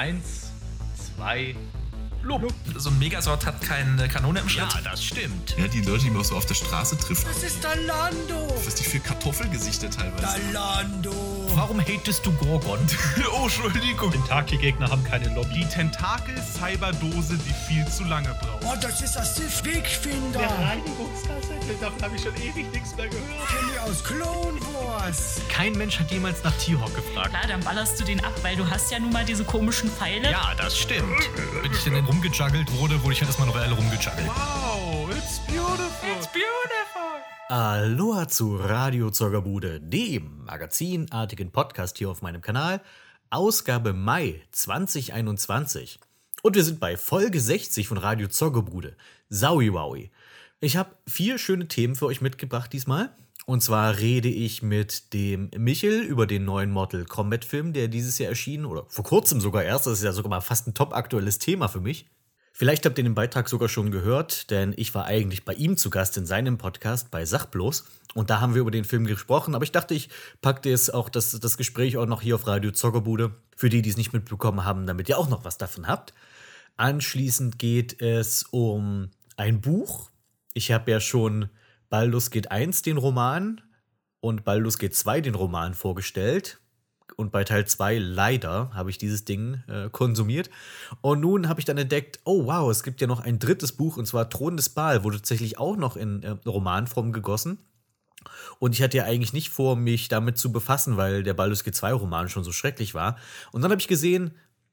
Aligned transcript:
1, 0.00 0.22
2, 1.18 1.54
3. 1.54 1.79
Lob. 2.22 2.52
So 2.76 2.90
ein 2.90 2.98
Megasort 2.98 3.46
hat 3.46 3.60
keine 3.62 4.06
Kanone 4.08 4.40
im 4.40 4.48
Schritt. 4.48 4.72
Ja, 4.74 4.80
das 4.82 5.02
stimmt. 5.02 5.56
Ja, 5.56 5.66
die 5.68 5.80
Leute, 5.80 6.04
die 6.04 6.10
man 6.10 6.22
so 6.22 6.36
auf 6.36 6.44
der 6.44 6.54
Straße 6.54 6.98
trifft. 6.98 7.26
Das 7.26 7.42
ist 7.42 7.64
Dalando. 7.64 8.54
Was 8.64 8.74
die 8.74 8.84
für 8.84 9.00
Kartoffelgesichter 9.00 9.88
teilweise. 9.90 10.38
Dalando. 10.52 11.12
Warum 11.54 11.80
hatest 11.80 12.24
du 12.26 12.32
Gorgon? 12.32 12.78
oh, 13.32 13.44
Entschuldigung. 13.44 14.12
Tentakelgegner 14.12 14.90
haben 14.90 15.02
keine 15.04 15.34
Lobby. 15.34 15.60
Die 15.60 15.64
Tentakel-Cyberdose, 15.68 17.38
die 17.38 17.54
viel 17.68 17.86
zu 17.88 18.04
lange 18.04 18.28
braucht. 18.40 18.64
Oh, 18.64 18.74
das 18.80 19.00
ist 19.00 19.14
das 19.14 19.36
Sif-Wegfinder. 19.36 20.38
Der 20.38 20.50
Reinigungsgasse, 20.50 21.54
davon 21.80 22.02
habe 22.02 22.16
ich 22.16 22.22
schon 22.22 22.34
ewig 22.36 22.70
nichts 22.72 22.94
mehr 22.96 23.08
gehört. 23.08 23.48
Kenny 23.48 23.78
aus 23.78 24.04
Clone 24.04 24.60
Wars. 24.74 25.40
Kein 25.48 25.72
Mensch 25.72 25.98
hat 25.98 26.10
jemals 26.10 26.44
nach 26.44 26.56
T-Hawk 26.58 26.94
gefragt. 26.94 27.30
Klar, 27.30 27.46
dann 27.48 27.60
ballerst 27.60 27.98
du 27.98 28.04
den 28.04 28.22
ab, 28.22 28.32
weil 28.42 28.56
du 28.56 28.68
hast 28.68 28.90
ja 28.90 28.98
nun 28.98 29.12
mal 29.12 29.24
diese 29.24 29.44
komischen 29.44 29.90
Pfeile. 29.90 30.30
Ja, 30.30 30.54
das 30.56 30.78
stimmt. 30.78 31.18
Bin 31.62 31.72
ich 31.72 31.82
denn 31.84 31.94
in 31.96 32.09
rumgejuggelt 32.10 32.72
wurde, 32.72 33.00
wurde 33.02 33.12
ich 33.12 33.20
halt 33.20 33.28
erstmal 33.28 33.48
eine 33.48 33.56
Weile 33.56 33.72
rumgejuggelt. 33.72 34.26
Wow, 34.26 35.08
it's 35.10 35.38
beautiful. 35.46 36.00
Aloha 37.48 38.26
zu 38.26 38.56
Radio 38.56 39.10
Zoggerbude, 39.10 39.80
dem 39.80 40.44
magazinartigen 40.44 41.52
Podcast 41.52 41.98
hier 41.98 42.10
auf 42.10 42.20
meinem 42.20 42.40
Kanal. 42.40 42.80
Ausgabe 43.30 43.92
Mai 43.92 44.42
2021. 44.50 46.00
Und 46.42 46.56
wir 46.56 46.64
sind 46.64 46.80
bei 46.80 46.96
Folge 46.96 47.40
60 47.40 47.86
von 47.86 47.98
Radio 47.98 48.26
Zoggerbude. 48.26 48.96
Saui 49.28 49.72
Wowi. 49.72 50.10
Ich 50.58 50.76
habe 50.76 50.96
vier 51.06 51.38
schöne 51.38 51.68
Themen 51.68 51.94
für 51.94 52.06
euch 52.06 52.20
mitgebracht 52.20 52.72
diesmal. 52.72 53.14
Und 53.46 53.62
zwar 53.62 53.98
rede 53.98 54.28
ich 54.28 54.62
mit 54.62 55.12
dem 55.12 55.50
Michel 55.56 56.02
über 56.02 56.26
den 56.26 56.44
neuen 56.44 56.70
Mortal 56.70 57.04
Kombat 57.04 57.44
Film, 57.44 57.72
der 57.72 57.88
dieses 57.88 58.18
Jahr 58.18 58.30
erschien, 58.30 58.64
oder 58.64 58.84
vor 58.88 59.04
kurzem 59.04 59.40
sogar 59.40 59.64
erst. 59.64 59.86
Das 59.86 59.94
ist 59.94 60.04
ja 60.04 60.12
sogar 60.12 60.30
mal 60.30 60.40
fast 60.40 60.66
ein 60.66 60.74
top 60.74 60.92
aktuelles 60.94 61.38
Thema 61.38 61.68
für 61.68 61.80
mich. 61.80 62.06
Vielleicht 62.52 62.84
habt 62.84 62.98
ihr 62.98 63.04
den 63.04 63.14
Beitrag 63.14 63.48
sogar 63.48 63.68
schon 63.68 63.90
gehört, 63.90 64.50
denn 64.50 64.74
ich 64.76 64.94
war 64.94 65.06
eigentlich 65.06 65.44
bei 65.44 65.54
ihm 65.54 65.76
zu 65.76 65.88
Gast 65.88 66.16
in 66.16 66.26
seinem 66.26 66.58
Podcast 66.58 67.10
bei 67.10 67.24
Sachbloß 67.24 67.84
und 68.14 68.28
da 68.28 68.40
haben 68.40 68.54
wir 68.54 68.60
über 68.60 68.70
den 68.70 68.84
Film 68.84 69.06
gesprochen, 69.06 69.54
aber 69.54 69.64
ich 69.64 69.72
dachte, 69.72 69.94
ich 69.94 70.10
packe 70.42 70.68
jetzt 70.68 70.92
auch 70.92 71.08
das, 71.08 71.30
das 71.38 71.56
Gespräch 71.56 71.96
auch 71.96 72.06
noch 72.06 72.20
hier 72.20 72.34
auf 72.34 72.46
Radio 72.46 72.72
Zockerbude, 72.72 73.34
für 73.56 73.70
die, 73.70 73.82
die 73.82 73.90
es 73.90 73.96
nicht 73.96 74.12
mitbekommen 74.12 74.64
haben, 74.64 74.86
damit 74.86 75.08
ihr 75.08 75.16
auch 75.16 75.28
noch 75.28 75.44
was 75.44 75.58
davon 75.58 75.86
habt. 75.86 76.12
Anschließend 76.76 77.58
geht 77.58 78.02
es 78.02 78.42
um 78.50 79.10
ein 79.36 79.60
Buch. 79.60 80.10
Ich 80.52 80.72
habe 80.72 80.90
ja 80.90 81.00
schon 81.00 81.48
Baldur's 81.90 82.30
Gate 82.30 82.50
1 82.50 82.82
den 82.82 82.96
Roman 82.96 83.60
und 84.20 84.44
Baldur's 84.44 84.78
Gate 84.78 84.94
2 84.94 85.20
den 85.20 85.34
Roman 85.34 85.74
vorgestellt. 85.74 86.60
Und 87.16 87.32
bei 87.32 87.42
Teil 87.42 87.66
2 87.66 87.98
leider 87.98 88.70
habe 88.72 88.90
ich 88.90 88.96
dieses 88.96 89.24
Ding 89.24 89.62
äh, 89.66 89.90
konsumiert. 89.90 90.48
Und 91.00 91.20
nun 91.20 91.48
habe 91.48 91.60
ich 91.60 91.66
dann 91.66 91.76
entdeckt, 91.76 92.20
oh 92.24 92.46
wow, 92.46 92.70
es 92.70 92.84
gibt 92.84 93.00
ja 93.00 93.08
noch 93.08 93.20
ein 93.20 93.40
drittes 93.40 93.72
Buch, 93.72 93.96
und 93.96 94.06
zwar 94.06 94.30
Thron 94.30 94.56
des 94.56 94.70
Baal, 94.70 95.02
wurde 95.02 95.16
tatsächlich 95.16 95.58
auch 95.58 95.76
noch 95.76 95.96
in 95.96 96.22
äh, 96.22 96.30
Romanform 96.46 97.12
gegossen. 97.12 97.58
Und 98.58 98.74
ich 98.74 98.82
hatte 98.82 98.98
ja 98.98 99.04
eigentlich 99.04 99.32
nicht 99.32 99.50
vor, 99.50 99.76
mich 99.76 100.08
damit 100.08 100.38
zu 100.38 100.52
befassen, 100.52 100.96
weil 100.96 101.22
der 101.24 101.34
Baldur's 101.34 101.64
Gate 101.64 101.74
2 101.74 101.92
Roman 101.92 102.28
schon 102.28 102.44
so 102.44 102.52
schrecklich 102.52 102.94
war. 102.94 103.16
Und 103.50 103.62
dann 103.62 103.70
habe 103.72 103.80
ich 103.80 103.88
gesehen, 103.88 104.32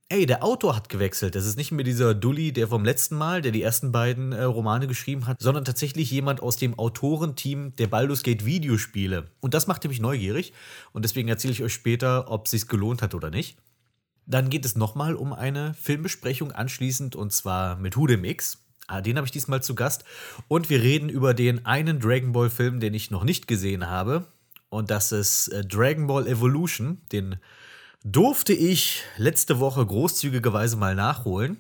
ey, 0.09 0.25
der 0.25 0.44
Autor 0.44 0.75
hat 0.75 0.89
gewechselt. 0.89 1.36
Das 1.36 1.45
ist 1.45 1.58
nicht 1.58 1.72
mehr 1.72 1.83
dieser 1.83 2.13
Dully, 2.16 2.53
der 2.53 2.67
vom 2.67 2.86
letzten 2.86 3.16
Mal, 3.16 3.41
der 3.41 3.52
die 3.52 3.61
ersten 3.61 3.91
beiden 3.91 4.31
äh, 4.31 4.44
Romane 4.44 4.88
geschrieben 4.88 5.27
hat, 5.27 5.41
sondern 5.41 5.66
tatsächlich 5.66 6.09
jemand 6.11 6.41
aus 6.41 6.58
dem 6.58 6.77
Autorenteam 6.77 7.75
der 7.75 7.88
Baldur's 7.88 8.23
Gate 8.23 8.45
Videospiele. 8.45 9.30
Und 9.39 9.53
das 9.53 9.67
machte 9.67 9.88
mich 9.89 10.00
neugierig. 10.00 10.53
Und 10.94 11.03
deswegen 11.03 11.28
erzähle 11.28 11.53
ich 11.53 11.63
euch 11.63 11.73
später, 11.73 12.31
ob 12.31 12.45
es 12.45 12.52
sich 12.52 12.67
gelohnt 12.67 13.02
hat 13.02 13.16
oder 13.16 13.30
nicht. 13.30 13.58
Dann 14.25 14.50
geht 14.50 14.66
es 14.66 14.75
nochmal 14.75 15.16
um 15.16 15.33
eine 15.33 15.73
Filmbesprechung 15.73 16.52
anschließend 16.52 17.16
und 17.16 17.31
zwar 17.31 17.78
mit 17.78 17.95
Hudemix. 17.95 18.63
Ah, 18.88 19.02
Den 19.02 19.17
habe 19.17 19.25
ich 19.25 19.31
diesmal 19.31 19.61
zu 19.61 19.75
Gast. 19.75 20.05
Und 20.47 20.69
wir 20.69 20.81
reden 20.81 21.09
über 21.09 21.33
den 21.33 21.66
einen 21.66 22.00
Dragon 22.00 22.31
Ball 22.31 22.50
Film, 22.50 22.79
den 22.79 22.94
ich 22.94 23.12
noch 23.12 23.24
nicht 23.25 23.47
gesehen 23.47 23.88
habe. 23.88 24.25
Und 24.69 24.91
das 24.91 25.12
ist 25.12 25.50
äh, 25.50 25.66
Dragon 25.66 26.07
Ball 26.07 26.28
Evolution. 26.28 27.01
Den 27.12 27.38
durfte 28.03 28.53
ich 28.53 29.03
letzte 29.18 29.59
Woche 29.59 29.85
großzügigerweise 29.85 30.78
mal 30.78 30.96
nachholen 30.96 31.58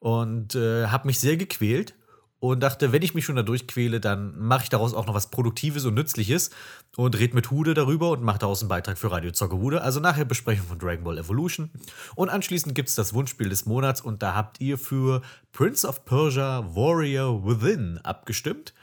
und 0.00 0.54
äh, 0.54 0.86
habe 0.86 1.06
mich 1.06 1.18
sehr 1.18 1.36
gequält 1.36 1.94
und 2.38 2.60
dachte, 2.60 2.92
wenn 2.92 3.02
ich 3.02 3.14
mich 3.14 3.24
schon 3.24 3.36
da 3.36 3.42
durchquäle, 3.42 3.98
dann 3.98 4.38
mache 4.38 4.64
ich 4.64 4.68
daraus 4.68 4.92
auch 4.94 5.06
noch 5.06 5.14
was 5.14 5.30
Produktives 5.30 5.84
und 5.84 5.94
Nützliches 5.94 6.50
und 6.96 7.18
red 7.18 7.34
mit 7.34 7.50
Hude 7.50 7.72
darüber 7.72 8.10
und 8.10 8.22
mache 8.22 8.38
daraus 8.38 8.60
einen 8.60 8.68
Beitrag 8.68 8.98
für 8.98 9.10
Radio 9.10 9.30
Zockerhude. 9.30 9.80
Also 9.80 10.00
nachher 10.00 10.24
Besprechung 10.26 10.66
von 10.66 10.78
Dragon 10.78 11.04
Ball 11.04 11.18
Evolution. 11.18 11.70
Und 12.14 12.28
anschließend 12.28 12.74
gibt 12.74 12.90
es 12.90 12.94
das 12.94 13.14
Wunschspiel 13.14 13.48
des 13.48 13.64
Monats 13.64 14.00
und 14.00 14.22
da 14.22 14.34
habt 14.34 14.60
ihr 14.60 14.76
für 14.76 15.22
Prince 15.52 15.88
of 15.88 16.04
Persia 16.04 16.64
Warrior 16.74 17.44
Within 17.46 17.98
abgestimmt. 18.04 18.74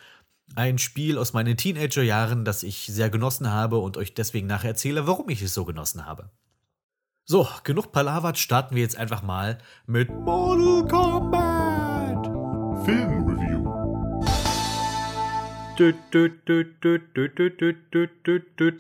Ein 0.56 0.78
Spiel 0.78 1.18
aus 1.18 1.34
meinen 1.34 1.56
Teenagerjahren, 1.56 2.46
das 2.46 2.64
ich 2.64 2.88
sehr 2.88 3.10
genossen 3.10 3.50
habe 3.50 3.78
und 3.78 3.98
euch 3.98 4.14
deswegen 4.14 4.48
nachher 4.48 4.72
erzähle, 4.72 5.08
warum 5.08 5.30
ich 5.30 5.42
es 5.42 5.54
so 5.54 5.64
genossen 5.64 6.06
habe. 6.06 6.30
So, 7.26 7.48
genug 7.64 7.94
Palavert, 7.94 8.38
starten 8.38 8.76
wir 8.76 8.82
jetzt 8.82 8.98
einfach 8.98 9.24
mal 9.24 9.58
mit 9.88 10.10
Mortal 10.10 10.86
Kombat 10.90 12.26
Film 12.84 13.26
Review. 13.26 13.64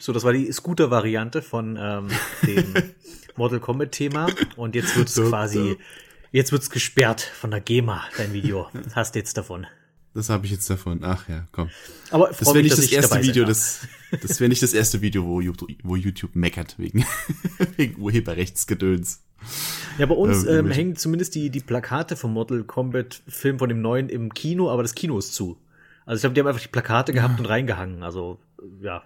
So, 0.01 0.11
das 0.11 0.25
war 0.25 0.33
die 0.33 0.51
Scooter-Variante 0.51 1.41
von 1.41 1.77
ähm, 1.79 2.09
dem 2.45 2.73
Mortal 3.37 3.61
Kombat-Thema. 3.61 4.27
Und 4.57 4.75
jetzt 4.75 4.97
wird's 4.97 5.15
quasi, 5.15 5.77
jetzt 6.33 6.51
wird's 6.51 6.69
gesperrt 6.69 7.21
von 7.21 7.49
der 7.49 7.61
GEMA, 7.61 8.03
dein 8.17 8.33
Video. 8.33 8.67
Hast 8.93 9.15
jetzt 9.15 9.37
davon. 9.37 9.67
Das 10.13 10.29
habe 10.29 10.45
ich 10.45 10.51
jetzt 10.51 10.69
davon. 10.69 10.99
Ach 11.03 11.27
ja, 11.27 11.45
komm. 11.51 11.69
Aber 12.11 12.27
Das 12.27 12.45
wäre 12.53 12.61
nicht 12.61 12.77
das 12.77 12.91
erste 12.91 13.21
Video, 13.23 13.45
das, 13.45 13.87
das 14.21 14.39
wäre 14.39 14.49
nicht 14.49 14.61
das 14.61 14.73
erste 14.73 15.01
Video, 15.01 15.25
wo 15.25 15.41
YouTube, 15.41 15.71
wo 15.83 15.95
YouTube 15.95 16.35
meckert 16.35 16.77
wegen, 16.77 17.03
wegen 17.77 17.99
Urheberrechtsgedöns. 17.99 19.23
Ja, 19.97 20.05
bei 20.05 20.15
uns 20.15 20.45
Ähm, 20.45 20.69
hängen 20.71 20.95
zumindest 20.95 21.35
die, 21.35 21.49
die 21.49 21.59
Plakate 21.59 22.15
vom 22.15 22.33
Mortal 22.33 22.63
Kombat 22.63 23.23
Film 23.27 23.57
von 23.59 23.69
dem 23.69 23.81
neuen 23.81 24.09
im 24.09 24.33
Kino, 24.33 24.69
aber 24.69 24.83
das 24.83 24.95
Kino 24.95 25.17
ist 25.17 25.33
zu. 25.33 25.57
Also 26.05 26.17
ich 26.17 26.21
glaube, 26.21 26.33
die 26.35 26.39
haben 26.41 26.47
einfach 26.47 26.61
die 26.61 26.67
Plakate 26.69 27.11
gehabt 27.13 27.39
und 27.39 27.45
reingehangen. 27.47 28.03
Also, 28.03 28.39
ja, 28.81 29.03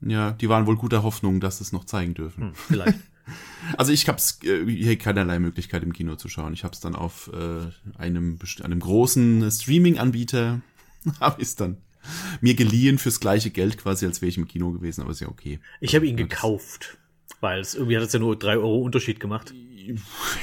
Ja, 0.00 0.32
die 0.32 0.48
waren 0.48 0.66
wohl 0.66 0.76
guter 0.76 1.02
Hoffnung, 1.02 1.40
dass 1.40 1.58
sie 1.58 1.64
es 1.64 1.72
noch 1.72 1.84
zeigen 1.84 2.14
dürfen. 2.14 2.42
hm, 2.48 2.54
vielleicht. 2.54 2.98
Also 3.76 3.92
ich 3.92 4.08
habe 4.08 4.20
äh, 4.44 4.66
hier 4.66 4.98
keinerlei 4.98 5.38
Möglichkeit 5.38 5.82
im 5.82 5.92
Kino 5.92 6.16
zu 6.16 6.28
schauen. 6.28 6.52
Ich 6.52 6.64
habe 6.64 6.74
es 6.74 6.80
dann 6.80 6.94
auf 6.94 7.30
äh, 7.32 7.70
einem, 7.96 8.38
einem 8.62 8.80
großen 8.80 9.50
Streaming-Anbieter, 9.50 10.60
habe 11.20 11.40
ich 11.40 11.48
es 11.48 11.56
dann 11.56 11.78
mir 12.40 12.54
geliehen 12.54 12.98
fürs 12.98 13.20
gleiche 13.20 13.50
Geld 13.50 13.78
quasi, 13.78 14.06
als 14.06 14.20
wäre 14.20 14.28
ich 14.28 14.38
im 14.38 14.48
Kino 14.48 14.72
gewesen, 14.72 15.02
aber 15.02 15.12
ist 15.12 15.20
ja 15.20 15.28
okay. 15.28 15.60
Ich 15.80 15.94
habe 15.94 16.06
ihn 16.06 16.16
Ja, 16.16 16.26
gekauft, 16.26 16.98
weil 17.40 17.60
es 17.60 17.74
irgendwie 17.74 17.96
hat 17.96 18.04
es 18.04 18.12
ja 18.12 18.18
nur 18.18 18.36
drei 18.38 18.56
Euro 18.56 18.78
Unterschied 18.80 19.20
gemacht. 19.20 19.54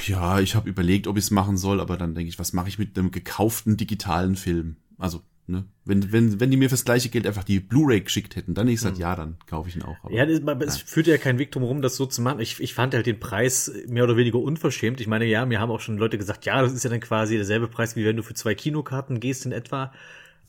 Ja, 0.06 0.40
ich 0.40 0.54
habe 0.54 0.68
überlegt, 0.68 1.06
ob 1.06 1.16
ich 1.16 1.24
es 1.24 1.30
machen 1.30 1.56
soll, 1.56 1.80
aber 1.80 1.96
dann 1.96 2.14
denke 2.14 2.28
ich, 2.28 2.38
was 2.38 2.52
mache 2.52 2.68
ich 2.68 2.78
mit 2.78 2.98
einem 2.98 3.10
gekauften 3.10 3.76
digitalen 3.76 4.36
Film? 4.36 4.76
Also, 4.98 5.22
ne, 5.50 5.64
wenn, 5.84 6.12
wenn, 6.12 6.40
wenn 6.40 6.50
die 6.50 6.56
mir 6.56 6.68
fürs 6.68 6.84
gleiche 6.84 7.08
Geld 7.08 7.26
einfach 7.26 7.44
die 7.44 7.60
Blu-ray 7.60 8.00
geschickt 8.00 8.36
hätten, 8.36 8.54
dann 8.54 8.66
hätte 8.66 8.74
ich 8.74 8.80
gesagt, 8.80 8.98
ja, 8.98 9.14
dann 9.16 9.36
kaufe 9.46 9.68
ich 9.68 9.76
ihn 9.76 9.82
auch. 9.82 9.96
Aber. 10.02 10.14
Ja, 10.14 10.24
das, 10.26 10.46
aber 10.46 10.64
es 10.64 10.76
führt 10.78 11.06
ja 11.06 11.18
keinen 11.18 11.38
Weg 11.38 11.52
drum 11.52 11.62
herum, 11.62 11.82
das 11.82 11.96
so 11.96 12.06
zu 12.06 12.22
machen. 12.22 12.40
Ich, 12.40 12.60
ich 12.60 12.74
fand 12.74 12.94
halt 12.94 13.06
den 13.06 13.20
Preis 13.20 13.72
mehr 13.86 14.04
oder 14.04 14.16
weniger 14.16 14.38
unverschämt. 14.38 15.00
Ich 15.00 15.06
meine, 15.06 15.24
ja, 15.26 15.44
mir 15.46 15.60
haben 15.60 15.70
auch 15.70 15.80
schon 15.80 15.98
Leute 15.98 16.18
gesagt, 16.18 16.46
ja, 16.46 16.62
das 16.62 16.72
ist 16.72 16.84
ja 16.84 16.90
dann 16.90 17.00
quasi 17.00 17.36
derselbe 17.36 17.68
Preis, 17.68 17.96
wie 17.96 18.04
wenn 18.04 18.16
du 18.16 18.22
für 18.22 18.34
zwei 18.34 18.54
Kinokarten 18.54 19.20
gehst 19.20 19.46
in 19.46 19.52
etwa. 19.52 19.92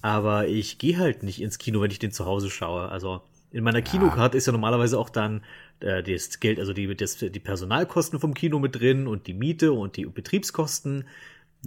Aber 0.01 0.47
ich 0.47 0.77
gehe 0.77 0.97
halt 0.97 1.23
nicht 1.23 1.41
ins 1.41 1.57
Kino, 1.57 1.81
wenn 1.81 1.91
ich 1.91 1.99
den 1.99 2.11
zu 2.11 2.25
Hause 2.25 2.49
schaue. 2.49 2.89
Also 2.89 3.21
in 3.51 3.63
meiner 3.63 3.81
Kinokarte 3.81 4.37
ist 4.37 4.47
ja 4.47 4.53
normalerweise 4.53 4.97
auch 4.97 5.09
dann 5.09 5.43
äh, 5.79 6.01
das 6.01 6.39
Geld, 6.39 6.59
also 6.59 6.73
die, 6.73 6.95
das, 6.95 7.17
die 7.17 7.39
Personalkosten 7.39 8.19
vom 8.19 8.33
Kino 8.33 8.59
mit 8.59 8.79
drin 8.79 9.07
und 9.07 9.27
die 9.27 9.33
Miete 9.33 9.73
und 9.73 9.97
die 9.97 10.05
Betriebskosten. 10.05 11.05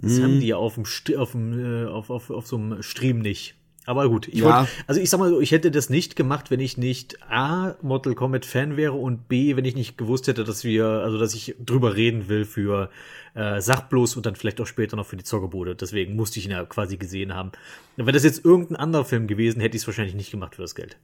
Das 0.01 0.21
haben 0.21 0.39
die 0.39 0.47
ja 0.47 0.57
auf 0.57 0.75
dem, 0.75 0.83
St- 0.83 1.15
auf, 1.15 1.31
dem 1.31 1.85
äh, 1.85 1.87
auf, 1.87 2.09
auf, 2.09 2.29
auf 2.29 2.47
so 2.47 2.57
einem 2.57 2.83
Stream 2.83 3.19
nicht. 3.19 3.55
Aber 3.87 4.09
gut, 4.09 4.27
ich 4.27 4.39
Ja. 4.39 4.45
wollte, 4.45 4.67
also 4.87 4.99
ich 4.99 5.09
sag 5.11 5.19
mal 5.19 5.29
so, 5.29 5.39
ich 5.39 5.51
hätte 5.51 5.69
das 5.69 5.89
nicht 5.91 6.15
gemacht, 6.15 6.49
wenn 6.49 6.59
ich 6.59 6.75
nicht 6.77 7.21
A, 7.29 7.75
Mortal 7.83 8.15
Kombat 8.15 8.43
Fan 8.45 8.77
wäre 8.77 8.93
und 8.93 9.27
B, 9.27 9.55
wenn 9.55 9.63
ich 9.65 9.75
nicht 9.75 9.95
gewusst 9.97 10.27
hätte, 10.27 10.43
dass 10.43 10.63
wir, 10.63 10.85
also 10.85 11.19
dass 11.19 11.35
ich 11.35 11.55
drüber 11.63 11.95
reden 11.95 12.27
will 12.27 12.45
für 12.45 12.89
äh, 13.35 13.61
Sachbloß 13.61 14.15
und 14.17 14.25
dann 14.25 14.35
vielleicht 14.35 14.59
auch 14.59 14.65
später 14.65 14.95
noch 14.97 15.05
für 15.05 15.17
die 15.17 15.23
Zockerbude. 15.23 15.75
Deswegen 15.75 16.15
musste 16.15 16.39
ich 16.39 16.45
ihn 16.45 16.51
ja 16.51 16.65
quasi 16.65 16.97
gesehen 16.97 17.35
haben. 17.35 17.51
Wenn 17.95 18.13
das 18.13 18.23
jetzt 18.23 18.43
irgendein 18.43 18.77
anderer 18.77 19.05
Film 19.05 19.27
gewesen, 19.27 19.61
hätte 19.61 19.77
ich 19.77 19.83
es 19.83 19.87
wahrscheinlich 19.87 20.15
nicht 20.15 20.31
gemacht 20.31 20.55
für 20.55 20.63
das 20.63 20.73
Geld. 20.73 20.97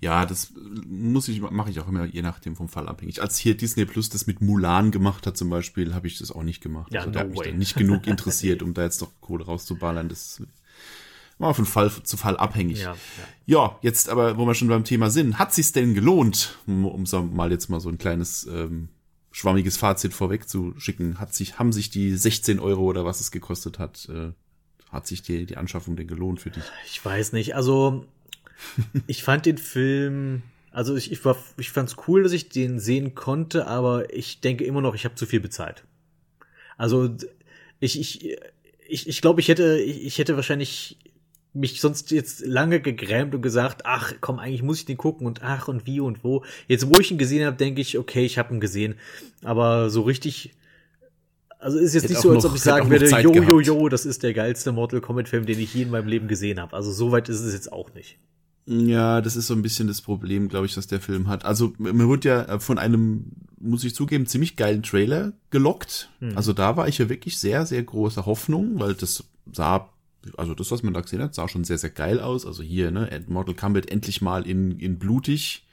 Ja, 0.00 0.26
das 0.26 0.52
muss 0.86 1.28
ich, 1.28 1.40
mache 1.40 1.70
ich 1.70 1.80
auch 1.80 1.88
immer 1.88 2.04
je 2.04 2.22
nachdem 2.22 2.56
vom 2.56 2.68
Fall 2.68 2.88
abhängig. 2.88 3.20
Als 3.20 3.36
hier 3.36 3.56
Disney 3.56 3.84
Plus 3.84 4.08
das 4.08 4.26
mit 4.26 4.40
Mulan 4.40 4.90
gemacht 4.90 5.26
hat 5.26 5.36
zum 5.36 5.50
Beispiel, 5.50 5.94
habe 5.94 6.06
ich 6.06 6.18
das 6.18 6.30
auch 6.30 6.42
nicht 6.42 6.62
gemacht. 6.62 6.92
Ja, 6.92 7.00
also 7.00 7.10
no 7.10 7.14
da 7.14 7.20
hat 7.20 7.30
mich 7.30 7.40
dann 7.40 7.58
nicht 7.58 7.76
genug 7.76 8.06
interessiert, 8.06 8.62
um 8.62 8.74
da 8.74 8.84
jetzt 8.84 9.00
noch 9.00 9.10
Kohle 9.20 9.44
rauszuballern. 9.44 10.08
Das 10.08 10.42
war 11.38 11.54
von 11.54 11.66
Fall 11.66 11.90
zu 12.02 12.16
Fall 12.16 12.36
abhängig. 12.36 12.82
Ja, 12.82 12.96
Ja, 13.44 13.78
jetzt 13.82 14.08
aber, 14.08 14.38
wo 14.38 14.46
wir 14.46 14.54
schon 14.54 14.68
beim 14.68 14.84
Thema 14.84 15.10
sind, 15.10 15.38
hat 15.38 15.52
sich's 15.52 15.72
denn 15.72 15.94
gelohnt, 15.94 16.58
um, 16.66 16.86
um 16.86 17.06
so 17.06 17.22
mal 17.22 17.50
jetzt 17.50 17.68
mal 17.68 17.80
so 17.80 17.88
ein 17.88 17.98
kleines 17.98 18.46
ähm, 18.46 18.88
schwammiges 19.32 19.76
Fazit 19.76 20.14
vorwegzuschicken, 20.14 21.20
hat 21.20 21.34
sich, 21.34 21.58
haben 21.58 21.72
sich 21.72 21.90
die 21.90 22.16
16 22.16 22.58
Euro 22.58 22.84
oder 22.84 23.04
was 23.04 23.20
es 23.20 23.30
gekostet 23.30 23.78
hat, 23.78 24.08
äh, 24.08 24.32
hat 24.90 25.06
sich 25.06 25.20
die, 25.20 25.44
die 25.44 25.58
Anschaffung 25.58 25.96
denn 25.96 26.06
gelohnt 26.06 26.40
für 26.40 26.50
dich? 26.50 26.64
Ich 26.86 27.04
weiß 27.04 27.32
nicht. 27.32 27.54
Also, 27.54 28.06
ich 29.06 29.22
fand 29.22 29.46
den 29.46 29.58
Film, 29.58 30.42
also 30.72 30.96
ich, 30.96 31.12
ich, 31.12 31.24
war, 31.24 31.36
ich 31.58 31.70
fand's 31.70 31.96
cool, 32.06 32.22
dass 32.22 32.32
ich 32.32 32.48
den 32.48 32.78
sehen 32.78 33.14
konnte, 33.14 33.66
aber 33.66 34.12
ich 34.14 34.40
denke 34.40 34.64
immer 34.64 34.80
noch, 34.80 34.94
ich 34.94 35.04
habe 35.04 35.14
zu 35.14 35.26
viel 35.26 35.40
bezahlt. 35.40 35.84
Also, 36.76 37.14
ich, 37.80 37.98
ich, 37.98 38.36
ich, 38.88 39.08
ich 39.08 39.20
glaube, 39.22 39.40
ich 39.40 39.48
hätte, 39.48 39.78
ich, 39.78 40.04
ich 40.04 40.18
hätte 40.18 40.36
wahrscheinlich 40.36 40.98
mich 41.54 41.80
sonst 41.80 42.10
jetzt 42.10 42.44
lange 42.44 42.80
gegrämt 42.80 43.34
und 43.34 43.40
gesagt, 43.40 43.86
ach 43.86 44.12
komm, 44.20 44.38
eigentlich 44.38 44.62
muss 44.62 44.80
ich 44.80 44.84
den 44.84 44.98
gucken 44.98 45.26
und 45.26 45.42
ach 45.42 45.68
und 45.68 45.86
wie 45.86 46.00
und 46.00 46.22
wo. 46.22 46.44
Jetzt, 46.68 46.86
wo 46.94 47.00
ich 47.00 47.10
ihn 47.10 47.16
gesehen 47.18 47.46
habe, 47.46 47.56
denke 47.56 47.80
ich, 47.80 47.96
okay, 47.98 48.26
ich 48.26 48.36
habe 48.36 48.54
ihn 48.54 48.60
gesehen. 48.60 48.96
Aber 49.42 49.88
so 49.88 50.02
richtig, 50.02 50.52
also 51.58 51.78
ist 51.78 51.94
jetzt 51.94 52.10
nicht 52.10 52.20
so, 52.20 52.30
als 52.30 52.44
noch- 52.44 52.50
ob 52.50 52.56
ich 52.56 52.62
sagen 52.62 52.90
würde, 52.90 53.06
jo, 53.22 53.32
jo, 53.48 53.60
jo, 53.60 53.88
das 53.88 54.04
ist 54.04 54.22
der 54.22 54.34
geilste 54.34 54.70
Mortal 54.72 55.00
Kombat 55.00 55.30
Film, 55.30 55.46
den 55.46 55.58
ich 55.58 55.72
je 55.72 55.82
in 55.84 55.90
meinem 55.90 56.08
Leben 56.08 56.28
gesehen 56.28 56.60
habe. 56.60 56.76
Also 56.76 56.92
so 56.92 57.10
weit 57.10 57.30
ist 57.30 57.40
es 57.40 57.54
jetzt 57.54 57.72
auch 57.72 57.94
nicht. 57.94 58.18
Ja, 58.66 59.20
das 59.20 59.36
ist 59.36 59.46
so 59.46 59.54
ein 59.54 59.62
bisschen 59.62 59.86
das 59.86 60.00
Problem, 60.02 60.48
glaube 60.48 60.66
ich, 60.66 60.74
dass 60.74 60.88
der 60.88 61.00
Film 61.00 61.28
hat. 61.28 61.44
Also 61.44 61.72
mir 61.78 62.08
wurde 62.08 62.28
ja 62.28 62.42
äh, 62.42 62.58
von 62.60 62.78
einem, 62.78 63.26
muss 63.60 63.84
ich 63.84 63.94
zugeben, 63.94 64.26
ziemlich 64.26 64.56
geilen 64.56 64.82
Trailer 64.82 65.32
gelockt. 65.50 66.10
Also 66.34 66.52
da 66.52 66.76
war 66.76 66.88
ich 66.88 66.98
ja 66.98 67.08
wirklich 67.08 67.38
sehr, 67.38 67.64
sehr 67.64 67.82
große 67.82 68.26
Hoffnung, 68.26 68.80
weil 68.80 68.94
das 68.94 69.22
sah, 69.52 69.88
also 70.36 70.54
das, 70.54 70.72
was 70.72 70.82
man 70.82 70.94
da 70.94 71.00
gesehen 71.00 71.22
hat, 71.22 71.34
sah 71.34 71.48
schon 71.48 71.62
sehr, 71.62 71.78
sehr 71.78 71.90
geil 71.90 72.18
aus. 72.18 72.44
Also 72.44 72.64
hier, 72.64 72.90
ne, 72.90 73.08
Mortal 73.28 73.54
Kombat 73.54 73.88
endlich 73.88 74.20
mal 74.20 74.44
in, 74.44 74.80
in 74.80 74.98
blutig 74.98 75.64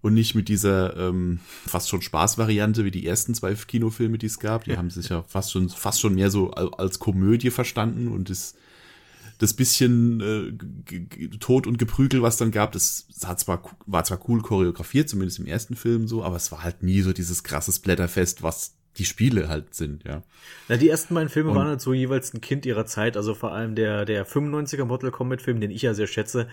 und 0.00 0.14
nicht 0.14 0.34
mit 0.34 0.48
dieser 0.48 0.96
ähm, 0.96 1.40
fast 1.66 1.90
schon 1.90 2.00
Spaßvariante 2.00 2.84
wie 2.86 2.90
die 2.90 3.06
ersten 3.06 3.34
zwei 3.34 3.52
Kinofilme, 3.54 4.16
die 4.16 4.26
es 4.26 4.38
gab. 4.38 4.64
Die 4.64 4.76
haben 4.78 4.88
sich 4.88 5.10
ja 5.10 5.22
fast 5.24 5.52
schon, 5.52 5.68
fast 5.68 6.00
schon 6.00 6.14
mehr 6.14 6.30
so 6.30 6.52
al- 6.52 6.70
als 6.78 6.98
Komödie 7.00 7.50
verstanden 7.50 8.08
und 8.08 8.30
das 8.30 8.54
das 9.38 9.54
bisschen 9.54 10.20
äh, 10.20 11.36
Tod 11.38 11.66
und 11.66 11.78
Geprügel, 11.78 12.22
was 12.22 12.36
dann 12.36 12.50
gab, 12.50 12.72
das 12.72 13.06
hat 13.24 13.38
zwar, 13.40 13.62
war 13.86 14.04
zwar 14.04 14.20
cool 14.28 14.42
choreografiert, 14.42 15.08
zumindest 15.08 15.38
im 15.38 15.46
ersten 15.46 15.76
Film 15.76 16.08
so, 16.08 16.24
aber 16.24 16.36
es 16.36 16.50
war 16.52 16.62
halt 16.64 16.82
nie 16.82 17.00
so 17.02 17.12
dieses 17.12 17.44
krasse 17.44 17.72
Splatterfest, 17.72 18.42
was 18.42 18.74
die 18.96 19.04
Spiele 19.04 19.48
halt 19.48 19.74
sind, 19.74 20.02
ja. 20.04 20.22
Na, 20.68 20.76
die 20.76 20.88
ersten 20.88 21.14
beiden 21.14 21.28
Filme 21.28 21.50
Und- 21.50 21.56
waren 21.56 21.68
halt 21.68 21.80
so 21.80 21.94
jeweils 21.94 22.34
ein 22.34 22.40
Kind 22.40 22.66
ihrer 22.66 22.84
Zeit, 22.84 23.16
also 23.16 23.34
vor 23.34 23.52
allem 23.52 23.76
der, 23.76 24.04
der 24.04 24.26
95er 24.26 24.84
Mortal 24.84 25.12
Kombat 25.12 25.40
Film, 25.40 25.60
den 25.60 25.70
ich 25.70 25.82
ja 25.82 25.94
sehr 25.94 26.08
schätze. 26.08 26.48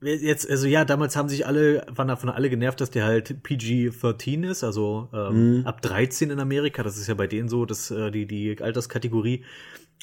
Jetzt, 0.00 0.48
also 0.48 0.68
ja, 0.68 0.84
damals 0.84 1.16
haben 1.16 1.28
sich 1.28 1.44
alle, 1.46 1.84
waren 1.90 2.06
davon 2.06 2.28
alle 2.28 2.50
genervt, 2.50 2.80
dass 2.80 2.90
der 2.90 3.04
halt 3.04 3.42
PG-13 3.42 4.48
ist, 4.48 4.62
also 4.62 5.08
ähm, 5.12 5.62
ab 5.64 5.82
13 5.82 6.30
in 6.30 6.38
Amerika. 6.38 6.84
Das 6.84 6.98
ist 6.98 7.08
ja 7.08 7.14
bei 7.14 7.26
denen 7.26 7.48
so, 7.48 7.64
dass 7.64 7.90
äh, 7.90 8.10
die, 8.12 8.26
die 8.26 8.60
Alterskategorie. 8.62 9.42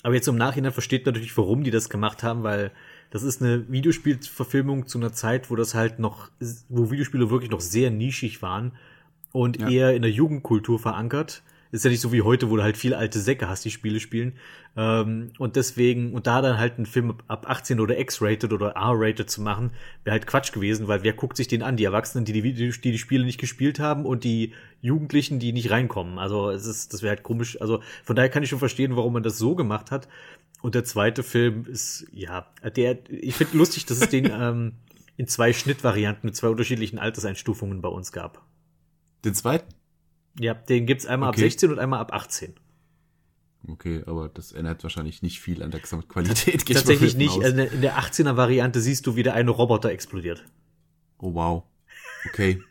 Aber 0.04 0.14
jetzt 0.14 0.28
im 0.28 0.36
Nachhinein 0.38 0.72
versteht 0.72 1.06
man 1.06 1.14
natürlich, 1.14 1.36
warum 1.38 1.64
die 1.64 1.72
das 1.72 1.90
gemacht 1.90 2.22
haben, 2.24 2.44
weil 2.44 2.72
das 3.10 3.24
ist 3.24 3.42
eine 3.42 3.70
Videospielverfilmung 3.72 4.88
zu 4.88 4.98
einer 4.98 5.14
Zeit, 5.14 5.50
wo 5.50 5.56
das 5.56 5.74
halt 5.74 6.00
noch, 6.00 6.30
wo 6.70 6.92
Videospiele 6.92 7.30
wirklich 7.30 7.52
noch 7.52 7.62
sehr 7.62 7.90
nischig 7.92 8.42
waren 8.42 8.74
und 9.32 9.60
Ja. 9.60 9.70
eher 9.70 9.96
in 9.96 10.02
der 10.02 10.12
Jugendkultur 10.12 10.80
verankert. 10.80 11.44
Ist 11.76 11.86
ja 11.86 11.92
nicht 11.92 12.02
so 12.02 12.12
wie 12.14 12.22
heute, 12.22 12.50
wo 12.50 12.56
du 12.56 12.64
halt 12.64 12.78
viele 12.78 12.98
alte 12.98 13.20
Säcke 13.20 13.50
hast, 13.50 13.66
die 13.66 13.72
Spiele 13.72 14.00
spielen. 14.00 14.34
Ähm, 14.78 15.32
und 15.38 15.56
deswegen, 15.56 16.14
und 16.14 16.26
da 16.26 16.42
dann 16.42 16.58
halt 16.58 16.78
einen 16.78 16.86
Film 16.86 17.16
ab 17.28 17.50
18 17.50 17.80
oder 17.80 18.00
X-rated 18.00 18.54
oder 18.54 18.70
R-rated 18.70 19.30
zu 19.30 19.42
machen, 19.42 19.72
wäre 20.04 20.14
halt 20.14 20.26
Quatsch 20.26 20.54
gewesen, 20.54 20.88
weil 20.88 21.04
wer 21.04 21.14
guckt 21.14 21.38
sich 21.38 21.48
den 21.48 21.64
an? 21.64 21.78
Die 21.78 21.84
Erwachsenen, 21.84 22.24
die 22.24 22.34
die, 22.34 22.54
die 22.54 22.72
die 22.72 22.98
Spiele 22.98 23.26
nicht 23.26 23.40
gespielt 23.40 23.80
haben 23.80 24.06
und 24.06 24.24
die 24.24 24.54
Jugendlichen, 24.82 25.40
die 25.40 25.52
nicht 25.52 25.70
reinkommen. 25.70 26.18
Also 26.18 26.50
es 26.50 26.66
ist, 26.66 26.94
das 26.94 27.02
wäre 27.02 27.16
halt 27.16 27.24
komisch. 27.24 27.60
Also 27.60 27.82
von 28.04 28.16
daher 28.16 28.30
kann 28.30 28.44
ich 28.44 28.50
schon 28.50 28.60
verstehen, 28.60 28.96
warum 28.96 29.14
man 29.14 29.24
das 29.24 29.38
so 29.38 29.56
gemacht 29.56 29.92
hat. 29.92 30.08
Und 30.62 30.76
der 30.76 30.86
zweite 30.86 31.24
Film 31.24 31.66
ist, 31.66 32.08
ja, 32.14 32.48
der, 32.76 32.98
ich 33.10 33.36
finde 33.36 33.58
lustig, 33.58 33.86
dass 33.86 34.00
es 34.00 34.10
den 34.10 34.26
ähm, 34.32 34.74
in 35.18 35.28
zwei 35.28 35.54
Schnittvarianten 35.54 36.28
mit 36.28 36.36
zwei 36.36 36.48
unterschiedlichen 36.50 37.00
Alterseinstufungen 37.00 37.82
bei 37.82 37.90
uns 37.90 38.12
gab. 38.12 38.46
Den 39.24 39.34
zweiten? 39.34 39.74
Ja, 40.40 40.54
den 40.54 40.86
gibt's 40.86 41.06
einmal 41.06 41.30
Okay. 41.30 41.42
ab 41.42 41.44
16 41.44 41.72
und 41.72 41.80
einmal 41.80 42.00
ab 42.00 42.14
18. 42.14 42.56
Okay, 43.68 44.04
aber 44.06 44.30
das 44.30 44.52
ändert 44.52 44.84
wahrscheinlich 44.84 45.22
nicht 45.22 45.40
viel 45.40 45.64
an 45.64 45.72
der 45.72 45.80
Gesamtqualität. 45.80 46.66
Tatsächlich 46.68 47.16
nicht. 47.16 47.32
aus. 47.32 47.44
Also 47.44 47.62
in 47.62 47.82
der 47.82 47.98
18er 47.98 48.36
Variante 48.38 48.80
siehst 48.80 49.08
du, 49.08 49.16
wie 49.16 49.24
der 49.24 49.34
eine 49.34 49.50
Roboter 49.52 49.90
explodiert. 49.90 50.44
Oh 51.18 51.34
wow. 51.34 51.64
Okay. 52.28 52.62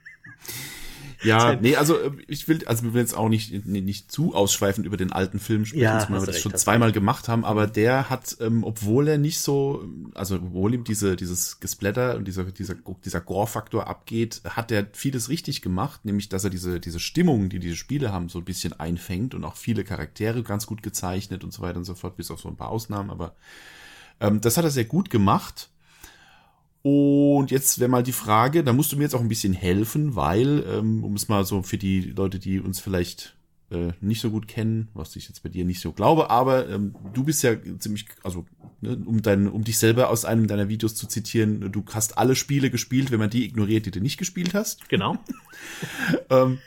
Ja, 1.25 1.57
nee, 1.57 1.77
also 1.77 1.99
äh, 1.99 2.11
ich 2.27 2.49
will, 2.49 2.67
also 2.67 2.85
wir 2.85 2.95
will 2.95 3.01
jetzt 3.01 3.17
auch 3.17 3.29
nicht, 3.29 3.67
nicht 3.67 4.11
zu 4.11 4.35
ausschweifend 4.35 4.87
über 4.87 4.97
den 4.97 5.13
alten 5.13 5.39
Film 5.39 5.65
sprechen, 5.65 5.83
Ja, 5.83 5.95
hast 5.95 6.11
wir 6.11 6.19
das 6.19 6.29
recht, 6.29 6.41
schon 6.41 6.55
zweimal 6.55 6.93
gemacht 6.93 7.29
haben, 7.29 7.45
aber 7.45 7.67
der 7.67 8.11
hat, 8.11 8.37
ähm, 8.41 8.65
obwohl 8.65 9.09
er 9.09 9.19
nicht 9.19 9.41
so, 9.41 9.85
also 10.15 10.37
obwohl 10.37 10.75
ihm 10.75 10.85
diese, 10.85 11.17
dieses 11.17 11.61
Gesplatter 11.61 12.17
und 12.17 12.27
dieser, 12.27 12.45
dieser, 12.45 12.75
dieser 13.05 13.21
Gore-Faktor 13.21 13.87
abgeht, 13.87 14.43
hat 14.49 14.71
er 14.71 14.87
vieles 14.93 15.29
richtig 15.29 15.63
gemacht, 15.63 16.05
nämlich, 16.05 16.29
dass 16.29 16.45
er 16.45 16.51
diese, 16.51 16.81
diese 16.81 17.01
Stimmung, 17.01 17.49
die 17.49 17.59
diese 17.59 17.77
Spiele 17.77 18.13
haben, 18.13 18.29
so 18.29 18.39
ein 18.39 18.45
bisschen 18.45 18.73
einfängt 18.79 19.35
und 19.35 19.45
auch 19.45 19.57
viele 19.57 19.85
Charaktere 19.85 20.43
ganz 20.43 20.67
gut 20.67 20.83
gezeichnet 20.83 21.45
und 21.45 21.53
so 21.53 21.63
weiter 21.63 21.79
und 21.79 21.85
so 21.85 21.95
fort, 21.95 22.17
bis 22.17 22.31
auf 22.31 22.41
so 22.41 22.49
ein 22.49 22.57
paar 22.57 22.71
Ausnahmen, 22.71 23.11
aber 23.11 23.35
ähm, 24.21 24.41
das 24.41 24.57
hat 24.57 24.65
er 24.65 24.71
sehr 24.71 24.85
gut 24.85 25.11
gemacht. 25.11 25.71
Und 26.87 27.51
jetzt 27.51 27.79
wäre 27.79 27.89
mal 27.89 28.03
die 28.03 28.13
Frage, 28.13 28.63
da 28.63 28.75
musst 28.75 28.93
du 28.93 28.97
mir 28.99 29.05
jetzt 29.05 29.15
auch 29.15 29.23
ein 29.23 29.29
bisschen 29.31 29.55
helfen, 29.55 30.17
weil, 30.17 30.63
ähm, 30.69 31.03
um 31.03 31.15
es 31.15 31.29
mal 31.29 31.47
so 31.47 31.63
für 31.63 31.79
die 31.79 32.13
Leute, 32.15 32.39
die 32.39 32.61
uns 32.61 32.79
vielleicht 32.79 33.35
äh, 33.71 33.93
nicht 34.03 34.21
so 34.21 34.31
gut 34.31 34.49
kennen, 34.49 34.89
was 34.93 35.17
ich 35.17 35.27
jetzt 35.27 35.43
bei 35.43 35.49
dir 35.49 35.65
nicht 35.65 35.81
so 35.81 35.93
glaube, 35.93 36.29
aber 36.29 36.69
ähm, 36.69 36.95
du 37.15 37.25
bist 37.25 37.43
ja 37.43 37.55
ziemlich, 37.79 38.05
also 38.23 38.45
ne, 38.83 38.99
um 39.07 39.23
dein, 39.23 39.49
um 39.49 39.65
dich 39.65 39.79
selber 39.79 40.11
aus 40.11 40.27
einem 40.27 40.47
deiner 40.47 40.69
Videos 40.69 40.95
zu 40.95 41.07
zitieren, 41.07 41.73
du 41.73 41.83
hast 41.95 42.19
alle 42.19 42.37
Spiele 42.37 42.69
gespielt, 42.69 43.11
wenn 43.11 43.19
man 43.19 43.31
die 43.31 43.47
ignoriert, 43.47 43.87
die 43.87 43.91
du 43.91 44.03
nicht 44.03 44.19
gespielt 44.19 44.53
hast. 44.53 44.87
Genau. 44.91 45.17
Ähm, 46.29 46.59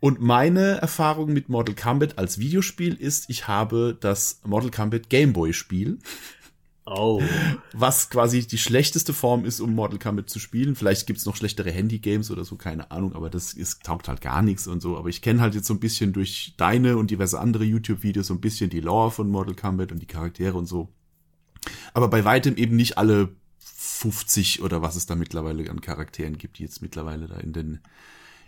und 0.00 0.20
meine 0.20 0.82
Erfahrung 0.82 1.32
mit 1.32 1.48
Mortal 1.48 1.74
Kombat 1.74 2.18
als 2.18 2.38
Videospiel 2.38 2.94
ist, 2.94 3.30
ich 3.30 3.48
habe 3.48 3.96
das 3.98 4.40
Mortal 4.44 4.70
Kombat 4.70 5.08
Gameboy 5.08 5.54
Spiel 5.54 5.98
Oh. 6.88 7.20
was 7.72 8.10
quasi 8.10 8.46
die 8.46 8.58
schlechteste 8.58 9.12
Form 9.12 9.44
ist, 9.44 9.58
um 9.58 9.74
Mortal 9.74 9.98
Kombat 9.98 10.30
zu 10.30 10.38
spielen. 10.38 10.76
Vielleicht 10.76 11.08
gibt's 11.08 11.26
noch 11.26 11.34
schlechtere 11.34 11.72
Handy-Games 11.72 12.30
oder 12.30 12.44
so, 12.44 12.54
keine 12.54 12.92
Ahnung, 12.92 13.14
aber 13.14 13.28
das 13.28 13.54
ist, 13.54 13.82
taugt 13.82 14.06
halt 14.06 14.20
gar 14.20 14.40
nichts 14.40 14.68
und 14.68 14.80
so. 14.80 14.96
Aber 14.96 15.08
ich 15.08 15.20
kenne 15.20 15.40
halt 15.40 15.56
jetzt 15.56 15.66
so 15.66 15.74
ein 15.74 15.80
bisschen 15.80 16.12
durch 16.12 16.54
deine 16.56 16.96
und 16.96 17.10
diverse 17.10 17.40
andere 17.40 17.64
YouTube-Videos 17.64 18.28
so 18.28 18.34
ein 18.34 18.40
bisschen 18.40 18.70
die 18.70 18.80
Lore 18.80 19.10
von 19.10 19.28
Mortal 19.28 19.56
Kombat 19.56 19.90
und 19.90 20.00
die 20.00 20.06
Charaktere 20.06 20.56
und 20.56 20.66
so. 20.66 20.88
Aber 21.92 22.08
bei 22.08 22.24
weitem 22.24 22.56
eben 22.56 22.76
nicht 22.76 22.98
alle 22.98 23.34
50 23.58 24.62
oder 24.62 24.80
was 24.80 24.94
es 24.94 25.06
da 25.06 25.16
mittlerweile 25.16 25.68
an 25.68 25.80
Charakteren 25.80 26.38
gibt, 26.38 26.58
die 26.58 26.62
jetzt 26.62 26.82
mittlerweile 26.82 27.26
da 27.26 27.36
in 27.38 27.52
den 27.52 27.80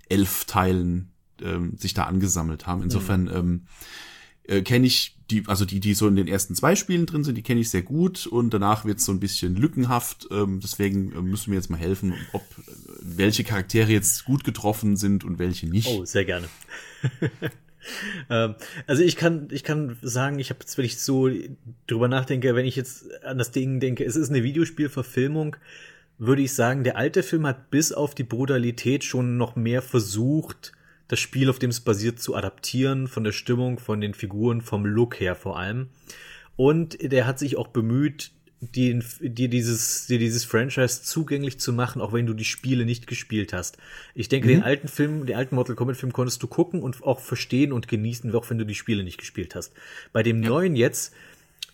elf 0.09 0.45
Teilen 0.45 1.11
ähm, 1.43 1.77
sich 1.77 1.95
da 1.95 2.05
angesammelt 2.05 2.67
haben. 2.67 2.83
Insofern 2.83 3.29
ähm, 3.35 3.67
äh, 4.49 4.63
kenne 4.63 4.87
ich 4.87 5.15
die, 5.31 5.45
also 5.47 5.65
die, 5.65 5.79
die 5.79 5.95
so 5.95 6.09
in 6.09 6.17
den 6.17 6.27
ersten 6.27 6.55
zwei 6.55 6.75
Spielen 6.75 7.07
drin 7.07 7.23
sind, 7.23 7.35
die 7.35 7.43
kenne 7.43 7.61
ich 7.61 7.71
sehr 7.71 7.83
gut 7.83 8.27
und 8.27 8.55
danach 8.55 8.85
wird 8.85 8.99
es 8.99 9.05
so 9.05 9.13
ein 9.13 9.21
bisschen 9.21 9.57
lückenhaft. 9.57 10.29
Ähm, 10.31 10.61
deswegen 10.63 11.13
äh, 11.13 11.21
müssen 11.21 11.53
wir 11.53 11.59
jetzt 11.59 11.69
mal 11.69 11.77
helfen, 11.77 12.15
ob 12.33 12.43
äh, 12.43 12.73
welche 13.03 13.45
Charaktere 13.45 13.93
jetzt 13.93 14.25
gut 14.25 14.45
getroffen 14.45 14.97
sind 14.97 15.25
und 15.25 15.39
welche 15.39 15.69
nicht. 15.69 15.89
Oh, 15.89 16.05
sehr 16.05 16.25
gerne. 16.25 16.49
ähm, 18.31 18.55
also 18.87 19.03
ich 19.03 19.17
kann, 19.17 19.49
ich 19.51 19.65
kann 19.65 19.99
sagen, 20.01 20.39
ich 20.39 20.49
habe 20.49 20.61
jetzt, 20.61 20.79
wenn 20.79 20.87
ich 20.87 20.99
so 20.99 21.29
drüber 21.87 22.09
nachdenke, 22.09 22.55
wenn 22.55 22.67
ich 22.67 22.77
jetzt 22.77 23.05
an 23.23 23.37
das 23.37 23.51
Ding 23.51 23.81
denke, 23.81 24.05
es 24.05 24.17
ist 24.17 24.31
eine 24.31 24.43
Videospielverfilmung, 24.43 25.57
würde 26.17 26.43
ich 26.43 26.55
sagen, 26.55 26.85
der 26.85 26.97
alte 26.97 27.23
Film 27.23 27.47
hat 27.47 27.71
bis 27.71 27.93
auf 27.93 28.15
die 28.15 28.25
Brutalität 28.25 29.05
schon 29.05 29.37
noch 29.37 29.57
mehr 29.57 29.83
versucht, 29.83 30.73
das 31.09 31.19
Spiel, 31.19 31.51
auf 31.51 31.59
dem 31.59 31.71
es 31.71 31.81
basiert, 31.81 32.21
zu 32.21 32.35
adaptieren, 32.35 33.09
von 33.09 33.25
der 33.25 33.33
Stimmung, 33.33 33.79
von 33.79 34.01
den 34.01 34.15
Figuren, 34.15 34.61
vom 34.61 34.85
Look 34.87 35.19
her 35.21 35.35
vor 35.35 35.59
allem. 35.59 35.89
Und 36.57 36.99
der 37.01 37.27
hat 37.27 37.39
sich 37.39 37.57
auch 37.57 37.69
bemüht, 37.69 38.33
dir, 38.61 38.99
dieses, 39.01 40.07
dir 40.07 40.19
dieses 40.19 40.45
Franchise 40.45 41.03
zugänglich 41.03 41.61
zu 41.61 41.73
machen, 41.73 42.03
auch 42.03 42.13
wenn 42.13 42.27
du 42.27 42.35
die 42.35 42.45
Spiele 42.45 42.85
nicht 42.85 43.07
gespielt 43.07 43.53
hast. 43.53 43.79
Ich 44.15 44.29
denke, 44.29 44.49
den 44.49 44.63
alten 44.63 44.89
Film, 44.89 45.27
den 45.27 45.37
alten 45.37 45.55
Mortal 45.55 45.77
Kombat 45.77 45.97
Film 45.97 46.13
konntest 46.13 46.43
du 46.43 46.49
gucken 46.49 46.83
und 46.83 47.03
auch 47.05 47.21
verstehen 47.21 47.73
und 47.73 47.89
genießen, 47.89 48.35
auch 48.35 48.51
wenn 48.51 48.59
du 48.59 48.67
die 48.67 48.75
Spiele 48.75 49.05
nicht 49.05 49.19
gespielt 49.19 49.55
hast. 49.55 49.73
Bei 50.13 50.23
dem 50.23 50.41
neuen 50.41 50.75
jetzt, 50.75 51.15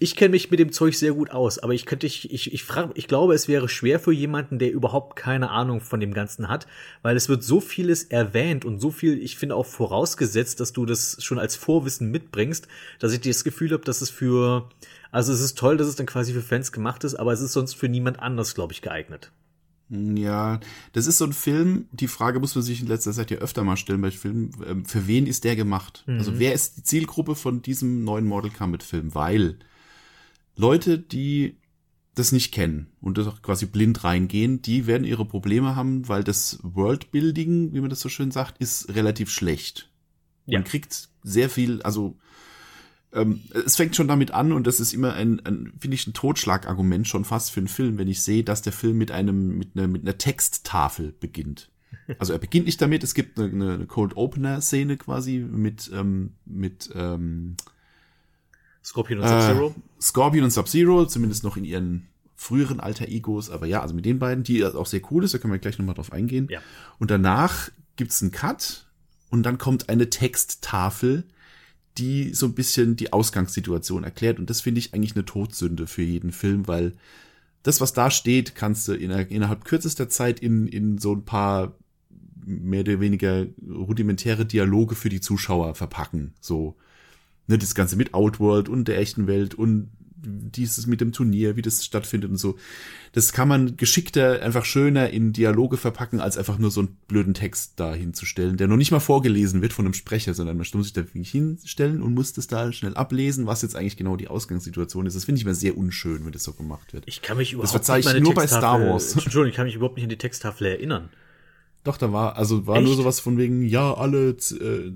ich 0.01 0.17
kenne 0.17 0.31
mich 0.31 0.51
mit 0.51 0.59
dem 0.59 0.73
Zeug 0.73 0.95
sehr 0.95 1.13
gut 1.13 1.31
aus, 1.31 1.59
aber 1.59 1.73
ich 1.73 1.87
könnte, 1.87 2.07
ich, 2.07 2.33
ich, 2.33 2.53
ich 2.53 2.65
frage, 2.65 2.91
ich 2.95 3.07
glaube, 3.07 3.33
es 3.33 3.47
wäre 3.47 3.69
schwer 3.69 4.01
für 4.01 4.13
jemanden, 4.13 4.59
der 4.59 4.73
überhaupt 4.73 5.15
keine 5.17 5.51
Ahnung 5.51 5.81
von 5.81 6.01
dem 6.01 6.13
Ganzen 6.13 6.49
hat, 6.49 6.67
weil 7.03 7.17
es 7.17 7.29
wird 7.29 7.45
so 7.45 7.61
vieles 7.61 8.05
erwähnt 8.05 8.65
und 8.65 8.81
so 8.81 8.91
viel, 8.91 9.23
ich 9.23 9.39
finde 9.39 9.55
auch 9.55 9.67
vorausgesetzt, 9.67 10.59
dass 10.59 10.73
du 10.73 10.85
das 10.85 11.23
schon 11.23 11.39
als 11.39 11.55
Vorwissen 11.55 12.11
mitbringst, 12.11 12.67
dass 12.99 13.13
ich 13.13 13.21
das 13.21 13.45
Gefühl 13.45 13.71
habe, 13.73 13.85
dass 13.85 14.01
es 14.01 14.11
für, 14.11 14.69
also 15.13 15.33
es 15.33 15.41
ist 15.41 15.57
toll, 15.57 15.77
dass 15.77 15.87
es 15.87 15.97
dann 15.97 16.07
quasi 16.07 16.33
für 16.33 16.43
Fans 16.43 16.73
gemacht 16.73 17.05
ist, 17.05 17.15
aber 17.15 17.33
es 17.33 17.41
ist 17.41 17.53
sonst 17.53 17.75
für 17.75 17.89
niemand 17.89 18.19
anders, 18.19 18.55
glaube 18.55 18.73
ich, 18.73 18.83
geeignet. 18.83 19.31
Ja, 19.91 20.61
das 20.93 21.07
ist 21.07 21.19
so 21.19 21.27
ein 21.27 21.33
Film, 21.33 21.87
die 21.93 22.09
Frage 22.09 22.41
muss 22.41 22.55
man 22.55 22.65
sich 22.65 22.81
in 22.81 22.89
letzter 22.89 23.13
Zeit 23.13 23.31
ja 23.31 23.39
öfter 23.39 23.63
mal 23.65 23.77
stellen 23.77 24.01
bei 24.01 24.11
Filmen, 24.11 24.51
ähm, 24.67 24.85
für 24.87 25.07
wen 25.07 25.27
ist 25.27 25.45
der 25.45 25.57
gemacht? 25.57 26.05
Also 26.07 26.39
wer 26.39 26.53
ist 26.53 26.79
die 26.79 26.83
Zielgruppe 26.83 27.37
von 27.37 27.63
diesem 27.63 28.03
neuen 28.03 28.27
Mortal 28.27 28.51
Kombat 28.51 28.83
Film? 28.83 29.15
Weil 29.15 29.59
Leute, 30.57 30.99
die 30.99 31.57
das 32.15 32.33
nicht 32.33 32.53
kennen 32.53 32.89
und 33.01 33.19
das 33.19 33.27
auch 33.27 33.43
quasi 33.43 33.67
blind 33.67 34.05
reingehen, 34.05 34.63
die 34.63 34.87
werden 34.87 35.05
ihre 35.05 35.25
Probleme 35.25 35.75
haben, 35.75 36.09
weil 36.09 36.23
das 36.23 36.59
Worldbuilding, 36.63 37.73
wie 37.73 37.81
man 37.81 37.91
das 37.91 38.01
so 38.01 38.09
schön 38.09 38.31
sagt, 38.31 38.59
ist 38.59 38.95
relativ 38.95 39.31
schlecht. 39.31 39.91
Ja. 40.47 40.59
Man 40.59 40.65
kriegt 40.65 41.09
sehr 41.23 41.51
viel, 41.51 41.83
also 41.83 42.17
ähm, 43.13 43.41
es 43.53 43.77
fängt 43.77 43.97
schon 43.97 44.09
damit 44.09 44.33
an 44.33 44.53
und 44.53 44.67
das 44.67 44.81
ist 44.81 44.93
immer 44.93 45.15
ein, 45.15 45.41
ein 45.45 45.73
finde 45.79 45.95
ich, 45.97 46.07
ein 46.07 46.13
Totschlagargument 46.13 47.09
schon 47.09 47.25
fast 47.25 47.51
für 47.51 47.61
einen 47.61 47.69
Film, 47.69 47.99
wenn 47.99 48.09
ich 48.09 48.23
sehe, 48.23 48.45
dass 48.45 48.63
der 48.63 48.73
Film 48.73 48.99
mit 48.99 49.11
einem, 49.11 49.57
mit 49.57 49.77
einer, 49.77 49.89
mit 49.89 50.03
einer 50.03 50.19
Texttafel 50.19 51.15
beginnt. 51.19 51.71
Also 52.19 52.35
er 52.35 52.39
beginnt 52.41 52.67
nicht 52.67 52.83
damit, 52.83 53.03
es 53.03 53.15
gibt 53.15 53.39
eine, 53.39 53.75
eine 53.75 53.87
Cold 53.87 54.17
Opener 54.17 54.61
Szene 54.61 54.99
quasi 54.99 55.39
mit, 55.39 55.91
ähm, 55.95 56.35
mit 56.45 56.91
ähm, 56.95 57.57
Scorpion 58.85 59.21
und 59.21 59.29
Sub-Zero. 59.29 59.69
äh, 59.69 60.03
Scorpion 60.03 60.45
und 60.45 60.51
Sub-Zero, 60.51 61.07
zumindest 61.07 61.45
noch 61.45 61.57
in 61.57 61.65
ihren 61.65 62.09
früheren 62.37 62.81
Alter 62.81 63.09
Egos, 63.09 63.49
aber 63.49 63.67
ja, 63.67 63.81
also 63.81 63.95
mit 63.95 64.05
den 64.05 64.19
beiden, 64.19 64.45
die 64.45 64.65
auch 64.65 64.87
sehr 64.87 65.01
cool 65.11 65.25
ist, 65.25 65.33
da 65.33 65.39
können 65.39 65.53
wir 65.53 65.59
gleich 65.59 65.79
nochmal 65.79 65.95
drauf 65.95 66.13
eingehen. 66.13 66.49
Ja. 66.51 66.61
Und 66.99 67.11
danach 67.11 67.71
gibt's 67.97 68.21
einen 68.21 68.33
Cut 68.33 68.87
und 69.31 69.45
dann 69.45 69.57
kommt 69.57 69.89
eine 69.89 70.11
Texttafel, 70.11 71.25
die 71.97 72.35
so 72.35 72.47
ein 72.47 72.55
bisschen 72.55 72.97
die 72.97 73.13
Ausgangssituation 73.13 74.05
erklärt. 74.05 74.39
Und 74.39 74.51
das 74.51 74.61
finde 74.61 74.81
ich 74.81 74.95
eigentlich 74.95 75.15
eine 75.15 75.25
Todsünde 75.25 75.87
für 75.87 76.03
jeden 76.03 76.33
Film, 76.33 76.67
weil 76.67 76.95
das, 77.63 77.81
was 77.81 77.93
da 77.93 78.11
steht, 78.11 78.55
kannst 78.55 78.89
du 78.89 78.93
in, 78.93 79.11
innerhalb 79.11 79.65
kürzester 79.65 80.09
Zeit 80.09 80.41
in, 80.41 80.67
in 80.67 80.99
so 80.99 81.15
ein 81.15 81.25
paar 81.25 81.79
mehr 82.45 82.81
oder 82.81 83.01
weniger 83.01 83.47
rudimentäre 83.67 84.45
Dialoge 84.45 84.97
für 84.97 85.09
die 85.09 85.21
Zuschauer 85.21 85.75
verpacken. 85.75 86.35
So, 86.41 86.77
ne, 87.47 87.59
das 87.59 87.75
Ganze 87.75 87.97
mit 87.97 88.15
Outworld 88.15 88.69
und 88.69 88.89
der 88.89 88.99
echten 88.99 89.27
Welt 89.27 89.55
und 89.55 89.91
dieses 90.27 90.87
mit 90.87 91.01
dem 91.01 91.13
Turnier, 91.13 91.57
wie 91.57 91.63
das 91.63 91.85
stattfindet 91.85 92.31
und 92.31 92.37
so. 92.37 92.57
Das 93.13 93.33
kann 93.33 93.49
man 93.49 93.77
geschickter, 93.77 94.43
einfach 94.43 94.65
schöner 94.65 95.11
in 95.11 95.33
Dialoge 95.33 95.77
verpacken, 95.77 96.21
als 96.21 96.37
einfach 96.37 96.59
nur 96.59 96.71
so 96.71 96.81
einen 96.81 96.97
blöden 97.09 97.35
Text 97.35 97.75
da 97.77 97.95
hinzustellen, 97.95 98.57
der 98.57 98.67
noch 98.67 98.77
nicht 98.77 98.91
mal 98.91 99.01
vorgelesen 99.01 99.63
wird 99.63 99.73
von 99.73 99.85
einem 99.85 99.95
Sprecher, 99.95 100.35
sondern 100.35 100.57
man 100.57 100.67
muss 100.75 100.87
sich 100.87 100.93
da 100.93 101.03
wirklich 101.03 101.31
hinstellen 101.31 102.03
und 102.03 102.15
muss 102.15 102.33
das 102.33 102.47
da 102.47 102.73
schnell 102.73 102.95
ablesen, 102.95 103.47
was 103.47 103.63
jetzt 103.63 103.77
eigentlich 103.77 103.97
genau 103.97 104.17
die 104.17 104.29
Ausgangssituation 104.29 105.07
ist. 105.07 105.15
Das 105.15 105.25
finde 105.25 105.39
ich 105.39 105.45
immer 105.45 105.55
sehr 105.55 105.77
unschön, 105.77 106.25
wenn 106.25 106.33
das 106.33 106.45
so 106.45 106.53
gemacht 106.53 106.93
wird. 106.93 107.05
Ich 107.07 107.23
kann 107.23 107.37
mich 107.37 107.53
überhaupt 107.53 107.75
ich 107.75 107.95
nicht 107.95 108.09
an 108.09 108.17
die 108.17 108.23
nur 108.23 108.35
bei 108.35 108.47
Star 108.47 108.81
Wars. 108.81 109.15
Entschuldigung, 109.15 109.49
ich 109.49 109.57
kann 109.57 109.67
mich 109.67 109.77
überhaupt 109.77 109.97
nicht 109.97 110.05
an 110.05 110.11
die 110.11 110.19
Texttafel 110.19 110.67
erinnern. 110.67 111.09
Doch, 111.85 111.99
da 111.99 112.13
war, 112.13 112.37
also 112.37 112.67
war 112.67 112.81
nur 112.81 112.93
Echt? 112.93 112.99
sowas 112.99 113.21
von 113.21 113.37
wegen, 113.37 113.63
ja, 113.63 113.93
alle, 113.93 114.31
äh, 114.31 114.93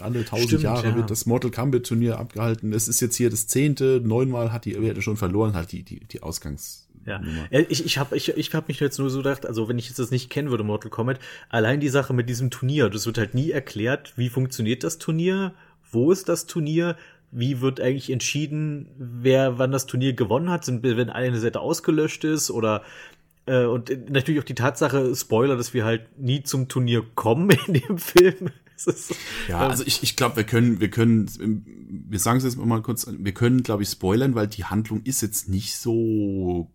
alle 0.00 0.24
tausend 0.24 0.62
Jahre 0.62 0.90
ja. 0.90 0.96
wird 0.96 1.10
das 1.10 1.26
Mortal 1.26 1.50
Kombat 1.50 1.84
Turnier 1.84 2.18
abgehalten. 2.18 2.72
Es 2.72 2.86
ist 2.86 3.00
jetzt 3.00 3.16
hier 3.16 3.28
das 3.28 3.48
zehnte, 3.48 4.00
neunmal 4.02 4.52
hat 4.52 4.64
die 4.64 4.80
Werte 4.80 5.02
schon 5.02 5.16
verloren, 5.16 5.54
halt 5.54 5.72
die, 5.72 5.82
die, 5.82 5.98
die 5.98 6.22
Ausgangs. 6.22 6.88
Ja, 7.04 7.20
ich, 7.50 7.84
ich 7.84 7.98
habe 7.98 8.16
ich, 8.16 8.28
ich 8.28 8.54
hab 8.54 8.68
mich 8.68 8.78
jetzt 8.78 9.00
nur 9.00 9.10
so 9.10 9.18
gedacht, 9.18 9.44
also 9.44 9.68
wenn 9.68 9.78
ich 9.78 9.88
jetzt 9.88 9.98
das 9.98 10.12
nicht 10.12 10.30
kennen 10.30 10.50
würde, 10.50 10.62
Mortal 10.62 10.90
Kombat, 10.90 11.18
allein 11.48 11.80
die 11.80 11.88
Sache 11.88 12.14
mit 12.14 12.28
diesem 12.28 12.50
Turnier, 12.50 12.88
das 12.88 13.06
wird 13.06 13.18
halt 13.18 13.34
nie 13.34 13.50
erklärt, 13.50 14.12
wie 14.16 14.28
funktioniert 14.28 14.84
das 14.84 14.98
Turnier, 14.98 15.52
wo 15.90 16.12
ist 16.12 16.28
das 16.28 16.46
Turnier, 16.46 16.96
wie 17.32 17.60
wird 17.60 17.80
eigentlich 17.80 18.10
entschieden, 18.10 18.88
wer 18.96 19.58
wann 19.58 19.72
das 19.72 19.86
Turnier 19.86 20.12
gewonnen 20.12 20.50
hat, 20.50 20.64
sind, 20.64 20.84
wenn 20.84 21.10
eine 21.10 21.40
Seite 21.40 21.60
ausgelöscht 21.60 22.22
ist 22.24 22.50
oder 22.50 22.82
äh, 23.46 23.64
und 23.64 24.10
natürlich 24.10 24.40
auch 24.40 24.44
die 24.44 24.54
Tatsache, 24.54 25.14
Spoiler, 25.14 25.56
dass 25.56 25.74
wir 25.74 25.84
halt 25.84 26.18
nie 26.18 26.42
zum 26.42 26.68
Turnier 26.68 27.02
kommen 27.14 27.50
in 27.66 27.74
dem 27.74 27.98
Film. 27.98 28.50
Ist- 28.76 29.14
Ja, 29.48 29.60
also 29.68 29.84
ich, 29.86 30.02
ich 30.02 30.16
glaube, 30.16 30.36
wir 30.36 30.44
können, 30.44 30.80
wir 30.80 30.90
können, 30.90 31.64
wir 32.08 32.18
sagen 32.18 32.38
es 32.38 32.44
jetzt 32.44 32.56
mal 32.56 32.82
kurz, 32.82 33.06
wir 33.08 33.32
können, 33.32 33.62
glaube 33.62 33.82
ich, 33.84 33.88
spoilern, 33.90 34.34
weil 34.34 34.48
die 34.48 34.64
Handlung 34.64 35.02
ist 35.04 35.20
jetzt 35.22 35.48
nicht 35.48 35.76
so 35.76 36.70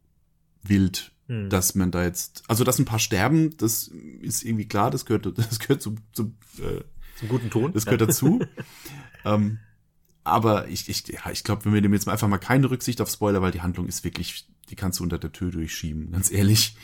wild, 0.64 1.12
Hm. 1.30 1.50
dass 1.50 1.76
man 1.76 1.92
da 1.92 2.06
jetzt, 2.06 2.44
also 2.48 2.64
dass 2.64 2.80
ein 2.80 2.86
paar 2.86 3.00
sterben, 3.00 3.58
das 3.58 3.90
ist 4.22 4.44
irgendwie 4.46 4.66
klar, 4.66 4.90
das 4.92 5.06
gehört, 5.06 5.26
das 5.38 5.60
gehört 5.60 5.82
zum, 5.82 5.98
zum 6.14 6.38
äh, 6.60 6.82
zum 7.20 7.28
guten 7.28 7.50
Ton. 7.50 7.74
Das 7.74 7.84
gehört 7.84 8.00
dazu. 8.00 8.40
ähm, 9.26 9.58
aber 10.24 10.70
ich, 10.70 10.88
ich, 10.88 11.06
ja, 11.10 11.30
ich 11.32 11.44
glaube, 11.44 11.66
wenn 11.66 11.74
wir 11.74 11.82
dem 11.82 11.94
jetzt 11.94 12.06
mal 12.06 12.14
einfach 12.14 12.30
mal 12.30 12.38
keine 12.38 12.70
Rücksicht 12.70 13.02
auf 13.02 13.10
Spoiler, 13.10 13.42
weil 13.42 13.52
die 13.52 13.60
Handlung 13.62 13.88
ist 13.88 14.06
wirklich, 14.06 14.48
die 14.70 14.76
kannst 14.76 15.00
du 15.00 15.04
unter 15.04 15.18
der 15.18 15.32
Tür 15.32 15.52
durchschieben, 15.52 16.12
ganz 16.12 16.32
ehrlich. 16.32 16.76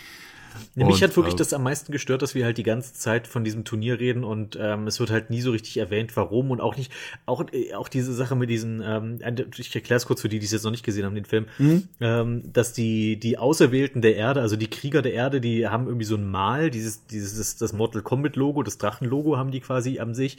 Ja, 0.75 0.85
mich 0.85 0.95
Und, 0.95 1.01
hat 1.01 1.15
wirklich 1.15 1.33
äh, 1.33 1.37
das 1.37 1.53
am 1.53 1.63
meisten 1.63 1.91
gestört, 1.91 2.21
dass 2.21 2.35
wir 2.35 2.45
halt 2.45 2.57
die 2.57 2.63
ganze 2.63 2.93
Zeit 2.93 3.27
von 3.27 3.43
diesem 3.43 3.63
Turnier 3.63 3.99
reden 3.99 4.23
und 4.23 4.57
ähm, 4.59 4.87
es 4.87 4.99
wird 4.99 5.09
halt 5.09 5.29
nie 5.29 5.41
so 5.41 5.51
richtig 5.51 5.77
erwähnt, 5.77 6.15
warum 6.15 6.51
und 6.51 6.61
auch 6.61 6.77
nicht, 6.77 6.91
auch, 7.25 7.43
äh, 7.51 7.73
auch 7.73 7.87
diese 7.87 8.13
Sache 8.13 8.35
mit 8.35 8.49
diesen, 8.49 8.81
ähm, 8.85 9.19
ich 9.57 9.73
erkläre 9.73 9.97
es 9.97 10.05
kurz 10.05 10.21
für 10.21 10.29
die, 10.29 10.39
die 10.39 10.45
es 10.45 10.51
jetzt 10.51 10.63
noch 10.63 10.71
nicht 10.71 10.85
gesehen 10.85 11.05
haben, 11.05 11.15
den 11.15 11.25
Film, 11.25 11.47
Mhm. 11.57 11.87
ähm, 11.99 12.53
dass 12.53 12.73
die, 12.73 13.19
die 13.19 13.37
Auserwählten 13.37 14.01
der 14.01 14.15
Erde, 14.15 14.41
also 14.41 14.55
die 14.55 14.69
Krieger 14.69 15.01
der 15.01 15.13
Erde, 15.13 15.41
die 15.41 15.67
haben 15.67 15.87
irgendwie 15.87 16.05
so 16.05 16.15
ein 16.15 16.29
Mal, 16.29 16.69
dieses, 16.69 17.05
dieses, 17.07 17.37
das, 17.37 17.55
das 17.57 17.73
Mortal 17.73 18.01
Kombat 18.01 18.35
Logo, 18.35 18.63
das 18.63 18.77
Drachenlogo 18.77 19.37
haben 19.37 19.51
die 19.51 19.59
quasi 19.59 19.99
an 19.99 20.13
sich. 20.13 20.37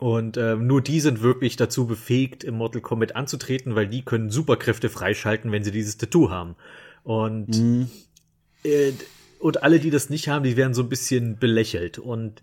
Und 0.00 0.36
ähm, 0.36 0.66
nur 0.66 0.82
die 0.82 1.00
sind 1.00 1.22
wirklich 1.22 1.56
dazu 1.56 1.86
befähigt, 1.86 2.42
im 2.44 2.56
Mortal 2.56 2.80
Kombat 2.82 3.14
anzutreten, 3.16 3.74
weil 3.76 3.86
die 3.86 4.02
können 4.02 4.28
Superkräfte 4.30 4.88
freischalten, 4.88 5.52
wenn 5.52 5.62
sie 5.64 5.70
dieses 5.70 5.96
Tattoo 5.96 6.30
haben. 6.30 6.56
Und 7.04 7.48
Mhm. 7.48 7.88
äh, 8.64 8.92
und 9.38 9.62
alle, 9.62 9.78
die 9.78 9.90
das 9.90 10.08
nicht 10.10 10.28
haben, 10.28 10.42
die 10.44 10.56
werden 10.56 10.72
so 10.74 10.82
ein 10.82 10.88
bisschen 10.88 11.38
belächelt. 11.38 11.98
Und 11.98 12.42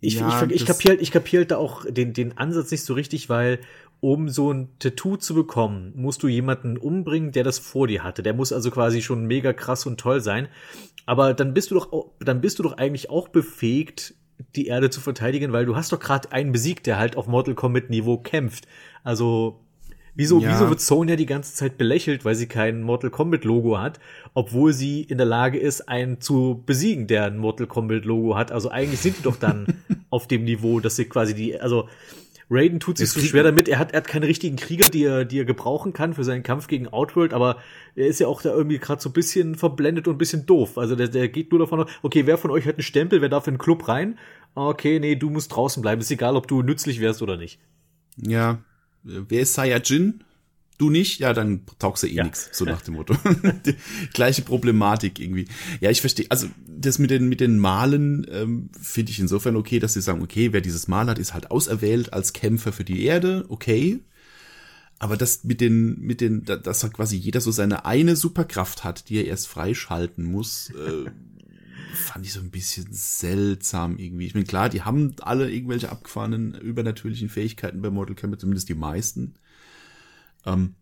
ich, 0.00 0.14
Ja, 0.14 0.42
ich, 0.44 0.50
ich 0.52 0.64
das- 0.64 0.76
kapier 0.76 0.90
halt, 0.90 1.02
ich 1.02 1.10
kapier 1.10 1.40
halt 1.40 1.50
da 1.50 1.56
auch 1.56 1.84
den, 1.88 2.12
den 2.12 2.36
Ansatz 2.38 2.70
nicht 2.70 2.84
so 2.84 2.94
richtig, 2.94 3.28
weil 3.28 3.58
um 4.00 4.28
so 4.28 4.52
ein 4.52 4.68
Tattoo 4.78 5.16
zu 5.16 5.34
bekommen, 5.34 5.92
musst 5.96 6.22
du 6.22 6.28
jemanden 6.28 6.76
umbringen, 6.76 7.32
der 7.32 7.44
das 7.44 7.58
vor 7.58 7.86
dir 7.88 8.04
hatte. 8.04 8.22
Der 8.22 8.34
muss 8.34 8.52
also 8.52 8.70
quasi 8.70 9.02
schon 9.02 9.24
mega 9.26 9.52
krass 9.52 9.86
und 9.86 9.98
toll 9.98 10.20
sein. 10.20 10.48
Aber 11.06 11.34
dann 11.34 11.54
bist 11.54 11.70
du 11.70 11.74
doch, 11.76 12.06
dann 12.20 12.40
bist 12.40 12.58
du 12.58 12.62
doch 12.62 12.74
eigentlich 12.74 13.08
auch 13.10 13.28
befähigt, 13.28 14.14
die 14.54 14.66
Erde 14.66 14.90
zu 14.90 15.00
verteidigen, 15.00 15.52
weil 15.52 15.66
du 15.66 15.76
hast 15.76 15.92
doch 15.92 16.00
gerade 16.00 16.32
einen 16.32 16.52
besiegt, 16.52 16.86
der 16.86 16.98
halt 16.98 17.16
auf 17.16 17.26
Mortal 17.26 17.54
Kombat 17.54 17.90
Niveau 17.90 18.18
kämpft. 18.18 18.66
Also 19.04 19.60
Wieso, 20.18 20.40
Ja. 20.40 20.50
wieso 20.50 20.70
wird 20.70 20.80
Sonya 20.80 21.14
die 21.14 21.26
ganze 21.26 21.52
Zeit 21.54 21.76
belächelt, 21.76 22.24
weil 22.24 22.34
sie 22.34 22.46
kein 22.46 22.80
Mortal 22.80 23.10
Kombat 23.10 23.44
Logo 23.44 23.78
hat, 23.78 24.00
obwohl 24.32 24.72
sie 24.72 25.02
in 25.02 25.18
der 25.18 25.26
Lage 25.26 25.58
ist, 25.58 25.90
einen 25.90 26.22
zu 26.22 26.62
besiegen, 26.64 27.06
der 27.06 27.26
ein 27.26 27.36
Mortal 27.36 27.66
Kombat 27.66 28.06
Logo 28.06 28.34
hat? 28.34 28.50
Also 28.50 28.70
eigentlich 28.70 29.00
sind 29.00 29.18
die 29.18 29.22
doch 29.22 29.36
dann 29.36 29.66
auf 30.08 30.26
dem 30.26 30.44
Niveau, 30.44 30.80
dass 30.80 30.96
sie 30.96 31.04
quasi 31.04 31.34
die, 31.34 31.60
also 31.60 31.90
Raiden 32.48 32.78
tut 32.78 32.98
sich 32.98 33.10
so 33.10 33.20
schwer 33.20 33.42
damit. 33.42 33.68
Er 33.68 33.78
hat, 33.78 33.92
er 33.92 33.98
hat 33.98 34.08
keine 34.08 34.26
richtigen 34.28 34.56
Krieger, 34.56 34.88
die 34.88 35.04
er, 35.04 35.24
die 35.24 35.40
er 35.40 35.44
gebrauchen 35.44 35.92
kann 35.92 36.14
für 36.14 36.22
seinen 36.22 36.42
Kampf 36.42 36.68
gegen 36.68 36.86
Outworld, 36.88 37.32
aber 37.32 37.58
er 37.96 38.06
ist 38.06 38.20
ja 38.20 38.28
auch 38.28 38.40
da 38.40 38.50
irgendwie 38.50 38.78
gerade 38.78 39.02
so 39.02 39.08
ein 39.08 39.14
bisschen 39.14 39.56
verblendet 39.56 40.06
und 40.06 40.14
ein 40.14 40.18
bisschen 40.18 40.46
doof. 40.46 40.78
Also 40.78 40.94
der, 40.94 41.08
der 41.08 41.28
geht 41.28 41.50
nur 41.50 41.58
davon 41.58 41.80
aus, 41.80 41.90
okay, 42.02 42.26
wer 42.26 42.38
von 42.38 42.50
euch 42.50 42.66
hat 42.66 42.76
einen 42.76 42.82
Stempel, 42.82 43.20
wer 43.20 43.28
darf 43.28 43.48
in 43.48 43.54
den 43.54 43.58
Club 43.58 43.88
rein? 43.88 44.18
Okay, 44.54 45.00
nee, 45.00 45.16
du 45.16 45.28
musst 45.28 45.54
draußen 45.54 45.82
bleiben. 45.82 46.00
Ist 46.00 46.10
egal, 46.10 46.36
ob 46.36 46.46
du 46.46 46.62
nützlich 46.62 47.00
wärst 47.00 47.20
oder 47.20 47.36
nicht. 47.36 47.58
Ja, 48.16 48.58
wer 49.02 49.40
ist 49.40 49.54
Saiyajin? 49.54 50.22
Du 50.78 50.90
nicht? 50.90 51.20
Ja, 51.20 51.32
dann 51.32 51.62
taugst 51.78 52.02
du 52.02 52.06
eh 52.06 52.12
Ja. 52.14 52.24
nix, 52.24 52.50
so 52.52 52.64
nach 52.64 52.82
dem 52.82 52.94
Motto. 52.94 53.16
Gleiche 54.12 54.42
Problematik 54.42 55.18
irgendwie. 55.18 55.46
Ja, 55.80 55.90
ich 55.90 56.00
verstehe. 56.00 56.26
Also 56.28 56.48
das 56.66 56.98
mit 56.98 57.10
den 57.10 57.28
mit 57.28 57.40
den 57.40 57.58
Malen 57.58 58.26
ähm, 58.30 58.70
finde 58.80 59.10
ich 59.12 59.18
insofern 59.18 59.56
okay, 59.56 59.78
dass 59.78 59.94
sie 59.94 60.02
sagen, 60.02 60.22
okay, 60.22 60.52
wer 60.52 60.60
dieses 60.60 60.86
Mal 60.88 61.06
hat, 61.06 61.18
ist 61.18 61.32
halt 61.34 61.50
auserwählt 61.50 62.12
als 62.12 62.32
Kämpfer 62.32 62.72
für 62.72 62.84
die 62.84 63.04
Erde, 63.04 63.46
okay. 63.48 64.00
Aber 64.98 65.16
das 65.16 65.44
mit 65.44 65.60
den 65.60 65.98
mit 66.00 66.20
den, 66.20 66.44
da- 66.44 66.56
dass 66.56 66.82
halt 66.82 66.94
quasi 66.94 67.16
jeder 67.16 67.40
so 67.40 67.50
seine 67.50 67.84
eine 67.84 68.16
Superkraft 68.16 68.84
hat, 68.84 69.08
die 69.08 69.16
er 69.16 69.26
erst 69.26 69.48
freischalten 69.48 70.24
muss, 70.24 70.70
äh, 70.70 71.10
fand 71.94 72.26
ich 72.26 72.32
so 72.32 72.40
ein 72.40 72.50
bisschen 72.50 72.88
seltsam 72.90 73.98
irgendwie. 73.98 74.26
Ich 74.26 74.34
meine, 74.34 74.46
klar, 74.46 74.68
die 74.68 74.82
haben 74.82 75.14
alle 75.22 75.50
irgendwelche 75.50 75.90
abgefahrenen 75.90 76.54
übernatürlichen 76.54 77.28
Fähigkeiten 77.30 77.80
bei 77.82 77.90
Mortal 77.90 78.14
Kombat, 78.16 78.40
zumindest 78.40 78.68
die 78.68 78.74
meisten. 78.74 79.34
Ähm, 80.46 80.74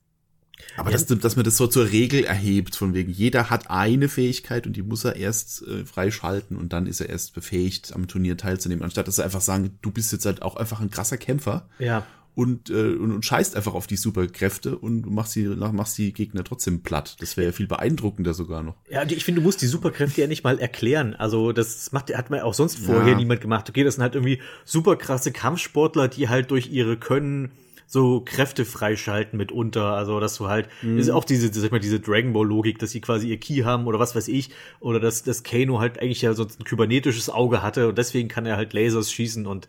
aber 0.77 0.91
Ja. 0.91 0.97
dass, 0.97 1.07
dass 1.07 1.37
man 1.37 1.45
das 1.45 1.57
so 1.57 1.67
zur 1.67 1.91
Regel 1.91 2.25
erhebt, 2.25 2.77
von 2.77 2.95
wegen, 2.95 3.11
jeder 3.11 3.51
hat 3.51 3.71
eine 3.71 4.09
Fähigkeit 4.09 4.67
und 4.67 4.77
die 4.77 4.83
muss 4.83 5.05
er 5.05 5.17
erst 5.17 5.67
äh, 5.67 5.85
freischalten 5.85 6.57
und 6.57 6.73
dann 6.73 6.87
ist 6.87 7.01
er 7.01 7.09
erst 7.09 7.35
befähigt, 7.35 7.93
am 7.95 8.07
Turnier 8.07 8.37
teilzunehmen, 8.37 8.85
anstatt 8.85 9.09
dass 9.09 9.17
sie 9.17 9.25
einfach 9.25 9.41
sagen, 9.41 9.79
du 9.83 9.91
bist 9.91 10.13
jetzt 10.13 10.27
halt 10.27 10.43
auch 10.43 10.57
einfach 10.57 10.81
ein 10.81 10.91
krasser 10.91 11.17
Kämpfer 11.17 11.69
Ja, 11.81 12.07
und, 12.37 12.69
äh, 12.71 12.95
und, 12.95 13.13
und 13.13 13.25
scheißt 13.25 13.55
einfach 13.57 13.75
auf 13.75 13.87
die 13.87 13.97
Superkräfte 13.97 14.77
und 14.77 15.09
machst 15.09 15.37
die, 15.37 15.47
machst 15.47 15.99
die 15.99 16.13
Gegner 16.13 16.43
trotzdem 16.43 16.83
platt. 16.83 17.17
Das 17.21 17.37
wäre 17.37 17.47
ja 17.49 17.53
viel 17.53 17.69
beeindruckender 17.69 18.35
sogar 18.35 18.63
noch. 18.65 18.75
Ja, 18.91 19.05
ich 19.05 19.25
finde, 19.25 19.41
du 19.41 19.45
musst 19.47 19.63
die 19.63 19.67
Superkräfte 19.69 20.21
ja 20.21 20.27
nicht 20.27 20.43
mal 20.43 20.59
erklären. 20.59 21.15
Also, 21.15 21.53
das 21.53 21.93
macht, 21.93 22.13
hat 22.17 22.31
man 22.31 22.41
auch 22.41 22.55
sonst 22.55 22.79
vorher 22.79 23.13
Ja. 23.13 23.19
niemand 23.19 23.41
gemacht. 23.41 23.69
Okay, 23.71 23.85
das 23.85 23.95
sind 23.95 24.03
halt 24.03 24.17
irgendwie 24.17 24.41
super 24.65 24.97
krasse 24.97 25.31
Kampfsportler, 25.31 26.09
die 26.09 26.29
halt 26.29 26.51
durch 26.51 26.71
ihre 26.73 26.97
Können 26.97 27.53
so 27.87 28.21
Kräfte 28.25 28.65
freischalten 28.65 29.37
mitunter. 29.37 29.95
Also, 29.95 30.19
dass 30.21 30.37
du 30.37 30.49
halt, 30.49 30.69
ist 30.83 31.11
auch 31.11 31.25
diese, 31.25 31.53
sag 31.53 31.65
ich 31.65 31.71
mal, 31.71 31.81
diese 31.81 32.01
Dragon 32.01 32.33
Ball 32.33 32.47
Logik, 32.47 32.79
dass 32.79 32.91
sie 32.91 33.01
quasi 33.01 33.29
ihr 33.29 33.39
Key 33.39 33.63
haben 33.65 33.87
oder 33.87 33.99
was 33.99 34.15
weiß 34.17 34.29
ich, 34.29 34.51
oder 34.81 35.01
dass, 35.01 35.23
dass 35.23 35.43
Kano 35.43 35.81
halt 35.81 36.01
eigentlich 36.01 36.23
ja 36.23 36.35
sonst 36.35 36.61
ein 36.61 36.65
kybernetisches 36.65 37.31
Auge 37.31 37.63
hatte 37.63 37.89
und 37.89 37.99
deswegen 37.99 38.29
kann 38.29 38.47
er 38.47 38.57
halt 38.57 38.73
Lasers 38.73 39.13
schießen 39.13 39.47
und 39.47 39.69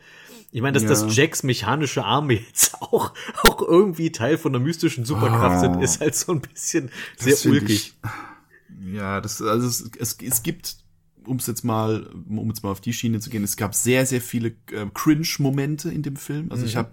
ich 0.52 0.62
meine, 0.62 0.74
dass, 0.74 0.84
Ja. 0.84 0.90
dass 0.90 1.14
Jacks 1.16 1.44
mechanische 1.44 2.06
Arme 2.06 2.36
jetzt 2.36 2.76
auch, 2.82 3.14
auch 3.44 3.62
irgendwie 3.62 4.12
Teil 4.12 4.38
von 4.38 4.56
einer 4.56 4.64
mystischen 4.64 5.04
Superkraft 5.04 5.58
Ah. 5.58 5.60
sind, 5.60 5.82
ist 5.84 6.00
halt 6.00 6.16
so 6.16 6.32
ein 6.32 6.40
bisschen 6.42 6.90
Das 7.22 7.42
sehr 7.42 7.52
ulkig. 7.52 7.94
Ich, 8.02 8.94
ja, 8.94 9.20
das, 9.20 9.42
also 9.42 9.68
es, 9.68 9.90
es, 10.00 10.18
es 10.22 10.44
gibt, 10.44 10.78
um 11.26 11.38
es 11.38 11.48
jetzt 11.48 11.64
mal, 11.66 12.08
um 12.30 12.48
jetzt 12.48 12.64
mal 12.64 12.70
auf 12.72 12.80
die 12.80 12.94
Schiene 12.94 13.20
zu 13.20 13.30
gehen, 13.30 13.44
es 13.44 13.58
gab 13.58 13.76
sehr, 13.76 14.06
sehr 14.06 14.22
viele 14.22 14.50
äh, 14.72 14.86
Cringe-Momente 14.94 15.90
in 15.90 16.04
dem 16.04 16.16
Film. 16.16 16.52
Also 16.52 16.66
ich 16.66 16.76
habe 16.78 16.92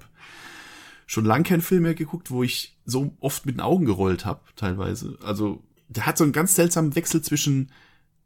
schon 1.12 1.26
lang 1.26 1.42
keinen 1.42 1.60
Film 1.60 1.82
mehr 1.82 1.94
geguckt, 1.94 2.30
wo 2.30 2.42
ich 2.42 2.78
so 2.86 3.14
oft 3.20 3.44
mit 3.44 3.56
den 3.56 3.60
Augen 3.60 3.84
gerollt 3.84 4.24
habe, 4.24 4.40
teilweise. 4.56 5.18
Also 5.22 5.62
der 5.88 6.06
hat 6.06 6.16
so 6.16 6.24
einen 6.24 6.32
ganz 6.32 6.54
seltsamen 6.54 6.96
Wechsel 6.96 7.20
zwischen 7.20 7.70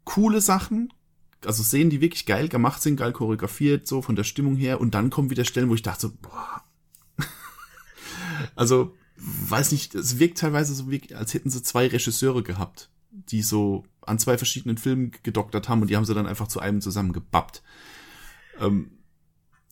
coole 0.05 0.39
Sachen, 0.39 0.93
also 1.45 1.63
Szenen, 1.63 1.89
die 1.89 1.99
wirklich 1.99 2.25
geil 2.25 2.47
gemacht 2.47 2.81
sind, 2.81 2.95
geil 2.95 3.11
choreografiert, 3.11 3.85
so 3.85 4.01
von 4.01 4.15
der 4.15 4.23
Stimmung 4.23 4.55
her, 4.55 4.79
und 4.79 4.95
dann 4.95 5.09
kommen 5.09 5.29
wieder 5.29 5.43
Stellen, 5.43 5.67
wo 5.67 5.75
ich 5.75 5.81
dachte 5.81 6.07
so, 6.07 6.13
boah. 6.21 6.63
also, 8.55 8.95
weiß 9.17 9.73
nicht, 9.73 9.93
es 9.93 10.17
wirkt 10.17 10.37
teilweise 10.37 10.73
so, 10.73 10.89
wie, 10.89 11.13
als 11.13 11.33
hätten 11.33 11.49
sie 11.49 11.61
zwei 11.63 11.87
Regisseure 11.87 12.41
gehabt, 12.41 12.89
die 13.11 13.41
so 13.41 13.83
an 13.99 14.17
zwei 14.17 14.37
verschiedenen 14.37 14.77
Filmen 14.77 15.11
gedoktert 15.23 15.67
haben 15.67 15.81
und 15.81 15.89
die 15.89 15.97
haben 15.97 16.05
sie 16.05 16.15
dann 16.15 16.25
einfach 16.25 16.47
zu 16.47 16.61
einem 16.61 16.79
zusammengebappt. 16.79 17.63
Ähm, 18.61 18.96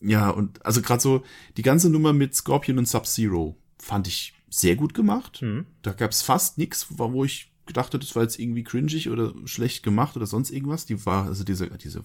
ja, 0.00 0.30
und 0.30 0.64
also 0.64 0.82
gerade 0.82 1.00
so 1.02 1.22
die 1.56 1.62
ganze 1.62 1.90
Nummer 1.90 2.12
mit 2.12 2.34
Scorpion 2.34 2.78
und 2.78 2.86
Sub-Zero 2.88 3.56
fand 3.78 4.08
ich 4.08 4.34
sehr 4.48 4.76
gut 4.76 4.94
gemacht. 4.94 5.42
Mhm. 5.42 5.66
Da 5.82 5.92
gab's 5.92 6.22
fast 6.22 6.58
nix, 6.58 6.86
wo 6.90 7.24
ich 7.24 7.52
gedacht 7.66 7.88
hätte, 7.88 7.98
das 7.98 8.14
war 8.14 8.22
jetzt 8.22 8.38
irgendwie 8.38 8.62
cringig 8.62 9.10
oder 9.10 9.34
schlecht 9.44 9.82
gemacht 9.82 10.16
oder 10.16 10.26
sonst 10.26 10.50
irgendwas. 10.50 10.86
Die 10.86 11.04
war, 11.04 11.26
also 11.26 11.42
diese, 11.42 11.68
diese, 11.70 12.04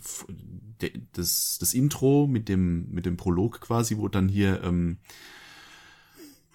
de- 0.81 1.01
das, 1.13 1.57
das 1.60 1.74
Intro 1.74 2.27
mit 2.27 2.50
dem, 2.50 2.89
mit 2.89 3.05
dem 3.05 3.15
Prolog 3.15 3.62
quasi, 3.62 3.98
wo 3.98 4.07
dann 4.07 4.27
hier, 4.27 4.63
ähm, 4.63 4.98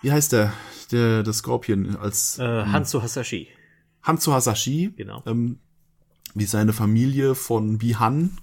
wie 0.03 0.11
heißt 0.11 0.33
der, 0.33 0.53
der, 0.91 1.23
der 1.23 1.33
Scorpion 1.33 1.97
als 1.97 2.39
Äh, 2.39 2.65
Hanzo 2.65 3.01
Hasashi, 3.01 3.49
Hanzo 4.03 4.33
Hasashi, 4.33 4.93
genau. 4.97 5.23
ähm, 5.27 5.61
wie 6.35 6.45
seine 6.45 6.73
Familie 6.73 7.35
von 7.35 7.79
Bihan 7.79 8.39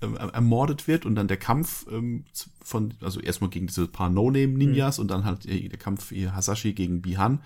ähm, 0.00 0.16
ermordet 0.16 0.86
wird 0.86 1.06
und 1.06 1.14
dann 1.14 1.28
der 1.28 1.36
Kampf 1.36 1.86
ähm, 1.90 2.24
von, 2.62 2.94
also 3.00 3.20
erstmal 3.20 3.50
gegen 3.50 3.66
diese 3.66 3.88
paar 3.88 4.10
No-Name-Ninjas 4.10 4.98
und 4.98 5.08
dann 5.08 5.24
halt 5.24 5.46
äh, 5.46 5.68
der 5.68 5.78
Kampf 5.78 6.12
äh, 6.12 6.28
Hasashi 6.28 6.72
gegen 6.72 7.02
Bihan. 7.02 7.40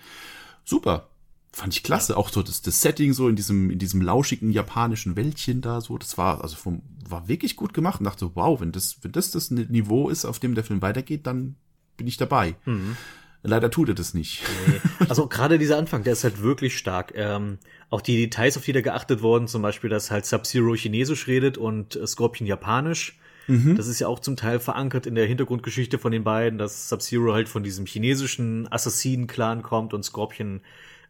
Super. 0.63 1.09
Fand 1.51 1.73
ich 1.75 1.83
klasse. 1.83 2.17
Auch 2.17 2.29
so 2.29 2.41
das, 2.41 2.61
das 2.61 2.81
Setting 2.81 3.13
so 3.13 3.27
in 3.29 3.35
diesem, 3.35 3.69
in 3.69 3.79
diesem 3.79 4.01
lauschigen 4.01 4.51
japanischen 4.51 5.15
Wäldchen 5.15 5.61
da 5.61 5.81
so, 5.81 5.97
das 5.97 6.17
war, 6.17 6.41
also 6.41 6.55
vom, 6.55 6.81
war 7.07 7.27
wirklich 7.27 7.55
gut 7.55 7.73
gemacht 7.73 7.99
und 7.99 8.05
dachte 8.05 8.31
wow, 8.35 8.59
wenn 8.59 8.71
das, 8.71 8.97
wenn 9.03 9.11
das 9.11 9.31
das 9.31 9.51
Niveau 9.51 10.09
ist, 10.09 10.25
auf 10.25 10.39
dem 10.39 10.55
der 10.55 10.63
Film 10.63 10.81
weitergeht, 10.81 11.27
dann 11.27 11.55
bin 11.97 12.07
ich 12.07 12.17
dabei. 12.17 12.55
Leider 13.43 13.69
tut 13.69 13.89
er 13.89 13.95
das 13.95 14.13
nicht. 14.13 14.41
Also 15.09 15.27
gerade 15.27 15.59
dieser 15.59 15.77
Anfang, 15.77 16.03
der 16.03 16.13
ist 16.13 16.23
halt 16.23 16.41
wirklich 16.41 16.77
stark. 16.77 17.11
Ähm, 17.15 17.57
auch 17.89 18.01
die 18.01 18.15
Details, 18.17 18.55
auf 18.57 18.63
die 18.63 18.71
da 18.71 18.81
geachtet 18.81 19.21
wurden, 19.21 19.47
zum 19.47 19.61
Beispiel, 19.61 19.89
dass 19.89 20.11
halt 20.11 20.25
Sub-Zero 20.25 20.73
Chinesisch 20.75 21.27
redet 21.27 21.57
und 21.57 21.97
äh, 21.97 22.07
Scorpion 22.07 22.47
Japanisch. 22.47 23.19
Das 23.75 23.87
ist 23.87 23.99
ja 23.99 24.07
auch 24.07 24.19
zum 24.19 24.37
Teil 24.37 24.61
verankert 24.61 25.05
in 25.05 25.15
der 25.15 25.25
Hintergrundgeschichte 25.25 25.99
von 25.99 26.13
den 26.13 26.23
beiden, 26.23 26.57
dass 26.57 26.87
Sub-Zero 26.87 27.33
halt 27.33 27.49
von 27.49 27.61
diesem 27.61 27.85
chinesischen 27.85 28.71
Assassinen-Clan 28.71 29.63
kommt 29.63 29.93
und 29.93 30.03
Scorpion 30.03 30.61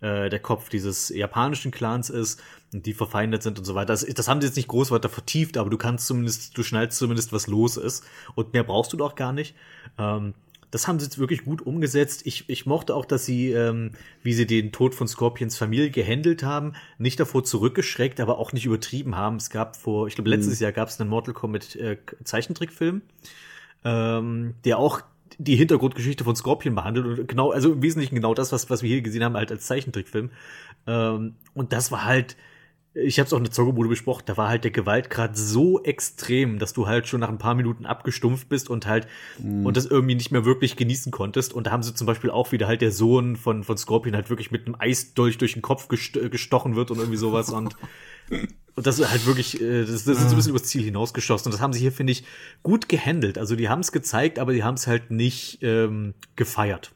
äh, 0.01 0.29
der 0.29 0.39
Kopf 0.39 0.69
dieses 0.69 1.09
japanischen 1.09 1.69
Clans 1.69 2.09
ist 2.09 2.41
und 2.73 2.87
die 2.87 2.93
verfeindet 2.93 3.43
sind 3.43 3.59
und 3.59 3.65
so 3.65 3.75
weiter. 3.75 3.93
Das, 3.93 4.03
das 4.03 4.27
haben 4.27 4.41
sie 4.41 4.47
jetzt 4.47 4.55
nicht 4.55 4.67
groß 4.67 4.89
weiter 4.89 5.09
vertieft, 5.09 5.57
aber 5.57 5.69
du 5.69 5.77
kannst 5.77 6.07
zumindest, 6.07 6.57
du 6.57 6.63
schnallst 6.63 6.97
zumindest, 6.97 7.31
was 7.33 7.45
los 7.45 7.77
ist. 7.77 8.03
Und 8.33 8.53
mehr 8.53 8.63
brauchst 8.63 8.91
du 8.91 8.97
doch 8.97 9.13
gar 9.13 9.31
nicht. 9.31 9.55
Ähm, 9.99 10.33
das 10.73 10.87
haben 10.87 10.97
sie 10.97 11.05
jetzt 11.05 11.19
wirklich 11.19 11.45
gut 11.45 11.61
umgesetzt. 11.61 12.25
Ich, 12.25 12.49
ich 12.49 12.65
mochte 12.65 12.95
auch, 12.95 13.05
dass 13.05 13.27
sie, 13.27 13.51
ähm, 13.51 13.91
wie 14.23 14.33
sie 14.33 14.47
den 14.47 14.71
Tod 14.71 14.95
von 14.95 15.07
Scorpions 15.07 15.55
Familie 15.55 15.91
gehandelt 15.91 16.41
haben, 16.41 16.73
nicht 16.97 17.19
davor 17.19 17.43
zurückgeschreckt, 17.43 18.19
aber 18.19 18.39
auch 18.39 18.53
nicht 18.53 18.65
übertrieben 18.65 19.15
haben. 19.15 19.35
Es 19.35 19.51
gab 19.51 19.75
vor, 19.75 20.07
ich 20.07 20.15
glaube, 20.15 20.31
letztes 20.31 20.59
Jahr 20.59 20.71
gab 20.71 20.87
es 20.89 20.99
einen 20.99 21.11
Mortal 21.11 21.35
Kombat 21.35 21.75
äh, 21.75 21.97
Zeichentrickfilm, 22.23 23.03
ähm, 23.85 24.55
der 24.65 24.79
auch 24.79 25.01
die 25.37 25.55
Hintergrundgeschichte 25.55 26.23
von 26.23 26.35
Scorpion 26.35 26.73
behandelt 26.73 27.05
und 27.05 27.27
genau, 27.27 27.51
also 27.51 27.73
im 27.73 27.83
Wesentlichen 27.83 28.15
genau 28.15 28.33
das, 28.33 28.51
was, 28.51 28.71
was 28.71 28.81
wir 28.81 28.89
hier 28.89 29.03
gesehen 29.03 29.23
haben, 29.23 29.37
halt 29.37 29.51
als 29.51 29.67
Zeichentrickfilm. 29.67 30.31
Ähm, 30.87 31.35
und 31.53 31.71
das 31.71 31.91
war 31.91 32.03
halt, 32.03 32.35
ich 32.95 33.19
habe 33.19 33.27
es 33.27 33.33
auch 33.33 33.37
in 33.37 33.43
der 33.43 33.51
Zockerbude 33.51 33.89
besprochen, 33.89 34.23
da 34.25 34.37
war 34.37 34.49
halt 34.49 34.63
der 34.63 34.71
Gewaltgrad 34.71 35.35
so 35.35 35.81
extrem, 35.83 36.59
dass 36.59 36.73
du 36.73 36.87
halt 36.87 37.07
schon 37.07 37.21
nach 37.21 37.29
ein 37.29 37.39
paar 37.39 37.55
Minuten 37.55 37.85
abgestumpft 37.85 38.49
bist 38.49 38.69
und 38.69 38.85
halt 38.85 39.07
und 39.39 39.75
das 39.75 39.85
irgendwie 39.85 40.15
nicht 40.15 40.31
mehr 40.31 40.45
wirklich 40.45 40.75
genießen 40.75 41.11
konntest. 41.11 41.53
Und 41.53 41.67
da 41.67 41.71
haben 41.71 41.83
sie 41.83 41.93
zum 41.95 42.05
Beispiel 42.05 42.29
auch 42.29 42.51
wieder 42.51 42.67
halt 42.67 42.81
der 42.81 42.91
Sohn 42.91 43.35
von, 43.35 43.63
von 43.63 43.77
Scorpion 43.77 44.15
halt 44.15 44.29
wirklich 44.29 44.51
mit 44.51 44.67
einem 44.67 44.75
Eisdolch 44.77 45.37
durch 45.37 45.53
den 45.53 45.61
Kopf 45.61 45.87
gest 45.87 46.13
gestochen 46.31 46.75
wird 46.75 46.91
und 46.91 46.99
irgendwie 46.99 47.17
sowas 47.17 47.49
und 47.49 47.75
und 48.75 48.87
das 48.87 48.99
ist 48.99 49.09
halt 49.09 49.25
wirklich, 49.25 49.61
äh, 49.61 49.81
das, 49.81 50.05
das 50.05 50.19
ist 50.19 50.29
ein 50.29 50.35
bisschen 50.35 50.51
übers 50.51 50.63
Ziel 50.63 50.83
hinausgeschossen. 50.83 51.47
Und 51.47 51.53
das 51.53 51.61
haben 51.61 51.73
sie 51.73 51.79
hier, 51.79 51.91
finde 51.91 52.11
ich, 52.11 52.23
gut 52.63 52.89
gehandelt. 52.89 53.37
Also 53.37 53.55
die 53.55 53.69
haben 53.69 53.81
es 53.81 53.91
gezeigt, 53.91 54.39
aber 54.39 54.53
die 54.53 54.63
haben 54.63 54.75
es 54.75 54.87
halt 54.87 55.11
nicht 55.11 55.59
ähm, 55.61 56.13
gefeiert. 56.35 56.92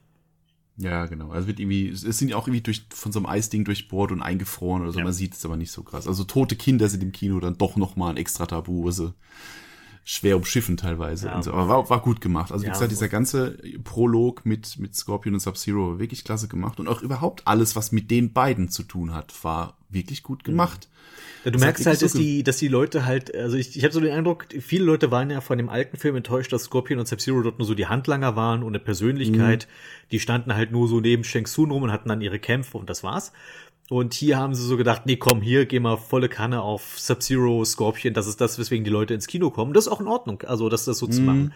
Ja, 0.77 1.07
genau. 1.07 1.31
Also 1.31 1.47
wird 1.47 1.59
irgendwie, 1.59 1.89
es 1.89 2.01
sind 2.01 2.29
ja 2.29 2.37
auch 2.37 2.47
irgendwie 2.47 2.61
durch, 2.61 2.85
von 2.93 3.11
so 3.11 3.19
einem 3.19 3.25
Eisding 3.25 3.65
durchbohrt 3.65 4.11
und 4.11 4.21
eingefroren 4.21 4.83
oder 4.83 4.91
so. 4.91 4.99
Ja. 4.99 5.05
Man 5.05 5.13
sieht 5.13 5.33
es 5.33 5.43
aber 5.43 5.57
nicht 5.57 5.71
so 5.71 5.81
krass. 5.83 6.07
Also 6.07 6.23
tote 6.23 6.55
Kinder 6.55 6.87
sind 6.87 7.01
im 7.01 7.11
Kino 7.11 7.39
dann 7.39 7.57
doch 7.57 7.75
noch 7.77 7.95
mal 7.95 8.11
ein 8.11 8.17
extra 8.17 8.45
Tabu. 8.45 8.85
Also 8.85 9.13
schwer 10.03 10.37
umschiffen 10.37 10.77
teilweise. 10.77 11.27
Ja. 11.27 11.35
Und 11.35 11.43
so. 11.43 11.51
Aber 11.51 11.67
war, 11.67 11.89
war 11.89 12.01
gut 12.01 12.21
gemacht. 12.21 12.51
Also 12.51 12.63
wie 12.63 12.67
Ja, 12.67 12.73
gesagt, 12.73 12.91
so. 12.91 12.95
dieser 12.95 13.09
ganze 13.09 13.57
Prolog 13.83 14.45
mit, 14.45 14.77
mit 14.77 14.95
Scorpion 14.95 15.33
und 15.33 15.39
Sub-Zero 15.39 15.91
war 15.93 15.99
wirklich 15.99 16.23
klasse 16.23 16.47
gemacht. 16.47 16.79
Und 16.79 16.87
auch 16.87 17.01
überhaupt 17.01 17.47
alles, 17.47 17.75
was 17.75 17.91
mit 17.91 18.11
den 18.11 18.31
beiden 18.31 18.69
zu 18.69 18.83
tun 18.83 19.13
hat, 19.13 19.43
war 19.43 19.77
wirklich 19.89 20.21
gut 20.21 20.43
gemacht. 20.43 20.89
Ja, 21.43 21.51
du 21.51 21.51
Das 21.51 21.61
merkst 21.61 21.85
halt, 21.85 22.01
dass 22.01 22.13
die, 22.13 22.43
dass 22.43 22.57
die 22.57 22.67
Leute 22.67 23.05
halt, 23.05 23.35
also 23.35 23.57
ich, 23.57 23.75
ich 23.77 23.83
habe 23.83 23.93
so 23.93 23.99
den 23.99 24.11
Eindruck, 24.11 24.45
viele 24.59 24.85
Leute 24.85 25.11
waren 25.11 25.29
ja 25.29 25.41
von 25.41 25.57
dem 25.57 25.69
alten 25.69 25.97
Film 25.97 26.15
enttäuscht, 26.15 26.51
dass 26.53 26.63
Scorpion 26.63 26.99
und 26.99 27.07
Sub-Zero 27.07 27.41
dort 27.41 27.59
nur 27.59 27.67
so 27.67 27.73
die 27.73 27.87
Handlanger 27.87 28.35
waren 28.35 28.63
ohne 28.63 28.79
Persönlichkeit. 28.79 29.67
Die 30.11 30.19
standen 30.19 30.55
halt 30.55 30.71
nur 30.71 30.87
so 30.87 30.99
neben 30.99 31.23
Shang 31.23 31.45
Tsung 31.45 31.71
rum 31.71 31.83
und 31.83 31.91
hatten 31.91 32.09
dann 32.09 32.21
ihre 32.21 32.39
Kämpfe 32.39 32.77
und 32.77 32.89
das 32.89 33.03
war's. 33.03 33.31
Und 33.89 34.13
hier 34.13 34.37
haben 34.37 34.53
sie 34.53 34.65
so 34.65 34.75
gedacht, 34.75 35.03
nee, 35.05 35.15
komm, 35.15 35.41
hier 35.41 35.65
gehen 35.65 35.83
wir 35.83 35.97
volle 35.97 36.27
Kanne 36.27 36.61
auf 36.61 36.99
Sub-Zero, 36.99 37.63
Scorpion, 37.63 38.13
das 38.13 38.27
ist 38.27 38.41
das, 38.41 38.59
weswegen 38.59 38.83
die 38.83 38.89
Leute 38.89 39.13
ins 39.13 39.27
Kino 39.27 39.49
kommen. 39.49 39.73
Das 39.73 39.85
ist 39.85 39.91
auch 39.91 40.01
in 40.01 40.07
Ordnung, 40.07 40.41
also 40.41 40.67
das, 40.67 40.83
das 40.83 40.97
so 40.97 41.07
zu 41.07 41.21
machen. 41.21 41.53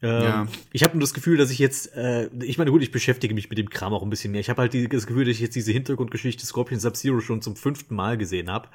Ähm, 0.00 0.22
Ja. 0.22 0.46
Ich 0.72 0.84
habe 0.84 0.94
nur 0.94 1.00
das 1.00 1.12
Gefühl, 1.14 1.36
dass 1.36 1.50
ich 1.50 1.58
jetzt, 1.58 1.94
äh, 1.96 2.28
ich 2.42 2.56
meine, 2.58 2.70
gut, 2.70 2.82
ich 2.82 2.92
beschäftige 2.92 3.34
mich 3.34 3.50
mit 3.50 3.58
dem 3.58 3.68
Kram 3.68 3.92
auch 3.92 4.02
ein 4.02 4.10
bisschen 4.10 4.30
mehr. 4.30 4.40
Ich 4.40 4.50
habe 4.50 4.62
halt 4.62 4.72
die, 4.74 4.88
das 4.88 5.06
Gefühl, 5.06 5.24
dass 5.24 5.34
ich 5.34 5.40
jetzt 5.40 5.56
diese 5.56 5.72
Hintergrundgeschichte 5.72 6.46
Scorpion 6.46 6.78
Sub-Zero 6.78 7.20
schon 7.20 7.42
zum 7.42 7.56
fünften 7.56 7.94
Mal 7.96 8.16
gesehen 8.16 8.50
habe. 8.50 8.68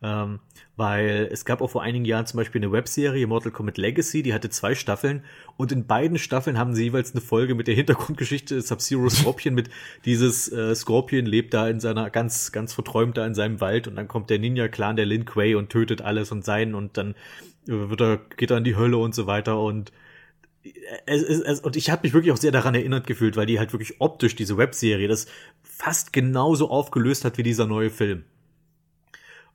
Ähm, 0.00 0.38
weil 0.76 1.28
es 1.32 1.44
gab 1.44 1.60
auch 1.60 1.70
vor 1.70 1.82
einigen 1.82 2.04
Jahren 2.04 2.24
zum 2.24 2.36
Beispiel 2.36 2.60
eine 2.60 2.70
Webserie, 2.70 3.26
Mortal 3.26 3.50
Kombat 3.50 3.78
Legacy, 3.78 4.22
die 4.22 4.32
hatte 4.32 4.48
zwei 4.48 4.76
Staffeln 4.76 5.24
und 5.56 5.72
in 5.72 5.88
beiden 5.88 6.18
Staffeln 6.18 6.56
haben 6.56 6.72
sie 6.72 6.84
jeweils 6.84 7.12
eine 7.12 7.20
Folge 7.20 7.56
mit 7.56 7.66
der 7.66 7.74
Hintergrundgeschichte 7.74 8.62
Sub-Zero 8.62 9.08
Scorpion 9.08 9.54
mit 9.54 9.70
dieses 10.04 10.52
äh, 10.52 10.72
Scorpion 10.76 11.26
lebt 11.26 11.52
da 11.52 11.68
in 11.68 11.80
seiner 11.80 12.10
ganz, 12.10 12.52
ganz 12.52 12.74
verträumt 12.74 13.16
da 13.16 13.26
in 13.26 13.34
seinem 13.34 13.60
Wald 13.60 13.88
und 13.88 13.96
dann 13.96 14.06
kommt 14.06 14.30
der 14.30 14.38
Ninja-Clan 14.38 14.94
der 14.94 15.06
Lin 15.06 15.24
Kuei 15.24 15.56
und 15.56 15.70
tötet 15.70 16.00
alles 16.00 16.30
und 16.30 16.44
seinen 16.44 16.76
und 16.76 16.96
dann 16.96 17.16
äh, 17.66 17.72
wird 17.72 18.00
er, 18.00 18.18
geht 18.36 18.52
er 18.52 18.58
in 18.58 18.64
die 18.64 18.76
Hölle 18.76 18.98
und 18.98 19.16
so 19.16 19.26
weiter 19.26 19.60
und 19.60 19.90
es, 21.06 21.22
es, 21.22 21.40
es, 21.40 21.60
und 21.60 21.74
ich 21.74 21.90
habe 21.90 22.02
mich 22.04 22.14
wirklich 22.14 22.32
auch 22.32 22.36
sehr 22.36 22.52
daran 22.52 22.76
erinnert 22.76 23.08
gefühlt, 23.08 23.36
weil 23.36 23.46
die 23.46 23.58
halt 23.58 23.72
wirklich 23.72 24.00
optisch 24.00 24.36
diese 24.36 24.56
Webserie 24.58 25.08
das 25.08 25.26
fast 25.62 26.12
genauso 26.12 26.70
aufgelöst 26.70 27.24
hat 27.24 27.36
wie 27.36 27.42
dieser 27.42 27.66
neue 27.66 27.90
Film. 27.90 28.24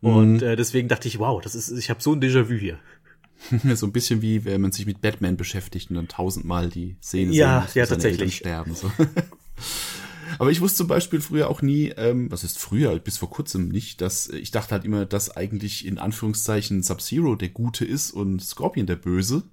Und 0.04 0.42
äh, 0.42 0.56
deswegen 0.56 0.88
dachte 0.88 1.08
ich, 1.08 1.20
wow, 1.20 1.42
das 1.42 1.56
ist, 1.56 1.72
ich 1.72 1.89
habe 1.89 2.02
so 2.02 2.13
ein 2.13 2.22
Déjà-vu 2.22 2.56
hier. 2.56 2.80
so 3.76 3.86
ein 3.86 3.92
bisschen 3.92 4.22
wie, 4.22 4.46
wenn 4.46 4.62
man 4.62 4.72
sich 4.72 4.86
mit 4.86 5.02
Batman 5.02 5.38
beschäftigt 5.38 5.89
und 5.89 5.96
dann 5.96 6.08
tausendmal 6.08 6.70
die 6.70 6.96
Szene 7.02 7.34
Ja, 7.34 7.68
sehen 7.68 7.82
ja, 7.82 7.86
tatsächlich. 7.86 8.38
Sterben. 8.38 8.76
So. 8.76 8.92
Aber 10.39 10.52
ich 10.52 10.62
wusste 10.62 10.78
zum 10.78 10.88
Beispiel 10.88 11.22
früher 11.22 11.50
auch 11.50 11.62
nie, 11.62 11.89
ähm, 11.89 12.32
was 12.32 12.44
ist 12.44 12.58
früher, 12.58 12.98
bis 13.00 13.18
vor 13.18 13.30
kurzem 13.30 13.70
nicht, 13.70 14.02
dass 14.02 14.30
ich 14.30 14.52
dachte 14.52 14.72
halt 14.72 14.86
immer, 14.86 15.06
dass 15.06 15.36
eigentlich 15.36 15.86
in 15.86 16.00
Anführungszeichen 16.00 16.82
Sub-Zero 16.82 17.36
der 17.36 17.50
Gute 17.50 17.86
ist 17.86 18.12
und 18.12 18.42
Scorpion 18.42 18.88
der 18.88 18.96
Böse. 18.96 19.44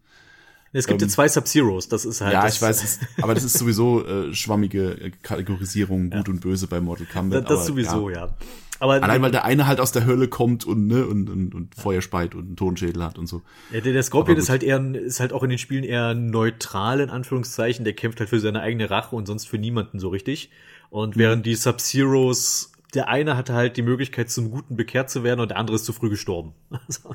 Es 0.73 0.87
gibt 0.87 1.03
ja 1.03 1.09
zwei 1.09 1.27
Sub-Zeros, 1.29 1.89
das 1.89 2.05
ist 2.05 2.21
halt. 2.21 2.33
Ähm, 2.33 2.39
Ja, 2.39 2.45
das, 2.45 2.57
ich 2.57 2.63
weiß, 2.63 2.85
es, 2.85 3.01
aber 3.21 3.35
das 3.35 3.43
ist 3.45 3.59
sowieso 3.59 4.07
äh, 4.07 4.33
schwammige 4.35 4.93
äh, 4.93 5.11
Kategorisierung, 5.23 6.11
gut 6.11 6.29
und 6.29 6.41
böse 6.41 6.69
bei 6.69 6.81
Mortal 6.81 7.07
Kombat. 7.07 7.43
Das, 7.43 7.49
das 7.49 7.59
aber, 7.59 7.67
sowieso, 7.67 8.11
ja. 8.11 8.37
Aber 8.79 8.95
Allein 8.95 9.21
weil 9.21 9.31
der 9.31 9.45
eine 9.45 9.67
halt 9.67 9.79
aus 9.79 9.93
der 9.93 10.07
Hölle 10.07 10.29
kommt 10.29 10.65
und 10.65 10.87
ne 10.87 11.07
und, 11.07 11.29
und, 11.29 11.55
und 11.55 11.75
Feuer 11.75 12.01
speit 12.01 12.35
und 12.35 12.47
einen 12.47 12.57
Tonschädel 12.57 13.05
hat 13.05 13.19
und 13.19 13.27
so. 13.27 13.43
Ja, 13.73 13.81
der, 13.81 13.93
der 13.93 14.03
Scorpion 14.03 14.39
ist 14.39 14.49
halt 14.49 14.63
eher, 14.63 14.83
ist 14.95 15.21
halt 15.21 15.35
auch 15.35 15.43
in 15.43 15.51
den 15.51 15.59
Spielen 15.59 15.85
eher 15.85 16.15
neutral, 16.15 17.01
in 17.01 17.11
Anführungszeichen. 17.11 17.85
Der 17.85 17.93
kämpft 17.93 18.21
halt 18.21 18.31
für 18.31 18.41
seine 18.41 18.63
eigene 18.63 18.89
Rache 18.89 19.15
und 19.17 19.27
sonst 19.27 19.49
für 19.49 19.59
niemanden 19.59 19.99
so 19.99 20.09
richtig. 20.09 20.51
Und 20.89 21.17
Mhm. 21.17 21.21
während 21.21 21.47
die 21.47 21.57
Sub-Zeros, 21.57 22.73
der 22.95 23.09
eine 23.09 23.37
hatte 23.37 23.53
halt 23.53 23.77
die 23.77 23.83
Möglichkeit, 23.83 24.31
zum 24.31 24.51
Guten 24.51 24.77
bekehrt 24.77 25.11
zu 25.11 25.25
werden 25.25 25.41
und 25.41 25.51
der 25.51 25.59
andere 25.59 25.77
ist 25.77 25.85
zu 25.85 25.93
früh 25.93 26.09
gestorben. 26.09 26.55
Also, 26.89 27.15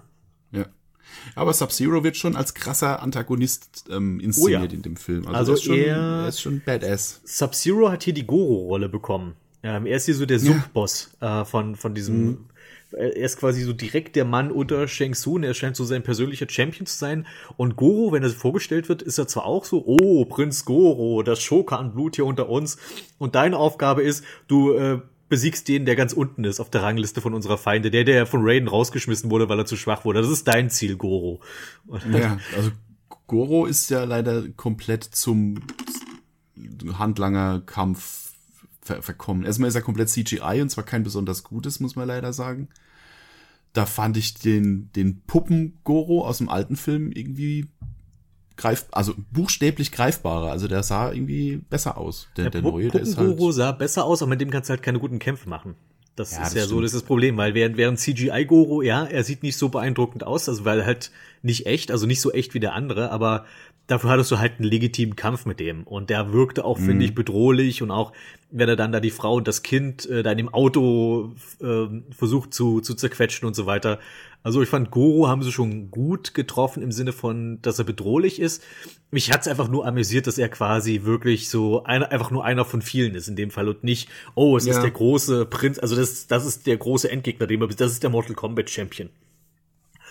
Ja. 0.51 0.65
Aber 1.35 1.53
Sub-Zero 1.53 2.03
wird 2.03 2.17
schon 2.17 2.35
als 2.35 2.53
krasser 2.53 3.01
Antagonist 3.01 3.85
ähm, 3.91 4.19
inszeniert 4.19 4.61
Oh 4.61 4.65
ja. 4.65 4.71
in 4.71 4.81
dem 4.81 4.95
Film. 4.95 5.27
Also 5.27 5.51
er 5.51 5.55
ist 5.57 5.63
schon, 5.63 5.75
er- 5.77 6.27
ist 6.29 6.41
schon 6.41 6.61
badass. 6.65 7.21
Sub-Zero 7.25 7.91
hat 7.91 8.03
hier 8.03 8.13
die 8.13 8.25
Goro-Rolle 8.25 8.89
bekommen. 8.89 9.33
Ähm, 9.63 9.85
er 9.85 9.97
ist 9.97 10.05
hier 10.05 10.15
so 10.15 10.25
der 10.25 10.39
Sumpfboss 10.39 11.11
äh, 11.21 11.43
von, 11.45 11.75
von 11.75 11.93
diesem. 11.93 12.25
Mhm. 12.25 12.37
Er 12.91 13.13
ist 13.17 13.37
quasi 13.39 13.63
so 13.63 13.73
direkt 13.73 14.15
der 14.15 14.23
Mann 14.23 14.51
unter 14.51 14.87
Shang 14.87 15.13
Tsung. 15.13 15.43
Er 15.43 15.53
scheint 15.53 15.75
so 15.75 15.83
sein 15.83 16.03
persönlicher 16.03 16.45
Champion 16.47 16.85
zu 16.85 16.95
sein. 16.95 17.27
Und 17.57 17.75
Goro, 17.75 18.13
wenn 18.13 18.23
er 18.23 18.29
vorgestellt 18.29 18.87
wird, 18.87 19.01
ist 19.01 19.17
er 19.17 19.27
zwar 19.27 19.45
auch 19.45 19.65
so, 19.65 19.83
oh, 19.85 20.23
Prinz 20.25 20.63
Goro, 20.63 21.21
das 21.23 21.41
Shokan-Blut 21.41 22.15
hier 22.15 22.25
unter 22.25 22.47
uns. 22.47 22.77
Und 23.17 23.35
deine 23.35 23.57
Aufgabe 23.57 24.01
ist, 24.03 24.23
du 24.47 24.73
äh, 24.73 25.01
besiegst 25.35 25.67
den, 25.67 25.83
der 25.83 25.97
ganz 25.97 26.13
unten 26.13 26.45
ist 26.45 26.61
auf 26.61 26.69
der 26.69 26.81
Rangliste 26.81 27.19
von 27.19 27.33
unserer 27.33 27.57
Feinde. 27.57 27.91
Der, 27.91 28.05
der 28.05 28.25
von 28.25 28.39
Raiden 28.41 28.69
rausgeschmissen 28.69 29.29
wurde, 29.29 29.49
weil 29.49 29.59
er 29.59 29.65
zu 29.65 29.75
schwach 29.75 30.05
wurde. 30.05 30.21
Das 30.21 30.31
ist 30.31 30.47
dein 30.47 30.69
Ziel, 30.69 30.95
Goro. 30.95 31.41
Ja, 32.09 32.39
also 32.55 32.71
Goro 33.27 33.65
ist 33.65 33.89
ja 33.89 34.05
leider 34.05 34.47
komplett 34.55 35.03
zum 35.03 35.59
Handlanger-Kampf 36.97 38.31
ver 38.81 39.01
verkommen. 39.01 39.43
Erstmal 39.43 39.67
ist 39.67 39.75
er 39.75 39.81
komplett 39.81 40.07
CGI 40.07 40.61
und 40.61 40.69
zwar 40.69 40.85
kein 40.85 41.03
besonders 41.03 41.43
gutes, 41.43 41.81
muss 41.81 41.97
man 41.97 42.07
leider 42.07 42.31
sagen. 42.31 42.69
Da 43.73 43.85
fand 43.85 44.15
ich 44.15 44.35
den, 44.35 44.89
den 44.95 45.19
Puppen-Goro 45.27 46.25
aus 46.25 46.37
dem 46.37 46.47
alten 46.47 46.77
Film 46.77 47.11
irgendwie 47.11 47.67
greif, 48.57 48.85
also 48.91 49.13
buchstäblich 49.31 49.91
greifbarer. 49.91 50.51
Also 50.51 50.67
der 50.67 50.83
sah 50.83 51.11
irgendwie 51.11 51.57
besser 51.69 51.97
aus. 51.97 52.27
Der, 52.37 52.49
der 52.49 52.61
Pu- 52.61 52.71
neue, 52.71 52.89
der 52.89 53.01
ist 53.01 53.17
halt. 53.17 53.37
Sah 53.53 53.71
besser 53.71 54.05
aus, 54.05 54.21
aber 54.21 54.29
mit 54.29 54.41
dem 54.41 54.49
kannst 54.49 54.69
du 54.69 54.71
halt 54.71 54.83
keine 54.83 54.99
guten 54.99 55.19
Kämpfe 55.19 55.49
machen. 55.49 55.75
Das 56.15 56.31
Ja, 56.31 56.43
ist 56.43 56.47
das 56.47 56.53
ja 56.53 56.61
so, 56.61 56.67
stimmt. 56.67 56.83
das 56.85 56.93
ist 56.93 57.01
das 57.01 57.07
Problem, 57.07 57.35
weil 57.35 57.53
während, 57.55 57.75
während 57.75 57.99
CGI-Goro, 57.99 58.81
ja, 58.81 59.03
er 59.03 59.23
sieht 59.25 59.43
nicht 59.43 59.57
so 59.57 59.67
beeindruckend 59.67 60.23
aus, 60.23 60.47
also 60.47 60.63
weil 60.63 60.85
halt 60.85 61.11
nicht 61.41 61.65
echt, 61.65 61.91
also 61.91 62.07
nicht 62.07 62.21
so 62.21 62.31
echt 62.31 62.53
wie 62.53 62.61
der 62.61 62.73
andere, 62.73 63.11
aber 63.11 63.45
dafür 63.87 64.09
hattest 64.09 64.31
du 64.31 64.39
halt 64.39 64.53
einen 64.59 64.69
legitimen 64.69 65.15
Kampf 65.15 65.45
mit 65.45 65.59
dem 65.59 65.83
und 65.83 66.09
der 66.09 66.33
wirkte 66.33 66.65
auch, 66.65 66.79
Mhm. 66.79 66.85
finde 66.85 67.05
ich, 67.05 67.15
bedrohlich 67.15 67.81
und 67.81 67.91
auch, 67.91 68.13
wenn 68.51 68.67
er 68.69 68.75
dann 68.75 68.91
da 68.91 68.99
die 68.99 69.11
Frau 69.11 69.35
und 69.35 69.47
das 69.47 69.63
Kind 69.63 70.09
äh, 70.09 70.23
da 70.23 70.31
in 70.31 70.37
dem 70.37 70.53
Auto 70.53 71.33
äh, 71.61 71.85
versucht 72.15 72.53
zu, 72.53 72.81
zu 72.81 72.95
zerquetschen 72.95 73.47
und 73.47 73.55
so 73.55 73.65
weiter. 73.65 73.99
Also 74.43 74.61
ich 74.61 74.69
fand, 74.69 74.91
Goro 74.91 75.27
haben 75.27 75.41
sie 75.41 75.51
schon 75.51 75.89
gut 75.89 76.35
getroffen 76.35 76.83
im 76.83 76.91
Sinne 76.91 77.13
von, 77.13 77.59
dass 77.63 77.79
er 77.79 77.85
bedrohlich 77.85 78.39
ist. 78.39 78.61
Mich 79.09 79.31
hat's 79.31 79.47
einfach 79.47 79.67
nur 79.69 79.87
amüsiert, 79.87 80.27
dass 80.27 80.37
er 80.37 80.49
quasi 80.49 81.01
wirklich 81.03 81.49
so 81.49 81.83
einer, 81.83 82.11
einfach 82.11 82.29
nur 82.29 82.45
einer 82.45 82.63
von 82.63 82.83
vielen 82.83 83.15
ist 83.15 83.27
in 83.27 83.35
dem 83.35 83.49
Fall 83.49 83.67
und 83.67 83.83
nicht, 83.83 84.07
oh, 84.35 84.55
es 84.55 84.67
ist 84.67 84.75
Ja. 84.75 84.81
der 84.81 84.91
große 84.91 85.45
Prinz, 85.47 85.79
also 85.79 85.95
das, 85.95 86.27
das 86.27 86.45
ist 86.45 86.67
der 86.67 86.77
große 86.77 87.09
Endgegner, 87.09 87.47
den 87.47 87.59
wir, 87.59 87.67
das 87.67 87.91
ist 87.91 88.03
der 88.03 88.11
Mortal 88.11 88.35
Kombat 88.35 88.69
Champion. 88.69 89.09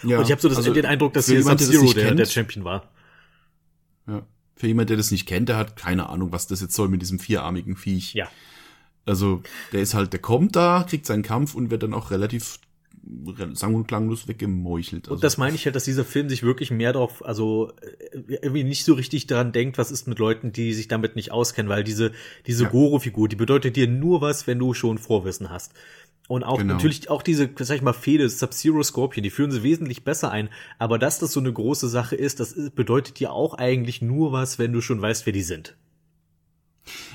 Ja, 0.02 0.18
und 0.18 0.24
ich 0.24 0.32
habe 0.32 0.40
so 0.42 0.48
das, 0.48 0.58
also 0.58 0.72
den 0.72 0.84
Eindruck, 0.86 1.12
dass 1.12 1.28
hier 1.28 1.42
Sub-Zero 1.42 1.92
der, 1.92 2.14
der 2.14 2.26
Champion 2.26 2.64
war. 2.64 2.88
Ja. 4.06 4.26
Für 4.56 4.66
jemand, 4.68 4.88
der 4.90 4.96
das 4.96 5.10
nicht 5.10 5.26
kennt, 5.26 5.48
der 5.48 5.56
hat 5.56 5.76
keine 5.76 6.08
Ahnung, 6.08 6.30
was 6.32 6.46
das 6.46 6.60
jetzt 6.60 6.74
soll 6.74 6.88
mit 6.88 7.02
diesem 7.02 7.18
vierarmigen 7.18 7.76
Viech. 7.76 8.14
Ja. 8.14 8.28
Also, 9.06 9.42
der 9.72 9.82
ist 9.82 9.94
halt, 9.94 10.12
der 10.12 10.20
kommt 10.20 10.56
da, 10.56 10.84
kriegt 10.88 11.06
seinen 11.06 11.22
Kampf 11.22 11.54
und 11.54 11.70
wird 11.70 11.82
dann 11.82 11.92
auch 11.92 12.10
relativ 12.10 12.58
re- 13.26 13.54
sang- 13.54 13.74
und 13.74 13.86
klanglos 13.86 14.28
weggemeuchelt. 14.28 15.04
Also, 15.06 15.16
Und 15.16 15.24
das 15.24 15.36
meine 15.36 15.54
ich 15.56 15.66
halt, 15.66 15.76
dass 15.76 15.84
dieser 15.84 16.04
Film 16.04 16.28
sich 16.30 16.42
wirklich 16.42 16.70
mehr 16.70 16.92
darauf, 16.94 17.22
also 17.24 17.72
äh, 17.82 18.36
irgendwie 18.40 18.64
nicht 18.64 18.84
so 18.84 18.94
richtig 18.94 19.26
daran 19.26 19.52
denkt, 19.52 19.76
was 19.76 19.90
ist 19.90 20.06
mit 20.08 20.18
Leuten, 20.18 20.52
die 20.52 20.72
sich 20.72 20.88
damit 20.88 21.16
nicht 21.16 21.32
auskennen, 21.32 21.68
weil 21.68 21.84
diese, 21.84 22.12
diese 22.46 22.64
Ja. 22.64 22.70
Goro-Figur, 22.70 23.28
die 23.28 23.36
bedeutet 23.36 23.76
dir 23.76 23.88
nur 23.88 24.20
was, 24.22 24.46
wenn 24.46 24.58
du 24.58 24.72
schon 24.72 24.96
Vorwissen 24.98 25.50
hast. 25.50 25.72
Und 26.26 26.42
auch 26.42 26.58
Genau. 26.58 26.74
natürlich 26.74 27.10
auch 27.10 27.22
diese, 27.22 27.50
sag 27.58 27.76
ich 27.76 27.82
mal, 27.82 27.92
Fehde, 27.92 28.28
Sub-Zero 28.28 28.82
Scorpion, 28.82 29.22
die 29.22 29.30
führen 29.30 29.50
sie 29.50 29.62
wesentlich 29.62 30.04
besser 30.04 30.30
ein. 30.30 30.48
Aber 30.78 30.98
dass 30.98 31.18
das 31.18 31.32
so 31.32 31.40
eine 31.40 31.52
große 31.52 31.88
Sache 31.88 32.16
ist, 32.16 32.40
das 32.40 32.54
bedeutet 32.74 33.20
dir 33.20 33.32
auch 33.32 33.54
eigentlich 33.54 34.00
nur 34.00 34.32
was, 34.32 34.58
wenn 34.58 34.72
du 34.72 34.80
schon 34.80 35.02
weißt, 35.02 35.26
wer 35.26 35.32
die 35.34 35.42
sind. 35.42 35.76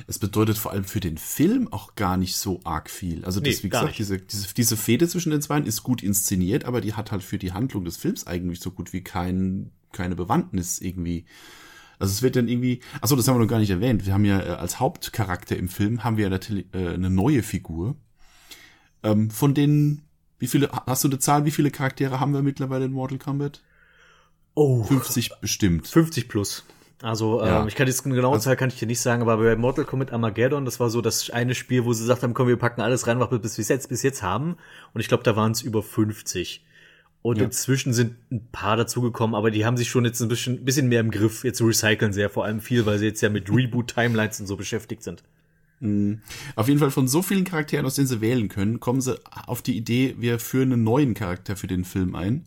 es 0.07 0.17
bedeutet 0.19 0.57
vor 0.57 0.71
allem 0.71 0.83
für 0.83 0.99
den 0.99 1.17
Film 1.17 1.71
auch 1.71 1.95
gar 1.95 2.17
nicht 2.17 2.35
so 2.35 2.59
arg 2.63 2.89
viel. 2.89 3.23
Also, 3.25 3.39
das, 3.39 3.57
Nee, 3.57 3.63
wie 3.63 3.69
gesagt, 3.69 3.97
diese, 3.99 4.17
diese, 4.19 4.53
diese 4.53 4.77
Fehde 4.77 5.07
zwischen 5.07 5.31
den 5.31 5.41
Zweien 5.41 5.65
ist 5.65 5.83
gut 5.83 6.01
inszeniert, 6.03 6.65
aber 6.65 6.81
die 6.81 6.93
hat 6.93 7.11
halt 7.11 7.23
für 7.23 7.37
die 7.37 7.51
Handlung 7.51 7.85
des 7.85 7.97
Films 7.97 8.25
eigentlich 8.27 8.59
so 8.61 8.71
gut 8.71 8.93
wie 8.93 9.01
kein, 9.03 9.71
keine 9.91 10.15
Bewandtnis 10.15 10.79
irgendwie. 10.81 11.25
Also 11.99 12.11
es 12.13 12.21
wird 12.21 12.35
dann 12.35 12.47
irgendwie, 12.47 12.79
achso, 13.01 13.15
das 13.15 13.27
haben 13.27 13.35
wir 13.35 13.41
noch 13.41 13.47
gar 13.49 13.59
nicht 13.59 13.69
erwähnt. 13.71 14.05
Wir 14.05 14.13
haben 14.13 14.25
ja 14.25 14.39
äh, 14.39 14.49
als 14.51 14.79
Hauptcharakter 14.79 15.57
im 15.57 15.67
Film 15.67 16.03
haben 16.03 16.17
wir 16.17 16.23
ja 16.25 16.29
natürlich 16.29 16.65
äh, 16.73 16.89
eine 16.89 17.09
neue 17.09 17.43
Figur. 17.43 17.95
Ähm, 19.03 19.29
von 19.29 19.53
denen, 19.53 20.01
wie 20.39 20.47
viele, 20.47 20.69
hast 20.87 21.03
du 21.03 21.07
eine 21.07 21.19
Zahl, 21.19 21.45
wie 21.45 21.51
viele 21.51 21.71
Charaktere 21.71 22.19
haben 22.19 22.33
wir 22.33 22.41
mittlerweile 22.41 22.85
in 22.85 22.91
Mortal 22.91 23.17
Kombat? 23.17 23.61
Oh. 24.55 24.83
50 24.83 25.31
bestimmt. 25.41 25.87
50 25.87 26.27
plus. 26.27 26.65
Also 27.01 27.41
Ja. 27.41 27.61
ähm, 27.61 27.67
ich 27.69 27.75
kann 27.75 27.87
jetzt 27.87 28.05
eine 28.05 28.15
genaue 28.15 28.39
Zahl 28.39 28.57
kann 28.57 28.67
ich 28.69 28.75
dir 28.77 28.85
nicht 28.87 28.99
sagen, 28.99 29.21
aber 29.21 29.37
bei 29.37 29.55
Mortal 29.55 29.85
Kombat 29.85 30.11
Armageddon, 30.11 30.65
das 30.65 30.81
war 30.81 30.89
so 30.89 30.99
das 31.01 31.29
eine 31.29 31.55
Spiel, 31.55 31.85
wo 31.85 31.93
sie 31.93 32.03
gesagt 32.03 32.23
haben, 32.23 32.33
komm, 32.33 32.49
wir 32.49 32.57
packen 32.57 32.81
alles 32.81 33.07
rein, 33.07 33.19
was 33.21 33.31
wir 33.31 33.39
bis 33.39 33.55
jetzt 33.69 33.87
bis 33.87 34.03
jetzt 34.03 34.21
haben. 34.21 34.57
Und 34.93 34.99
ich 34.99 35.07
glaube, 35.07 35.23
da 35.23 35.35
waren 35.37 35.51
es 35.53 35.61
über 35.61 35.81
50. 35.81 36.65
Und 37.21 37.37
Ja. 37.37 37.45
inzwischen 37.45 37.93
sind 37.93 38.15
ein 38.31 38.47
paar 38.51 38.75
dazugekommen, 38.75 39.35
aber 39.35 39.49
die 39.51 39.65
haben 39.65 39.77
sich 39.77 39.89
schon 39.89 40.03
jetzt 40.05 40.19
ein 40.21 40.27
bisschen, 40.27 40.65
bisschen 40.65 40.87
mehr 40.89 40.99
im 40.99 41.11
Griff. 41.11 41.43
Jetzt 41.45 41.61
recyceln 41.61 42.11
sie 42.11 42.21
ja 42.21 42.29
vor 42.29 42.43
allem 42.45 42.59
viel, 42.59 42.85
weil 42.85 42.97
sie 42.97 43.05
jetzt 43.05 43.21
ja 43.21 43.29
mit 43.29 43.49
Reboot-Timelines 43.53 44.41
und 44.41 44.47
so 44.47 44.57
beschäftigt 44.57 45.03
sind. 45.03 45.23
Auf 46.55 46.67
jeden 46.67 46.79
Fall 46.79 46.91
von 46.91 47.07
so 47.07 47.21
vielen 47.21 47.45
Charakteren, 47.45 47.85
aus 47.85 47.95
denen 47.95 48.07
sie 48.07 48.21
wählen 48.21 48.49
können, 48.49 48.79
kommen 48.79 49.01
sie 49.01 49.19
auf 49.31 49.61
die 49.61 49.77
Idee, 49.77 50.15
wir 50.19 50.39
führen 50.39 50.73
einen 50.73 50.83
neuen 50.83 51.13
Charakter 51.13 51.55
für 51.55 51.67
den 51.67 51.85
Film 51.85 52.15
ein. 52.15 52.45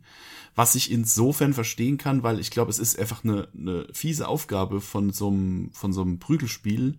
Was 0.54 0.74
ich 0.74 0.92
insofern 0.92 1.54
verstehen 1.54 1.96
kann, 1.96 2.22
weil 2.22 2.38
ich 2.38 2.50
glaube, 2.50 2.70
es 2.70 2.78
ist 2.78 2.98
einfach 2.98 3.24
eine, 3.24 3.48
eine 3.56 3.86
fiese 3.92 4.28
Aufgabe 4.28 4.82
von 4.82 5.10
so 5.10 5.28
einem, 5.28 5.70
von 5.72 5.94
so 5.94 6.02
einem 6.02 6.18
Prügelspiel, 6.18 6.98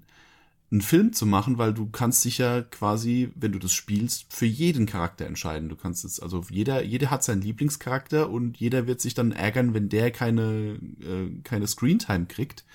einen 0.71 0.81
Film 0.81 1.13
zu 1.13 1.27
machen, 1.27 1.59
weil 1.59 1.71
du 1.71 1.87
kannst 1.91 2.25
dich 2.25 2.39
ja 2.39 2.63
quasi, 2.63 3.29
wenn 3.35 3.51
du 3.51 3.59
das 3.59 3.73
spielst, 3.73 4.25
für 4.33 4.47
jeden 4.47 4.87
Charakter 4.87 5.27
entscheiden. 5.27 5.69
Du 5.69 5.75
kannst 5.75 6.03
es, 6.03 6.19
also 6.19 6.43
jeder, 6.49 6.83
jeder 6.83 7.11
hat 7.11 7.23
seinen 7.23 7.43
Lieblingscharakter 7.43 8.31
und 8.31 8.57
jeder 8.57 8.87
wird 8.87 8.99
sich 8.99 9.13
dann 9.13 9.31
ärgern, 9.31 9.75
wenn 9.75 9.89
der 9.89 10.09
keine, 10.09 10.79
äh, 11.01 11.29
keine 11.43 11.67
Screentime 11.67 12.25
kriegt. 12.25 12.65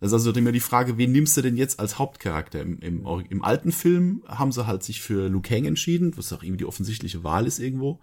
Das 0.00 0.08
ist 0.08 0.14
also 0.14 0.32
immer 0.32 0.52
die 0.52 0.60
Frage, 0.60 0.96
wen 0.96 1.10
nimmst 1.10 1.36
du 1.36 1.42
denn 1.42 1.56
jetzt 1.56 1.80
als 1.80 1.98
Hauptcharakter? 1.98 2.60
Im, 2.60 2.78
im, 2.80 3.04
Im 3.30 3.44
alten 3.44 3.72
Film 3.72 4.22
haben 4.28 4.52
sie 4.52 4.66
halt 4.66 4.82
sich 4.84 5.00
für 5.00 5.28
Liu 5.28 5.40
Kang 5.40 5.64
entschieden, 5.64 6.16
was 6.16 6.32
auch 6.32 6.42
irgendwie 6.42 6.58
die 6.58 6.66
offensichtliche 6.66 7.24
Wahl 7.24 7.46
ist 7.46 7.58
irgendwo. 7.58 7.98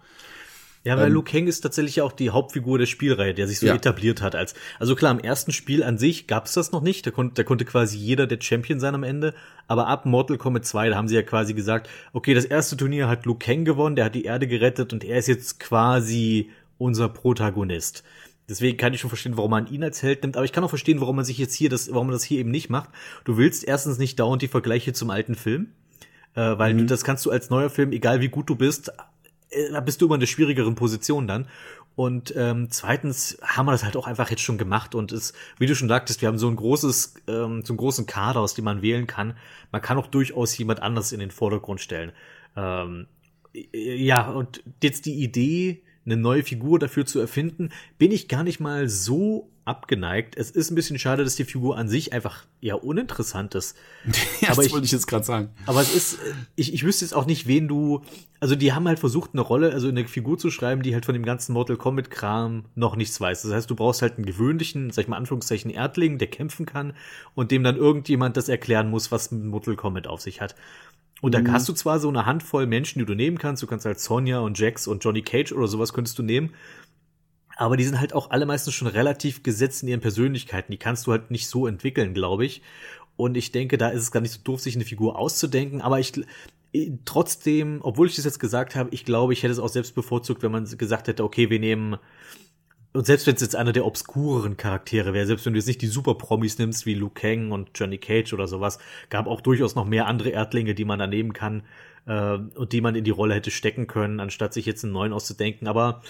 Ja, 0.84 0.96
weil 0.96 1.10
Liu 1.10 1.22
Kang 1.22 1.48
ist 1.48 1.62
tatsächlich 1.62 2.00
auch 2.00 2.12
die 2.12 2.30
Hauptfigur 2.30 2.78
der 2.78 2.86
Spielreihe, 2.86 3.34
der 3.34 3.48
sich 3.48 3.58
so 3.58 3.66
Ja. 3.66 3.74
etabliert 3.74 4.22
hat. 4.22 4.36
Als, 4.36 4.54
also 4.78 4.94
klar, 4.94 5.10
im 5.10 5.18
ersten 5.18 5.50
Spiel 5.50 5.82
an 5.82 5.98
sich 5.98 6.28
gab's 6.28 6.52
das 6.52 6.70
noch 6.70 6.80
nicht. 6.82 7.04
Da, 7.06 7.10
konnte 7.10 7.34
da 7.34 7.42
konnte 7.42 7.64
quasi 7.64 7.96
jeder 7.96 8.28
der 8.28 8.40
Champion 8.40 8.78
sein 8.78 8.94
am 8.94 9.02
Ende. 9.02 9.34
Aber 9.66 9.88
ab 9.88 10.06
Mortal 10.06 10.38
Kombat 10.38 10.64
2, 10.64 10.90
da 10.90 10.96
haben 10.96 11.08
sie 11.08 11.16
ja 11.16 11.22
quasi 11.22 11.54
gesagt, 11.54 11.88
okay, 12.12 12.34
das 12.34 12.44
erste 12.44 12.76
Turnier 12.76 13.08
hat 13.08 13.24
Liu 13.26 13.34
Kang 13.34 13.64
gewonnen, 13.64 13.96
der 13.96 14.04
hat 14.04 14.14
die 14.14 14.24
Erde 14.24 14.46
gerettet 14.46 14.92
und 14.92 15.02
er 15.02 15.18
ist 15.18 15.26
jetzt 15.26 15.58
quasi 15.58 16.50
unser 16.78 17.08
Protagonist. 17.08 18.04
Deswegen 18.48 18.76
kann 18.76 18.94
ich 18.94 19.00
schon 19.00 19.10
verstehen, 19.10 19.36
warum 19.36 19.50
man 19.50 19.66
ihn 19.66 19.82
als 19.82 20.02
Held 20.02 20.22
nimmt, 20.22 20.36
aber 20.36 20.44
ich 20.44 20.52
kann 20.52 20.62
auch 20.62 20.68
verstehen, 20.68 21.00
warum 21.00 21.16
man 21.16 21.24
sich 21.24 21.38
jetzt 21.38 21.54
hier 21.54 21.68
das, 21.68 21.92
warum 21.92 22.06
man 22.06 22.12
das 22.12 22.22
hier 22.22 22.38
eben 22.38 22.50
nicht 22.50 22.70
macht. 22.70 22.90
Du 23.24 23.36
willst 23.36 23.64
erstens 23.64 23.98
nicht 23.98 24.20
dauernd 24.20 24.42
die 24.42 24.48
Vergleiche 24.48 24.92
zum 24.92 25.10
alten 25.10 25.34
Film, 25.34 25.72
äh, 26.34 26.56
weil 26.56 26.76
du, 26.76 26.84
das 26.86 27.02
kannst 27.02 27.26
du 27.26 27.30
als 27.30 27.50
neuer 27.50 27.70
Film, 27.70 27.92
egal 27.92 28.20
wie 28.20 28.28
gut 28.28 28.48
du 28.48 28.54
bist, 28.54 28.92
äh, 29.50 29.72
da 29.72 29.80
bist 29.80 30.00
du 30.00 30.06
immer 30.06 30.14
in 30.14 30.20
der 30.20 30.26
schwierigeren 30.28 30.76
Position 30.76 31.26
dann. 31.26 31.48
Und 31.96 32.34
ähm, 32.36 32.68
zweitens 32.70 33.38
haben 33.42 33.66
wir 33.66 33.72
das 33.72 33.82
halt 33.82 33.96
auch 33.96 34.06
einfach 34.06 34.30
jetzt 34.30 34.42
schon 34.42 34.58
gemacht 34.58 34.94
und 34.94 35.12
es, 35.12 35.32
wie 35.58 35.64
du 35.64 35.74
schon 35.74 35.88
sagtest, 35.88 36.20
wir 36.20 36.28
haben 36.28 36.38
so 36.38 36.46
ein 36.46 36.56
großes, 36.56 37.14
ähm, 37.26 37.64
so 37.64 37.72
einen 37.72 37.78
großen 37.78 38.04
Kader, 38.04 38.40
aus 38.40 38.52
dem 38.52 38.66
man 38.66 38.82
wählen 38.82 39.06
kann. 39.06 39.34
Man 39.72 39.80
kann 39.80 39.96
auch 39.96 40.06
durchaus 40.06 40.56
jemand 40.58 40.82
anders 40.82 41.12
in 41.12 41.20
den 41.20 41.30
Vordergrund 41.30 41.80
stellen. 41.80 42.12
Ähm, 42.54 43.06
ja, 43.72 44.28
und 44.28 44.62
jetzt 44.82 45.06
die 45.06 45.14
Idee, 45.14 45.82
eine 46.06 46.16
neue 46.16 46.42
Figur 46.44 46.78
dafür 46.78 47.04
zu 47.04 47.18
erfinden, 47.20 47.70
bin 47.98 48.12
ich 48.12 48.28
gar 48.28 48.42
nicht 48.44 48.60
mal 48.60 48.88
so 48.88 49.50
abgeneigt. 49.64 50.36
Es 50.36 50.52
ist 50.52 50.70
ein 50.70 50.76
bisschen 50.76 50.96
schade, 50.96 51.24
dass 51.24 51.34
die 51.34 51.42
Figur 51.44 51.76
an 51.76 51.88
sich 51.88 52.12
einfach 52.12 52.44
ja 52.60 52.76
uninteressant 52.76 53.56
ist. 53.56 53.76
Ja, 54.40 54.48
Aber 54.50 54.56
das 54.58 54.66
ich- 54.66 54.72
wollte 54.72 54.84
ich 54.86 54.92
jetzt 54.92 55.08
gerade 55.08 55.24
sagen. 55.24 55.48
Aber 55.66 55.80
es 55.80 55.92
ist, 55.94 56.18
ich, 56.54 56.72
ich 56.72 56.84
wüsste 56.84 57.04
jetzt 57.04 57.12
auch 57.14 57.26
nicht, 57.26 57.46
wen 57.48 57.66
du. 57.66 58.02
Also, 58.38 58.54
die 58.54 58.72
haben 58.74 58.86
halt 58.86 58.98
versucht, 59.00 59.30
eine 59.32 59.40
Rolle, 59.40 59.72
also 59.72 59.88
eine 59.88 60.06
Figur 60.06 60.38
zu 60.38 60.50
schreiben, 60.50 60.82
die 60.82 60.92
halt 60.94 61.04
von 61.06 61.14
dem 61.14 61.24
ganzen 61.24 61.52
Mortal 61.54 61.76
Kombat-Kram 61.78 62.66
noch 62.76 62.94
nichts 62.94 63.20
weiß. 63.20 63.42
Das 63.42 63.50
heißt, 63.52 63.68
du 63.68 63.74
brauchst 63.74 64.02
halt 64.02 64.16
einen 64.18 64.26
gewöhnlichen, 64.26 64.90
sag 64.92 65.02
ich 65.04 65.08
mal, 65.08 65.16
Anführungszeichen, 65.16 65.70
Erdling, 65.70 66.18
der 66.18 66.28
kämpfen 66.28 66.66
kann 66.66 66.92
und 67.34 67.50
dem 67.50 67.64
dann 67.64 67.76
irgendjemand 67.76 68.36
das 68.36 68.48
erklären 68.48 68.90
muss, 68.90 69.10
was 69.10 69.32
mit 69.32 69.42
Mortal 69.44 69.74
Kombat 69.74 70.06
auf 70.06 70.20
sich 70.20 70.40
hat. 70.40 70.54
Und 71.22 71.34
da 71.34 71.40
hast 71.50 71.68
du 71.68 71.72
zwar 71.72 71.98
so 71.98 72.08
eine 72.08 72.26
Handvoll 72.26 72.66
Menschen, 72.66 72.98
die 72.98 73.06
du 73.06 73.14
nehmen 73.14 73.38
kannst. 73.38 73.62
Du 73.62 73.66
kannst 73.66 73.86
halt 73.86 73.98
Sonja 73.98 74.40
und 74.40 74.58
Jax 74.58 74.86
und 74.86 75.02
Johnny 75.02 75.22
Cage 75.22 75.52
oder 75.52 75.66
sowas 75.66 75.92
könntest 75.92 76.18
du 76.18 76.22
nehmen. 76.22 76.52
Aber 77.56 77.78
die 77.78 77.84
sind 77.84 77.98
halt 77.98 78.12
auch 78.12 78.30
alle 78.30 78.44
meistens 78.44 78.74
schon 78.74 78.88
relativ 78.88 79.42
gesetzt 79.42 79.82
in 79.82 79.88
ihren 79.88 80.00
Persönlichkeiten. 80.00 80.72
Die 80.72 80.78
kannst 80.78 81.06
du 81.06 81.12
halt 81.12 81.30
nicht 81.30 81.48
so 81.48 81.66
entwickeln, 81.66 82.12
glaube 82.12 82.44
ich. 82.44 82.60
Und 83.16 83.36
ich 83.36 83.50
denke, 83.50 83.78
da 83.78 83.88
ist 83.88 84.02
es 84.02 84.12
gar 84.12 84.20
nicht 84.20 84.32
so 84.32 84.40
doof, 84.44 84.60
sich 84.60 84.74
eine 84.74 84.84
Figur 84.84 85.18
auszudenken. 85.18 85.80
Aber 85.80 85.98
ich 85.98 86.12
eh, 86.74 86.92
trotzdem, 87.06 87.80
obwohl 87.82 88.08
ich 88.08 88.16
das 88.16 88.26
jetzt 88.26 88.38
gesagt 88.38 88.76
habe, 88.76 88.90
ich 88.92 89.06
glaube, 89.06 89.32
ich 89.32 89.42
hätte 89.42 89.52
es 89.52 89.58
auch 89.58 89.70
selbst 89.70 89.94
bevorzugt, 89.94 90.42
wenn 90.42 90.52
man 90.52 90.66
gesagt 90.76 91.08
hätte, 91.08 91.24
okay, 91.24 91.48
wir 91.48 91.58
nehmen 91.58 91.96
und 92.96 93.06
selbst 93.06 93.26
wenn 93.26 93.34
es 93.34 93.42
jetzt 93.42 93.54
einer 93.54 93.72
der 93.72 93.84
obskureren 93.84 94.56
Charaktere 94.56 95.12
wäre, 95.12 95.26
selbst 95.26 95.44
wenn 95.44 95.52
du 95.52 95.58
jetzt 95.58 95.66
nicht 95.66 95.82
die 95.82 95.86
Super-Promis 95.86 96.58
nimmst 96.58 96.86
wie 96.86 96.94
Liu 96.94 97.10
Kang 97.10 97.52
und 97.52 97.70
Johnny 97.74 97.98
Cage 97.98 98.32
oder 98.32 98.48
sowas, 98.48 98.78
gab 99.10 99.26
auch 99.26 99.40
durchaus 99.40 99.74
noch 99.74 99.84
mehr 99.84 100.06
andere 100.06 100.30
Erdlinge, 100.30 100.74
die 100.74 100.84
man 100.84 100.98
da 100.98 101.06
nehmen 101.06 101.32
kann 101.32 101.62
äh, 102.06 102.38
und 102.54 102.72
die 102.72 102.80
man 102.80 102.94
in 102.94 103.04
die 103.04 103.10
Rolle 103.10 103.34
hätte 103.34 103.50
stecken 103.50 103.86
können, 103.86 104.18
anstatt 104.18 104.54
sich 104.54 104.64
jetzt 104.64 104.82
einen 104.82 104.94
neuen 104.94 105.12
auszudenken. 105.12 105.68
Aber 105.68 106.02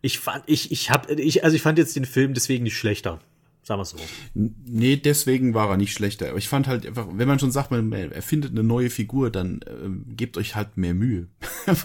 ich 0.00 0.18
fand, 0.18 0.42
ich, 0.46 0.72
ich 0.72 0.90
hab, 0.90 1.08
ich, 1.10 1.44
also 1.44 1.54
ich 1.54 1.62
fand 1.62 1.78
jetzt 1.78 1.94
den 1.94 2.04
Film 2.04 2.34
deswegen 2.34 2.64
nicht 2.64 2.76
schlechter. 2.76 3.20
Sagen 3.62 3.80
wir 3.80 3.84
so. 3.84 3.96
Nee, 4.34 4.96
deswegen 4.96 5.54
war 5.54 5.70
er 5.70 5.76
nicht 5.76 5.92
schlechter. 5.92 6.30
Aber 6.30 6.38
ich 6.38 6.48
fand 6.48 6.66
halt 6.66 6.84
einfach, 6.84 7.06
wenn 7.12 7.28
man 7.28 7.38
schon 7.38 7.52
sagt, 7.52 7.70
man 7.70 7.92
erfindet 7.92 8.50
eine 8.50 8.64
neue 8.64 8.90
Figur, 8.90 9.30
dann 9.30 9.60
ähm, 9.68 10.04
gebt 10.16 10.36
euch 10.36 10.56
halt 10.56 10.76
mehr 10.76 10.94
Mühe. 10.94 11.28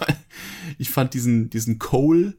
Ich 0.80 0.90
fand 0.90 1.14
diesen, 1.14 1.50
diesen 1.50 1.80
Cole 1.80 2.34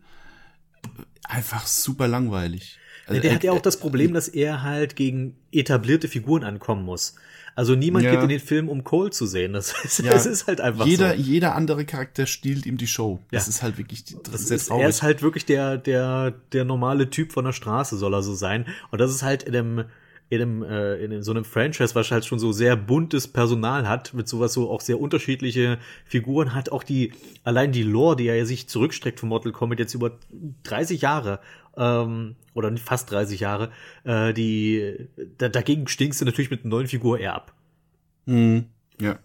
einfach 1.25 1.67
super 1.67 2.09
langweilig. 2.09 2.79
Also, 3.07 3.23
der 3.23 3.31
äh, 3.31 3.35
hat 3.35 3.45
ja 3.45 3.53
auch 3.53 3.61
das 3.63 3.79
Problem, 3.79 4.13
dass 4.13 4.29
er 4.29 4.63
halt 4.63 4.95
gegen 4.97 5.37
etablierte 5.53 6.09
Figuren 6.09 6.45
ankommen 6.45 6.85
muss. 6.85 7.15
Also 7.55 7.75
niemand 7.75 8.05
Ja. 8.05 8.13
geht 8.13 8.23
in 8.23 8.29
den 8.29 8.39
Film, 8.41 8.69
um 8.69 8.85
Cole 8.85 9.11
zu 9.11 9.27
sehen. 9.27 9.53
Das 9.55 9.75
ist, 9.85 9.99
Ja, 10.01 10.13
das 10.13 10.27
ist 10.27 10.47
halt 10.47 10.61
einfach 10.61 10.87
jeder, 10.87 11.17
so. 11.17 11.23
jeder 11.23 11.55
andere 11.57 11.85
Charakter 11.85 12.27
stiehlt 12.27 12.67
ihm 12.67 12.77
die 12.77 12.87
Show. 12.87 13.19
Das 13.33 13.47
Ja. 13.47 13.51
ist 13.51 13.63
halt 13.63 13.79
wirklich, 13.79 14.05
das, 14.05 14.23
Das 14.23 14.41
ist 14.43 14.49
sehr 14.49 14.59
traurig. 14.59 14.83
er 14.85 14.89
ist 14.91 15.03
halt 15.03 15.23
wirklich 15.23 15.45
der, 15.47 15.77
der, 15.79 16.33
der 16.53 16.65
normale 16.65 17.11
Typ 17.11 17.33
von 17.33 17.45
der 17.47 17.53
Straße, 17.53 17.97
soll 17.97 18.15
er 18.15 18.23
so 18.23 18.35
sein. 18.35 18.67
Und 18.91 19.01
das 19.01 19.11
ist 19.11 19.23
halt 19.23 19.43
in 19.43 19.55
dem, 19.55 19.85
in 20.31 20.39
dem, 20.39 20.63
äh, 20.63 20.97
in 20.97 21.23
so 21.23 21.31
einem 21.31 21.45
Franchise, 21.45 21.95
was 21.95 22.11
halt 22.11 22.25
schon 22.27 22.39
so 22.39 22.53
sehr 22.53 22.77
buntes 22.77 23.29
Personal 23.29 23.89
hat, 23.89 24.13
mit 24.13 24.29
sowas 24.29 24.53
so 24.53 24.71
auch 24.71 24.81
sehr 24.81 25.01
unterschiedliche 25.01 25.79
Figuren 26.05 26.55
hat, 26.55 26.71
auch 26.71 26.83
die, 26.83 27.13
allein 27.45 27.73
die 27.73 27.83
Lore, 27.83 28.17
die 28.17 28.25
ja 28.25 28.45
sich 28.45 28.69
zurückstreckt 28.69 29.21
von 29.21 29.31
Mortal 29.31 29.53
Kombat 29.53 29.79
jetzt 29.79 29.95
über 29.95 30.19
30 30.65 31.01
Jahre, 31.01 31.41
ähm, 31.77 32.37
oder 32.53 32.77
fast 32.77 33.11
30 33.11 33.41
Jahre, 33.41 33.71
äh, 34.05 34.35
die, 34.35 35.09
da, 35.39 35.49
dagegen 35.49 35.89
stinkst 35.89 36.21
du 36.21 36.25
natürlich 36.25 36.51
mit 36.51 36.63
einer 36.63 36.71
neuen 36.71 36.89
Figur 36.89 37.19
eher 37.19 37.35
ab. 37.35 37.55
Mhm. 38.27 38.67
Ja. 39.01 39.19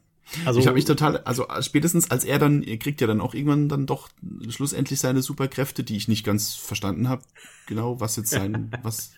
Also, 0.46 0.60
ich 0.60 0.68
habe 0.68 0.76
mich 0.76 0.86
total, 0.86 1.18
also 1.18 1.46
spätestens 1.60 2.10
als 2.10 2.24
er 2.24 2.40
dann, 2.40 2.64
er 2.64 2.78
kriegt 2.78 3.02
ja 3.02 3.08
dann 3.08 3.20
auch 3.20 3.34
irgendwann 3.34 3.68
dann 3.68 3.86
doch 3.86 4.08
schlussendlich 4.50 5.00
seine 5.00 5.22
Superkräfte, 5.22 5.84
die 5.84 5.98
ich 5.98 6.08
nicht 6.08 6.26
ganz 6.26 6.56
verstanden 6.56 7.10
habe, 7.10 7.24
genau, 7.68 8.00
was 8.00 8.16
jetzt 8.16 8.30
sein, 8.30 8.72
was 8.84 9.12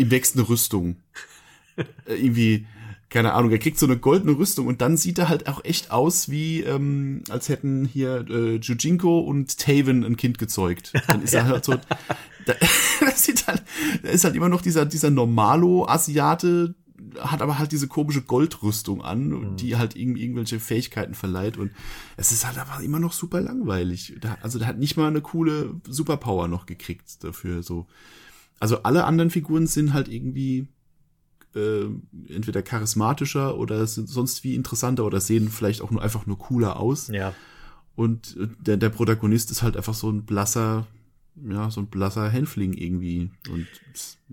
ihm 0.00 0.10
wächst 0.10 0.36
eine 0.36 0.48
Rüstung. 0.48 0.96
Äh, 1.76 2.14
irgendwie, 2.14 2.66
keine 3.08 3.32
Ahnung, 3.32 3.50
er 3.50 3.58
kriegt 3.58 3.78
so 3.78 3.86
eine 3.86 3.96
goldene 3.96 4.36
Rüstung 4.36 4.66
und 4.66 4.80
dann 4.80 4.96
sieht 4.96 5.18
er 5.18 5.28
halt 5.28 5.48
auch 5.48 5.64
echt 5.64 5.90
aus 5.90 6.30
wie, 6.30 6.60
ähm, 6.60 7.22
als 7.28 7.48
hätten 7.48 7.84
hier 7.84 8.24
äh, 8.28 8.56
Jujinko 8.56 9.20
und 9.20 9.58
Taven 9.58 10.04
ein 10.04 10.16
Kind 10.16 10.38
gezeugt. 10.38 10.92
Dann 11.08 11.22
ist 11.22 11.34
er 11.34 11.44
halt 11.46 11.64
so, 11.64 11.74
da, 12.46 12.54
das 13.00 13.22
sieht 13.22 13.46
halt, 13.46 13.62
da 14.02 14.08
ist 14.10 14.24
halt 14.24 14.36
immer 14.36 14.48
noch 14.48 14.62
dieser, 14.62 14.86
dieser 14.86 15.10
Normalo-Asiate, 15.10 16.74
hat 17.18 17.42
aber 17.42 17.58
halt 17.58 17.72
diese 17.72 17.88
komische 17.88 18.22
Goldrüstung 18.22 19.02
an, 19.02 19.56
die 19.56 19.76
halt 19.76 19.96
irg 19.96 20.16
irgendwelche 20.18 20.60
Fähigkeiten 20.60 21.14
verleiht 21.14 21.56
und 21.56 21.70
es 22.16 22.30
ist 22.30 22.46
halt 22.46 22.58
aber 22.58 22.82
immer 22.84 23.00
noch 23.00 23.12
super 23.12 23.40
langweilig. 23.40 24.14
Da, 24.20 24.36
also 24.42 24.58
der 24.58 24.68
hat 24.68 24.78
nicht 24.78 24.96
mal 24.96 25.08
eine 25.08 25.20
coole 25.20 25.74
Superpower 25.88 26.46
noch 26.46 26.66
gekriegt 26.66 27.24
dafür 27.24 27.62
so. 27.62 27.86
Also 28.60 28.82
alle 28.84 29.04
anderen 29.04 29.30
Figuren 29.30 29.66
sind 29.66 29.92
halt 29.92 30.08
irgendwie 30.08 30.68
äh, 31.54 31.86
entweder 32.28 32.62
charismatischer 32.62 33.56
oder 33.58 33.86
sind 33.86 34.08
sonst 34.08 34.44
wie 34.44 34.54
interessanter 34.54 35.04
oder 35.04 35.20
sehen 35.20 35.48
vielleicht 35.48 35.80
auch 35.82 35.90
nur 35.90 36.02
einfach 36.02 36.26
nur 36.26 36.38
cooler 36.38 36.78
aus. 36.78 37.08
ja. 37.08 37.34
Und 37.96 38.36
äh, 38.38 38.48
der, 38.60 38.76
der 38.76 38.88
Protagonist 38.88 39.50
ist 39.50 39.62
halt 39.62 39.76
einfach 39.76 39.92
so 39.94 40.10
ein 40.10 40.24
blasser, 40.24 40.86
ja, 41.36 41.70
so 41.70 41.80
ein 41.80 41.88
blasser 41.88 42.30
Hänfling 42.30 42.72
irgendwie. 42.72 43.30
Und 43.50 43.66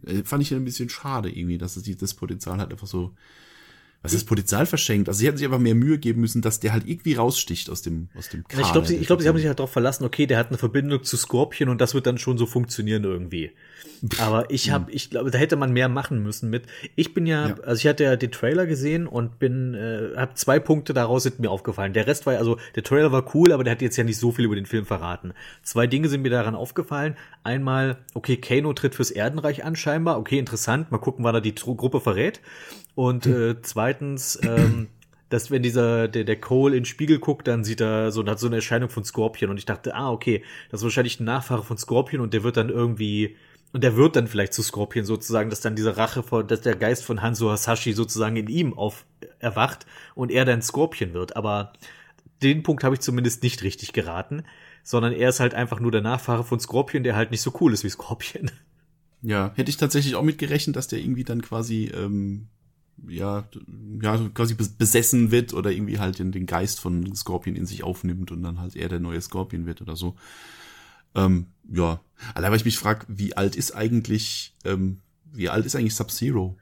äh, 0.05 0.23
fand 0.23 0.43
ich 0.43 0.53
ein 0.53 0.63
bisschen 0.63 0.89
schade 0.89 1.29
irgendwie, 1.29 1.57
dass 1.57 1.75
es 1.75 1.97
das 1.97 2.13
Potenzial 2.13 2.59
halt 2.59 2.71
einfach 2.71 2.87
so, 2.87 3.13
was 4.03 4.13
ist 4.13 4.25
Potenzial 4.25 4.65
verschenkt? 4.65 5.09
Also 5.09 5.19
sie 5.19 5.27
hätten 5.27 5.37
sich 5.37 5.45
einfach 5.45 5.59
mehr 5.59 5.75
Mühe 5.75 5.97
geben 5.97 6.21
müssen, 6.21 6.41
dass 6.41 6.59
der 6.59 6.71
halt 6.71 6.87
irgendwie 6.87 7.15
raussticht 7.15 7.69
aus 7.69 7.81
dem, 7.81 8.09
aus 8.17 8.29
dem 8.29 8.41
Ja, 8.41 8.45
Ich 8.49 8.55
glaube, 8.57 8.71
Kader 8.73 8.85
sie, 8.85 8.95
ich 8.97 9.07
glaub, 9.07 9.21
sie 9.21 9.27
haben 9.27 9.37
sich 9.37 9.47
halt 9.47 9.59
darauf 9.59 9.71
verlassen, 9.71 10.05
okay, 10.05 10.25
der 10.27 10.37
hat 10.37 10.47
eine 10.49 10.57
Verbindung 10.57 11.03
zu 11.03 11.17
Scorpion 11.17 11.69
und 11.69 11.81
das 11.81 11.93
wird 11.93 12.07
dann 12.07 12.17
schon 12.17 12.37
so 12.37 12.45
funktionieren 12.45 13.03
irgendwie. 13.03 13.51
Aber 14.19 14.51
ich 14.51 14.69
habe, 14.69 14.91
ich 14.91 15.09
glaube, 15.09 15.31
da 15.31 15.39
hätte 15.39 15.55
man 15.55 15.73
mehr 15.73 15.89
machen 15.89 16.21
müssen 16.21 16.49
mit. 16.51 16.65
Ich 16.95 17.15
bin 17.15 17.25
ja, 17.25 17.49
Ja. 17.49 17.55
also 17.63 17.79
ich 17.79 17.87
hatte 17.87 18.03
ja 18.03 18.15
den 18.15 18.31
Trailer 18.31 18.67
gesehen 18.67 19.07
und 19.07 19.39
bin, 19.39 19.73
äh, 19.73 20.15
habe 20.15 20.35
zwei 20.35 20.59
Punkte 20.59 20.93
daraus 20.93 21.23
sind 21.23 21.39
mir 21.39 21.49
aufgefallen. 21.49 21.93
Der 21.93 22.05
Rest 22.05 22.25
war, 22.27 22.33
ja- 22.33 22.39
also 22.39 22.57
der 22.75 22.83
Trailer 22.83 23.11
war 23.11 23.33
cool, 23.35 23.51
aber 23.51 23.63
der 23.63 23.71
hat 23.71 23.81
jetzt 23.81 23.97
ja 23.97 24.03
nicht 24.03 24.17
so 24.19 24.31
viel 24.31 24.45
über 24.45 24.55
den 24.55 24.67
Film 24.67 24.85
verraten. 24.85 25.33
Zwei 25.63 25.87
Dinge 25.87 26.09
sind 26.09 26.21
mir 26.21 26.29
daran 26.29 26.53
aufgefallen. 26.53 27.15
Einmal, 27.43 27.97
okay, 28.13 28.37
Kano 28.37 28.71
tritt 28.73 28.93
fürs 28.93 29.09
Erdenreich 29.09 29.65
an 29.65 29.75
scheinbar. 29.75 30.19
Okay, 30.19 30.37
interessant. 30.37 30.91
Mal 30.91 30.99
gucken, 30.99 31.25
wann 31.25 31.33
er 31.35 31.41
die 31.41 31.55
Tru 31.55 31.75
Gruppe 31.75 31.99
verrät. 31.99 32.39
Und 32.97 33.27
äh, 33.27 33.61
zweitens, 33.61 34.39
ähm, 34.41 34.87
dass 35.29 35.51
wenn 35.51 35.61
dieser, 35.61 36.07
der, 36.07 36.23
der 36.23 36.41
Cole 36.41 36.75
in 36.75 36.81
den 36.81 36.85
Spiegel 36.85 37.19
guckt, 37.19 37.47
dann 37.47 37.63
sieht 37.63 37.79
er 37.79 38.11
so, 38.11 38.25
hat 38.25 38.39
so 38.39 38.47
eine 38.47 38.55
Erscheinung 38.55 38.89
von 38.89 39.03
Scorpion 39.03 39.51
und 39.51 39.57
ich 39.57 39.65
dachte, 39.65 39.93
ah, 39.93 40.09
okay, 40.09 40.43
das 40.71 40.79
ist 40.79 40.85
wahrscheinlich 40.85 41.19
ein 41.19 41.25
Nachfahre 41.25 41.61
von 41.61 41.77
Scorpion 41.77 42.23
und 42.23 42.33
der 42.33 42.41
wird 42.41 42.57
dann 42.57 42.69
irgendwie, 42.69 43.35
und 43.71 43.83
der 43.83 43.95
wird 43.97 44.15
dann 44.15 44.25
vielleicht 44.25 44.53
zu 44.53 44.63
Scorpion 44.63 45.05
sozusagen, 45.05 45.51
dass 45.51 45.61
dann 45.61 45.75
diese 45.75 45.95
Rache 45.95 46.23
von, 46.23 46.47
dass 46.47 46.61
der 46.61 46.75
Geist 46.75 47.05
von 47.05 47.21
Hanzo 47.21 47.51
Hasashi 47.51 47.93
sozusagen 47.93 48.35
in 48.35 48.47
ihm 48.47 48.73
auf 48.73 49.05
erwacht 49.37 49.85
und 50.15 50.31
er 50.31 50.45
dann 50.45 50.63
Scorpion 50.63 51.13
wird. 51.13 51.35
Aber 51.35 51.73
den 52.41 52.63
Punkt 52.63 52.83
habe 52.83 52.95
ich 52.95 53.01
zumindest 53.01 53.43
nicht 53.43 53.61
richtig 53.61 53.93
geraten, 53.93 54.41
sondern 54.81 55.13
er 55.13 55.29
ist 55.29 55.39
halt 55.39 55.53
einfach 55.53 55.79
nur 55.79 55.91
der 55.91 56.01
Nachfahre 56.01 56.43
von 56.43 56.59
Scorpion, 56.59 57.03
der 57.03 57.15
halt 57.15 57.29
nicht 57.29 57.41
so 57.41 57.53
cool 57.61 57.73
ist 57.73 57.83
wie 57.83 57.89
Scorpion. 57.89 58.49
Ja, 59.21 59.51
hätte 59.53 59.69
ich 59.69 59.77
tatsächlich 59.77 60.15
auch 60.15 60.23
mit 60.23 60.39
gerechnet, 60.39 60.75
dass 60.75 60.87
der 60.87 60.97
irgendwie 60.97 61.25
dann 61.25 61.43
quasi, 61.43 61.91
ähm, 61.93 62.47
ja, 63.07 63.47
ja, 64.01 64.29
quasi 64.33 64.53
bes- 64.55 64.77
besessen 64.77 65.31
wird 65.31 65.53
oder 65.53 65.71
irgendwie 65.71 65.99
halt 65.99 66.19
den, 66.19 66.31
den 66.31 66.45
Geist 66.45 66.79
von 66.79 67.15
Scorpion 67.15 67.55
in 67.55 67.65
sich 67.65 67.83
aufnimmt 67.83 68.31
und 68.31 68.43
dann 68.43 68.59
halt 68.59 68.75
er 68.75 68.89
der 68.89 68.99
neue 68.99 69.21
Scorpion 69.21 69.65
wird 69.65 69.81
oder 69.81 69.95
so. 69.95 70.15
Ähm, 71.15 71.47
ja. 71.71 71.99
Allein, 72.33 72.51
weil 72.51 72.57
ich 72.57 72.65
mich 72.65 72.77
frage, 72.77 73.05
wie 73.09 73.35
alt 73.35 73.55
ist 73.55 73.73
eigentlich, 73.75 74.55
ähm, 74.65 74.99
wie 75.33 75.49
alt 75.49 75.65
ist 75.65 75.75
eigentlich 75.75 75.95
Sub-Zero? 75.95 76.55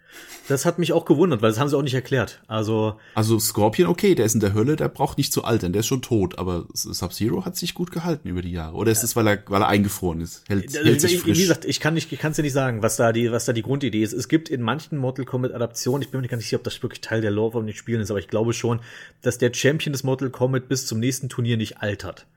Das 0.47 0.65
hat 0.65 0.79
mich 0.79 0.93
auch 0.93 1.05
gewundert, 1.05 1.41
weil 1.41 1.49
das 1.49 1.59
haben 1.59 1.67
sie 1.69 1.77
auch 1.77 1.81
nicht 1.81 1.93
erklärt. 1.93 2.41
Also, 2.47 2.97
Also 3.15 3.39
Scorpion, 3.39 3.87
okay, 3.89 4.15
der 4.15 4.25
ist 4.25 4.33
in 4.35 4.39
der 4.39 4.53
Hölle, 4.53 4.75
der 4.75 4.89
braucht 4.89 5.17
nicht 5.17 5.33
zu 5.33 5.43
altern, 5.43 5.73
der 5.73 5.79
ist 5.81 5.87
schon 5.87 6.01
tot, 6.01 6.37
aber 6.37 6.65
Sub-Zero 6.73 7.45
hat 7.45 7.57
sich 7.57 7.73
gut 7.73 7.91
gehalten 7.91 8.27
über 8.27 8.41
die 8.41 8.51
Jahre. 8.51 8.75
Oder 8.75 8.91
ist 8.91 9.03
es, 9.03 9.15
weil 9.15 9.27
er, 9.27 9.43
weil 9.47 9.61
er 9.61 9.67
eingefroren 9.67 10.21
ist? 10.21 10.43
Hält, 10.47 10.73
hält 10.73 10.85
Also, 10.85 10.99
sich 11.07 11.13
wie 11.13 11.17
frisch. 11.19 11.39
gesagt, 11.39 11.65
ich 11.65 11.79
kann 11.79 11.93
nicht, 11.95 12.11
ich 12.13 12.19
kann 12.19 12.31
es 12.31 12.37
dir 12.37 12.43
nicht 12.43 12.53
sagen, 12.53 12.81
was 12.81 12.95
da 12.97 13.11
die, 13.11 13.31
was 13.31 13.45
da 13.45 13.53
die 13.53 13.61
Grundidee 13.63 14.03
ist. 14.03 14.13
Es 14.13 14.27
gibt 14.27 14.49
in 14.49 14.61
manchen 14.61 14.97
Mortal 14.97 15.25
Kombat 15.25 15.53
Adaptionen, 15.53 16.01
ich 16.03 16.11
bin 16.11 16.21
mir 16.21 16.27
gar 16.27 16.37
nicht 16.37 16.45
sicher, 16.45 16.57
ob 16.57 16.63
das 16.63 16.81
wirklich 16.83 17.01
Teil 17.01 17.21
der 17.21 17.31
Lore 17.31 17.53
von 17.53 17.65
den 17.65 17.75
Spielen 17.75 18.01
ist, 18.01 18.09
aber 18.11 18.19
ich 18.19 18.27
glaube 18.27 18.53
schon, 18.53 18.79
dass 19.21 19.37
der 19.37 19.53
Champion 19.53 19.93
des 19.93 20.03
Mortal 20.03 20.29
Kombat 20.29 20.67
bis 20.67 20.85
zum 20.85 20.99
nächsten 20.99 21.29
Turnier 21.29 21.57
nicht 21.57 21.81
altert. 21.81 22.27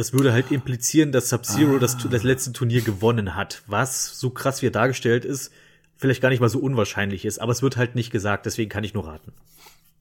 Das 0.00 0.14
würde 0.14 0.32
halt 0.32 0.50
implizieren, 0.50 1.12
dass 1.12 1.28
Sub-Zero 1.28 1.78
das, 1.78 1.98
das 1.98 2.22
letzte 2.22 2.54
Turnier 2.54 2.80
gewonnen 2.80 3.34
hat, 3.34 3.62
was 3.66 4.18
so 4.18 4.30
krass 4.30 4.62
wie 4.62 4.68
er 4.68 4.70
dargestellt 4.70 5.26
ist, 5.26 5.52
vielleicht 5.98 6.22
gar 6.22 6.30
nicht 6.30 6.40
mal 6.40 6.48
so 6.48 6.58
unwahrscheinlich 6.58 7.26
ist, 7.26 7.38
aber 7.38 7.52
es 7.52 7.60
wird 7.60 7.76
halt 7.76 7.96
nicht 7.96 8.10
gesagt, 8.10 8.46
deswegen 8.46 8.70
kann 8.70 8.82
ich 8.82 8.94
nur 8.94 9.06
raten. 9.06 9.34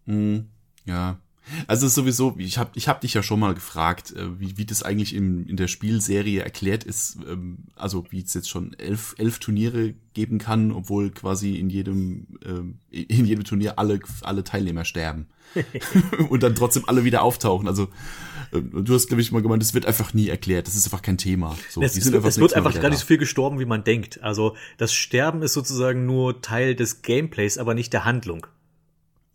Hm, 0.05 0.45
ja. 0.85 1.19
Also 1.67 1.85
es 1.85 1.91
ist 1.91 1.95
sowieso, 1.95 2.33
ich 2.37 2.57
habe 2.57 2.69
ich 2.75 2.87
hab 2.87 3.01
dich 3.01 3.13
ja 3.13 3.23
schon 3.23 3.41
mal 3.41 3.53
gefragt, 3.53 4.13
äh, 4.15 4.39
wie, 4.39 4.57
wie 4.57 4.63
das 4.63 4.83
eigentlich 4.83 5.13
in, 5.13 5.45
in 5.45 5.57
der 5.57 5.67
Spielserie 5.67 6.43
erklärt 6.43 6.85
ist, 6.85 7.17
ähm, 7.29 7.65
also 7.75 8.05
wie 8.09 8.21
es 8.21 8.33
jetzt 8.33 8.49
schon 8.49 8.75
elf, 8.75 9.15
elf 9.17 9.39
Turniere 9.39 9.95
geben 10.13 10.37
kann, 10.37 10.71
obwohl 10.71 11.09
quasi 11.09 11.57
in 11.57 11.69
jedem, 11.69 12.39
ähm, 12.45 12.77
in 12.89 13.25
jedem 13.25 13.43
Turnier 13.43 13.77
alle, 13.77 13.99
alle 14.21 14.45
Teilnehmer 14.45 14.85
sterben. 14.85 15.27
und 16.29 16.41
dann 16.41 16.55
trotzdem 16.55 16.85
alle 16.87 17.03
wieder 17.03 17.21
auftauchen. 17.21 17.67
Also 17.67 17.89
du 18.51 18.93
hast, 18.93 19.07
glaube 19.07 19.21
ich, 19.21 19.31
mal 19.31 19.41
gemeint, 19.41 19.61
es 19.61 19.73
wird 19.73 19.85
einfach 19.85 20.13
nie 20.13 20.29
erklärt. 20.29 20.67
Das 20.67 20.75
ist 20.75 20.85
einfach 20.85 21.01
kein 21.01 21.17
Thema. 21.17 21.57
So, 21.69 21.81
Es, 21.81 21.95
es, 21.95 22.07
es 22.07 22.39
wird 22.39 22.53
einfach 22.53 22.79
gar 22.79 22.89
nicht 22.89 22.99
so 22.99 23.05
viel 23.05 23.17
gestorben, 23.17 23.59
wie 23.59 23.65
man 23.65 23.83
denkt. 23.83 24.21
Also 24.23 24.55
das 24.77 24.93
Sterben 24.93 25.41
ist 25.41 25.53
sozusagen 25.53 26.05
nur 26.05 26.41
Teil 26.41 26.75
des 26.75 27.01
Gameplays, 27.01 27.57
aber 27.57 27.73
nicht 27.73 27.93
der 27.93 28.05
Handlung. 28.05 28.47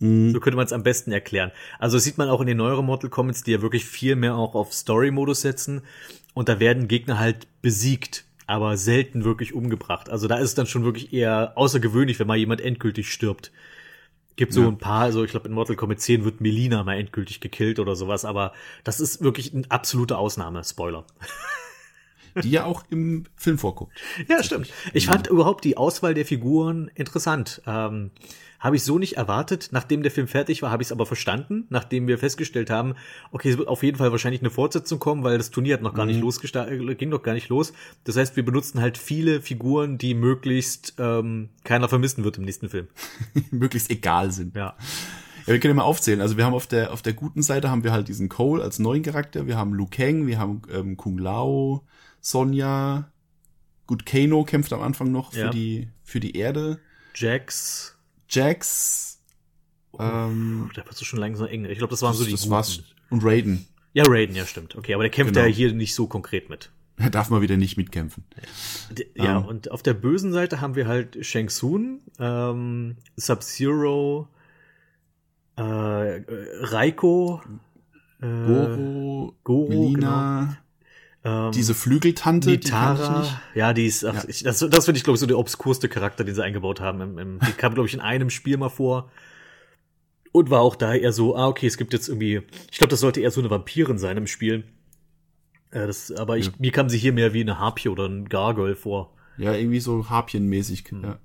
Mhm. 0.00 0.32
So 0.32 0.40
könnte 0.40 0.56
man 0.56 0.66
es 0.66 0.72
am 0.72 0.82
besten 0.82 1.12
erklären. 1.12 1.52
Also 1.78 1.96
das 1.96 2.04
sieht 2.04 2.18
man 2.18 2.28
auch 2.28 2.40
in 2.40 2.46
den 2.46 2.56
neueren 2.56 2.84
Mortal 2.84 3.10
Komets, 3.10 3.42
die 3.42 3.52
ja 3.52 3.62
wirklich 3.62 3.84
viel 3.84 4.16
mehr 4.16 4.34
auch 4.34 4.54
auf 4.54 4.72
Story-Modus 4.72 5.40
setzen. 5.40 5.82
Und 6.34 6.48
da 6.48 6.60
werden 6.60 6.88
Gegner 6.88 7.18
halt 7.18 7.46
besiegt, 7.62 8.24
aber 8.46 8.76
selten 8.76 9.24
wirklich 9.24 9.54
umgebracht. 9.54 10.10
Also 10.10 10.28
da 10.28 10.36
ist 10.36 10.50
es 10.50 10.54
dann 10.54 10.66
schon 10.66 10.84
wirklich 10.84 11.12
eher 11.12 11.52
außergewöhnlich, 11.56 12.18
wenn 12.18 12.26
mal 12.26 12.36
jemand 12.36 12.60
endgültig 12.60 13.10
stirbt. 13.10 13.52
Gibt 14.36 14.52
so 14.52 14.62
Ja. 14.62 14.68
ein 14.68 14.78
paar, 14.78 15.02
also 15.02 15.22
ich 15.24 15.30
glaube 15.30 15.48
in 15.48 15.54
Mortal 15.54 15.76
Kombat 15.76 16.00
10 16.00 16.24
wird 16.24 16.40
Melina 16.40 16.82
mal 16.82 16.98
endgültig 16.98 17.40
gekillt 17.40 17.78
oder 17.78 17.94
sowas, 17.94 18.24
aber 18.24 18.52
das 18.82 18.98
ist 19.00 19.22
wirklich 19.22 19.54
eine 19.54 19.64
absolute 19.68 20.18
Ausnahme, 20.18 20.64
Spoiler. 20.64 21.04
Die 22.42 22.50
ja 22.50 22.64
auch 22.64 22.82
im 22.90 23.26
Film 23.36 23.58
vorkommt. 23.58 23.92
Ja, 24.28 24.42
stimmt. 24.42 24.68
Ich 24.92 25.06
fand 25.06 25.28
überhaupt 25.28 25.64
die 25.64 25.76
Auswahl 25.76 26.14
der 26.14 26.26
Figuren 26.26 26.90
interessant. 26.96 27.62
Ähm, 27.64 28.10
habe 28.64 28.76
ich 28.76 28.82
so 28.82 28.98
nicht 28.98 29.16
erwartet. 29.18 29.68
Nachdem 29.72 30.02
der 30.02 30.10
Film 30.10 30.26
fertig 30.26 30.62
war, 30.62 30.70
habe 30.70 30.82
ich 30.82 30.88
es 30.88 30.92
aber 30.92 31.04
verstanden. 31.06 31.66
Nachdem 31.68 32.08
wir 32.08 32.18
festgestellt 32.18 32.70
haben, 32.70 32.94
okay, 33.30 33.50
es 33.50 33.58
wird 33.58 33.68
auf 33.68 33.82
jeden 33.82 33.98
Fall 33.98 34.10
wahrscheinlich 34.10 34.40
eine 34.40 34.50
Fortsetzung 34.50 34.98
kommen, 34.98 35.22
weil 35.22 35.36
das 35.38 35.50
Turnier 35.50 35.74
hat 35.74 35.82
noch 35.82 35.92
gar 35.94 36.06
nicht 36.06 36.18
losgestartet, 36.20 36.98
ging 36.98 37.10
noch 37.10 37.22
gar 37.22 37.34
nicht 37.34 37.50
los. 37.50 37.74
Das 38.04 38.16
heißt, 38.16 38.34
wir 38.36 38.44
benutzen 38.44 38.80
halt 38.80 38.96
viele 38.98 39.42
Figuren, 39.42 39.98
die 39.98 40.14
möglichst 40.14 40.94
ähm, 40.98 41.50
keiner 41.62 41.88
vermissen 41.88 42.24
wird 42.24 42.38
im 42.38 42.44
nächsten 42.44 42.70
Film. 42.70 42.88
Möglichst 43.50 43.90
egal 43.90 44.32
sind. 44.32 44.56
Ja. 44.56 44.74
Ja, 45.46 45.52
wir 45.52 45.60
können 45.60 45.72
ja 45.72 45.82
mal 45.82 45.88
aufzählen. 45.88 46.22
Also 46.22 46.38
wir 46.38 46.46
haben 46.46 46.54
auf 46.54 46.66
der 46.66 46.90
auf 46.90 47.02
der 47.02 47.12
guten 47.12 47.42
Seite 47.42 47.68
haben 47.70 47.84
wir 47.84 47.92
halt 47.92 48.08
diesen 48.08 48.30
Cole 48.30 48.62
als 48.62 48.78
neuen 48.78 49.02
Charakter. 49.02 49.46
Wir 49.46 49.58
haben 49.58 49.74
Liu 49.74 49.86
Kang, 49.90 50.26
wir 50.26 50.38
haben 50.38 50.62
ähm, 50.72 50.96
Kung 50.96 51.18
Lao, 51.18 51.84
Sonja. 52.22 53.10
Gut, 53.86 54.06
Kano 54.06 54.44
kämpft 54.44 54.72
am 54.72 54.80
Anfang 54.80 55.12
noch 55.12 55.32
für 55.34 55.38
Ja. 55.40 55.50
die 55.50 55.88
für 56.02 56.18
die 56.18 56.34
Erde. 56.38 56.78
Jax, 57.14 57.93
Jax. 58.34 59.20
Ähm, 59.98 60.70
da 60.74 60.84
wird 60.84 60.92
es 60.94 61.04
schon 61.04 61.20
langsam 61.20 61.46
eng. 61.48 61.64
Ich 61.66 61.78
glaube, 61.78 61.92
das 61.92 62.02
waren 62.02 62.14
so 62.14 62.24
die 62.24 62.32
das 62.32 62.40
guten. 62.42 62.50
war's. 62.52 62.80
Und 63.10 63.24
Raiden. 63.24 63.66
Ja, 63.92 64.02
Raiden, 64.06 64.34
ja, 64.34 64.44
stimmt. 64.44 64.74
Okay, 64.74 64.94
aber 64.94 65.04
der 65.04 65.10
kämpft 65.10 65.34
Genau. 65.34 65.46
ja 65.46 65.52
hier 65.52 65.72
nicht 65.72 65.94
so 65.94 66.06
konkret 66.08 66.50
mit. 66.50 66.70
Er 66.96 67.10
darf 67.10 67.30
mal 67.30 67.42
wieder 67.42 67.56
nicht 67.56 67.76
mitkämpfen. 67.76 68.24
D- 68.90 69.06
Ja, 69.14 69.38
Ähm. 69.38 69.44
und 69.46 69.70
auf 69.70 69.82
der 69.82 69.94
bösen 69.94 70.32
Seite 70.32 70.60
haben 70.60 70.74
wir 70.74 70.86
halt 70.88 71.24
Shang 71.24 71.48
Tsung, 71.48 72.00
ähm, 72.18 72.96
Sub-Zero, 73.16 74.28
äh, 75.56 75.62
Raiko, 75.62 77.40
äh, 78.20 78.26
Goro, 78.46 79.34
Goro, 79.44 79.68
Melina, 79.68 80.56
ähm, 81.24 81.52
diese 81.52 81.74
Flügeltante, 81.74 82.48
die 82.50 82.56
Nitara. 82.56 83.20
nicht. 83.20 83.36
Ja, 83.54 83.72
die 83.72 83.86
ist, 83.86 84.04
ach, 84.04 84.14
Ja. 84.14 84.24
ich, 84.28 84.42
das, 84.42 84.58
das 84.58 84.84
finde 84.84 84.98
ich, 84.98 85.04
glaube 85.04 85.14
ich, 85.16 85.20
so 85.20 85.26
der 85.26 85.38
obskurste 85.38 85.88
Charakter, 85.88 86.22
den 86.24 86.34
sie 86.34 86.44
eingebaut 86.44 86.80
haben. 86.80 87.00
Im, 87.00 87.18
im, 87.18 87.38
die 87.40 87.52
kam, 87.52 87.74
glaube 87.74 87.88
ich, 87.88 87.94
in 87.94 88.00
einem 88.00 88.30
Spiel 88.30 88.56
mal 88.58 88.68
vor. 88.68 89.10
Und 90.32 90.50
war 90.50 90.60
auch 90.60 90.74
da 90.76 90.94
eher 90.94 91.12
so, 91.12 91.36
ah, 91.36 91.46
okay, 91.46 91.66
es 91.66 91.76
gibt 91.76 91.92
jetzt 91.92 92.08
irgendwie, 92.08 92.42
ich 92.70 92.78
glaube, 92.78 92.90
das 92.90 93.00
sollte 93.00 93.20
eher 93.20 93.30
so 93.30 93.40
eine 93.40 93.50
Vampirin 93.50 93.98
sein 93.98 94.16
im 94.16 94.26
Spiel. 94.26 94.64
Äh, 95.70 95.86
das, 95.86 96.10
aber 96.12 96.36
ich, 96.38 96.46
Ja. 96.46 96.52
mir 96.58 96.72
kam 96.72 96.88
sie 96.88 96.98
hier 96.98 97.12
mehr 97.12 97.32
wie 97.34 97.40
eine 97.40 97.58
Harpie 97.58 97.88
oder 97.88 98.06
ein 98.06 98.28
Gargoyle 98.28 98.74
vor. 98.76 99.14
Ja, 99.38 99.52
irgendwie 99.54 99.80
so 99.80 100.08
Harpienmäßig. 100.10 100.84
Ja. 100.90 101.18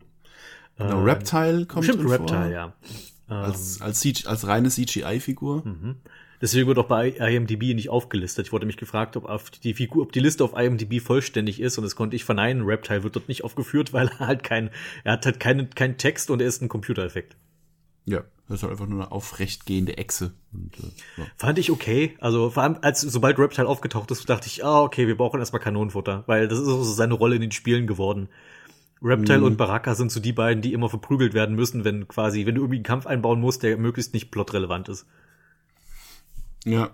Genau, 0.78 0.98
Ähm, 1.00 1.04
Reptile 1.04 1.66
kommt 1.66 1.86
Stimmt, 1.86 2.04
drin 2.04 2.10
Reptile, 2.12 2.40
vor. 2.40 2.48
ja. 2.50 2.74
Ähm, 3.30 3.36
Als, 3.36 3.82
als, 3.82 4.26
als 4.26 4.48
reine 4.48 4.70
CGI-Figur. 4.70 5.66
Mhm. 5.66 5.96
Deswegen 6.42 6.68
wird 6.68 6.78
auch 6.78 6.88
bei 6.88 7.10
IMDb 7.10 7.76
nicht 7.76 7.90
aufgelistet. 7.90 8.48
Ich 8.48 8.54
wurde 8.54 8.66
mich 8.66 8.78
gefragt, 8.78 9.18
ob 9.18 9.26
auf 9.26 9.50
die 9.50 9.74
Figur, 9.74 10.04
ob 10.04 10.12
die 10.14 10.22
Liste 10.22 10.44
auf 10.44 10.58
IMDb 10.58 11.02
vollständig 11.02 11.60
ist 11.60 11.78
und 11.78 11.84
das 11.84 11.96
konnte 11.96 12.16
ich 12.16 12.24
verneinen. 12.24 12.64
Reptile 12.64 13.04
wird 13.04 13.16
dort 13.16 13.28
nicht 13.28 13.44
aufgeführt, 13.44 13.92
weil 13.94 14.10
er 14.20 14.28
halt 14.28 14.44
kein, 14.44 14.70
er 15.04 15.14
hat 15.14 15.26
halt 15.26 15.40
keinen 15.40 15.70
keinen 15.72 15.98
Text 15.98 16.30
und 16.30 16.42
er 16.42 16.48
ist 16.48 16.62
ein 16.62 16.70
Computereffekt. 16.70 17.36
Ja, 18.06 18.24
das 18.48 18.58
ist 18.58 18.64
halt 18.64 18.72
einfach 18.72 18.88
nur 18.88 19.04
eine 19.04 19.12
aufrechtgehende 19.12 19.98
Echse. 19.98 20.34
Und, 20.54 20.72
äh, 20.80 21.22
ja. 21.22 21.28
Fand 21.36 21.60
ich 21.60 21.70
okay. 21.70 22.16
Also 22.20 22.50
vor 22.50 22.64
allem, 22.64 22.78
als 22.82 23.02
sobald 23.02 23.38
Reptile 23.38 23.68
aufgetaucht 23.68 24.10
ist, 24.10 24.28
dachte 24.30 24.48
ich, 24.48 24.64
ah, 24.64 24.82
okay, 24.82 25.08
wir 25.08 25.18
brauchen 25.18 25.40
erstmal 25.40 25.62
Kanonenfutter, 25.62 26.24
weil 26.26 26.48
das 26.48 26.60
ist 26.60 26.68
auch 26.68 26.84
so 26.84 26.94
seine 26.94 27.14
Rolle 27.14 27.36
in 27.36 27.42
den 27.42 27.52
Spielen 27.52 27.86
geworden. 27.86 28.30
Reptile 29.04 29.40
Mhm. 29.40 29.44
und 29.46 29.58
Baraka 29.58 29.94
sind 29.96 30.12
so 30.12 30.20
die 30.20 30.34
beiden, 30.34 30.62
die 30.62 30.74
immer 30.74 30.90
verprügelt 30.90 31.34
werden 31.34 31.56
müssen, 31.56 31.86
wenn 31.86 32.08
quasi, 32.08 32.46
wenn 32.46 32.56
du 32.56 32.62
irgendwie 32.62 32.78
einen 32.78 32.84
Kampf 32.84 33.06
einbauen 33.06 33.40
musst, 33.40 33.64
der 33.64 33.78
möglichst 33.78 34.14
nicht 34.14 34.32
plotrelevant 34.32 34.90
ist. 34.90 35.06
Ja. 36.66 36.92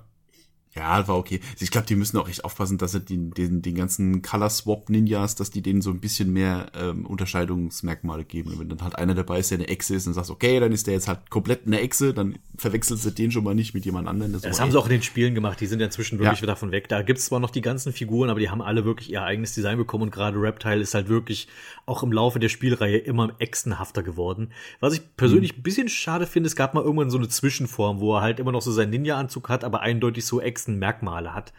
Ja, 0.75 1.07
war 1.07 1.17
okay. 1.17 1.39
Ich 1.59 1.71
glaube, 1.71 1.88
die 1.88 1.95
müssen 1.95 2.17
auch 2.17 2.27
echt 2.27 2.43
aufpassen, 2.43 2.77
dass 2.77 2.91
sie 2.91 2.99
den, 2.99 3.31
den, 3.31 3.61
den 3.61 3.75
ganzen 3.75 4.21
Color 4.21 4.49
Swap 4.49 4.89
Ninjas, 4.89 5.35
dass 5.35 5.49
die 5.49 5.61
denen 5.61 5.81
so 5.81 5.89
ein 5.89 5.99
bisschen 5.99 6.33
mehr 6.33 6.67
ähm, 6.77 7.05
Unterscheidungsmerkmale 7.05 8.25
geben. 8.25 8.51
Und 8.51 8.59
wenn 8.59 8.69
dann 8.69 8.81
halt 8.81 8.97
einer 8.97 9.15
dabei 9.15 9.39
ist, 9.39 9.51
der 9.51 9.59
eine 9.59 9.69
Echse 9.69 9.95
ist, 9.95 10.05
und 10.05 10.13
sagst, 10.13 10.31
okay, 10.31 10.59
dann 10.59 10.73
ist 10.73 10.88
der 10.88 10.95
jetzt 10.95 11.07
halt 11.07 11.29
komplett 11.29 11.65
eine 11.65 11.79
Echse, 11.79 12.13
dann 12.13 12.38
verwechselst 12.57 13.05
du 13.05 13.09
den 13.09 13.31
schon 13.31 13.43
mal 13.43 13.55
nicht 13.55 13.73
mit 13.73 13.85
jemand 13.85 14.07
anderem. 14.07 14.33
Das 14.33 14.43
ey, 14.43 14.51
haben 14.53 14.71
sie 14.71 14.77
auch 14.77 14.85
in 14.85 14.91
den 14.91 15.01
Spielen 15.01 15.33
gemacht, 15.33 15.59
die 15.61 15.65
sind 15.65 15.79
ja 15.79 15.85
inzwischen 15.85 16.19
wirklich 16.19 16.39
Ja. 16.39 16.41
wieder 16.41 16.53
davon 16.53 16.71
weg. 16.71 16.89
Da 16.89 17.01
gibt's 17.01 17.25
zwar 17.25 17.39
noch 17.39 17.51
die 17.51 17.61
ganzen 17.61 17.93
Figuren, 17.93 18.29
aber 18.29 18.39
die 18.39 18.49
haben 18.49 18.61
alle 18.61 18.83
wirklich 18.83 19.09
ihr 19.11 19.23
eigenes 19.23 19.53
Design 19.53 19.77
bekommen 19.77 20.03
und 20.03 20.11
gerade 20.11 20.41
Reptile 20.41 20.81
ist 20.81 20.93
halt 20.93 21.07
wirklich 21.07 21.47
auch 21.85 22.03
im 22.03 22.11
Laufe 22.11 22.39
der 22.39 22.49
Spielreihe 22.49 22.97
immer 22.97 23.33
echsenhafter 23.39 24.03
geworden. 24.03 24.51
Was 24.79 24.93
ich 24.93 25.01
persönlich 25.15 25.57
ein 25.57 25.63
bisschen 25.63 25.88
schade 25.88 26.25
finde, 26.27 26.47
es 26.47 26.55
gab 26.55 26.73
mal 26.73 26.83
irgendwann 26.83 27.09
so 27.09 27.17
eine 27.17 27.29
Zwischenform, 27.29 27.99
wo 27.99 28.15
er 28.15 28.21
halt 28.21 28.39
immer 28.39 28.51
noch 28.51 28.61
so 28.61 28.71
seinen 28.71 28.89
Ninja-Anzug 28.89 29.49
hat, 29.49 29.63
aber 29.63 29.81
eindeutig 29.81 30.25
so 30.25 30.41
Echsenmerkmale 30.65 31.34
hat. 31.34 31.54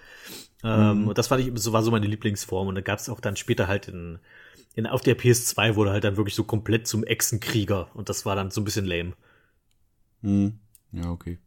Ähm, 0.64 1.08
und 1.08 1.18
das 1.18 1.28
fand 1.28 1.46
ich, 1.46 1.52
so 1.60 1.72
war 1.72 1.82
so 1.82 1.90
meine 1.90 2.06
Lieblingsform. 2.06 2.68
Und 2.68 2.74
da 2.74 2.80
gab's 2.80 3.08
auch 3.08 3.20
dann 3.20 3.36
später 3.36 3.68
halt 3.68 3.88
in, 3.88 4.18
in, 4.74 4.86
auf 4.86 5.02
der 5.02 5.16
PS2 5.16 5.76
wurde 5.76 5.90
halt 5.90 6.04
dann 6.04 6.16
wirklich 6.16 6.34
so 6.34 6.44
komplett 6.44 6.86
zum 6.86 7.04
Echsenkrieger 7.04 7.88
und 7.94 8.08
das 8.08 8.26
war 8.26 8.36
dann 8.36 8.50
so 8.50 8.60
ein 8.60 8.64
bisschen 8.64 8.86
lame. 8.86 9.12
Hm. 10.22 10.58
Ja, 10.92 11.10
okay. 11.10 11.38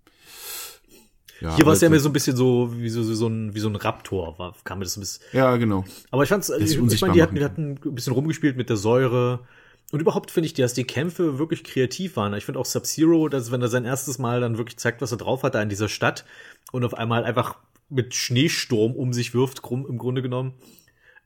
Ja, 1.41 1.56
Hier 1.56 1.65
war 1.65 1.74
es 1.74 1.82
ja 1.82 1.89
mehr 1.89 2.02
so 2.02 2.10
ein 2.10 2.13
bisschen 2.13 2.36
so 2.36 2.74
wie 2.76 2.89
so, 2.89 3.02
so, 3.02 3.28
ein, 3.28 3.56
wie 3.56 3.60
so 3.60 3.69
ein 3.69 3.76
Raptor, 3.78 4.38
war, 4.38 4.56
kam 4.65 4.80
mir 4.80 4.86
das 4.86 4.98
ein 4.98 5.02
bisschen. 5.02 5.24
Ja, 5.32 5.56
genau. 5.56 5.86
Aber 6.12 6.24
ich 6.24 6.30
fand's, 6.30 6.50
ich, 6.50 6.78
ich 6.78 7.02
meine, 7.02 7.13
die 7.13 7.22
hatten, 7.22 7.36
die 7.36 7.43
hatten 7.43 7.80
ein 7.84 7.95
bisschen 7.95 8.13
rumgespielt 8.13 8.58
mit 8.58 8.69
der 8.69 8.76
Säure. 8.76 9.48
Und 9.91 10.02
überhaupt 10.02 10.32
finde 10.32 10.48
ich, 10.48 10.54
dass 10.54 10.74
die 10.74 10.84
Kämpfe 10.84 11.39
wirklich 11.39 11.63
kreativ 11.63 12.15
waren. 12.15 12.34
Ich 12.34 12.45
finde 12.45 12.60
auch 12.60 12.65
Sub-Zero, 12.65 13.28
dass 13.30 13.52
wenn 13.52 13.62
er 13.62 13.69
sein 13.69 13.86
erstes 13.86 14.19
Mal 14.19 14.41
dann 14.41 14.58
wirklich 14.58 14.78
zeigt, 14.78 15.02
was 15.02 15.12
er 15.12 15.17
drauf 15.17 15.43
hat 15.43 15.56
da 15.56 15.62
in 15.62 15.69
dieser 15.69 15.89
Stadt 15.89 16.26
und 16.71 16.84
auf 16.84 16.93
einmal 16.93 17.23
einfach 17.23 17.58
mit 17.89 18.13
Schneesturm 18.13 18.93
um 18.93 19.13
sich 19.13 19.34
wirft, 19.34 19.62
im 19.69 19.97
Grunde 19.97 20.21
genommen. 20.21 20.53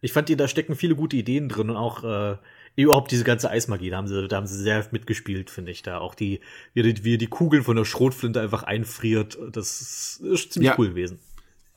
Ich 0.01 0.13
fand, 0.13 0.29
die, 0.29 0.36
da 0.36 0.47
stecken 0.47 0.75
viele 0.75 0.95
gute 0.95 1.15
Ideen 1.15 1.49
drin 1.49 1.69
und 1.69 1.77
auch 1.77 2.03
äh, 2.03 2.38
überhaupt 2.75 3.12
diese 3.12 3.23
ganze 3.23 3.49
Eismagie, 3.49 3.89
da 3.89 3.97
haben 3.97 4.08
sie, 4.08 4.27
da 4.27 4.38
haben 4.38 4.47
sie 4.47 4.62
sehr 4.62 4.86
mitgespielt, 4.91 5.49
finde 5.49 5.71
ich. 5.71 5.84
Da 5.84 5.99
auch 5.99 6.15
die, 6.15 6.39
wie 6.73 6.93
die, 6.93 7.03
wie 7.03 7.17
die 7.17 7.27
Kugeln 7.27 7.63
von 7.63 7.75
der 7.75 7.86
Schrotflinte 7.86 8.41
einfach 8.41 8.63
einfriert, 8.63 9.38
das 9.51 10.19
ist, 10.21 10.53
ziemlich 10.53 10.71
Ja. 10.71 10.75
cool 10.77 10.89
gewesen. 10.89 11.19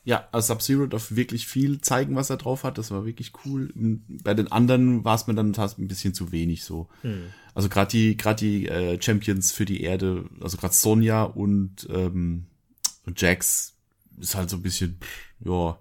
Ja, 0.04 0.28
also 0.30 0.54
Sub-Zero 0.54 0.86
darf 0.86 1.16
wirklich 1.16 1.48
viel 1.48 1.80
zeigen, 1.80 2.14
was 2.14 2.30
er 2.30 2.36
drauf 2.36 2.62
hat. 2.62 2.78
Das 2.78 2.92
war 2.92 3.04
wirklich 3.04 3.32
cool. 3.44 3.72
Bei 3.74 4.34
den 4.34 4.50
anderen 4.52 5.04
war 5.04 5.16
es 5.16 5.26
mir 5.26 5.34
dann 5.34 5.52
ein 5.52 5.88
bisschen 5.88 6.14
zu 6.14 6.30
wenig 6.30 6.62
so. 6.62 6.88
Also 7.54 7.68
gerade 7.68 7.90
die, 7.90 8.16
gerade 8.16 8.38
die 8.38 8.68
äh, 8.68 9.02
Champions 9.02 9.50
für 9.50 9.64
die 9.64 9.82
Erde, 9.82 10.24
also 10.40 10.58
gerade 10.58 10.74
Sonja 10.74 11.24
und, 11.24 11.88
ähm, 11.90 12.46
und 13.06 13.20
Jax 13.20 13.74
ist 14.20 14.34
halt 14.34 14.50
so 14.50 14.56
ein 14.56 14.62
bisschen, 14.62 14.98
pff, 15.00 15.46
ja. 15.46 15.78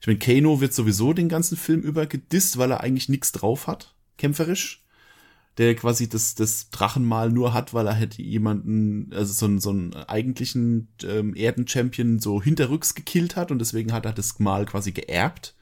Ich 0.00 0.06
meine, 0.06 0.18
Kano 0.18 0.60
wird 0.60 0.72
sowieso 0.72 1.12
den 1.12 1.28
ganzen 1.28 1.56
Film 1.58 1.80
über 1.80 2.06
gedisst, 2.06 2.56
weil 2.58 2.70
er 2.70 2.80
eigentlich 2.80 3.08
nichts 3.08 3.32
drauf 3.32 3.66
hat, 3.66 3.94
kämpferisch. 4.16 4.84
Der 5.58 5.74
quasi 5.74 6.08
das, 6.08 6.34
das 6.36 6.70
Drachenmal 6.70 7.30
nur 7.30 7.52
hat, 7.52 7.74
weil 7.74 7.86
er 7.86 7.92
hätte 7.94 8.22
jemanden, 8.22 9.12
also 9.12 9.32
so 9.32 9.46
einen, 9.46 9.58
so 9.60 9.70
einen 9.70 9.94
eigentlichen 9.94 10.88
ähm, 11.02 11.34
Erden-Champion 11.34 12.18
so 12.18 12.40
hinterrücks 12.42 12.94
gekillt 12.94 13.36
hat 13.36 13.50
und 13.50 13.58
deswegen 13.58 13.92
hat 13.92 14.06
er 14.06 14.12
das 14.12 14.38
Mal 14.38 14.64
quasi 14.64 14.92
geerbt 14.92 15.54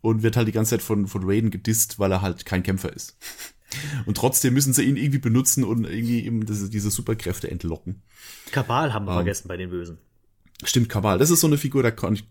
und 0.00 0.22
wird 0.22 0.36
halt 0.36 0.48
die 0.48 0.52
ganze 0.52 0.70
Zeit 0.70 0.82
von, 0.82 1.06
von 1.06 1.22
Raiden 1.24 1.50
gedisst, 1.50 1.98
weil 1.98 2.12
er 2.12 2.22
halt 2.22 2.46
kein 2.46 2.62
Kämpfer 2.62 2.92
ist. 2.94 3.18
Und 4.04 4.16
trotzdem 4.16 4.54
müssen 4.54 4.72
sie 4.72 4.82
ihn 4.82 4.96
irgendwie 4.96 5.20
benutzen 5.20 5.62
und 5.62 5.84
irgendwie 5.84 6.24
eben 6.26 6.44
diese, 6.44 6.68
diese 6.68 6.90
Superkräfte 6.90 7.48
entlocken. 7.48 8.02
Kabal 8.50 8.92
haben 8.92 9.04
wir 9.04 9.12
Ähm. 9.12 9.18
vergessen 9.18 9.46
bei 9.46 9.56
den 9.56 9.70
Bösen. 9.70 9.98
Stimmt, 10.64 10.88
Kabal. 10.88 11.18
Das 11.18 11.30
ist 11.30 11.40
so 11.40 11.46
eine 11.46 11.56
Figur, 11.56 11.82
da 11.82 11.90
kann 11.90 12.12
ich, 12.14 12.24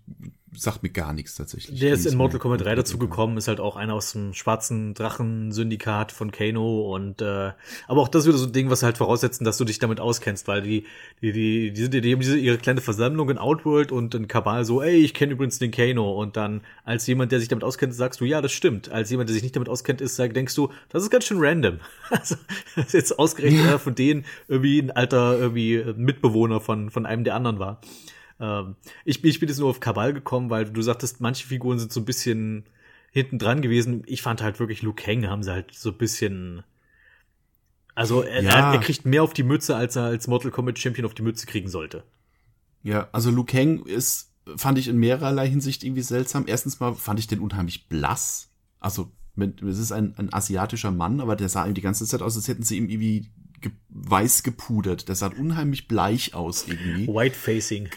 sagt 0.56 0.84
mir 0.84 0.90
gar 0.90 1.14
nichts 1.14 1.36
tatsächlich. 1.36 1.80
Der 1.80 1.94
ist 1.94 2.06
Die 2.06 2.10
in 2.10 2.18
Mortal 2.18 2.40
Kombat 2.40 2.60
3 2.60 2.64
komplett 2.64 2.80
dazu 2.80 2.98
gekommen, 3.00 3.38
ist 3.38 3.48
halt 3.48 3.60
auch 3.60 3.76
einer 3.76 3.96
aus 3.96 4.12
dem 4.12 4.34
schwarzen 4.34 4.94
Drachen-Syndikat 4.94 6.12
von 6.12 6.32
Kano 6.32 6.94
und 6.94 7.22
äh, 7.22 7.52
aber 7.88 8.02
auch 8.02 8.08
das 8.08 8.28
wieder 8.28 8.38
so 8.38 8.46
ein 8.46 8.52
Ding, 8.52 8.70
was 8.70 8.84
halt 8.84 8.98
voraussetzen, 8.98 9.46
dass 9.46 9.58
du 9.58 9.66
dich 9.66 9.80
damit 9.80 10.00
auskennst, 10.00 10.48
weil 10.48 10.62
die, 10.62 10.86
die, 11.22 11.32
die, 11.32 11.72
die, 11.72 11.82
sind, 11.82 11.94
die 11.94 12.14
haben 12.14 12.20
diese 12.20 12.38
ihre 12.38 12.58
kleine 12.58 12.82
Versammlung 12.82 13.32
in 13.32 13.40
Outworld 13.40 13.92
und 13.92 14.14
in 14.14 14.28
Kabal 14.28 14.64
so, 14.64 14.82
ey, 14.82 14.98
ich 14.98 15.16
kenne 15.16 15.34
übrigens 15.34 15.58
den 15.58 15.72
Kano 15.72 16.14
und 16.14 16.38
dann 16.38 16.62
als 16.84 17.08
jemand, 17.08 17.32
der 17.32 17.40
sich 17.40 17.50
damit 17.50 17.64
auskennt, 17.64 17.96
sagst 17.96 18.22
du, 18.22 18.26
ja, 18.26 18.42
das 18.42 18.52
stimmt. 18.52 18.92
Als 18.92 19.10
jemand, 19.10 19.30
der 19.30 19.34
sich 19.34 19.44
nicht 19.44 19.56
damit 19.56 19.70
auskennt, 19.70 20.02
ist, 20.02 20.18
sag, 20.18 20.36
denkst 20.36 20.54
du, 20.54 20.70
das 20.90 21.02
ist 21.02 21.10
ganz 21.10 21.26
schön 21.26 21.38
random. 21.40 21.80
Also, 22.12 22.36
das 22.76 22.88
ist 22.88 22.94
jetzt 22.94 23.20
ausgerechnet 23.20 23.62
einer 23.68 23.80
von 23.80 23.96
denen 23.96 24.26
irgendwie 24.48 24.80
ein 24.80 24.92
alter 24.92 25.38
irgendwie 25.38 25.84
Mitbewohner 25.96 26.60
von, 26.60 26.90
von 26.90 27.06
einem 27.06 27.24
der 27.24 27.36
anderen 27.36 27.60
war. 27.60 27.82
Ähm, 28.40 28.76
ich, 29.06 29.22
bin- 29.22 29.30
ich 29.32 29.40
bin 29.40 29.50
jetzt 29.50 29.60
nur 29.60 29.70
auf 29.70 29.80
Kabal 29.80 30.14
gekommen, 30.14 30.50
weil 30.50 30.66
du 30.66 30.82
sagtest, 30.82 31.22
manche 31.22 31.46
Figuren 31.48 31.80
sind 31.80 31.92
so 31.92 32.00
ein 32.00 32.06
bisschen 32.06 32.66
hinten 33.12 33.40
dran 33.40 33.62
gewesen. 33.62 34.04
Ich 34.06 34.22
fand 34.22 34.42
halt 34.42 34.60
wirklich 34.60 34.82
Luke 34.82 35.02
Kang 35.04 35.28
haben 35.28 35.44
sie 35.44 35.52
halt 35.52 35.74
so 35.74 35.90
ein 35.90 35.98
bisschen. 35.98 36.64
Also 37.96 38.22
er, 38.22 38.44
Ja. 38.44 38.70
er, 38.72 38.74
er 38.76 38.80
kriegt 38.80 39.06
mehr 39.06 39.24
auf 39.24 39.34
die 39.34 39.44
Mütze, 39.44 39.76
als 39.76 39.96
er 39.96 40.04
als 40.04 40.28
Mortal 40.28 40.52
Kombat 40.52 40.80
Champion 40.80 41.06
auf 41.06 41.14
die 41.14 41.22
Mütze 41.24 41.46
kriegen 41.46 41.70
sollte. 41.70 42.04
Ja, 42.84 43.10
also 43.12 43.30
Liu 43.30 43.44
Kang 43.44 43.86
ist, 43.86 44.32
fand 44.56 44.78
ich 44.78 44.88
in 44.88 44.98
mehrerlei 44.98 45.50
Hinsicht 45.50 45.84
irgendwie 45.84 46.02
seltsam. 46.02 46.46
Erstens 46.48 46.80
mal 46.80 46.94
fand 46.96 47.20
ich 47.20 47.28
den 47.28 47.40
unheimlich 47.40 47.90
blass. 47.90 48.52
Also, 48.80 49.12
es 49.38 49.78
ist 49.80 49.92
ein, 49.92 50.14
ein 50.18 50.34
asiatischer 50.34 50.92
Mann, 50.92 51.20
aber 51.20 51.36
der 51.36 51.50
sah 51.50 51.66
ihm 51.66 51.74
die 51.74 51.82
ganze 51.82 52.06
Zeit 52.06 52.22
aus, 52.22 52.36
als 52.38 52.48
hätten 52.48 52.64
sie 52.64 52.78
ihm 52.78 52.90
irgendwie 52.90 53.30
ge 53.60 53.72
weiß 53.90 54.44
gepudert. 54.44 55.10
Der 55.10 55.16
sah 55.16 55.28
unheimlich 55.28 55.88
bleich 55.90 56.34
aus 56.34 56.68
irgendwie. 56.68 57.08
White 57.08 57.36
Facing. 57.36 57.90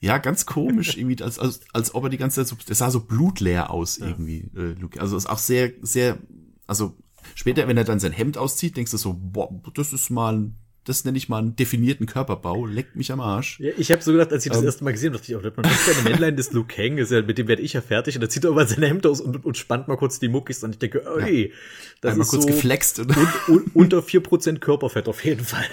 Ja, 0.00 0.16
ganz 0.18 0.46
komisch, 0.46 0.96
irgendwie, 0.96 1.22
als, 1.22 1.38
als, 1.38 1.60
als 1.74 1.94
ob 1.94 2.04
er 2.04 2.10
die 2.10 2.16
ganze 2.16 2.36
Zeit 2.40 2.48
so, 2.48 2.56
der 2.66 2.74
sah 2.74 2.90
so 2.90 3.00
blutleer 3.00 3.70
aus 3.70 3.98
irgendwie, 3.98 4.50
äh, 4.56 4.72
Luke. 4.80 4.98
Also 5.00 5.16
ist 5.16 5.28
auch 5.28 5.38
sehr, 5.38 5.72
sehr, 5.82 6.18
also 6.66 6.96
später, 7.34 7.68
wenn 7.68 7.76
er 7.76 7.84
dann 7.84 8.00
sein 8.00 8.12
Hemd 8.12 8.38
auszieht, 8.38 8.76
denkst 8.78 8.92
du 8.92 8.96
so, 8.96 9.14
boah, 9.14 9.50
das 9.74 9.92
ist 9.92 10.08
mal, 10.08 10.36
ein, 10.36 10.54
das 10.84 11.04
nenne 11.04 11.18
ich 11.18 11.28
mal 11.28 11.38
einen 11.38 11.56
definierten 11.56 12.06
Körperbau, 12.06 12.64
leckt 12.64 12.96
mich 12.96 13.12
am 13.12 13.20
Arsch. 13.20 13.60
Ja, 13.60 13.70
ich 13.76 13.92
habe 13.92 14.02
so 14.02 14.12
gedacht, 14.12 14.32
als 14.32 14.46
ich 14.46 14.50
das 14.50 14.60
Ähm. 14.60 14.66
erste 14.66 14.84
Mal 14.84 14.92
gesehen 14.92 15.12
habe, 15.12 15.18
dachte 15.18 15.32
ich, 15.32 15.38
oh, 15.38 15.62
das 15.62 15.72
ist 15.72 15.86
ja 15.86 16.00
eine 16.00 16.10
Männlein 16.10 16.36
des 16.36 16.52
Luke 16.52 16.74
Kang, 16.74 16.96
ist 16.96 17.12
ja, 17.12 17.20
mit 17.20 17.36
dem 17.36 17.48
werde 17.48 17.62
ich 17.62 17.74
ja 17.74 17.82
fertig. 17.82 18.14
Und 18.16 18.22
dann 18.22 18.30
zieht 18.30 18.44
er 18.44 18.50
aber 18.50 18.66
sein 18.66 18.82
Hemd 18.82 19.06
aus 19.06 19.20
und, 19.20 19.44
und 19.44 19.56
spannt 19.56 19.88
mal 19.88 19.96
kurz 19.96 20.18
die 20.18 20.28
Muckis 20.28 20.64
und 20.64 20.70
ich 20.70 20.78
denke, 20.78 21.04
ey, 21.18 21.52
das 22.00 22.12
Einmal 22.12 22.24
ist 22.24 22.30
kurz 22.30 22.42
so 22.42 22.48
geflext. 22.48 22.98
Und, 23.00 23.16
un, 23.16 23.28
un, 23.48 23.70
unter 23.74 23.98
4% 23.98 24.58
Körperfett 24.58 25.06
auf 25.08 25.24
jeden 25.24 25.44
Fall. 25.44 25.66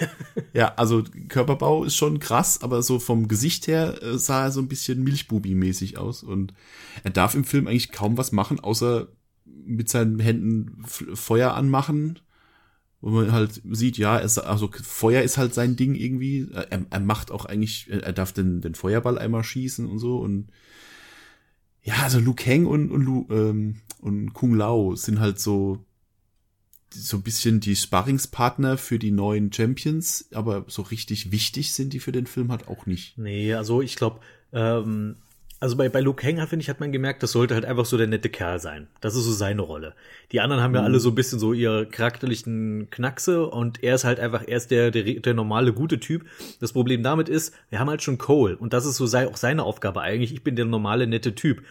ja, 0.52 0.74
also 0.76 1.02
Körperbau 1.28 1.84
ist 1.84 1.96
schon 1.96 2.20
krass, 2.20 2.62
aber 2.62 2.82
so 2.82 2.98
vom 2.98 3.28
Gesicht 3.28 3.66
her 3.66 4.02
äh, 4.02 4.18
sah 4.18 4.44
er 4.44 4.50
so 4.50 4.60
ein 4.60 4.68
bisschen 4.68 5.02
Milchbubi-mäßig 5.04 5.96
aus 5.96 6.22
und 6.22 6.52
er 7.02 7.10
darf 7.10 7.34
im 7.34 7.44
Film 7.44 7.66
eigentlich 7.66 7.92
kaum 7.92 8.18
was 8.18 8.32
machen, 8.32 8.60
außer 8.60 9.08
mit 9.64 9.88
seinen 9.88 10.18
Händen 10.18 10.82
Feuer 11.14 11.54
anmachen 11.54 12.18
wo 13.00 13.10
man 13.10 13.32
halt 13.32 13.62
sieht, 13.70 13.96
ja, 13.96 14.18
es, 14.18 14.38
also 14.38 14.70
Feuer 14.82 15.22
ist 15.22 15.38
halt 15.38 15.54
sein 15.54 15.76
Ding 15.76 15.94
irgendwie. 15.94 16.48
Er, 16.52 16.84
er 16.90 17.00
macht 17.00 17.30
auch 17.30 17.44
eigentlich, 17.44 17.88
er 17.90 18.12
darf 18.12 18.32
den, 18.32 18.60
den 18.60 18.74
Feuerball 18.74 19.18
einmal 19.18 19.44
schießen 19.44 19.86
und 19.86 19.98
so 19.98 20.18
und 20.18 20.48
ja, 21.82 21.94
also 22.02 22.18
Liu 22.18 22.34
Kang 22.34 22.66
und, 22.66 22.90
und, 22.90 23.02
Lu, 23.02 23.26
ähm, 23.30 23.76
und 24.00 24.34
Kung 24.34 24.54
Lao 24.54 24.94
sind 24.94 25.20
halt 25.20 25.40
so 25.40 25.84
so 26.90 27.18
ein 27.18 27.22
bisschen 27.22 27.60
die 27.60 27.76
Sparringspartner 27.76 28.78
für 28.78 28.98
die 28.98 29.10
neuen 29.10 29.52
Champions, 29.52 30.28
aber 30.32 30.64
so 30.68 30.82
richtig 30.82 31.32
wichtig 31.32 31.72
sind 31.74 31.92
die 31.92 32.00
für 32.00 32.12
den 32.12 32.26
Film 32.26 32.50
halt 32.50 32.68
auch 32.68 32.86
nicht. 32.86 33.18
Nee, 33.18 33.52
also 33.54 33.82
ich 33.82 33.96
glaube, 33.96 34.20
ähm, 34.52 35.16
also 35.60 35.76
bei, 35.76 35.88
bei 35.88 36.00
Luke 36.00 36.22
Kang, 36.22 36.36
finde 36.46 36.62
ich, 36.62 36.70
hat 36.70 36.78
man 36.78 36.92
gemerkt, 36.92 37.22
das 37.22 37.32
sollte 37.32 37.54
halt 37.54 37.64
einfach 37.64 37.84
so 37.84 37.96
der 37.96 38.06
nette 38.06 38.28
Kerl 38.28 38.60
sein. 38.60 38.86
Das 39.00 39.16
ist 39.16 39.24
so 39.24 39.32
seine 39.32 39.62
Rolle. 39.62 39.94
Die 40.30 40.40
anderen 40.40 40.62
haben 40.62 40.74
ja 40.74 40.82
alle 40.82 41.00
so 41.00 41.08
ein 41.08 41.14
bisschen 41.14 41.38
so 41.38 41.52
ihre 41.52 41.86
charakterlichen 41.86 42.90
Knackse 42.90 43.46
und 43.46 43.82
er 43.82 43.96
ist 43.96 44.04
halt 44.04 44.20
einfach, 44.20 44.44
er 44.46 44.56
ist 44.56 44.70
der, 44.70 44.90
der, 44.90 45.02
der 45.02 45.34
normale, 45.34 45.72
gute 45.72 45.98
Typ. 45.98 46.26
Das 46.60 46.72
Problem 46.72 47.02
damit 47.02 47.28
ist, 47.28 47.54
wir 47.70 47.80
haben 47.80 47.90
halt 47.90 48.02
schon 48.02 48.18
Cole 48.18 48.56
und 48.56 48.72
das 48.72 48.86
ist 48.86 48.96
so 48.96 49.06
sei, 49.06 49.26
auch 49.26 49.36
seine 49.36 49.64
Aufgabe 49.64 50.00
eigentlich. 50.00 50.32
Ich 50.32 50.44
bin 50.44 50.54
der 50.54 50.64
normale, 50.64 51.06
nette 51.06 51.34
Typ. 51.34 51.62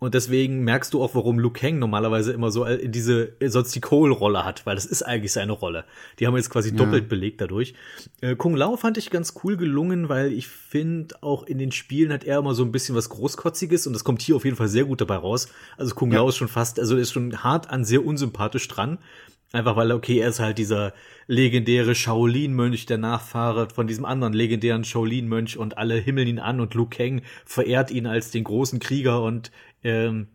Und 0.00 0.14
deswegen 0.14 0.60
merkst 0.62 0.94
du 0.94 1.02
auch, 1.02 1.14
warum 1.14 1.40
Luke 1.40 1.58
Kang 1.58 1.78
normalerweise 1.78 2.32
immer 2.32 2.52
so 2.52 2.64
in 2.64 2.92
diese, 2.92 3.32
sonst 3.44 3.74
die 3.74 3.80
Cole-Rolle 3.80 4.44
hat, 4.44 4.64
weil 4.64 4.76
das 4.76 4.86
ist 4.86 5.02
eigentlich 5.02 5.32
seine 5.32 5.52
Rolle. 5.52 5.84
Die 6.18 6.26
haben 6.26 6.34
wir 6.34 6.38
jetzt 6.38 6.50
quasi 6.50 6.74
doppelt 6.74 7.08
belegt 7.08 7.40
dadurch. 7.40 7.74
Äh, 8.20 8.36
Kung 8.36 8.54
Lao 8.54 8.76
fand 8.76 8.96
ich 8.96 9.10
ganz 9.10 9.34
cool 9.42 9.56
gelungen, 9.56 10.08
weil 10.08 10.32
ich 10.32 10.46
finde, 10.46 11.16
auch 11.20 11.42
in 11.42 11.58
den 11.58 11.72
Spielen 11.72 12.12
hat 12.12 12.22
er 12.22 12.38
immer 12.38 12.54
so 12.54 12.62
ein 12.62 12.70
bisschen 12.70 12.94
was 12.94 13.08
Großkotziges 13.08 13.88
und 13.88 13.92
das 13.92 14.04
kommt 14.04 14.22
hier 14.22 14.36
auf 14.36 14.44
jeden 14.44 14.56
Fall 14.56 14.68
sehr 14.68 14.84
gut 14.84 15.00
dabei 15.00 15.16
raus. 15.16 15.48
Also 15.76 15.94
Kung 15.96 16.12
Lao 16.12 16.28
ist 16.28 16.36
schon 16.36 16.48
fast, 16.48 16.78
also 16.78 16.96
ist 16.96 17.12
schon 17.12 17.42
hart 17.42 17.70
an 17.70 17.84
sehr 17.84 18.04
unsympathisch 18.04 18.68
dran. 18.68 18.98
Einfach 19.50 19.76
weil, 19.76 19.92
okay, 19.92 20.18
er 20.18 20.28
ist 20.28 20.40
halt 20.40 20.58
dieser 20.58 20.92
legendäre 21.26 21.94
Shaolin-Mönch, 21.94 22.84
der 22.84 22.98
Nachfahre 22.98 23.68
von 23.70 23.86
diesem 23.86 24.04
anderen 24.04 24.34
legendären 24.34 24.84
Shaolin-Mönch 24.84 25.56
und 25.56 25.78
alle 25.78 25.94
himmeln 25.94 26.28
ihn 26.28 26.38
an 26.38 26.60
und 26.60 26.74
Liu 26.74 26.84
Kang 26.84 27.22
verehrt 27.46 27.90
ihn 27.90 28.06
als 28.06 28.30
den 28.30 28.44
großen 28.44 28.78
Krieger 28.78 29.22
und 29.22 29.50
ähm, 29.82 30.28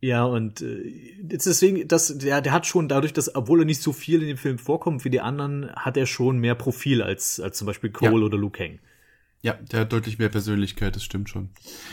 ja, 0.00 0.24
und 0.24 0.60
äh, 0.60 1.16
deswegen, 1.20 1.88
das, 1.88 2.18
der, 2.18 2.42
der 2.42 2.52
hat 2.52 2.66
schon 2.66 2.88
dadurch, 2.88 3.12
dass, 3.14 3.34
obwohl 3.34 3.60
er 3.60 3.64
nicht 3.64 3.80
so 3.80 3.92
viel 3.92 4.20
in 4.20 4.28
dem 4.28 4.36
Film 4.36 4.58
vorkommt 4.58 5.04
wie 5.04 5.10
die 5.10 5.20
anderen, 5.20 5.70
hat 5.76 5.96
er 5.96 6.06
schon 6.06 6.38
mehr 6.38 6.54
Profil 6.54 7.00
als, 7.02 7.40
als 7.40 7.56
zum 7.56 7.66
Beispiel 7.66 7.90
Cole 7.90 8.12
Ja. 8.12 8.26
oder 8.26 8.36
Liu 8.36 8.50
Kang. 8.50 8.80
Ja, 9.40 9.54
der 9.54 9.80
hat 9.80 9.92
deutlich 9.92 10.18
mehr 10.18 10.28
Persönlichkeit, 10.28 10.96
das 10.96 11.04
stimmt 11.04 11.28
schon. 11.30 11.50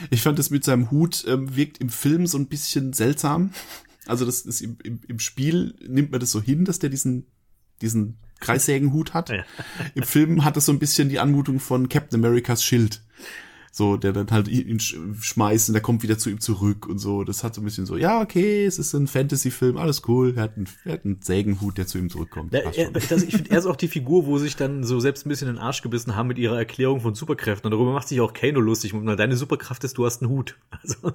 Ich 0.09 0.22
fand 0.22 0.39
das 0.39 0.49
mit 0.49 0.64
seinem 0.64 0.91
Hut 0.91 1.26
ähm, 1.28 1.55
wirkt 1.55 1.80
im 1.80 1.89
Film 1.89 2.28
so 2.28 2.38
ein 2.38 2.47
bisschen 2.47 2.93
seltsam. 2.93 3.51
Also 4.07 4.26
das 4.26 4.41
ist 4.41 4.62
im, 4.62 4.78
im, 4.84 4.99
im 5.07 5.20
Spiel 5.20 5.76
nimmt 5.86 6.12
man 6.12 6.20
das 6.20 6.32
so 6.32 6.41
hin, 6.41 6.66
dass 6.66 6.80
der 6.80 6.89
diesen 6.89 7.28
diesen 7.82 8.18
Kreissägenhut 8.39 9.14
hat. 9.14 9.30
Ja. 9.30 9.43
Im 9.95 10.03
Film 10.03 10.43
hat 10.43 10.55
das 10.57 10.66
so 10.66 10.72
ein 10.72 10.80
bisschen 10.80 11.09
die 11.09 11.20
Anmutung 11.20 11.59
von 11.59 11.89
Captain 11.89 12.24
Americas 12.24 12.64
Schild. 12.64 13.01
So, 13.74 13.95
der 13.95 14.11
dann 14.11 14.30
halt 14.32 14.49
ihn 14.49 14.80
sch- 14.80 14.97
schmeißt 15.24 15.69
und 15.69 15.74
der 15.74 15.82
kommt 15.82 16.03
wieder 16.03 16.17
zu 16.17 16.30
ihm 16.30 16.41
zurück 16.41 16.88
und 16.88 16.99
so. 16.99 17.24
Das 17.24 17.41
hat 17.41 17.55
so 17.55 17.61
ein 17.61 17.63
bisschen 17.63 17.86
so, 17.86 17.95
ja, 17.95 18.19
okay, 18.22 18.65
es 18.65 18.78
ist 18.78 18.93
ein 18.93 19.07
Fantasy-Film, 19.07 19.78
alles 19.78 20.01
cool. 20.09 20.34
Er 20.36 20.43
hat, 20.43 20.57
einen, 20.57 20.67
er 20.84 20.93
hat 20.93 21.05
einen 21.05 21.22
Sägenhut, 21.22 21.78
der 21.78 21.88
zu 21.88 21.97
ihm 21.97 22.09
zurückkommt. 22.09 22.51
Ja, 22.53 22.59
er, 22.59 22.91
das, 22.91 23.24
ich 23.24 23.34
finde, 23.34 23.49
er 23.49 23.57
ist 23.59 23.65
auch 23.67 23.78
die 23.78 23.88
Figur, 23.88 24.26
wo 24.26 24.38
sich 24.39 24.57
dann 24.57 24.84
so 24.84 24.99
selbst 24.99 25.26
ein 25.26 25.30
bisschen 25.30 25.47
in 25.47 25.55
den 25.55 25.61
Arsch 25.63 25.82
gebissen 25.82 26.17
haben 26.17 26.28
mit 26.28 26.38
ihrer 26.38 26.57
Erklärung 26.57 26.99
von 26.99 27.15
Superkräften. 27.15 27.67
Und 27.72 27.72
darüber 27.78 27.93
macht 27.93 28.09
sich 28.09 28.19
auch 28.19 28.34
Kano 28.34 28.59
lustig. 28.59 28.93
Und 28.93 29.05
deine 29.05 29.38
Superkraft 29.38 29.86
ist, 29.86 29.97
du 29.97 30.05
hast 30.05 30.22
einen 30.22 30.32
Hut. 30.32 30.57
Also, 30.82 30.95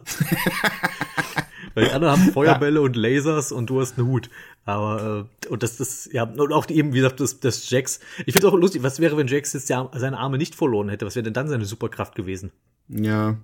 weil 1.75 1.87
die 1.87 1.93
anderen 1.93 2.21
haben 2.21 2.33
Feuerbälle 2.33 2.81
und 2.81 2.97
Lasers 2.97 3.53
und 3.53 3.71
du 3.71 3.81
hast 3.81 3.99
einen 3.99 4.09
Hut. 4.09 4.31
Aber, 4.65 5.29
äh, 5.45 5.49
und 5.49 5.63
das, 5.63 5.77
das, 5.77 6.09
ja, 6.13 6.25
und 6.25 6.53
auch 6.53 6.67
die, 6.67 6.75
eben, 6.77 6.93
wie 6.93 6.99
gesagt, 6.99 7.21
das, 7.21 7.41
das 7.41 7.71
Jax. 7.71 8.01
Ich 8.27 8.33
finde 8.33 8.49
auch 8.49 8.55
lustig, 8.55 8.83
was 8.83 8.99
wäre, 8.99 9.17
wenn 9.17 9.29
Jax 9.29 9.53
jetzt 9.53 9.69
ja 9.69 9.89
seine 9.95 10.19
Arme 10.19 10.39
nicht 10.39 10.55
verloren 10.55 10.89
hätte? 10.89 11.07
Was 11.07 11.15
wäre 11.15 11.25
denn 11.25 11.35
dann 11.35 11.49
seine 11.49 11.65
Superkraft 11.65 12.15
gewesen? 12.15 12.51
Ja. 12.89 13.37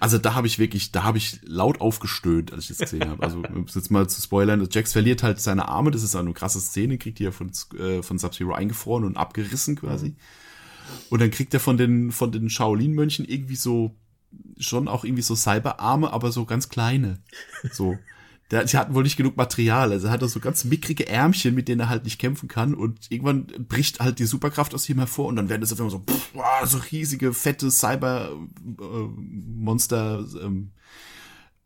Also 0.00 0.18
da 0.18 0.34
habe 0.34 0.46
ich 0.46 0.58
wirklich, 0.58 0.92
da 0.92 1.02
habe 1.02 1.18
ich 1.18 1.40
laut 1.42 1.80
aufgestöhnt, 1.80 2.52
als 2.52 2.62
ich 2.62 2.68
das 2.76 2.90
gesehen 2.90 3.10
habe. 3.10 3.22
Also 3.22 3.38
um 3.38 3.64
es 3.64 3.74
jetzt 3.74 3.90
mal 3.90 4.08
zu 4.08 4.20
spoilern, 4.22 4.66
Jax 4.70 4.92
verliert 4.92 5.22
halt 5.22 5.40
seine 5.40 5.68
Arme, 5.68 5.90
das 5.90 6.02
ist 6.02 6.16
eine 6.16 6.32
krasse 6.32 6.60
Szene, 6.60 6.98
kriegt 6.98 7.18
die 7.18 7.24
ja 7.24 7.30
von, 7.30 7.50
äh, 7.78 8.02
von 8.02 8.18
Sub-Zero 8.18 8.52
eingefroren 8.52 9.04
und 9.04 9.16
abgerissen 9.16 9.76
quasi. 9.76 10.16
Und 11.10 11.20
dann 11.20 11.30
kriegt 11.30 11.52
er 11.52 11.60
von 11.60 11.76
den, 11.76 12.10
von 12.10 12.32
den 12.32 12.48
Shaolin-Mönchen 12.48 13.24
irgendwie 13.26 13.56
so, 13.56 13.94
schon 14.58 14.88
auch 14.88 15.04
irgendwie 15.04 15.22
so 15.22 15.34
Cyberarme, 15.34 16.12
aber 16.12 16.32
so 16.32 16.44
ganz 16.44 16.68
kleine. 16.68 17.18
So. 17.72 17.96
Der, 18.50 18.64
die 18.64 18.76
hatten 18.76 18.94
wohl 18.94 19.02
nicht 19.02 19.16
genug 19.16 19.36
Material, 19.36 19.90
also 19.90 20.06
er 20.06 20.12
hat 20.12 20.22
er 20.22 20.28
so 20.28 20.38
ganz 20.38 20.62
mickrige 20.62 21.08
Ärmchen, 21.08 21.52
mit 21.52 21.66
denen 21.66 21.80
er 21.80 21.88
halt 21.88 22.04
nicht 22.04 22.20
kämpfen 22.20 22.48
kann 22.48 22.74
und 22.74 23.10
irgendwann 23.10 23.46
bricht 23.68 23.98
halt 23.98 24.20
die 24.20 24.26
Superkraft 24.26 24.72
aus 24.72 24.88
ihm 24.88 24.98
hervor 24.98 25.26
und 25.26 25.34
dann 25.34 25.48
werden 25.48 25.62
das 25.62 25.72
auf 25.72 25.80
einmal 25.80 25.90
so, 25.90 25.98
pff, 25.98 26.30
wow, 26.32 26.64
so 26.64 26.78
riesige, 26.92 27.32
fette 27.32 27.72
Cyber-Monster, 27.72 30.24
ähm, 30.40 30.70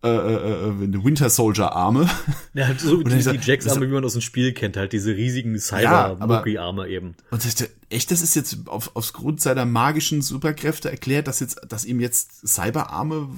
äh, 0.03 0.09
äh, 0.09 0.69
äh, 0.71 1.05
Winter 1.05 1.29
Soldier 1.29 1.73
Arme. 1.73 2.09
Ja, 2.55 2.67
halt 2.69 2.81
so 2.81 3.03
die, 3.03 3.11
die 3.11 3.19
Jax-Arme, 3.19 3.57
dieser- 3.59 3.81
wie 3.83 3.87
man 3.95 4.05
aus 4.05 4.13
dem 4.15 4.23
Spiel 4.23 4.53
kennt, 4.55 4.77
halt 4.79 4.93
diese 4.95 5.15
riesigen 5.15 5.55
Ja, 5.55 6.17
aber- 6.19 6.41
Cyber-Mucki-Arme 6.43 6.89
eben. 6.89 7.15
Und 7.31 7.45
das, 7.45 7.69
echt, 7.91 8.11
das 8.11 8.23
ist 8.23 8.35
jetzt 8.35 8.67
auf, 8.67 8.93
aufgrund 8.95 9.43
seiner 9.43 9.67
magischen 9.67 10.23
Superkräfte 10.23 10.91
erklärt, 10.91 11.27
dass 11.29 11.41
jetzt, 11.41 11.61
dass 11.69 11.85
ihm 11.85 12.01
jetzt 12.01 12.47
Cyberarme 12.49 13.29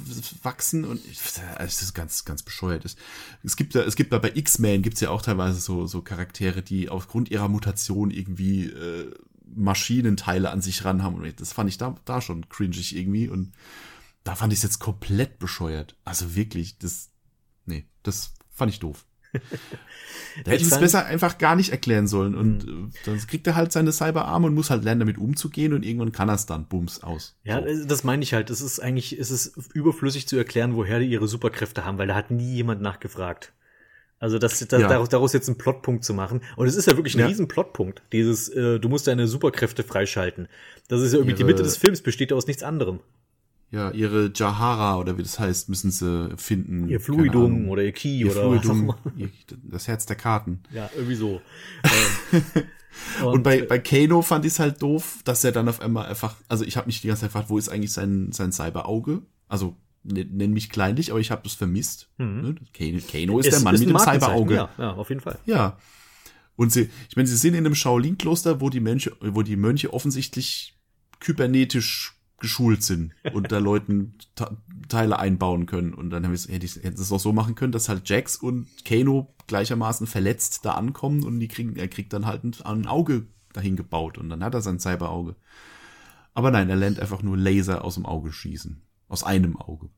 wachsen 0.44 0.84
und 0.84 1.00
ich, 1.04 1.18
das 1.58 1.82
ist 1.82 1.94
ganz, 1.94 2.24
ganz 2.24 2.42
bescheuert 2.44 2.84
ist. 2.84 2.96
Es 3.42 3.56
gibt 3.56 3.74
ja, 3.74 3.82
es 3.82 3.96
gibt 3.96 4.12
ja 4.12 4.18
bei 4.18 4.30
X-Men 4.32 4.82
gibt's 4.82 5.00
ja 5.00 5.10
auch 5.10 5.22
teilweise 5.22 5.58
so, 5.58 5.86
so 5.88 6.00
Charaktere, 6.02 6.62
die 6.62 6.88
aufgrund 6.88 7.30
ihrer 7.30 7.48
Mutation 7.48 8.12
irgendwie 8.12 8.66
äh, 8.66 9.10
Maschinenteile 9.54 10.50
an 10.50 10.60
sich 10.62 10.84
ran 10.84 11.02
haben. 11.02 11.16
Und 11.16 11.40
das 11.40 11.52
fand 11.52 11.68
ich 11.68 11.78
da, 11.78 11.96
da 12.04 12.20
schon 12.20 12.48
cringig 12.48 12.96
irgendwie 12.96 13.28
und 13.28 13.52
da 14.24 14.34
fand 14.34 14.52
ich 14.52 14.58
es 14.60 14.62
jetzt 14.62 14.78
komplett 14.78 15.38
bescheuert. 15.38 15.96
Also 16.04 16.34
wirklich, 16.34 16.78
das, 16.78 17.10
nee, 17.66 17.86
das 18.02 18.32
fand 18.50 18.70
ich 18.72 18.78
doof. 18.80 19.04
Da 20.44 20.50
hätte 20.50 20.62
ich 20.62 20.70
es 20.72 20.78
besser 20.80 21.04
einfach 21.04 21.36
gar 21.38 21.56
nicht 21.56 21.70
erklären 21.72 22.06
sollen. 22.06 22.34
Und 22.34 22.64
äh, 22.64 22.98
dann 23.04 23.18
kriegt 23.26 23.46
er 23.46 23.54
halt 23.54 23.70
seine 23.72 23.92
Cyberarme 23.92 24.46
und 24.46 24.54
muss 24.54 24.70
halt 24.70 24.82
lernen, 24.84 25.00
damit 25.00 25.18
umzugehen 25.18 25.72
und 25.74 25.84
irgendwann 25.84 26.12
kann 26.12 26.28
er 26.30 26.34
es 26.36 26.46
dann. 26.46 26.66
Bums, 26.68 27.02
aus. 27.02 27.36
Ja, 27.44 27.58
äh, 27.60 27.86
das 27.86 28.02
meine 28.04 28.22
ich 28.22 28.32
halt. 28.32 28.48
Es 28.50 28.60
ist 28.62 28.80
eigentlich, 28.80 29.18
es 29.18 29.30
ist 29.30 29.54
überflüssig 29.74 30.26
zu 30.28 30.36
erklären, 30.36 30.74
woher 30.74 30.98
die 31.00 31.06
ihre 31.06 31.28
Superkräfte 31.28 31.84
haben, 31.84 31.98
weil 31.98 32.06
da 32.08 32.14
hat 32.14 32.30
nie 32.30 32.54
jemand 32.54 32.80
nachgefragt. 32.80 33.52
Also 34.18 34.38
das, 34.38 34.58
das 34.58 34.80
Ja. 34.80 34.88
daraus, 34.88 35.08
daraus 35.10 35.32
jetzt 35.34 35.48
einen 35.48 35.58
Plotpunkt 35.58 36.04
zu 36.04 36.14
machen. 36.14 36.40
Und 36.56 36.66
es 36.66 36.76
ist 36.76 36.86
ja 36.86 36.96
wirklich 36.96 37.14
ein 37.14 37.20
Ja. 37.20 37.26
riesen 37.26 37.48
Plotpunkt. 37.48 38.02
Dieses, 38.12 38.48
äh, 38.48 38.78
du 38.80 38.88
musst 38.88 39.06
deine 39.06 39.26
Superkräfte 39.28 39.82
freischalten. 39.82 40.48
Das 40.88 41.00
ist 41.02 41.12
ja 41.12 41.18
irgendwie 41.18 41.34
die 41.34 41.40
Ihre- 41.42 41.50
Mitte 41.50 41.62
des 41.62 41.76
Films, 41.76 42.00
besteht 42.02 42.30
ja 42.30 42.36
aus 42.36 42.46
nichts 42.46 42.62
anderem. 42.62 43.00
Ja, 43.72 43.90
ihre 43.90 44.30
Jahara 44.34 44.98
oder 44.98 45.16
wie 45.16 45.22
das 45.22 45.38
heißt, 45.38 45.70
müssen 45.70 45.90
sie 45.90 46.28
finden. 46.36 46.88
Ihr 46.88 47.00
Fluidum 47.00 47.70
oder 47.70 47.82
ihr 47.82 47.92
Ki 47.92 48.24
oder 48.26 48.34
Fluidum, 48.34 48.88
was 48.88 48.96
auch 48.96 49.16
immer. 49.16 49.28
das 49.64 49.88
Herz 49.88 50.04
der 50.04 50.16
Karten. 50.16 50.60
Ja, 50.72 50.90
irgendwie 50.94 51.14
so. 51.14 51.40
ähm, 53.22 53.26
Und, 53.26 53.42
bei, 53.42 53.62
bei 53.62 53.78
Kano 53.78 54.20
fand 54.20 54.44
ich 54.44 54.52
es 54.52 54.58
halt 54.58 54.82
doof, 54.82 55.20
dass 55.24 55.42
er 55.44 55.52
dann 55.52 55.68
auf 55.70 55.80
einmal 55.80 56.06
einfach, 56.06 56.36
also 56.48 56.64
ich 56.64 56.76
habe 56.76 56.86
mich 56.86 57.00
die 57.00 57.06
ganze 57.08 57.22
Zeit 57.22 57.30
gefragt, 57.30 57.48
wo 57.48 57.56
ist 57.56 57.70
eigentlich 57.70 57.92
sein, 57.92 58.30
sein 58.32 58.52
Cyberauge? 58.52 59.22
Also 59.48 59.74
ne- 60.02 60.26
nenn 60.30 60.52
mich 60.52 60.68
kleinlich, 60.68 61.10
aber 61.10 61.20
ich 61.20 61.30
habe 61.30 61.42
das 61.44 61.54
vermisst. 61.54 62.10
Ne? 62.18 62.54
Kano, 62.74 62.98
Kano 63.10 63.38
ist, 63.38 63.46
es 63.46 63.54
der 63.54 63.60
Mann 63.62 63.72
mit 63.78 63.88
ein 63.88 63.94
dem 63.94 63.98
Cyberauge. 63.98 64.54
Ja, 64.54 64.68
ja, 64.76 64.92
auf 64.92 65.08
jeden 65.08 65.22
Fall. 65.22 65.38
Ja. 65.46 65.78
Und 66.56 66.72
sie, 66.72 66.90
ich 67.08 67.16
meine, 67.16 67.26
sie 67.26 67.36
sind 67.36 67.54
in 67.54 67.64
einem 67.64 67.74
Shaolin-Kloster, 67.74 68.60
wo 68.60 68.68
die 68.68 68.80
Mönche, 68.80 69.12
wo 69.20 69.40
die 69.40 69.56
Mönche 69.56 69.94
offensichtlich 69.94 70.76
kybernetisch 71.20 72.18
geschult 72.42 72.82
sind 72.82 73.12
und 73.32 73.50
da 73.52 73.58
Leuten 73.58 74.14
Teile 74.88 75.18
einbauen 75.18 75.64
können. 75.64 75.94
Und 75.94 76.10
dann 76.10 76.24
haben 76.24 76.32
wir 76.32 76.38
hätte 76.54 76.66
ich 76.66 76.76
hätten 76.76 76.96
sie 76.98 77.02
es 77.02 77.12
auch 77.12 77.20
so 77.20 77.32
machen 77.32 77.54
können, 77.54 77.72
dass 77.72 77.88
halt 77.88 78.06
Jax 78.08 78.36
und 78.36 78.66
Kano 78.84 79.34
gleichermaßen 79.46 80.06
verletzt 80.06 80.64
da 80.66 80.72
ankommen 80.72 81.24
und 81.24 81.40
die 81.40 81.48
kriegen, 81.48 81.76
er 81.76 81.88
kriegt 81.88 82.12
dann 82.12 82.26
halt 82.26 82.44
ein, 82.44 82.54
ein 82.64 82.86
Auge 82.86 83.26
dahin 83.54 83.76
gebaut 83.76 84.18
und 84.18 84.28
dann 84.28 84.44
hat 84.44 84.52
er 84.54 84.60
sein 84.60 84.78
Cyberauge. 84.78 85.36
Aber 86.34 86.50
nein, 86.50 86.68
er 86.68 86.76
lernt 86.76 87.00
einfach 87.00 87.22
nur 87.22 87.36
Laser 87.36 87.84
aus 87.84 87.94
dem 87.94 88.06
Auge 88.06 88.32
schießen. 88.32 88.82
Aus 89.08 89.24
einem 89.24 89.56
Auge. 89.56 89.88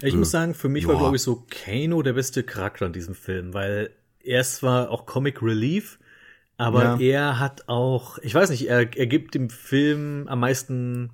Ich 0.00 0.14
Äh, 0.14 0.16
muss 0.16 0.30
sagen, 0.30 0.54
für 0.54 0.68
mich 0.70 0.86
war, 0.86 0.94
ja. 0.94 1.00
glaube 1.00 1.16
ich, 1.16 1.22
so 1.22 1.46
Kano 1.50 2.02
der 2.02 2.14
beste 2.14 2.42
Charakter 2.42 2.86
in 2.86 2.92
diesem 2.94 3.14
Film, 3.14 3.52
weil 3.54 3.90
er 4.20 4.40
ist 4.40 4.56
zwar 4.56 4.90
auch 4.90 5.04
Comic 5.06 5.42
Relief, 5.42 5.98
aber 6.56 6.82
Ja. 6.84 6.98
er 7.00 7.38
hat 7.38 7.68
auch, 7.68 8.18
ich 8.18 8.34
weiß 8.34 8.50
nicht, 8.50 8.68
er, 8.68 8.96
er 8.96 9.06
gibt 9.06 9.34
dem 9.34 9.50
Film 9.50 10.26
am 10.28 10.40
meisten 10.40 11.10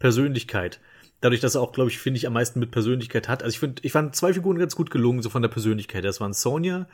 Persönlichkeit. 0.00 0.80
Dadurch, 1.20 1.40
dass 1.40 1.54
er 1.54 1.60
auch, 1.60 1.72
glaube 1.72 1.90
ich, 1.90 1.98
finde 1.98 2.18
ich, 2.18 2.26
am 2.26 2.32
meisten 2.32 2.58
mit 2.58 2.72
Persönlichkeit 2.72 3.28
hat. 3.28 3.44
Also 3.44 3.54
ich 3.54 3.60
finde, 3.60 3.82
ich 3.84 3.92
fand 3.92 4.16
zwei 4.16 4.32
Figuren 4.32 4.58
ganz 4.58 4.74
gut 4.74 4.90
gelungen, 4.90 5.22
so 5.22 5.30
von 5.30 5.42
der 5.42 5.48
Persönlichkeit. 5.50 6.04
Das 6.04 6.20
waren 6.20 6.32
Sonja 6.32 6.88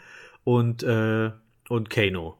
und, 0.44 0.82
äh, 0.82 1.30
und 1.68 1.88
Kano. 1.88 2.36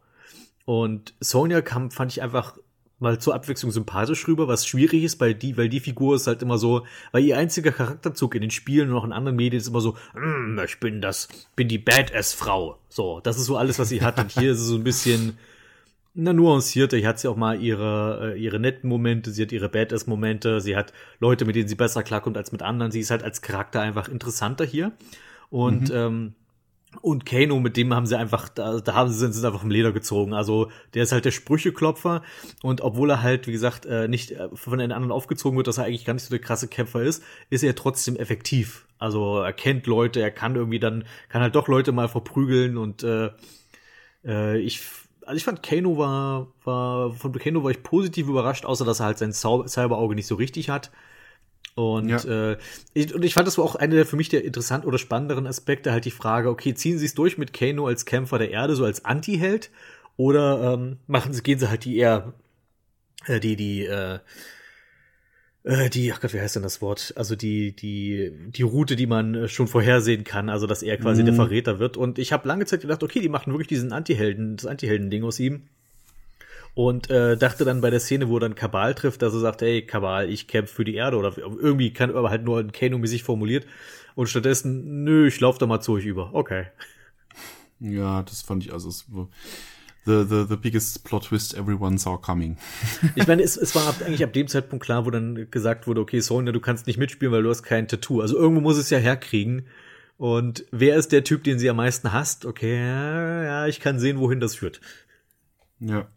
Und 0.67 1.15
Sonja 1.21 1.63
kam, 1.63 1.91
fand 1.91 2.13
ich 2.13 2.21
einfach 2.23 2.59
mal 2.99 3.19
zur 3.19 3.35
Abwechslung 3.35 3.71
sympathisch 3.71 4.27
rüber, 4.27 4.49
was 4.49 4.67
schwierig 4.67 5.05
ist, 5.05 5.21
weil 5.21 5.35
die, 5.35 5.57
weil 5.57 5.69
die 5.69 5.81
Figur 5.81 6.17
ist 6.17 6.27
halt 6.27 6.43
immer 6.43 6.59
so, 6.59 6.87
weil 7.13 7.25
ihr 7.25 7.37
einziger 7.37 7.71
Charakterzug 7.71 8.35
in 8.35 8.41
den 8.41 8.51
Spielen 8.51 8.91
und 8.91 8.97
auch 8.97 9.05
in 9.05 9.13
anderen 9.13 9.37
Medien 9.37 9.61
ist 9.61 9.69
immer 9.69 9.83
so, 9.83 9.97
"Mm, 10.15 10.59
ich 10.65 10.81
bin 10.81 11.01
das, 11.01 11.29
bin 11.55 11.69
die 11.69 11.79
Badass-Frau. 11.79 12.79
So, 12.89 13.21
das 13.21 13.37
ist 13.37 13.45
so 13.47 13.57
alles, 13.57 13.79
was 13.79 13.91
sie 13.91 14.03
hat. 14.03 14.19
Und 14.19 14.33
hier 14.33 14.53
ist 14.53 14.61
es 14.61 14.67
so 14.67 14.77
ein 14.77 14.85
bisschen, 14.85 15.39
na, 16.17 16.33
nuancierter. 16.33 16.97
Hier 16.97 17.09
hat 17.09 17.19
sie 17.19 17.29
auch 17.29 17.37
mal 17.37 17.61
ihre, 17.61 18.35
äh, 18.35 18.41
ihre 18.41 18.59
netten 18.59 18.89
Momente, 18.89 19.31
sie 19.31 19.43
hat 19.43 19.53
ihre 19.53 19.69
Badass-Momente, 19.69 20.61
sie 20.61 20.75
hat 20.75 20.93
Leute, 21.21 21.45
mit 21.45 21.57
denen 21.57 21.69
sie 21.69 21.75
besser 21.75 22.03
klarkommt 22.03 22.39
als 22.39 22.53
mit 22.53 22.63
anderen. 22.63 22.91
Sie 22.91 23.01
ist 23.01 23.11
halt 23.11 23.23
als 23.23 23.43
Charakter 23.43 23.83
einfach 23.83 24.09
interessanter 24.09 24.65
hier. 24.65 24.93
Und, 25.51 25.91
ähm, 25.95 26.35
und 27.03 27.27
Kano, 27.27 27.61
mit 27.61 27.77
dem 27.77 27.93
haben 27.93 28.07
sie 28.07 28.17
einfach, 28.19 28.49
da, 28.49 28.81
da 28.81 28.95
haben 28.95 29.11
sie 29.11 29.19
sind, 29.19 29.33
sind 29.33 29.45
einfach 29.45 29.61
vom 29.61 29.71
Leder 29.71 29.93
gezogen. 29.93 30.33
Also 30.33 30.71
der 30.95 31.03
ist 31.03 31.13
halt 31.13 31.27
der 31.27 31.31
Sprücheklopfer 31.31 32.23
und 32.63 32.81
obwohl 32.81 33.11
er 33.11 33.23
halt, 33.23 33.47
wie 33.47 33.53
gesagt, 33.53 33.85
äh, 33.85 34.09
nicht 34.09 34.31
äh, 34.31 34.49
von 34.55 34.79
den 34.79 34.93
anderen 34.93 35.13
aufgezogen 35.13 35.59
wird, 35.59 35.67
dass 35.67 35.77
er 35.77 35.85
eigentlich 35.85 36.07
gar 36.07 36.15
nicht 36.15 36.23
so 36.23 36.31
der 36.31 36.39
krasse 36.39 36.69
Kämpfer 36.69 37.03
ist, 37.03 37.23
ist 37.51 37.63
er 37.63 37.75
trotzdem 37.75 38.17
effektiv. 38.17 38.87
Also 38.99 39.41
er 39.41 39.53
kennt 39.53 39.87
Leute, 39.87 40.21
er 40.21 40.31
kann 40.31 40.57
irgendwie 40.57 40.79
dann, 40.79 41.05
kann 41.29 41.43
halt 41.43 41.55
doch 41.55 41.69
Leute 41.69 41.93
mal 41.93 42.09
verprügeln 42.09 42.79
und 42.79 43.03
äh, 43.03 43.31
äh, 44.25 44.59
ich, 44.59 44.81
also 45.27 45.37
ich 45.37 45.45
fand 45.45 45.63
Kano 45.63 45.99
war, 45.99 46.49
war, 46.65 47.13
von 47.13 47.33
Kano 47.33 47.63
war 47.63 47.71
ich 47.71 47.83
positiv 47.83 48.29
überrascht, 48.29 48.65
außer 48.65 48.85
dass 48.85 49.01
er 49.01 49.07
halt 49.07 49.19
sein 49.19 49.33
Cyberauge 49.33 50.15
nicht 50.15 50.27
so 50.27 50.37
richtig 50.37 50.71
hat. 50.71 50.91
Und, 51.75 52.09
Ja. 52.09 52.53
äh, 52.53 52.57
ich, 52.95 53.15
und 53.15 53.23
ich 53.23 53.35
fand, 53.35 53.47
das 53.47 53.59
war 53.59 53.65
auch 53.65 53.75
einer 53.75 53.97
der 53.97 54.07
für 54.07 54.17
mich 54.17 54.31
der 54.31 54.45
interessant 54.45 54.87
oder 54.87 54.99
spannenderen 54.99 55.47
Aspekte, 55.47 55.93
halt 55.93 56.07
die 56.07 56.11
Frage, 56.11 56.49
okay, 56.49 56.75
ziehen 56.75 56.99
sie 56.99 57.05
es 57.05 57.15
durch 57.15 57.37
mit 57.37 57.53
Kano 57.53 57.87
als 57.87 58.07
Kämpfer 58.07 58.39
der 58.39 58.51
Erde, 58.51 58.75
so 58.77 58.85
als 58.85 59.05
Anti-Held, 59.05 59.71
oder 60.17 60.73
ähm, 60.75 60.99
machen 61.07 61.35
sie, 61.35 61.43
gehen 61.43 61.59
sie 61.59 61.69
halt 61.69 61.85
die 61.85 61.99
eher, 61.99 62.33
äh, 63.27 63.41
die, 63.41 63.57
die, 63.57 63.85
äh, 63.85 64.21
äh, 65.67 65.91
die, 65.91 66.13
ach 66.13 66.21
Gott, 66.21 66.33
wie 66.33 66.41
heißt 66.41 66.55
denn 66.55 66.63
das 66.63 66.81
Wort? 66.81 67.13
Also 67.17 67.35
die, 67.35 67.73
die, 67.73 68.33
die 68.49 68.63
Route, 68.63 68.95
die 68.95 69.07
man 69.07 69.35
äh, 69.35 69.49
schon 69.49 69.67
vorhersehen 69.67 70.23
kann, 70.23 70.49
also 70.49 70.69
dass 70.69 70.83
er 70.83 70.97
quasi 70.97 71.25
der 71.25 71.35
Verräter 71.35 71.81
wird. 71.81 71.97
Und 71.97 72.21
ich 72.21 72.33
habe 72.33 72.47
lange 72.47 72.67
Zeit 72.67 72.83
gedacht, 72.83 73.03
okay, 73.03 73.21
die 73.21 73.29
machen 73.29 73.53
wirklich 73.53 73.67
diesen 73.67 73.93
Anti-Helden, 73.93 74.57
das 74.57 74.67
Anti-Helden-Ding 74.67 75.25
aus 75.25 75.41
ihm. 75.41 75.63
Und 76.75 77.11
äh, 77.11 77.37
dachte 77.37 77.65
dann 77.65 77.81
bei 77.81 77.91
der 77.91 77.99
Szene, 77.99 78.29
wo 78.29 78.37
er 78.37 78.41
dann 78.41 78.55
Kabal 78.55 78.95
trifft, 78.95 79.23
dass 79.23 79.33
er 79.33 79.41
sagt, 79.41 79.63
hey, 79.63 79.83
Kabal, 79.83 80.31
ich 80.31 80.47
kämpfe 80.47 80.73
für 80.73 80.85
die 80.85 80.95
Erde 80.95 81.17
oder 81.17 81.37
irgendwie 81.37 81.93
kann 81.93 82.15
aber 82.15 82.31
halt 82.31 82.45
nur 82.45 82.61
ein 82.61 82.71
Kano-mäßig 82.71 83.25
formuliert. 83.25 83.67
Und 84.15 84.29
stattdessen, 84.29 85.03
nö, 85.03 85.27
ich 85.27 85.41
lauf 85.41 85.59
da 85.59 85.67
mal 85.67 85.81
zu 85.81 85.95
euch 85.95 86.05
über. 86.05 86.33
Okay. 86.33 86.67
Ja, 87.81 88.23
das 88.23 88.43
fand 88.43 88.65
ich 88.65 88.73
also 88.73 88.89
es, 88.89 89.07
the, 90.07 90.25
the, 90.25 90.47
the 90.49 90.57
biggest 90.57 91.05
plot 91.05 91.25
twist 91.25 91.55
everyone 91.55 91.99
saw 91.99 92.17
coming. 92.17 92.57
Ich 93.15 93.27
meine, 93.27 93.43
es, 93.43 93.57
es 93.57 93.75
war 93.75 93.89
ab, 93.89 93.97
eigentlich 94.05 94.25
ab 94.25 94.33
dem 94.33 94.49
Zeitpunkt 94.49 94.85
klar, 94.85 95.05
wo 95.05 95.11
dann 95.11 95.51
gesagt 95.51 95.87
wurde, 95.87 96.01
okay, 96.01 96.21
Sonja, 96.21 96.53
du 96.53 96.61
kannst 96.61 96.87
nicht 96.87 96.97
mitspielen, 96.97 97.33
weil 97.33 97.43
du 97.43 97.51
hast 97.51 97.63
kein 97.63 97.89
Tattoo. 97.89 98.21
Also 98.21 98.37
irgendwo 98.37 98.61
muss 98.61 98.79
es 98.79 98.89
ja 98.91 98.99
herkriegen. 98.99 99.67
Und 100.17 100.65
wer 100.71 100.97
ist 100.97 101.13
der 101.13 101.25
Typ, 101.25 101.45
den 101.45 101.59
sie 101.59 101.69
am 101.69 101.77
meisten 101.77 102.13
hasst? 102.13 102.47
Okay, 102.47 102.79
ja, 102.79 103.43
ja, 103.45 103.67
ich 103.67 103.81
kann 103.81 103.99
sehen, 103.99 104.19
wohin 104.19 104.41
das 104.41 104.55
führt. 104.55 104.81
Ja. 105.81 106.09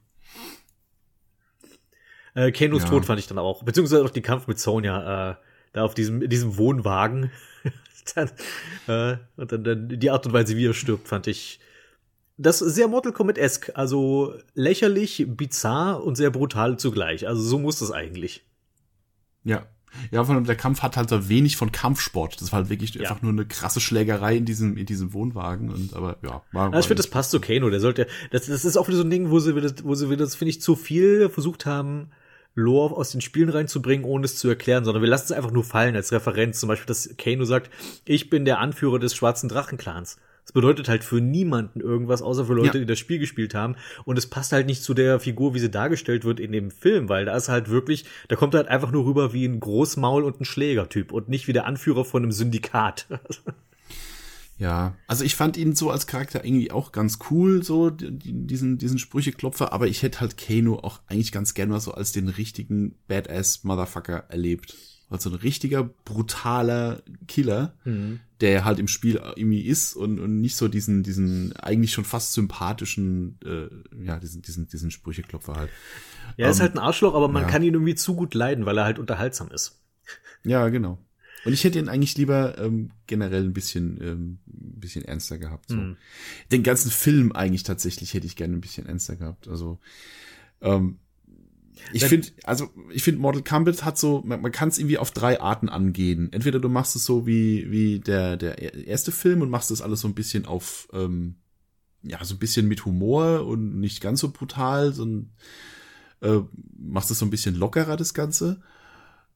Äh, 2.35 2.51
Kanos 2.51 2.83
Ja. 2.83 2.89
Tod 2.89 3.05
fand 3.05 3.19
ich 3.19 3.27
dann 3.27 3.39
auch, 3.39 3.63
beziehungsweise 3.63 4.05
auch 4.05 4.09
den 4.09 4.23
Kampf 4.23 4.47
mit 4.47 4.59
Sonja, 4.59 5.31
äh, 5.31 5.35
da 5.73 5.83
auf 5.83 5.95
diesem, 5.95 6.21
in 6.21 6.29
diesem 6.29 6.57
Wohnwagen. 6.57 7.31
dann, 8.15 8.29
äh, 8.87 9.17
und 9.35 9.51
dann, 9.51 9.63
dann 9.63 9.89
die 9.89 10.09
Art 10.09 10.25
und 10.25 10.33
Weise, 10.33 10.55
wie 10.55 10.67
er 10.67 10.73
stirbt, 10.73 11.07
fand 11.07 11.27
ich 11.27 11.59
das 12.39 12.61
ist 12.61 12.75
sehr 12.75 12.87
Mortal 12.87 13.11
Kombat-esque. 13.11 13.75
Also 13.75 14.33
lächerlich, 14.53 15.25
bizarr 15.27 16.03
und 16.03 16.15
sehr 16.15 16.31
brutal 16.31 16.79
zugleich. 16.79 17.27
Also 17.27 17.41
so 17.41 17.59
muss 17.59 17.79
das 17.79 17.91
eigentlich. 17.91 18.45
Ja. 19.43 19.67
Ja, 20.11 20.23
vor 20.23 20.35
allem 20.35 20.45
der 20.45 20.55
Kampf 20.55 20.81
hat 20.81 20.97
halt 20.97 21.09
so 21.09 21.29
wenig 21.29 21.57
von 21.57 21.71
Kampfsport. 21.71 22.39
Das 22.39 22.51
war 22.51 22.59
halt 22.59 22.69
wirklich 22.69 22.93
Ja. 22.93 23.01
einfach 23.01 23.21
nur 23.21 23.31
eine 23.31 23.45
krasse 23.45 23.81
Schlägerei 23.81 24.37
in 24.37 24.45
diesem, 24.45 24.77
in 24.77 24.85
diesem 24.85 25.13
Wohnwagen. 25.13 25.69
Und 25.69 25.93
aber 25.95 26.17
ja, 26.23 26.43
war. 26.51 26.67
Also 26.67 26.79
ich 26.79 26.87
finde, 26.87 27.01
das 27.01 27.09
passt 27.09 27.31
zu 27.31 27.41
Kano. 27.41 27.69
Der 27.69 27.79
sollte, 27.79 28.07
das, 28.31 28.45
das 28.45 28.63
ist 28.65 28.77
auch 28.77 28.87
wieder 28.87 28.97
so 28.97 29.03
ein 29.03 29.09
Ding, 29.09 29.31
wo 29.31 29.39
sie 29.39 29.55
wieder, 29.55 29.71
wo 29.83 29.95
sie 29.95 30.09
wieder, 30.09 30.23
das 30.23 30.35
finde 30.35 30.51
ich, 30.51 30.61
zu 30.61 30.75
viel 30.75 31.27
versucht 31.29 31.65
haben, 31.65 32.11
Lore 32.55 32.95
aus 32.95 33.11
den 33.11 33.21
Spielen 33.21 33.49
reinzubringen, 33.49 34.05
ohne 34.05 34.25
es 34.25 34.37
zu 34.37 34.47
erklären, 34.47 34.85
sondern 34.85 35.01
wir 35.01 35.09
lassen 35.09 35.25
es 35.25 35.31
einfach 35.31 35.51
nur 35.51 35.63
fallen 35.63 35.95
als 35.95 36.11
Referenz. 36.11 36.59
Zum 36.59 36.69
Beispiel, 36.69 36.87
dass 36.87 37.09
Kano 37.17 37.43
sagt, 37.45 37.69
ich 38.05 38.29
bin 38.29 38.45
der 38.45 38.59
Anführer 38.59 38.99
des 38.99 39.15
schwarzen 39.15 39.49
Drachenclans. 39.49 40.17
Das 40.49 40.53
bedeutet 40.55 40.89
halt 40.89 41.03
für 41.03 41.21
niemanden 41.21 41.79
irgendwas, 41.79 42.23
außer 42.23 42.43
für 42.45 42.55
Leute, 42.55 42.79
Ja. 42.79 42.79
die 42.79 42.87
das 42.87 42.97
Spiel 42.97 43.19
gespielt 43.19 43.53
haben. 43.53 43.75
Und 44.03 44.17
es 44.17 44.25
passt 44.25 44.51
halt 44.51 44.65
nicht 44.65 44.81
zu 44.81 44.95
der 44.95 45.19
Figur, 45.19 45.53
wie 45.53 45.59
sie 45.59 45.69
dargestellt 45.69 46.25
wird 46.25 46.39
in 46.39 46.51
dem 46.51 46.71
Film, 46.71 47.07
weil 47.07 47.25
da 47.25 47.37
ist 47.37 47.49
halt 47.49 47.69
wirklich, 47.69 48.05
da 48.29 48.35
kommt 48.35 48.55
er 48.55 48.61
halt 48.61 48.67
einfach 48.67 48.89
nur 48.91 49.05
rüber 49.05 49.31
wie 49.31 49.45
ein 49.45 49.59
Großmaul 49.59 50.23
und 50.23 50.41
ein 50.41 50.45
Schlägertyp 50.45 51.11
und 51.11 51.29
nicht 51.29 51.47
wie 51.47 51.53
der 51.53 51.67
Anführer 51.67 52.03
von 52.03 52.23
einem 52.23 52.31
Syndikat. 52.31 53.05
Ja, 54.57 54.95
also 55.07 55.23
ich 55.23 55.35
fand 55.37 55.55
ihn 55.55 55.73
so 55.73 55.89
als 55.89 56.05
Charakter 56.05 56.43
irgendwie 56.43 56.69
auch 56.71 56.91
ganz 56.91 57.19
cool, 57.31 57.63
so 57.63 57.89
die- 57.89 58.11
die- 58.11 58.45
diesen, 58.45 58.77
diesen 58.77 58.99
Sprücheklopfer, 58.99 59.71
aber 59.71 59.87
ich 59.87 60.03
hätte 60.03 60.19
halt 60.19 60.35
Kano 60.37 60.79
auch 60.79 60.99
eigentlich 61.07 61.31
ganz 61.31 61.53
gerne 61.53 61.71
mal 61.71 61.79
so 61.79 61.93
als 61.93 62.11
den 62.11 62.27
richtigen 62.27 62.95
Badass-Motherfucker 63.07 64.25
erlebt. 64.27 64.75
Also 65.09 65.29
ein 65.29 65.35
richtiger, 65.37 65.89
brutaler 66.03 67.01
Killer, 67.27 67.73
der 68.41 68.63
halt 68.65 68.79
im 68.79 68.87
Spiel 68.87 69.21
irgendwie 69.35 69.61
ist 69.61 69.95
und, 69.95 70.19
und 70.19 70.39
nicht 70.39 70.55
so 70.55 70.67
diesen, 70.67 71.03
diesen 71.03 71.55
eigentlich 71.57 71.91
schon 71.91 72.05
fast 72.05 72.33
sympathischen, 72.33 73.37
äh, 73.43 74.03
ja, 74.03 74.19
diesen, 74.19 74.41
diesen, 74.41 74.67
diesen 74.67 74.91
Sprücheklopfer 74.91 75.55
halt. 75.55 75.69
Er 76.37 76.49
ist 76.49 76.57
Ähm, 76.57 76.61
halt 76.63 76.75
ein 76.75 76.79
Arschloch, 76.79 77.15
aber 77.15 77.27
man 77.27 77.43
ja. 77.43 77.49
kann 77.49 77.63
ihn 77.63 77.73
irgendwie 77.73 77.95
zu 77.95 78.15
gut 78.15 78.33
leiden, 78.33 78.65
weil 78.65 78.77
er 78.77 78.85
halt 78.85 78.99
unterhaltsam 78.99 79.51
ist. 79.51 79.81
Ja, 80.43 80.69
genau. 80.69 80.97
Und 81.45 81.53
ich 81.53 81.63
hätte 81.63 81.79
ihn 81.79 81.89
eigentlich 81.89 82.17
lieber 82.17 82.57
ähm, 82.57 82.91
generell 83.07 83.43
ein 83.43 83.53
bisschen, 83.53 83.99
ähm, 84.01 84.39
ein 84.47 84.79
bisschen 84.79 85.05
ernster 85.05 85.37
gehabt. 85.37 85.69
So. 85.69 85.75
Hm. 85.75 85.97
Den 86.51 86.63
ganzen 86.63 86.91
Film 86.91 87.31
eigentlich 87.31 87.63
tatsächlich 87.63 88.13
hätte 88.13 88.27
ich 88.27 88.35
gerne 88.35 88.55
ein 88.55 88.61
bisschen 88.61 88.87
ernster 88.87 89.15
gehabt. 89.15 89.47
Also, 89.47 89.79
ähm, 90.61 90.99
Ich 91.91 92.05
finde, 92.05 92.27
also 92.43 92.69
ich 92.91 93.03
finde 93.03 93.21
Mortal 93.21 93.43
Kombat 93.43 93.83
hat 93.83 93.97
so, 93.97 94.21
man, 94.25 94.41
man 94.41 94.51
kann 94.51 94.69
es 94.69 94.77
irgendwie 94.77 94.97
auf 94.97 95.11
drei 95.11 95.39
Arten 95.39 95.69
angehen. 95.69 96.31
Entweder 96.31 96.59
du 96.59 96.69
machst 96.69 96.95
es 96.95 97.05
so 97.05 97.25
wie 97.25 97.69
wie 97.71 97.99
der 97.99 98.37
der 98.37 98.57
erste 98.87 99.11
Film 99.11 99.41
und 99.41 99.49
machst 99.49 99.71
das 99.71 99.81
alles 99.81 100.01
so 100.01 100.07
ein 100.07 100.15
bisschen 100.15 100.45
auf, 100.45 100.87
ähm, 100.93 101.35
ja 102.03 102.23
so 102.23 102.35
ein 102.35 102.39
bisschen 102.39 102.67
mit 102.67 102.85
Humor 102.85 103.45
und 103.45 103.79
nicht 103.79 104.01
ganz 104.01 104.19
so 104.19 104.31
brutal, 104.31 104.93
sondern 104.93 105.31
äh, 106.21 106.39
machst 106.77 107.11
es 107.11 107.19
so 107.19 107.25
ein 107.25 107.31
bisschen 107.31 107.55
lockerer 107.55 107.97
das 107.97 108.13
Ganze. 108.13 108.61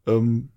Ähm, 0.05 0.49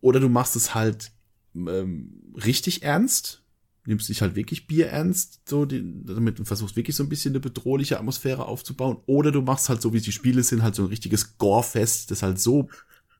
oder 0.00 0.20
du 0.20 0.28
machst 0.28 0.56
es 0.56 0.74
halt 0.74 1.12
ähm, 1.54 2.34
richtig 2.34 2.82
ernst, 2.82 3.42
nimmst 3.88 4.08
dich 4.08 4.20
halt 4.22 4.36
wirklich 4.36 4.66
Bier 4.66 4.88
ernst, 4.88 5.40
so 5.48 5.64
die, 5.64 5.82
damit 6.04 6.38
und 6.38 6.44
versuchst 6.44 6.76
wirklich 6.76 6.94
so 6.94 7.02
ein 7.02 7.08
bisschen 7.08 7.32
eine 7.32 7.40
bedrohliche 7.40 7.98
Atmosphäre 7.98 8.46
aufzubauen. 8.46 8.98
Oder 9.06 9.32
du 9.32 9.40
machst 9.40 9.68
halt 9.68 9.80
so, 9.80 9.92
wie 9.92 10.00
die 10.00 10.12
Spiele 10.12 10.42
sind, 10.42 10.62
halt 10.62 10.74
so 10.74 10.82
ein 10.82 10.88
richtiges 10.88 11.38
Gore-Fest, 11.38 12.10
das 12.10 12.22
halt 12.22 12.38
so 12.38 12.68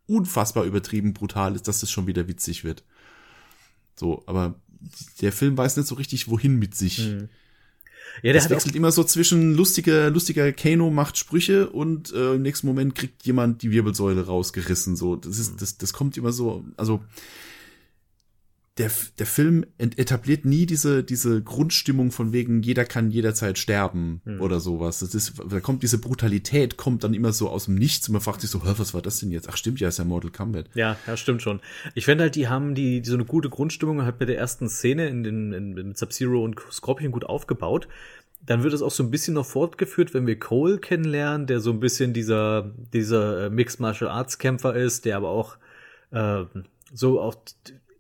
unfassbar 0.07 0.65
übertrieben 0.65 1.15
brutal 1.15 1.55
ist, 1.55 1.69
dass 1.69 1.81
das 1.81 1.91
schon 1.91 2.07
wieder 2.07 2.29
witzig 2.29 2.65
wird. 2.65 2.85
So, 3.97 4.23
aber 4.27 4.61
der 5.21 5.33
Film 5.33 5.57
weiß 5.57 5.77
nicht 5.77 5.87
so 5.87 5.95
richtig, 5.95 6.29
wohin 6.29 6.57
mit 6.57 6.75
sich. 6.75 6.99
Mhm. 6.99 7.29
Ja, 8.23 8.33
der 8.33 8.35
das 8.35 8.51
wechselt 8.51 8.75
immer 8.75 8.93
so 8.93 9.05
zwischen 9.05 9.55
lustiger, 9.55 10.11
lustiger 10.11 10.53
Kano 10.53 10.91
macht 10.91 11.17
Sprüche 11.17 11.71
und 11.71 12.13
äh, 12.13 12.35
im 12.35 12.43
nächsten 12.43 12.67
Moment 12.67 12.95
kriegt 12.95 13.25
jemand 13.25 13.63
die 13.63 13.71
Wirbelsäule 13.71 14.27
rausgerissen. 14.27 14.97
So, 14.97 15.17
das 15.17 15.39
ist, 15.39 15.63
das, 15.63 15.79
das 15.79 15.93
kommt 15.93 16.17
immer 16.17 16.33
so, 16.33 16.65
also 16.77 17.03
der, 18.79 18.91
der 19.19 19.27
Film 19.27 19.67
etabliert 19.79 20.45
nie 20.45 20.65
diese, 20.65 21.03
diese 21.03 21.43
Grundstimmung 21.43 22.13
von 22.13 22.33
wegen, 22.33 22.63
jeder 22.63 22.85
kann 22.85 23.11
jederzeit 23.11 23.59
sterben 23.59 24.21
Hm. 24.25 24.41
oder 24.41 24.61
sowas. 24.61 25.01
Das 25.01 25.15
ist, 25.15 25.35
da 25.49 25.61
kommt 25.61 25.83
diese 25.83 25.99
Brutalität, 25.99 26.77
kommt 26.77 27.03
dann 27.05 27.13
immer 27.13 27.33
so 27.33 27.49
aus 27.49 27.65
dem 27.65 27.75
Nichts 27.75 28.09
und 28.09 28.13
man 28.13 28.23
fragt 28.23 28.41
sich 28.41 28.51
so, 28.51 28.65
"Hä, 28.65 28.75
was 28.77 28.95
war 28.95 29.03
das 29.03 29.19
denn 29.21 29.31
jetzt? 29.33 29.49
Ach 29.49 29.57
stimmt, 29.57 29.81
ja, 29.81 29.89
ist 29.89 29.99
ja 29.99 30.05
Mortal 30.05 30.31
Kombat. 30.31 30.71
Ja, 30.75 30.97
ja, 31.07 31.17
stimmt 31.17 31.43
schon. 31.43 31.61
Ich 31.95 32.05
finde 32.05 32.25
halt, 32.25 32.37
die 32.37 32.49
haben 32.49 32.75
die, 32.75 33.01
die 33.01 33.09
so 33.11 33.17
eine 33.17 33.25
gute 33.25 33.49
Grundstimmung 33.51 34.03
halt 34.03 34.19
bei 34.19 34.25
der 34.25 34.39
ersten 34.39 34.69
Szene 34.69 35.09
in 35.09 35.25
den 35.25 35.53
in, 35.53 35.77
in 35.77 35.95
Sub-Zero 35.95 36.45
und 36.45 36.61
Scorpion 36.71 37.11
gut 37.13 37.25
aufgebaut. 37.25 37.89
Dann 38.47 38.63
wird 38.63 38.73
es 38.73 38.83
auch 38.83 38.93
so 38.93 39.03
ein 39.03 39.11
bisschen 39.11 39.35
noch 39.35 39.47
fortgeführt, 39.47 40.15
wenn 40.15 40.27
wir 40.27 40.39
Cole 40.39 40.79
kennenlernen, 40.79 41.47
der 41.49 41.59
so 41.61 41.71
ein 41.73 41.81
bisschen 41.81 42.13
dieser, 42.13 42.73
dieser 42.93 43.47
äh, 43.47 43.51
Mixed 43.51 43.81
Martial 43.81 44.09
Arts 44.11 44.39
Kämpfer 44.39 44.77
ist, 44.77 45.05
der 45.05 45.17
aber 45.17 45.29
auch 45.31 45.57
äh, 46.13 46.45
so 46.95 47.21
auch 47.21 47.35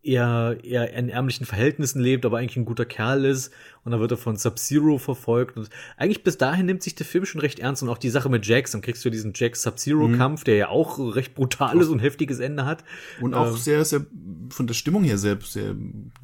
eher, 0.08 0.58
eher 0.62 0.92
in 0.94 1.08
ärmlichen 1.08 1.44
Verhältnissen 1.44 2.00
lebt, 2.00 2.24
aber 2.24 2.38
eigentlich 2.38 2.56
ein 2.56 2.64
guter 2.64 2.86
Kerl 2.86 3.24
ist. 3.24 3.52
Und 3.84 3.92
dann 3.92 4.00
wird 4.00 4.10
er 4.10 4.16
von 4.16 4.36
Sub-Zero 4.36 4.98
verfolgt. 4.98 5.56
Und 5.56 5.68
eigentlich 5.96 6.22
bis 6.24 6.36
dahin 6.36 6.66
nimmt 6.66 6.82
sich 6.82 6.94
der 6.94 7.06
Film 7.06 7.24
schon 7.24 7.40
recht 7.40 7.58
ernst. 7.58 7.82
Und 7.82 7.88
auch 7.88 7.98
die 7.98 8.10
Sache 8.10 8.28
mit 8.28 8.46
Jax, 8.46 8.72
dann 8.72 8.80
kriegst 8.80 9.04
du 9.04 9.10
diesen 9.10 9.32
Jax-Sub-Zero-Kampf, 9.34 10.44
der 10.44 10.56
ja 10.56 10.68
auch 10.68 10.98
recht 11.14 11.34
brutales 11.34 11.88
und 11.88 12.00
heftiges 12.00 12.38
Ende 12.38 12.64
hat. 12.64 12.84
Und 13.20 13.34
auch 13.34 13.48
Ähm, 13.48 13.56
sehr, 13.56 13.84
sehr, 13.84 14.06
von 14.50 14.66
der 14.66 14.74
Stimmung 14.74 15.04
her 15.04 15.18
sehr, 15.18 15.38
sehr 15.42 15.74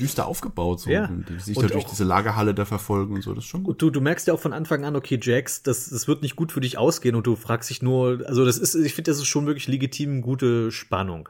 düster 0.00 0.26
aufgebaut. 0.26 0.80
So. 0.80 0.90
Ja. 0.90 1.06
Und 1.06 1.28
die 1.28 1.38
sich 1.38 1.56
Und 1.56 1.64
da 1.64 1.68
durch 1.68 1.84
diese 1.84 2.04
Lagerhalle 2.04 2.54
da 2.54 2.64
verfolgen 2.64 3.14
und 3.14 3.22
so, 3.22 3.32
das 3.34 3.44
ist 3.44 3.50
schon 3.50 3.62
gut. 3.62 3.80
Du, 3.80 3.90
du 3.90 4.00
merkst 4.00 4.26
ja 4.26 4.34
auch 4.34 4.40
von 4.40 4.52
Anfang 4.52 4.84
an, 4.84 4.96
okay, 4.96 5.18
Jax, 5.22 5.62
das, 5.62 5.88
das 5.88 6.08
wird 6.08 6.22
nicht 6.22 6.36
gut 6.36 6.52
für 6.52 6.60
dich 6.60 6.76
ausgehen 6.78 7.14
und 7.14 7.26
du 7.26 7.36
fragst 7.36 7.70
dich 7.70 7.82
nur, 7.82 8.24
also 8.26 8.44
das 8.44 8.58
ist, 8.58 8.74
ich 8.74 8.94
finde, 8.94 9.10
das 9.10 9.18
ist 9.18 9.26
schon 9.26 9.46
wirklich 9.46 9.68
legitim 9.68 10.22
gute 10.22 10.70
Spannung. 10.70 11.28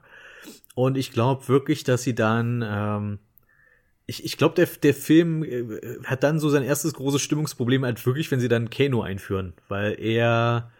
Und 0.74 0.96
ich 0.96 1.12
glaube 1.12 1.48
wirklich, 1.48 1.84
dass 1.84 2.02
sie 2.02 2.14
dann, 2.14 2.64
ähm, 2.66 3.18
ich, 4.06 4.24
ich 4.24 4.36
glaube, 4.36 4.54
der, 4.56 4.66
der 4.66 4.94
Film 4.94 5.44
äh, 5.44 5.64
hat 6.04 6.22
dann 6.24 6.38
so 6.38 6.48
sein 6.50 6.64
erstes 6.64 6.94
großes 6.94 7.22
Stimmungsproblem 7.22 7.84
halt 7.84 8.04
wirklich, 8.04 8.30
wenn 8.30 8.40
sie 8.40 8.48
dann 8.48 8.70
Kano 8.70 9.02
einführen, 9.02 9.54
weil 9.68 9.98
er, 10.00 10.70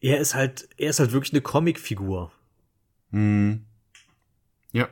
er 0.00 0.18
ist 0.18 0.34
halt, 0.34 0.68
er 0.78 0.90
ist 0.90 1.00
halt 1.00 1.12
wirklich 1.12 1.32
eine 1.32 1.42
Comicfigur. 1.42 2.32
Hm. 3.12 3.64
Ja. 4.72 4.88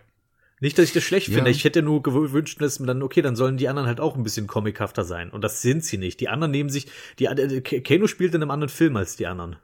Nicht, 0.60 0.76
dass 0.76 0.86
ich 0.86 0.92
das 0.92 1.04
schlecht 1.04 1.28
Ja. 1.28 1.36
finde. 1.36 1.50
Ich 1.50 1.64
hätte 1.64 1.82
nur 1.82 2.02
gewünscht, 2.02 2.60
dass 2.60 2.80
man 2.80 2.88
dann, 2.88 3.02
okay, 3.02 3.22
dann 3.22 3.36
sollen 3.36 3.56
die 3.56 3.68
anderen 3.68 3.88
halt 3.88 4.00
auch 4.00 4.16
ein 4.16 4.24
bisschen 4.24 4.46
comichafter 4.46 5.04
sein. 5.04 5.30
Und 5.30 5.42
das 5.42 5.62
sind 5.62 5.84
sie 5.84 5.98
nicht. 5.98 6.20
Die 6.20 6.28
anderen 6.28 6.50
nehmen 6.50 6.68
sich, 6.68 6.88
die, 7.18 7.26
äh, 7.26 7.60
Kano 7.60 8.08
spielt 8.08 8.34
in 8.34 8.42
einem 8.42 8.50
anderen 8.50 8.68
Film 8.68 8.96
als 8.96 9.16
die 9.16 9.26
anderen. 9.26 9.56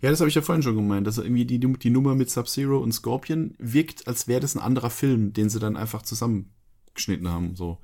Ja, 0.00 0.10
das 0.10 0.20
habe 0.20 0.28
ich 0.28 0.34
ja 0.34 0.42
vorhin 0.42 0.62
schon 0.62 0.76
gemeint, 0.76 1.06
dass 1.06 1.18
irgendwie 1.18 1.44
die, 1.44 1.58
die 1.58 1.90
Nummer 1.90 2.14
mit 2.14 2.30
Sub-Zero 2.30 2.78
und 2.78 2.92
Scorpion 2.92 3.54
wirkt, 3.58 4.06
als 4.06 4.28
wäre 4.28 4.40
das 4.40 4.54
ein 4.54 4.60
anderer 4.60 4.90
Film, 4.90 5.32
den 5.32 5.48
sie 5.48 5.58
dann 5.58 5.76
einfach 5.76 6.02
zusammengeschnitten 6.02 7.28
haben. 7.28 7.56
So. 7.56 7.78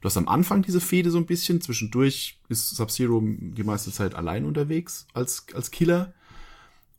Du 0.00 0.06
hast 0.06 0.16
am 0.16 0.28
Anfang 0.28 0.62
diese 0.62 0.80
Fehde 0.80 1.10
so 1.10 1.18
ein 1.18 1.26
bisschen, 1.26 1.60
zwischendurch 1.60 2.40
ist 2.48 2.70
Sub-Zero 2.70 3.22
die 3.22 3.64
meiste 3.64 3.90
Zeit 3.90 4.14
allein 4.14 4.44
unterwegs 4.44 5.06
als, 5.14 5.46
als 5.54 5.70
Killer. 5.70 6.14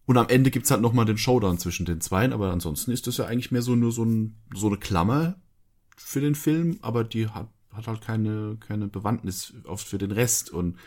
Und 0.06 0.18
am 0.18 0.30
Ende 0.30 0.52
gibt's 0.52 0.72
halt 0.72 0.82
nochmal 0.82 1.06
den 1.06 1.18
Showdown 1.18 1.58
zwischen 1.58 1.86
den 1.86 2.00
Zweien, 2.00 2.32
aber 2.32 2.52
ansonsten 2.52 2.91
ist 2.91 3.08
das 3.08 3.18
ja 3.18 3.26
eigentlich 3.26 3.52
mehr 3.52 3.62
so 3.62 3.76
nur 3.76 3.91
so, 3.91 4.04
ein, 4.04 4.38
so 4.54 4.68
eine 4.68 4.78
Klammer 4.78 5.36
für 5.98 6.22
den 6.22 6.36
Film, 6.36 6.80
aber 6.82 7.04
die 7.04 7.28
hat, 7.28 7.50
hat 7.74 7.88
halt 7.88 8.02
keine, 8.02 8.58
keine 8.60 8.88
Bewandtnis 8.88 9.54
auf, 9.66 9.82
für 9.82 9.98
den 9.98 10.12
Rest 10.12 10.50
und 10.50 10.78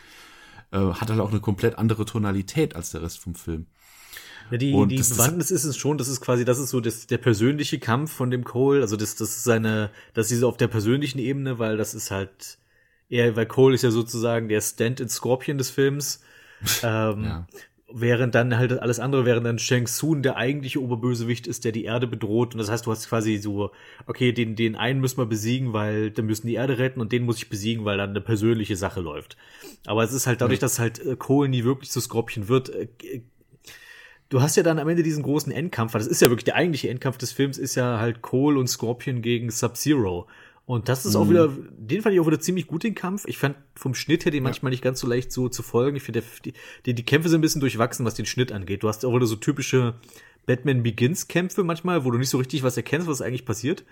äh, 0.71 0.77
hat 0.77 1.09
halt 1.09 1.19
auch 1.19 1.31
eine 1.31 1.39
komplett 1.39 1.77
andere 1.77 2.05
Tonalität 2.05 2.75
als 2.75 2.91
der 2.91 3.01
Rest 3.01 3.19
vom 3.19 3.35
Film. 3.35 3.67
Ja, 4.49 4.57
die, 4.57 4.73
Und 4.73 4.89
die 4.89 4.97
das- 4.97 5.09
Bewandtnis 5.11 5.51
ist 5.51 5.63
es 5.63 5.77
schon, 5.77 5.97
das 5.97 6.07
ist 6.07 6.19
quasi, 6.21 6.43
das 6.45 6.59
ist 6.59 6.69
so 6.71 6.81
das, 6.81 7.07
der 7.07 7.17
persönliche 7.19 7.79
Kampf 7.79 8.11
von 8.11 8.31
dem 8.31 8.43
Cole, 8.43 8.81
also 8.81 8.97
das, 8.97 9.15
das 9.15 9.29
ist 9.29 9.43
seine, 9.43 9.91
das 10.13 10.31
ist 10.31 10.39
so 10.39 10.49
auf 10.49 10.57
der 10.57 10.67
persönlichen 10.67 11.19
Ebene, 11.19 11.57
weil 11.59 11.77
das 11.77 11.93
ist 11.93 12.11
halt, 12.11 12.57
eher, 13.09 13.35
weil 13.35 13.45
Cole 13.45 13.75
ist 13.75 13.81
ja 13.83 13.91
sozusagen 13.91 14.49
der 14.49 14.61
Stand-in-Scorpion 14.61 15.57
des 15.57 15.69
Films, 15.69 16.21
ähm, 16.83 17.23
Ja. 17.23 17.47
Während 17.93 18.35
dann 18.35 18.57
halt 18.57 18.79
alles 18.79 18.99
andere, 18.99 19.25
während 19.25 19.45
dann 19.45 19.59
Shang 19.59 19.85
Tsung 19.85 20.21
der 20.21 20.37
eigentliche 20.37 20.81
Oberbösewicht 20.81 21.47
ist, 21.47 21.65
der 21.65 21.71
die 21.71 21.85
Erde 21.85 22.07
bedroht 22.07 22.53
und 22.53 22.59
das 22.59 22.69
heißt, 22.69 22.85
du 22.85 22.91
hast 22.91 23.07
quasi 23.07 23.37
so, 23.37 23.71
okay, 24.07 24.31
den, 24.31 24.55
den 24.55 24.75
einen 24.75 24.99
müssen 24.99 25.17
wir 25.17 25.25
besiegen, 25.25 25.73
weil 25.73 26.11
dann 26.11 26.25
müssen 26.25 26.47
die 26.47 26.55
Erde 26.55 26.77
retten 26.77 27.01
und 27.01 27.11
den 27.11 27.23
muss 27.23 27.37
ich 27.37 27.49
besiegen, 27.49 27.85
weil 27.85 27.97
dann 27.97 28.11
eine 28.11 28.21
persönliche 28.21 28.75
Sache 28.75 29.01
läuft. 29.01 29.37
Aber 29.85 30.03
es 30.03 30.13
ist 30.13 30.27
halt 30.27 30.41
dadurch, 30.41 30.59
dass 30.59 30.79
halt 30.79 31.03
äh, 31.05 31.15
Cole 31.15 31.49
nie 31.49 31.63
wirklich 31.63 31.91
zu 31.91 32.01
Scorpion 32.01 32.47
wird, 32.47 32.69
äh, 32.69 32.87
du 34.29 34.41
hast 34.41 34.55
ja 34.55 34.63
dann 34.63 34.79
am 34.79 34.89
Ende 34.89 35.03
diesen 35.03 35.23
großen 35.23 35.51
Endkampf, 35.51 35.93
weil 35.93 35.99
das 35.99 36.07
ist 36.07 36.21
ja 36.21 36.29
wirklich 36.29 36.45
der 36.45 36.55
eigentliche 36.55 36.89
Endkampf 36.89 37.17
des 37.17 37.31
Films, 37.31 37.57
ist 37.57 37.75
ja 37.75 37.99
halt 37.99 38.21
Cole 38.21 38.59
und 38.59 38.67
Scorpion 38.67 39.21
gegen 39.21 39.51
Sub-Zero. 39.51 40.27
Und 40.65 40.87
das 40.87 41.05
ist 41.05 41.15
auch 41.15 41.29
wieder, 41.29 41.49
den 41.49 42.01
fand 42.01 42.13
ich 42.13 42.21
auch 42.21 42.27
wieder 42.27 42.39
ziemlich 42.39 42.67
gut, 42.67 42.83
den 42.83 42.95
Kampf. 42.95 43.25
Ich 43.25 43.37
fand 43.37 43.57
vom 43.75 43.93
Schnitt 43.93 44.23
her 44.23 44.31
den 44.31 44.43
manchmal 44.43 44.69
nicht 44.69 44.83
ganz 44.83 44.99
so 44.99 45.07
leicht 45.07 45.31
so 45.31 45.49
zu 45.49 45.63
folgen. 45.63 45.97
Ich 45.97 46.03
finde, 46.03 46.23
die, 46.85 46.93
die, 46.93 47.03
Kämpfe 47.03 47.29
sind 47.29 47.39
ein 47.39 47.41
bisschen 47.41 47.61
durchwachsen, 47.61 48.05
was 48.05 48.13
den 48.13 48.25
Schnitt 48.25 48.51
angeht. 48.51 48.83
Du 48.83 48.87
hast 48.87 49.03
auch 49.03 49.13
wieder 49.13 49.25
so 49.25 49.35
typische 49.35 49.95
Batman 50.45 50.83
Begins-Kämpfe 50.83 51.63
manchmal, 51.63 52.05
wo 52.05 52.11
du 52.11 52.17
nicht 52.17 52.29
so 52.29 52.37
richtig 52.37 52.63
was 52.63 52.77
erkennst, 52.77 53.07
was 53.07 53.21
eigentlich 53.21 53.45
passiert. 53.45 53.83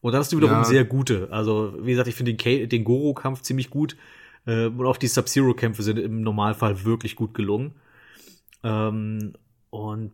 Und 0.00 0.12
dann 0.12 0.20
hast 0.20 0.32
du 0.32 0.38
wiederum 0.38 0.58
Ja. 0.58 0.64
sehr 0.64 0.84
gute. 0.84 1.28
Also, 1.30 1.74
wie 1.80 1.92
gesagt, 1.92 2.08
ich 2.08 2.14
finde 2.14 2.34
den, 2.34 2.68
den 2.68 2.84
Goro-Kampf 2.84 3.42
ziemlich 3.42 3.70
gut. 3.70 3.96
Äh, 4.46 4.66
und 4.66 4.84
auch 4.86 4.96
die 4.96 5.06
Sub-Zero-Kämpfe 5.06 5.82
sind 5.82 5.98
im 5.98 6.22
Normalfall 6.22 6.84
wirklich 6.84 7.16
gut 7.16 7.34
gelungen. 7.34 7.74
Ähm, 8.62 9.34
und 9.70 10.12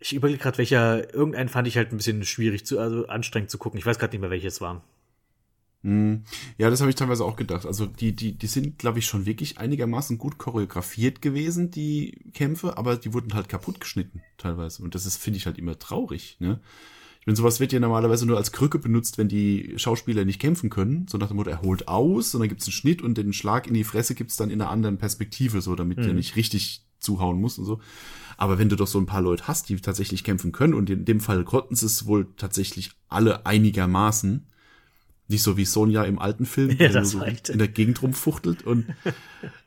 ich 0.00 0.14
überlege 0.14 0.38
gerade, 0.38 0.58
welcher, 0.58 1.12
irgendeinen 1.14 1.48
fand 1.48 1.66
ich 1.68 1.76
halt 1.76 1.92
ein 1.92 1.96
bisschen 1.96 2.24
schwierig 2.24 2.66
zu, 2.66 2.78
also 2.78 3.06
anstrengend 3.06 3.50
zu 3.50 3.58
gucken. 3.58 3.78
Ich 3.78 3.86
weiß 3.86 3.98
gerade 3.98 4.12
nicht 4.12 4.20
mehr, 4.20 4.30
welches 4.30 4.60
war. 4.60 4.84
Hm. 5.82 6.24
Ja, 6.56 6.70
das 6.70 6.80
habe 6.80 6.90
ich 6.90 6.96
teilweise 6.96 7.24
auch 7.24 7.36
gedacht. 7.36 7.64
Also 7.64 7.86
die, 7.86 8.14
die, 8.14 8.36
die 8.36 8.46
sind, 8.46 8.78
glaube 8.78 8.98
ich, 8.98 9.06
schon 9.06 9.26
wirklich 9.26 9.58
einigermaßen 9.58 10.18
gut 10.18 10.38
choreografiert 10.38 11.22
gewesen, 11.22 11.70
die 11.70 12.30
Kämpfe, 12.34 12.76
aber 12.76 12.96
die 12.96 13.14
wurden 13.14 13.34
halt 13.34 13.48
kaputt 13.48 13.80
geschnitten 13.80 14.22
teilweise. 14.38 14.82
Und 14.82 14.94
das 14.94 15.06
ist, 15.06 15.16
finde 15.16 15.36
ich, 15.36 15.46
halt 15.46 15.58
immer 15.58 15.78
traurig. 15.78 16.36
Ne? 16.40 16.60
Ich 17.20 17.26
meine, 17.26 17.36
sowas 17.36 17.60
wird 17.60 17.72
ja 17.72 17.78
normalerweise 17.78 18.26
nur 18.26 18.38
als 18.38 18.52
Krücke 18.52 18.78
benutzt, 18.78 19.18
wenn 19.18 19.28
die 19.28 19.74
Schauspieler 19.76 20.24
nicht 20.24 20.40
kämpfen 20.40 20.68
können. 20.68 21.06
So 21.08 21.16
nach 21.16 21.28
dem 21.28 21.36
Motto, 21.36 21.50
er 21.50 21.62
holt 21.62 21.86
aus 21.86 22.34
und 22.34 22.40
dann 22.40 22.48
gibt's 22.48 22.66
einen 22.66 22.72
Schnitt 22.72 23.02
und 23.02 23.16
den 23.16 23.32
Schlag 23.32 23.66
in 23.66 23.74
die 23.74 23.84
Fresse 23.84 24.14
gibt's 24.14 24.36
dann 24.36 24.50
in 24.50 24.60
einer 24.60 24.70
anderen 24.70 24.98
Perspektive, 24.98 25.60
so 25.60 25.76
damit 25.76 25.98
der 25.98 26.14
nicht 26.14 26.36
richtig 26.36 26.84
zuhauen 26.98 27.40
muss 27.40 27.58
und 27.58 27.64
so. 27.64 27.80
Aber 28.36 28.58
wenn 28.58 28.68
du 28.68 28.76
doch 28.76 28.86
so 28.86 28.98
ein 28.98 29.06
paar 29.06 29.22
Leute 29.22 29.46
hast, 29.46 29.68
die 29.68 29.76
tatsächlich 29.76 30.24
kämpfen 30.24 30.52
können, 30.52 30.74
und 30.74 30.90
in 30.90 31.04
dem 31.04 31.20
Fall 31.20 31.44
konnten 31.44 31.76
sie 31.76 31.86
es 31.86 32.06
wohl 32.06 32.32
tatsächlich 32.36 32.92
alle 33.08 33.46
einigermaßen, 33.46 34.47
nicht 35.28 35.42
so 35.42 35.56
wie 35.56 35.64
Sonja 35.64 36.04
im 36.04 36.18
alten 36.18 36.46
Film, 36.46 36.70
Ja, 36.78 36.88
das 36.88 37.10
so 37.10 37.18
reicht. 37.18 37.48
in 37.50 37.58
der 37.58 37.68
Gegend 37.68 38.02
rumfuchtelt. 38.02 38.64
Und 38.64 38.86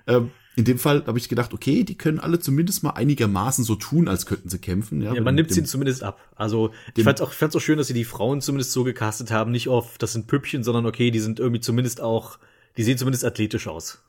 ähm, 0.07 0.31
in 0.55 0.65
dem 0.65 0.77
Fall 0.79 1.05
habe 1.07 1.17
ich 1.17 1.29
gedacht, 1.29 1.53
okay, 1.53 1.83
die 1.83 1.95
können 1.97 2.19
alle 2.19 2.39
zumindest 2.39 2.83
mal 2.83 2.89
einigermaßen 2.91 3.63
so 3.63 3.75
tun, 3.75 4.07
als 4.07 4.25
könnten 4.25 4.49
sie 4.49 4.59
kämpfen. 4.59 5.01
Ja, 5.01 5.13
Ja, 5.13 5.21
man 5.21 5.35
nimmt 5.35 5.51
sie 5.51 5.63
zumindest 5.63 6.03
ab. 6.03 6.19
Also, 6.35 6.71
ich 6.87 6.93
dem- 6.95 7.03
fand's 7.05 7.21
auch, 7.21 7.31
fand's 7.31 7.55
auch 7.55 7.61
schön, 7.61 7.77
dass 7.77 7.87
sie 7.87 7.93
die 7.93 8.03
Frauen 8.03 8.41
zumindest 8.41 8.71
so 8.73 8.83
gecastet 8.83 9.31
haben. 9.31 9.51
Nicht 9.51 9.69
auf, 9.69 9.97
das 9.97 10.13
sind 10.13 10.27
Püppchen, 10.27 10.63
sondern 10.63 10.85
okay, 10.85 11.09
die 11.11 11.19
sind 11.19 11.39
irgendwie 11.39 11.61
zumindest 11.61 12.01
auch, 12.01 12.37
die 12.77 12.83
sehen 12.83 12.97
zumindest 12.97 13.23
athletisch 13.23 13.67
aus. 13.67 14.01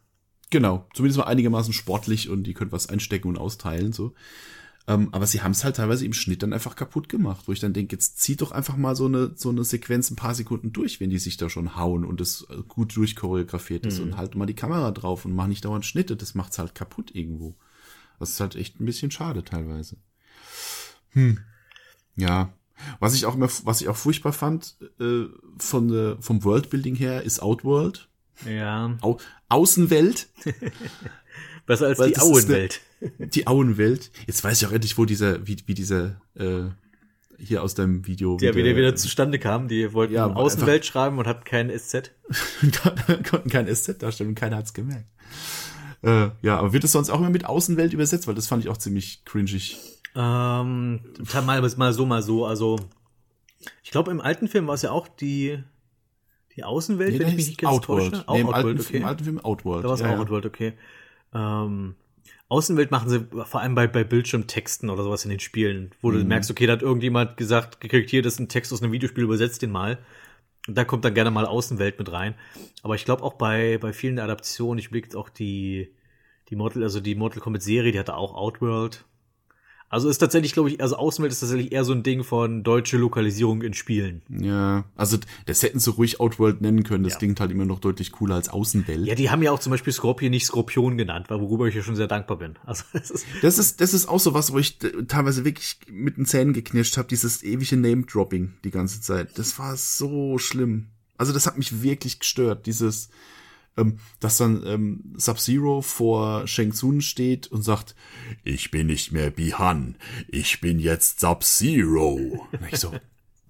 Genau, 0.50 0.86
zumindest 0.94 1.18
mal 1.18 1.24
einigermaßen 1.26 1.72
sportlich 1.72 2.28
und 2.28 2.42
die 2.44 2.54
können 2.54 2.72
was 2.72 2.88
einstecken 2.88 3.28
und 3.28 3.38
austeilen, 3.38 3.92
so. 3.92 4.12
Ähm, 4.88 5.10
aber 5.12 5.26
sie 5.28 5.42
haben 5.42 5.52
es 5.52 5.62
halt 5.62 5.76
teilweise 5.76 6.04
im 6.04 6.12
Schnitt 6.12 6.42
dann 6.42 6.52
einfach 6.52 6.74
kaputt 6.74 7.08
gemacht, 7.08 7.44
wo 7.46 7.52
ich 7.52 7.60
dann 7.60 7.72
denke, 7.72 7.94
jetzt 7.94 8.18
zieht 8.20 8.40
doch 8.42 8.50
einfach 8.50 8.76
mal 8.76 8.96
so 8.96 9.06
eine, 9.06 9.30
so 9.36 9.48
eine 9.50 9.62
Sequenz 9.62 10.10
ein 10.10 10.16
paar 10.16 10.34
Sekunden 10.34 10.72
durch, 10.72 10.98
wenn 11.00 11.10
die 11.10 11.20
sich 11.20 11.36
da 11.36 11.48
schon 11.48 11.76
hauen 11.76 12.04
und 12.04 12.20
es 12.20 12.46
äh, 12.50 12.56
gut 12.66 12.96
durchchoreografiert 12.96 13.86
ist 13.86 14.00
und 14.00 14.16
halt 14.16 14.34
mal 14.34 14.46
die 14.46 14.54
Kamera 14.56 14.90
drauf 14.90 15.24
und 15.24 15.34
mach 15.34 15.46
nicht 15.46 15.64
dauernd 15.64 15.86
Schnitte, 15.86 16.16
das 16.16 16.34
macht's 16.34 16.58
halt 16.58 16.74
kaputt 16.74 17.14
irgendwo. 17.14 17.54
Das 18.18 18.30
ist 18.30 18.40
halt 18.40 18.56
echt 18.56 18.80
ein 18.80 18.84
bisschen 18.84 19.10
schade 19.12 19.44
teilweise. 19.44 19.96
Ja. 22.16 22.52
Was 22.98 23.14
ich 23.14 23.26
auch 23.26 23.34
immer, 23.36 23.48
was 23.64 23.80
ich 23.80 23.88
auch 23.88 23.96
furchtbar 23.96 24.32
fand, 24.32 24.76
äh, 24.98 25.26
von, 25.58 25.88
der- 25.88 26.16
vom 26.20 26.42
Worldbuilding 26.42 26.96
her, 26.96 27.22
ist 27.22 27.40
Outworld. 27.40 28.08
Ja. 28.48 28.96
Au 29.02 29.18
Außenwelt. 29.48 30.28
Besser 31.66 31.86
als 31.86 31.98
Weil 31.98 32.10
die 32.10 32.18
Auenwelt. 32.18 32.80
Die 33.18 33.46
Auenwelt. 33.46 34.10
Jetzt 34.26 34.44
weiß 34.44 34.62
ich 34.62 34.68
auch 34.68 34.72
endlich, 34.72 34.96
wo 34.98 35.04
dieser, 35.04 35.46
wie, 35.46 35.56
wie 35.66 35.74
dieser, 35.74 36.20
äh, 36.34 36.64
hier 37.38 37.62
aus 37.62 37.74
deinem 37.74 38.06
Video. 38.06 38.36
Der 38.36 38.52
wie 38.54 38.58
wieder 38.58 38.68
der- 38.68 38.76
wieder 38.76 38.96
zustande 38.96 39.38
kam. 39.38 39.66
Die 39.68 39.92
wollten 39.92 40.14
Ja, 40.14 40.26
Außenwelt 40.32 40.86
schreiben 40.86 41.18
und 41.18 41.26
hatten 41.26 41.44
kein 41.44 41.70
SZ. 41.76 42.12
konnten 43.28 43.50
kein 43.50 43.66
SZ 43.74 44.00
darstellen 44.02 44.30
und 44.30 44.34
keiner 44.36 44.56
hat's 44.56 44.72
gemerkt. 44.74 45.06
Äh, 46.02 46.30
ja, 46.42 46.58
aber 46.58 46.72
wird 46.72 46.84
es 46.84 46.92
sonst 46.92 47.10
auch 47.10 47.18
immer 47.18 47.30
mit 47.30 47.44
Außenwelt 47.44 47.92
übersetzt? 47.92 48.26
Weil 48.26 48.34
das 48.34 48.46
fand 48.46 48.62
ich 48.64 48.70
auch 48.70 48.76
ziemlich 48.76 49.24
cringig. 49.24 49.78
Ähm, 50.14 51.00
mal, 51.44 51.60
mal 51.76 51.92
so, 51.92 52.06
mal 52.06 52.22
so. 52.22 52.44
Also, 52.46 52.78
ich 53.82 53.90
glaube, 53.90 54.10
im 54.10 54.20
alten 54.20 54.48
Film 54.48 54.66
war 54.66 54.74
es 54.74 54.82
ja 54.82 54.90
auch 54.90 55.08
die, 55.08 55.62
die 56.56 56.64
Außenwelt, 56.64 57.12
wenn 57.12 57.18
der 57.20 57.28
ich 57.28 57.34
mich 57.36 57.46
nicht 57.48 57.60
ganz 57.60 57.72
Outworld. 57.74 58.12
täusche. 58.12 58.24
Nee, 58.32 58.40
im, 58.40 58.46
Auch 58.48 58.52
alten, 58.52 58.68
Outworld, 58.68 58.80
okay. 58.80 58.96
Im 58.98 59.04
alten 59.04 59.24
Film 59.24 59.40
Outworld. 59.40 59.84
Da 59.84 59.88
war 59.88 59.94
es 59.94 60.00
ja, 60.00 60.14
auch. 60.14 60.18
Outworld, 60.18 60.46
okay. 60.46 60.72
Ähm, 61.34 61.94
Außenwelt 62.48 62.90
machen 62.90 63.08
sie 63.08 63.26
vor 63.46 63.60
allem 63.60 63.74
bei, 63.74 63.86
bei 63.86 64.04
Bildschirmtexten 64.04 64.90
oder 64.90 65.02
sowas 65.04 65.24
in 65.24 65.30
den 65.30 65.40
Spielen, 65.40 65.92
wo 66.02 66.10
Mhm. 66.10 66.18
du 66.18 66.24
merkst, 66.24 66.50
okay, 66.50 66.66
da 66.66 66.74
hat 66.74 66.82
irgendjemand 66.82 67.36
gesagt, 67.38 67.80
gekriegt, 67.80 68.10
hier, 68.10 68.22
das 68.22 68.34
ist 68.34 68.40
ein 68.40 68.48
Text 68.48 68.72
aus 68.72 68.82
einem 68.82 68.92
Videospiel, 68.92 69.24
übersetzt 69.24 69.62
den 69.62 69.70
mal. 69.70 69.98
Und 70.68 70.76
da 70.76 70.84
kommt 70.84 71.04
dann 71.04 71.14
gerne 71.14 71.30
mal 71.30 71.46
Außenwelt 71.46 71.98
mit 71.98 72.12
rein. 72.12 72.34
Aber 72.82 72.94
ich 72.94 73.04
glaube 73.04 73.22
auch 73.22 73.34
bei, 73.34 73.78
bei 73.78 73.92
vielen 73.92 74.18
Adaptionen, 74.18 74.78
ich 74.78 74.90
blicke 74.90 75.18
auch 75.18 75.28
die, 75.28 75.94
die 76.50 76.56
Mortal, 76.56 76.82
also 76.82 77.00
die 77.00 77.14
Mortal 77.14 77.40
Kombat 77.40 77.62
Serie, 77.62 77.92
die 77.92 77.98
hatte 77.98 78.16
auch 78.16 78.34
Outworld. 78.34 79.04
Also 79.92 80.08
ist 80.08 80.16
tatsächlich, 80.18 80.54
glaube 80.54 80.70
ich, 80.70 80.80
also 80.80 80.96
Außenwelt 80.96 81.30
ist 81.32 81.40
tatsächlich 81.40 81.70
eher 81.70 81.84
so 81.84 81.92
ein 81.92 82.02
Ding 82.02 82.24
von 82.24 82.62
deutsche 82.62 82.96
Lokalisierung 82.96 83.60
in 83.60 83.74
Spielen. 83.74 84.22
Ja, 84.30 84.84
also 84.96 85.18
das 85.44 85.62
hätten 85.62 85.80
sie 85.80 85.90
ruhig 85.90 86.18
Outworld 86.18 86.62
nennen 86.62 86.82
können. 86.82 87.04
Das 87.04 87.12
Ja. 87.12 87.18
klingt 87.18 87.38
halt 87.40 87.50
immer 87.50 87.66
noch 87.66 87.78
deutlich 87.78 88.10
cooler 88.10 88.36
als 88.36 88.48
Außenwelt. 88.48 89.06
Ja, 89.06 89.14
die 89.14 89.28
haben 89.28 89.42
ja 89.42 89.52
auch 89.52 89.58
zum 89.58 89.70
Beispiel 89.70 89.92
Scorpion 89.92 90.30
nicht 90.30 90.46
Skorpion 90.46 90.96
genannt, 90.96 91.26
worüber 91.28 91.66
ich 91.66 91.74
ja 91.74 91.82
schon 91.82 91.94
sehr 91.96 92.08
dankbar 92.08 92.38
bin. 92.38 92.54
Also 92.64 92.84
das 92.94 93.10
ist, 93.10 93.26
Das 93.42 93.58
ist, 93.58 93.80
das 93.82 93.92
ist 93.92 94.08
auch 94.08 94.18
so 94.18 94.32
was, 94.32 94.50
wo 94.54 94.58
ich 94.58 94.78
teilweise 95.08 95.44
wirklich 95.44 95.76
mit 95.90 96.16
den 96.16 96.24
Zähnen 96.24 96.54
geknirscht 96.54 96.96
habe, 96.96 97.08
dieses 97.08 97.42
ewige 97.42 97.76
Name-Dropping 97.76 98.54
die 98.64 98.70
ganze 98.70 99.02
Zeit. 99.02 99.36
Das 99.38 99.58
war 99.58 99.76
so 99.76 100.38
schlimm. 100.38 100.86
Also 101.18 101.34
das 101.34 101.46
hat 101.46 101.58
mich 101.58 101.82
wirklich 101.82 102.18
gestört, 102.18 102.64
dieses, 102.64 103.10
ähm, 103.76 103.98
dass 104.20 104.36
dann 104.36 104.62
ähm, 104.66 105.14
Sub-Zero 105.16 105.82
vor 105.82 106.46
Shang 106.46 106.72
Tsung 106.72 107.00
steht 107.00 107.46
und 107.48 107.62
sagt, 107.62 107.94
ich 108.44 108.70
bin 108.70 108.86
nicht 108.86 109.12
mehr 109.12 109.30
Bihan, 109.30 109.96
ich 110.28 110.60
bin 110.60 110.78
jetzt 110.78 111.20
Sub-Zero. 111.20 112.48
Ich 112.70 112.78
so, 112.78 112.92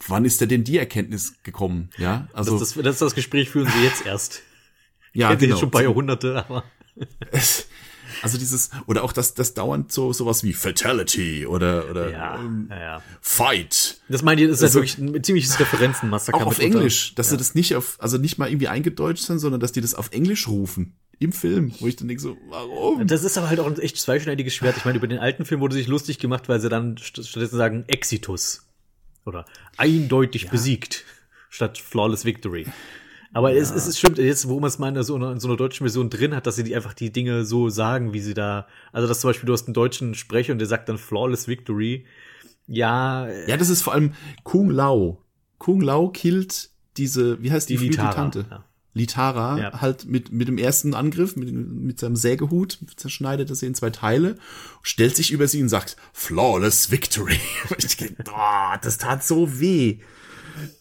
wann 0.07 0.25
ist 0.25 0.41
denn 0.41 0.49
denn 0.49 0.65
die 0.65 0.79
Erkenntnis 0.79 1.43
gekommen? 1.43 1.91
Ja, 1.99 2.29
also, 2.33 2.59
das, 2.59 2.75
das, 2.75 2.83
das, 2.83 2.99
das 2.99 3.15
Gespräch 3.15 3.51
führen 3.51 3.71
sie 3.71 3.85
jetzt 3.85 4.07
erst. 4.07 4.43
ja, 5.13 5.29
Kennt 5.29 5.41
genau. 5.41 5.55
jetzt 5.55 5.61
schon 5.61 5.71
paar 5.71 5.83
Jahrhunderte, 5.83 6.45
aber. 6.49 6.65
Also 8.21 8.39
dieses, 8.39 8.71
oder 8.87 9.03
auch 9.03 9.13
das, 9.13 9.35
das 9.35 9.55
dauernd 9.55 9.91
so, 9.91 10.13
sowas 10.13 10.45
wie 10.45 10.53
Fatality 10.53 11.45
oder, 11.47 11.91
oder 11.91 12.11
Ja, 12.11 12.37
ähm, 12.37 12.69
ja, 12.71 12.81
ja. 12.81 13.03
Fight. 13.21 14.01
Das 14.13 14.23
meine 14.23 14.43
ich, 14.43 14.49
das 14.49 14.59
ist 14.59 14.63
Also- 14.65 14.81
halt 14.81 14.99
wirklich 14.99 15.17
ein 15.17 15.25
ziemliches 15.25 15.59
Referenzenmassaker. 15.59 16.39
Auch 16.39 16.47
auf. 16.47 16.59
Englisch, 16.59 17.15
dass 17.15 17.31
sie 17.31 17.37
das 17.37 17.55
nicht 17.55 17.75
auf, 17.75 17.97
also 17.99 18.19
nicht 18.19 18.39
mal 18.39 18.49
irgendwie 18.49 18.69
eingedeutscht 18.69 19.25
sind, 19.25 19.39
sondern 19.39 19.61
dass 19.61 19.73
die 19.73 19.81
das 19.81 19.95
auf 19.95 20.11
Englisch 20.13 20.49
rufen. 20.49 20.95
Im 21.19 21.33
Film, 21.33 21.73
wo 21.79 21.87
ich 21.87 21.97
dann 21.97 22.09
denke 22.09 22.23
so, 22.23 22.37
warum? 22.49 23.07
Das 23.07 23.23
ist 23.23 23.39
aber 23.39 23.49
halt 23.49 23.61
auch 23.61 23.67
ein 23.67 23.79
echt 23.79 23.97
zweischneidiges 23.97 24.55
Schwert. 24.55 24.77
Ich 24.77 24.85
meine, 24.85 24.99
über 24.99 25.07
den 25.07 25.19
alten 25.19 25.45
Film 25.45 25.61
wurde 25.61 25.75
sich 25.75 25.87
lustig 25.87 26.19
gemacht, 26.19 26.49
weil 26.49 26.61
sie 26.61 26.69
dann 26.69 26.97
st 26.97 27.25
stattdessen 27.27 27.57
sagen 27.57 27.85
Exitus. 27.87 28.67
Oder 29.25 29.45
eindeutig 29.77 30.51
besiegt. 30.51 31.05
Statt 31.49 31.79
Flawless 31.79 32.25
Victory. 32.25 32.67
Aber 33.35 33.55
es, 33.55 33.71
es 33.71 33.87
ist 33.87 33.99
stimmt, 33.99 34.19
jetzt, 34.19 34.49
wo 34.49 34.61
man 34.61 34.69
es 34.69 34.79
mal 34.79 34.95
in 34.95 35.03
so, 35.05 35.15
einer, 35.15 35.33
in 35.33 35.41
so 35.41 35.49
einer 35.49 35.57
deutschen 35.57 35.85
Version 35.85 36.11
drin 36.11 36.35
hat, 36.35 36.47
dass 36.47 36.57
sie 36.57 36.65
die 36.65 36.75
einfach 36.77 36.93
die 36.93 37.13
Dinge 37.13 37.45
so 37.45 37.71
sagen, 37.71 38.13
wie 38.13 38.21
sie 38.21 38.35
da, 38.35 38.67
also 38.93 39.09
dass 39.09 39.21
zum 39.21 39.31
Beispiel 39.31 39.47
du 39.47 39.53
hast 39.55 39.67
einen 39.67 39.75
deutschen 39.75 40.15
Sprecher 40.15 40.53
und 40.53 40.59
der 40.59 40.69
sagt 40.69 40.89
dann 40.89 40.99
Flawless 40.99 41.49
Victory. 41.49 42.05
Ja, 42.67 43.29
Ja, 43.47 43.57
das 43.57 43.69
ist 43.69 43.83
vor 43.83 43.93
allem 43.93 44.13
Kung 44.45 44.71
Lao. 44.71 45.23
Kung 45.59 45.81
Lao 45.81 46.09
killt 46.11 46.71
diese, 46.97 47.43
wie 47.43 47.51
heißt 47.51 47.69
die, 47.69 47.75
Die 47.75 47.79
verfluchte 47.79 48.03
Litara, 48.03 48.15
Tante? 48.15 48.47
ja. 48.51 48.65
Litara, 48.95 49.59
Ja. 49.59 49.81
halt 49.81 50.05
mit, 50.05 50.33
mit 50.33 50.49
dem 50.49 50.59
ersten 50.59 50.93
Angriff, 50.95 51.35
mit, 51.37 51.51
mit 51.53 51.99
seinem 51.99 52.17
Sägehut, 52.17 52.79
zerschneidet 52.97 53.49
er 53.49 53.57
sie 53.57 53.67
in 53.67 53.75
zwei 53.75 53.89
Teile, 53.91 54.37
stellt 54.83 55.17
sich 55.17 55.31
über 55.33 55.49
sie 55.49 55.63
und 55.63 55.71
sagt, 55.71 55.97
Flawless 56.13 56.91
Victory. 56.91 57.39
ich 57.79 57.97
denke, 57.97 58.23
oh, 58.31 58.77
das 58.83 58.99
tat 58.99 59.25
so 59.25 59.59
weh. 59.61 60.01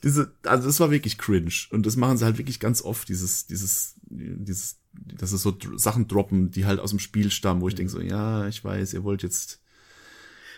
Diese, 0.03 0.33
also 0.43 0.67
das 0.67 0.81
war 0.81 0.91
wirklich 0.91 1.17
cringe. 1.17 1.53
Und 1.71 1.85
das 1.85 1.95
machen 1.95 2.17
sie 2.17 2.25
halt 2.25 2.37
wirklich 2.37 2.59
ganz 2.59 2.81
oft, 2.81 3.07
dieses, 3.07 3.47
dieses, 3.47 3.95
dieses, 4.09 4.79
dass 4.93 5.31
es 5.31 5.41
so 5.41 5.57
Sachen 5.77 6.09
droppen, 6.09 6.51
die 6.51 6.65
halt 6.65 6.81
aus 6.81 6.89
dem 6.89 6.99
Spiel 6.99 7.31
stammen, 7.31 7.61
wo 7.61 7.69
ich 7.69 7.75
denke 7.75 7.91
so, 7.93 8.01
ja, 8.01 8.45
ich 8.47 8.61
weiß, 8.61 8.93
ihr 8.93 9.05
wollt 9.05 9.23
jetzt, 9.23 9.60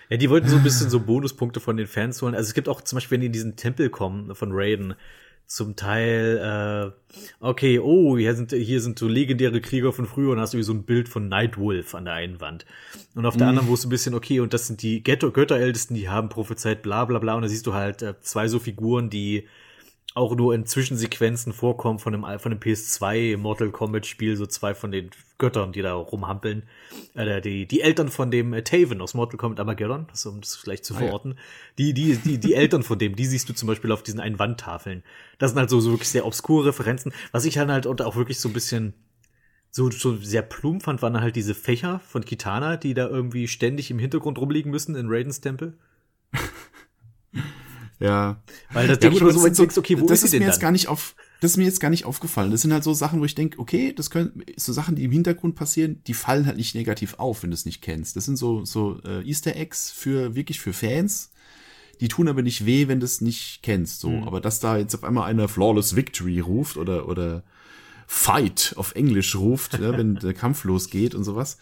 Ja, 0.09 0.17
die 0.17 0.29
wollten 0.29 0.47
so 0.47 0.57
ein 0.57 0.63
bisschen 0.63 0.89
so 0.89 0.99
Bonuspunkte 0.99 1.59
von 1.59 1.77
den 1.77 1.87
Fans 1.87 2.21
holen. 2.21 2.35
Also 2.35 2.47
es 2.47 2.53
gibt 2.53 2.69
auch 2.69 2.81
zum 2.81 2.97
Beispiel, 2.97 3.15
wenn 3.15 3.21
die 3.21 3.27
in 3.27 3.33
diesen 3.33 3.55
Tempel 3.55 3.89
kommen 3.89 4.35
von 4.35 4.49
Raiden, 4.51 4.95
zum 5.45 5.75
Teil, 5.75 6.93
äh, 7.13 7.15
okay, 7.39 7.79
oh, 7.79 8.17
hier 8.17 8.33
sind, 8.33 8.51
hier 8.51 8.81
sind 8.81 8.97
so 8.97 9.07
legendäre 9.07 9.61
Krieger 9.61 9.93
von 9.93 10.07
früher 10.07 10.31
und 10.31 10.39
hast 10.39 10.53
du 10.53 10.57
wie 10.57 10.63
so 10.63 10.73
ein 10.73 10.83
Bild 10.83 11.09
von 11.09 11.27
Nightwolf 11.27 11.93
an 11.95 12.05
der 12.05 12.15
einen 12.15 12.41
Wand. 12.41 12.65
Und 13.13 13.25
auf 13.25 13.37
der 13.37 13.47
anderen, 13.47 13.67
wo 13.67 13.73
es 13.75 13.85
ein 13.85 13.89
bisschen, 13.89 14.15
okay, 14.15 14.39
und 14.39 14.53
das 14.53 14.67
sind 14.67 14.81
die 14.81 15.03
Götterältesten, 15.03 15.95
die 15.95 16.09
haben 16.09 16.29
prophezeit, 16.29 16.81
bla 16.81 17.05
bla 17.05 17.19
bla. 17.19 17.35
Und 17.35 17.43
da 17.43 17.47
siehst 17.47 17.67
du 17.67 17.73
halt 17.73 18.01
äh, 18.01 18.15
zwei 18.21 18.47
so 18.47 18.57
Figuren, 18.57 19.09
die 19.09 19.47
auch 20.15 20.35
nur 20.35 20.53
in 20.53 20.65
Zwischensequenzen 20.65 21.53
vorkommen 21.53 21.97
von 21.99 22.13
dem, 22.13 22.23
von 22.39 22.51
dem 22.51 22.59
PS2 22.59 23.35
Mortal 23.37 23.71
Kombat 23.71 24.05
Spiel, 24.05 24.35
so 24.37 24.45
zwei 24.45 24.75
von 24.75 24.91
den 24.91 25.09
Göttern, 25.39 25.71
die 25.71 25.81
da 25.81 25.93
rumhampeln. 25.93 26.63
Äh, 27.15 27.41
die, 27.41 27.65
die 27.67 27.81
Eltern 27.81 28.09
von 28.09 28.29
dem 28.29 28.53
äh, 28.53 28.63
Taven 28.63 29.01
aus 29.01 29.15
Mortal 29.15 29.37
Kombat 29.37 29.59
Armageddon, 29.59 30.05
das, 30.09 30.25
um 30.25 30.39
das 30.41 30.61
gleich 30.61 30.83
zu 30.83 30.93
Ah, 30.93 30.99
ja. 30.99 31.05
verorten. 31.05 31.39
Die, 31.77 31.93
die, 31.93 32.15
die, 32.17 32.37
die 32.37 32.53
Eltern 32.53 32.83
von 32.83 32.99
dem, 32.99 33.15
die 33.15 33.25
siehst 33.25 33.49
du 33.49 33.53
zum 33.53 33.67
Beispiel 33.67 33.91
auf 33.91 34.03
diesen 34.03 34.19
einen 34.19 34.37
Wandtafeln. 34.37 35.03
Das 35.39 35.51
sind 35.51 35.59
halt 35.59 35.69
so, 35.71 35.79
so 35.79 35.91
wirklich 35.91 36.09
sehr 36.09 36.25
obskure 36.27 36.67
Referenzen. 36.67 37.11
Was 37.31 37.45
ich 37.45 37.55
dann 37.55 37.71
halt 37.71 37.87
auch 37.87 38.15
wirklich 38.15 38.39
so 38.39 38.49
ein 38.49 38.53
bisschen 38.53 38.93
so, 39.71 39.89
so 39.89 40.15
sehr 40.17 40.43
plump 40.43 40.83
fand, 40.83 41.01
waren 41.01 41.19
halt 41.19 41.35
diese 41.35 41.55
Fächer 41.55 41.99
von 42.07 42.23
Kitana, 42.23 42.77
die 42.77 42.93
da 42.93 43.07
irgendwie 43.07 43.47
ständig 43.47 43.89
im 43.89 43.97
Hintergrund 43.97 44.37
rumliegen 44.37 44.69
müssen 44.71 44.95
in 44.95 45.07
Raidens 45.09 45.41
Tempel. 45.41 45.75
ja. 47.99 48.41
Weil 48.71 48.87
das 48.87 48.99
Ja, 49.01 49.09
denke 49.09 49.17
ich 49.17 49.23
mir 49.23 49.31
so, 49.31 49.47
denkst, 49.47 49.77
okay, 49.77 49.99
wo 49.99 50.05
das 50.07 50.23
ist 50.23 50.33
ist 50.33 50.39
mir 50.39 50.45
jetzt 50.45 50.55
dann? 50.55 50.61
gar 50.61 50.71
nicht 50.71 50.87
auf, 50.87 51.15
das 51.41 51.51
ist 51.51 51.57
mir 51.57 51.65
jetzt 51.65 51.79
gar 51.79 51.89
nicht 51.89 52.05
aufgefallen. 52.05 52.51
Das 52.51 52.61
sind 52.61 52.73
halt 52.73 52.83
so 52.83 52.93
Sachen, 52.93 53.19
wo 53.19 53.25
ich 53.25 53.35
denke, 53.35 53.59
okay, 53.59 53.93
das 53.93 54.09
können, 54.09 54.43
so 54.57 54.73
Sachen, 54.73 54.95
die 54.95 55.03
im 55.03 55.11
Hintergrund 55.11 55.55
passieren, 55.55 56.01
die 56.07 56.13
fallen 56.13 56.45
halt 56.45 56.57
nicht 56.57 56.75
negativ 56.75 57.15
auf, 57.15 57.43
wenn 57.43 57.49
du 57.51 57.55
es 57.55 57.65
nicht 57.65 57.81
kennst. 57.81 58.15
Das 58.15 58.25
sind 58.25 58.37
so, 58.37 58.65
so 58.65 58.99
äh, 59.05 59.21
Easter 59.27 59.55
Eggs 59.55 59.91
für, 59.91 60.35
wirklich 60.35 60.59
für 60.59 60.73
Fans. 60.73 61.31
Die 62.01 62.07
tun 62.07 62.27
aber 62.27 62.41
nicht 62.41 62.65
weh, 62.65 62.87
wenn 62.87 62.99
du 62.99 63.05
es 63.05 63.21
nicht 63.21 63.61
kennst, 63.61 63.99
so. 64.01 64.09
Mhm. 64.09 64.23
Aber 64.23 64.41
dass 64.41 64.59
da 64.59 64.77
jetzt 64.77 64.95
auf 64.95 65.03
einmal 65.03 65.29
einer 65.29 65.47
Flawless 65.47 65.95
Victory 65.95 66.39
ruft 66.39 66.77
oder, 66.77 67.07
oder 67.07 67.43
Fight 68.07 68.73
auf 68.77 68.95
Englisch 68.95 69.35
ruft, 69.35 69.79
ja, 69.79 69.91
wenn 69.97 70.15
der 70.15 70.33
Kampf 70.33 70.63
losgeht 70.63 71.15
und 71.15 71.23
sowas. 71.23 71.57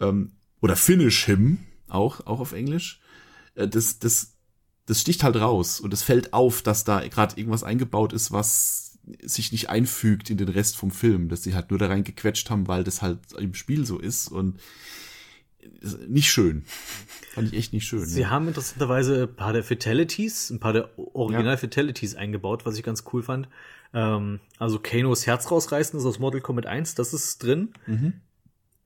Ähm, 0.00 0.32
oder 0.60 0.76
Finish 0.76 1.24
him, 1.24 1.58
auch, 1.88 2.26
auch 2.26 2.40
auf 2.40 2.52
Englisch. 2.52 3.00
Äh, 3.54 3.68
das, 3.68 3.98
das, 3.98 4.31
das 4.86 5.00
sticht 5.00 5.22
halt 5.22 5.36
raus 5.36 5.80
und 5.80 5.92
es 5.92 6.02
fällt 6.02 6.32
auf, 6.32 6.62
dass 6.62 6.84
da 6.84 7.06
gerade 7.06 7.36
irgendwas 7.36 7.64
eingebaut 7.64 8.12
ist, 8.12 8.32
was 8.32 8.98
sich 9.22 9.52
nicht 9.52 9.68
einfügt 9.68 10.30
in 10.30 10.36
den 10.36 10.48
Rest 10.48 10.76
vom 10.76 10.90
Film, 10.90 11.28
dass 11.28 11.42
sie 11.42 11.54
halt 11.54 11.70
nur 11.70 11.78
da 11.78 11.86
reingequetscht 11.86 12.50
haben, 12.50 12.68
weil 12.68 12.84
das 12.84 13.02
halt 13.02 13.18
im 13.36 13.54
Spiel 13.54 13.84
so 13.84 13.98
ist 13.98 14.28
und 14.28 14.60
nicht 16.08 16.30
schön. 16.30 16.64
Fand 17.34 17.48
ich 17.48 17.58
echt 17.58 17.72
nicht 17.72 17.86
schön. 17.86 18.04
Sie 18.04 18.22
ja. 18.22 18.30
haben 18.30 18.48
interessanterweise 18.48 19.24
ein 19.24 19.34
paar 19.34 19.52
der 19.52 19.62
Fatalities, 19.62 20.50
ein 20.50 20.60
paar 20.60 20.72
der 20.72 20.90
Original-Fatalities 20.96 22.14
eingebaut, 22.14 22.66
was 22.66 22.76
ich 22.76 22.82
ganz 22.82 23.04
cool 23.12 23.22
fand. 23.22 23.48
Ähm, 23.94 24.40
also 24.58 24.78
Kanos 24.78 25.26
Herz 25.26 25.50
rausreißen 25.50 25.98
ist 25.98 26.04
aus 26.04 26.18
Mortal 26.18 26.40
Kombat 26.40 26.66
1, 26.66 26.94
das 26.94 27.14
ist 27.14 27.42
drin. 27.42 27.70
Mhm. 27.86 28.14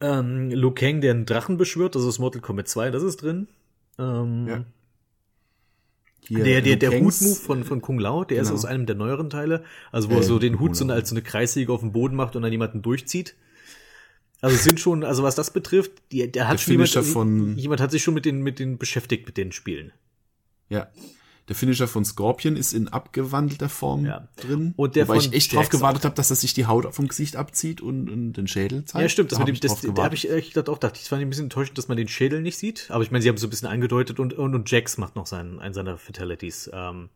Ähm, 0.01 0.51
Liu 0.51 0.70
Kang, 0.72 1.01
der 1.01 1.12
einen 1.12 1.26
Drachen 1.26 1.57
beschwört, 1.57 1.94
das 1.94 2.03
ist 2.03 2.09
aus 2.09 2.18
Mortal 2.18 2.42
Kombat 2.42 2.68
2, 2.68 2.90
das 2.90 3.03
ist 3.03 3.22
drin. 3.22 3.49
Ähm, 3.99 4.47
Ja. 4.47 4.64
Hier, 6.29 6.43
Der, 6.45 6.61
der, 6.61 6.77
der 6.77 6.91
Hutmove 7.01 7.37
von, 7.37 7.64
von 7.64 7.81
Kung 7.81 7.99
Lao, 8.01 8.24
der 8.24 8.41
ist 8.43 8.49
Genau. 8.49 8.59
aus 8.59 8.64
einem 8.64 8.87
der 8.87 8.97
neueren 8.97 9.31
Teile. 9.31 9.62
Also, 9.93 10.11
wo 10.11 10.14
Äh, 10.14 10.18
er 10.18 10.22
so 10.24 10.39
den 10.39 10.59
Hut 10.59 10.74
so 10.77 10.85
eine, 10.85 10.95
als 10.95 11.11
so 11.11 11.14
eine 11.14 11.22
Kreissäge 11.22 11.72
auf 11.72 11.81
dem 11.81 11.93
Boden 11.93 12.16
macht 12.16 12.35
und 12.37 12.43
dann 12.43 12.51
jemanden 12.53 12.83
durchzieht. 12.83 13.37
Also 14.41 14.55
es 14.57 14.64
sind 14.64 14.81
schon, 14.81 15.03
also 15.03 15.22
was 15.22 15.35
das 15.35 15.51
betrifft, 15.53 15.93
die, 16.12 16.31
der 16.31 16.47
hat 16.49 16.55
Der 16.55 16.59
schon 16.59 16.72
jemand, 16.72 17.59
jemand 17.59 17.81
hat 17.81 17.91
sich 17.91 18.03
schon 18.03 18.14
mit 18.14 18.24
den, 18.27 18.43
mit 18.43 18.59
den 18.59 18.77
beschäftigt, 18.77 19.27
mit 19.27 19.37
den 19.37 19.51
Spielen. 19.53 19.93
Ja. 20.68 20.89
Der 21.49 21.55
Finisher 21.55 21.86
von 21.86 22.05
Scorpion 22.05 22.57
ist 22.57 22.72
in 22.72 22.88
abgewandelter 22.88 23.68
Form 23.68 24.05
Ja. 24.05 24.26
drin. 24.36 24.74
Und 24.76 24.97
der 24.97 25.07
Wobei 25.07 25.18
ich 25.18 25.32
echt 25.32 25.55
drauf 25.55 25.68
gewartet 25.68 26.05
habe, 26.05 26.14
dass 26.14 26.30
er 26.30 26.36
sich 26.36 26.55
die 26.55 26.66
Haut 26.66 26.92
vom 26.94 27.07
Gesicht 27.07 27.36
abzieht 27.36 27.80
und, 27.80 28.11
und 28.11 28.32
den 28.32 28.49
Schädel 28.49 28.84
zeigt. 28.84 29.03
Ja, 29.03 29.09
stimmt, 29.09 29.30
das 29.30 29.36
da 29.36 29.40
hab 29.40 29.47
dem, 29.47 29.55
ich 29.55 29.61
das, 29.61 29.72
da 29.72 29.76
habe 29.78 29.88
gewartet. 29.94 30.18
ich 30.18 30.28
ehrlich 30.28 30.49
gesagt 30.49 30.68
auch 30.68 30.80
gedacht, 30.80 30.97
ich 31.01 31.09
fand 31.09 31.22
ein 31.22 31.28
bisschen 31.28 31.44
enttäuschend, 31.47 31.78
dass 31.78 31.86
man 31.88 31.97
den 31.97 32.09
Schädel 32.09 32.42
nicht 32.42 32.59
sieht. 32.59 32.90
Aber 32.90 33.05
ich 33.05 33.11
meine, 33.11 33.22
sie 33.22 33.28
haben 33.28 33.36
es 33.36 33.42
so 33.42 33.47
ein 33.47 33.51
bisschen 33.51 33.68
angedeutet 33.68 34.18
und, 34.18 34.32
und, 34.32 34.55
und 34.55 34.70
Jax 34.70 34.99
macht 34.99 35.14
noch 35.14 35.26
seinen, 35.26 35.61
einen 35.61 35.74
seiner 35.74 35.97
Fatalities. 35.99 36.68
Ähm, 36.72 37.11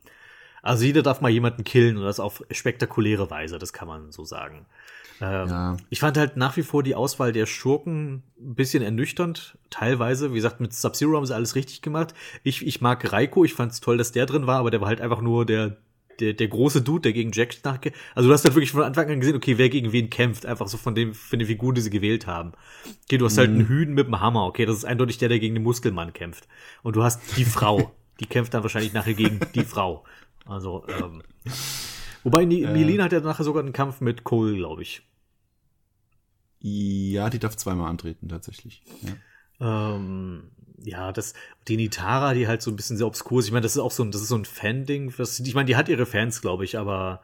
also 0.62 0.84
jeder 0.84 1.02
darf 1.02 1.20
mal 1.20 1.30
jemanden 1.30 1.64
killen 1.64 1.96
und 1.96 2.04
das 2.04 2.20
auf 2.20 2.44
spektakuläre 2.50 3.30
Weise, 3.30 3.58
das 3.58 3.72
kann 3.72 3.88
man 3.88 4.12
so 4.12 4.24
sagen. 4.24 4.66
Ähm, 5.20 5.48
Ja. 5.48 5.76
Ich 5.90 6.00
fand 6.00 6.16
halt 6.16 6.36
nach 6.36 6.56
wie 6.56 6.62
vor 6.62 6.82
die 6.82 6.94
Auswahl 6.94 7.32
der 7.32 7.46
Schurken 7.46 8.22
ein 8.38 8.54
bisschen 8.54 8.82
ernüchternd, 8.82 9.58
teilweise. 9.70 10.30
Wie 10.30 10.36
gesagt, 10.36 10.60
mit 10.60 10.72
Sub-Zero 10.72 11.16
haben 11.16 11.26
sie 11.26 11.34
alles 11.34 11.54
richtig 11.54 11.82
gemacht. 11.82 12.14
Ich, 12.42 12.66
ich 12.66 12.80
mag 12.80 13.12
Raiko, 13.12 13.44
ich 13.44 13.54
fand 13.54 13.72
es 13.72 13.80
toll, 13.80 13.98
dass 13.98 14.12
der 14.12 14.26
drin 14.26 14.46
war, 14.46 14.58
aber 14.58 14.70
der 14.70 14.80
war 14.80 14.88
halt 14.88 15.00
einfach 15.00 15.20
nur 15.20 15.44
der, 15.44 15.76
der, 16.20 16.34
der 16.34 16.48
große 16.48 16.82
Dude, 16.82 17.02
der 17.02 17.12
gegen 17.12 17.32
Jack 17.32 17.56
nachge... 17.64 17.92
Also 18.14 18.28
du 18.28 18.32
hast 18.32 18.44
halt 18.44 18.54
wirklich 18.54 18.72
von 18.72 18.82
Anfang 18.82 19.10
an 19.10 19.20
gesehen, 19.20 19.36
okay, 19.36 19.58
wer 19.58 19.68
gegen 19.68 19.92
wen 19.92 20.10
kämpft, 20.10 20.46
einfach 20.46 20.68
so 20.68 20.76
von 20.76 20.94
dem, 20.94 21.14
von 21.14 21.38
den 21.38 21.48
Figuren, 21.48 21.74
die 21.74 21.80
sie 21.80 21.90
gewählt 21.90 22.26
haben. 22.26 22.52
Okay, 23.04 23.18
du 23.18 23.24
hast 23.24 23.38
halt 23.38 23.50
einen 23.50 23.68
Hüden 23.68 23.94
mit 23.94 24.06
dem 24.06 24.20
Hammer, 24.20 24.44
okay, 24.46 24.66
das 24.66 24.76
ist 24.76 24.84
eindeutig 24.84 25.18
der, 25.18 25.28
der 25.28 25.38
gegen 25.38 25.54
den 25.54 25.64
Muskelmann 25.64 26.12
kämpft. 26.12 26.48
Und 26.82 26.96
du 26.96 27.02
hast 27.02 27.36
die 27.36 27.44
Frau, 27.44 27.92
die 28.20 28.26
kämpft 28.26 28.54
dann 28.54 28.62
wahrscheinlich 28.62 28.92
nachher 28.92 29.14
gegen 29.14 29.40
die 29.54 29.64
Frau. 29.64 30.04
Also, 30.46 30.84
ähm, 30.88 31.22
Wobei, 32.22 32.44
Ni 32.44 32.66
Nilin 32.66 33.02
hat 33.02 33.12
ja 33.12 33.20
nachher 33.20 33.44
sogar 33.44 33.62
einen 33.62 33.72
Kampf 33.72 34.00
mit 34.00 34.24
Cole, 34.24 34.54
glaube 34.54 34.82
ich. 34.82 35.02
Ja, 36.60 37.30
die 37.30 37.38
darf 37.38 37.56
zweimal 37.56 37.88
antreten, 37.88 38.28
tatsächlich. 38.28 38.82
Ja. 39.60 39.94
Ähm, 39.96 40.50
ja, 40.82 41.12
das, 41.12 41.34
die 41.68 41.76
Nitara, 41.76 42.34
die 42.34 42.48
halt 42.48 42.62
so 42.62 42.70
ein 42.70 42.76
bisschen 42.76 42.96
sehr 42.96 43.06
obskur 43.06 43.40
ist. 43.40 43.46
Ich 43.46 43.52
meine, 43.52 43.62
das 43.62 43.72
ist 43.76 43.82
auch 43.82 43.90
so 43.90 44.02
ein, 44.02 44.10
das 44.10 44.22
ist 44.22 44.28
so 44.28 44.36
ein 44.36 44.44
Fan-Ding. 44.44 45.12
was- 45.18 45.40
Ich 45.40 45.54
meine, 45.54 45.66
die 45.66 45.76
hat 45.76 45.88
ihre 45.88 46.06
Fans, 46.06 46.40
glaube 46.40 46.64
ich, 46.64 46.78
aber 46.78 47.22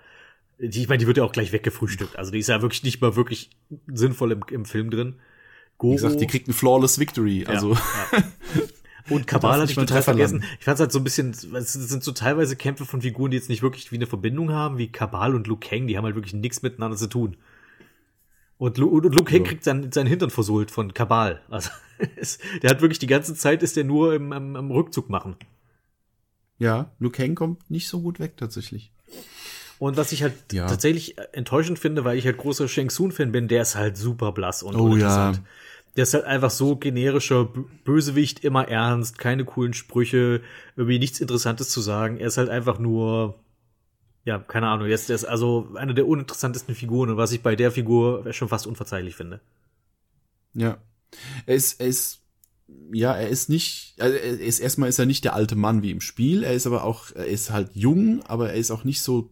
die, 0.59 0.80
ich 0.80 0.89
meine, 0.89 0.99
die 0.99 1.07
wird 1.07 1.18
ja 1.18 1.24
auch 1.24 1.32
gleich 1.32 1.53
weggefrühstückt. 1.53 2.16
Also 2.18 2.30
die 2.32 2.39
ist 2.39 2.49
ja 2.49 2.62
wirklich 2.62 2.82
nicht 2.82 3.01
mal 3.01 3.14
wirklich 3.16 3.51
sinnvoll 3.87 4.32
im, 4.32 4.43
im 4.51 4.64
Film 4.64 4.91
drin. 4.91 5.16
Goro, 5.78 5.93
Wie 5.93 5.97
gesagt, 5.97 6.20
die 6.20 6.26
kriegt 6.26 6.49
eine 6.49 6.55
flawless 6.55 6.99
Victory. 6.99 7.45
Also, 7.47 7.74
ja. 7.74 8.22
Und 9.11 9.26
Kabal 9.26 9.61
hatte 9.61 9.70
ich 9.70 9.76
total 9.76 10.03
vergessen. 10.03 10.41
landen. 10.41 10.57
Ich 10.59 10.64
fand 10.64 10.76
es 10.76 10.80
halt 10.80 10.93
so 10.93 10.99
ein 10.99 11.05
bisschen, 11.05 11.30
es 11.55 11.72
sind 11.74 12.03
so 12.03 12.12
teilweise 12.12 12.57
Kämpfe 12.57 12.87
von 12.87 13.03
Figuren, 13.03 13.30
die 13.30 13.37
jetzt 13.37 13.51
nicht 13.51 13.61
wirklich 13.62 13.93
wie 13.93 13.97
eine 13.97 14.07
Verbindung 14.07 14.51
haben, 14.53 14.78
wie 14.78 14.91
Kabal 14.91 15.34
und 15.34 15.47
Liu 15.47 15.57
Kang, 15.61 15.87
die 15.87 15.99
haben 15.99 16.05
halt 16.05 16.14
wirklich 16.14 16.32
nichts 16.34 16.62
miteinander 16.62 16.97
zu 16.97 17.07
tun. 17.09 17.37
Und, 18.59 18.78
Lu, 18.78 18.88
und 18.88 19.14
Liu 19.14 19.22
Kang 19.24 19.44
kriegt 19.44 19.64
seinen, 19.64 19.92
seinen 19.92 20.07
Hintern 20.07 20.30
versohlt 20.30 20.70
von 20.70 20.94
Kabal. 20.94 21.42
Also, 21.50 21.70
es, 22.16 22.38
der 22.62 22.70
hat 22.70 22.80
wirklich 22.80 22.98
die 22.98 23.07
ganze 23.07 23.34
Zeit, 23.34 23.62
ist 23.62 23.76
der 23.76 23.84
nur 23.84 24.14
im, 24.14 24.32
im, 24.32 24.57
im 24.57 24.70
Rückzug 24.70 25.11
machen. 25.11 25.36
ja, 26.59 26.90
Liu 26.98 27.11
Kang 27.11 27.34
kommt 27.34 27.70
nicht 27.70 27.88
so 27.88 28.00
gut 28.00 28.18
weg, 28.18 28.36
tatsächlich. 28.36 28.92
Und 29.78 29.98
was 29.98 30.12
ich 30.12 30.22
halt 30.22 30.32
Ja. 30.52 30.66
tatsächlich 30.66 31.16
enttäuschend 31.32 31.78
finde, 31.78 32.04
weil 32.04 32.16
ich 32.16 32.24
halt 32.24 32.38
großer 32.38 32.66
Shang 32.66 32.88
Tsung-Fan 32.88 33.30
bin, 33.30 33.46
der 33.46 33.61
ist 33.62 33.76
halt 33.76 33.98
super 33.98 34.32
blass 34.32 34.62
und 34.62 34.74
Oh, 34.74 34.84
uninteressant. 34.84 35.36
ja. 35.36 35.42
Der 35.96 36.02
ist 36.04 36.14
halt 36.14 36.24
einfach 36.24 36.50
so 36.50 36.76
generischer 36.76 37.48
Bösewicht, 37.84 38.42
immer 38.44 38.68
ernst, 38.68 39.18
keine 39.18 39.44
coolen 39.44 39.72
Sprüche, 39.74 40.42
irgendwie 40.76 40.98
nichts 40.98 41.20
Interessantes 41.20 41.68
zu 41.70 41.80
sagen. 41.82 42.18
Er 42.18 42.28
ist 42.28 42.36
halt 42.38 42.48
einfach 42.50 42.78
nur, 42.78 43.38
ja, 44.27 44.39
keine 44.41 44.68
Ahnung, 44.68 44.87
der 44.89 44.95
ist, 44.95 45.24
also 45.24 45.68
eine 45.77 45.95
der 45.95 46.07
uninteressantesten 46.07 46.74
Figuren 46.74 47.09
und 47.11 47.16
was 47.16 47.33
ich 47.33 47.41
bei 47.43 47.57
der 47.57 47.70
Figur 47.72 48.31
schon 48.35 48.49
fast 48.49 48.66
unverzeihlich 48.66 49.14
finde. 49.16 49.41
Ja. 50.53 50.79
Er 51.47 51.55
ist, 51.55 51.81
er 51.81 51.87
ist, 51.87 52.20
ja, 52.93 53.14
er 53.14 53.29
ist 53.29 53.49
nicht, 53.49 53.95
also 53.99 54.16
er 54.16 54.39
ist, 54.41 54.59
erstmal 54.59 54.89
ist 54.89 54.99
er 54.99 55.07
nicht 55.07 55.24
der 55.24 55.35
alte 55.35 55.55
Mann 55.57 55.83
wie 55.83 55.91
im 55.93 56.01
Spiel, 56.01 56.43
er 56.43 56.53
ist 56.55 56.66
aber 56.66 56.85
auch, 56.85 57.12
er 57.14 57.27
ist 57.27 57.51
halt 57.51 57.70
jung, 57.74 58.22
aber 58.27 58.51
er 58.51 58.57
ist 58.57 58.70
auch 58.70 58.85
nicht 58.85 59.01
so 59.01 59.31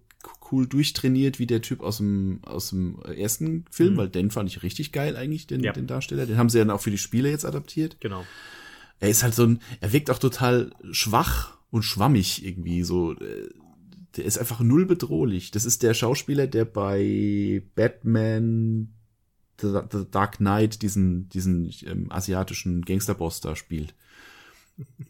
cool 0.51 0.66
durchtrainiert 0.66 1.38
wie 1.38 1.47
der 1.47 1.61
Typ 1.61 1.82
aus 1.82 1.97
dem, 1.99 2.40
aus 2.45 2.70
dem 2.70 3.03
ersten 3.03 3.64
Film, 3.70 3.95
Mhm. 3.95 3.97
weil 3.99 4.09
den 4.09 4.30
fand 4.30 4.49
ich 4.49 4.62
richtig 4.62 4.92
geil 4.92 5.16
eigentlich, 5.16 5.47
den, 5.47 5.62
Ja. 5.62 5.72
den 5.72 5.86
Darsteller. 5.86 6.24
Den 6.26 6.38
haben 6.38 6.49
sie 6.49 6.59
ja 6.59 6.64
dann 6.64 6.74
auch 6.74 6.80
für 6.80 6.90
die 6.92 6.99
Spiele 6.99 7.28
jetzt 7.30 7.45
adaptiert. 7.45 7.97
Genau. 8.01 8.24
Er 9.01 9.09
ist 9.11 9.22
halt 9.22 9.34
so 9.34 9.45
ein, 9.45 9.61
er 9.80 9.92
wirkt 9.92 10.11
auch 10.11 10.18
total 10.18 10.70
schwach 10.92 11.59
und 11.70 11.82
schwammig 11.82 12.45
irgendwie, 12.47 12.84
so, 12.84 13.12
äh, 13.14 13.49
der 14.16 14.24
ist 14.24 14.38
einfach 14.38 14.60
null 14.60 14.86
bedrohlich. 14.86 15.50
Das 15.50 15.64
ist 15.64 15.82
der 15.82 15.94
Schauspieler, 15.94 16.46
der 16.46 16.64
bei 16.64 17.62
Batman 17.74 18.94
The, 19.60 19.80
The 19.90 20.04
Dark 20.10 20.38
Knight 20.38 20.82
diesen, 20.82 21.28
diesen 21.28 21.72
ähm, 21.84 22.10
asiatischen 22.10 22.82
Gangsterboss 22.82 23.40
da 23.40 23.56
spielt. 23.56 23.94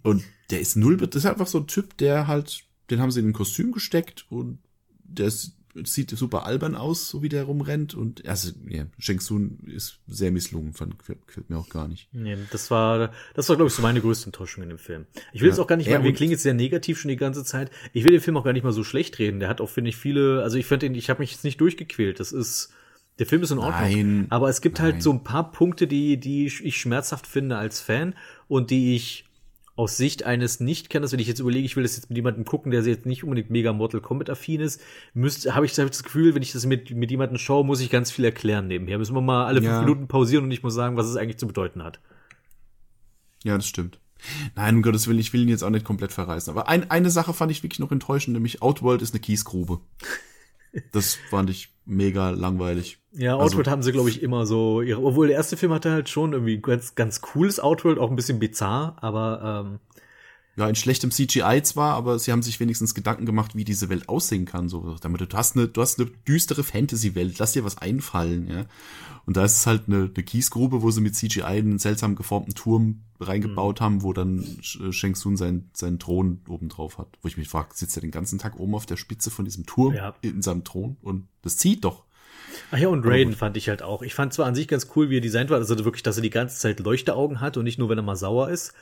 Und 0.03 0.23
der 0.51 0.61
ist 0.61 0.77
null, 0.77 0.97
das 0.97 1.25
ist 1.25 1.27
einfach 1.27 1.47
so 1.47 1.59
ein 1.59 1.67
Typ, 1.67 1.97
der 1.97 2.27
halt, 2.27 2.65
den 2.91 3.01
haben 3.01 3.11
sie 3.11 3.21
in 3.21 3.29
ein 3.29 3.33
Kostüm 3.33 3.73
gesteckt 3.73 4.27
und 4.29 4.59
der 5.03 5.27
ist, 5.27 5.57
sieht 5.83 6.11
super 6.11 6.47
albern 6.47 6.75
aus, 6.77 7.09
so 7.09 7.23
wie 7.23 7.29
der 7.29 7.45
rumrennt. 7.45 7.95
Und 7.95 8.27
also, 8.29 8.53
ja, 8.69 8.87
Shang 8.99 9.19
Tsung 9.19 9.59
ist 9.67 9.99
sehr 10.07 10.31
misslungen, 10.31 10.73
fand, 10.73 10.97
gefällt 10.99 11.51
mir 11.51 11.59
auch 11.59 11.69
gar 11.69 11.89
nicht. 11.89 12.09
Nee, 12.13 12.37
das 12.51 12.71
war, 12.71 13.11
das 13.35 13.49
war, 13.49 13.57
glaube 13.57 13.69
ich, 13.69 13.75
so 13.75 13.83
meine 13.83 14.01
größte 14.01 14.27
Enttäuschung 14.27 14.63
in 14.63 14.69
dem 14.69 14.79
Film. 14.79 15.07
Ich 15.33 15.41
will 15.41 15.49
Ja. 15.49 15.55
jetzt 15.55 15.59
auch 15.61 15.67
gar 15.67 15.77
nicht, 15.77 15.89
Ja, 15.89 15.99
mal, 15.99 16.05
wir 16.05 16.13
klingen 16.13 16.31
jetzt 16.33 16.43
sehr 16.45 16.55
negativ 16.55 17.01
schon 17.01 17.09
die 17.09 17.17
ganze 17.17 17.45
Zeit. 17.45 17.71
Ich 17.93 18.05
will 18.05 18.13
den 18.13 18.21
Film 18.21 18.37
auch 18.37 18.45
gar 18.45 18.53
nicht 18.53 18.63
mal 18.65 18.73
so 18.73 18.85
schlecht 18.85 19.19
reden. 19.19 19.41
Der 19.41 19.49
hat 19.49 19.61
auch, 19.61 19.69
finde 19.71 19.91
ich, 19.91 19.97
viele, 19.97 20.43
also 20.43 20.57
ich 20.57 20.67
fand 20.67 20.83
den, 20.83 20.95
ich 20.95 21.11
habe 21.11 21.21
mich 21.21 21.33
jetzt 21.33 21.45
nicht 21.45 21.61
durchgequält. 21.61 22.21
Das 22.21 22.31
ist, 22.33 22.73
der 23.19 23.27
Film 23.27 23.43
ist 23.43 23.51
in 23.51 23.59
Ordnung. 23.59 23.81
Nein, 23.81 24.27
aber 24.31 24.49
es 24.49 24.61
gibt 24.61 24.79
nein. 24.79 24.93
halt 24.93 25.03
so 25.03 25.13
ein 25.13 25.25
paar 25.25 25.51
Punkte, 25.53 25.87
die, 25.87 26.19
die 26.19 26.47
ich 26.47 26.77
schmerzhaft 26.81 27.27
finde 27.27 27.57
als 27.57 27.81
Fan 27.81 28.15
und 28.49 28.71
die 28.71 28.95
ich 28.97 29.25
aus 29.77 29.97
Sicht 29.97 30.25
eines 30.25 30.61
Nicht-Kenners, 30.61 31.13
wenn 31.13 31.19
ich 31.19 31.27
jetzt 31.27 31.41
überlege, 31.41 31.67
ich 31.67 31.75
will 31.75 31.83
das 31.83 31.97
jetzt 31.97 32.09
mit 32.09 32.17
jemandem 32.17 32.45
gucken, 32.45 32.71
der 32.71 32.83
jetzt 32.83 33.07
nicht 33.07 33.25
unbedingt 33.25 33.51
mega 33.51 33.73
Mortal 33.73 34.01
Kombat 34.01 34.31
affin 34.31 34.61
ist, 34.61 34.81
müsste, 35.15 35.55
habe 35.55 35.67
ich 35.67 35.77
hab 35.79 35.85
ich 35.87 35.91
das 35.91 36.05
Gefühl, 36.05 36.35
wenn 36.35 36.43
ich 36.43 36.53
das 36.53 36.65
mit, 36.65 36.91
mit 36.93 37.11
jemandem 37.11 37.39
schaue, 37.39 37.65
muss 37.65 37.81
ich 37.81 37.91
ganz 37.91 38.13
viel 38.13 38.25
erklären 38.25 38.69
nebenher. 38.69 38.99
Müssen 38.99 39.17
wir 39.17 39.21
mal 39.21 39.47
alle 39.47 39.61
fünf 39.61 39.73
Ja. 39.73 39.81
Minuten 39.81 40.07
pausieren 40.07 40.45
und 40.45 40.51
ich 40.53 40.63
muss 40.63 40.75
sagen, 40.75 40.97
was 40.97 41.07
es 41.07 41.17
eigentlich 41.17 41.39
zu 41.39 41.49
bedeuten 41.49 41.83
hat. 41.83 41.99
Ja, 43.43 43.57
das 43.57 43.67
stimmt. 43.67 43.99
Nein, 44.55 44.77
um 44.77 44.83
Gottes 44.83 45.07
Willen, 45.09 45.19
ich 45.19 45.33
will 45.33 45.43
ihn 45.43 45.49
jetzt 45.49 45.63
auch 45.63 45.71
nicht 45.71 45.85
komplett 45.85 46.13
verreißen. 46.13 46.51
Aber 46.51 46.69
ein, 46.69 46.91
eine 46.91 47.11
Sache 47.11 47.35
fand 47.35 47.51
ich 47.51 47.63
wirklich 47.63 47.81
noch 47.81 47.93
enttäuschend, 47.93 48.35
nämlich 48.35 48.63
Outworld 48.63 49.03
ist 49.03 49.13
eine 49.13 49.21
Kiesgrube. 49.21 49.81
Das 50.93 51.15
fand 51.31 51.51
ich 51.51 51.73
mega 51.87 52.31
langweilig. 52.31 52.99
Ja, 53.13 53.35
Also- 53.37 53.45
Outworld 53.45 53.69
haben 53.69 53.83
sie, 53.83 53.93
glaube 53.93 54.09
ich, 54.09 54.23
immer 54.23 54.47
so 54.47 54.81
ihre, 54.83 55.03
obwohl 55.03 55.29
der 55.29 55.37
erste 55.37 55.57
Film 55.57 55.73
hatte 55.73 55.93
halt 55.93 56.09
schon 56.09 56.33
irgendwie 56.33 56.59
ganz, 56.59 56.95
ganz 56.95 57.21
cooles 57.21 57.61
Outworld, 57.61 57.99
auch 57.99 58.11
ein 58.11 58.17
bisschen 58.17 58.39
bizarr, 58.39 58.97
aber 59.01 59.65
ähm, 59.67 59.79
Ja, 60.57 60.69
in 60.69 60.77
schlechtem 60.77 61.11
CGI 61.11 61.63
zwar, 61.65 61.95
aber 61.95 62.19
sie 62.21 62.31
haben 62.31 62.43
sich 62.43 62.61
wenigstens 62.61 62.95
Gedanken 62.95 63.27
gemacht, 63.27 63.57
wie 63.57 63.65
diese 63.65 63.89
Welt 63.89 64.09
aussehen 64.09 64.45
kann. 64.45 64.69
So, 64.69 64.95
damit 65.01 65.21
du 65.21 65.37
hast 65.37 65.57
eine, 65.57 65.67
du 65.67 65.81
hast 65.83 65.99
eine 65.99 66.09
düstere 66.29 66.63
Fantasy-Welt, 66.63 67.39
lass 67.41 67.53
dir 67.53 67.65
was 67.65 67.79
einfallen, 67.79 68.47
ja. 68.49 68.65
Und 69.27 69.37
da 69.37 69.45
ist 69.45 69.57
es 69.59 69.67
halt 69.67 69.85
eine, 69.89 70.11
eine 70.15 70.23
Kiesgrube, 70.25 70.83
wo 70.83 70.91
sie 70.93 71.01
mit 71.01 71.17
CGI 71.17 71.43
einen 71.43 71.79
seltsam 71.79 72.15
geformten 72.15 72.55
Turm 72.55 73.01
reingebaut 73.19 73.81
Mhm. 73.81 73.85
haben, 73.85 74.03
wo 74.03 74.13
dann 74.13 74.41
Sh- 74.61 74.93
Shang 74.93 75.15
Tsung 75.15 75.37
seinen, 75.37 75.71
seinen 75.73 75.99
Thron 75.99 76.41
oben 76.49 76.69
drauf 76.69 76.99
hat. 76.99 77.09
Wo 77.23 77.29
ich 77.29 77.37
mich 77.37 77.49
frage, 77.49 77.69
sitzt 77.73 77.97
er 77.97 78.03
den 78.03 78.11
ganzen 78.11 78.39
Tag 78.39 78.61
oben 78.61 78.75
auf 78.75 78.87
der 78.87 78.97
Spitze 78.99 79.31
von 79.31 79.45
diesem 79.47 79.67
Turm 79.67 79.95
Ja. 79.95 80.15
in 80.21 80.43
seinem 80.43 80.63
Thron? 80.63 80.99
Und 81.03 81.27
das 81.43 81.57
zieht 81.57 81.85
doch. 81.85 82.05
Ach 82.71 82.79
ja, 82.79 82.89
und 82.89 83.05
Raiden 83.07 83.33
fand 83.35 83.57
ich 83.57 83.69
halt 83.71 83.83
auch. 83.83 84.03
Ich 84.03 84.15
fand 84.15 84.33
zwar 84.35 84.47
an 84.47 84.55
sich 84.55 84.69
ganz 84.69 84.89
cool, 84.95 85.09
wie 85.11 85.17
er 85.17 85.21
designt 85.23 85.49
war, 85.51 85.57
also 85.59 85.85
wirklich, 85.85 86.03
dass 86.03 86.17
er 86.17 86.23
die 86.23 86.31
ganze 86.31 86.59
Zeit 86.59 86.79
Leuchteaugen 86.81 87.41
hat 87.41 87.57
und 87.57 87.65
nicht 87.65 87.79
nur, 87.79 87.89
wenn 87.89 87.99
er 87.99 88.03
mal 88.03 88.17
sauer 88.17 88.51
ist. 88.51 88.75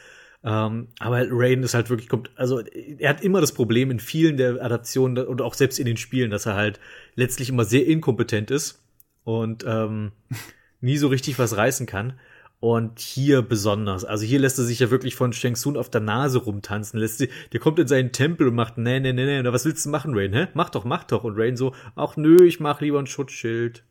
Ähm, 0.45 0.89
aber 0.99 1.17
halt 1.17 1.31
Raiden 1.33 1.63
ist 1.63 1.75
halt 1.75 1.89
wirklich, 1.89 2.09
kommt, 2.09 2.31
also 2.35 2.61
er 2.61 3.11
hat 3.11 3.23
immer 3.23 3.41
das 3.41 3.53
Problem 3.53 3.91
in 3.91 4.01
vielen 4.01 4.37
der 4.37 4.63
Adaptionen 4.63 5.25
und 5.27 5.41
auch 5.41 5.55
selbst 5.55 5.79
in 5.79 5.87
den 5.87 5.97
Spielen, 5.97 6.31
dass 6.31 6.47
er 6.47 6.55
halt 6.55 6.81
letztlich 7.15 7.49
immer 7.49 7.65
sehr 7.65 7.87
inkompetent 7.87 8.51
ist 8.51 8.83
und 9.25 9.65
ähm, 9.67 10.13
nie 10.81 10.97
so 10.97 11.09
richtig 11.09 11.39
was 11.39 11.57
reißen 11.57 11.87
kann. 11.87 12.15
Und 12.59 13.01
hier 13.01 13.43
besonders. 13.43 14.05
Also 14.05 14.25
hier 14.25 14.39
lässt 14.39 14.57
er 14.57 14.65
sich 14.65 14.79
ja 14.79 14.89
wirklich 14.89 15.17
von 15.17 15.33
Shang 15.33 15.55
Tsung 15.55 15.77
auf 15.77 15.91
der 15.91 16.01
Nase 16.01 16.39
rumtanzen. 16.39 17.01
Lässt 17.01 17.19
sie, 17.19 17.29
der 17.53 17.59
kommt 17.59 17.81
in 17.81 17.89
seinen 17.89 18.13
Tempel 18.13 18.47
und 18.47 18.55
macht, 18.55 18.79
nee, 18.79 19.01
nee, 19.01 19.13
nee, 19.13 19.25
nee, 19.25 19.43
na, 19.43 19.53
was 19.53 19.65
willst 19.65 19.85
du 19.85 19.91
machen, 19.91 20.13
Rain, 20.15 20.33
hä? 20.33 20.47
Mach 20.55 20.71
doch, 20.71 20.85
mach 20.85 21.03
doch. 21.03 21.25
Und 21.25 21.37
Rain 21.37 21.57
so, 21.57 21.75
ach 21.97 22.17
nö, 22.17 22.45
ich 22.45 22.61
mach 22.61 22.81
lieber 22.81 23.01
ein 23.01 23.09
Schutzschild. 23.09 23.83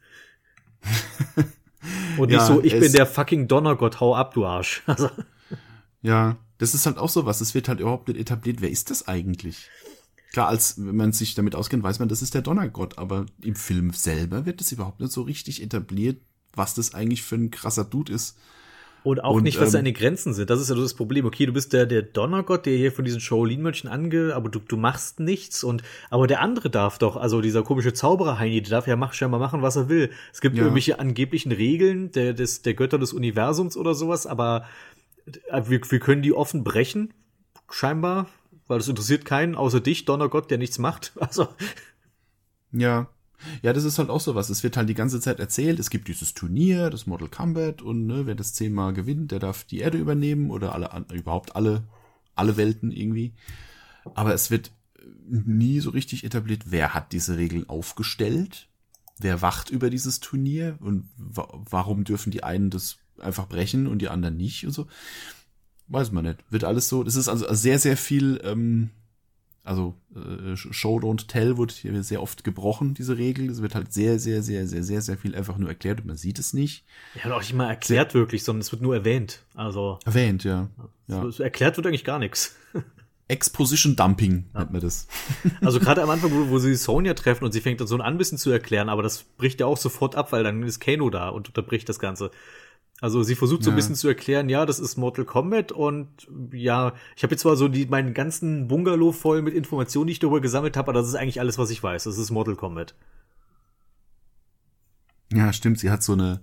und 2.17 2.29
nicht 2.29 2.39
Ja, 2.39 2.45
so, 2.45 2.63
ich 2.63 2.79
bin 2.79 2.93
der 2.93 3.05
fucking 3.05 3.49
Donnergott, 3.49 3.99
hau 3.99 4.15
ab, 4.15 4.33
du 4.33 4.45
Arsch. 4.45 4.83
Also, 4.87 5.09
Ja, 6.01 6.37
das 6.57 6.73
ist 6.73 6.85
halt 6.85 6.97
auch 6.97 7.09
so 7.09 7.25
was. 7.25 7.41
Es 7.41 7.53
wird 7.53 7.67
halt 7.67 7.79
überhaupt 7.79 8.07
nicht 8.07 8.19
etabliert. 8.19 8.61
Wer 8.61 8.69
ist 8.69 8.89
das 8.89 9.07
eigentlich? 9.07 9.69
Klar, 10.31 10.47
als 10.47 10.75
wenn 10.77 10.95
man 10.95 11.11
sich 11.11 11.35
damit 11.35 11.55
auskennt, 11.55 11.83
weiß 11.83 11.99
man, 11.99 12.07
das 12.09 12.21
ist 12.21 12.33
der 12.33 12.41
Donnergott, 12.41 12.97
aber 12.97 13.25
im 13.41 13.55
Film 13.55 13.91
selber 13.91 14.45
wird 14.45 14.61
das 14.61 14.71
überhaupt 14.71 14.99
nicht 15.01 15.11
so 15.11 15.23
richtig 15.23 15.61
etabliert, 15.61 16.21
was 16.55 16.73
das 16.73 16.93
eigentlich 16.93 17.21
für 17.23 17.35
ein 17.35 17.51
krasser 17.51 17.83
Dude 17.83 18.13
ist. 18.13 18.37
und 19.03 19.23
auch 19.23 19.33
Und, 19.35 19.43
nicht, 19.43 19.57
was 19.59 19.69
ähm, 19.69 19.71
seine 19.71 19.93
Grenzen 19.93 20.33
sind. 20.33 20.49
Das 20.51 20.61
ist 20.61 20.69
ja 20.69 20.75
so 20.75 20.81
das 20.83 20.93
Problem. 20.93 21.25
Okay, 21.25 21.47
du 21.47 21.51
bist 21.53 21.73
der, 21.73 21.85
der 21.87 22.03
Donnergott, 22.03 22.65
der 22.67 22.77
hier 22.77 22.91
von 22.91 23.03
diesen 23.03 23.19
Shaolin-Mönchen 23.19 23.89
ange, 23.89 24.33
aber 24.35 24.47
du, 24.49 24.59
du 24.59 24.77
machst 24.77 25.19
nichts 25.19 25.63
und, 25.63 25.81
aber 26.11 26.27
der 26.27 26.39
andere 26.39 26.69
darf 26.69 26.97
doch, 26.99 27.17
also 27.17 27.41
dieser 27.41 27.63
komische 27.63 27.93
Zauberer 27.93 28.37
Heini, 28.37 28.61
der 28.61 28.69
darf 28.69 28.87
ja 28.87 28.95
mach, 28.95 29.13
scheinbar 29.13 29.39
machen, 29.39 29.61
was 29.63 29.75
er 29.75 29.89
will. 29.89 30.11
Es 30.31 30.39
gibt 30.39 30.55
Ja. 30.55 30.61
irgendwelche 30.63 30.99
angeblichen 30.99 31.51
Regeln 31.51 32.11
der, 32.11 32.33
des, 32.33 32.61
der 32.61 32.73
Götter 32.75 32.99
des 32.99 33.11
Universums 33.11 33.75
oder 33.75 33.95
sowas, 33.95 34.27
aber 34.27 34.65
wir, 35.51 35.81
wir 35.81 35.99
können 35.99 36.21
die 36.21 36.33
offen 36.33 36.63
brechen, 36.63 37.13
scheinbar. 37.69 38.27
weil 38.67 38.79
das 38.79 38.87
interessiert 38.87 39.25
keinen, 39.25 39.55
außer 39.55 39.81
dich, 39.81 40.05
Donnergott, 40.05 40.49
der 40.51 40.57
nichts 40.57 40.79
macht. 40.79 41.13
Also, 41.19 41.47
Ja. 42.71 43.07
Ja, 43.63 43.73
das 43.73 43.85
ist 43.85 43.97
halt 43.97 44.09
auch 44.09 44.19
sowas. 44.19 44.49
Es 44.51 44.61
wird 44.63 44.77
halt 44.77 44.87
die 44.87 44.93
ganze 44.93 45.19
Zeit 45.19 45.39
erzählt, 45.39 45.79
es 45.79 45.89
gibt 45.89 46.07
dieses 46.07 46.35
Turnier, 46.35 46.91
das 46.91 47.07
Mortal 47.07 47.27
Kombat 47.27 47.81
und 47.81 48.05
ne, 48.05 48.27
wer 48.27 48.35
das 48.35 48.53
zehnmal 48.53 48.93
gewinnt, 48.93 49.31
der 49.31 49.39
darf 49.39 49.63
die 49.63 49.79
Erde 49.79 49.97
übernehmen 49.97 50.51
oder 50.51 50.75
alle 50.75 51.05
überhaupt 51.11 51.55
alle 51.55 51.83
alle 52.35 52.57
Welten 52.57 52.91
irgendwie. 52.91 53.33
Aber 54.13 54.33
es 54.33 54.51
wird 54.51 54.71
nie 55.27 55.79
so 55.79 55.89
richtig 55.89 56.23
etabliert, 56.23 56.63
wer 56.67 56.93
hat 56.93 57.11
diese 57.11 57.37
Regeln 57.37 57.67
aufgestellt, 57.67 58.69
wer 59.19 59.41
wacht 59.41 59.69
über 59.69 59.89
dieses 59.89 60.19
Turnier 60.19 60.77
und 60.79 61.09
wa 61.17 61.47
warum 61.69 62.03
dürfen 62.03 62.31
die 62.31 62.43
einen 62.43 62.69
das 62.69 62.97
einfach 63.21 63.47
brechen 63.47 63.87
und 63.87 63.99
die 63.99 64.09
anderen 64.09 64.37
nicht 64.37 64.65
und 64.65 64.71
so. 64.71 64.87
Weiß 65.87 66.11
man 66.11 66.25
nicht. 66.25 66.39
Wird 66.49 66.63
alles 66.63 66.87
so. 66.87 67.03
Das 67.03 67.15
ist 67.15 67.27
also 67.27 67.53
sehr, 67.53 67.77
sehr 67.77 67.97
viel, 67.97 68.39
ähm, 68.43 68.91
also 69.63 69.95
äh, 70.15 70.55
Show 70.55 70.99
Don't 70.99 71.27
Tell 71.27 71.57
wird 71.57 71.71
hier 71.71 72.01
sehr 72.03 72.21
oft 72.21 72.43
gebrochen, 72.43 72.93
diese 72.93 73.17
Regel. 73.17 73.49
Es 73.49 73.61
wird 73.61 73.75
halt 73.75 73.93
sehr, 73.93 74.17
sehr, 74.17 74.41
sehr, 74.41 74.67
sehr, 74.67 74.83
sehr, 74.83 75.01
sehr 75.01 75.17
viel 75.17 75.35
einfach 75.35 75.57
nur 75.57 75.69
erklärt 75.69 76.01
und 76.01 76.07
man 76.07 76.17
sieht 76.17 76.39
es 76.39 76.53
nicht. 76.53 76.85
ja, 77.15 77.25
und 77.25 77.33
auch 77.33 77.41
nicht 77.41 77.53
mal 77.53 77.67
erklärt 77.67 78.13
wirklich, 78.13 78.43
sondern 78.43 78.61
es 78.61 78.71
wird 78.71 78.81
nur 78.81 78.95
erwähnt. 78.95 79.43
Also, 79.53 79.99
Erwähnt, 80.05 80.43
ja. 80.43 80.69
ja. 81.07 81.29
so, 81.29 81.43
erklärt 81.43 81.77
wird 81.77 81.87
eigentlich 81.87 82.05
gar 82.05 82.19
nichts. 82.19 82.55
Exposition 83.27 83.95
Dumping 83.95 84.45
nennt 84.53 84.71
man 84.71 84.81
das. 84.81 85.07
Also 85.61 85.79
gerade 85.79 86.03
am 86.03 86.09
Anfang, 86.09 86.31
wo, 86.31 86.49
wo 86.49 86.59
sie 86.59 86.75
Sonja 86.75 87.13
treffen 87.13 87.45
und 87.45 87.53
sie 87.53 87.61
fängt 87.61 87.79
dann 87.79 87.87
so 87.87 87.95
an, 87.95 88.01
ein 88.01 88.17
bisschen 88.17 88.37
zu 88.37 88.51
erklären, 88.51 88.89
aber 88.89 89.03
das 89.03 89.23
bricht 89.23 89.61
ja 89.61 89.67
auch 89.67 89.77
sofort 89.77 90.15
ab, 90.15 90.31
weil 90.31 90.43
dann 90.43 90.63
ist 90.63 90.79
Kano 90.79 91.09
da 91.09 91.29
und 91.29 91.47
unterbricht 91.47 91.87
das 91.87 91.99
Ganze. 91.99 92.31
Also 93.01 93.23
sie 93.23 93.33
versucht 93.33 93.63
so 93.63 93.71
ein 93.71 93.75
bisschen 93.75 93.95
zu 93.95 94.07
erklären, 94.07 94.47
ja, 94.47 94.63
das 94.63 94.79
ist 94.79 94.95
Mortal 94.95 95.25
Kombat 95.25 95.71
und 95.71 96.07
ja, 96.53 96.93
ich 97.15 97.23
habe 97.23 97.33
jetzt 97.33 97.41
zwar 97.41 97.55
so 97.55 97.67
die, 97.67 97.87
meinen 97.87 98.13
ganzen 98.13 98.67
Bungalow 98.67 99.11
voll 99.11 99.41
mit 99.41 99.55
Informationen, 99.55 100.05
die 100.05 100.13
ich 100.13 100.19
darüber 100.19 100.39
gesammelt 100.39 100.77
habe, 100.77 100.91
aber 100.91 100.99
das 100.99 101.07
ist 101.07 101.15
eigentlich 101.15 101.39
alles, 101.39 101.57
was 101.57 101.71
ich 101.71 101.81
weiß. 101.81 102.03
Das 102.03 102.19
ist 102.19 102.29
Mortal 102.29 102.55
Kombat. 102.55 102.93
Ja, 105.33 105.51
stimmt. 105.51 105.79
Sie 105.79 105.89
hat 105.89 106.03
so 106.03 106.13
eine, 106.13 106.41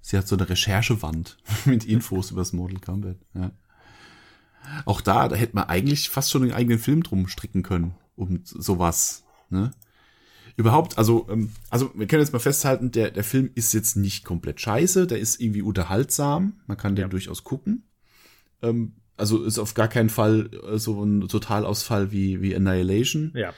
sie 0.00 0.16
hat 0.16 0.26
so 0.26 0.34
eine 0.34 0.48
Recherchewand 0.48 1.36
mit 1.66 1.84
Infos 1.84 2.30
über 2.30 2.40
das 2.40 2.54
Mortal 2.54 2.80
Kombat. 2.80 3.18
Ja. 3.34 3.50
Auch 4.86 5.02
da, 5.02 5.28
da 5.28 5.36
hätte 5.36 5.56
man 5.56 5.64
eigentlich 5.64 6.08
fast 6.08 6.30
schon 6.30 6.42
einen 6.42 6.52
eigenen 6.52 6.78
Film 6.78 7.02
drum 7.02 7.28
stricken 7.28 7.62
können, 7.62 7.94
um 8.16 8.40
sowas. 8.44 9.24
Ne? 9.50 9.72
Überhaupt, 10.56 10.98
also, 10.98 11.26
ähm, 11.30 11.50
also 11.70 11.90
wir 11.94 12.06
können 12.06 12.22
jetzt 12.22 12.32
mal 12.32 12.38
festhalten, 12.38 12.90
der, 12.90 13.10
der 13.10 13.24
Film 13.24 13.50
ist 13.54 13.72
jetzt 13.72 13.96
nicht 13.96 14.24
komplett 14.24 14.60
scheiße, 14.60 15.06
der 15.06 15.18
ist 15.18 15.40
irgendwie 15.40 15.62
unterhaltsam, 15.62 16.60
man 16.66 16.76
kann 16.76 16.94
den 16.94 17.10
durchaus 17.10 17.44
gucken. 17.44 17.84
Ähm, 18.60 18.92
also 19.16 19.42
ist 19.44 19.58
auf 19.58 19.74
gar 19.74 19.88
keinen 19.88 20.10
Fall 20.10 20.50
äh, 20.70 20.78
so 20.78 21.02
ein 21.02 21.26
Totalausfall 21.28 22.12
wie, 22.12 22.42
wie 22.42 22.54
Annihilation. 22.54 23.32
Ja. 23.34 23.52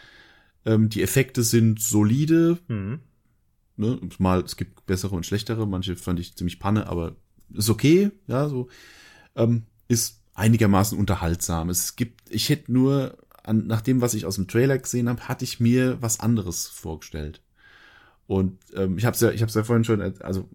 Ähm, 0.64 0.88
die 0.88 1.02
Effekte 1.02 1.42
sind 1.42 1.80
solide, 1.80 2.58
Mhm. 2.68 3.00
ne, 3.76 4.00
mal, 4.18 4.40
es 4.42 4.56
gibt 4.56 4.86
bessere 4.86 5.14
und 5.14 5.26
schlechtere, 5.26 5.66
manche 5.66 5.96
fand 5.96 6.20
ich 6.20 6.36
ziemlich 6.36 6.58
panne, 6.58 6.86
aber 6.86 7.16
ist 7.52 7.70
okay, 7.70 8.10
ja, 8.26 8.48
so, 8.48 8.68
ähm, 9.36 9.64
ist 9.88 10.22
einigermaßen 10.34 10.98
unterhaltsam. 10.98 11.70
Es 11.70 11.96
gibt, 11.96 12.30
ich 12.30 12.48
hätte 12.48 12.72
nur, 12.72 13.16
an, 13.44 13.66
nach 13.66 13.80
dem, 13.80 14.00
was 14.00 14.14
ich 14.14 14.26
aus 14.26 14.36
dem 14.36 14.48
Trailer 14.48 14.78
gesehen 14.78 15.08
habe, 15.08 15.28
hatte 15.28 15.44
ich 15.44 15.60
mir 15.60 16.00
was 16.00 16.20
anderes 16.20 16.66
vorgestellt. 16.66 17.42
Und 18.26 18.58
ähm, 18.74 18.96
ich 18.96 19.04
habe 19.04 19.16
ja, 19.18 19.30
ich 19.30 19.42
habe 19.42 19.52
ja 19.52 19.64
vorhin 19.64 19.84
schon, 19.84 20.00
äh, 20.00 20.14
also 20.20 20.48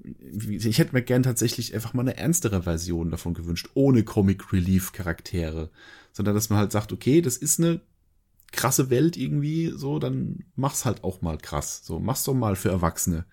ich 0.50 0.80
hätte 0.80 0.94
mir 0.94 1.04
gern 1.04 1.24
tatsächlich 1.24 1.76
einfach 1.76 1.94
mal 1.94 2.02
eine 2.02 2.18
ernstere 2.18 2.64
Version 2.64 3.12
davon 3.12 3.36
gewünscht, 3.36 3.70
ohne 3.76 4.04
Comic 4.04 4.52
Relief 4.52 4.92
Charaktere, 4.92 5.70
sondern 6.12 6.34
dass 6.34 6.50
man 6.50 6.58
halt 6.60 6.72
sagt, 6.72 6.92
okay, 6.92 7.22
das 7.22 7.38
ist 7.38 7.60
eine 7.60 7.82
krasse 8.52 8.90
Welt 8.90 9.18
irgendwie, 9.18 9.72
so, 9.76 10.00
dann 10.00 10.46
mach's 10.56 10.86
halt 10.86 11.04
auch 11.04 11.22
mal 11.22 11.38
krass. 11.38 11.82
So, 11.84 12.00
mach's 12.00 12.24
doch 12.24 12.34
mal 12.34 12.56
für 12.56 12.70
Erwachsene. 12.70 13.26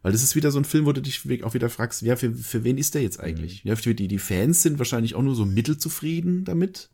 Weil 0.00 0.12
das 0.12 0.22
ist 0.22 0.34
wieder 0.34 0.50
so 0.50 0.58
ein 0.58 0.64
Film, 0.64 0.86
wo 0.86 0.92
du 0.92 1.02
dich 1.02 1.44
auch 1.44 1.54
wieder 1.54 1.68
fragst, 1.68 2.00
ja, 2.02 2.16
für, 2.16 2.32
für 2.32 2.64
wen 2.64 2.78
ist 2.78 2.94
der 2.94 3.02
jetzt 3.02 3.20
eigentlich? 3.20 3.62
Ja, 3.64 3.76
für 3.76 3.94
die, 3.94 4.08
die 4.08 4.18
Fans 4.18 4.62
sind 4.62 4.78
wahrscheinlich 4.78 5.14
auch 5.14 5.22
nur 5.22 5.34
so 5.34 5.44
mittelzufrieden 5.44 6.44
damit. 6.44 6.90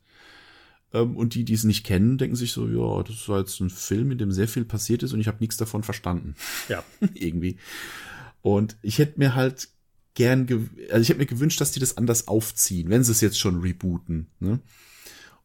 Ähm, 0.92 1.16
und 1.16 1.34
die, 1.34 1.44
die 1.44 1.54
es 1.54 1.64
nicht 1.64 1.84
kennen, 1.84 2.18
denken 2.18 2.36
sich 2.36 2.52
so, 2.52 2.66
ja, 2.68 3.02
das 3.02 3.28
war 3.28 3.40
jetzt 3.40 3.60
ein 3.60 3.70
Film, 3.70 4.10
in 4.10 4.18
dem 4.18 4.32
sehr 4.32 4.48
viel 4.48 4.64
passiert 4.64 5.02
ist 5.02 5.12
und 5.12 5.20
ich 5.20 5.28
habe 5.28 5.38
nichts 5.40 5.56
davon 5.56 5.82
verstanden. 5.82 6.34
Ja. 6.68 6.82
irgendwie. 7.14 7.56
Und 8.42 8.76
ich 8.82 8.98
hätte 8.98 9.18
mir 9.18 9.34
halt 9.34 9.68
gern, 10.14 10.46
also 10.90 11.02
ich 11.02 11.08
hätte 11.10 11.18
mir 11.18 11.26
gewünscht, 11.26 11.60
dass 11.60 11.72
die 11.72 11.80
das 11.80 11.96
anders 11.96 12.28
aufziehen, 12.28 12.88
wenn 12.88 13.04
sie 13.04 13.12
es 13.12 13.20
jetzt 13.20 13.38
schon 13.38 13.60
rebooten. 13.60 14.28
Ne? 14.40 14.60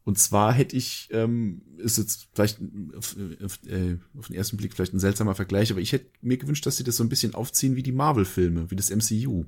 Und 0.04 0.18
zwar 0.18 0.52
hätte 0.52 0.76
ich, 0.76 1.08
ähm, 1.12 1.62
ist 1.78 1.98
jetzt 1.98 2.28
vielleicht 2.34 2.60
auf, 2.96 3.16
auf, 3.42 3.58
äh, 3.66 3.96
auf 4.18 4.26
den 4.28 4.36
ersten 4.36 4.56
Blick 4.56 4.74
vielleicht 4.74 4.92
ein 4.92 5.00
seltsamer 5.00 5.34
Vergleich, 5.34 5.70
aber 5.70 5.80
ich 5.80 5.92
hätte 5.92 6.10
mir 6.20 6.36
gewünscht, 6.36 6.66
dass 6.66 6.76
sie 6.76 6.84
das 6.84 6.96
so 6.96 7.04
ein 7.04 7.08
bisschen 7.08 7.34
aufziehen 7.34 7.76
wie 7.76 7.82
die 7.82 7.92
Marvel-Filme, 7.92 8.70
wie 8.70 8.76
das 8.76 8.90
MCU. 8.90 9.44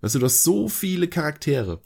Weißt 0.00 0.14
du, 0.14 0.18
du 0.18 0.26
hast 0.26 0.44
so 0.44 0.68
viele 0.68 1.08
Charaktere 1.08 1.80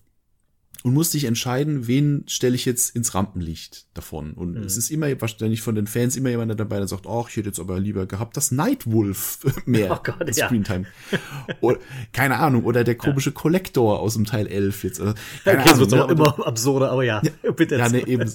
und 0.84 0.92
musst 0.92 1.14
dich 1.14 1.24
entscheiden, 1.24 1.86
wen 1.86 2.24
stelle 2.26 2.54
ich 2.54 2.66
jetzt 2.66 2.94
ins 2.94 3.14
Rampenlicht 3.14 3.86
davon. 3.94 4.34
Und 4.34 4.58
es 4.58 4.76
ist 4.76 4.90
immer 4.90 5.18
wahrscheinlich 5.18 5.62
von 5.62 5.74
den 5.74 5.86
Fans 5.86 6.14
immer 6.14 6.28
jemand 6.28 6.60
dabei, 6.60 6.76
der 6.76 6.86
sagt, 6.86 7.06
ach, 7.06 7.30
ich 7.30 7.36
hätte 7.36 7.48
jetzt 7.48 7.58
aber 7.58 7.80
lieber 7.80 8.04
gehabt, 8.04 8.36
dass 8.36 8.50
Nightwolf 8.50 9.38
mehr 9.64 9.92
Oh 9.92 9.98
Gott, 10.02 10.36
ja. 10.36 10.46
Screentime. 10.46 10.84
Oder, 11.62 11.78
keine 12.12 12.38
Ahnung, 12.38 12.64
oder 12.64 12.84
der 12.84 12.96
komische 12.96 13.32
Kollektor 13.32 13.98
aus 13.98 14.12
dem 14.12 14.26
Teil 14.26 14.46
11 14.46 14.84
jetzt. 14.84 15.00
Oder, 15.00 15.14
keine 15.44 15.60
Okay, 15.60 15.70
es 15.72 15.78
wird 15.78 15.90
ne, 15.92 16.06
immer 16.10 16.46
absurder, 16.46 16.90
aber 16.90 17.02
ja, 17.02 17.22
bitte. 17.56 17.76
ja, 17.78 17.88
nee, 17.88 18.04
eben. 18.04 18.30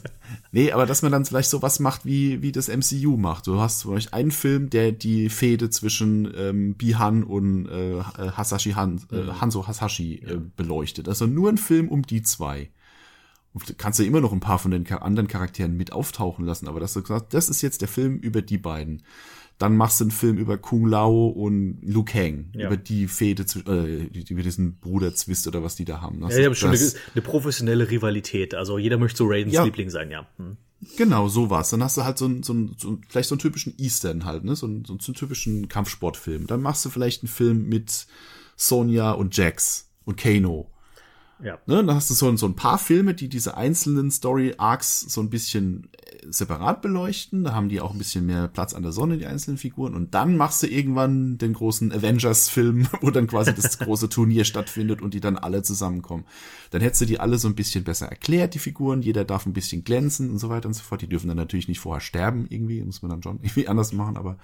Nee, 0.52 0.72
aber 0.72 0.88
dass 0.88 1.04
man 1.04 1.12
dann 1.12 1.26
vielleicht 1.26 1.52
sowas 1.52 1.80
macht, 1.80 2.04
wie, 2.06 2.41
wie 2.41 2.52
das 2.52 2.68
MCU 2.68 3.18
macht. 3.18 3.45
Du 3.45 3.60
hast 3.60 3.82
zum 3.82 3.93
Beispiel 3.93 4.18
einen 4.18 4.32
Film, 4.32 4.72
der 4.72 4.91
die 4.91 5.30
Fehde 5.30 5.70
zwischen 5.70 6.34
ähm, 6.36 6.74
Bihan 6.74 7.24
und 7.24 7.68
äh, 7.68 8.02
Hasashi 8.02 8.72
Han, 8.72 9.02
äh, 9.12 9.39
Hanzo 9.39 9.68
Hasashi 9.68 10.16
äh, 10.26 10.39
beleuchtet. 10.56 11.08
Also 11.08 11.28
nur 11.28 11.50
ein 11.50 11.60
Film 11.60 11.89
um 11.89 12.02
die 12.02 12.24
zwei. 12.24 12.39
Und 13.54 13.68
du 13.68 13.74
kannst 13.74 14.00
ja 14.00 14.06
immer 14.06 14.22
noch 14.22 14.32
ein 14.32 14.40
paar 14.40 14.60
von 14.60 14.72
den 14.72 14.88
anderen 14.92 15.28
Charakteren 15.28 15.76
mit 15.76 15.92
auftauchen 15.92 16.46
lassen, 16.46 16.68
aber 16.68 16.80
dass 16.80 16.94
du 16.94 17.02
gesagt 17.02 17.34
das 17.34 17.50
ist 17.50 17.62
jetzt 17.62 17.82
der 17.82 17.88
Film 17.88 18.18
über 18.20 18.42
die 18.42 18.58
beiden. 18.60 19.04
Dann 19.58 19.76
machst 19.76 20.00
du 20.00 20.06
einen 20.06 20.12
Film 20.12 20.38
über 20.38 20.58
Kung 20.58 20.86
Lao 20.88 21.28
und 21.28 21.80
Liu 21.82 22.04
Kang, 22.04 22.50
Ja. 22.54 22.68
über 22.68 22.78
die 22.78 23.08
Fehde, 23.10 23.44
äh, 23.68 24.04
über 24.30 24.42
diesen 24.44 24.78
Bruderzwist 24.78 25.48
oder 25.48 25.64
was 25.64 25.76
die 25.76 25.84
da 25.84 26.00
haben. 26.00 26.22
Das- 26.22 26.32
Ja, 26.34 26.40
die 26.40 26.46
haben 26.46 26.56
schon 26.56 26.70
eine, 26.70 26.78
das- 26.78 26.96
eine 27.14 27.22
professionelle 27.22 27.90
Rivalität. 27.90 28.54
Also 28.56 28.78
jeder 28.78 28.98
möchte 28.98 29.18
so 29.18 29.28
Raidens 29.28 29.54
Ja. 29.56 29.64
Liebling 29.66 29.90
sein, 29.90 30.12
ja. 30.12 30.28
Hm. 30.38 30.56
Genau, 30.96 31.28
sowas. 31.28 31.72
Dann 31.72 31.84
hast 31.84 31.98
du 31.98 32.06
halt 32.06 32.18
so 32.18 32.24
einen, 32.26 32.42
so 32.44 32.54
einen, 32.54 32.74
so 32.78 32.88
einen 32.88 33.02
vielleicht 33.10 33.28
so 33.28 33.36
einen 33.36 33.40
typischen 33.42 33.74
Eastern 33.78 34.24
halt, 34.24 34.46
ne? 34.46 34.56
So 34.56 34.66
einen, 34.66 34.86
so 34.86 34.94
einen 34.94 35.00
typischen 35.16 35.68
Kampfsportfilm. 35.68 36.48
Dann 36.48 36.62
machst 36.62 36.86
du 36.86 36.90
vielleicht 36.90 37.24
einen 37.24 37.30
Film 37.30 37.68
mit 37.68 38.08
Sonja 38.56 39.12
und 39.12 39.36
Jax 39.36 39.90
und 40.06 40.16
Kano. 40.18 40.70
Ja. 41.42 41.54
Ne? 41.68 41.78
Dann 41.78 41.92
hast 41.96 42.10
du 42.10 42.14
so, 42.14 42.28
ein- 42.28 42.38
so 42.38 42.46
ein 42.48 42.56
paar 42.56 42.78
Filme, 42.78 43.14
die 43.14 43.30
diese 43.30 43.56
einzelnen 43.56 44.12
Story-Arcs 44.12 45.02
so 45.02 45.22
ein 45.22 45.30
bisschen 45.30 45.88
äh, 45.94 46.26
separat 46.30 46.82
beleuchten. 46.82 47.44
Da 47.46 47.54
haben 47.54 47.70
die 47.70 47.80
auch 47.80 47.92
ein 47.92 47.98
bisschen 47.98 48.26
mehr 48.26 48.48
Platz 48.50 48.74
an 48.74 48.84
der 48.84 48.92
Sonne, 48.92 49.18
die 49.18 49.26
einzelnen 49.26 49.58
Figuren. 49.58 49.96
Und 49.96 50.14
dann 50.14 50.36
machst 50.36 50.62
du 50.64 50.68
irgendwann 50.68 51.38
den 51.38 51.54
großen 51.54 51.92
Avengers-Film, 51.94 52.88
wo 53.02 53.10
dann 53.12 53.28
quasi 53.28 53.54
das 53.54 53.80
große 53.80 54.10
Turnier 54.10 54.44
stattfindet 54.44 55.02
und 55.02 55.14
die 55.14 55.22
dann 55.22 55.38
alle 55.38 55.64
zusammenkommen. 55.64 56.26
Dann 56.72 56.82
hättest 56.82 57.02
du 57.02 57.06
die 57.06 57.20
alle 57.20 57.38
so 57.38 57.48
ein 57.48 57.56
bisschen 57.56 57.84
besser 57.86 58.08
erklärt, 58.08 58.54
die 58.54 58.60
Figuren. 58.60 59.02
Jeder 59.02 59.24
darf 59.24 59.46
ein 59.46 59.54
bisschen 59.54 59.84
glänzen 59.84 60.30
und 60.30 60.40
so 60.40 60.50
weiter 60.50 60.68
und 60.68 60.74
so 60.74 60.84
fort. 60.84 61.02
Die 61.02 61.08
dürfen 61.08 61.30
dann 61.30 61.38
natürlich 61.38 61.68
nicht 61.70 61.80
vorher 61.80 62.02
sterben 62.02 62.48
irgendwie. 62.50 62.84
Muss 62.84 63.02
man 63.02 63.12
dann 63.12 63.24
schon 63.24 63.40
irgendwie 63.42 63.68
anders 63.68 63.94
machen, 63.94 64.18
aber 64.18 64.38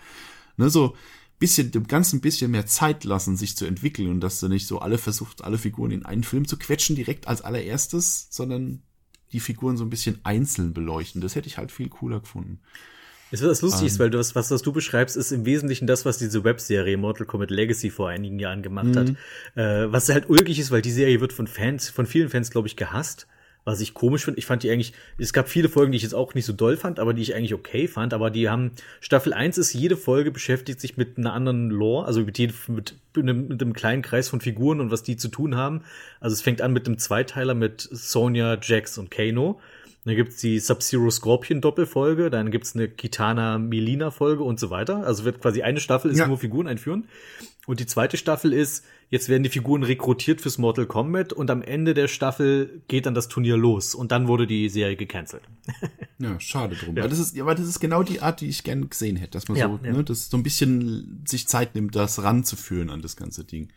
ne, 0.57 0.69
so 0.69 0.95
bisschen, 1.39 1.71
dem 1.71 1.87
Ganzen 1.87 2.17
ein 2.17 2.21
bisschen 2.21 2.51
mehr 2.51 2.65
Zeit 2.65 3.03
lassen, 3.03 3.35
sich 3.35 3.57
zu 3.57 3.65
entwickeln 3.65 4.09
und 4.09 4.21
dass 4.21 4.39
du 4.39 4.47
nicht 4.47 4.67
so 4.67 4.79
alle 4.79 4.97
versucht, 4.97 5.43
alle 5.43 5.57
Figuren 5.57 5.91
in 5.91 6.05
einen 6.05 6.23
Film 6.23 6.47
zu 6.47 6.57
quetschen, 6.57 6.95
direkt 6.95 7.27
als 7.27 7.41
allererstes, 7.41 8.27
sondern 8.29 8.81
die 9.31 9.39
Figuren 9.39 9.77
so 9.77 9.83
ein 9.83 9.89
bisschen 9.89 10.19
einzeln 10.23 10.73
beleuchten. 10.73 11.21
Das 11.21 11.35
hätte 11.35 11.47
ich 11.47 11.57
halt 11.57 11.71
viel 11.71 11.89
cooler 11.89 12.21
gefunden. 12.21 12.59
Es 13.31 13.41
wird 13.41 13.51
das 13.51 13.61
lustig, 13.61 13.81
Ähm. 13.81 13.87
ist, 13.87 13.99
weil 13.99 14.09
du, 14.09 14.17
was, 14.19 14.35
was, 14.35 14.51
was 14.51 14.61
du 14.61 14.71
beschreibst, 14.71 15.17
ist 15.17 15.31
im 15.31 15.45
Wesentlichen 15.45 15.87
das, 15.87 16.05
was 16.05 16.17
diese 16.17 16.43
Webserie 16.43 16.95
Mortal 16.95 17.25
Kombat 17.25 17.51
Legacy 17.51 17.89
vor 17.89 18.07
einigen 18.09 18.39
Jahren 18.39 18.61
gemacht 18.61 18.95
hat. 18.95 19.09
Äh, 19.55 19.91
was 19.91 20.07
halt 20.09 20.29
ulkig 20.29 20.59
ist, 20.59 20.71
weil 20.71 20.81
die 20.81 20.91
Serie 20.91 21.19
wird 21.19 21.33
von 21.33 21.47
Fans, 21.47 21.89
von 21.89 22.05
vielen 22.05 22.29
Fans, 22.29 22.49
glaube 22.51 22.67
ich, 22.67 22.75
gehasst. 22.77 23.27
Was 23.65 23.81
ich 23.81 23.95
komisch 23.95 24.23
finde, 24.25 24.37
ich 24.37 24.45
fand 24.45 24.61
die 24.61 24.69
eigentlich, 24.69 24.93
es 25.17 25.33
gab 25.33 25.49
viele 25.49 25.69
Folgen, 25.69 25.91
die 25.91 25.95
ich 25.97 26.03
jetzt 26.03 26.13
auch 26.13 26.35
nicht 26.35 26.45
so 26.45 26.53
doll 26.53 26.77
fand, 26.77 26.99
aber 26.99 27.15
die 27.15 27.23
ich 27.23 27.33
eigentlich 27.33 27.55
okay 27.55 27.87
fand, 27.87 28.13
aber 28.13 28.29
die 28.29 28.47
haben, 28.47 28.71
Staffel 29.01 29.33
1 29.33 29.57
ist, 29.57 29.73
jede 29.73 29.97
Folge 29.97 30.29
beschäftigt 30.29 30.79
sich 30.79 30.97
mit 30.97 31.17
einer 31.17 31.33
anderen 31.33 31.71
Lore, 31.71 32.05
also 32.05 32.21
mit, 32.21 32.37
jedem, 32.37 32.55
mit, 32.67 32.95
einem, 33.15 33.47
mit 33.47 33.61
einem 33.61 33.73
kleinen 33.73 34.03
Kreis 34.03 34.29
von 34.29 34.39
Figuren 34.39 34.79
und 34.79 34.91
was 34.91 35.01
die 35.01 35.17
zu 35.17 35.29
tun 35.29 35.55
haben. 35.55 35.81
Also 36.19 36.35
es 36.35 36.41
fängt 36.41 36.61
an 36.61 36.73
mit 36.73 36.85
einem 36.85 36.99
Zweiteiler 36.99 37.55
mit 37.55 37.81
Sonja, 37.81 38.57
Jax 38.61 38.99
und 38.99 39.09
Kano. 39.09 39.59
Dann 40.05 40.15
gibt's 40.15 40.37
die 40.37 40.59
Sub-Zero 40.59 41.09
Scorpion 41.09 41.61
Doppelfolge, 41.61 42.29
dann 42.29 42.51
gibt's 42.51 42.75
eine 42.75 42.87
Kitana 42.87 43.57
Melina 43.57 44.11
Folge 44.11 44.43
und 44.43 44.59
so 44.59 44.69
weiter. 44.69 45.03
Also 45.05 45.25
wird 45.25 45.41
quasi 45.41 45.63
eine 45.63 45.79
Staffel 45.79 46.11
ist 46.11 46.19
Ja. 46.19 46.27
nur 46.27 46.37
Figuren 46.37 46.67
einführen. 46.67 47.05
Und 47.65 47.79
die 47.79 47.87
zweite 47.87 48.15
Staffel 48.15 48.53
ist, 48.53 48.85
jetzt 49.09 49.27
werden 49.29 49.41
die 49.41 49.49
Figuren 49.49 49.81
rekrutiert 49.81 50.41
fürs 50.41 50.59
Mortal 50.59 50.85
Kombat 50.85 51.33
und 51.33 51.49
am 51.49 51.63
Ende 51.63 51.95
der 51.95 52.07
Staffel 52.07 52.83
geht 52.87 53.07
dann 53.07 53.15
das 53.15 53.27
Turnier 53.29 53.57
los 53.57 53.95
und 53.95 54.11
dann 54.11 54.27
wurde 54.27 54.45
die 54.45 54.69
Serie 54.69 54.95
gecancelt. 54.95 55.43
Ja, 56.17 56.39
schade 56.39 56.77
drum. 56.77 56.95
Weil 56.95 57.09
das 57.09 57.19
ist, 57.19 57.35
ja, 57.35 57.45
weil 57.45 57.55
das 57.55 57.67
ist 57.67 57.81
genau 57.81 58.01
die 58.01 58.21
Art, 58.21 58.39
die 58.39 58.47
ich 58.47 58.63
gern 58.63 58.89
gesehen 58.89 59.17
hätte, 59.17 59.31
dass 59.31 59.49
man 59.49 59.57
Ja, 59.57 59.67
so, 59.67 59.85
ja. 59.85 59.91
ne, 59.91 60.01
das 60.01 60.29
so 60.29 60.37
ein 60.37 60.43
bisschen 60.43 61.21
sich 61.27 61.45
Zeit 61.49 61.75
nimmt, 61.75 61.93
das 61.93 62.23
ranzuführen 62.23 62.89
an 62.89 63.01
das 63.01 63.17
ganze 63.17 63.43
Ding. 63.43 63.67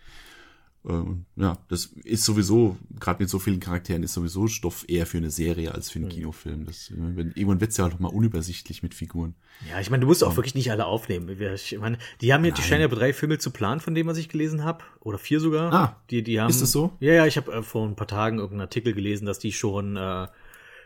Ähm, 0.87 1.24
ja, 1.37 1.59
das 1.68 1.87
ist 2.05 2.24
sowieso, 2.24 2.76
gerade 2.99 3.22
mit 3.22 3.29
so 3.29 3.39
vielen 3.39 3.61
Charakteren, 3.61 4.03
ist 4.03 4.14
sowieso 4.14 4.47
Stoff 4.47 4.85
eher 4.89 5.07
für 5.07 5.18
eine 5.18 5.31
Serie 5.31 5.74
als 5.74 5.91
für 5.91 5.99
einen 5.99 6.09
Kinofilm. 6.09 6.64
Das, 6.66 6.91
äh, 6.91 6.95
wenn, 6.97 7.29
irgendwann 7.33 7.61
wird's 7.61 7.76
ja 7.76 7.87
auch 7.87 7.91
noch 7.91 7.99
mal 7.99 8.09
unübersichtlich 8.09 8.83
mit 8.83 8.95
Figuren. 8.95 9.35
Ja, 9.68 9.81
ich 9.81 9.91
meine, 9.91 10.03
du 10.03 10.07
musst 10.07 10.22
auch 10.22 10.37
wirklich 10.37 10.55
nicht 10.55 10.70
alle 10.70 10.87
aufnehmen. 10.87 11.29
Ich 11.55 11.79
meine, 11.79 11.99
die 12.20 12.33
haben 12.33 12.45
ja, 12.45 12.53
die 12.53 12.62
scheinen 12.62 12.83
ja 12.83 12.89
drei 12.89 13.12
Filme 13.12 13.39
zu 13.39 13.51
planen, 13.51 13.81
von 13.81 13.95
dem, 13.95 14.07
was 14.07 14.18
ich 14.18 14.29
gelesen 14.29 14.64
habe. 14.64 14.85
Oder 15.01 15.18
vier 15.18 15.41
sogar. 15.41 15.72
Ah, 15.72 16.03
die, 16.11 16.22
die 16.22 16.41
haben, 16.41 16.51
ist 16.51 16.62
das 16.62 16.72
so? 16.72 16.93
Ja, 17.01 17.12
ja, 17.12 17.26
ich 17.26 17.37
habe 17.37 17.53
äh, 17.53 17.62
vor 17.62 17.87
ein 17.87 17.97
paar 17.97 18.09
Tagen 18.09 18.39
irgendeinen 18.39 18.62
Artikel 18.62 18.95
gelesen, 18.95 19.26
dass 19.26 19.39
die 19.39 19.53
schon, 19.53 19.97
äh, 19.97 20.29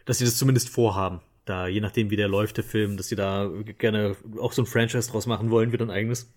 dass 0.07 0.19
sie 0.19 0.25
das 0.25 0.37
zumindest 0.37 0.69
vorhaben. 0.71 1.21
Da, 1.45 1.67
je 1.67 1.81
nachdem, 1.81 2.11
wie 2.11 2.17
der 2.17 2.29
läuft, 2.29 2.57
der 2.57 2.65
Film, 2.65 2.97
dass 2.97 3.09
sie 3.09 3.17
da 3.17 3.51
gerne 3.79 4.17
auch 4.41 4.53
so 4.53 4.63
ein 4.63 4.67
Franchise 4.67 5.11
draus 5.11 5.27
machen 5.27 5.51
wollen, 5.51 5.73
wieder 5.73 5.85
ein 5.85 5.91
eigenes. 5.91 6.33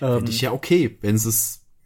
Ähm, 0.00 0.16
Finde 0.16 0.30
ich 0.32 0.40
ja 0.40 0.52
okay, 0.52 0.98
wenn 1.00 1.18
sie 1.18 1.28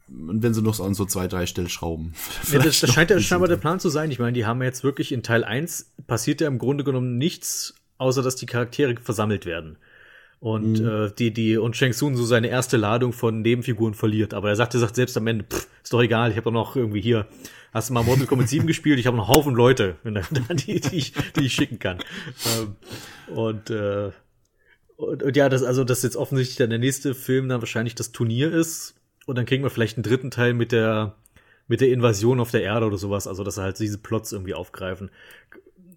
es, 0.09 0.43
wenn 0.43 0.55
sie 0.55 0.63
noch 0.63 0.75
so 0.75 0.85
an 0.85 0.95
so 0.95 1.05
zwei, 1.05 1.29
drei 1.29 1.47
Stellschrauben. 1.47 2.15
Ja, 2.53 2.59
das, 2.59 2.81
das 2.81 2.93
scheint 2.93 3.11
ja 3.11 3.19
scheinbar 3.21 3.49
der 3.49 3.57
Plan 3.57 3.81
zu 3.81 3.89
sein. 3.89 4.11
Ich 4.11 4.19
meine, 4.19 4.33
die 4.33 4.47
haben 4.47 4.61
ja 4.61 4.67
jetzt 4.67 4.85
wirklich 4.85 5.13
in 5.13 5.23
Teil 5.23 5.45
1 5.45 5.93
passiert 6.07 6.41
ja 6.41 6.49
im 6.49 6.59
Grunde 6.59 6.85
genommen 6.85 7.17
nichts, 7.19 7.75
außer 7.99 8.23
dass 8.23 8.37
die 8.37 8.47
Charaktere 8.47 8.95
versammelt 9.03 9.47
werden. 9.47 9.79
Und 10.41 10.81
Mhm. 10.81 10.87
äh, 10.89 11.11
die, 11.19 11.33
die, 11.33 11.57
und 11.57 11.75
Shang 11.75 11.93
Tsung 11.93 12.17
so 12.17 12.25
seine 12.25 12.49
erste 12.49 12.77
Ladung 12.77 13.15
von 13.15 13.41
Nebenfiguren 13.41 13.95
verliert. 13.95 14.35
Aber 14.35 14.51
er 14.51 14.57
sagt, 14.57 14.75
er 14.75 14.81
sagt 14.81 14.95
selbst 14.97 15.17
am 15.17 15.27
Ende, 15.27 15.45
pff, 15.45 15.67
ist 15.83 15.93
doch 15.93 16.03
egal, 16.03 16.31
ich 16.31 16.37
habe 16.37 16.45
doch 16.45 16.53
noch 16.53 16.77
irgendwie 16.77 17.01
hier, 17.01 17.27
hast 17.73 17.89
du 17.89 17.95
mal 17.95 18.03
Mortal 18.05 18.27
Kombat 18.27 18.51
7 18.51 18.67
gespielt, 18.67 18.99
ich 18.99 19.07
habe 19.07 19.17
noch 19.17 19.29
einen 19.29 19.37
Haufen 19.37 19.55
Leute, 19.55 19.97
die, 20.67 20.81
die, 20.81 20.97
ich, 20.97 21.15
die 21.37 21.47
ich 21.47 21.55
schicken 21.55 21.79
kann. 21.79 21.99
Ähm, 22.59 22.77
und, 23.35 23.71
äh, 23.71 24.11
und, 24.97 25.23
und 25.23 25.37
ja, 25.37 25.49
das, 25.49 25.63
also, 25.63 25.83
dass 25.83 26.03
jetzt 26.03 26.17
offensichtlich 26.17 26.57
dann 26.59 26.69
der 26.71 26.79
nächste 26.79 27.15
Film 27.15 27.49
dann 27.49 27.63
wahrscheinlich 27.63 27.95
das 27.95 28.13
Turnier 28.13 28.53
ist. 28.53 28.95
Und 29.27 29.37
dann 29.37 29.47
kriegen 29.47 29.63
wir 29.63 29.71
vielleicht 29.71 29.97
einen 29.97 30.05
dritten 30.05 30.31
Teil 30.31 30.55
mit 30.55 30.73
der, 30.73 31.17
mit 31.67 31.81
der 31.81 31.89
Invasion 31.91 32.41
auf 32.41 32.51
der 32.51 32.63
Erde 32.63 32.87
oder 32.87 32.99
sowas. 32.99 33.27
Also, 33.27 33.43
dass 33.45 33.57
halt 33.57 33.79
diese 33.79 33.99
Plots 33.99 34.33
irgendwie 34.33 34.55
aufgreifen. 34.55 35.11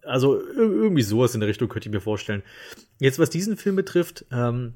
Also, 0.04 0.40
ir- 0.40 0.58
irgendwie 0.58 1.02
sowas 1.02 1.34
in 1.34 1.42
der 1.42 1.50
Richtung 1.50 1.68
könnte 1.68 1.90
ich 1.90 1.94
mir 1.94 2.02
vorstellen. 2.02 2.44
Jetzt, 3.00 3.20
was 3.20 3.30
diesen 3.30 3.58
Film 3.58 3.76
betrifft, 3.76 4.26
ähm, 4.32 4.76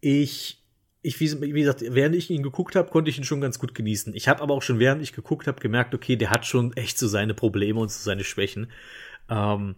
ich, 0.00 0.64
ich, 1.02 1.20
wie 1.20 1.52
gesagt, 1.52 1.82
während 1.86 2.16
ich 2.16 2.30
ihn 2.30 2.42
geguckt 2.42 2.74
habe, 2.74 2.90
konnte 2.90 3.10
ich 3.10 3.18
ihn 3.18 3.24
schon 3.24 3.40
ganz 3.40 3.58
gut 3.58 3.74
genießen. 3.74 4.14
Ich 4.14 4.28
habe 4.28 4.42
aber 4.42 4.54
auch 4.54 4.62
schon, 4.62 4.78
während 4.80 5.02
ich 5.02 5.12
geguckt 5.12 5.46
habe, 5.46 5.60
gemerkt, 5.60 5.94
okay, 5.94 6.16
der 6.16 6.30
hat 6.30 6.46
schon 6.46 6.72
echt 6.76 6.98
so 6.98 7.06
seine 7.06 7.34
Probleme 7.34 7.78
und 7.78 7.90
so 7.90 8.02
seine 8.02 8.24
Schwächen. 8.24 8.70
Ähm, 9.28 9.76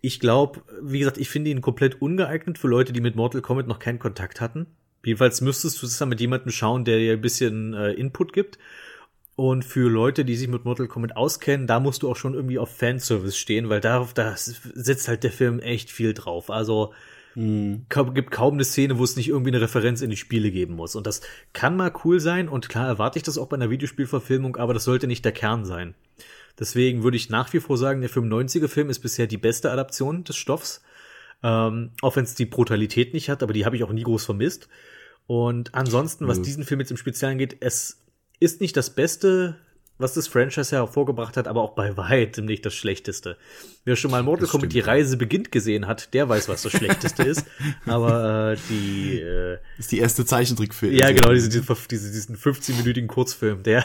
ich 0.00 0.20
glaube, 0.20 0.62
wie 0.82 0.98
gesagt, 1.00 1.18
ich 1.18 1.28
finde 1.28 1.50
ihn 1.50 1.60
komplett 1.60 2.00
ungeeignet 2.00 2.58
für 2.58 2.68
Leute, 2.68 2.92
die 2.92 3.00
mit 3.00 3.16
Mortal 3.16 3.42
Kombat 3.42 3.66
noch 3.66 3.78
keinen 3.78 3.98
Kontakt 3.98 4.40
hatten. 4.40 4.66
Jedenfalls 5.04 5.40
müsstest 5.40 5.82
du 5.82 5.86
es 5.86 5.98
dann 5.98 6.08
mit 6.08 6.20
jemandem 6.20 6.50
schauen, 6.50 6.84
der 6.84 6.98
dir 6.98 7.12
ein 7.12 7.20
bisschen 7.20 7.74
äh, 7.74 7.92
Input 7.92 8.32
gibt. 8.32 8.58
Und 9.36 9.64
für 9.64 9.90
Leute, 9.90 10.24
die 10.24 10.36
sich 10.36 10.46
mit 10.48 10.64
Mortal 10.64 10.86
Kombat 10.86 11.16
auskennen, 11.16 11.66
da 11.66 11.80
musst 11.80 12.02
du 12.02 12.10
auch 12.10 12.16
schon 12.16 12.34
irgendwie 12.34 12.58
auf 12.58 12.76
Fanservice 12.76 13.36
stehen, 13.36 13.68
weil 13.68 13.80
darauf, 13.80 14.14
da 14.14 14.34
setzt 14.36 15.08
halt 15.08 15.24
der 15.24 15.32
Film 15.32 15.58
echt 15.58 15.90
viel 15.90 16.14
drauf. 16.14 16.50
Also 16.50 16.92
ka- 17.88 18.04
gibt 18.14 18.30
kaum 18.30 18.54
eine 18.54 18.62
Szene, 18.64 18.96
wo 18.96 19.02
es 19.02 19.16
nicht 19.16 19.28
irgendwie 19.28 19.50
eine 19.50 19.60
Referenz 19.60 20.02
in 20.02 20.10
die 20.10 20.16
Spiele 20.16 20.52
geben 20.52 20.76
muss. 20.76 20.94
Und 20.94 21.04
das 21.08 21.20
kann 21.52 21.76
mal 21.76 21.92
cool 22.04 22.20
sein 22.20 22.48
und 22.48 22.68
klar 22.68 22.86
erwarte 22.86 23.18
ich 23.18 23.24
das 23.24 23.36
auch 23.38 23.48
bei 23.48 23.56
einer 23.56 23.70
Videospielverfilmung, 23.70 24.54
aber 24.56 24.72
das 24.72 24.84
sollte 24.84 25.08
nicht 25.08 25.24
der 25.24 25.32
Kern 25.32 25.64
sein. 25.64 25.94
Deswegen 26.60 27.02
würde 27.02 27.16
ich 27.16 27.30
nach 27.30 27.52
wie 27.52 27.58
vor 27.58 27.76
sagen, 27.76 28.02
der 28.02 28.10
95er-Film 28.10 28.88
ist 28.88 29.00
bisher 29.00 29.26
die 29.26 29.36
beste 29.38 29.72
Adaption 29.72 30.22
des 30.22 30.36
Stoffs. 30.36 30.80
Ähm, 31.44 31.90
auch 32.00 32.16
wenn 32.16 32.24
es 32.24 32.34
die 32.34 32.46
Brutalität 32.46 33.12
nicht 33.12 33.28
hat, 33.28 33.42
aber 33.42 33.52
die 33.52 33.66
habe 33.66 33.76
ich 33.76 33.84
auch 33.84 33.92
nie 33.92 34.02
groß 34.02 34.24
vermisst. 34.24 34.68
Und 35.26 35.74
ansonsten, 35.74 36.26
was 36.26 36.38
Nö. 36.38 36.44
diesen 36.44 36.64
Film 36.64 36.80
jetzt 36.80 36.90
im 36.90 36.96
Speziellen 36.96 37.36
geht, 37.36 37.58
es 37.60 38.02
ist 38.40 38.62
nicht 38.62 38.74
das 38.78 38.94
Beste, 38.94 39.56
was 39.98 40.14
das 40.14 40.26
Franchise 40.26 40.74
hervorgebracht 40.74 41.36
hat, 41.36 41.46
aber 41.46 41.60
auch 41.60 41.74
bei 41.74 41.98
weitem 41.98 42.46
nicht 42.46 42.64
das 42.64 42.74
Schlechteste. 42.74 43.36
Wer 43.84 43.94
schon 43.94 44.10
mal 44.10 44.22
Mortal 44.22 44.48
Kombat 44.48 44.72
die. 44.72 44.80
Reise 44.80 45.18
beginnt 45.18 45.52
gesehen 45.52 45.86
hat, 45.86 46.14
der 46.14 46.30
weiß, 46.30 46.48
was 46.48 46.62
das 46.62 46.72
Schlechteste 46.72 47.22
ist. 47.24 47.44
Aber 47.86 48.52
äh, 48.52 48.56
die 48.70 49.20
äh, 49.20 49.58
ist 49.78 49.92
die 49.92 49.98
erste 49.98 50.24
Zeichentrickfilm. 50.24 50.94
ja, 50.94 51.12
genau, 51.12 51.32
diese, 51.32 51.50
diese, 51.50 51.76
diese, 51.90 52.10
diesen 52.10 52.36
15-minütigen 52.36 53.06
Kurzfilm, 53.06 53.62
der, 53.62 53.84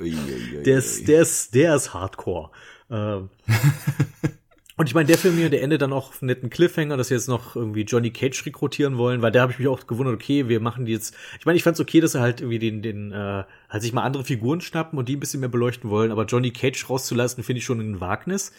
der 0.00 0.78
ist, 0.78 1.06
der 1.06 1.20
ist, 1.20 1.54
der 1.54 1.76
ist 1.76 1.94
Hardcore. 1.94 2.50
Ähm, 2.90 3.28
und 4.76 4.88
ich 4.88 4.94
meine, 4.94 5.06
der 5.06 5.18
Film 5.18 5.36
hier, 5.36 5.48
der 5.50 5.62
endet 5.62 5.82
dann 5.82 5.92
auch 5.92 6.08
auf 6.08 6.22
einen 6.22 6.26
netten 6.26 6.50
Cliffhanger, 6.50 6.96
dass 6.96 7.08
sie 7.08 7.14
jetzt 7.14 7.28
noch 7.28 7.56
irgendwie 7.56 7.82
Johnny 7.82 8.10
Cage 8.10 8.44
rekrutieren 8.46 8.98
wollen, 8.98 9.22
weil 9.22 9.32
da 9.32 9.42
habe 9.42 9.52
ich 9.52 9.58
mich 9.58 9.68
auch 9.68 9.86
gewundert, 9.86 10.14
okay, 10.14 10.48
wir 10.48 10.60
machen 10.60 10.84
die 10.84 10.92
jetzt. 10.92 11.14
Ich 11.38 11.46
meine, 11.46 11.56
ich 11.56 11.62
fand's 11.62 11.80
okay, 11.80 12.00
dass 12.00 12.12
sie 12.12 12.20
halt 12.20 12.40
irgendwie 12.40 12.58
den, 12.58 12.82
den, 12.82 13.12
äh, 13.12 13.44
halt 13.68 13.82
sich 13.82 13.92
mal 13.92 14.02
andere 14.02 14.24
Figuren 14.24 14.60
schnappen 14.60 14.98
und 14.98 15.08
die 15.08 15.16
ein 15.16 15.20
bisschen 15.20 15.40
mehr 15.40 15.48
beleuchten 15.48 15.90
wollen, 15.90 16.10
aber 16.12 16.24
Johnny 16.26 16.50
Cage 16.50 16.88
rauszulassen, 16.90 17.42
finde 17.42 17.58
ich 17.58 17.64
schon 17.64 17.80
ein 17.80 18.00
Wagnis. 18.00 18.52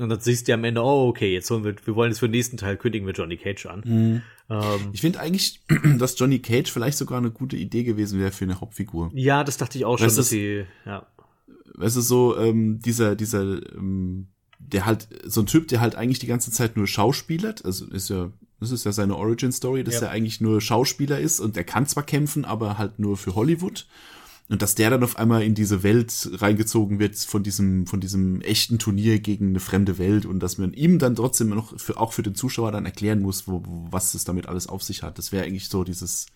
Und 0.00 0.08
dann 0.08 0.20
siehst 0.20 0.48
du 0.48 0.54
am 0.54 0.64
Ende, 0.64 0.82
oh, 0.82 1.08
okay, 1.08 1.34
jetzt 1.34 1.50
holen 1.50 1.64
wir, 1.64 1.74
wir 1.84 1.94
wollen 1.94 2.10
jetzt 2.10 2.20
für 2.20 2.26
den 2.26 2.32
nächsten 2.32 2.56
Teil 2.56 2.78
kündigen 2.78 3.06
wir 3.06 3.12
Johnny 3.12 3.36
Cage 3.36 3.66
an. 3.66 4.22
Ähm, 4.48 4.72
Ich 4.92 5.02
finde 5.02 5.20
eigentlich, 5.20 5.60
dass 5.98 6.18
Johnny 6.18 6.38
Cage 6.38 6.72
vielleicht 6.72 6.96
sogar 6.96 7.18
eine 7.18 7.30
gute 7.30 7.56
Idee 7.56 7.84
gewesen 7.84 8.18
wäre 8.18 8.32
für 8.32 8.44
eine 8.46 8.58
Hauptfigur. 8.60 9.10
ja, 9.14 9.44
das 9.44 9.58
dachte 9.58 9.76
ich 9.76 9.84
auch 9.84 9.98
schon, 9.98 10.06
Das 10.06 10.16
dass 10.16 10.30
sie, 10.30 10.64
ja. 10.86 11.06
Es 11.80 11.96
ist 11.96 12.08
so, 12.08 12.38
ähm, 12.38 12.80
dieser, 12.80 13.16
dieser, 13.16 13.42
ähm, 13.42 14.28
der 14.68 14.86
halt, 14.86 15.08
so 15.24 15.40
ein 15.42 15.46
Typ, 15.46 15.68
der 15.68 15.80
halt 15.80 15.96
eigentlich 15.96 16.18
die 16.18 16.26
ganze 16.26 16.50
Zeit 16.50 16.76
nur 16.76 16.86
schauspielert, 16.86 17.64
also 17.64 17.86
ist 17.86 18.08
ja, 18.10 18.30
das 18.60 18.70
ist 18.70 18.84
ja 18.84 18.92
seine 18.92 19.16
Origin 19.16 19.52
Story, 19.52 19.84
dass 19.84 19.96
Ja. 19.96 20.02
er 20.02 20.10
eigentlich 20.10 20.40
nur 20.40 20.60
Schauspieler 20.60 21.18
ist 21.18 21.40
und 21.40 21.56
er 21.56 21.64
kann 21.64 21.86
zwar 21.86 22.04
kämpfen, 22.04 22.44
aber 22.44 22.78
halt 22.78 22.98
nur 22.98 23.16
für 23.16 23.34
Hollywood. 23.34 23.86
Und 24.48 24.60
dass 24.60 24.74
der 24.74 24.90
dann 24.90 25.02
auf 25.02 25.16
einmal 25.16 25.42
in 25.42 25.54
diese 25.54 25.82
Welt 25.82 26.28
reingezogen 26.34 26.98
wird 26.98 27.16
von 27.16 27.42
diesem, 27.42 27.86
von 27.86 28.00
diesem 28.00 28.40
echten 28.42 28.78
Turnier 28.78 29.18
gegen 29.18 29.48
eine 29.48 29.60
fremde 29.60 29.96
Welt 29.98 30.26
und 30.26 30.40
dass 30.40 30.58
man 30.58 30.74
ihm 30.74 30.98
dann 30.98 31.14
trotzdem 31.14 31.48
noch 31.48 31.78
für, 31.78 31.98
auch 31.98 32.12
für 32.12 32.22
den 32.22 32.34
Zuschauer 32.34 32.70
dann 32.72 32.84
erklären 32.84 33.20
muss, 33.22 33.48
wo, 33.48 33.62
wo, 33.64 33.88
was 33.90 34.14
es 34.14 34.24
damit 34.24 34.48
alles 34.48 34.66
auf 34.66 34.82
sich 34.82 35.02
hat. 35.02 35.16
Das 35.16 35.32
wäre 35.32 35.44
eigentlich 35.46 35.68
so 35.68 35.84
dieses 35.84 36.26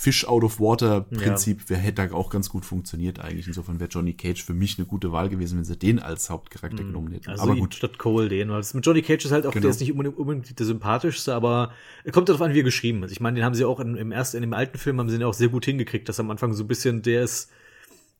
Fish 0.00 0.24
out 0.26 0.42
of 0.44 0.58
water 0.60 1.02
Prinzip, 1.02 1.64
wer 1.66 1.76
hätte 1.76 2.08
da 2.08 2.14
auch 2.14 2.30
ganz 2.30 2.48
gut 2.48 2.64
funktioniert 2.64 3.20
eigentlich. 3.20 3.48
Insofern 3.48 3.80
wäre 3.80 3.90
Johnny 3.90 4.14
Cage 4.14 4.42
für 4.42 4.54
mich 4.54 4.78
eine 4.78 4.86
gute 4.86 5.12
Wahl 5.12 5.28
gewesen, 5.28 5.58
wenn 5.58 5.64
sie 5.66 5.76
den 5.76 5.98
als 5.98 6.30
Hauptcharakter 6.30 6.82
genommen 6.82 7.12
hätten. 7.12 7.28
Also 7.28 7.42
aber 7.42 7.52
ihn 7.52 7.60
gut. 7.60 7.74
statt 7.74 7.98
Cole 7.98 8.30
den. 8.30 8.48
Weil 8.48 8.64
mit 8.72 8.86
Johnny 8.86 9.02
Cage 9.02 9.26
ist 9.26 9.30
halt 9.30 9.44
auch, 9.44 9.52
Genau. 9.52 9.60
der 9.60 9.70
ist 9.72 9.80
nicht 9.80 9.92
unbedingt, 9.92 10.58
der 10.58 10.64
sympathischste, 10.64 11.34
aber 11.34 11.72
er 12.02 12.12
kommt 12.12 12.30
darauf 12.30 12.40
an, 12.40 12.54
wie 12.54 12.60
er 12.60 12.64
geschrieben 12.64 13.02
ist. 13.02 13.12
Ich 13.12 13.20
meine, 13.20 13.34
den 13.34 13.44
haben 13.44 13.54
sie 13.54 13.66
auch 13.66 13.78
in, 13.78 13.94
im 13.94 14.10
ersten, 14.10 14.38
in 14.38 14.40
dem 14.40 14.54
alten 14.54 14.78
Film 14.78 14.98
haben 14.98 15.10
sie 15.10 15.18
den 15.18 15.26
auch 15.26 15.34
sehr 15.34 15.48
gut 15.48 15.66
hingekriegt, 15.66 16.08
dass 16.08 16.18
am 16.18 16.30
Anfang 16.30 16.54
so 16.54 16.64
ein 16.64 16.68
bisschen 16.68 17.02
der 17.02 17.22
ist, 17.22 17.50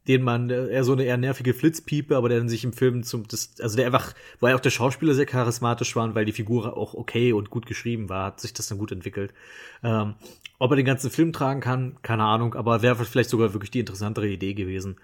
den 0.09 0.22
man, 0.22 0.48
eher 0.51 0.84
so 0.84 0.92
eine 0.92 1.05
eher 1.05 1.16
nervige 1.16 1.55
Flitzpiepe, 1.55 2.16
aber 2.16 2.28
der 2.28 2.38
dann 2.38 2.48
sich 2.48 2.64
im 2.64 2.72
Film 2.72 3.03
zum, 3.03 3.28
das, 3.28 3.55
also 3.61 3.76
der 3.76 3.86
einfach, 3.86 4.14
weil 4.40 4.55
auch 4.55 4.61
der 4.61 4.70
Schauspieler 4.70 5.14
sehr 5.14 5.26
charismatisch 5.26 5.94
war 5.94 6.05
und 6.05 6.14
weil 6.14 6.24
die 6.24 6.32
Figur 6.32 6.76
auch 6.76 6.94
okay 6.94 7.32
und 7.32 7.51
gut 7.51 7.66
geschrieben 7.66 8.09
war, 8.09 8.26
hat 8.26 8.40
sich 8.40 8.55
das 8.55 8.66
dann 8.68 8.78
gut 8.78 8.92
entwickelt. 8.92 9.32
Ähm, 9.82 10.14
ob 10.59 10.70
er 10.72 10.76
den 10.76 10.86
ganzen 10.86 11.11
Film 11.11 11.32
tragen 11.32 11.61
kann, 11.61 11.96
keine 12.03 12.24
Ahnung, 12.24 12.55
aber 12.55 12.82
wäre 12.82 13.05
vielleicht 13.05 13.30
sogar 13.30 13.53
wirklich 13.53 13.70
die 13.70 13.80
interessantere 13.80 14.28
Idee 14.28 14.55
gewesen. 14.55 14.96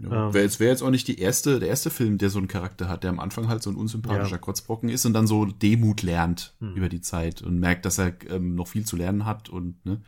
Ja. 0.00 0.34
Wäre 0.34 0.44
jetzt, 0.44 0.58
wär 0.58 0.68
jetzt 0.70 0.82
auch 0.82 0.90
nicht 0.90 1.06
die 1.06 1.20
erste, 1.20 1.60
der 1.60 1.68
erste 1.68 1.90
Film, 1.90 2.18
der 2.18 2.28
so 2.28 2.38
einen 2.38 2.48
Charakter 2.48 2.88
hat, 2.88 3.04
der 3.04 3.10
am 3.10 3.20
Anfang 3.20 3.46
halt 3.48 3.62
so 3.62 3.70
ein 3.70 3.76
unsympathischer 3.76 4.32
Ja. 4.32 4.38
Kotzbrocken 4.38 4.88
ist 4.88 5.06
und 5.06 5.12
dann 5.12 5.28
so 5.28 5.44
Demut 5.46 6.02
lernt 6.02 6.54
über 6.74 6.88
die 6.88 7.00
Zeit 7.00 7.42
und 7.42 7.60
merkt, 7.60 7.84
dass 7.84 7.98
er 7.98 8.12
ähm, 8.28 8.56
noch 8.56 8.66
viel 8.66 8.84
zu 8.84 8.96
lernen 8.96 9.24
hat 9.24 9.48
und 9.48 9.84
ne, 9.86 10.00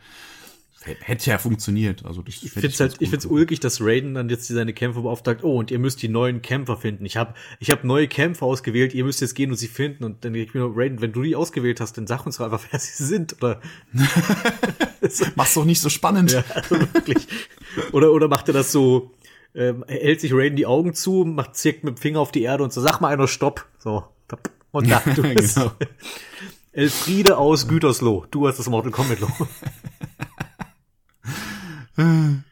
hätte 1.01 1.29
ja 1.29 1.37
funktioniert. 1.37 2.05
Also 2.05 2.21
das 2.21 2.41
Ich 2.43 2.51
find's 2.51 2.79
halt, 2.79 2.95
ich 2.99 3.09
find's 3.09 3.25
ulkig, 3.25 3.59
dass 3.59 3.81
Raiden 3.81 4.13
dann 4.13 4.29
jetzt 4.29 4.47
seine 4.47 4.73
Kämpfer 4.73 5.01
beauftragt, 5.01 5.43
oh, 5.43 5.57
und 5.57 5.71
ihr 5.71 5.79
müsst 5.79 6.01
die 6.01 6.09
neuen 6.09 6.41
Kämpfer 6.41 6.77
finden. 6.77 7.05
Ich 7.05 7.17
habe 7.17 7.33
ich 7.59 7.71
hab 7.71 7.83
neue 7.83 8.07
Kämpfer 8.07 8.45
ausgewählt, 8.45 8.93
ihr 8.93 9.03
müsst 9.03 9.21
jetzt 9.21 9.35
gehen 9.35 9.49
und 9.51 9.57
sie 9.57 9.67
finden. 9.67 10.03
Und 10.03 10.23
dann 10.25 10.33
denke 10.33 10.47
ich 10.47 10.53
mir 10.53 10.61
nur, 10.61 10.73
Raiden, 10.75 11.01
wenn 11.01 11.11
du 11.11 11.21
die 11.21 11.35
ausgewählt 11.35 11.81
hast, 11.81 11.97
dann 11.97 12.07
sag 12.07 12.25
uns 12.25 12.37
doch 12.37 12.45
einfach, 12.45 12.63
wer 12.71 12.79
sie 12.79 13.03
sind. 13.03 13.35
Oder, 13.41 13.61
Mach's 15.35 15.53
doch 15.53 15.65
nicht 15.65 15.81
so 15.81 15.89
spannend. 15.89 16.31
ja, 16.31 16.43
also 16.53 16.79
wirklich. 16.79 17.27
Oder, 17.91 18.11
oder 18.11 18.27
macht 18.27 18.47
er 18.47 18.53
das 18.53 18.71
so, 18.71 19.11
ähm, 19.55 19.83
hält 19.87 20.21
sich 20.21 20.33
Raiden 20.33 20.55
die 20.55 20.65
Augen 20.65 20.93
zu, 20.93 21.23
macht, 21.25 21.55
zirkt 21.55 21.83
mit 21.83 21.97
dem 21.97 22.01
Finger 22.01 22.19
auf 22.19 22.31
die 22.31 22.43
Erde 22.43 22.63
und 22.63 22.73
so, 22.73 22.81
sag 22.81 22.99
mal 23.01 23.09
einer 23.09 23.27
Stopp. 23.27 23.65
So. 23.79 24.03
Und 24.71 24.89
da, 24.89 25.01
du 25.15 25.23
bist 25.23 25.55
Genau. 25.55 25.71
Elfriede 26.71 27.37
aus 27.37 27.67
Gütersloh. 27.67 28.25
Du 28.29 28.47
hast 28.47 28.59
das 28.59 28.69
Mortal 28.69 28.91
Kombat 28.91 29.19
Logo. 29.19 29.47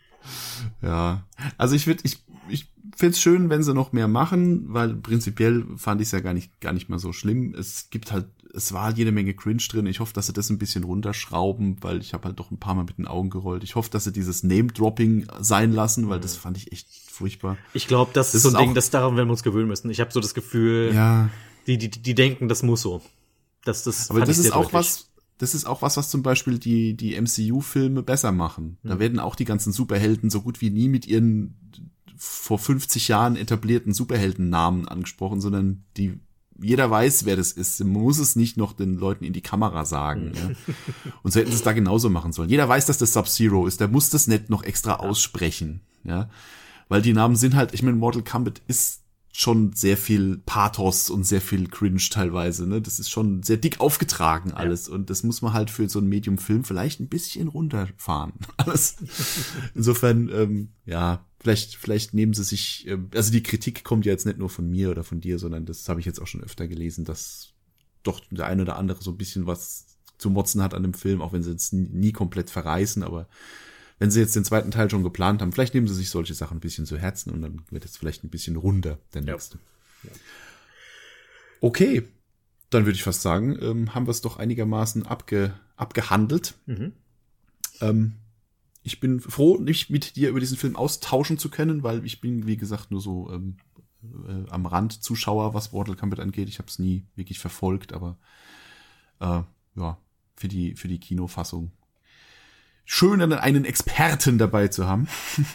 Ja, 0.81 1.23
also 1.57 1.75
ich 1.75 1.85
würde, 1.87 2.01
ich, 2.03 2.17
ich 2.49 2.67
find's 2.95 3.19
schön, 3.19 3.49
wenn 3.49 3.61
sie 3.63 3.73
noch 3.73 3.91
mehr 3.93 4.07
machen, 4.07 4.65
weil 4.73 4.95
prinzipiell 4.95 5.65
fand 5.77 6.01
ich 6.01 6.07
es 6.07 6.11
ja 6.11 6.19
gar 6.19 6.33
nicht, 6.33 6.59
gar 6.61 6.73
nicht 6.73 6.89
mal 6.89 6.97
so 6.99 7.13
schlimm. 7.13 7.53
Es 7.53 7.89
gibt 7.91 8.11
halt, 8.11 8.25
es 8.53 8.73
war 8.73 8.91
jede 8.91 9.11
Menge 9.11 9.33
Cringe 9.33 9.61
drin. 9.69 9.85
Ich 9.85 9.99
hoffe, 9.99 10.13
dass 10.13 10.27
sie 10.27 10.33
das 10.33 10.49
ein 10.49 10.57
bisschen 10.57 10.83
runterschrauben, 10.83 11.77
weil 11.81 11.99
ich 11.99 12.13
habe 12.13 12.25
halt 12.25 12.39
doch 12.39 12.49
ein 12.51 12.57
paar 12.57 12.73
Mal 12.73 12.83
mit 12.85 12.97
den 12.97 13.07
Augen 13.07 13.29
gerollt. 13.29 13.63
Ich 13.63 13.75
hoffe, 13.75 13.89
dass 13.91 14.05
sie 14.05 14.13
dieses 14.13 14.43
Name-Dropping 14.43 15.27
sein 15.41 15.73
lassen, 15.73 16.09
weil 16.09 16.19
das 16.19 16.35
fand 16.37 16.57
ich 16.57 16.71
echt 16.71 16.87
furchtbar. 17.11 17.57
Ich 17.73 17.87
glaube, 17.87 18.11
das, 18.13 18.27
Das 18.31 18.35
ist 18.35 18.43
so 18.43 18.49
ein 18.49 18.61
Ding, 18.61 18.69
auch- 18.71 18.73
das 18.75 18.89
daran 18.89 19.15
werden 19.17 19.27
wir 19.27 19.31
uns 19.33 19.43
gewöhnen 19.43 19.67
müssen. 19.67 19.89
Ich 19.89 19.99
habe 19.99 20.11
so 20.11 20.19
das 20.19 20.33
Gefühl, 20.33 20.91
Ja, 20.93 21.29
Die, 21.67 21.77
die, 21.77 21.89
die 21.89 22.15
denken, 22.15 22.47
das 22.47 22.63
muss 22.63 22.81
so. 22.81 23.01
Das, 23.63 23.83
das 23.83 24.09
Aber 24.09 24.21
das 24.21 24.37
ist 24.37 24.53
auch 24.53 24.71
was, 24.73 25.09
das 25.37 25.53
ist 25.53 25.65
auch 25.65 25.81
was, 25.81 25.97
was 25.97 26.09
zum 26.09 26.23
Beispiel 26.23 26.59
die, 26.59 26.95
die 26.95 27.19
MCU-Filme 27.19 28.03
besser 28.03 28.31
machen. 28.31 28.77
Mhm. 28.83 28.89
Da 28.89 28.99
werden 28.99 29.19
auch 29.19 29.35
die 29.35 29.45
ganzen 29.45 29.73
Superhelden 29.73 30.29
so 30.29 30.41
gut 30.41 30.61
wie 30.61 30.69
nie 30.69 30.87
mit 30.87 31.07
ihren 31.07 31.55
vor 32.17 32.57
50 32.57 33.09
Jahren 33.09 33.35
etablierten 33.35 33.93
Superheldennamen 33.93 34.87
angesprochen, 34.87 35.41
sondern 35.41 35.83
die, 35.97 36.19
jeder 36.61 36.89
weiß, 36.89 37.25
wer 37.25 37.35
das 37.35 37.51
ist. 37.51 37.81
Man 37.81 38.03
muss 38.03 38.19
es 38.19 38.37
nicht 38.37 38.55
noch 38.55 38.71
den 38.73 38.95
Leuten 38.95 39.25
in 39.25 39.33
die 39.33 39.41
Kamera 39.41 39.83
sagen. 39.83 40.31
Ja. 40.33 40.73
Und 41.23 41.31
so 41.31 41.39
hätten 41.39 41.51
sie 41.51 41.57
es 41.57 41.63
da 41.63 41.73
genauso 41.73 42.09
machen 42.09 42.31
sollen. 42.31 42.49
Jeder 42.49 42.69
weiß, 42.69 42.85
dass 42.85 42.97
das 42.97 43.13
Sub-Zero 43.13 43.67
ist. 43.67 43.81
Der 43.81 43.89
muss 43.89 44.09
das 44.09 44.27
nicht 44.27 44.49
noch 44.49 44.63
extra 44.63 44.95
aussprechen. 44.95 45.81
Ja. 46.05 46.29
Weil 46.87 47.01
die 47.01 47.13
Namen 47.13 47.35
sind 47.35 47.55
halt, 47.55 47.73
ich 47.73 47.83
meine, 47.83 47.97
Mortal 47.97 48.23
Kombat 48.23 48.61
ist 48.67 49.01
schon 49.37 49.73
sehr 49.73 49.97
viel 49.97 50.37
Pathos 50.45 51.09
und 51.09 51.25
sehr 51.25 51.41
viel 51.41 51.67
Cringe 51.67 52.01
teilweise. 52.09 52.65
Ne? 52.65 52.81
Das 52.81 52.99
ist 52.99 53.09
schon 53.09 53.43
sehr 53.43 53.57
dick 53.57 53.81
aufgetragen 53.81 54.53
alles. 54.53 54.87
Und 54.87 55.09
das 55.09 55.23
muss 55.23 55.41
man 55.41 55.51
halt 55.51 55.69
für 55.69 55.89
so 55.89 55.99
ein 55.99 56.07
Medium-Film 56.07 56.63
vielleicht 56.63 57.01
ein 57.01 57.09
bisschen 57.09 57.49
runterfahren. 57.49 58.31
Alles. 58.57 58.95
Insofern, 59.75 60.29
ähm, 60.29 60.69
ja, 60.85 61.25
vielleicht, 61.41 61.75
vielleicht 61.75 62.13
nehmen 62.13 62.33
sie 62.33 62.45
sich, 62.45 62.87
ähm, 62.87 63.09
also 63.13 63.29
die 63.29 63.43
Kritik 63.43 63.83
kommt 63.83 64.05
ja 64.05 64.13
jetzt 64.13 64.25
nicht 64.25 64.37
nur 64.37 64.49
von 64.49 64.69
mir 64.69 64.89
oder 64.89 65.03
von 65.03 65.19
dir, 65.19 65.37
sondern 65.37 65.65
das 65.65 65.89
habe 65.89 65.99
ich 65.99 66.05
jetzt 66.05 66.21
auch 66.21 66.27
schon 66.27 66.43
öfter 66.43 66.69
gelesen, 66.69 67.03
dass 67.03 67.51
doch 68.03 68.21
der 68.31 68.45
eine 68.45 68.61
oder 68.61 68.77
andere 68.77 69.03
so 69.03 69.11
ein 69.11 69.17
bisschen 69.17 69.47
was 69.47 69.97
zu 70.17 70.29
motzen 70.29 70.63
hat 70.63 70.73
an 70.73 70.83
dem 70.83 70.93
Film, 70.93 71.21
auch 71.21 71.33
wenn 71.33 71.43
sie 71.43 71.51
jetzt 71.51 71.73
nie 71.73 72.13
komplett 72.13 72.49
verreißen, 72.49 73.03
aber 73.03 73.27
wenn 73.99 74.11
sie 74.11 74.19
jetzt 74.19 74.35
den 74.35 74.43
zweiten 74.43 74.71
Teil 74.71 74.89
schon 74.89 75.03
geplant 75.03 75.41
haben, 75.41 75.51
vielleicht 75.51 75.73
nehmen 75.73 75.87
sie 75.87 75.95
sich 75.95 76.09
solche 76.09 76.33
Sachen 76.33 76.57
ein 76.57 76.61
bisschen 76.61 76.85
zu 76.85 76.97
Herzen 76.97 77.31
und 77.31 77.41
dann 77.41 77.61
wird 77.69 77.85
es 77.85 77.97
vielleicht 77.97 78.23
ein 78.23 78.29
bisschen 78.29 78.55
runder, 78.55 78.99
der 79.13 79.21
nächste. 79.21 79.59
Okay, 81.61 82.03
dann 82.69 82.85
würde 82.85 82.95
ich 82.95 83.03
fast 83.03 83.21
sagen, 83.21 83.57
ähm, 83.61 83.95
haben 83.95 84.07
wir 84.07 84.11
es 84.11 84.21
doch 84.21 84.37
einigermaßen 84.37 85.05
abge, 85.05 85.53
abgehandelt. 85.77 86.55
Ähm, 87.81 88.13
ich 88.83 88.99
bin 88.99 89.19
froh, 89.19 89.57
mich 89.57 89.89
mit 89.89 90.15
dir 90.15 90.29
über 90.29 90.39
diesen 90.39 90.57
Film 90.57 90.75
austauschen 90.75 91.37
zu 91.37 91.49
können, 91.49 91.83
weil 91.83 92.05
ich 92.05 92.21
bin, 92.21 92.45
wie 92.45 92.57
gesagt, 92.57 92.91
nur 92.91 93.01
so 93.01 93.31
ähm, 93.31 93.57
äh, 94.03 94.49
am 94.49 94.65
Rand 94.65 95.03
Zuschauer, 95.03 95.53
was 95.53 95.71
Mortal 95.71 95.95
Kombat 95.95 96.19
angeht. 96.19 96.49
Ich 96.49 96.59
habe 96.59 96.67
es 96.67 96.79
nie 96.79 97.05
wirklich 97.15 97.39
verfolgt, 97.39 97.93
aber 97.93 98.17
äh, 99.19 99.41
ja, 99.75 99.97
für 100.35 100.47
die, 100.47 100.75
für 100.75 100.87
die 100.87 100.99
Kinofassung 100.99 101.71
schön, 102.85 103.19
dann 103.19 103.33
einen 103.33 103.65
Experten 103.65 104.37
dabei 104.37 104.67
zu 104.67 104.87
haben. 104.87 105.07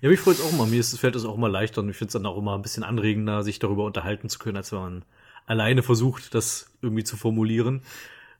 Ja, 0.00 0.10
mich 0.10 0.20
freut 0.20 0.36
es 0.36 0.42
auch 0.42 0.52
immer. 0.52 0.64
Mir 0.66 0.78
ist, 0.78 0.96
fällt 0.96 1.16
es 1.16 1.24
auch 1.24 1.34
immer 1.34 1.48
leichter 1.48 1.80
und 1.80 1.88
ich 1.88 1.96
finde 1.96 2.10
es 2.10 2.12
dann 2.12 2.24
auch 2.24 2.38
immer 2.38 2.54
ein 2.54 2.62
bisschen 2.62 2.84
anregender, 2.84 3.42
sich 3.42 3.58
darüber 3.58 3.84
unterhalten 3.84 4.28
zu 4.28 4.38
können, 4.38 4.56
als 4.56 4.70
wenn 4.70 4.78
man 4.78 5.04
alleine 5.44 5.82
versucht, 5.82 6.34
das 6.34 6.70
irgendwie 6.82 7.02
zu 7.02 7.16
formulieren. 7.16 7.82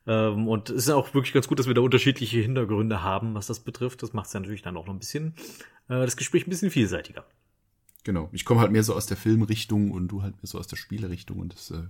Ähm, 0.07 0.47
und 0.47 0.69
es 0.69 0.83
ist 0.83 0.89
auch 0.89 1.13
wirklich 1.13 1.33
ganz 1.33 1.47
gut, 1.47 1.59
dass 1.59 1.67
wir 1.67 1.73
da 1.73 1.81
unterschiedliche 1.81 2.39
Hintergründe 2.39 3.03
haben, 3.03 3.33
was 3.33 3.47
das 3.47 3.59
betrifft. 3.59 4.01
Das 4.03 4.13
macht 4.13 4.27
es 4.27 4.33
ja 4.33 4.39
natürlich 4.39 4.61
dann 4.61 4.77
auch 4.77 4.85
noch 4.85 4.93
ein 4.93 4.99
bisschen, 4.99 5.33
äh, 5.89 5.99
das 6.05 6.15
Gespräch 6.15 6.47
ein 6.47 6.49
bisschen 6.49 6.71
vielseitiger. 6.71 7.25
Genau. 8.05 8.29
Ich 8.31 8.45
komme 8.45 8.61
halt 8.61 8.71
mehr 8.71 8.83
so 8.83 8.95
aus 8.95 9.05
der 9.05 9.17
Filmrichtung 9.17 9.91
und 9.91 10.07
du 10.07 10.23
halt 10.23 10.35
mehr 10.35 10.47
so 10.47 10.57
aus 10.57 10.67
der 10.67 10.77
Spielerichtung 10.77 11.39
und 11.39 11.53
das, 11.53 11.71
äh, 11.71 11.83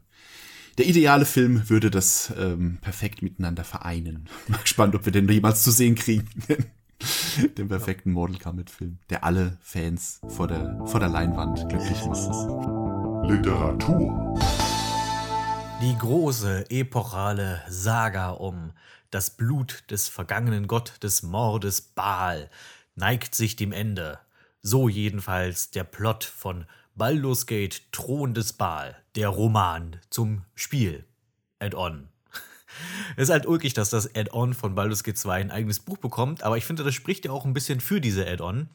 der 0.79 0.87
ideale 0.87 1.25
Film 1.25 1.69
würde 1.69 1.91
das 1.91 2.31
ähm, 2.39 2.77
perfekt 2.79 3.21
miteinander 3.21 3.65
vereinen. 3.65 4.29
Mal 4.47 4.61
gespannt, 4.61 4.95
ob 4.95 5.03
wir 5.03 5.11
den 5.11 5.27
jemals 5.27 5.61
zu 5.61 5.71
sehen 5.71 5.95
kriegen. 5.95 6.29
den 7.57 7.67
perfekten 7.67 8.13
Mortal 8.13 8.39
Kombat 8.39 8.69
Film, 8.69 8.97
der 9.09 9.25
alle 9.25 9.57
Fans 9.61 10.21
vor 10.29 10.47
der, 10.47 10.79
vor 10.85 11.01
der 11.01 11.09
Leinwand 11.09 11.67
glücklich 11.67 12.05
macht. 12.05 13.29
Literatur. 13.29 14.39
Die 15.81 15.97
große, 15.97 16.69
epochale 16.69 17.61
Saga 17.67 18.29
um 18.29 18.71
das 19.11 19.31
Blut 19.31 19.83
des 19.91 20.07
vergangenen 20.07 20.67
Gott 20.67 20.93
des 21.03 21.23
Mordes 21.23 21.81
Baal 21.81 22.49
neigt 22.95 23.35
sich 23.35 23.57
dem 23.57 23.73
Ende. 23.73 24.19
So 24.61 24.87
jedenfalls 24.87 25.71
der 25.71 25.83
Plot 25.83 26.23
von 26.23 26.65
Baldur's 26.99 27.45
Gate 27.45 27.81
Thron 27.93 28.33
des 28.33 28.51
Baal, 28.51 28.93
der 29.15 29.29
Roman 29.29 30.01
zum 30.09 30.43
Spiel. 30.53 31.05
Add-on. 31.59 32.09
Es 33.15 33.23
ist 33.23 33.29
halt 33.29 33.45
ulkig, 33.45 33.73
dass 33.73 33.89
das 33.89 34.13
Add-on 34.15 34.53
von 34.53 34.75
Baldur's 34.75 35.05
Gate 35.05 35.17
2 35.17 35.39
ein 35.39 35.49
eigenes 35.49 35.79
Buch 35.79 35.97
bekommt, 35.97 36.43
aber 36.43 36.57
ich 36.57 36.65
finde, 36.65 36.83
das 36.83 36.93
spricht 36.93 37.23
ja 37.23 37.31
auch 37.31 37.45
ein 37.45 37.53
bisschen 37.53 37.79
für 37.79 38.01
diese 38.01 38.27
Add-on, 38.27 38.67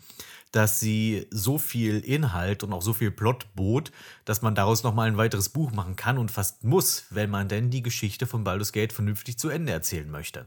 dass 0.53 0.81
sie 0.81 1.27
so 1.31 1.59
viel 1.59 2.01
Inhalt 2.01 2.63
und 2.63 2.73
auch 2.73 2.81
so 2.81 2.95
viel 2.95 3.11
Plot 3.11 3.55
bot, 3.55 3.93
dass 4.25 4.41
man 4.41 4.55
daraus 4.55 4.85
nochmal 4.85 5.09
ein 5.09 5.19
weiteres 5.19 5.51
Buch 5.51 5.73
machen 5.73 5.95
kann 5.95 6.17
und 6.17 6.31
fast 6.31 6.65
muss, 6.65 7.05
wenn 7.11 7.29
man 7.29 7.49
denn 7.49 7.69
die 7.69 7.83
Geschichte 7.83 8.27
von 8.27 8.43
Baldur's 8.43 8.73
Gate 8.73 8.95
vernünftig 8.95 9.39
zu 9.39 9.51
Ende 9.51 9.73
erzählen 9.73 10.11
möchte. 10.11 10.47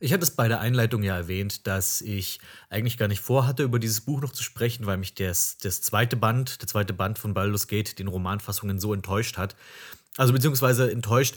Ich 0.00 0.12
hatte 0.12 0.22
es 0.22 0.30
bei 0.30 0.46
der 0.46 0.60
Einleitung 0.60 1.02
ja 1.02 1.16
erwähnt, 1.16 1.66
dass 1.66 2.00
ich 2.00 2.38
eigentlich 2.70 2.98
gar 2.98 3.08
nicht 3.08 3.20
vorhatte, 3.20 3.64
über 3.64 3.80
dieses 3.80 4.00
Buch 4.02 4.20
noch 4.20 4.32
zu 4.32 4.44
sprechen, 4.44 4.86
weil 4.86 4.96
mich 4.96 5.14
das, 5.14 5.58
das 5.58 5.80
zweite 5.80 6.16
Band, 6.16 6.60
der 6.60 6.68
zweite 6.68 6.92
Band 6.92 7.18
von 7.18 7.34
Baldur's 7.34 7.66
Gate, 7.66 7.98
den 7.98 8.06
Romanfassungen 8.06 8.78
so 8.78 8.94
enttäuscht 8.94 9.38
hat. 9.38 9.56
Also 10.16 10.32
beziehungsweise 10.32 10.90
enttäuscht, 10.90 11.36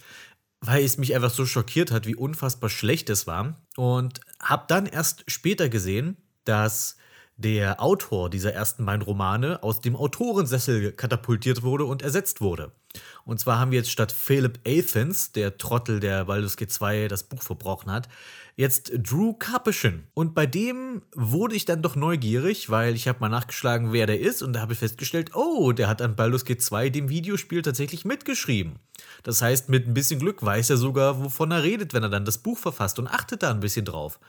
weil 0.59 0.83
es 0.83 0.99
mich 0.99 1.15
einfach 1.15 1.31
so 1.31 1.47
schockiert 1.47 1.89
hat, 1.89 2.05
wie 2.05 2.15
unfassbar 2.15 2.69
schlecht 2.69 3.09
es 3.09 3.25
war. 3.25 3.55
Und 3.77 4.21
habe 4.39 4.65
dann 4.67 4.85
erst 4.85 5.23
später 5.27 5.67
gesehen, 5.67 6.17
dass 6.45 6.97
der 7.41 7.81
Autor 7.81 8.29
dieser 8.29 8.53
ersten 8.53 8.85
beiden 8.85 9.01
Romane 9.01 9.61
aus 9.63 9.81
dem 9.81 9.95
Autorensessel 9.95 10.91
katapultiert 10.91 11.63
wurde 11.63 11.85
und 11.85 12.01
ersetzt 12.01 12.41
wurde. 12.41 12.71
Und 13.25 13.39
zwar 13.39 13.59
haben 13.59 13.71
wir 13.71 13.79
jetzt 13.79 13.91
statt 13.91 14.11
Philip 14.11 14.59
Athens, 14.67 15.31
der 15.31 15.57
Trottel, 15.57 15.99
der 15.99 16.25
Baldur's 16.25 16.57
Gate 16.57 16.71
2 16.71 17.07
das 17.07 17.23
Buch 17.23 17.41
verbrochen 17.41 17.91
hat, 17.91 18.09
jetzt 18.55 18.91
Drew 18.95 19.33
Karpyshyn. 19.33 20.07
Und 20.13 20.35
bei 20.35 20.45
dem 20.45 21.01
wurde 21.15 21.55
ich 21.55 21.65
dann 21.65 21.81
doch 21.81 21.95
neugierig, 21.95 22.69
weil 22.69 22.95
ich 22.95 23.07
habe 23.07 23.19
mal 23.19 23.29
nachgeschlagen, 23.29 23.93
wer 23.93 24.07
der 24.07 24.19
ist 24.19 24.41
und 24.41 24.53
da 24.53 24.61
habe 24.61 24.73
ich 24.73 24.79
festgestellt, 24.79 25.35
oh, 25.35 25.71
der 25.71 25.87
hat 25.87 26.01
an 26.01 26.15
Baldur's 26.15 26.45
Gate 26.45 26.61
2 26.61 26.89
dem 26.89 27.09
Videospiel 27.09 27.61
tatsächlich 27.61 28.05
mitgeschrieben. 28.05 28.79
Das 29.23 29.41
heißt, 29.41 29.69
mit 29.69 29.87
ein 29.87 29.93
bisschen 29.93 30.19
Glück 30.19 30.43
weiß 30.43 30.69
er 30.69 30.77
sogar, 30.77 31.23
wovon 31.23 31.51
er 31.51 31.63
redet, 31.63 31.93
wenn 31.93 32.03
er 32.03 32.09
dann 32.09 32.25
das 32.25 32.39
Buch 32.39 32.57
verfasst 32.57 32.99
und 32.99 33.07
achtet 33.07 33.43
da 33.43 33.51
ein 33.51 33.59
bisschen 33.59 33.85
drauf. 33.85 34.19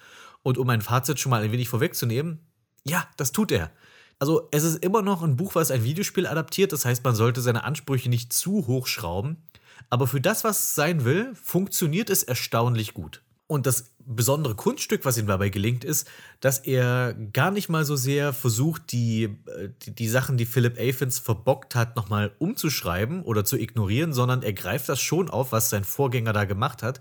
Und 0.42 0.58
um 0.58 0.66
mein 0.66 0.82
Fazit 0.82 1.18
schon 1.18 1.30
mal 1.30 1.42
ein 1.42 1.52
wenig 1.52 1.68
vorwegzunehmen, 1.68 2.40
ja, 2.84 3.06
das 3.16 3.32
tut 3.32 3.52
er. 3.52 3.70
Also 4.18 4.48
es 4.52 4.62
ist 4.62 4.84
immer 4.84 5.02
noch 5.02 5.22
ein 5.22 5.36
Buch, 5.36 5.54
was 5.54 5.70
ein 5.70 5.84
Videospiel 5.84 6.26
adaptiert, 6.26 6.72
das 6.72 6.84
heißt, 6.84 7.02
man 7.04 7.14
sollte 7.14 7.40
seine 7.40 7.64
Ansprüche 7.64 8.08
nicht 8.08 8.32
zu 8.32 8.66
hoch 8.66 8.86
schrauben. 8.86 9.42
Aber 9.90 10.06
für 10.06 10.20
das, 10.20 10.44
was 10.44 10.62
es 10.62 10.74
sein 10.74 11.04
will, 11.04 11.34
funktioniert 11.34 12.08
es 12.08 12.22
erstaunlich 12.22 12.94
gut. 12.94 13.22
Und 13.46 13.66
das 13.66 13.92
besondere 13.98 14.54
Kunststück, 14.54 15.04
was 15.04 15.18
ihm 15.18 15.26
dabei 15.26 15.48
gelingt, 15.48 15.84
ist, 15.84 16.08
dass 16.40 16.58
er 16.58 17.14
gar 17.32 17.50
nicht 17.50 17.68
mal 17.68 17.84
so 17.84 17.96
sehr 17.96 18.32
versucht, 18.32 18.92
die, 18.92 19.24
äh, 19.24 19.68
die, 19.82 19.94
die 19.94 20.08
Sachen, 20.08 20.36
die 20.36 20.46
Philip 20.46 20.78
Athens 20.78 21.18
verbockt 21.18 21.74
hat, 21.74 21.96
nochmal 21.96 22.34
umzuschreiben 22.38 23.22
oder 23.22 23.44
zu 23.44 23.58
ignorieren, 23.58 24.12
sondern 24.12 24.42
er 24.42 24.52
greift 24.52 24.88
das 24.88 25.00
schon 25.00 25.28
auf, 25.28 25.52
was 25.52 25.68
sein 25.68 25.84
Vorgänger 25.84 26.32
da 26.32 26.44
gemacht 26.44 26.82
hat, 26.82 27.00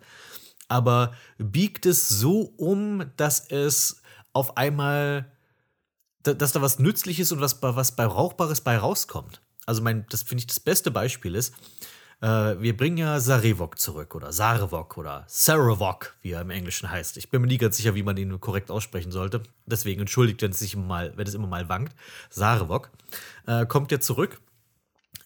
aber 0.68 1.14
biegt 1.38 1.86
es 1.86 2.10
so 2.10 2.53
um, 2.58 3.06
dass 3.16 3.48
es 3.49 4.02
auf 4.34 4.58
einmal 4.58 5.32
dass 6.23 6.52
da 6.52 6.61
was 6.61 6.80
Nützliches 6.80 7.31
und 7.31 7.41
was, 7.41 7.61
was 7.61 7.95
bei 7.95 8.06
Rauchbares 8.06 8.61
bei 8.61 8.77
rauskommt. 8.77 9.41
Also 9.65 9.81
mein, 9.81 10.06
das 10.10 10.23
finde 10.23 10.41
ich 10.41 10.48
das 10.48 10.60
beste 10.60 10.91
Beispiel 10.91 11.35
ist, 11.35 11.53
äh, 12.22 12.61
wir 12.61 12.77
bringen 12.77 12.98
ja 12.98 13.19
Sarevok 13.19 13.80
zurück 13.80 14.15
oder 14.15 14.31
Sarevok 14.31 14.98
oder 14.98 15.23
Saravok, 15.27 16.15
wie 16.22 16.31
er 16.31 16.41
im 16.41 16.52
Englischen 16.52 16.89
heißt. 16.89 17.18
Ich 17.18 17.30
bin 17.30 17.41
mir 17.41 17.48
nie 17.48 17.57
ganz 17.57 17.77
sicher, 17.77 17.95
wie 17.95 18.03
man 18.03 18.18
ihn 18.18 18.39
korrekt 18.39 18.69
aussprechen 18.69 19.11
sollte. 19.11 19.41
Deswegen 19.65 20.02
entschuldigt, 20.02 20.41
wenn 20.41 20.52
es 20.52 20.60
sich 20.60 20.76
immer 20.76 20.85
mal, 20.85 21.14
wenn 21.15 21.27
es 21.27 21.34
immer 21.34 21.48
mal 21.48 21.68
wankt. 21.68 21.95
Sarevok 22.30 22.91
äh, 23.48 23.65
kommt 23.65 23.91
ja 23.91 23.99
zurück, 23.99 24.39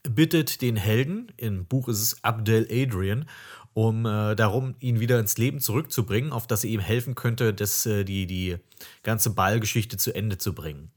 bittet 0.04 0.62
den 0.62 0.78
Helden, 0.78 1.32
im 1.38 1.66
Buch 1.66 1.90
ist 1.90 2.02
es 2.02 2.24
Abdel 2.24 2.68
Adrian, 2.72 3.28
um 3.76 4.06
äh, 4.06 4.36
darum, 4.36 4.76
ihn 4.80 5.02
wieder 5.02 5.20
ins 5.20 5.38
Leben 5.38 5.60
zurückzubringen, 5.60 6.32
auf 6.32 6.48
das 6.48 6.64
er 6.64 6.70
ihm 6.70 6.80
helfen 6.80 7.14
könnte, 7.14 7.54
das, 7.54 7.86
äh, 7.86 8.06
die, 8.06 8.26
die 8.26 8.56
ganze 9.04 9.32
Ballgeschichte 9.32 9.98
zu 9.98 10.16
Ende 10.16 10.38
zu 10.38 10.56
bringen. 10.56 10.92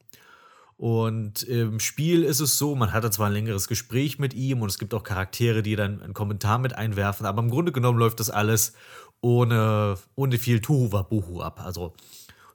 Und 0.77 1.43
im 1.43 1.81
Spiel 1.81 2.23
ist 2.23 2.39
es 2.39 2.57
so, 2.57 2.77
man 2.77 2.93
hatte 2.93 3.11
zwar 3.11 3.27
ein 3.27 3.33
längeres 3.33 3.67
Gespräch 3.67 4.21
mit 4.21 4.33
ihm 4.33 4.63
und 4.63 4.69
es 4.69 4.79
gibt 4.79 4.95
auch 4.95 5.03
Charaktere, 5.03 5.65
die 5.65 5.75
dann 5.75 6.01
einen 6.01 6.15
Kommentar 6.15 6.59
mit 6.59 6.73
einwerfen, 6.73 7.27
aber 7.27 7.43
im 7.43 7.51
Grunde 7.51 7.73
genommen 7.73 7.99
läuft 7.99 8.21
das 8.21 8.31
alles 8.31 8.75
ohne, 9.21 9.97
ohne 10.15 10.39
viel 10.39 10.61
Tohuwabohu 10.61 11.41
ab. 11.41 11.61
Also 11.65 11.95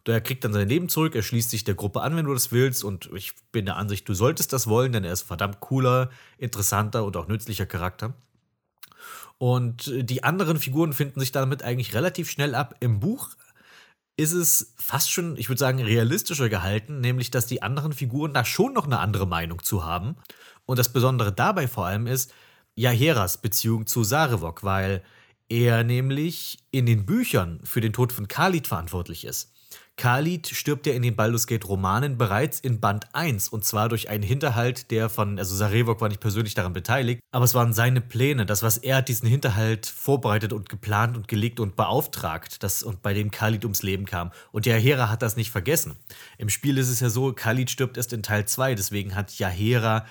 der 0.06 0.22
kriegt 0.22 0.46
dann 0.46 0.54
sein 0.54 0.70
Leben 0.70 0.88
zurück, 0.88 1.16
er 1.16 1.22
schließt 1.22 1.50
sich 1.50 1.66
der 1.66 1.76
Gruppe 1.76 2.00
an, 2.00 2.16
wenn 2.16 2.28
du 2.28 2.34
das 2.34 2.54
willst 2.54 2.86
und 2.86 3.10
ich 3.14 3.34
bin 3.52 3.66
der 3.66 3.76
Ansicht, 3.76 4.08
du 4.08 4.14
solltest 4.14 4.54
das 4.54 4.68
wollen, 4.68 4.94
denn 4.94 5.04
er 5.04 5.12
ist 5.12 5.24
ein 5.24 5.28
verdammt 5.28 5.60
cooler, 5.60 6.10
interessanter 6.38 7.04
und 7.04 7.18
auch 7.18 7.28
nützlicher 7.28 7.66
Charakter. 7.66 8.14
Und 9.44 9.92
die 9.94 10.24
anderen 10.24 10.58
Figuren 10.58 10.94
finden 10.94 11.20
sich 11.20 11.34
damit 11.34 11.64
eigentlich 11.64 11.94
relativ 11.94 12.30
schnell 12.30 12.56
ab. 12.56 12.76
Im 12.80 13.02
Buch 13.02 13.32
ist 14.16 14.32
es 14.32 14.74
fast 14.78 15.12
schon, 15.12 15.36
ich 15.36 15.50
würde 15.50 15.60
sagen, 15.60 15.82
realistischer 15.82 16.48
gehalten, 16.48 17.02
nämlich 17.02 17.30
dass 17.30 17.46
die 17.46 17.62
anderen 17.62 17.92
Figuren 17.92 18.34
da 18.34 18.46
schon 18.46 18.72
noch 18.72 18.86
eine 18.86 19.00
andere 19.00 19.28
Meinung 19.28 19.62
zu 19.62 19.84
haben. 19.84 20.16
Und 20.66 20.80
das 20.80 20.94
Besondere 20.94 21.34
dabei 21.34 21.68
vor 21.68 21.86
allem 21.86 22.08
ist, 22.08 22.34
Jaheras 22.76 23.38
Beziehung 23.38 23.86
zu 23.86 24.06
Sarevok, 24.06 24.64
weil 24.64 25.04
er 25.50 25.84
nämlich 25.84 26.60
in 26.72 26.86
den 26.86 27.06
Büchern 27.06 27.60
für 27.66 27.82
den 27.82 27.92
Tod 27.92 28.14
von 28.14 28.30
Khalid 28.30 28.68
verantwortlich 28.68 29.26
ist. 29.26 29.53
Khalid 29.96 30.48
stirbt 30.48 30.88
ja 30.88 30.94
in 30.94 31.04
den 31.04 31.16
Baldur's 31.16 31.46
Gate 31.46 31.68
Romanen 31.68 32.18
bereits 32.18 32.60
in 32.60 32.80
Band 32.80 33.14
1 33.14 33.50
und 33.50 33.64
zwar 33.64 33.90
durch 33.90 34.10
einen 34.10 34.24
Hinterhalt, 34.24 34.90
der 34.90 35.08
von, 35.08 35.38
also 35.38 35.56
Sarevok 35.56 36.02
war 36.02 36.10
nicht 36.10 36.20
persönlich 36.20 36.56
daran 36.56 36.74
beteiligt, 36.74 37.22
aber 37.32 37.46
es 37.46 37.54
waren 37.54 37.74
seine 37.74 38.02
Pläne, 38.02 38.46
das 38.46 38.64
was 38.64 38.78
er 38.78 38.98
hat 38.98 39.08
diesen 39.08 39.30
Hinterhalt 39.30 39.86
vorbereitet 39.86 40.52
und 40.52 40.68
geplant 40.68 41.16
und 41.16 41.28
gelegt 41.28 41.60
und 41.60 41.76
beauftragt, 41.76 42.64
das 42.64 42.82
und 42.82 43.02
bei 43.02 43.14
dem 43.14 43.30
Khalid 43.30 43.66
ums 43.66 43.84
Leben 43.84 44.06
kam. 44.06 44.32
Und 44.52 44.66
Yahera 44.66 45.10
hat 45.10 45.22
das 45.22 45.36
nicht 45.36 45.52
vergessen. 45.52 45.96
Im 46.38 46.50
Spiel 46.50 46.78
ist 46.78 46.90
es 46.90 47.00
ja 47.00 47.10
so, 47.10 47.32
Khalid 47.34 47.70
stirbt 47.70 47.98
erst 47.98 48.14
in 48.14 48.24
Teil 48.24 48.46
2, 48.46 48.76
deswegen 48.76 49.16
hat 49.16 49.38
Yahera 49.38 50.06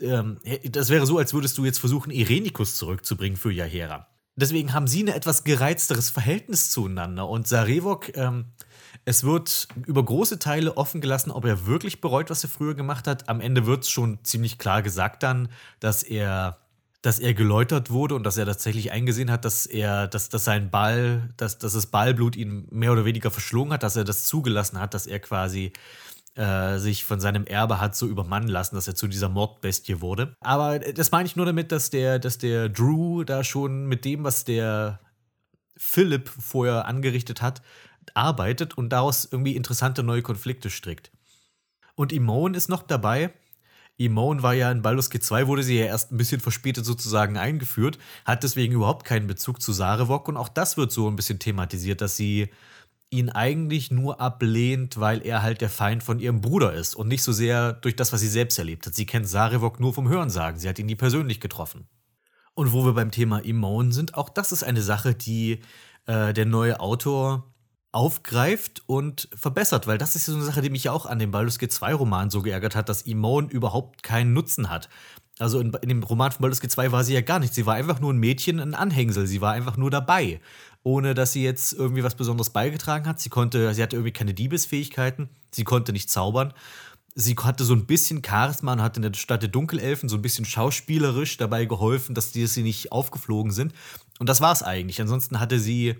ähm, 0.00 0.38
das 0.64 0.90
wäre 0.90 1.06
so, 1.06 1.18
als 1.18 1.32
würdest 1.32 1.56
du 1.58 1.64
jetzt 1.64 1.78
versuchen, 1.78 2.10
Irenikus 2.10 2.76
zurückzubringen 2.76 3.36
für 3.36 3.50
Yahera. 3.50 4.08
Deswegen 4.36 4.74
haben 4.74 4.86
sie 4.86 5.02
ein 5.02 5.08
etwas 5.08 5.44
gereizteres 5.44 6.10
Verhältnis 6.10 6.70
zueinander. 6.70 7.26
Und 7.28 7.48
Sarevok, 7.48 8.14
ähm, 8.16 8.46
es 9.06 9.22
wird 9.22 9.68
über 9.86 10.04
große 10.04 10.40
Teile 10.40 10.76
offen 10.76 11.00
gelassen, 11.00 11.30
ob 11.30 11.44
er 11.44 11.66
wirklich 11.66 12.00
bereut, 12.00 12.28
was 12.28 12.42
er 12.42 12.50
früher 12.50 12.74
gemacht 12.74 13.06
hat. 13.06 13.28
Am 13.28 13.40
Ende 13.40 13.64
wird 13.64 13.84
es 13.84 13.88
schon 13.88 14.18
ziemlich 14.24 14.58
klar 14.58 14.82
gesagt 14.82 15.22
dann, 15.22 15.48
dass 15.78 16.02
er, 16.02 16.58
dass 17.02 17.20
er 17.20 17.32
geläutert 17.32 17.90
wurde 17.90 18.16
und 18.16 18.24
dass 18.24 18.36
er 18.36 18.46
tatsächlich 18.46 18.90
eingesehen 18.90 19.30
hat, 19.30 19.44
dass 19.44 19.64
er, 19.64 20.08
dass, 20.08 20.28
dass 20.28 20.44
sein 20.44 20.70
Ball, 20.70 21.30
dass, 21.36 21.58
dass 21.58 21.74
das 21.74 21.86
Ballblut 21.86 22.34
ihn 22.34 22.66
mehr 22.72 22.90
oder 22.90 23.04
weniger 23.04 23.30
verschlungen 23.30 23.72
hat, 23.72 23.84
dass 23.84 23.94
er 23.94 24.02
das 24.02 24.24
zugelassen 24.24 24.80
hat, 24.80 24.92
dass 24.92 25.06
er 25.06 25.20
quasi 25.20 25.72
äh, 26.34 26.78
sich 26.78 27.04
von 27.04 27.20
seinem 27.20 27.46
Erbe 27.46 27.80
hat 27.80 27.94
so 27.94 28.08
übermannen 28.08 28.48
lassen, 28.48 28.74
dass 28.74 28.88
er 28.88 28.96
zu 28.96 29.06
dieser 29.06 29.28
Mordbestie 29.28 30.00
wurde. 30.00 30.34
Aber 30.40 30.80
das 30.80 31.12
meine 31.12 31.26
ich 31.26 31.36
nur 31.36 31.46
damit, 31.46 31.70
dass 31.70 31.90
der, 31.90 32.18
dass 32.18 32.38
der 32.38 32.68
Drew 32.68 33.22
da 33.22 33.44
schon 33.44 33.86
mit 33.86 34.04
dem, 34.04 34.24
was 34.24 34.42
der 34.42 34.98
Philipp 35.76 36.28
vorher 36.28 36.86
angerichtet 36.86 37.40
hat, 37.40 37.62
arbeitet 38.14 38.76
und 38.76 38.90
daraus 38.90 39.28
irgendwie 39.30 39.56
interessante 39.56 40.02
neue 40.02 40.22
Konflikte 40.22 40.70
strickt. 40.70 41.10
Und 41.94 42.12
Imone 42.12 42.56
ist 42.56 42.68
noch 42.68 42.82
dabei. 42.82 43.32
Imone 43.96 44.42
war 44.42 44.52
ja 44.52 44.70
in 44.70 44.82
Baldur's 44.82 45.08
Gate 45.08 45.24
2, 45.24 45.46
wurde 45.46 45.62
sie 45.62 45.78
ja 45.78 45.86
erst 45.86 46.12
ein 46.12 46.18
bisschen 46.18 46.40
verspätet 46.40 46.84
sozusagen 46.84 47.38
eingeführt, 47.38 47.98
hat 48.26 48.42
deswegen 48.42 48.74
überhaupt 48.74 49.06
keinen 49.06 49.26
Bezug 49.26 49.62
zu 49.62 49.72
Sarevok 49.72 50.28
und 50.28 50.36
auch 50.36 50.50
das 50.50 50.76
wird 50.76 50.92
so 50.92 51.08
ein 51.08 51.16
bisschen 51.16 51.38
thematisiert, 51.38 52.02
dass 52.02 52.16
sie 52.16 52.50
ihn 53.08 53.30
eigentlich 53.30 53.90
nur 53.90 54.20
ablehnt, 54.20 55.00
weil 55.00 55.24
er 55.24 55.42
halt 55.42 55.60
der 55.60 55.70
Feind 55.70 56.02
von 56.02 56.18
ihrem 56.18 56.40
Bruder 56.40 56.74
ist 56.74 56.94
und 56.94 57.08
nicht 57.08 57.22
so 57.22 57.32
sehr 57.32 57.72
durch 57.72 57.96
das, 57.96 58.12
was 58.12 58.20
sie 58.20 58.28
selbst 58.28 58.58
erlebt 58.58 58.86
hat. 58.86 58.94
Sie 58.94 59.06
kennt 59.06 59.28
Sarevok 59.28 59.80
nur 59.80 59.94
vom 59.94 60.08
Hörensagen, 60.08 60.60
sie 60.60 60.68
hat 60.68 60.78
ihn 60.78 60.86
nie 60.86 60.96
persönlich 60.96 61.40
getroffen. 61.40 61.86
Und 62.54 62.72
wo 62.72 62.84
wir 62.84 62.94
beim 62.94 63.10
Thema 63.10 63.38
Imone 63.38 63.92
sind, 63.92 64.14
auch 64.14 64.28
das 64.28 64.52
ist 64.52 64.62
eine 64.62 64.82
Sache, 64.82 65.14
die 65.14 65.60
äh, 66.06 66.32
der 66.32 66.46
neue 66.46 66.80
Autor 66.80 67.52
aufgreift 67.96 68.82
und 68.86 69.28
verbessert, 69.34 69.86
weil 69.86 69.98
das 69.98 70.16
ist 70.16 70.26
so 70.26 70.34
eine 70.34 70.44
Sache, 70.44 70.60
die 70.60 70.70
mich 70.70 70.84
ja 70.84 70.92
auch 70.92 71.06
an 71.06 71.18
dem 71.18 71.30
Baldur's 71.30 71.58
Gate 71.58 71.72
2 71.72 71.94
Roman 71.94 72.30
so 72.30 72.42
geärgert 72.42 72.76
hat, 72.76 72.88
dass 72.88 73.02
Imone 73.02 73.48
überhaupt 73.48 74.02
keinen 74.02 74.34
Nutzen 74.34 74.68
hat. 74.68 74.88
Also 75.38 75.60
in, 75.60 75.72
in 75.82 75.88
dem 75.88 76.02
Roman 76.02 76.30
von 76.30 76.42
Baldur's 76.42 76.60
Gate 76.60 76.72
2 76.72 76.92
war 76.92 77.04
sie 77.04 77.14
ja 77.14 77.22
gar 77.22 77.38
nichts. 77.38 77.56
Sie 77.56 77.66
war 77.66 77.74
einfach 77.74 78.00
nur 78.00 78.12
ein 78.12 78.18
Mädchen, 78.18 78.60
ein 78.60 78.74
Anhängsel. 78.74 79.26
Sie 79.26 79.40
war 79.40 79.52
einfach 79.52 79.76
nur 79.76 79.90
dabei 79.90 80.40
ohne 80.86 81.14
dass 81.14 81.32
sie 81.32 81.42
jetzt 81.42 81.72
irgendwie 81.72 82.04
was 82.04 82.14
Besonderes 82.14 82.50
beigetragen 82.50 83.08
hat. 83.08 83.18
Sie 83.18 83.28
konnte, 83.28 83.74
sie 83.74 83.82
hatte 83.82 83.96
irgendwie 83.96 84.12
keine 84.12 84.34
Diebesfähigkeiten, 84.34 85.28
sie 85.50 85.64
konnte 85.64 85.92
nicht 85.92 86.08
zaubern. 86.08 86.54
Sie 87.16 87.34
hatte 87.42 87.64
so 87.64 87.74
ein 87.74 87.86
bisschen 87.86 88.22
Charisma 88.24 88.74
und 88.74 88.82
hat 88.82 88.96
in 88.96 89.02
der 89.02 89.12
Stadt 89.14 89.42
der 89.42 89.48
Dunkelelfen 89.48 90.08
so 90.08 90.14
ein 90.14 90.22
bisschen 90.22 90.44
schauspielerisch 90.44 91.38
dabei 91.38 91.64
geholfen, 91.64 92.14
dass 92.14 92.30
die, 92.30 92.46
sie 92.46 92.62
nicht 92.62 92.92
aufgeflogen 92.92 93.50
sind. 93.50 93.72
Und 94.20 94.28
das 94.28 94.40
war 94.40 94.52
es 94.52 94.62
eigentlich. 94.62 95.00
Ansonsten 95.00 95.40
hatte 95.40 95.58
sie, 95.58 95.96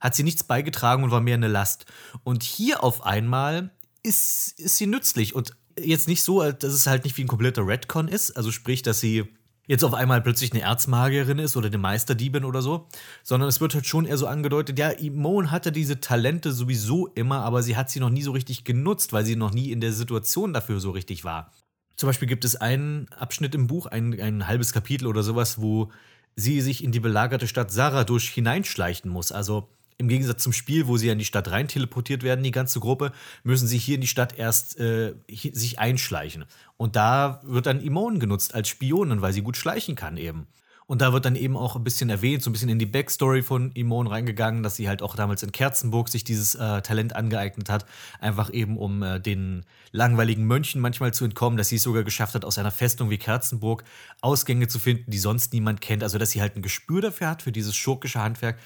hat 0.00 0.14
sie 0.14 0.22
nichts 0.22 0.44
beigetragen 0.44 1.04
und 1.04 1.10
war 1.10 1.20
mehr 1.20 1.34
eine 1.34 1.48
Last. 1.48 1.86
Und 2.24 2.42
hier 2.42 2.82
auf 2.82 3.04
einmal 3.04 3.70
ist, 4.02 4.58
ist 4.58 4.76
sie 4.76 4.86
nützlich. 4.86 5.34
Und 5.34 5.56
jetzt 5.78 6.08
nicht 6.08 6.22
so, 6.22 6.50
dass 6.50 6.72
es 6.72 6.86
halt 6.86 7.04
nicht 7.04 7.16
wie 7.16 7.24
ein 7.24 7.28
kompletter 7.28 7.66
Redcon 7.66 8.08
ist. 8.08 8.36
Also 8.36 8.50
sprich, 8.50 8.82
dass 8.82 9.00
sie 9.00 9.24
jetzt 9.66 9.84
auf 9.84 9.94
einmal 9.94 10.22
plötzlich 10.22 10.52
eine 10.52 10.62
Erzmagierin 10.62 11.38
ist 11.38 11.56
oder 11.56 11.66
eine 11.66 11.78
Meisterdiebin 11.78 12.44
oder 12.44 12.62
so, 12.62 12.88
sondern 13.22 13.48
es 13.48 13.60
wird 13.60 13.74
halt 13.74 13.86
schon 13.86 14.04
eher 14.04 14.16
so 14.16 14.26
angedeutet, 14.26 14.78
ja, 14.78 14.90
Imon 14.90 15.50
hatte 15.50 15.72
diese 15.72 16.00
Talente 16.00 16.52
sowieso 16.52 17.08
immer, 17.08 17.40
aber 17.40 17.62
sie 17.62 17.76
hat 17.76 17.90
sie 17.90 18.00
noch 18.00 18.10
nie 18.10 18.22
so 18.22 18.30
richtig 18.32 18.64
genutzt, 18.64 19.12
weil 19.12 19.24
sie 19.24 19.36
noch 19.36 19.52
nie 19.52 19.72
in 19.72 19.80
der 19.80 19.92
Situation 19.92 20.52
dafür 20.52 20.80
so 20.80 20.90
richtig 20.90 21.24
war. 21.24 21.52
Zum 21.96 22.08
Beispiel 22.08 22.28
gibt 22.28 22.44
es 22.44 22.56
einen 22.56 23.08
Abschnitt 23.12 23.54
im 23.54 23.66
Buch, 23.66 23.86
ein, 23.86 24.20
ein 24.20 24.46
halbes 24.46 24.72
Kapitel 24.72 25.06
oder 25.06 25.22
sowas, 25.22 25.60
wo 25.60 25.90
sie 26.36 26.60
sich 26.60 26.84
in 26.84 26.92
die 26.92 27.00
belagerte 27.00 27.48
Stadt 27.48 27.70
Saradush 27.70 28.28
hineinschleichen 28.28 29.10
muss. 29.10 29.32
Also 29.32 29.70
im 29.98 30.08
Gegensatz 30.08 30.42
zum 30.42 30.52
Spiel, 30.52 30.86
wo 30.86 30.96
sie 30.96 31.08
in 31.08 31.18
die 31.18 31.24
Stadt 31.24 31.50
rein 31.50 31.68
teleportiert 31.68 32.22
werden, 32.22 32.42
die 32.42 32.50
ganze 32.50 32.80
Gruppe, 32.80 33.12
müssen 33.44 33.66
sie 33.66 33.78
hier 33.78 33.94
in 33.94 34.00
die 34.00 34.06
Stadt 34.06 34.38
erst 34.38 34.78
äh, 34.78 35.14
sich 35.28 35.78
einschleichen. 35.78 36.44
Und 36.76 36.96
da 36.96 37.40
wird 37.44 37.66
dann 37.66 37.80
Imon 37.80 38.20
genutzt 38.20 38.54
als 38.54 38.68
Spionin, 38.68 39.22
weil 39.22 39.32
sie 39.32 39.42
gut 39.42 39.56
schleichen 39.56 39.94
kann 39.94 40.16
eben. 40.16 40.46
Und 40.88 41.02
da 41.02 41.12
wird 41.12 41.24
dann 41.24 41.34
eben 41.34 41.56
auch 41.56 41.74
ein 41.74 41.82
bisschen 41.82 42.10
erwähnt, 42.10 42.44
so 42.44 42.50
ein 42.50 42.52
bisschen 42.52 42.68
in 42.68 42.78
die 42.78 42.86
Backstory 42.86 43.42
von 43.42 43.72
Imon 43.72 44.06
reingegangen, 44.06 44.62
dass 44.62 44.76
sie 44.76 44.88
halt 44.88 45.02
auch 45.02 45.16
damals 45.16 45.42
in 45.42 45.50
Kerzenburg 45.50 46.08
sich 46.08 46.22
dieses 46.22 46.54
äh, 46.54 46.80
Talent 46.80 47.16
angeeignet 47.16 47.68
hat, 47.68 47.86
einfach 48.20 48.52
eben 48.52 48.76
um 48.76 49.02
äh, 49.02 49.18
den 49.18 49.64
langweiligen 49.90 50.44
Mönchen 50.44 50.80
manchmal 50.80 51.12
zu 51.12 51.24
entkommen, 51.24 51.56
dass 51.56 51.68
sie 51.68 51.76
es 51.76 51.82
sogar 51.82 52.04
geschafft 52.04 52.36
hat, 52.36 52.44
aus 52.44 52.58
einer 52.58 52.70
Festung 52.70 53.10
wie 53.10 53.18
Kerzenburg 53.18 53.82
Ausgänge 54.20 54.68
zu 54.68 54.78
finden, 54.78 55.10
die 55.10 55.18
sonst 55.18 55.52
niemand 55.52 55.80
kennt. 55.80 56.04
Also 56.04 56.18
dass 56.18 56.30
sie 56.30 56.40
halt 56.40 56.54
ein 56.54 56.62
Gespür 56.62 57.00
dafür 57.00 57.30
hat, 57.30 57.42
für 57.42 57.52
dieses 57.52 57.74
schurkische 57.74 58.22
Handwerk 58.22 58.56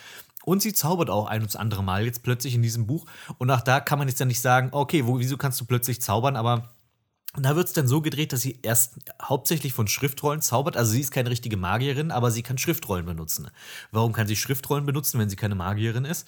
und 0.50 0.60
sie 0.60 0.72
zaubert 0.72 1.10
auch 1.10 1.26
ein 1.26 1.42
und 1.42 1.50
das 1.50 1.54
andere 1.54 1.84
Mal 1.84 2.04
jetzt 2.04 2.24
plötzlich 2.24 2.56
in 2.56 2.62
diesem 2.62 2.86
Buch. 2.86 3.06
Und 3.38 3.50
auch 3.52 3.60
da 3.60 3.78
kann 3.78 4.00
man 4.00 4.08
jetzt 4.08 4.18
ja 4.18 4.26
nicht 4.26 4.40
sagen, 4.40 4.70
okay, 4.72 5.06
wo, 5.06 5.20
wieso 5.20 5.36
kannst 5.36 5.60
du 5.60 5.64
plötzlich 5.64 6.02
zaubern? 6.02 6.34
Aber 6.34 6.70
da 7.36 7.54
wird 7.54 7.68
es 7.68 7.72
dann 7.72 7.86
so 7.86 8.02
gedreht, 8.02 8.32
dass 8.32 8.40
sie 8.40 8.58
erst 8.62 8.96
hauptsächlich 9.22 9.72
von 9.72 9.86
Schriftrollen 9.86 10.42
zaubert. 10.42 10.76
Also 10.76 10.90
sie 10.90 11.00
ist 11.00 11.12
keine 11.12 11.30
richtige 11.30 11.56
Magierin, 11.56 12.10
aber 12.10 12.32
sie 12.32 12.42
kann 12.42 12.58
Schriftrollen 12.58 13.06
benutzen. 13.06 13.48
Warum 13.92 14.12
kann 14.12 14.26
sie 14.26 14.34
Schriftrollen 14.34 14.86
benutzen, 14.86 15.20
wenn 15.20 15.30
sie 15.30 15.36
keine 15.36 15.54
Magierin 15.54 16.04
ist? 16.04 16.26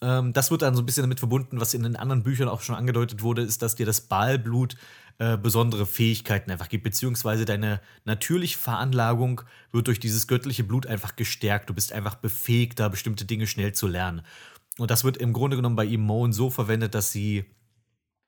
Ähm, 0.00 0.32
das 0.32 0.50
wird 0.50 0.62
dann 0.62 0.74
so 0.74 0.80
ein 0.80 0.86
bisschen 0.86 1.02
damit 1.02 1.18
verbunden, 1.18 1.60
was 1.60 1.74
in 1.74 1.82
den 1.82 1.96
anderen 1.96 2.22
Büchern 2.22 2.48
auch 2.48 2.62
schon 2.62 2.74
angedeutet 2.74 3.22
wurde, 3.22 3.42
ist, 3.42 3.60
dass 3.60 3.74
dir 3.74 3.84
das 3.84 4.00
Balblut 4.00 4.76
äh, 5.18 5.36
besondere 5.36 5.86
Fähigkeiten 5.86 6.50
einfach 6.50 6.68
gibt, 6.68 6.84
beziehungsweise 6.84 7.44
deine 7.44 7.80
natürliche 8.04 8.58
Veranlagung 8.58 9.42
wird 9.70 9.86
durch 9.86 10.00
dieses 10.00 10.26
göttliche 10.26 10.64
Blut 10.64 10.86
einfach 10.86 11.16
gestärkt. 11.16 11.70
Du 11.70 11.74
bist 11.74 11.92
einfach 11.92 12.16
befähigt, 12.16 12.80
da 12.80 12.88
bestimmte 12.88 13.24
Dinge 13.24 13.46
schnell 13.46 13.72
zu 13.72 13.86
lernen. 13.86 14.22
Und 14.78 14.90
das 14.90 15.04
wird 15.04 15.16
im 15.16 15.32
Grunde 15.32 15.56
genommen 15.56 15.76
bei 15.76 15.86
Imone 15.86 16.32
so 16.32 16.50
verwendet, 16.50 16.94
dass 16.94 17.12
sie 17.12 17.44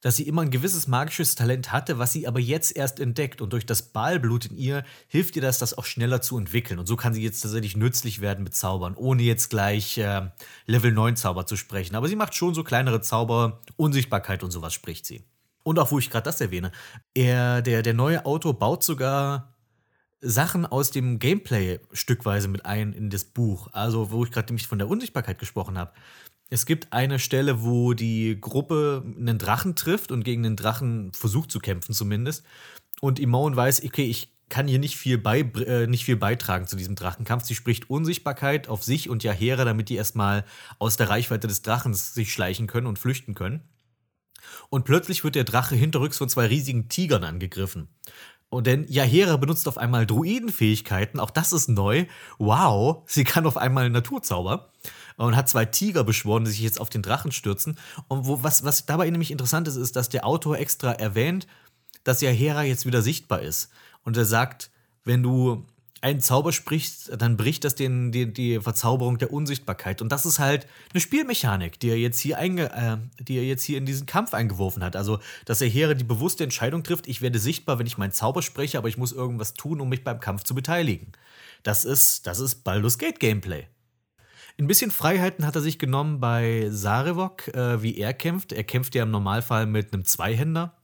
dass 0.05 0.17
sie 0.17 0.29
immer 0.29 0.43
ein 0.43 0.51
gewisses 0.51 0.87
magisches 0.87 1.35
Talent 1.35 1.73
hatte, 1.73 1.99
was 1.99 2.13
sie 2.13 2.29
aber 2.29 2.39
jetzt 2.39 2.77
erst 2.77 3.01
entdeckt. 3.01 3.41
Und 3.41 3.55
durch 3.55 3.65
das 3.65 3.81
Ballblut 3.81 4.45
in 4.45 4.55
ihr 4.59 4.85
hilft 5.09 5.35
ihr 5.35 5.41
das, 5.41 5.57
das 5.57 5.79
auch 5.79 5.87
schneller 5.87 6.21
zu 6.21 6.37
entwickeln. 6.37 6.79
Und 6.79 6.85
so 6.85 6.95
kann 6.95 7.15
sie 7.15 7.23
jetzt 7.23 7.41
tatsächlich 7.41 7.75
nützlich 7.75 8.21
werden 8.21 8.45
mit 8.45 8.55
Zaubern, 8.55 8.97
ohne 8.97 9.23
jetzt 9.23 9.49
gleich 9.49 9.97
äh, 9.97 10.29
Level 10.67 10.93
9 10.93 11.17
Zauber 11.17 11.47
zu 11.47 11.57
sprechen. 11.57 11.95
Aber 11.95 12.07
sie 12.07 12.17
macht 12.17 12.35
schon 12.35 12.53
so 12.53 12.63
kleinere 12.63 13.01
Zauber, 13.01 13.63
Unsichtbarkeit 13.77 14.43
und 14.43 14.51
sowas 14.51 14.75
spricht 14.75 15.07
sie. 15.07 15.25
Und 15.65 15.79
auch 15.81 15.91
wo 15.91 15.99
ich 15.99 16.11
gerade 16.11 16.25
das 16.25 16.41
erwähne, 16.41 16.71
er, 17.15 17.61
der, 17.63 17.83
der 17.83 17.95
neue 17.95 18.25
Autor 18.25 18.57
baut 18.59 18.85
sogar 18.85 19.55
Sachen 20.21 20.65
aus 20.65 20.91
dem 20.91 21.19
Gameplay 21.19 21.81
stückweise 21.93 22.49
mit 22.49 22.65
ein 22.65 22.93
in 22.93 23.11
das 23.11 23.25
Buch. 23.25 23.69
Also, 23.73 24.13
wo 24.13 24.25
ich 24.25 24.31
gerade 24.31 24.47
nämlich 24.49 24.69
von 24.69 24.79
der 24.79 24.89
Unsichtbarkeit 24.89 25.39
gesprochen 25.39 25.77
habe. 25.77 25.93
Es 26.51 26.67
gibt 26.67 26.93
eine 26.93 27.19
Stelle, 27.19 27.63
wo 27.63 27.95
die 27.95 28.39
Gruppe 28.41 29.03
einen 29.05 29.39
Drachen 29.39 29.75
trifft 29.75 30.13
und 30.13 30.25
gegen 30.25 30.43
den 30.43 30.57
Drachen 30.57 31.13
versucht 31.13 31.51
zu 31.51 31.59
kämpfen, 31.59 31.95
zumindest. 31.95 32.45
Und 33.01 33.19
Imone 33.19 33.57
weiß, 33.57 33.83
okay, 33.85 34.05
ich 34.05 34.33
kann 34.49 34.69
hier 34.69 34.79
nicht 34.79 34.97
viel, 34.97 35.19
bei, 35.19 35.41
äh, 35.41 35.87
nicht 35.87 36.05
viel 36.05 36.17
beitragen 36.17 36.67
zu 36.67 36.77
diesem 36.77 36.95
Drachenkampf. 36.95 37.45
Sie 37.45 37.55
spricht 37.55 37.91
Unsichtbarkeit 37.91 38.69
auf 38.69 38.85
sich 38.85 39.09
und 39.09 39.25
Yahera, 39.25 39.65
damit 39.65 39.89
die 39.89 39.97
erstmal 39.97 40.45
aus 40.79 40.97
der 40.97 41.09
Reichweite 41.09 41.49
des 41.49 41.63
Drachens 41.63 42.15
sich 42.15 42.33
schleichen 42.33 42.67
können 42.67 42.87
und 42.87 42.99
flüchten 42.99 43.35
können. 43.35 43.63
Und 44.71 44.85
plötzlich 44.85 45.25
wird 45.25 45.35
der 45.35 45.45
Drache 45.45 45.75
hinterrücks 45.75 46.19
von 46.19 46.29
zwei 46.29 46.47
riesigen 46.47 46.89
Tigern 46.89 47.25
angegriffen. 47.25 47.89
Und 48.49 48.67
denn 48.67 48.87
Yahera 48.89 49.37
benutzt 49.37 49.67
auf 49.67 49.79
einmal 49.79 50.07
Druidenfähigkeiten, 50.07 51.19
auch 51.19 51.31
das 51.31 51.53
ist 51.53 51.69
neu. 51.69 52.07
Wow, 52.39 53.03
sie 53.07 53.25
kann 53.25 53.47
auf 53.47 53.57
einmal 53.57 53.91
Naturzauber 53.91 54.71
und 55.17 55.35
hat 55.35 55.49
zwei 55.49 55.65
Tiger 55.65 56.05
beschworen, 56.05 56.45
die 56.45 56.53
sich 56.53 56.61
jetzt 56.61 56.81
auf 56.81 56.91
den 56.91 57.03
Drachen 57.03 57.33
stürzen. 57.33 57.79
Und 58.07 58.27
wo, 58.27 58.43
was, 58.43 58.65
was 58.65 58.87
dabei 58.87 59.11
nämlich 59.11 59.33
interessant 59.33 59.67
ist, 59.67 59.77
ist, 59.77 59.97
dass 59.97 60.09
der 60.09 60.27
Autor 60.27 60.59
extra 60.59 60.93
erwähnt, 60.93 61.47
dass 62.05 62.21
Yahera 62.21 62.63
jetzt 62.63 62.87
wieder 62.87 63.03
sichtbar 63.03 63.43
ist. 63.43 63.71
Und 64.05 64.17
er 64.17 64.25
sagt, 64.25 64.71
wenn 65.05 65.23
du 65.23 65.67
einen 66.05 66.21
Zauber 66.21 66.53
sprichst, 66.53 67.13
dann 67.19 67.39
bricht 67.39 67.65
das 67.65 67.75
den, 67.75 68.13
die, 68.13 68.31
die 68.31 68.61
Verzauberung 68.61 69.17
der 69.17 69.33
Unsichtbarkeit. 69.33 70.03
Und 70.03 70.13
das 70.13 70.27
ist 70.27 70.39
halt 70.39 70.67
eine 70.93 71.01
Spielmechanik, 71.01 71.81
die 71.81 71.89
er 71.89 71.99
jetzt 71.99 72.21
hier, 72.21 72.37
einge, 72.37 72.71
äh, 72.73 73.23
die 73.25 73.39
er 73.39 73.45
jetzt 73.45 73.63
hier 73.63 73.79
in 73.79 73.87
diesen 73.87 74.05
Kampf 74.05 74.35
eingeworfen 74.35 74.85
hat. 74.85 74.97
Also, 74.97 75.19
dass 75.47 75.63
er 75.63 75.69
Heere 75.69 75.97
die 75.97 76.05
bewusste 76.05 76.45
Entscheidung 76.45 76.83
trifft, 76.83 77.09
ich 77.09 77.23
werde 77.23 77.39
sichtbar, 77.39 77.79
wenn 77.79 77.87
ich 77.87 77.97
meinen 77.97 78.13
Zauber 78.13 78.43
spreche, 78.43 78.77
aber 78.77 78.89
ich 78.89 78.99
muss 78.99 79.13
irgendwas 79.13 79.55
tun, 79.55 79.81
um 79.81 79.89
mich 79.89 80.05
beim 80.05 80.21
Kampf 80.21 80.45
zu 80.45 80.55
beteiligen. 80.55 81.13
Das 81.63 81.87
ist, 81.87 82.27
das 82.27 82.39
ist 82.39 82.65
Baldur's 82.65 82.99
Gate 82.99 83.19
Gameplay. 83.19 83.67
Ein 84.59 84.67
bisschen 84.67 84.91
Freiheiten 84.91 85.47
hat 85.47 85.57
er 85.57 85.63
sich 85.63 85.79
genommen 85.79 86.21
bei 86.21 86.69
Sarevok, 86.71 87.49
äh, 87.55 87.83
wie 87.83 87.97
er 87.97 88.13
kämpft. 88.13 88.53
Er 88.53 88.63
kämpft 88.63 88.95
ja 88.95 89.05
im 89.05 89.11
Normalfall 89.11 89.65
mit 89.65 89.95
einem 89.95 90.05
Zweihänder. 90.05 90.77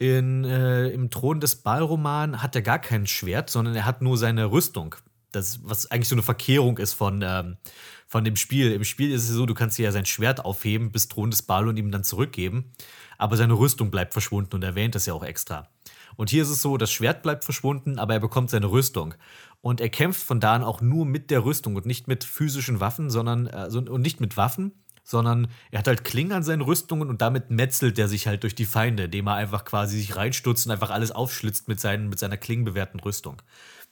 In, 0.00 0.44
äh, 0.44 0.88
Im 0.88 1.10
Thron 1.10 1.40
des 1.40 1.56
Ballroman 1.56 2.42
hat 2.42 2.54
er 2.54 2.62
gar 2.62 2.78
kein 2.78 3.06
Schwert, 3.06 3.50
sondern 3.50 3.74
er 3.74 3.84
hat 3.84 4.00
nur 4.00 4.16
seine 4.16 4.50
Rüstung. 4.50 4.94
Das, 5.30 5.60
was 5.62 5.90
eigentlich 5.90 6.08
so 6.08 6.14
eine 6.14 6.22
Verkehrung 6.22 6.78
ist 6.78 6.94
von, 6.94 7.20
ähm, 7.22 7.58
von 8.06 8.24
dem 8.24 8.36
Spiel. 8.36 8.72
Im 8.72 8.84
Spiel 8.84 9.12
ist 9.12 9.28
es 9.28 9.34
so, 9.34 9.44
du 9.44 9.52
kannst 9.52 9.78
ja 9.78 9.92
sein 9.92 10.06
Schwert 10.06 10.42
aufheben 10.42 10.90
bis 10.90 11.08
Thron 11.08 11.30
des 11.30 11.42
Ball 11.42 11.68
und 11.68 11.76
ihm 11.76 11.90
dann 11.90 12.02
zurückgeben. 12.02 12.72
Aber 13.18 13.36
seine 13.36 13.52
Rüstung 13.52 13.90
bleibt 13.90 14.14
verschwunden 14.14 14.54
und 14.54 14.62
er 14.62 14.70
erwähnt 14.70 14.94
das 14.94 15.04
ja 15.04 15.12
auch 15.12 15.22
extra. 15.22 15.68
Und 16.16 16.30
hier 16.30 16.44
ist 16.44 16.48
es 16.50 16.62
so, 16.62 16.78
das 16.78 16.90
Schwert 16.90 17.22
bleibt 17.22 17.44
verschwunden, 17.44 17.98
aber 17.98 18.14
er 18.14 18.20
bekommt 18.20 18.48
seine 18.48 18.70
Rüstung. 18.70 19.14
Und 19.60 19.82
er 19.82 19.90
kämpft 19.90 20.22
von 20.22 20.40
da 20.40 20.54
an 20.54 20.64
auch 20.64 20.80
nur 20.80 21.04
mit 21.04 21.30
der 21.30 21.44
Rüstung 21.44 21.76
und 21.76 21.84
nicht 21.84 22.08
mit 22.08 22.24
physischen 22.24 22.80
Waffen, 22.80 23.10
sondern 23.10 23.48
also, 23.48 23.80
und 23.80 24.00
nicht 24.00 24.18
mit 24.18 24.38
Waffen, 24.38 24.72
sondern 25.10 25.48
er 25.70 25.80
hat 25.80 25.88
halt 25.88 26.04
Klingen 26.04 26.32
an 26.32 26.42
seinen 26.42 26.62
Rüstungen 26.62 27.08
und 27.08 27.20
damit 27.20 27.50
metzelt 27.50 27.98
er 27.98 28.08
sich 28.08 28.26
halt 28.26 28.44
durch 28.44 28.54
die 28.54 28.64
Feinde, 28.64 29.04
indem 29.04 29.26
er 29.26 29.34
einfach 29.34 29.64
quasi 29.64 29.98
sich 29.98 30.14
reinstürzt 30.16 30.66
und 30.66 30.72
einfach 30.72 30.90
alles 30.90 31.10
aufschlitzt 31.10 31.66
mit, 31.68 31.80
seinen, 31.80 32.08
mit 32.08 32.18
seiner 32.18 32.36
klingenbewehrten 32.36 33.00
Rüstung. 33.00 33.42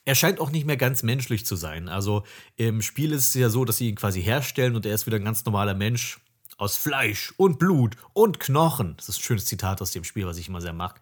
Er 0.04 0.14
scheint 0.14 0.40
auch 0.40 0.50
nicht 0.50 0.64
mehr 0.64 0.76
ganz 0.76 1.02
menschlich 1.02 1.44
zu 1.44 1.56
sein. 1.56 1.88
Also 1.88 2.22
im 2.56 2.80
Spiel 2.80 3.12
ist 3.12 3.28
es 3.28 3.34
ja 3.34 3.50
so, 3.50 3.64
dass 3.64 3.78
sie 3.78 3.88
ihn 3.88 3.96
quasi 3.96 4.22
herstellen 4.22 4.76
und 4.76 4.86
er 4.86 4.94
ist 4.94 5.06
wieder 5.06 5.16
ein 5.16 5.24
ganz 5.24 5.44
normaler 5.44 5.74
Mensch 5.74 6.20
aus 6.56 6.76
Fleisch 6.76 7.34
und 7.36 7.58
Blut 7.58 7.96
und 8.12 8.40
Knochen. 8.40 8.94
Das 8.96 9.08
ist 9.08 9.18
ein 9.18 9.22
schönes 9.22 9.46
Zitat 9.46 9.82
aus 9.82 9.90
dem 9.90 10.04
Spiel, 10.04 10.26
was 10.26 10.38
ich 10.38 10.48
immer 10.48 10.60
sehr 10.60 10.72
mag. 10.72 11.00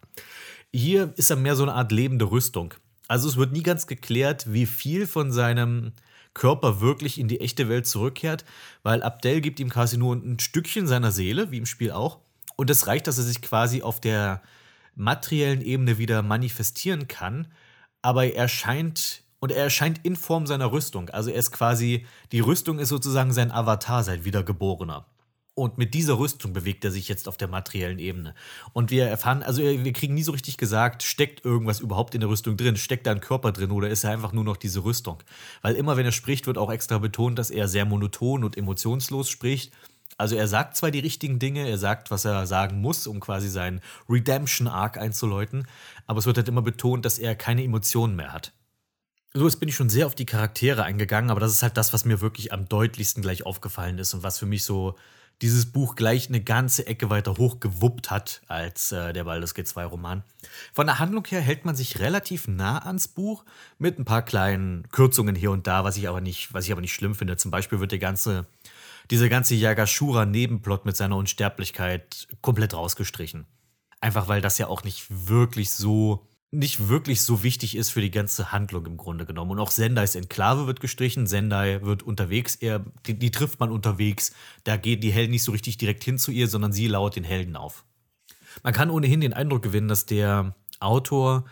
Hier 0.72 1.12
ist 1.16 1.30
er 1.30 1.36
mehr 1.36 1.56
so 1.56 1.62
eine 1.62 1.74
Art 1.74 1.92
lebende 1.92 2.30
Rüstung. 2.30 2.74
Also 3.06 3.28
es 3.28 3.36
wird 3.36 3.52
nie 3.52 3.62
ganz 3.62 3.86
geklärt, 3.86 4.52
wie 4.52 4.66
viel 4.66 5.06
von 5.06 5.30
seinem 5.30 5.92
Körper 6.36 6.82
wirklich 6.82 7.18
in 7.18 7.28
die 7.28 7.40
echte 7.40 7.70
Welt 7.70 7.86
zurückkehrt, 7.86 8.44
weil 8.82 9.02
Abdel 9.02 9.40
gibt 9.40 9.58
ihm 9.58 9.70
quasi 9.70 9.96
nur 9.96 10.14
ein 10.14 10.38
Stückchen 10.38 10.86
seiner 10.86 11.10
Seele, 11.10 11.50
wie 11.50 11.56
im 11.56 11.64
Spiel 11.64 11.92
auch. 11.92 12.18
Und 12.56 12.68
es 12.68 12.86
reicht, 12.86 13.06
dass 13.06 13.16
er 13.16 13.24
sich 13.24 13.40
quasi 13.40 13.80
auf 13.80 14.00
der 14.00 14.42
materiellen 14.94 15.62
Ebene 15.62 15.96
wieder 15.96 16.22
manifestieren 16.22 17.08
kann, 17.08 17.48
aber 18.02 18.26
er 18.26 18.48
scheint 18.48 19.22
und 19.40 19.50
er 19.50 19.64
erscheint 19.64 20.00
in 20.04 20.14
Form 20.14 20.46
seiner 20.46 20.72
Rüstung. 20.72 21.08
Also 21.08 21.30
er 21.30 21.38
ist 21.38 21.52
quasi, 21.52 22.06
die 22.32 22.40
Rüstung 22.40 22.78
ist 22.78 22.90
sozusagen 22.90 23.32
sein 23.32 23.50
Avatar, 23.50 24.04
sein 24.04 24.26
Wiedergeborener. 24.26 25.06
Und 25.58 25.78
mit 25.78 25.94
dieser 25.94 26.18
Rüstung 26.18 26.52
bewegt 26.52 26.84
er 26.84 26.90
sich 26.90 27.08
jetzt 27.08 27.26
auf 27.28 27.38
der 27.38 27.48
materiellen 27.48 27.98
Ebene. 27.98 28.34
Und 28.74 28.90
wir 28.90 29.06
erfahren, 29.06 29.42
also 29.42 29.62
wir 29.62 29.92
kriegen 29.94 30.12
nie 30.12 30.22
so 30.22 30.32
richtig 30.32 30.58
gesagt, 30.58 31.02
steckt 31.02 31.46
irgendwas 31.46 31.80
überhaupt 31.80 32.14
in 32.14 32.20
der 32.20 32.28
Rüstung 32.28 32.58
drin? 32.58 32.76
Steckt 32.76 33.06
da 33.06 33.12
ein 33.12 33.22
Körper 33.22 33.52
drin 33.52 33.70
oder 33.70 33.88
ist 33.88 34.04
er 34.04 34.10
einfach 34.10 34.32
nur 34.32 34.44
noch 34.44 34.58
diese 34.58 34.84
Rüstung? 34.84 35.22
Weil 35.62 35.74
immer, 35.74 35.96
wenn 35.96 36.04
er 36.04 36.12
spricht, 36.12 36.46
wird 36.46 36.58
auch 36.58 36.70
extra 36.70 36.98
betont, 36.98 37.38
dass 37.38 37.48
er 37.48 37.68
sehr 37.68 37.86
monoton 37.86 38.44
und 38.44 38.58
emotionslos 38.58 39.30
spricht. 39.30 39.72
Also 40.18 40.36
er 40.36 40.46
sagt 40.46 40.76
zwar 40.76 40.90
die 40.90 40.98
richtigen 40.98 41.38
Dinge, 41.38 41.66
er 41.66 41.78
sagt, 41.78 42.10
was 42.10 42.26
er 42.26 42.46
sagen 42.46 42.82
muss, 42.82 43.06
um 43.06 43.18
quasi 43.20 43.48
seinen 43.48 43.80
Redemption-Arc 44.10 44.98
einzuläuten, 44.98 45.66
aber 46.06 46.18
es 46.18 46.26
wird 46.26 46.36
halt 46.36 46.48
immer 46.48 46.62
betont, 46.62 47.06
dass 47.06 47.18
er 47.18 47.34
keine 47.34 47.64
Emotionen 47.64 48.14
mehr 48.14 48.34
hat. 48.34 48.52
So, 49.32 49.46
jetzt 49.46 49.60
bin 49.60 49.70
ich 49.70 49.74
schon 49.74 49.88
sehr 49.88 50.06
auf 50.06 50.14
die 50.14 50.26
Charaktere 50.26 50.84
eingegangen, 50.84 51.30
aber 51.30 51.40
das 51.40 51.52
ist 51.52 51.62
halt 51.62 51.78
das, 51.78 51.94
was 51.94 52.04
mir 52.04 52.20
wirklich 52.20 52.52
am 52.52 52.68
deutlichsten 52.68 53.22
gleich 53.22 53.46
aufgefallen 53.46 53.98
ist 53.98 54.12
und 54.12 54.22
was 54.22 54.38
für 54.38 54.46
mich 54.46 54.64
so 54.64 54.96
dieses 55.42 55.66
Buch 55.66 55.96
gleich 55.96 56.28
eine 56.28 56.40
ganze 56.40 56.86
Ecke 56.86 57.10
weiter 57.10 57.36
hochgewuppt 57.36 58.10
hat 58.10 58.42
als 58.48 58.92
äh, 58.92 59.12
der 59.12 59.24
Baldur's 59.24 59.54
Gate 59.54 59.68
2 59.68 59.84
Roman. 59.84 60.22
Von 60.72 60.86
der 60.86 60.98
Handlung 60.98 61.26
her 61.26 61.40
hält 61.40 61.64
man 61.64 61.76
sich 61.76 61.98
relativ 61.98 62.48
nah 62.48 62.78
ans 62.78 63.08
Buch 63.08 63.44
mit 63.78 63.98
ein 63.98 64.04
paar 64.04 64.22
kleinen 64.22 64.88
Kürzungen 64.90 65.34
hier 65.34 65.50
und 65.50 65.66
da, 65.66 65.84
was 65.84 65.96
ich 65.96 66.08
aber 66.08 66.20
nicht, 66.20 66.54
was 66.54 66.64
ich 66.64 66.72
aber 66.72 66.80
nicht 66.80 66.94
schlimm 66.94 67.14
finde. 67.14 67.36
Zum 67.36 67.50
Beispiel 67.50 67.80
wird 67.80 67.92
der 67.92 67.98
ganze, 67.98 68.46
dieser 69.10 69.28
ganze 69.28 69.54
Yagashura 69.54 70.24
Nebenplot 70.24 70.86
mit 70.86 70.96
seiner 70.96 71.16
Unsterblichkeit 71.16 72.28
komplett 72.40 72.72
rausgestrichen. 72.72 73.46
Einfach 74.00 74.28
weil 74.28 74.40
das 74.40 74.58
ja 74.58 74.68
auch 74.68 74.84
nicht 74.84 75.06
wirklich 75.08 75.70
so 75.70 76.26
nicht 76.56 76.88
wirklich 76.88 77.22
so 77.22 77.42
wichtig 77.42 77.76
ist 77.76 77.90
für 77.90 78.00
die 78.00 78.10
ganze 78.10 78.52
Handlung 78.52 78.86
im 78.86 78.96
Grunde 78.96 79.26
genommen. 79.26 79.52
Und 79.52 79.58
auch 79.58 79.70
Sendais 79.70 80.14
Enklave 80.14 80.66
wird 80.66 80.80
gestrichen. 80.80 81.26
Sendai 81.26 81.82
wird 81.82 82.02
unterwegs, 82.02 82.56
eher, 82.56 82.84
die, 83.06 83.18
die, 83.18 83.30
trifft 83.30 83.60
man 83.60 83.70
unterwegs. 83.70 84.32
Da 84.64 84.76
gehen 84.76 85.00
die 85.00 85.12
Helden 85.12 85.32
nicht 85.32 85.42
so 85.42 85.52
richtig 85.52 85.76
direkt 85.76 86.04
hin 86.04 86.18
zu 86.18 86.30
ihr, 86.30 86.48
sondern 86.48 86.72
sie 86.72 86.88
lauert 86.88 87.16
den 87.16 87.24
Helden 87.24 87.56
auf. 87.56 87.84
Man 88.62 88.72
kann 88.72 88.90
ohnehin 88.90 89.20
den 89.20 89.34
Eindruck 89.34 89.62
gewinnen, 89.62 89.88
dass 89.88 90.06
der 90.06 90.54
Autor 90.80 91.44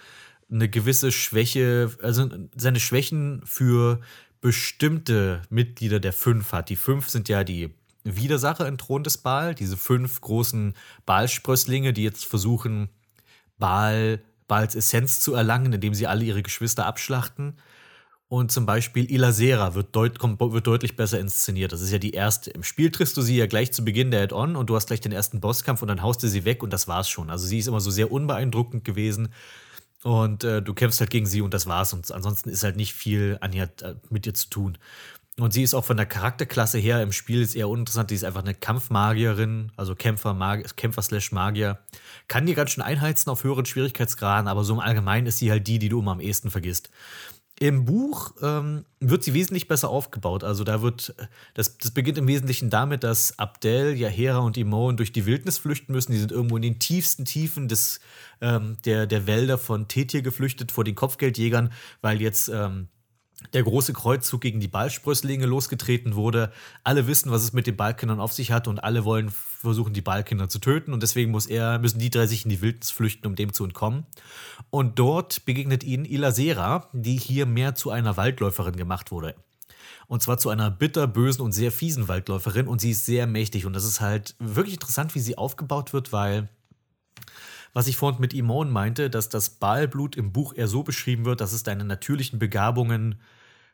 eine 0.50 0.68
gewisse 0.68 1.12
Schwäche, 1.12 1.90
also 2.02 2.28
seine 2.56 2.80
Schwächen 2.80 3.42
für 3.44 4.00
bestimmte 4.40 5.42
Mitglieder 5.50 6.00
der 6.00 6.12
Fünf 6.12 6.52
hat. 6.52 6.68
Die 6.68 6.76
Fünf 6.76 7.08
sind 7.08 7.28
ja 7.28 7.44
die 7.44 7.74
Widersacher 8.04 8.68
in 8.68 8.78
Thron 8.78 9.02
des 9.02 9.18
Baal, 9.18 9.54
diese 9.54 9.76
fünf 9.76 10.20
großen 10.20 10.74
Baalsprösslinge, 11.06 11.94
die 11.94 12.02
jetzt 12.02 12.26
versuchen, 12.26 12.90
Baal 13.58 14.22
Baals 14.48 14.74
Essenz 14.74 15.20
zu 15.20 15.34
erlangen, 15.34 15.72
indem 15.72 15.94
sie 15.94 16.06
alle 16.06 16.24
ihre 16.24 16.42
Geschwister 16.42 16.86
abschlachten. 16.86 17.56
Und 18.28 18.50
zum 18.50 18.66
Beispiel 18.66 19.10
Ilasera 19.10 19.74
wird, 19.74 19.94
deut 19.94 20.20
wird 20.20 20.66
deutlich 20.66 20.96
besser 20.96 21.20
inszeniert. 21.20 21.72
Das 21.72 21.80
ist 21.80 21.92
ja 21.92 21.98
die 21.98 22.12
erste. 22.12 22.50
Im 22.50 22.62
Spiel 22.62 22.90
triffst 22.90 23.16
du 23.16 23.22
sie 23.22 23.36
ja 23.36 23.46
gleich 23.46 23.72
zu 23.72 23.84
Beginn 23.84 24.10
der 24.10 24.22
Add-on 24.22 24.56
und 24.56 24.70
du 24.70 24.76
hast 24.76 24.86
gleich 24.86 25.00
den 25.00 25.12
ersten 25.12 25.40
Bosskampf 25.40 25.82
und 25.82 25.88
dann 25.88 26.02
haust 26.02 26.22
du 26.22 26.28
sie 26.28 26.44
weg 26.44 26.62
und 26.62 26.72
das 26.72 26.88
war's 26.88 27.08
schon. 27.08 27.30
Also 27.30 27.46
sie 27.46 27.58
ist 27.58 27.68
immer 27.68 27.80
so 27.80 27.90
sehr 27.90 28.10
unbeeindruckend 28.10 28.84
gewesen. 28.84 29.28
Und 30.02 30.44
äh, 30.44 30.60
du 30.60 30.74
kämpfst 30.74 31.00
halt 31.00 31.10
gegen 31.10 31.26
sie 31.26 31.40
und 31.40 31.54
das 31.54 31.66
war's. 31.66 31.92
Und 31.92 32.10
ansonsten 32.12 32.50
ist 32.50 32.62
halt 32.62 32.76
nicht 32.76 32.92
viel 32.92 33.38
an 33.40 33.52
ihr, 33.52 33.70
äh, 33.82 33.94
mit 34.10 34.26
ihr 34.26 34.34
zu 34.34 34.50
tun. 34.50 34.78
Und 35.40 35.52
sie 35.52 35.64
ist 35.64 35.74
auch 35.74 35.84
von 35.84 35.96
der 35.96 36.06
Charakterklasse 36.06 36.78
her 36.78 37.02
im 37.02 37.10
Spiel 37.10 37.42
ist 37.42 37.56
eher 37.56 37.68
uninteressant. 37.68 38.10
Die 38.10 38.14
ist 38.14 38.24
einfach 38.24 38.42
eine 38.42 38.54
Kampfmagierin, 38.54 39.72
also 39.76 39.96
Kämpfer, 39.96 40.32
Mag 40.32 40.76
Kämpfer 40.76 41.02
slash 41.02 41.32
Magier. 41.32 41.80
Kann 42.28 42.46
die 42.46 42.54
ganz 42.54 42.70
schön 42.70 42.84
einheizen 42.84 43.30
auf 43.30 43.42
höheren 43.42 43.66
Schwierigkeitsgraden, 43.66 44.46
aber 44.46 44.62
so 44.62 44.74
im 44.74 44.80
Allgemeinen 44.80 45.26
ist 45.26 45.38
sie 45.38 45.50
halt 45.50 45.66
die, 45.66 45.80
die 45.80 45.88
du 45.88 46.00
immer 46.00 46.12
am 46.12 46.20
ehesten 46.20 46.52
vergisst. 46.52 46.90
Im 47.58 47.84
Buch 47.84 48.34
ähm, 48.42 48.84
wird 49.00 49.24
sie 49.24 49.34
wesentlich 49.34 49.68
besser 49.68 49.88
aufgebaut. 49.88 50.42
Also 50.44 50.64
da 50.64 50.82
wird, 50.82 51.14
das, 51.54 51.78
das 51.78 51.92
beginnt 51.92 52.18
im 52.18 52.26
Wesentlichen 52.26 52.68
damit, 52.68 53.04
dass 53.04 53.38
Abdel, 53.38 53.94
Yahera 53.96 54.38
und 54.38 54.56
Imon 54.56 54.96
durch 54.96 55.12
die 55.12 55.24
Wildnis 55.24 55.58
flüchten 55.58 55.92
müssen. 55.92 56.12
Die 56.12 56.18
sind 56.18 56.32
irgendwo 56.32 56.56
in 56.56 56.62
den 56.62 56.80
tiefsten 56.80 57.24
Tiefen 57.24 57.68
des, 57.68 58.00
ähm, 58.40 58.76
der, 58.84 59.06
der 59.06 59.28
Wälder 59.28 59.58
von 59.58 59.86
Tetir 59.86 60.22
geflüchtet 60.22 60.72
vor 60.72 60.82
den 60.82 60.96
Kopfgeldjägern, 60.96 61.72
weil 62.02 62.20
jetzt 62.20 62.48
ähm, 62.48 62.88
der 63.52 63.62
große 63.62 63.92
Kreuzzug 63.92 64.40
gegen 64.40 64.60
die 64.60 64.68
Ballsprösslinge 64.68 65.46
losgetreten 65.46 66.14
wurde. 66.14 66.52
Alle 66.82 67.06
wissen, 67.06 67.30
was 67.30 67.42
es 67.42 67.52
mit 67.52 67.66
den 67.66 67.76
Ballkindern 67.76 68.20
auf 68.20 68.32
sich 68.32 68.50
hat 68.50 68.68
und 68.68 68.82
alle 68.82 69.04
wollen 69.04 69.30
versuchen, 69.30 69.92
die 69.92 70.00
Ballkinder 70.00 70.48
zu 70.48 70.58
töten. 70.58 70.92
Und 70.92 71.02
deswegen 71.02 71.30
muss 71.30 71.46
er, 71.46 71.78
müssen 71.78 71.98
die 71.98 72.10
drei 72.10 72.26
sich 72.26 72.44
in 72.44 72.50
die 72.50 72.60
Wildnis 72.60 72.90
flüchten, 72.90 73.26
um 73.26 73.36
dem 73.36 73.52
zu 73.52 73.64
entkommen. 73.64 74.06
Und 74.70 74.98
dort 74.98 75.44
begegnet 75.44 75.84
ihnen 75.84 76.04
Ilasera, 76.04 76.88
die 76.92 77.16
hier 77.16 77.46
mehr 77.46 77.74
zu 77.74 77.90
einer 77.90 78.16
Waldläuferin 78.16 78.76
gemacht 78.76 79.10
wurde. 79.10 79.34
Und 80.06 80.22
zwar 80.22 80.38
zu 80.38 80.50
einer 80.50 80.70
bitterbösen 80.70 81.42
und 81.42 81.52
sehr 81.52 81.72
fiesen 81.72 82.08
Waldläuferin. 82.08 82.68
Und 82.68 82.80
sie 82.80 82.90
ist 82.90 83.06
sehr 83.06 83.26
mächtig. 83.26 83.66
Und 83.66 83.74
das 83.74 83.84
ist 83.84 84.00
halt 84.00 84.34
wirklich 84.38 84.74
interessant, 84.74 85.14
wie 85.14 85.20
sie 85.20 85.38
aufgebaut 85.38 85.92
wird, 85.92 86.12
weil 86.12 86.48
was 87.74 87.88
ich 87.88 87.96
vorhin 87.96 88.20
mit 88.20 88.32
Imon 88.32 88.70
meinte, 88.70 89.10
dass 89.10 89.28
das 89.28 89.50
Ballblut 89.50 90.14
im 90.14 90.32
Buch 90.32 90.54
eher 90.54 90.68
so 90.68 90.84
beschrieben 90.84 91.24
wird, 91.24 91.40
dass 91.40 91.52
es 91.52 91.64
deine 91.64 91.84
natürlichen 91.84 92.38
Begabungen 92.38 93.20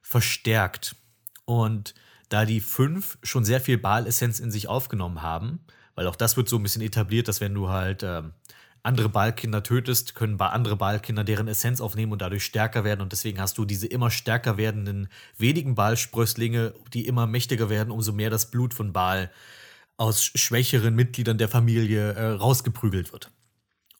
verstärkt. 0.02 0.96
Und 1.44 1.94
da 2.28 2.44
die 2.44 2.60
fünf 2.60 3.18
schon 3.22 3.44
sehr 3.44 3.60
viel 3.60 3.78
Balessenz 3.78 4.40
in 4.40 4.50
sich 4.50 4.68
aufgenommen 4.68 5.22
haben, 5.22 5.60
weil 5.94 6.06
auch 6.06 6.16
das 6.16 6.36
wird 6.36 6.48
so 6.48 6.56
ein 6.56 6.62
bisschen 6.62 6.82
etabliert, 6.82 7.28
dass 7.28 7.40
wenn 7.40 7.54
du 7.54 7.68
halt 7.68 8.02
äh, 8.02 8.22
andere 8.82 9.08
Ballkinder 9.08 9.62
tötest, 9.62 10.14
können 10.14 10.40
andere 10.40 10.76
Ballkinder 10.76 11.24
deren 11.24 11.48
Essenz 11.48 11.80
aufnehmen 11.80 12.12
und 12.12 12.22
dadurch 12.22 12.44
stärker 12.44 12.84
werden. 12.84 13.00
Und 13.00 13.12
deswegen 13.12 13.40
hast 13.40 13.58
du 13.58 13.64
diese 13.64 13.86
immer 13.86 14.10
stärker 14.10 14.56
werdenden 14.56 15.08
wenigen 15.36 15.74
Ballsprösslinge, 15.74 16.74
die 16.94 17.06
immer 17.06 17.26
mächtiger 17.26 17.68
werden, 17.68 17.90
umso 17.90 18.12
mehr 18.12 18.30
das 18.30 18.50
Blut 18.50 18.72
von 18.72 18.92
Ball 18.92 19.30
aus 19.96 20.24
schwächeren 20.24 20.94
Mitgliedern 20.94 21.36
der 21.36 21.48
Familie 21.48 22.12
äh, 22.12 22.26
rausgeprügelt 22.28 23.12
wird. 23.12 23.30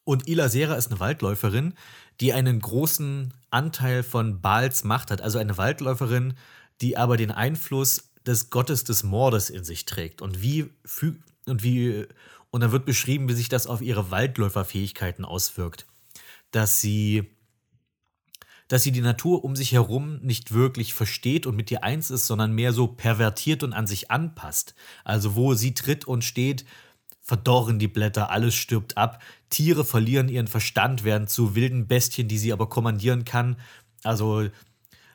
Und 0.03 0.27
Ila 0.27 0.49
Sera 0.49 0.73
ist 0.75 0.89
eine 0.89 0.99
Waldläuferin, 0.99 1.75
die 2.21 2.33
einen 2.33 2.59
großen 2.59 3.33
Anteil 3.49 4.03
von 4.03 4.41
Baals 4.41 4.83
Macht 4.83 5.11
hat. 5.11 5.21
Also 5.21 5.39
eine 5.39 5.57
Waldläuferin, 5.57 6.35
die 6.79 6.95
aber 6.95 7.17
den 7.17 7.31
Einfluss 7.31 8.11
des 8.25 8.51
Gottes 8.51 8.83
des 8.83 9.03
Mordes 9.03 9.49
in 9.49 9.63
sich 9.63 9.85
trägt. 9.85 10.21
Und 10.21 10.41
wie, 10.41 10.69
und 11.47 11.63
wie, 11.63 12.05
und 12.51 12.61
dann 12.61 12.71
wird 12.71 12.85
beschrieben, 12.85 13.27
wie 13.27 13.33
sich 13.33 13.49
das 13.49 13.65
auf 13.65 13.81
ihre 13.81 14.11
Waldläuferfähigkeiten 14.11 15.25
auswirkt. 15.25 15.87
Dass 16.51 16.79
sie, 16.79 17.23
dass 18.67 18.83
sie 18.83 18.91
die 18.91 19.01
Natur 19.01 19.43
um 19.43 19.55
sich 19.55 19.71
herum 19.71 20.19
nicht 20.21 20.53
wirklich 20.53 20.93
versteht 20.93 21.47
und 21.47 21.55
mit 21.55 21.71
ihr 21.71 21.83
eins 21.83 22.11
ist, 22.11 22.27
sondern 22.27 22.53
mehr 22.53 22.71
so 22.71 22.87
pervertiert 22.87 23.63
und 23.63 23.73
an 23.73 23.87
sich 23.87 24.11
anpasst. 24.11 24.75
Also 25.03 25.35
wo 25.35 25.55
sie 25.55 25.73
tritt 25.73 26.05
und 26.05 26.23
steht, 26.23 26.65
verdorren 27.31 27.79
die 27.79 27.87
Blätter, 27.87 28.29
alles 28.29 28.55
stirbt 28.55 28.97
ab, 28.97 29.23
Tiere 29.49 29.85
verlieren 29.85 30.27
ihren 30.27 30.47
Verstand, 30.47 31.05
werden 31.05 31.29
zu 31.29 31.55
wilden 31.55 31.87
Bestien, 31.87 32.27
die 32.27 32.37
sie 32.37 32.51
aber 32.51 32.67
kommandieren 32.67 33.23
kann. 33.23 33.55
Also 34.03 34.49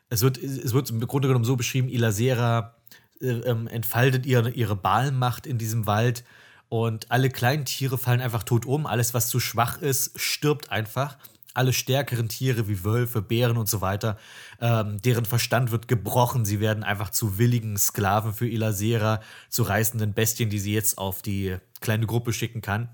es 0.09 0.23
wird, 0.23 0.39
es 0.39 0.73
wird 0.73 0.89
im 0.89 1.01
Grunde 1.01 1.29
genommen 1.29 1.45
so 1.45 1.57
beschrieben, 1.57 1.91
Ilasera 1.91 2.75
äh, 3.21 3.27
ähm, 3.27 3.67
entfaltet 3.67 4.25
ihre, 4.25 4.49
ihre 4.49 4.77
Balmacht 4.77 5.47
in 5.47 5.59
diesem 5.59 5.87
Wald 5.87 6.25
und 6.71 7.11
alle 7.11 7.29
kleinen 7.29 7.67
Tiere 7.67 7.99
fallen 7.99 8.23
einfach 8.23 8.45
tot 8.45 8.65
um. 8.65 8.87
Alles, 8.87 9.13
was 9.13 9.29
zu 9.29 9.39
schwach 9.39 9.83
ist, 9.83 10.19
stirbt 10.19 10.73
einfach. 10.73 11.19
Alle 11.57 11.73
stärkeren 11.73 12.29
Tiere 12.29 12.69
wie 12.69 12.85
Wölfe, 12.85 13.23
Bären 13.23 13.57
und 13.57 13.69
so 13.69 13.81
weiter, 13.81 14.19
ähm, 14.61 15.01
deren 15.03 15.25
Verstand 15.25 15.71
wird 15.71 15.89
gebrochen. 15.89 16.45
Sie 16.45 16.61
werden 16.61 16.85
einfach 16.85 17.11
zu 17.11 17.39
willigen 17.39 17.77
Sklaven 17.77 18.33
für 18.33 18.49
Ilasera, 18.49 19.21
zu 19.49 19.63
reißenden 19.63 20.15
Bestien, 20.15 20.51
die 20.51 20.59
sie 20.59 20.75
jetzt 20.75 20.99
auf 20.99 21.23
die 21.23 21.57
kleine 21.81 22.07
Gruppe 22.07 22.33
schicken 22.33 22.61
kann. 22.61 22.91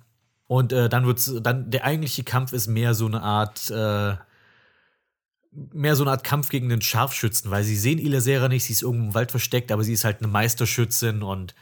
Und 0.47 0.73
äh, 0.73 0.89
dann 0.89 1.07
wird's, 1.07 1.33
dann 1.43 1.71
der 1.71 1.85
eigentliche 1.85 2.25
Kampf 2.25 2.53
ist 2.53 2.67
mehr 2.67 2.95
so 2.95 3.07
eine 3.07 3.23
Art 3.23 3.71
äh, 3.71 4.17
mehr 5.53 5.97
so 5.97 6.05
eine 6.05 6.13
Art 6.13 6.25
Kampf 6.25 6.49
gegen 6.49 6.69
den 6.69 6.81
Scharfschützen, 6.81 7.51
weil 7.51 7.65
sie 7.65 7.77
sehen 7.77 7.99
Ilasera 7.99 8.49
nicht, 8.49 8.65
sie 8.65 8.73
ist 8.73 8.83
irgendwo 8.83 9.07
im 9.07 9.15
Wald 9.15 9.31
versteckt, 9.31 9.71
aber 9.71 9.85
sie 9.85 9.93
ist 9.93 10.05
halt 10.05 10.19
eine 10.19 10.29
Meisterschützin 10.29 11.23
und, 11.23 11.55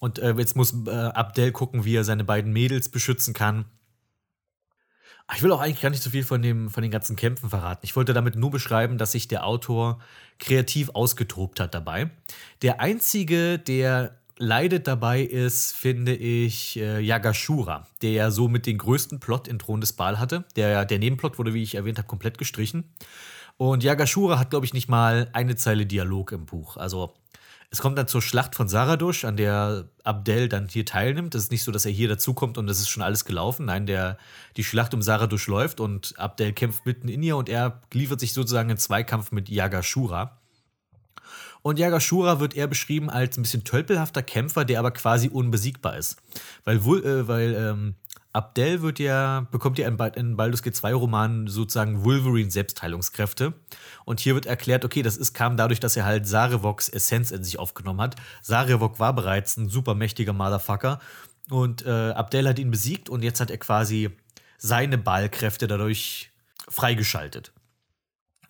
und 0.00 0.18
äh, 0.18 0.34
jetzt 0.38 0.56
muss 0.56 0.74
äh, 0.86 0.90
Abdel 0.90 1.52
gucken, 1.52 1.84
wie 1.84 1.96
er 1.96 2.04
seine 2.04 2.24
beiden 2.24 2.52
Mädels 2.52 2.88
beschützen 2.88 3.34
kann. 3.34 3.64
Ich 5.34 5.42
will 5.42 5.50
auch 5.52 5.60
eigentlich 5.60 5.80
gar 5.80 5.90
nicht 5.90 6.02
so 6.02 6.10
viel 6.10 6.22
von, 6.22 6.40
dem, 6.40 6.70
von 6.70 6.82
den 6.82 6.92
ganzen 6.92 7.16
Kämpfen 7.16 7.50
verraten. 7.50 7.80
Ich 7.84 7.96
wollte 7.96 8.14
damit 8.14 8.36
nur 8.36 8.50
beschreiben, 8.50 8.96
dass 8.96 9.12
sich 9.12 9.26
der 9.26 9.44
Autor 9.44 9.98
kreativ 10.38 10.90
ausgetobt 10.90 11.58
hat 11.58 11.74
dabei. 11.74 12.10
Der 12.62 12.80
einzige, 12.80 13.58
der 13.58 14.16
leidet 14.38 14.86
dabei 14.86 15.22
ist, 15.22 15.74
finde 15.74 16.14
ich, 16.14 16.78
äh, 16.78 17.00
Yagashura, 17.00 17.86
der 18.02 18.10
ja 18.12 18.30
so 18.30 18.48
mit 18.48 18.66
den 18.66 18.78
größten 18.78 19.18
Plot 19.18 19.48
in 19.48 19.58
Thron 19.58 19.80
des 19.80 19.94
Baal 19.94 20.18
hatte. 20.18 20.44
Der, 20.54 20.84
der 20.84 20.98
Nebenplot 20.98 21.38
wurde, 21.38 21.54
wie 21.54 21.62
ich 21.62 21.74
erwähnt 21.74 21.98
habe, 21.98 22.08
komplett 22.08 22.38
gestrichen. 22.38 22.84
Und 23.56 23.82
Yagashura 23.82 24.38
hat, 24.38 24.50
glaube 24.50 24.66
ich, 24.66 24.74
nicht 24.74 24.88
mal 24.88 25.30
eine 25.32 25.56
Zeile 25.56 25.86
Dialog 25.86 26.32
im 26.32 26.44
Buch. 26.44 26.76
Also 26.76 27.14
es 27.70 27.80
kommt 27.80 27.98
dann 27.98 28.08
zur 28.08 28.22
Schlacht 28.22 28.54
von 28.54 28.68
Saradush, 28.68 29.24
an 29.24 29.36
der 29.36 29.88
Abdel 30.04 30.48
dann 30.48 30.68
hier 30.68 30.84
teilnimmt. 30.84 31.34
Es 31.34 31.44
ist 31.44 31.50
nicht 31.50 31.64
so, 31.64 31.72
dass 31.72 31.84
er 31.84 31.92
hier 31.92 32.08
dazukommt 32.08 32.58
und 32.58 32.68
es 32.68 32.80
ist 32.80 32.88
schon 32.88 33.02
alles 33.02 33.24
gelaufen. 33.24 33.66
Nein, 33.66 33.86
der, 33.86 34.18
die 34.56 34.64
Schlacht 34.64 34.94
um 34.94 35.02
Saradush 35.02 35.46
läuft 35.48 35.80
und 35.80 36.14
Abdel 36.18 36.52
kämpft 36.52 36.86
mitten 36.86 37.08
in 37.08 37.22
ihr 37.22 37.36
und 37.36 37.48
er 37.48 37.82
liefert 37.92 38.20
sich 38.20 38.32
sozusagen 38.32 38.70
in 38.70 38.76
Zweikampf 38.76 39.32
mit 39.32 39.48
Yagashura. 39.48 40.38
Und 41.62 41.80
Yagashura 41.80 42.38
wird 42.38 42.54
eher 42.54 42.68
beschrieben 42.68 43.10
als 43.10 43.36
ein 43.36 43.42
bisschen 43.42 43.64
tölpelhafter 43.64 44.22
Kämpfer, 44.22 44.64
der 44.64 44.78
aber 44.78 44.92
quasi 44.92 45.28
unbesiegbar 45.28 45.96
ist. 45.96 46.16
Weil, 46.64 46.76
äh, 46.76 47.26
weil 47.26 47.54
ähm, 47.54 47.94
Abdel 48.36 48.82
wird 48.82 48.98
ja, 48.98 49.46
bekommt 49.50 49.78
ja 49.78 49.88
in, 49.88 49.98
in 50.14 50.36
Baldur's 50.36 50.62
G2-Romanen 50.62 51.48
sozusagen 51.48 52.04
Wolverine-Selbstheilungskräfte. 52.04 53.54
Und 54.04 54.20
hier 54.20 54.34
wird 54.34 54.44
erklärt, 54.44 54.84
okay, 54.84 55.00
das 55.00 55.16
ist, 55.16 55.32
kam 55.32 55.56
dadurch, 55.56 55.80
dass 55.80 55.96
er 55.96 56.04
halt 56.04 56.26
Sarevoks 56.26 56.90
Essenz 56.90 57.30
in 57.30 57.42
sich 57.42 57.58
aufgenommen 57.58 58.02
hat. 58.02 58.16
Sarevok 58.42 59.00
war 59.00 59.14
bereits 59.14 59.56
ein 59.56 59.70
super 59.70 59.94
mächtiger 59.94 60.34
Motherfucker. 60.34 61.00
Und 61.48 61.86
äh, 61.86 62.10
Abdel 62.10 62.46
hat 62.46 62.58
ihn 62.58 62.70
besiegt 62.70 63.08
und 63.08 63.24
jetzt 63.24 63.40
hat 63.40 63.50
er 63.50 63.58
quasi 63.58 64.10
seine 64.58 64.98
Ballkräfte 64.98 65.66
dadurch 65.66 66.30
freigeschaltet. 66.68 67.52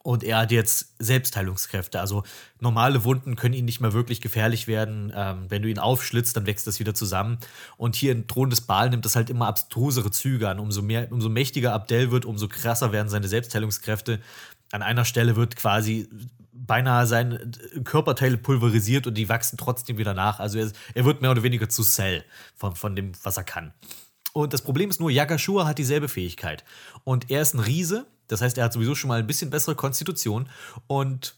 Und 0.06 0.22
er 0.22 0.38
hat 0.38 0.52
jetzt 0.52 0.94
Selbstheilungskräfte. 1.00 1.98
Also 1.98 2.22
normale 2.60 3.02
Wunden 3.02 3.34
können 3.34 3.54
ihn 3.54 3.64
nicht 3.64 3.80
mehr 3.80 3.92
wirklich 3.92 4.20
gefährlich 4.20 4.68
werden. 4.68 5.12
Ähm, 5.12 5.46
wenn 5.48 5.62
du 5.62 5.68
ihn 5.68 5.80
aufschlitzt, 5.80 6.36
dann 6.36 6.46
wächst 6.46 6.64
das 6.68 6.78
wieder 6.78 6.94
zusammen. 6.94 7.38
Und 7.76 7.96
hier 7.96 8.12
in 8.12 8.28
Thron 8.28 8.48
des 8.48 8.60
Baal 8.60 8.90
nimmt 8.90 9.04
das 9.04 9.16
halt 9.16 9.30
immer 9.30 9.48
abstrusere 9.48 10.12
Züge 10.12 10.48
an. 10.48 10.60
Umso, 10.60 10.80
mehr, 10.80 11.10
umso 11.10 11.28
mächtiger 11.28 11.72
Abdel 11.72 12.12
wird, 12.12 12.24
umso 12.24 12.46
krasser 12.46 12.92
werden 12.92 13.08
seine 13.08 13.26
Selbstheilungskräfte. 13.26 14.20
An 14.70 14.82
einer 14.82 15.04
Stelle 15.04 15.34
wird 15.34 15.56
quasi 15.56 16.08
beinahe 16.52 17.08
sein 17.08 17.50
Körperteile 17.82 18.38
pulverisiert 18.38 19.08
und 19.08 19.14
die 19.14 19.28
wachsen 19.28 19.58
trotzdem 19.58 19.98
wieder 19.98 20.14
nach. 20.14 20.38
Also 20.38 20.60
er, 20.60 20.70
er 20.94 21.04
wird 21.04 21.20
mehr 21.20 21.32
oder 21.32 21.42
weniger 21.42 21.68
zu 21.68 21.82
Cell 21.82 22.24
von, 22.54 22.76
von 22.76 22.94
dem, 22.94 23.10
was 23.24 23.38
er 23.38 23.44
kann. 23.44 23.72
Und 24.32 24.52
das 24.52 24.62
Problem 24.62 24.88
ist 24.88 25.00
nur, 25.00 25.10
Yagashua 25.10 25.66
hat 25.66 25.78
dieselbe 25.78 26.08
Fähigkeit. 26.08 26.62
Und 27.02 27.28
er 27.28 27.42
ist 27.42 27.54
ein 27.54 27.60
Riese, 27.60 28.06
das 28.28 28.40
heißt, 28.40 28.58
er 28.58 28.64
hat 28.64 28.72
sowieso 28.72 28.94
schon 28.94 29.08
mal 29.08 29.18
ein 29.18 29.26
bisschen 29.26 29.50
bessere 29.50 29.74
Konstitution 29.74 30.48
und 30.86 31.36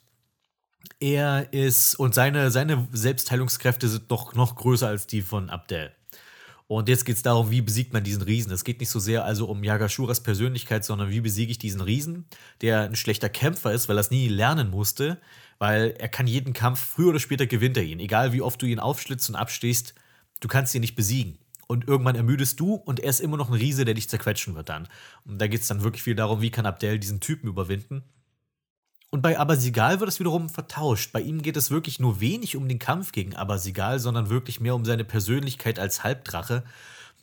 er 1.01 1.53
ist 1.53 1.95
und 1.97 2.15
seine, 2.15 2.51
seine 2.51 2.89
Selbstheilungskräfte 2.93 3.89
sind 3.89 4.11
noch, 4.11 4.35
noch 4.35 4.57
größer 4.57 4.89
als 4.89 5.07
die 5.07 5.23
von 5.23 5.51
Abdel. 5.51 5.93
Und 6.67 6.91
jetzt 6.91 7.07
geht 7.07 7.17
es 7.17 7.23
darum, 7.23 7.51
wie 7.51 7.63
besiegt 7.63 7.95
man 7.95 8.05
diesen 8.05 8.21
Riesen. 8.21 8.53
Es 8.53 8.63
geht 8.63 8.79
nicht 8.81 8.91
so 8.91 8.99
sehr 8.99 9.25
also 9.25 9.47
um 9.47 9.65
Yagashuras 9.65 10.23
Persönlichkeit, 10.23 10.85
sondern 10.85 11.09
wie 11.09 11.23
besiege 11.23 11.51
ich 11.51 11.59
diesen 11.59 11.81
Riesen, 11.81 12.27
der 12.61 12.83
ein 12.83 12.95
schlechter 12.95 13.31
Kämpfer 13.31 13.73
ist, 13.73 13.89
weil 13.89 13.97
er 13.97 14.01
es 14.01 14.11
nie 14.11 14.29
lernen 14.29 14.71
musste, 14.71 15.19
weil 15.59 15.95
er 15.99 16.09
kann 16.09 16.27
jeden 16.27 16.53
Kampf, 16.53 16.81
früher 16.81 17.09
oder 17.09 17.21
später 17.21 17.47
gewinnt 17.47 17.79
er 17.79 17.85
ihn. 17.85 18.01
Egal 18.01 18.35
wie 18.35 18.43
oft 18.43 18.61
du 18.61 18.67
ihn 18.67 18.81
aufschlitzt 18.81 19.31
und 19.31 19.37
abstehst, 19.37 19.95
du 20.41 20.49
kannst 20.49 20.75
ihn 20.75 20.83
nicht 20.83 20.95
besiegen. 20.95 21.39
Und 21.69 21.87
irgendwann 21.87 22.17
ermüdest 22.17 22.59
du 22.61 22.75
und 22.75 22.99
er 22.99 23.11
ist 23.11 23.21
immer 23.21 23.37
noch 23.37 23.51
ein 23.51 23.55
Riese, 23.55 23.85
der 23.85 23.95
dich 23.95 24.09
zerquetschen 24.09 24.55
wird 24.57 24.71
dann. 24.71 24.89
Und 25.27 25.39
da 25.39 25.47
geht 25.47 25.61
es 25.61 25.69
dann 25.69 25.83
wirklich 25.83 26.03
viel 26.03 26.15
darum, 26.15 26.41
wie 26.41 26.51
kann 26.51 26.65
Abdel 26.65 26.99
diesen 26.99 27.21
Typen 27.21 27.47
überwinden. 27.47 28.03
Und 29.11 29.21
bei 29.21 29.39
Abasigal 29.39 30.01
wird 30.01 30.09
es 30.09 30.19
wiederum 30.19 30.49
vertauscht. 30.49 31.13
Bei 31.13 31.21
ihm 31.21 31.43
geht 31.43 31.57
es 31.57 31.71
wirklich 31.71 32.01
nur 32.01 32.21
wenig 32.21 32.57
um 32.57 32.69
den 32.69 32.79
Kampf 32.79 33.13
gegen 33.13 33.37
Abasigal, 33.37 33.99
sondern 33.99 34.31
wirklich 34.31 34.61
mehr 34.61 34.75
um 34.75 34.87
seine 34.87 35.05
Persönlichkeit 35.05 35.79
als 35.79 36.05
Halbdrache. 36.05 36.65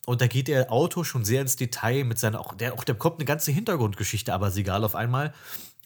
Und 0.06 0.22
da 0.22 0.28
geht 0.28 0.48
der 0.48 0.72
Autor 0.72 1.06
schon 1.06 1.26
sehr 1.26 1.42
ins 1.42 1.56
Detail 1.56 2.04
mit 2.04 2.20
seiner, 2.20 2.40
auch, 2.40 2.54
der, 2.54 2.74
auch, 2.74 2.84
der 2.84 2.94
bekommt 2.94 3.18
eine 3.18 3.26
ganze 3.26 3.52
Hintergrundgeschichte 3.52 4.32
Abasigal 4.32 4.84
auf 4.84 4.96
einmal. 4.96 5.34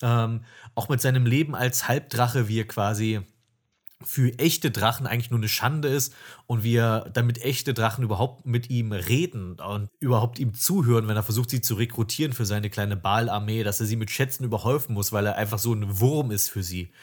Ähm, 0.02 0.44
auch 0.76 0.90
mit 0.90 1.00
seinem 1.00 1.26
Leben 1.26 1.56
als 1.56 1.88
Halbdrache, 1.88 2.50
wie 2.50 2.60
er 2.60 2.68
quasi 2.68 3.22
für 4.04 4.38
echte 4.40 4.72
Drachen 4.72 5.08
eigentlich 5.08 5.30
nur 5.30 5.40
eine 5.40 5.50
Schande 5.50 5.90
ist 5.90 6.14
und 6.48 6.64
wir 6.64 7.10
damit 7.14 7.42
echte 7.42 7.74
Drachen 7.74 8.04
überhaupt 8.04 8.46
mit 8.46 8.70
ihm 8.70 8.94
reden 8.94 9.60
und 9.60 9.90
überhaupt 10.00 10.40
ihm 10.40 10.54
zuhören, 10.54 11.08
wenn 11.08 11.18
er 11.18 11.24
versucht, 11.24 11.50
sie 11.50 11.62
zu 11.62 11.76
rekrutieren 11.76 12.32
für 12.32 12.46
seine 12.46 12.70
kleine 12.70 12.96
Baal-Armee, 12.96 13.64
dass 13.64 13.82
er 13.82 13.86
sie 13.86 13.98
mit 13.98 14.10
Schätzen 14.10 14.46
überhäufen 14.46 14.94
muss, 14.94 15.12
weil 15.12 15.26
er 15.26 15.36
einfach 15.36 15.60
so 15.60 15.74
ein 15.74 16.00
Wurm 16.00 16.32
ist 16.32 16.50
für 16.50 16.64
sie. 16.64 16.94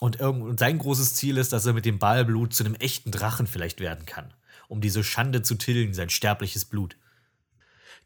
Und, 0.00 0.20
und 0.20 0.58
sein 0.58 0.78
großes 0.78 1.14
Ziel 1.14 1.36
ist, 1.36 1.52
dass 1.52 1.66
er 1.66 1.74
mit 1.74 1.84
dem 1.84 1.98
Baalblut 1.98 2.54
zu 2.54 2.64
einem 2.64 2.76
echten 2.76 3.10
Drachen 3.10 3.46
vielleicht 3.46 3.80
werden 3.80 4.06
kann, 4.06 4.32
um 4.68 4.80
diese 4.80 5.04
Schande 5.04 5.42
zu 5.42 5.56
tilgen, 5.56 5.92
sein 5.92 6.08
sterbliches 6.08 6.64
Blut. 6.64 6.96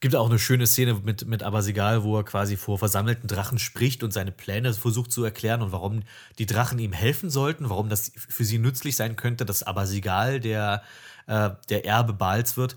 Gibt 0.03 0.17
auch 0.17 0.29
eine 0.29 0.41
schöne 0.41 0.67
Szene 0.67 0.95
mit, 0.95 1.29
mit 1.29 1.45
Abasigal, 1.45 2.03
wo 2.03 2.17
er 2.17 2.25
quasi 2.25 2.57
vor 2.57 2.77
versammelten 2.77 3.29
Drachen 3.29 3.61
spricht 3.61 4.03
und 4.03 4.13
seine 4.13 4.33
Pläne 4.33 4.75
versucht 4.75 5.13
zu 5.13 5.23
erklären 5.23 5.63
und 5.63 5.71
warum 5.71 6.03
die 6.41 6.47
Drachen 6.47 6.81
ihm 6.81 6.93
helfen 6.93 7.31
sollten, 7.31 7.71
warum 7.71 7.89
das 7.89 8.11
für 8.17 8.45
sie 8.45 8.59
nützlich 8.59 8.97
sein 8.97 9.15
könnte, 9.15 9.47
dass 9.47 9.63
Abasigal 9.63 10.41
der, 10.41 10.83
äh, 11.29 11.51
der 11.69 11.87
Erbe 11.87 12.15
Baals 12.15 12.57
wird. 12.57 12.75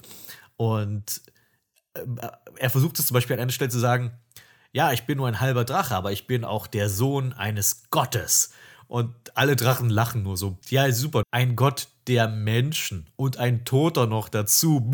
Und 0.55 1.23
äh, 1.95 2.05
er 2.57 2.69
versucht 2.69 2.99
es 2.99 3.07
zum 3.07 3.15
Beispiel 3.15 3.35
an 3.35 3.41
einer 3.41 3.51
Stelle 3.51 3.71
zu 3.71 3.79
sagen, 3.79 4.11
ja, 4.71 4.91
ich 4.91 5.07
bin 5.07 5.17
nur 5.17 5.27
ein 5.27 5.39
halber 5.39 5.65
Drache, 5.65 5.95
aber 5.95 6.11
ich 6.11 6.27
bin 6.27 6.45
auch 6.45 6.67
der 6.67 6.89
Sohn 6.89 7.33
eines 7.33 7.89
Gottes. 7.89 8.51
Und 8.85 9.15
alle 9.33 9.55
Drachen 9.55 9.89
lachen 9.89 10.21
nur 10.21 10.37
so. 10.37 10.59
Ja, 10.69 10.91
super. 10.91 11.23
Ein 11.31 11.55
Gott 11.55 11.87
der 12.07 12.27
Menschen 12.27 13.07
und 13.15 13.37
ein 13.37 13.65
Toter 13.65 14.05
noch 14.05 14.29
dazu. 14.29 14.91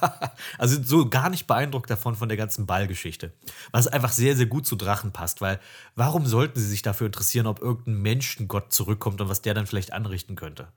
also 0.58 0.82
so 0.82 1.08
gar 1.08 1.30
nicht 1.30 1.46
beeindruckt 1.46 1.88
davon 1.88 2.16
von 2.16 2.28
der 2.28 2.36
ganzen 2.36 2.66
Ballgeschichte. 2.66 3.32
Was 3.70 3.86
einfach 3.86 4.12
sehr, 4.12 4.36
sehr 4.36 4.46
gut 4.46 4.66
zu 4.66 4.76
Drachen 4.76 5.12
passt, 5.12 5.40
weil 5.40 5.60
warum 5.94 6.26
sollten 6.26 6.58
sie 6.58 6.66
sich 6.66 6.82
dafür 6.82 7.06
interessieren, 7.06 7.46
ob 7.46 7.60
irgendein 7.60 8.02
Menschengott 8.02 8.72
zurückkommt 8.72 9.20
und 9.20 9.28
was 9.28 9.42
der 9.42 9.54
dann 9.54 9.66
vielleicht 9.66 9.92
anrichten 9.92 10.34
könnte? 10.34 10.68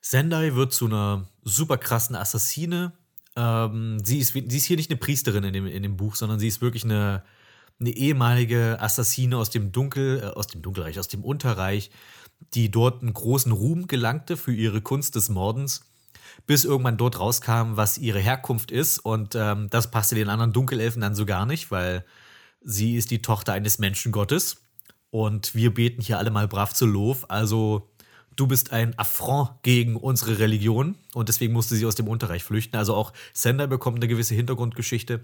Sendai 0.00 0.54
wird 0.54 0.72
zu 0.72 0.86
einer 0.86 1.26
super 1.42 1.78
krassen 1.78 2.14
Assassine. 2.14 2.92
Ähm, 3.34 3.98
sie, 4.04 4.18
ist, 4.18 4.32
sie 4.32 4.56
ist 4.56 4.64
hier 4.64 4.76
nicht 4.76 4.90
eine 4.90 4.98
Priesterin 4.98 5.42
in 5.42 5.52
dem, 5.52 5.66
in 5.66 5.82
dem 5.82 5.96
Buch, 5.96 6.14
sondern 6.14 6.38
sie 6.38 6.46
ist 6.46 6.62
wirklich 6.62 6.84
eine, 6.84 7.24
eine 7.80 7.90
ehemalige 7.90 8.80
Assassine 8.80 9.36
aus 9.36 9.50
dem 9.50 9.72
Dunkel, 9.72 10.20
äh, 10.22 10.26
aus 10.26 10.46
dem 10.46 10.62
Dunkelreich, 10.62 11.00
aus 11.00 11.08
dem 11.08 11.24
Unterreich, 11.24 11.90
die 12.54 12.70
dort 12.70 13.02
einen 13.02 13.14
großen 13.14 13.52
Ruhm 13.52 13.86
gelangte 13.86 14.36
für 14.36 14.52
ihre 14.52 14.80
Kunst 14.80 15.14
des 15.14 15.28
Mordens, 15.28 15.80
bis 16.46 16.64
irgendwann 16.64 16.96
dort 16.96 17.18
rauskam, 17.18 17.76
was 17.76 17.98
ihre 17.98 18.20
Herkunft 18.20 18.70
ist. 18.70 18.98
Und 18.98 19.34
ähm, 19.34 19.68
das 19.70 19.90
passte 19.90 20.14
den 20.14 20.28
anderen 20.28 20.52
Dunkelelfen 20.52 21.00
dann 21.00 21.14
so 21.14 21.26
gar 21.26 21.46
nicht, 21.46 21.70
weil 21.70 22.04
sie 22.60 22.96
ist 22.96 23.10
die 23.10 23.22
Tochter 23.22 23.52
eines 23.52 23.78
Menschengottes. 23.78 24.62
Und 25.10 25.54
wir 25.54 25.72
beten 25.72 26.02
hier 26.02 26.18
alle 26.18 26.30
mal 26.30 26.48
brav 26.48 26.74
zu 26.74 26.86
Lof. 26.86 27.26
Also 27.28 27.88
du 28.36 28.46
bist 28.46 28.72
ein 28.72 28.98
Affront 28.98 29.50
gegen 29.62 29.96
unsere 29.96 30.38
Religion. 30.38 30.96
Und 31.14 31.28
deswegen 31.28 31.52
musste 31.52 31.74
sie 31.74 31.86
aus 31.86 31.94
dem 31.94 32.08
Unterreich 32.08 32.44
flüchten. 32.44 32.76
Also 32.76 32.94
auch 32.94 33.12
Sender 33.32 33.66
bekommt 33.66 33.98
eine 33.98 34.08
gewisse 34.08 34.34
Hintergrundgeschichte. 34.34 35.20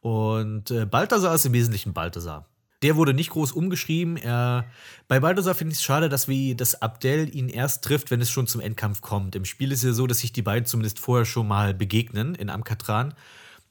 Und 0.00 0.70
äh, 0.70 0.86
Balthasar 0.86 1.34
ist 1.34 1.46
im 1.46 1.52
Wesentlichen 1.52 1.92
Balthasar. 1.92 2.46
Der 2.82 2.96
wurde 2.96 3.12
nicht 3.12 3.30
groß 3.30 3.52
umgeschrieben. 3.52 4.16
Er, 4.16 4.64
bei 5.06 5.20
Balthasar 5.20 5.54
finde 5.54 5.72
ich 5.72 5.78
es 5.78 5.84
schade, 5.84 6.08
dass, 6.08 6.28
wir, 6.28 6.56
dass 6.56 6.80
Abdel 6.80 7.34
ihn 7.34 7.48
erst 7.48 7.84
trifft, 7.84 8.10
wenn 8.10 8.22
es 8.22 8.30
schon 8.30 8.46
zum 8.46 8.60
Endkampf 8.60 9.02
kommt. 9.02 9.36
Im 9.36 9.44
Spiel 9.44 9.70
ist 9.70 9.80
es 9.80 9.84
ja 9.84 9.92
so, 9.92 10.06
dass 10.06 10.20
sich 10.20 10.32
die 10.32 10.42
beiden 10.42 10.64
zumindest 10.64 10.98
vorher 10.98 11.26
schon 11.26 11.46
mal 11.46 11.74
begegnen 11.74 12.34
in 12.34 12.48
Amkatran. 12.48 13.14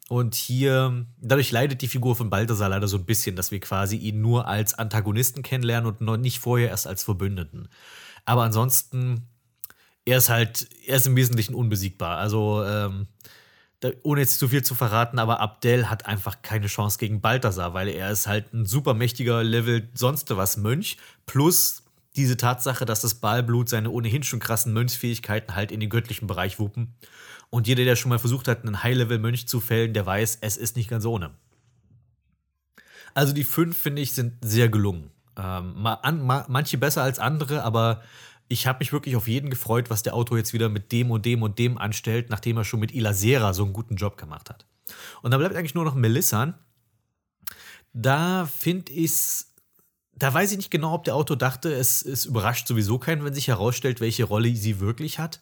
Und 0.10 0.36
hier, 0.36 1.06
dadurch 1.22 1.52
leidet 1.52 1.82
die 1.82 1.88
Figur 1.88 2.16
von 2.16 2.30
Balthasar 2.30 2.70
leider 2.70 2.88
so 2.88 2.98
ein 2.98 3.06
bisschen, 3.06 3.36
dass 3.36 3.52
wir 3.52 3.60
quasi 3.60 3.96
ihn 3.96 4.22
nur 4.22 4.48
als 4.48 4.74
Antagonisten 4.74 5.44
kennenlernen 5.44 5.88
und 5.88 6.02
noch 6.02 6.18
nicht 6.18 6.40
vorher 6.40 6.70
erst 6.70 6.88
als 6.88 7.04
Verbündeten. 7.04 7.68
Aber 8.26 8.44
ansonsten, 8.44 9.28
er 10.06 10.18
ist 10.18 10.30
halt, 10.30 10.68
er 10.86 10.98
ist 10.98 11.08
im 11.08 11.16
Wesentlichen 11.16 11.54
unbesiegbar. 11.56 12.18
Also, 12.18 12.64
ähm, 12.64 13.08
ohne 14.04 14.22
jetzt 14.22 14.40
zu 14.40 14.50
viel 14.50 14.64
zu 14.64 14.76
verraten, 14.76 15.20
aber 15.20 15.40
Abdel 15.40 15.90
hat 15.90 16.06
einfach 16.06 16.42
keine 16.42 16.68
Chance 16.68 16.98
gegen 16.98 17.22
Balthasar, 17.22 17.74
weil 17.74 17.88
er 17.88 18.12
ist 18.12 18.28
halt 18.28 18.54
ein 18.54 18.66
super 18.66 18.94
mächtiger 18.94 19.44
Level 19.44 19.90
sonst 19.94 20.36
was 20.36 20.58
Mönch, 20.58 20.98
plus 21.26 21.84
diese 22.16 22.38
Tatsache, 22.38 22.86
dass 22.86 23.02
das 23.02 23.16
Ballblut 23.16 23.70
seine 23.70 23.92
ohnehin 23.92 24.24
schon 24.24 24.40
krassen 24.40 24.74
Mönchsfähigkeiten 24.74 25.56
halt 25.56 25.72
in 25.72 25.80
den 25.80 25.90
göttlichen 25.90 26.28
Bereich 26.28 26.60
wuppen. 26.60 26.96
Und 27.50 27.68
jeder, 27.68 27.86
der 27.86 27.96
schon 27.96 28.10
mal 28.10 28.20
versucht 28.20 28.48
hat, 28.48 28.64
einen 28.64 28.84
High-Level-Mönch 28.84 29.48
zu 29.48 29.60
fällen, 29.60 29.94
der 29.94 30.06
weiß, 30.06 30.40
es 30.42 30.58
ist 30.58 30.76
nicht 30.76 30.90
ganz 30.90 31.06
ohne. 31.06 31.32
Also 33.14 33.34
die 33.34 33.44
fünf, 33.44 33.78
finde 33.78 34.02
ich, 34.02 34.14
sind 34.14 34.34
sehr 34.42 34.70
gelungen. 34.70 35.12
Ähm, 35.38 35.74
ma, 35.76 35.94
an, 35.96 36.22
ma, 36.26 36.46
manche 36.48 36.78
besser 36.78 37.02
als 37.02 37.18
andere, 37.18 37.64
aber 37.64 38.04
ich 38.50 38.68
habe 38.68 38.80
mich 38.80 38.92
wirklich 38.92 39.16
auf 39.16 39.28
jeden 39.28 39.50
gefreut, 39.50 39.90
was 39.90 40.04
der 40.04 40.14
Autor 40.14 40.38
jetzt 40.38 40.54
wieder 40.54 40.70
mit 40.70 40.92
dem 40.92 41.12
und 41.12 41.26
dem 41.26 41.44
und 41.44 41.58
dem 41.58 41.78
anstellt, 41.78 42.30
nachdem 42.30 42.58
er 42.58 42.66
schon 42.66 42.80
mit 42.80 42.94
Ilasera 42.94 43.54
so 43.54 43.64
einen 43.64 43.74
guten 43.74 43.96
Job 43.96 44.18
gemacht 44.18 44.50
hat. 44.50 44.66
Und 45.22 45.32
da 45.32 45.38
bleibt 45.38 45.56
eigentlich 45.56 45.76
nur 45.76 45.86
noch 45.86 45.96
Melissan. 45.96 46.56
Da 47.94 48.46
finde 48.46 48.92
ich 48.92 49.12
es 49.12 49.46
da 50.14 50.34
weiß 50.34 50.52
ich 50.52 50.58
nicht 50.58 50.72
genau, 50.72 50.94
ob 50.94 51.06
der 51.06 51.16
Autor 51.16 51.38
dachte, 51.38 51.74
es, 51.74 52.04
es 52.04 52.26
überrascht 52.26 52.68
sowieso 52.68 53.00
keinen, 53.00 53.24
wenn 53.24 53.34
sich 53.34 53.48
herausstellt, 53.48 54.02
welche 54.02 54.26
Rolle 54.26 54.54
sie 54.54 54.82
wirklich 54.82 55.18
hat 55.18 55.40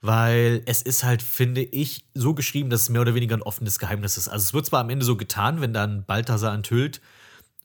weil 0.00 0.62
es 0.66 0.82
ist 0.82 1.04
halt, 1.04 1.22
finde 1.22 1.62
ich, 1.62 2.06
so 2.14 2.34
geschrieben, 2.34 2.70
dass 2.70 2.82
es 2.82 2.88
mehr 2.88 3.02
oder 3.02 3.14
weniger 3.14 3.36
ein 3.36 3.42
offenes 3.42 3.78
Geheimnis 3.78 4.16
ist. 4.16 4.28
Also 4.28 4.44
es 4.44 4.54
wird 4.54 4.66
zwar 4.66 4.80
am 4.80 4.90
Ende 4.90 5.04
so 5.04 5.16
getan, 5.16 5.60
wenn 5.60 5.72
dann 5.72 6.04
Balthasar 6.04 6.54
enthüllt, 6.54 7.00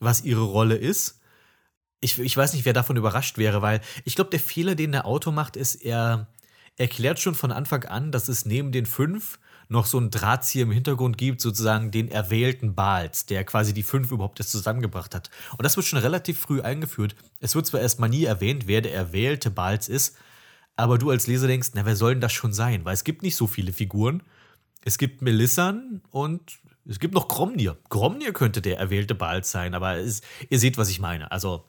was 0.00 0.22
ihre 0.22 0.42
Rolle 0.42 0.76
ist. 0.76 1.20
Ich, 2.06 2.20
ich 2.20 2.36
weiß 2.36 2.52
nicht, 2.52 2.64
wer 2.64 2.72
davon 2.72 2.96
überrascht 2.96 3.36
wäre, 3.36 3.62
weil 3.62 3.80
ich 4.04 4.14
glaube, 4.14 4.30
der 4.30 4.38
Fehler, 4.38 4.76
den 4.76 4.92
der 4.92 5.06
Autor 5.06 5.32
macht, 5.32 5.56
ist, 5.56 5.74
er 5.74 6.28
erklärt 6.76 7.18
schon 7.18 7.34
von 7.34 7.50
Anfang 7.50 7.82
an, 7.82 8.12
dass 8.12 8.28
es 8.28 8.46
neben 8.46 8.70
den 8.70 8.86
fünf 8.86 9.40
noch 9.68 9.86
so 9.86 9.98
einen 9.98 10.10
Drahtzieher 10.10 10.62
im 10.62 10.70
Hintergrund 10.70 11.18
gibt, 11.18 11.40
sozusagen 11.40 11.90
den 11.90 12.08
erwählten 12.08 12.76
Bals, 12.76 13.26
der 13.26 13.42
quasi 13.42 13.74
die 13.74 13.82
fünf 13.82 14.12
überhaupt 14.12 14.38
erst 14.38 14.52
zusammengebracht 14.52 15.16
hat. 15.16 15.30
Und 15.58 15.64
das 15.64 15.76
wird 15.76 15.84
schon 15.84 15.98
relativ 15.98 16.38
früh 16.38 16.60
eingeführt. 16.60 17.16
Es 17.40 17.56
wird 17.56 17.66
zwar 17.66 17.80
erstmal 17.80 18.08
nie 18.08 18.22
erwähnt, 18.22 18.68
wer 18.68 18.82
der 18.82 18.94
erwählte 18.94 19.50
Bals 19.50 19.88
ist, 19.88 20.16
aber 20.76 20.96
du 20.98 21.10
als 21.10 21.26
Leser 21.26 21.48
denkst, 21.48 21.70
na, 21.74 21.84
wer 21.86 21.96
soll 21.96 22.12
denn 22.12 22.20
das 22.20 22.32
schon 22.32 22.52
sein? 22.52 22.84
Weil 22.84 22.94
es 22.94 23.02
gibt 23.02 23.22
nicht 23.24 23.34
so 23.34 23.48
viele 23.48 23.72
Figuren. 23.72 24.22
Es 24.84 24.96
gibt 24.96 25.22
Melissan 25.22 26.02
und 26.10 26.60
es 26.84 27.00
gibt 27.00 27.14
noch 27.14 27.26
Gromnir. 27.26 27.76
Gromnir 27.88 28.32
könnte 28.32 28.62
der 28.62 28.78
erwählte 28.78 29.16
Bald 29.16 29.46
sein, 29.46 29.74
aber 29.74 29.96
es, 29.96 30.20
ihr 30.48 30.60
seht, 30.60 30.78
was 30.78 30.88
ich 30.88 31.00
meine. 31.00 31.32
Also, 31.32 31.64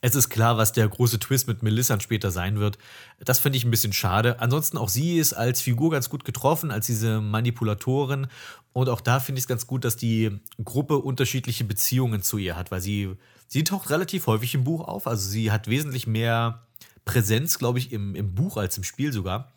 es 0.00 0.14
ist 0.14 0.28
klar, 0.28 0.56
was 0.56 0.72
der 0.72 0.88
große 0.88 1.18
Twist 1.18 1.48
mit 1.48 1.62
Melissan 1.62 2.00
später 2.00 2.30
sein 2.30 2.60
wird. 2.60 2.78
Das 3.18 3.40
finde 3.40 3.58
ich 3.58 3.64
ein 3.64 3.70
bisschen 3.70 3.92
schade. 3.92 4.40
Ansonsten 4.40 4.78
auch 4.78 4.88
sie 4.88 5.18
ist 5.18 5.32
als 5.32 5.60
Figur 5.60 5.90
ganz 5.90 6.08
gut 6.08 6.24
getroffen, 6.24 6.70
als 6.70 6.86
diese 6.86 7.20
Manipulatorin. 7.20 8.28
Und 8.72 8.88
auch 8.88 9.00
da 9.00 9.18
finde 9.18 9.40
ich 9.40 9.44
es 9.44 9.48
ganz 9.48 9.66
gut, 9.66 9.84
dass 9.84 9.96
die 9.96 10.38
Gruppe 10.62 10.98
unterschiedliche 10.98 11.64
Beziehungen 11.64 12.22
zu 12.22 12.38
ihr 12.38 12.56
hat, 12.56 12.70
weil 12.70 12.80
sie, 12.80 13.16
sie 13.48 13.64
taucht 13.64 13.90
relativ 13.90 14.28
häufig 14.28 14.54
im 14.54 14.62
Buch 14.62 14.86
auf. 14.86 15.08
Also 15.08 15.28
sie 15.28 15.50
hat 15.50 15.66
wesentlich 15.66 16.06
mehr 16.06 16.62
Präsenz, 17.04 17.58
glaube 17.58 17.80
ich, 17.80 17.92
im, 17.92 18.14
im 18.14 18.34
Buch 18.36 18.56
als 18.56 18.76
im 18.76 18.84
Spiel 18.84 19.12
sogar. 19.12 19.52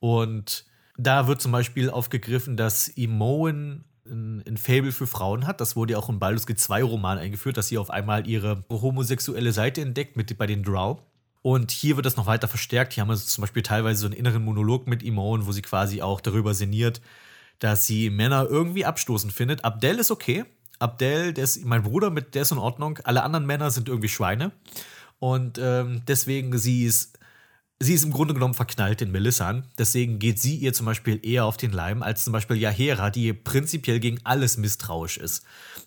Und 0.00 0.64
da 0.96 1.28
wird 1.28 1.40
zum 1.40 1.52
Beispiel 1.52 1.90
aufgegriffen, 1.90 2.56
dass 2.56 2.88
Imoen 2.88 3.84
ein, 4.10 4.42
ein 4.46 4.56
Fable 4.56 4.92
für 4.92 5.06
Frauen 5.06 5.46
hat. 5.46 5.60
Das 5.60 5.76
wurde 5.76 5.92
ja 5.92 5.98
auch 5.98 6.08
im 6.08 6.18
Baldur's 6.18 6.46
Gate 6.46 6.60
2 6.60 6.82
Roman 6.82 7.18
eingeführt, 7.18 7.56
dass 7.56 7.68
sie 7.68 7.78
auf 7.78 7.90
einmal 7.90 8.26
ihre 8.26 8.64
homosexuelle 8.70 9.52
Seite 9.52 9.80
entdeckt 9.80 10.16
mit, 10.16 10.36
bei 10.38 10.46
den 10.46 10.62
Drow. 10.62 11.00
Und 11.42 11.70
hier 11.70 11.96
wird 11.96 12.06
das 12.06 12.16
noch 12.16 12.26
weiter 12.26 12.48
verstärkt. 12.48 12.92
Hier 12.92 13.02
haben 13.02 13.08
wir 13.08 13.16
zum 13.16 13.42
Beispiel 13.42 13.62
teilweise 13.62 14.00
so 14.00 14.06
einen 14.06 14.16
inneren 14.16 14.42
Monolog 14.44 14.86
mit 14.86 15.02
Imoen, 15.02 15.46
wo 15.46 15.52
sie 15.52 15.62
quasi 15.62 16.02
auch 16.02 16.20
darüber 16.20 16.54
sinniert, 16.54 17.00
dass 17.60 17.86
sie 17.86 18.10
Männer 18.10 18.46
irgendwie 18.50 18.84
abstoßend 18.84 19.32
findet. 19.32 19.64
Abdel 19.64 19.98
ist 19.98 20.10
okay. 20.10 20.44
Abdel, 20.78 21.32
der 21.32 21.44
ist 21.44 21.64
mein 21.64 21.84
Bruder, 21.84 22.10
mit 22.10 22.34
der 22.34 22.42
ist 22.42 22.52
in 22.52 22.58
Ordnung. 22.58 22.98
Alle 23.04 23.22
anderen 23.22 23.46
Männer 23.46 23.70
sind 23.70 23.88
irgendwie 23.88 24.08
Schweine. 24.08 24.52
Und 25.18 25.58
ähm, 25.58 26.02
deswegen, 26.06 26.58
sie 26.58 26.84
ist, 26.84 27.18
sie 27.78 27.94
ist 27.94 28.04
im 28.04 28.12
Grunde 28.12 28.34
genommen 28.34 28.54
verknallt 28.54 29.02
in 29.02 29.12
Melissan. 29.12 29.68
Deswegen 29.78 30.18
geht 30.18 30.40
sie 30.40 30.56
ihr 30.56 30.72
zum 30.72 30.86
Beispiel 30.86 31.20
eher 31.22 31.44
auf 31.44 31.56
den 31.56 31.72
Leim 31.72 32.02
als 32.02 32.24
zum 32.24 32.32
Beispiel 32.32 32.56
Yahera, 32.56 33.10
die 33.10 33.32
prinzipiell 33.32 34.00
gegen 34.00 34.20
alles 34.24 34.56
misstrauisch 34.56 35.18
ist. 35.18 35.44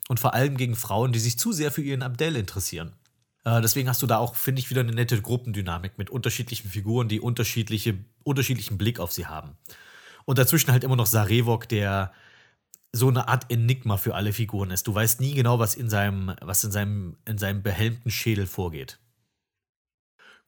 Und 0.07 0.19
vor 0.19 0.33
allem 0.33 0.57
gegen 0.57 0.75
Frauen, 0.75 1.11
die 1.11 1.19
sich 1.19 1.39
zu 1.39 1.51
sehr 1.51 1.71
für 1.71 1.81
ihren 1.81 2.03
Abdel 2.03 2.35
interessieren. 2.35 2.93
Äh, 3.43 3.61
deswegen 3.61 3.89
hast 3.89 4.01
du 4.01 4.07
da 4.07 4.17
auch, 4.17 4.35
finde 4.35 4.59
ich, 4.59 4.69
wieder 4.69 4.81
eine 4.81 4.91
nette 4.91 5.21
Gruppendynamik 5.21 5.97
mit 5.97 6.09
unterschiedlichen 6.09 6.69
Figuren, 6.69 7.07
die 7.07 7.19
unterschiedliche, 7.19 7.97
unterschiedlichen 8.23 8.77
Blick 8.77 8.99
auf 8.99 9.11
sie 9.11 9.25
haben. 9.25 9.57
Und 10.25 10.37
dazwischen 10.37 10.71
halt 10.71 10.83
immer 10.83 10.95
noch 10.95 11.07
Sarevok, 11.07 11.67
der 11.67 12.11
so 12.91 13.07
eine 13.07 13.27
Art 13.27 13.49
Enigma 13.49 13.97
für 13.97 14.15
alle 14.15 14.33
Figuren 14.33 14.71
ist. 14.71 14.87
Du 14.87 14.93
weißt 14.93 15.21
nie 15.21 15.33
genau, 15.33 15.59
was 15.59 15.75
in 15.75 15.89
seinem, 15.89 16.35
was 16.41 16.63
in 16.63 16.71
seinem, 16.71 17.17
in 17.25 17.37
seinem 17.37 17.61
behelmten 17.61 18.11
Schädel 18.11 18.47
vorgeht. 18.47 18.99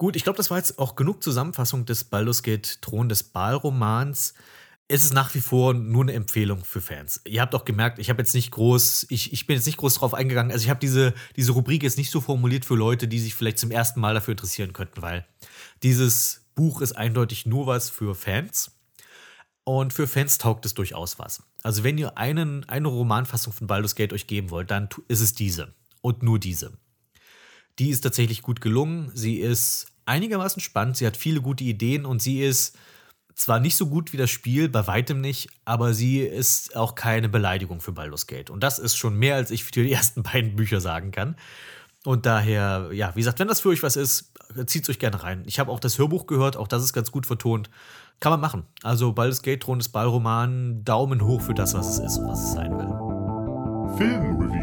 Gut, 0.02 0.16
ich 0.16 0.24
glaube, 0.24 0.38
das 0.38 0.50
war 0.50 0.58
jetzt 0.58 0.80
auch 0.80 0.96
genug 0.96 1.22
Zusammenfassung 1.22 1.86
des 1.86 2.06
Baldur's 2.06 2.42
Gate 2.42 2.82
Thron 2.82 3.08
des 3.08 3.22
Baal-Romans. 3.22 4.34
Es 4.88 5.04
ist 5.04 5.14
nach 5.14 5.36
wie 5.36 5.42
vor 5.42 5.76
nur 5.76 6.02
eine 6.02 6.14
Empfehlung 6.14 6.64
für 6.64 6.82
Fans. 6.82 7.22
Ihr 7.24 7.40
habt 7.40 7.54
auch 7.54 7.66
gemerkt, 7.66 8.00
ich 8.00 8.10
habe 8.10 8.20
jetzt 8.20 8.34
nicht 8.34 8.50
groß, 8.50 9.06
ich, 9.10 9.32
ich 9.32 9.46
bin 9.46 9.58
jetzt 9.58 9.68
nicht 9.68 9.78
groß 9.78 9.94
drauf 9.94 10.16
eingegangen. 10.16 10.52
Also 10.52 10.64
ich 10.64 10.72
habe 10.72 10.80
diese, 10.80 11.14
diese 11.36 11.52
Rubrik 11.52 11.84
jetzt 11.84 12.00
nicht 12.00 12.10
so 12.10 12.20
formuliert 12.20 12.66
für 12.66 12.74
Leute, 12.74 13.08
die 13.08 13.20
sich 13.20 13.36
vielleicht 13.36 13.60
zum 13.60 13.70
ersten 13.70 14.00
Mal 14.00 14.16
dafür 14.16 14.32
interessieren 14.32 14.74
könnten, 14.74 15.04
weil 15.04 15.24
dieses 15.84 16.48
Buch 16.56 16.82
ist 16.82 16.94
eindeutig 16.94 17.46
nur 17.46 17.68
was 17.68 17.92
für 17.92 18.16
Fans. 18.16 18.72
Und 19.66 19.94
für 19.94 20.08
Fans 20.08 20.40
taugt 20.40 20.66
es 20.66 20.74
durchaus 20.74 21.20
was. 21.20 21.44
Also 21.62 21.84
wenn 21.84 22.00
ihr 22.00 22.18
einen, 22.18 22.68
eine 22.68 22.88
Romanfassung 22.88 23.54
von 23.54 23.68
Baldur's 23.68 23.94
Gate 23.94 24.14
euch 24.14 24.26
geben 24.26 24.50
wollt, 24.50 24.72
dann 24.72 24.90
ist 25.10 25.22
es 25.22 25.36
diese. 25.36 25.76
Und 26.02 26.24
nur 26.24 26.40
diese. 26.40 26.74
Die 27.80 27.90
ist 27.90 28.02
tatsächlich 28.02 28.42
gut 28.42 28.62
gelungen. 28.62 29.12
Sie 29.14 29.38
ist 29.38 29.91
einigermaßen 30.06 30.62
spannend. 30.62 30.98
Sie 30.98 31.06
hat 31.08 31.18
viele 31.18 31.42
gute 31.42 31.64
Ideen 31.64 32.06
und 32.06 32.22
sie 32.22 32.42
ist 32.42 32.78
zwar 33.36 33.60
nicht 33.60 33.76
so 33.76 33.88
gut 33.88 34.14
wie 34.14 34.18
das 34.18 34.30
Spiel, 34.30 34.70
bei 34.70 34.86
weitem 34.88 35.22
nicht, 35.22 35.50
aber 35.66 35.94
sie 35.94 36.20
ist 36.20 36.76
auch 36.76 36.96
keine 36.96 37.30
Beleidigung 37.30 37.82
für 37.82 37.92
Baldur's 37.92 38.28
Gate. 38.28 38.50
Und 38.50 38.62
das 38.62 38.80
ist 38.80 38.98
schon 38.98 39.18
mehr, 39.18 39.36
als 39.36 39.52
ich 39.52 39.64
für 39.64 39.72
die 39.72 39.92
ersten 39.92 40.24
beiden 40.24 40.56
Bücher 40.56 40.82
sagen 40.82 41.12
kann. 41.12 41.36
Und 42.04 42.26
daher, 42.26 42.90
ja, 42.94 43.16
wie 43.16 43.20
gesagt, 43.20 43.40
wenn 43.40 43.48
das 43.48 43.62
für 43.62 43.70
euch 43.70 43.84
was 43.84 43.96
ist, 43.96 44.34
zieht 44.66 44.84
es 44.84 44.90
euch 44.90 45.00
gerne 45.00 45.22
rein. 45.22 45.44
Ich 45.46 45.60
habe 45.60 45.72
auch 45.72 45.80
das 45.80 46.00
Hörbuch 46.00 46.26
gehört, 46.26 46.58
auch 46.58 46.68
das 46.68 46.84
ist 46.84 46.94
ganz 46.94 47.12
gut 47.12 47.26
vertont. 47.26 47.70
Kann 48.20 48.32
man 48.32 48.40
machen. 48.40 48.64
Also 48.84 49.14
Baldur's 49.14 49.42
Gate, 49.42 49.62
Thron 49.62 49.80
des 49.80 49.90
Ballroman, 49.90 50.84
Daumen 50.84 51.26
hoch 51.26 51.42
für 51.42 51.54
das, 51.54 51.74
was 51.74 51.88
es 51.88 52.00
ist 52.00 52.18
und 52.18 52.28
was 52.28 52.44
es 52.44 52.54
sein 52.54 52.72
will. 52.72 53.98
Filmreview. 53.98 54.61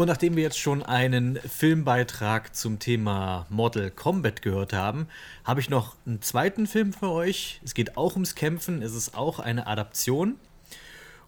Und 0.00 0.06
nachdem 0.06 0.34
wir 0.34 0.42
jetzt 0.42 0.58
schon 0.58 0.82
einen 0.82 1.36
Filmbeitrag 1.36 2.56
zum 2.56 2.78
Thema 2.78 3.44
Mortal 3.50 3.90
Kombat 3.90 4.40
gehört 4.40 4.72
haben, 4.72 5.08
habe 5.44 5.60
ich 5.60 5.68
noch 5.68 5.94
einen 6.06 6.22
zweiten 6.22 6.66
Film 6.66 6.94
für 6.94 7.10
euch. 7.10 7.60
Es 7.62 7.74
geht 7.74 7.98
auch 7.98 8.14
ums 8.14 8.34
Kämpfen, 8.34 8.80
es 8.80 8.94
ist 8.94 9.14
auch 9.14 9.40
eine 9.40 9.66
Adaption. 9.66 10.36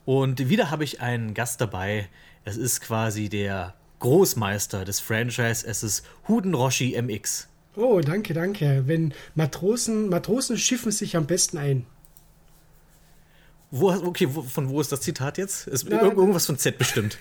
Und 0.06 0.48
wieder 0.48 0.70
habe 0.70 0.84
ich 0.84 1.02
einen 1.02 1.34
Gast 1.34 1.60
dabei. 1.60 2.08
Es 2.46 2.56
ist 2.56 2.80
quasi 2.80 3.28
der 3.28 3.74
Großmeister 3.98 4.86
des 4.86 5.00
Franchise. 5.00 5.66
Es 5.66 5.82
ist 5.82 6.06
Huden 6.26 6.54
Roshi 6.54 6.98
MX. 6.98 7.48
Oh, 7.76 8.00
danke, 8.00 8.32
danke. 8.32 8.84
Wenn 8.86 9.12
Matrosen, 9.34 10.08
Matrosen 10.08 10.56
schiffen 10.56 10.92
sich 10.92 11.14
am 11.14 11.26
besten 11.26 11.58
ein. 11.58 11.84
Wo, 13.74 13.90
okay, 13.90 14.28
wo, 14.30 14.42
von 14.42 14.68
wo 14.68 14.82
ist 14.82 14.92
das 14.92 15.00
Zitat 15.00 15.38
jetzt? 15.38 15.66
Ist 15.66 15.88
Na, 15.88 16.02
irgendwas 16.02 16.44
von 16.44 16.58
Z 16.58 16.76
bestimmt. 16.76 17.16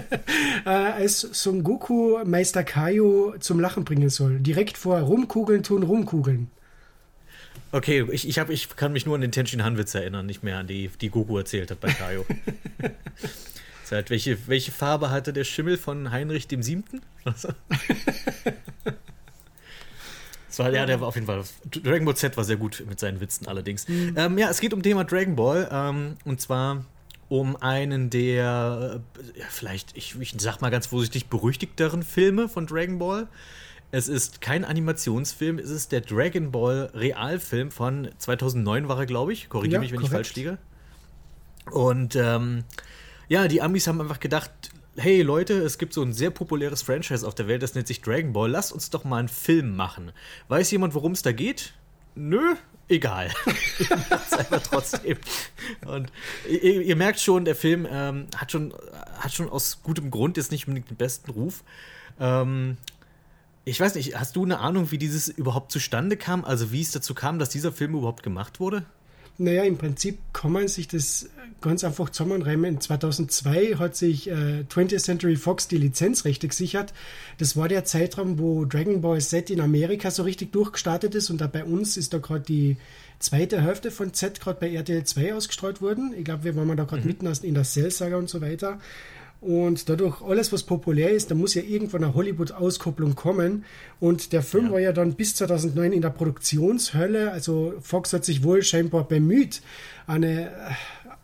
als 0.64 1.20
Son 1.20 1.64
Goku 1.64 2.24
Meister 2.24 2.62
Kaio 2.62 3.34
zum 3.40 3.58
Lachen 3.58 3.84
bringen 3.84 4.08
soll. 4.08 4.38
Direkt 4.38 4.78
vor 4.78 5.00
Rumkugeln 5.00 5.64
tun 5.64 5.82
Rumkugeln. 5.82 6.48
Okay, 7.72 8.06
ich, 8.12 8.28
ich, 8.28 8.38
hab, 8.38 8.50
ich 8.50 8.76
kann 8.76 8.92
mich 8.92 9.04
nur 9.04 9.16
an 9.16 9.20
den 9.20 9.32
Tenshin 9.32 9.64
Hanwitz 9.64 9.92
erinnern, 9.92 10.26
nicht 10.26 10.44
mehr 10.44 10.58
an 10.58 10.68
die, 10.68 10.90
die 11.00 11.10
Goku 11.10 11.36
erzählt 11.36 11.72
hat 11.72 11.80
bei 11.80 11.92
Kaio. 11.92 12.24
halt, 13.90 14.10
welche, 14.10 14.38
welche 14.46 14.70
Farbe 14.70 15.10
hatte 15.10 15.32
der 15.32 15.42
Schimmel 15.42 15.76
von 15.76 16.12
Heinrich 16.12 16.46
dem 16.46 16.62
Siebten? 16.62 17.00
War, 20.58 20.72
ja, 20.72 20.86
der 20.86 21.00
war 21.00 21.08
auf 21.08 21.14
jeden 21.14 21.26
Fall. 21.26 21.42
Dragon 21.70 22.04
Ball 22.04 22.16
Z 22.16 22.36
war 22.36 22.44
sehr 22.44 22.56
gut 22.56 22.84
mit 22.88 22.98
seinen 23.00 23.20
Witzen 23.20 23.46
allerdings. 23.46 23.88
Mhm. 23.88 24.14
Ähm, 24.16 24.38
ja, 24.38 24.50
es 24.50 24.60
geht 24.60 24.74
um 24.74 24.82
Thema 24.82 25.04
Dragon 25.04 25.36
Ball. 25.36 25.68
Ähm, 25.70 26.16
und 26.24 26.40
zwar 26.40 26.84
um 27.28 27.56
einen 27.56 28.10
der, 28.10 29.00
äh, 29.36 29.38
ja, 29.40 29.46
vielleicht, 29.48 29.96
ich, 29.96 30.20
ich 30.20 30.34
sag 30.38 30.60
mal 30.60 30.70
ganz 30.70 30.86
vorsichtig, 30.86 31.28
berüchtigteren 31.28 32.02
Filme 32.02 32.48
von 32.48 32.66
Dragon 32.66 32.98
Ball. 32.98 33.28
Es 33.92 34.08
ist 34.08 34.40
kein 34.40 34.64
Animationsfilm, 34.64 35.58
es 35.58 35.70
ist 35.70 35.92
der 35.92 36.00
Dragon 36.00 36.50
Ball 36.52 36.90
Realfilm 36.94 37.70
von 37.70 38.08
2009 38.18 38.88
war 38.88 38.98
er, 38.98 39.06
glaube 39.06 39.32
ich. 39.32 39.48
Korrigiere 39.48 39.76
ja, 39.76 39.80
mich, 39.80 39.92
wenn 39.92 39.98
korrekt. 39.98 40.12
ich 40.12 40.16
falsch 40.16 40.34
liege. 40.34 40.58
Und 41.70 42.16
ähm, 42.16 42.64
ja, 43.28 43.46
die 43.46 43.62
Amis 43.62 43.86
haben 43.86 44.00
einfach 44.00 44.20
gedacht, 44.20 44.50
hey 45.00 45.22
Leute, 45.22 45.54
es 45.54 45.78
gibt 45.78 45.94
so 45.94 46.02
ein 46.02 46.12
sehr 46.12 46.30
populäres 46.30 46.82
Franchise 46.82 47.26
auf 47.26 47.34
der 47.34 47.48
Welt, 47.48 47.62
das 47.62 47.74
nennt 47.74 47.86
sich 47.86 48.02
Dragon 48.02 48.32
Ball. 48.34 48.50
Lasst 48.50 48.72
uns 48.72 48.90
doch 48.90 49.04
mal 49.04 49.18
einen 49.18 49.28
Film 49.28 49.74
machen. 49.74 50.12
Weiß 50.48 50.70
jemand, 50.70 50.94
worum 50.94 51.12
es 51.12 51.22
da 51.22 51.32
geht? 51.32 51.72
Nö, 52.14 52.54
egal. 52.88 53.30
Einfach 54.30 54.62
trotzdem. 54.62 55.16
Und 55.86 56.12
ihr, 56.48 56.82
ihr 56.82 56.96
merkt 56.96 57.18
schon, 57.18 57.46
der 57.46 57.56
Film 57.56 57.88
ähm, 57.90 58.26
hat, 58.36 58.52
schon, 58.52 58.74
hat 59.18 59.32
schon 59.32 59.48
aus 59.48 59.82
gutem 59.82 60.10
Grund 60.10 60.36
jetzt 60.36 60.52
nicht 60.52 60.68
unbedingt 60.68 60.90
den 60.90 60.96
besten 60.96 61.30
Ruf. 61.30 61.64
Ähm, 62.18 62.76
ich 63.64 63.80
weiß 63.80 63.94
nicht, 63.94 64.18
hast 64.18 64.36
du 64.36 64.44
eine 64.44 64.58
Ahnung, 64.58 64.90
wie 64.90 64.98
dieses 64.98 65.28
überhaupt 65.28 65.72
zustande 65.72 66.18
kam? 66.18 66.44
Also 66.44 66.72
wie 66.72 66.82
es 66.82 66.92
dazu 66.92 67.14
kam, 67.14 67.38
dass 67.38 67.48
dieser 67.48 67.72
Film 67.72 67.94
überhaupt 67.94 68.22
gemacht 68.22 68.60
wurde? 68.60 68.84
Naja, 69.40 69.64
im 69.64 69.78
Prinzip 69.78 70.18
kann 70.34 70.52
man 70.52 70.68
sich 70.68 70.86
das 70.86 71.30
ganz 71.62 71.82
einfach 71.82 72.10
zusammenreimen. 72.10 72.78
2002 72.78 73.76
hat 73.76 73.96
sich 73.96 74.28
äh, 74.28 74.64
20th 74.68 74.98
Century 74.98 75.36
Fox 75.36 75.66
die 75.66 75.78
Lizenzrechte 75.78 76.46
gesichert. 76.46 76.92
Das 77.38 77.56
war 77.56 77.66
der 77.66 77.86
Zeitraum, 77.86 78.38
wo 78.38 78.66
Dragon 78.66 79.00
Ball 79.00 79.18
Z 79.18 79.48
in 79.48 79.62
Amerika 79.62 80.10
so 80.10 80.24
richtig 80.24 80.52
durchgestartet 80.52 81.14
ist 81.14 81.30
und 81.30 81.40
da 81.40 81.46
bei 81.46 81.64
uns 81.64 81.96
ist 81.96 82.12
da 82.12 82.18
gerade 82.18 82.44
die 82.44 82.76
zweite 83.18 83.62
Hälfte 83.62 83.90
von 83.90 84.12
Z 84.12 84.42
gerade 84.42 84.60
bei 84.60 84.74
RTL 84.74 85.04
2 85.04 85.32
ausgestrahlt 85.34 85.80
worden. 85.80 86.12
Ich 86.18 86.24
glaube, 86.26 86.44
wir 86.44 86.54
waren 86.54 86.76
da 86.76 86.84
gerade 86.84 87.06
mitten 87.06 87.26
in 87.42 87.54
der 87.54 87.64
Cell-Saga 87.64 88.18
und 88.18 88.28
so 88.28 88.42
weiter. 88.42 88.78
Und 89.40 89.88
dadurch, 89.88 90.20
alles, 90.20 90.52
was 90.52 90.64
populär 90.64 91.10
ist, 91.10 91.30
da 91.30 91.34
muss 91.34 91.54
ja 91.54 91.62
irgendwann 91.62 92.04
eine 92.04 92.12
Hollywood-Auskopplung 92.14 93.14
kommen. 93.14 93.64
Und 93.98 94.32
der 94.34 94.42
Film 94.42 94.66
Ja. 94.66 94.72
war 94.72 94.80
ja 94.80 94.92
dann 94.92 95.14
bis 95.14 95.34
2009 95.36 95.92
in 95.92 96.02
der 96.02 96.10
Produktionshölle. 96.10 97.32
Also 97.32 97.72
Fox 97.80 98.12
hat 98.12 98.24
sich 98.24 98.42
wohl 98.42 98.62
scheinbar 98.62 99.04
bemüht, 99.08 99.62
eine 100.06 100.50
äh, 100.50 100.52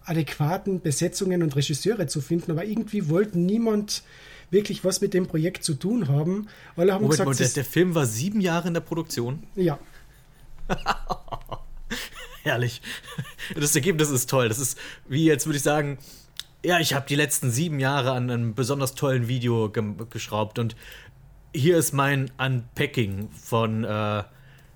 adäquaten 0.06 0.80
Besetzungen 0.80 1.42
und 1.42 1.54
Regisseure 1.56 2.06
zu 2.06 2.22
finden. 2.22 2.52
Aber 2.52 2.64
irgendwie 2.64 3.10
wollte 3.10 3.38
niemand 3.38 4.02
wirklich 4.50 4.82
was 4.84 5.00
mit 5.02 5.12
dem 5.12 5.26
Projekt 5.26 5.62
zu 5.64 5.74
tun 5.74 6.08
haben. 6.08 6.46
Alle 6.76 6.92
haben 6.94 7.02
Moment, 7.02 7.10
gesagt, 7.20 7.26
Moment, 7.26 7.40
der, 7.40 7.48
der 7.48 7.64
Film 7.64 7.94
war 7.94 8.06
sieben 8.06 8.40
Jahre 8.40 8.68
in 8.68 8.74
der 8.74 8.80
Produktion. 8.80 9.42
ja, 9.56 9.78
Herrlich. 12.42 12.80
Das 13.54 13.74
Ergebnis 13.74 14.10
ist 14.10 14.30
toll. 14.30 14.48
Das 14.48 14.58
ist 14.58 14.78
wie 15.08 15.24
jetzt 15.24 15.46
würde 15.46 15.56
ich 15.56 15.62
sagen, 15.62 15.98
ja, 16.66 16.80
ich 16.80 16.94
habe 16.94 17.06
die 17.06 17.14
letzten 17.14 17.52
sieben 17.52 17.78
Jahre 17.78 18.10
an 18.10 18.28
einem 18.28 18.56
besonders 18.56 18.96
tollen 18.96 19.28
Video 19.28 19.70
ge 19.70 19.84
geschraubt 20.10 20.58
und 20.58 20.74
hier 21.54 21.76
ist 21.76 21.92
mein 21.92 22.32
Unpacking 22.38 23.30
von, 23.30 23.84
äh, 23.84 24.24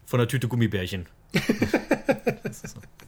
von 0.07 0.19
der 0.21 0.29
Tüte 0.29 0.47
Gummibärchen. 0.47 1.07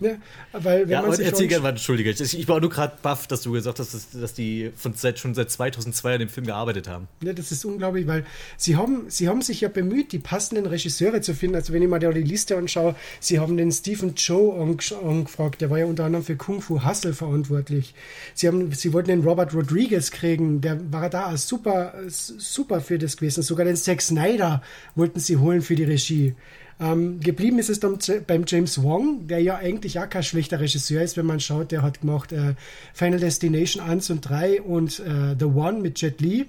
ne? 0.00 0.20
weil 0.52 0.82
wenn 0.82 0.88
Ja, 0.90 1.02
man 1.02 1.12
sich 1.12 1.26
erzähl 1.26 1.46
gerne 1.48 1.62
weiter, 1.64 1.72
entschuldige. 1.76 2.10
Ich, 2.10 2.38
ich 2.38 2.48
war 2.48 2.60
nur 2.60 2.70
gerade 2.70 2.96
baff, 3.02 3.26
dass 3.26 3.42
du 3.42 3.52
gesagt 3.52 3.78
hast, 3.78 3.94
dass, 3.94 4.10
dass 4.10 4.34
die 4.34 4.70
von 4.76 4.94
seit, 4.94 5.18
schon 5.18 5.34
seit 5.34 5.50
2002 5.50 6.14
an 6.14 6.18
dem 6.20 6.28
Film 6.28 6.46
gearbeitet 6.46 6.88
haben. 6.88 7.08
Ja, 7.22 7.32
das 7.32 7.52
ist 7.52 7.64
unglaublich, 7.64 8.06
weil 8.06 8.24
sie 8.56 8.76
haben, 8.76 9.06
sie 9.08 9.28
haben 9.28 9.42
sich 9.42 9.60
ja 9.60 9.68
bemüht, 9.68 10.12
die 10.12 10.18
passenden 10.18 10.66
Regisseure 10.66 11.20
zu 11.20 11.34
finden. 11.34 11.56
Also 11.56 11.72
wenn 11.72 11.82
ich 11.82 11.88
mir 11.88 11.98
da 11.98 12.10
die 12.10 12.22
Liste 12.22 12.56
anschaue, 12.56 12.94
sie 13.20 13.38
haben 13.38 13.56
den 13.56 13.70
Stephen 13.72 14.14
Chow 14.14 14.54
ange- 14.60 14.94
angefragt, 15.02 15.60
der 15.60 15.70
war 15.70 15.78
ja 15.78 15.86
unter 15.86 16.04
anderem 16.04 16.24
für 16.24 16.36
Kung 16.36 16.60
Fu 16.60 16.84
Hustle 16.84 17.12
verantwortlich. 17.14 17.94
Sie 18.34 18.46
haben, 18.48 18.72
sie 18.72 18.92
wollten 18.92 19.08
den 19.10 19.22
Robert 19.22 19.54
Rodriguez 19.54 20.10
kriegen, 20.10 20.60
der 20.60 20.78
war 20.92 21.10
da 21.10 21.26
als 21.26 21.48
super, 21.48 21.94
super 22.08 22.80
für 22.80 22.98
das 22.98 23.16
gewesen. 23.16 23.42
Sogar 23.42 23.64
den 23.64 23.76
Zack 23.76 24.02
Snyder 24.02 24.62
wollten 24.94 25.20
sie 25.20 25.36
holen 25.36 25.62
für 25.62 25.74
die 25.74 25.84
Regie. 25.84 26.34
Ähm, 26.80 27.18
geblieben 27.18 27.58
ist 27.58 27.70
es 27.70 27.80
dann 27.80 27.98
beim 28.26 28.44
James 28.46 28.82
Wong, 28.82 29.26
der 29.26 29.40
ja 29.40 29.56
eigentlich 29.56 29.98
auch 29.98 30.08
kein 30.08 30.22
schlechter 30.22 30.60
Regisseur 30.60 31.02
ist, 31.02 31.16
wenn 31.16 31.26
man 31.26 31.40
schaut, 31.40 31.72
der 31.72 31.82
hat 31.82 32.00
gemacht 32.00 32.32
äh, 32.32 32.54
Final 32.94 33.18
Destination 33.18 33.82
1 33.82 34.10
und 34.10 34.20
3 34.20 34.62
und 34.62 35.00
äh, 35.00 35.34
The 35.38 35.46
One 35.46 35.80
mit 35.80 36.00
Jet 36.00 36.20
Li. 36.20 36.46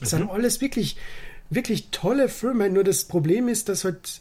Das 0.00 0.10
sind 0.10 0.28
alles 0.28 0.60
wirklich, 0.60 0.96
wirklich 1.50 1.88
tolle 1.90 2.28
Filme. 2.28 2.68
Nur 2.68 2.82
das 2.82 3.04
Problem 3.04 3.48
ist, 3.48 3.68
dass 3.68 3.84
halt 3.84 4.20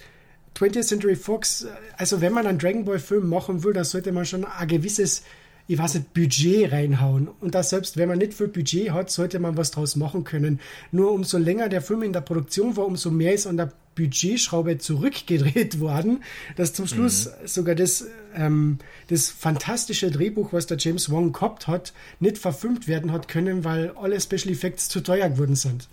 20th 0.56 0.84
Century 0.84 1.16
Fox, 1.16 1.64
äh, 1.64 1.70
also 1.98 2.22
wenn 2.22 2.34
man 2.34 2.46
einen 2.46 2.60
Dragon 2.60 2.86
Ball 2.86 3.00
Film 3.00 3.28
machen 3.28 3.64
will, 3.64 3.74
dann 3.74 3.86
sollte 3.86 4.12
man 4.12 4.26
schon 4.26 4.46
ein 4.46 4.68
gewisses, 4.68 5.24
ich 5.68 5.78
weiß 5.78 5.96
nicht, 5.96 6.14
Budget 6.14 6.72
reinhauen. 6.72 7.28
Und 7.42 7.54
das 7.54 7.70
selbst, 7.70 7.98
wenn 7.98 8.10
man 8.10 8.18
nicht 8.18 8.34
viel 8.34 8.48
Budget 8.48 8.92
hat, 8.92 9.12
sollte 9.12 9.40
man 9.40 9.58
was 9.58 9.72
draus 9.72 9.96
machen 9.96 10.24
können. 10.24 10.60
Nur 10.92 11.12
umso 11.12 11.38
länger 11.38 11.70
der 11.70 11.82
Film 11.82 12.04
in 12.04 12.14
der 12.14 12.22
Produktion 12.22 12.78
war, 12.78 12.86
umso 12.86 13.12
mehr 13.12 13.34
ist 13.34 13.48
an 13.48 13.58
der 13.58 13.72
Budgetschraube 13.96 14.78
zurückgedreht 14.78 15.80
worden, 15.80 16.24
dass 16.56 16.74
zum 16.74 16.88
Schluss 16.88 17.30
sogar 17.46 17.76
das, 17.76 18.06
ähm, 18.36 18.78
das 19.10 19.30
fantastische 19.30 20.12
Drehbuch, 20.12 20.54
was 20.54 20.68
der 20.68 20.78
James 20.78 21.10
Wong 21.10 21.34
gehabt 21.34 21.68
hat, 21.68 21.94
nicht 22.20 22.38
verfilmt 22.38 22.88
werden 22.88 23.12
hat 23.12 23.28
können, 23.28 23.66
weil 23.66 23.92
alle 23.98 24.22
Special 24.22 24.54
Effects 24.54 24.88
zu 24.88 25.02
teuer 25.02 25.30
geworden 25.30 25.56
sind. 25.56 25.90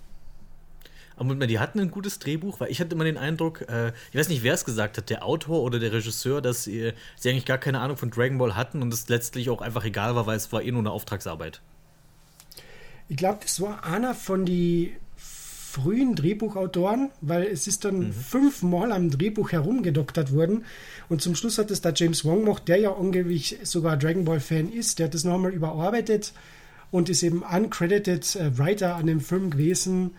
Aber 1.16 1.34
die 1.46 1.58
hatten 1.58 1.78
ein 1.80 1.90
gutes 1.90 2.18
Drehbuch, 2.18 2.60
weil 2.60 2.70
ich 2.70 2.80
hatte 2.80 2.94
immer 2.94 3.04
den 3.04 3.16
Eindruck, 3.16 3.62
äh, 3.68 3.92
ich 4.10 4.18
weiß 4.18 4.28
nicht, 4.28 4.42
wer 4.42 4.54
es 4.54 4.64
gesagt 4.64 4.98
hat, 4.98 5.10
der 5.10 5.24
Autor 5.24 5.62
oder 5.62 5.78
der 5.78 5.92
Regisseur, 5.92 6.42
dass 6.42 6.66
äh, 6.66 6.92
sie 7.16 7.30
eigentlich 7.30 7.44
gar 7.44 7.58
keine 7.58 7.80
Ahnung 7.80 7.96
von 7.96 8.10
Dragon 8.10 8.38
Ball 8.38 8.56
hatten 8.56 8.82
und 8.82 8.92
es 8.92 9.08
letztlich 9.08 9.50
auch 9.50 9.62
einfach 9.62 9.84
egal 9.84 10.14
war, 10.16 10.26
weil 10.26 10.36
es 10.36 10.52
war 10.52 10.62
eh 10.62 10.72
nur 10.72 10.80
eine 10.80 10.90
Auftragsarbeit. 10.90 11.60
Ich 13.08 13.16
glaube, 13.16 13.38
das 13.42 13.60
war 13.60 13.84
einer 13.84 14.14
von 14.14 14.44
die 14.44 14.96
frühen 15.74 16.14
Drehbuchautoren, 16.14 17.10
weil 17.20 17.44
es 17.44 17.66
ist 17.66 17.84
dann 17.84 18.12
fünfmal 18.12 18.92
am 18.92 19.10
Drehbuch 19.10 19.50
herumgedoktert 19.50 20.32
worden 20.32 20.64
und 21.08 21.20
zum 21.20 21.34
Schluss 21.34 21.58
hat 21.58 21.70
es 21.70 21.80
da 21.80 21.92
James 21.94 22.24
Wong 22.24 22.44
gemacht, 22.44 22.68
der 22.68 22.78
ja 22.78 22.94
angeblich 22.94 23.58
sogar 23.64 23.96
Dragon 23.96 24.24
Ball 24.24 24.40
Fan 24.40 24.72
ist, 24.72 24.98
der 24.98 25.06
hat 25.06 25.14
das 25.14 25.24
nochmal 25.24 25.52
überarbeitet 25.52 26.32
und 26.92 27.08
ist 27.08 27.24
eben 27.24 27.42
uncredited 27.42 28.36
äh, 28.36 28.56
Writer 28.56 28.94
an 28.94 29.06
dem 29.06 29.20
Film 29.20 29.50
gewesen 29.50 30.12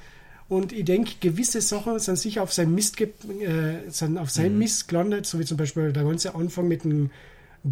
und 0.47 0.71
ich 0.73 0.85
denke, 0.85 1.13
gewisse 1.19 1.59
Sachen 1.61 1.97
sind 1.99 2.17
sicher 2.17 2.43
auf 2.43 2.53
sein 2.53 2.73
Mist, 2.73 3.01
äh, 3.01 3.89
sind 3.89 4.17
auf 4.17 4.29
sein 4.29 4.57
Mist 4.57 4.87
gelandet, 4.87 5.25
so 5.25 5.39
wie 5.39 5.45
zum 5.45 5.57
Beispiel 5.57 5.91
der 5.91 6.03
ganze 6.03 6.35
Anfang 6.35 6.67
mit 6.67 6.83
dem 6.83 7.09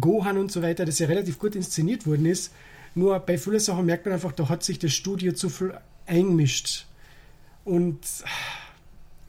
Gohan 0.00 0.38
und 0.38 0.50
so 0.50 0.60
weiter, 0.60 0.84
das 0.84 0.98
ja 0.98 1.06
relativ 1.06 1.38
gut 1.38 1.54
inszeniert 1.54 2.06
worden 2.06 2.26
ist. 2.26 2.52
Nur 2.96 3.18
bei 3.20 3.38
vielen 3.38 3.60
Sachen 3.60 3.86
merkt 3.86 4.06
man 4.06 4.14
einfach, 4.14 4.32
da 4.32 4.48
hat 4.48 4.64
sich 4.64 4.78
das 4.80 4.92
Studio 4.92 5.32
zu 5.32 5.48
viel 5.48 5.74
eingemischt. 6.06 6.86
Und 7.64 8.00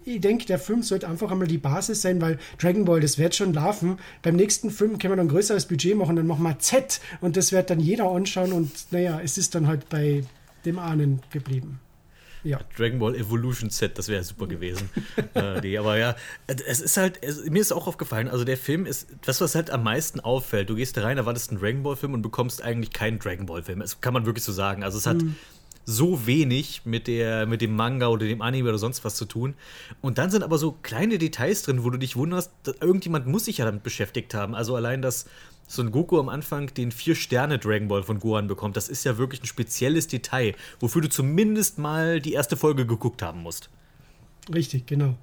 ich 0.06 0.22
denke, 0.22 0.46
der 0.46 0.60
Film 0.60 0.82
sollte 0.82 1.08
einfach 1.08 1.32
einmal 1.32 1.48
die 1.48 1.58
Basis 1.60 2.02
sein, 2.02 2.22
weil 2.22 2.40
Dragon 2.60 2.86
Ball, 2.86 3.00
das 3.00 3.18
wird 3.20 3.36
schon 3.36 3.54
laufen. 3.54 4.00
Beim 4.24 4.36
nächsten 4.36 4.72
Film 4.72 4.98
können 4.98 5.14
wir 5.14 5.18
dann 5.18 5.28
ein 5.28 5.32
größeres 5.32 5.68
Budget 5.68 5.96
machen, 5.96 6.16
dann 6.16 6.28
machen 6.28 6.44
wir 6.44 6.58
Z 6.60 7.00
und 7.22 7.38
das 7.38 7.52
wird 7.52 7.70
dann 7.70 7.80
jeder 7.80 8.10
anschauen 8.10 8.54
und 8.54 8.72
naja, 8.92 9.20
es 9.24 9.38
ist 9.38 9.54
dann 9.54 9.68
halt 9.68 9.90
bei 9.90 10.24
dem 10.66 10.80
Ahnen 10.80 11.22
geblieben. 11.32 11.80
Ja. 12.46 12.60
Dragon 12.78 13.00
Ball 13.00 13.16
Evolution 13.16 13.72
Set, 13.72 13.98
das 13.98 14.08
wäre 14.08 14.24
super 14.24 14.48
gewesen. 14.48 14.90
äh, 15.34 15.60
nee, 15.62 15.78
aber 15.78 15.98
ja, 15.98 16.16
es 16.48 16.80
ist 16.80 16.96
halt, 16.96 17.18
es, 17.22 17.44
mir 17.46 17.60
ist 17.60 17.72
auch 17.72 17.88
aufgefallen, 17.88 18.28
also 18.28 18.46
der 18.46 18.58
Film 18.58 18.86
ist, 18.86 19.08
das, 19.26 19.42
was 19.42 19.56
halt 19.56 19.72
am 19.72 19.84
meisten 19.84 20.20
auffällt, 20.20 20.70
du 20.70 20.76
gehst 20.76 20.96
da 20.96 21.02
rein, 21.02 21.18
erwartest 21.18 21.50
einen 21.50 21.60
Dragon 21.60 21.82
Ball 21.82 21.96
Film 21.96 22.14
und 22.14 22.22
bekommst 22.22 22.62
eigentlich 22.62 22.94
keinen 22.94 23.18
Dragon 23.20 23.48
Ball 23.48 23.64
Film. 23.64 23.80
Das 23.80 24.00
kann 24.00 24.14
man 24.14 24.26
wirklich 24.26 24.44
so 24.44 24.52
sagen. 24.52 24.84
Also 24.84 25.00
es 25.00 25.08
hat 25.08 25.18
so 25.86 26.26
wenig 26.26 26.82
mit, 26.86 27.08
der, 27.08 27.46
mit 27.46 27.62
dem 27.62 27.76
Manga 27.76 28.08
oder 28.08 28.26
dem 28.26 28.42
Anime 28.42 28.70
oder 28.70 28.78
sonst 28.78 29.06
was 29.06 29.16
zu 29.16 29.26
tun. 29.26 29.54
Und 30.02 30.18
dann 30.18 30.32
sind 30.32 30.44
aber 30.44 30.58
so 30.58 30.72
kleine 30.82 31.18
Details 31.18 31.62
drin, 31.64 31.84
wo 31.84 31.90
du 31.90 31.98
dich 31.98 32.16
wunderst, 32.16 32.52
dass 32.64 32.76
irgendjemand 32.82 33.28
muss 33.28 33.46
sich 33.46 33.60
ja 33.60 33.66
damit 33.66 33.84
beschäftigt 33.84 34.34
haben. 34.34 34.56
Also 34.56 34.76
allein, 34.76 35.02
dass 35.02 35.26
so 35.68 35.82
ein 35.82 35.92
Goku 35.92 36.20
am 36.20 36.30
Anfang 36.30 36.74
den 36.74 36.92
Vier-Sterne-Dragon 36.92 37.88
Ball 37.88 38.04
von 38.04 38.20
Gohan 38.20 38.48
bekommt, 38.48 38.78
das 38.78 38.90
ist 38.90 39.04
ja 39.04 39.18
wirklich 39.18 39.44
ein 39.44 39.48
spezielles 39.48 40.08
Detail, 40.08 40.56
wofür 40.80 41.02
du 41.02 41.10
zumindest 41.10 41.78
mal 41.78 42.20
die 42.20 42.34
erste 42.34 42.58
Folge 42.58 42.86
geguckt 42.86 43.22
haben 43.22 43.42
musst. 43.42 43.70
Richtig, 44.54 44.86
genau. 44.86 45.16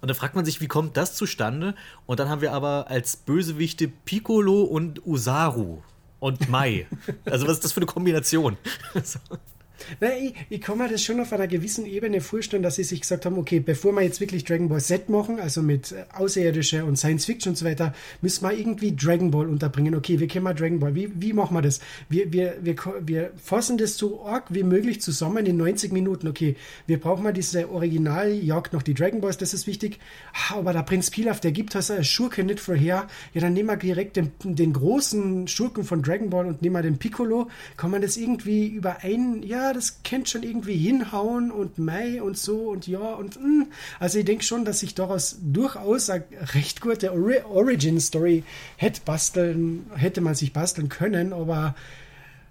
Und 0.00 0.08
da 0.08 0.14
fragt 0.14 0.34
man 0.34 0.44
sich, 0.44 0.60
wie 0.60 0.68
kommt 0.68 0.96
das 0.96 1.16
zustande? 1.16 1.74
Und 2.06 2.20
dann 2.20 2.28
haben 2.28 2.40
wir 2.40 2.52
aber 2.52 2.86
als 2.88 3.16
Bösewichte 3.16 3.88
Piccolo 3.88 4.62
und 4.62 5.06
Usaru 5.06 5.82
und 6.24 6.48
Mai. 6.48 6.86
also 7.26 7.46
was 7.46 7.54
ist 7.54 7.64
das 7.64 7.72
für 7.72 7.80
eine 7.80 7.86
Kombination? 7.86 8.56
Na, 10.00 10.08
ich, 10.16 10.34
ich 10.48 10.60
kann 10.60 10.78
mir 10.78 10.88
das 10.88 11.02
schon 11.02 11.20
auf 11.20 11.32
einer 11.32 11.46
gewissen 11.46 11.86
Ebene 11.86 12.20
vorstellen, 12.20 12.62
dass 12.62 12.76
sie 12.76 12.84
sich 12.84 13.00
gesagt 13.00 13.26
haben, 13.26 13.38
okay, 13.38 13.60
bevor 13.60 13.92
wir 13.92 14.02
jetzt 14.02 14.20
wirklich 14.20 14.44
Dragon 14.44 14.68
Ball 14.68 14.80
Z 14.80 15.08
machen, 15.08 15.40
also 15.40 15.62
mit 15.62 15.92
äh, 15.92 16.04
Außerirdische 16.14 16.84
und 16.84 16.96
Science 16.96 17.24
Fiction 17.24 17.50
und 17.50 17.56
so 17.56 17.64
weiter, 17.64 17.94
müssen 18.22 18.44
wir 18.44 18.52
irgendwie 18.52 18.94
Dragon 18.94 19.30
Ball 19.30 19.48
unterbringen. 19.48 19.94
Okay, 19.94 20.20
wie 20.20 20.26
können 20.26 20.44
wir 20.44 20.54
Dragon 20.54 20.78
Ball? 20.78 20.94
Wie, 20.94 21.10
wie 21.14 21.32
machen 21.32 21.56
wir 21.56 21.62
das? 21.62 21.80
Wir, 22.08 22.32
wir, 22.32 22.56
wir, 22.62 22.76
wir 23.00 23.30
fassen 23.36 23.78
das 23.78 23.96
so 23.96 24.24
arg 24.24 24.46
wie 24.50 24.62
möglich 24.62 25.00
zusammen 25.00 25.44
in 25.46 25.56
90 25.56 25.92
Minuten. 25.92 26.28
Okay, 26.28 26.56
wir 26.86 27.00
brauchen 27.00 27.24
mal 27.24 27.32
diese 27.32 27.70
Originaljagd 27.70 28.72
noch 28.72 28.82
die 28.82 28.94
Dragon 28.94 29.20
Balls, 29.20 29.38
das 29.38 29.54
ist 29.54 29.66
wichtig. 29.66 29.98
Ah, 30.32 30.56
Aber 30.56 30.72
der 30.72 30.82
Prinz 30.82 31.10
Pilaf, 31.10 31.40
der 31.40 31.52
gibt 31.52 31.74
das 31.74 31.90
als 31.90 32.06
Schurke 32.06 32.44
nicht 32.44 32.60
vorher. 32.60 33.08
Ja, 33.34 33.40
dann 33.40 33.52
nehmen 33.52 33.68
wir 33.68 33.76
direkt 33.76 34.16
den, 34.16 34.32
den 34.42 34.72
großen 34.72 35.48
Schurken 35.48 35.84
von 35.84 36.02
Dragon 36.02 36.30
Ball 36.30 36.46
und 36.46 36.62
nehmen 36.62 36.74
wir 36.74 36.82
den 36.82 36.98
Piccolo. 36.98 37.48
Kann 37.76 37.90
man 37.90 38.02
das 38.02 38.16
irgendwie 38.16 38.66
über 38.66 38.98
ein, 39.02 39.42
ja, 39.42 39.63
ja, 39.64 39.72
das 39.72 40.02
könnte 40.02 40.30
schon 40.30 40.42
irgendwie 40.42 40.76
hinhauen 40.76 41.50
und 41.50 41.78
Mai 41.78 42.22
und 42.22 42.36
so 42.36 42.70
und 42.70 42.86
ja 42.86 43.14
und 43.14 43.40
mh. 43.40 43.66
also 43.98 44.18
ich 44.18 44.24
denke 44.24 44.44
schon, 44.44 44.64
dass 44.64 44.80
sich 44.80 44.94
daraus 44.94 45.38
durchaus 45.40 46.10
eine 46.10 46.24
recht 46.54 46.80
gute 46.80 47.12
Ori 47.12 47.40
Origin 47.48 47.98
Story 48.00 48.44
hätte 48.76 49.00
basteln, 49.04 49.86
hätte 49.94 50.20
man 50.20 50.34
sich 50.34 50.52
basteln 50.52 50.88
können, 50.88 51.32
aber 51.32 51.74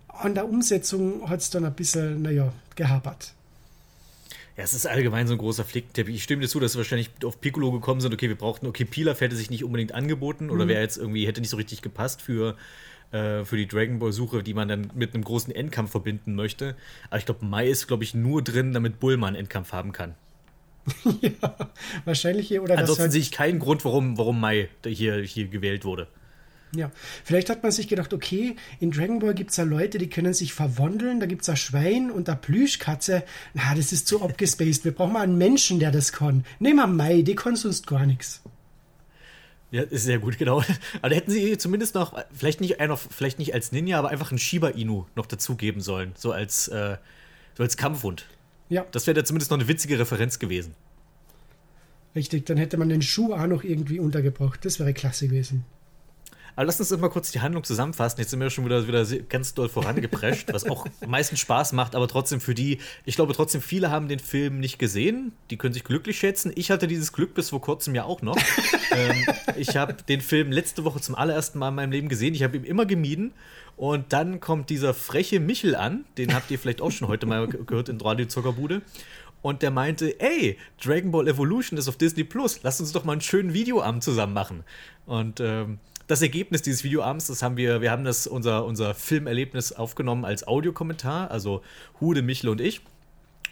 an 0.08 0.34
der 0.34 0.50
Umsetzung 0.50 1.30
hat 1.30 1.42
es 1.42 1.50
dann 1.50 1.66
ein 1.66 1.74
bisschen, 1.74 2.22
naja, 2.22 2.52
gehapert. 2.76 3.34
Ja, 4.58 4.64
es 4.64 4.74
ist 4.74 4.86
allgemein 4.86 5.28
so 5.28 5.34
ein 5.34 5.40
großer 5.40 5.66
Flickteppich. 5.66 6.16
Ich 6.16 6.24
stimme 6.24 6.44
dir 6.44 6.48
zu, 6.48 6.60
dass 6.60 6.76
wir 6.76 6.80
wahrscheinlich 6.80 7.10
auf 7.24 7.42
Piccolo 7.42 7.72
gekommen 7.72 8.02
sind. 8.02 8.14
Okay, 8.14 8.30
wir 8.30 8.38
brauchten, 8.38 8.68
okay, 8.68 8.86
Pilaf 8.86 9.22
hätte 9.22 9.36
sich 9.36 9.50
nicht 9.50 9.64
unbedingt 9.64 9.94
angeboten 9.94 10.52
oder 10.52 10.68
wäre 10.68 10.82
jetzt 10.82 10.98
irgendwie, 10.98 11.26
hätte 11.26 11.42
nicht 11.42 11.50
so 11.50 11.58
richtig 11.58 11.82
gepasst 11.82 12.22
für, 12.22 12.56
äh, 13.14 13.46
für 13.46 13.58
die 13.58 13.68
Dragon 13.68 14.00
Ball-Suche, 14.00 14.44
die 14.44 14.54
man 14.54 14.68
dann 14.68 14.92
mit 14.96 15.14
einem 15.14 15.24
großen 15.24 15.54
Endkampf 15.54 15.92
verbinden 15.92 16.36
möchte. 16.36 16.76
Aber 17.10 17.20
ich 17.20 17.26
glaube, 17.26 17.46
Mai 17.46 17.68
ist, 17.68 17.88
glaube 17.88 18.04
ich, 18.04 18.14
nur 18.14 18.42
drin, 18.42 18.74
damit 18.74 19.00
Bulma 19.00 19.28
einen 19.28 19.36
Endkampf 19.36 19.72
haben 19.72 19.92
kann. 19.92 20.16
ja, 21.22 21.56
wahrscheinlich 22.04 22.48
hier 22.48 22.62
oder 22.62 22.74
das 22.74 22.82
Ansonsten 22.82 23.04
halt, 23.04 23.12
sehe 23.14 23.22
ich 23.22 23.32
keinen 23.32 23.60
Grund, 23.60 23.86
warum, 23.86 24.18
warum 24.18 24.40
Mai 24.40 24.68
hier, 24.86 25.22
hier 25.22 25.48
gewählt 25.48 25.86
wurde. 25.86 26.08
Ja, 26.76 26.92
vielleicht 27.24 27.50
hat 27.52 27.62
man 27.62 27.72
sich 27.72 27.88
gedacht, 27.88 28.14
okay, 28.14 28.56
in 28.80 28.90
Dragon 28.90 29.20
Ball 29.20 29.36
gibt 29.36 29.52
es 29.52 29.58
ja 29.58 29.64
Leute, 29.64 30.00
die 30.00 30.10
können 30.10 30.34
sich 30.34 30.54
verwandeln, 30.54 31.20
da 31.20 31.28
gibt 31.28 31.44
es 31.44 31.50
ein 31.50 31.56
Schwein 31.56 32.10
und 32.10 32.28
eine 32.28 32.38
Plüschkatze. 32.38 33.24
Na, 33.54 33.76
das 33.76 33.92
ist 33.92 34.08
zu 34.08 34.22
abgespaced. 34.24 34.84
Wir 34.84 34.92
brauchen 34.92 35.14
mal 35.14 35.22
einen 35.22 35.38
Menschen, 35.38 35.80
der 35.80 35.92
das 35.92 36.12
kann. 36.12 36.46
Nehmen 36.60 36.78
wir 36.78 36.88
Mai, 36.88 37.22
die 37.22 37.36
kann 37.36 37.56
sonst 37.56 37.86
gar 37.86 38.06
nichts. 38.08 38.42
Ja, 39.74 39.82
ist 39.82 40.04
sehr 40.04 40.20
gut, 40.20 40.38
genau. 40.38 40.64
Aber 41.02 41.10
da 41.10 41.16
hätten 41.16 41.32
sie 41.32 41.58
zumindest 41.58 41.96
noch, 41.96 42.14
vielleicht 42.32 42.62
nicht, 42.62 42.80
einer, 42.80 42.96
vielleicht 42.96 43.40
nicht 43.40 43.56
als 43.56 43.72
Ninja, 43.72 43.98
aber 43.98 44.10
einfach 44.10 44.30
einen 44.30 44.38
Shiba 44.38 44.68
Inu 44.70 45.06
noch 45.16 45.26
dazugeben 45.26 45.82
sollen. 45.82 46.12
So 46.16 46.32
als, 46.32 46.68
äh, 46.68 46.98
so 47.58 47.64
als 47.64 47.76
Kampfhund. 47.76 48.28
Ja, 48.70 48.86
Das 48.92 49.08
wäre 49.08 49.16
da 49.16 49.26
zumindest 49.26 49.50
noch 49.50 49.58
eine 49.58 49.68
witzige 49.68 49.98
Referenz 49.98 50.38
gewesen. 50.38 50.76
richtig. 52.16 52.46
Dann 52.46 52.58
hätte 52.58 52.78
man 52.78 52.88
den 52.90 53.02
Schuh 53.02 53.34
auch 53.34 53.48
noch 53.48 53.64
irgendwie 53.64 54.00
untergebracht. 54.00 54.64
Das 54.64 54.80
wäre 54.80 54.94
klasse 54.94 55.28
gewesen. 55.28 55.66
Aber 56.56 56.66
lass 56.66 56.80
uns 56.80 56.92
mal 57.00 57.10
kurz 57.10 57.32
die 57.32 57.42
Handlung 57.42 57.64
zusammenfassen. 57.64 58.20
Jetzt 58.20 58.30
sind 58.30 58.40
wir 58.40 58.50
schon 58.50 58.66
wieder, 58.66 58.88
wieder 58.88 59.04
ganz 59.30 59.54
doll 59.54 59.70
vorangeprescht, 59.70 60.54
was 60.54 60.70
auch 60.70 60.86
am 61.02 61.10
meisten 61.10 61.36
Spaß 61.38 61.74
macht, 61.74 61.96
aber 61.96 62.08
trotzdem 62.08 62.40
für 62.42 62.54
die, 62.54 62.80
ich 63.06 63.16
glaube 63.16 63.34
trotzdem, 63.34 63.62
viele 63.62 63.90
haben 63.90 64.08
den 64.08 64.20
Film 64.20 64.60
nicht 64.60 64.78
gesehen. 64.78 65.32
Die 65.50 65.58
können 65.58 65.74
sich 65.74 65.84
glücklich 65.84 66.18
schätzen. 66.20 66.52
Ich 66.56 66.70
hatte 66.72 66.88
dieses 66.88 67.12
Glück 67.14 67.34
bis 67.34 67.50
vor 67.50 67.62
kurzem 67.62 67.96
ja 67.96 68.04
auch 68.04 68.22
noch. 68.22 68.38
ähm, 68.92 69.26
ich 69.58 69.76
habe 69.76 69.94
den 69.94 70.22
Film 70.22 70.52
letzte 70.52 70.84
Woche 70.84 71.02
zum 71.02 71.16
allerersten 71.16 71.58
Mal 71.60 71.70
in 71.70 71.76
meinem 71.76 71.92
Leben 71.92 72.10
gesehen. 72.10 72.34
Ich 72.36 72.44
habe 72.44 72.58
ihn 72.58 72.64
immer 72.64 72.86
gemieden. 72.86 73.34
Und 73.76 74.14
dann 74.14 74.40
kommt 74.40 74.70
dieser 74.70 74.94
freche 74.94 75.40
Michel 75.40 75.76
an, 75.76 76.06
den 76.20 76.36
habt 76.36 76.52
ihr 76.52 76.60
vielleicht 76.60 76.80
auch 76.80 76.92
schon 76.92 77.08
heute 77.08 77.26
mal 77.26 77.48
ge- 77.48 77.62
gehört 77.66 77.90
in 77.90 78.00
Radio 78.00 78.28
Zuckerbude. 78.28 78.84
Und 79.42 79.64
der 79.64 79.72
meinte, 79.72 80.20
ey, 80.22 80.58
Dragon 80.82 81.12
Ball 81.12 81.28
Evolution 81.28 81.78
ist 81.80 81.88
auf 81.90 81.98
Disney 81.98 82.24
Plus, 82.24 82.62
lasst 82.62 82.80
uns 82.80 82.92
doch 82.92 83.04
mal 83.04 83.14
einen 83.14 83.22
schönen 83.22 83.54
Videoabend 83.54 84.04
zusammen 84.04 84.34
machen. 84.34 84.64
Und 85.08 85.40
ähm, 85.40 85.80
das 86.08 86.22
Ergebnis 86.22 86.62
dieses 86.62 86.84
Videoabends, 86.84 87.28
das 87.28 87.42
haben 87.42 87.58
wir, 87.58 87.82
wir 87.82 87.92
haben 87.92 88.04
das, 88.04 88.28
unser, 88.28 88.66
unser 88.66 88.94
Filmerlebnis 88.94 89.72
aufgenommen 89.72 90.26
als 90.26 90.48
Audiokommentar, 90.48 91.32
also 91.32 91.62
Hude, 92.00 92.22
Michel 92.22 92.50
und 92.50 92.62
ich. 92.62 92.82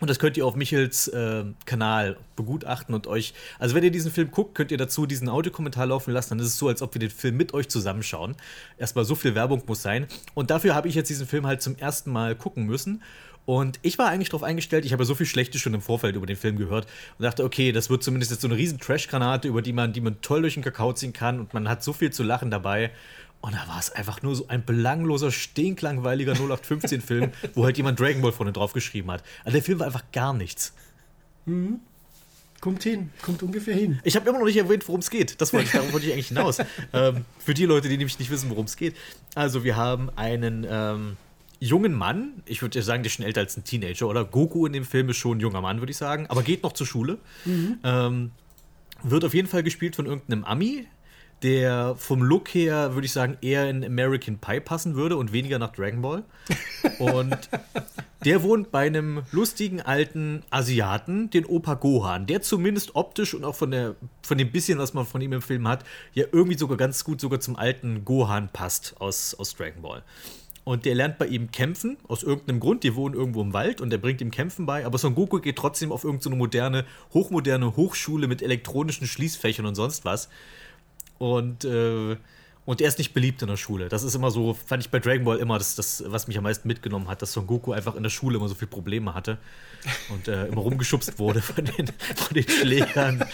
Und 0.02 0.10
das 0.10 0.18
könnt 0.18 0.36
ihr 0.36 0.48
auf 0.48 0.56
Michels 0.56 1.08
äh, 1.10 1.44
Kanal 1.66 2.18
begutachten 2.36 2.96
und 2.96 3.06
euch. 3.06 3.36
Also, 3.60 3.76
wenn 3.76 3.84
ihr 3.84 3.92
diesen 3.92 4.12
Film 4.12 4.32
guckt, 4.32 4.56
könnt 4.56 4.72
ihr 4.72 4.78
dazu 4.80 5.06
diesen 5.06 5.30
Audiokommentar 5.30 5.86
laufen 5.86 6.12
lassen. 6.12 6.32
Dann 6.32 6.40
ist 6.40 6.48
es 6.48 6.58
so, 6.58 6.68
als 6.68 6.82
ob 6.82 6.96
wir 6.96 7.00
den 7.00 7.12
Film 7.12 7.38
mit 7.38 7.54
euch 7.54 7.70
zusammenschauen. 7.70 8.36
Erstmal 8.80 9.06
so 9.06 9.14
viel 9.14 9.36
Werbung 9.36 9.62
muss 9.68 9.84
sein. 9.84 10.08
Und 10.34 10.50
dafür 10.50 10.74
habe 10.74 10.88
ich 10.88 10.96
jetzt 10.96 11.12
diesen 11.12 11.28
Film 11.28 11.46
halt 11.46 11.62
zum 11.62 11.76
ersten 11.78 12.12
Mal 12.12 12.36
gucken 12.36 12.66
müssen. 12.66 13.04
Und 13.52 13.80
ich 13.82 13.98
war 13.98 14.08
eigentlich 14.08 14.30
darauf 14.30 14.44
eingestellt, 14.44 14.86
ich 14.86 14.94
habe 14.94 15.04
ja 15.04 15.06
so 15.06 15.14
viel 15.14 15.26
Schlechtes 15.26 15.60
schon 15.60 15.74
im 15.74 15.82
Vorfeld 15.82 16.16
über 16.16 16.26
den 16.26 16.38
Film 16.38 16.56
gehört 16.56 16.88
und 17.18 17.24
dachte, 17.24 17.44
okay, 17.44 17.74
das 17.74 17.90
wird 17.90 18.02
zumindest 18.02 18.32
jetzt 18.32 18.40
so 18.40 18.48
eine 18.48 18.56
riesen 18.56 18.80
Trash-Granate, 18.80 19.50
über 19.50 19.62
die 19.62 19.74
man, 19.74 19.92
die 19.92 20.00
man 20.00 20.22
toll 20.22 20.40
durch 20.40 20.54
den 20.54 20.64
Kakao 20.64 20.94
ziehen 20.94 21.12
kann 21.12 21.42
und 21.42 21.54
man 21.54 21.68
hat 21.68 21.84
so 21.84 21.92
viel 21.92 22.14
zu 22.14 22.24
lachen 22.24 22.50
dabei. 22.50 22.92
Und 23.42 23.54
da 23.54 23.68
war 23.68 23.78
es 23.78 23.92
einfach 23.92 24.22
nur 24.22 24.38
so 24.38 24.48
ein 24.48 24.64
belangloser, 24.64 25.32
stinklangweiliger 25.32 26.32
0815-Film, 26.32 27.32
wo 27.54 27.66
halt 27.66 27.76
jemand 27.76 28.00
Dragon 28.00 28.22
Ball 28.22 28.32
vorne 28.32 28.54
drauf 28.54 28.72
geschrieben 28.72 29.12
hat. 29.12 29.22
Also 29.44 29.58
der 29.58 29.64
Film 29.64 29.80
war 29.80 29.88
einfach 29.88 30.10
gar 30.14 30.34
nichts. 30.34 30.74
Kommt 32.62 32.84
hin, 32.84 33.10
kommt 33.22 33.44
ungefähr 33.44 33.76
hin. 33.76 34.00
Ich 34.06 34.16
habe 34.16 34.30
immer 34.30 34.40
noch 34.40 34.46
nicht 34.46 34.60
erwähnt, 34.60 34.88
worum 34.88 35.02
es 35.02 35.10
geht. 35.10 35.42
Das 35.42 35.52
wollte 35.52 35.66
ich, 35.66 35.72
darauf 35.74 35.92
wollte 35.92 36.06
ich 36.06 36.14
eigentlich 36.14 36.30
hinaus. 36.30 36.60
ähm, 36.94 37.26
für 37.38 37.54
die 37.54 37.66
Leute, 37.66 37.90
die 37.90 37.98
nämlich 37.98 38.18
nicht 38.18 38.32
wissen, 38.32 38.50
worum 38.50 38.64
es 38.64 38.78
geht. 38.78 38.96
Also, 39.36 39.66
wir 39.66 39.76
haben 39.76 40.10
einen 40.16 40.66
ähm, 40.70 41.18
jungen 41.62 41.94
Mann, 41.94 42.42
ich 42.46 42.62
würde 42.62 42.82
sagen, 42.82 43.04
der 43.04 43.08
ist 43.08 43.16
schon 43.16 43.26
älter 43.26 43.42
als 43.42 43.56
ein 43.56 43.64
Teenager, 43.64 44.08
oder? 44.08 44.26
Goku 44.26 44.66
in 44.66 44.74
dem 44.74 44.84
Film 44.84 45.10
ist 45.10 45.18
schon 45.18 45.38
ein 45.38 45.40
junger 45.40 45.62
Mann, 45.62 45.80
würde 45.80 45.92
ich 45.92 45.98
sagen, 45.98 46.26
aber 46.28 46.42
geht 46.42 46.64
noch 46.64 46.74
zur 46.74 46.88
Schule. 46.88 47.20
Ähm, 47.84 48.32
wird 49.04 49.24
auf 49.24 49.34
jeden 49.34 49.48
Fall 49.48 49.64
gespielt 49.64 49.96
von 49.96 50.08
irgendeinem 50.08 50.44
Ami, 50.44 50.88
der 51.44 51.96
vom 51.96 52.24
Look 52.24 52.50
her, 52.50 52.94
würde 52.96 53.06
ich 53.06 53.12
sagen, 53.12 53.38
eher 53.42 53.70
in 53.70 53.86
American 53.86 54.40
Pie 54.40 54.60
passen 54.60 54.96
würde 54.96 55.18
und 55.18 55.34
weniger 55.34 55.60
nach 55.60 55.72
Dragon 55.72 56.02
Ball. 56.02 56.24
Und 57.00 57.50
der 58.26 58.44
wohnt 58.44 58.72
bei 58.72 58.86
einem 58.86 59.24
lustigen 59.32 59.82
alten 59.82 60.44
Asiaten, 60.52 61.32
den 61.32 61.46
Opa 61.46 61.76
Gohan, 61.76 62.28
der 62.28 62.42
zumindest 62.42 62.96
optisch 62.96 63.34
und 63.34 63.44
auch 63.44 63.56
von, 63.56 63.72
der, 63.72 63.96
von 64.22 64.38
dem 64.38 64.52
bisschen, 64.52 64.78
was 64.78 64.94
man 64.94 65.06
von 65.08 65.22
ihm 65.22 65.34
im 65.34 65.42
Film 65.42 65.68
hat, 65.68 65.84
ja 66.14 66.26
irgendwie 66.32 66.58
sogar 66.58 66.78
ganz 66.78 67.04
gut 67.04 67.20
sogar 67.20 67.40
zum 67.40 67.56
alten 67.56 68.06
Gohan 68.06 68.50
passt 68.54 68.96
aus, 69.00 69.34
aus 69.34 69.56
Dragon 69.56 69.82
Ball. 69.82 70.04
Und 70.64 70.86
der 70.86 70.94
lernt 70.94 71.18
bei 71.18 71.26
ihm 71.26 71.52
kämpfen, 71.52 71.98
aus 72.08 72.22
irgendeinem 72.22 72.60
Grund. 72.60 72.84
Die 72.84 72.96
wohnen 72.96 73.16
irgendwo 73.16 73.42
im 73.42 73.52
Wald 73.54 73.82
und 73.82 73.90
der 73.90 73.98
bringt 73.98 74.22
ihm 74.22 74.30
Kämpfen 74.30 74.66
bei. 74.68 74.86
Aber 74.86 74.98
Son 74.98 75.16
Goku 75.16 75.40
geht 75.40 75.56
trotzdem 75.56 75.92
auf 75.92 76.04
irgendeine 76.04 76.36
moderne, 76.36 76.86
hochmoderne 77.14 77.76
Hochschule 77.76 78.28
mit 78.28 78.44
elektronischen 78.44 79.08
Schließfächern 79.08 79.66
und 79.66 79.76
sonst 79.76 80.06
was. 80.06 80.30
Und, 81.18 81.66
äh, 81.66 82.16
und 82.66 82.80
er 82.80 82.88
ist 82.88 83.00
nicht 83.00 83.14
beliebt 83.14 83.42
in 83.42 83.48
der 83.48 83.58
Schule. 83.58 83.90
Das 83.90 84.04
ist 84.04 84.14
immer 84.14 84.30
so, 84.30 84.54
fand 84.54 84.84
ich 84.84 84.92
bei 84.92 85.00
Dragon 85.00 85.26
Ball 85.26 85.40
immer 85.40 85.58
das, 85.58 85.74
das 85.76 86.04
was 86.06 86.28
mich 86.28 86.38
am 86.38 86.44
meisten 86.44 86.68
mitgenommen 86.68 87.08
hat, 87.08 87.24
dass 87.24 87.34
Son 87.34 87.48
Goku 87.48 87.72
einfach 87.72 87.96
in 87.96 88.04
der 88.04 88.12
Schule 88.12 88.38
immer 88.38 88.48
so 88.48 88.54
viele 88.54 88.70
Probleme 88.70 89.16
hatte 89.16 89.40
und 90.10 90.28
äh, 90.28 90.46
immer 90.46 90.62
rumgeschubst 90.62 91.18
wurde 91.18 91.42
von 91.42 91.66
den, 91.66 91.88
von 92.16 92.34
den 92.36 92.48
Schlägern. 92.48 93.26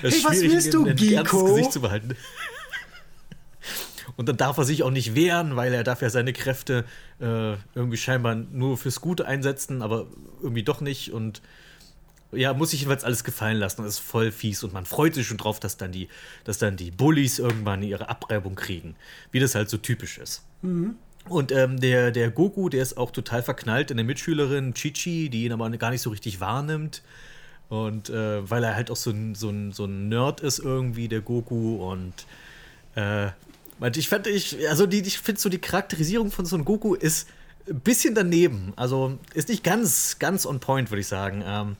Hey, 0.00 0.12
was 0.22 0.40
willst 0.40 0.72
du, 0.72 0.84
Giko? 0.94 1.44
Gesicht 1.46 1.72
zu 1.72 1.80
behalten. 1.80 2.14
Und 4.18 4.28
dann 4.28 4.36
darf 4.36 4.58
er 4.58 4.64
sich 4.64 4.82
auch 4.82 4.90
nicht 4.90 5.14
wehren, 5.14 5.54
weil 5.54 5.72
er 5.72 5.84
darf 5.84 6.02
ja 6.02 6.10
seine 6.10 6.32
Kräfte 6.32 6.84
äh, 7.20 7.52
irgendwie 7.76 7.96
scheinbar 7.96 8.34
nur 8.34 8.76
fürs 8.76 9.00
Gute 9.00 9.26
einsetzen, 9.28 9.80
aber 9.80 10.08
irgendwie 10.42 10.64
doch 10.64 10.80
nicht. 10.80 11.12
Und 11.12 11.40
ja, 12.32 12.52
muss 12.52 12.72
sich 12.72 12.80
jedenfalls 12.80 13.04
alles 13.04 13.22
gefallen 13.22 13.58
lassen. 13.58 13.84
Das 13.84 13.94
ist 13.94 14.00
voll 14.00 14.32
fies 14.32 14.64
und 14.64 14.72
man 14.72 14.86
freut 14.86 15.14
sich 15.14 15.28
schon 15.28 15.36
drauf, 15.36 15.60
dass 15.60 15.76
dann 15.76 15.92
die, 15.92 16.08
dass 16.42 16.58
dann 16.58 16.76
die 16.76 16.90
Bullies 16.90 17.38
irgendwann 17.38 17.80
ihre 17.84 18.08
Abreibung 18.08 18.56
kriegen. 18.56 18.96
Wie 19.30 19.38
das 19.38 19.54
halt 19.54 19.70
so 19.70 19.76
typisch 19.76 20.18
ist. 20.18 20.42
Und 21.28 21.52
ähm, 21.52 21.78
der, 21.78 22.10
der 22.10 22.32
Goku, 22.32 22.68
der 22.68 22.82
ist 22.82 22.96
auch 22.96 23.12
total 23.12 23.44
verknallt 23.44 23.92
in 23.92 23.98
der 23.98 24.06
Mitschülerin 24.06 24.74
Chichi, 24.74 25.28
die 25.30 25.44
ihn 25.44 25.52
aber 25.52 25.70
gar 25.70 25.90
nicht 25.90 26.02
so 26.02 26.10
richtig 26.10 26.40
wahrnimmt. 26.40 27.02
Und 27.68 28.10
äh, 28.10 28.50
weil 28.50 28.64
er 28.64 28.74
halt 28.74 28.90
auch 28.90 28.96
so 28.96 29.10
ein, 29.10 29.36
so, 29.36 29.50
ein, 29.50 29.70
so 29.70 29.84
ein 29.84 30.08
Nerd 30.08 30.40
ist 30.40 30.58
irgendwie, 30.58 31.06
der 31.06 31.20
Goku. 31.20 31.76
Und 31.76 32.14
äh, 32.96 33.28
ich 33.94 34.08
fand, 34.08 34.26
ich, 34.26 34.68
also 34.68 34.86
die, 34.86 35.00
ich 35.00 35.18
finde 35.18 35.40
so 35.40 35.48
die 35.48 35.58
Charakterisierung 35.58 36.30
von 36.30 36.46
Son 36.46 36.64
Goku 36.64 36.94
ist 36.94 37.28
ein 37.68 37.80
bisschen 37.80 38.14
daneben. 38.14 38.72
Also 38.76 39.18
ist 39.34 39.48
nicht 39.48 39.64
ganz, 39.64 40.18
ganz 40.18 40.46
on 40.46 40.60
point, 40.60 40.90
würde 40.90 41.00
ich 41.00 41.06
sagen. 41.06 41.42
Ähm, 41.46 41.76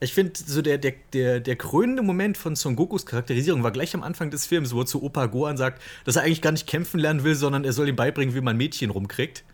ich 0.00 0.14
finde, 0.14 0.32
so 0.34 0.62
der, 0.62 0.78
der, 0.78 0.94
der, 1.12 1.40
der 1.40 1.56
krönende 1.56 2.02
Moment 2.02 2.38
von 2.38 2.56
Son 2.56 2.74
Gokus 2.74 3.04
Charakterisierung 3.04 3.62
war 3.62 3.70
gleich 3.70 3.94
am 3.94 4.02
Anfang 4.02 4.30
des 4.30 4.46
Films, 4.46 4.74
wo 4.74 4.80
er 4.80 4.86
zu 4.86 5.02
Opa 5.02 5.26
Gohan 5.26 5.58
sagt, 5.58 5.82
dass 6.04 6.16
er 6.16 6.22
eigentlich 6.22 6.40
gar 6.42 6.52
nicht 6.52 6.66
kämpfen 6.66 6.98
lernen 6.98 7.22
will, 7.22 7.34
sondern 7.34 7.64
er 7.64 7.74
soll 7.74 7.88
ihm 7.88 7.96
beibringen, 7.96 8.34
wie 8.34 8.40
man 8.40 8.56
Mädchen 8.56 8.90
rumkriegt. 8.90 9.44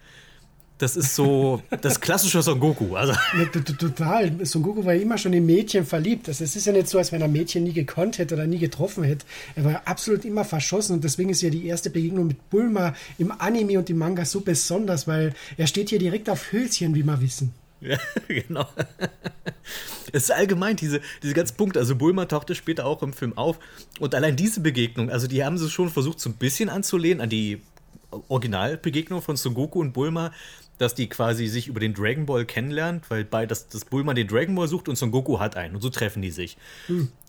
Das 0.78 0.94
ist 0.94 1.14
so 1.14 1.62
das 1.80 2.00
klassische 2.00 2.42
Son 2.42 2.60
Goku. 2.60 2.96
Also, 2.96 3.14
Ne, 3.34 3.50
Total. 3.50 4.44
Son 4.44 4.62
Goku 4.62 4.84
war 4.84 4.92
ja 4.92 5.00
immer 5.00 5.16
schon 5.16 5.32
in 5.32 5.46
Mädchen 5.46 5.86
verliebt. 5.86 6.28
Also 6.28 6.44
es 6.44 6.54
ist 6.54 6.66
ja 6.66 6.72
nicht 6.72 6.88
so, 6.88 6.98
als 6.98 7.12
wenn 7.12 7.22
er 7.22 7.28
Mädchen 7.28 7.64
nie 7.64 7.72
gekonnt 7.72 8.18
hätte 8.18 8.34
oder 8.34 8.46
nie 8.46 8.58
getroffen 8.58 9.02
hätte. 9.04 9.24
Er 9.54 9.64
war 9.64 9.72
ja 9.72 9.82
absolut 9.86 10.24
immer 10.26 10.44
verschossen 10.44 10.96
und 10.96 11.04
deswegen 11.04 11.30
ist 11.30 11.40
ja 11.40 11.48
die 11.48 11.66
erste 11.66 11.88
Begegnung 11.88 12.26
mit 12.26 12.50
Bulma 12.50 12.94
im 13.16 13.32
Anime 13.32 13.78
und 13.78 13.88
im 13.88 13.96
Manga 13.96 14.26
so 14.26 14.40
besonders, 14.40 15.08
weil 15.08 15.32
er 15.56 15.66
steht 15.66 15.88
hier 15.88 15.98
direkt 15.98 16.28
auf 16.28 16.52
Hölzchen, 16.52 16.94
wie 16.94 17.02
wir 17.02 17.20
wissen. 17.22 17.54
Ja, 17.80 17.98
genau. 18.28 18.66
Es 20.12 20.24
ist 20.24 20.32
allgemein 20.32 20.76
diese, 20.76 21.00
diese 21.22 21.32
ganzen 21.32 21.56
Punkte. 21.56 21.78
Also 21.78 21.96
Bulma 21.96 22.26
tauchte 22.26 22.54
später 22.54 22.84
auch 22.84 23.02
im 23.02 23.14
Film 23.14 23.36
auf. 23.36 23.58
Und 23.98 24.14
allein 24.14 24.36
diese 24.36 24.60
Begegnung, 24.60 25.10
also 25.10 25.26
die 25.26 25.42
haben 25.42 25.56
sie 25.56 25.70
schon 25.70 25.88
versucht, 25.88 26.20
so 26.20 26.28
ein 26.28 26.34
bisschen 26.34 26.68
anzulehnen 26.68 27.22
an 27.22 27.30
die 27.30 27.62
Originalbegegnung 28.28 29.20
von 29.22 29.36
Son 29.36 29.54
Goku 29.54 29.80
und 29.80 29.92
Bulma, 29.92 30.32
dass 30.78 30.94
die 30.94 31.08
quasi 31.08 31.46
sich 31.46 31.68
über 31.68 31.80
den 31.80 31.94
Dragon 31.94 32.26
Ball 32.26 32.44
kennenlernt, 32.44 33.10
weil 33.10 33.24
bei 33.24 33.46
das, 33.46 33.68
das 33.68 33.84
Bulma 33.84 34.14
den 34.14 34.28
Dragon 34.28 34.54
Ball 34.54 34.68
sucht 34.68 34.88
und 34.88 34.96
Son 34.96 35.10
Goku 35.10 35.38
hat 35.38 35.56
einen. 35.56 35.74
Und 35.74 35.80
so 35.80 35.90
treffen 35.90 36.22
die 36.22 36.30
sich. 36.30 36.56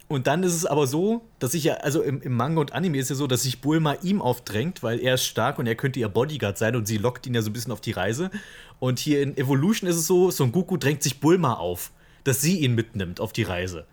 und 0.07 0.27
dann 0.27 0.43
ist 0.43 0.53
es 0.53 0.65
aber 0.65 0.87
so, 0.87 1.25
dass 1.39 1.51
sich 1.51 1.65
ja, 1.65 1.75
also 1.75 2.01
im, 2.01 2.21
im 2.21 2.33
Manga 2.33 2.61
und 2.61 2.73
Anime 2.73 2.97
ist 2.97 3.09
ja 3.09 3.15
so, 3.15 3.27
dass 3.27 3.43
sich 3.43 3.61
Bulma 3.61 3.95
ihm 4.01 4.21
aufdrängt, 4.21 4.83
weil 4.83 4.99
er 4.99 5.15
ist 5.15 5.25
stark 5.25 5.59
und 5.59 5.67
er 5.67 5.75
könnte 5.75 5.99
ihr 5.99 6.09
Bodyguard 6.09 6.57
sein 6.57 6.75
und 6.75 6.87
sie 6.87 6.97
lockt 6.97 7.27
ihn 7.27 7.33
ja 7.33 7.41
so 7.41 7.49
ein 7.49 7.53
bisschen 7.53 7.71
auf 7.71 7.81
die 7.81 7.91
Reise. 7.91 8.31
Und 8.79 8.99
hier 8.99 9.21
in 9.21 9.35
Evolution 9.37 9.89
ist 9.89 9.97
es 9.97 10.07
so, 10.07 10.31
Son 10.31 10.51
Goku 10.51 10.77
drängt 10.77 11.03
sich 11.03 11.19
Bulma 11.19 11.53
auf, 11.53 11.91
dass 12.23 12.41
sie 12.41 12.59
ihn 12.59 12.75
mitnimmt 12.75 13.19
auf 13.19 13.33
die 13.33 13.43
Reise. 13.43 13.85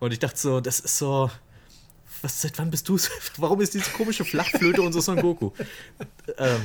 Und 0.00 0.12
ich 0.12 0.18
dachte 0.18 0.38
so, 0.38 0.60
das 0.60 0.80
ist 0.80 0.98
so. 0.98 1.30
Was, 2.22 2.42
seit 2.42 2.58
wann 2.58 2.70
bist 2.70 2.88
du? 2.88 2.98
Warum 3.36 3.60
ist 3.60 3.74
diese 3.74 3.90
komische 3.90 4.24
Flachflöte 4.24 4.82
unser 4.82 5.00
Son 5.00 5.20
Goku? 5.20 5.50
ähm, 6.38 6.60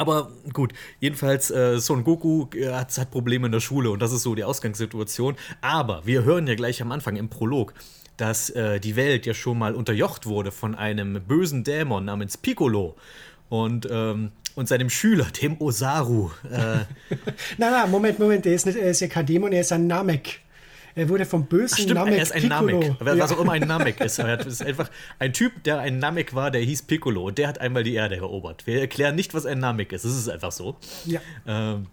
aber 0.00 0.30
gut, 0.54 0.72
jedenfalls, 0.98 1.50
äh, 1.50 1.78
Son 1.78 2.04
Goku 2.04 2.46
äh, 2.54 2.70
hat, 2.70 2.96
hat 2.96 3.10
Probleme 3.10 3.46
in 3.46 3.52
der 3.52 3.60
Schule 3.60 3.90
und 3.90 4.00
das 4.00 4.12
ist 4.12 4.22
so 4.22 4.34
die 4.34 4.44
Ausgangssituation. 4.44 5.36
Aber 5.60 6.06
wir 6.06 6.24
hören 6.24 6.46
ja 6.46 6.54
gleich 6.54 6.80
am 6.80 6.90
Anfang 6.90 7.16
im 7.16 7.28
Prolog, 7.28 7.74
dass 8.16 8.48
äh, 8.48 8.80
die 8.80 8.96
Welt 8.96 9.26
ja 9.26 9.34
schon 9.34 9.58
mal 9.58 9.74
unterjocht 9.74 10.24
wurde 10.24 10.52
von 10.52 10.74
einem 10.74 11.20
bösen 11.26 11.64
Dämon 11.64 12.06
namens 12.06 12.38
Piccolo. 12.38 12.96
Und, 13.50 13.86
ähm, 13.90 14.30
und 14.54 14.68
seinem 14.68 14.88
Schüler, 14.88 15.26
dem 15.42 15.60
Osaru. 15.60 16.30
Äh, 16.44 16.56
Nein, 17.58 17.72
nein, 17.72 17.90
Moment, 17.90 18.18
Moment, 18.18 18.46
er 18.46 18.54
ist, 18.54 18.64
nicht, 18.64 18.78
er 18.78 18.90
ist 18.90 19.00
ja 19.00 19.08
kein 19.08 19.26
Dämon, 19.26 19.52
er 19.52 19.60
ist 19.60 19.72
ein 19.72 19.86
Namek. 19.86 20.40
Er 21.00 21.08
wurde 21.08 21.24
vom 21.24 21.46
bösen 21.46 21.78
Stimmt, 21.78 21.94
Namek 21.94 22.16
er 22.16 22.22
ist 22.24 22.32
ein 22.32 22.42
Piccolo. 22.42 22.80
Namek. 22.80 22.96
Was 23.00 23.16
Ja. 23.16 23.24
auch 23.24 23.40
immer 23.40 23.52
ein 23.52 23.66
Namek 23.66 24.02
ist. 24.02 24.18
Er 24.18 24.46
ist 24.46 24.62
einfach 24.62 24.90
ein 25.18 25.32
Typ, 25.32 25.64
der 25.64 25.78
ein 25.78 25.98
Namek 25.98 26.34
war, 26.34 26.50
der 26.50 26.60
hieß 26.60 26.82
Piccolo. 26.82 27.28
Und 27.28 27.38
der 27.38 27.48
hat 27.48 27.58
einmal 27.58 27.84
die 27.84 27.94
Erde 27.94 28.16
erobert. 28.16 28.66
Wir 28.66 28.82
erklären 28.82 29.14
nicht, 29.14 29.32
was 29.32 29.46
ein 29.46 29.60
Namek 29.60 29.92
ist. 29.94 30.04
Es 30.04 30.14
ist 30.14 30.28
einfach 30.28 30.52
so. 30.52 30.76
Ja. 31.06 31.20
Ähm, 31.46 31.86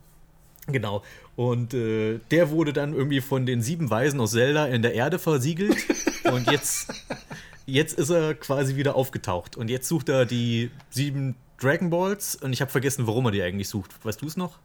genau. 0.67 1.03
Und 1.37 1.73
äh, 1.73 2.19
der 2.31 2.49
wurde 2.49 2.73
dann 2.73 2.93
irgendwie 2.93 3.21
von 3.21 3.45
den 3.45 3.61
sieben 3.61 3.89
Weisen 3.89 4.19
aus 4.19 4.31
Zelda 4.31 4.65
in 4.65 4.81
der 4.81 4.93
Erde 4.93 5.19
versiegelt. 5.19 5.77
und 6.25 6.51
jetzt, 6.51 6.91
jetzt 7.65 7.97
ist 7.97 8.09
er 8.09 8.33
quasi 8.35 8.75
wieder 8.75 8.95
aufgetaucht. 8.97 9.55
Und 9.55 9.69
jetzt 9.69 9.87
sucht 9.87 10.09
er 10.09 10.25
die 10.25 10.69
sieben 10.89 11.35
Dragon 11.61 11.89
Balls. 11.89 12.35
Und 12.35 12.51
ich 12.51 12.59
habe 12.59 12.71
vergessen, 12.71 13.07
warum 13.07 13.23
er 13.27 13.31
die 13.31 13.41
eigentlich 13.41 13.69
sucht. 13.69 13.91
Weißt 14.03 14.21
du 14.21 14.27
es 14.27 14.35
noch? 14.35 14.59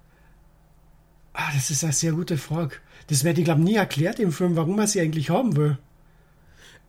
Ah, 1.33 1.53
das 1.55 1.71
ist 1.71 1.85
eine 1.85 1.93
sehr 1.93 2.11
gute 2.11 2.37
Frage. 2.37 2.75
Das 3.13 3.25
wird, 3.25 3.37
ich 3.37 3.45
glaube, 3.45 3.61
nie 3.61 3.75
erklärt 3.75 4.19
im 4.21 4.33
Film, 4.33 4.57
warum 4.57 4.79
er 4.79 4.87
sie 4.87 4.99
eigentlich 4.99 5.29
haben 5.29 5.55
will. 5.55 5.77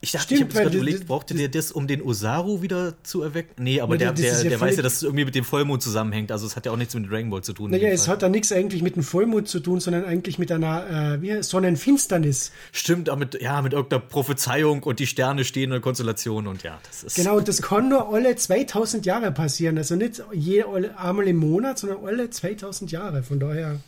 Ich 0.00 0.12
dachte, 0.12 0.34
Stimmt, 0.34 0.40
ich 0.40 0.56
habe 0.56 0.64
gerade 0.64 0.76
überlegt, 0.78 1.06
brauchte 1.06 1.34
der 1.34 1.48
das, 1.48 1.70
um 1.70 1.86
den 1.86 2.00
Osaru 2.00 2.62
wieder 2.62 2.94
zu 3.02 3.20
erwecken? 3.20 3.62
Nee, 3.62 3.82
aber 3.82 3.98
der, 3.98 4.12
der, 4.12 4.42
der 4.42 4.58
weiß 4.58 4.76
ja, 4.76 4.82
dass 4.82 4.94
es 4.94 5.02
irgendwie 5.02 5.26
mit 5.26 5.34
dem 5.34 5.44
Vollmond 5.44 5.82
zusammenhängt. 5.82 6.32
Also 6.32 6.46
es 6.46 6.56
hat 6.56 6.64
ja 6.64 6.72
auch 6.72 6.78
nichts 6.78 6.94
mit 6.94 7.10
Dragon 7.10 7.28
Ball 7.28 7.42
zu 7.42 7.52
tun. 7.52 7.70
Naja, 7.70 7.88
es 7.88 8.08
hat 8.08 8.22
da 8.22 8.30
nichts 8.30 8.52
eigentlich 8.52 8.82
mit 8.82 8.96
dem 8.96 9.02
Vollmond 9.02 9.48
zu 9.48 9.60
tun, 9.60 9.80
sondern 9.80 10.06
eigentlich 10.06 10.38
mit 10.38 10.50
einer 10.50 11.18
äh, 11.22 11.42
Sonnenfinsternis. 11.42 12.52
Stimmt, 12.72 13.10
aber 13.10 13.18
mit, 13.18 13.40
ja, 13.42 13.60
mit 13.60 13.74
irgendeiner 13.74 14.00
Prophezeiung 14.00 14.82
und 14.82 15.00
die 15.00 15.06
Sterne 15.06 15.44
stehen 15.44 15.64
in 15.64 15.70
der 15.72 15.80
Konstellation 15.80 16.46
und 16.46 16.62
ja, 16.62 16.78
das 16.86 17.04
ist. 17.04 17.16
Genau, 17.16 17.40
das 17.40 17.60
kann 17.60 17.90
nur 17.90 18.12
alle 18.14 18.34
2000 18.34 19.04
Jahre 19.04 19.30
passieren. 19.30 19.76
Also 19.76 19.94
nicht 19.94 20.22
je, 20.32 20.62
alle, 20.62 20.98
einmal 20.98 21.28
im 21.28 21.36
Monat, 21.36 21.78
sondern 21.78 22.02
alle 22.02 22.30
2000 22.30 22.90
Jahre. 22.90 23.22
Von 23.22 23.40
daher. 23.40 23.80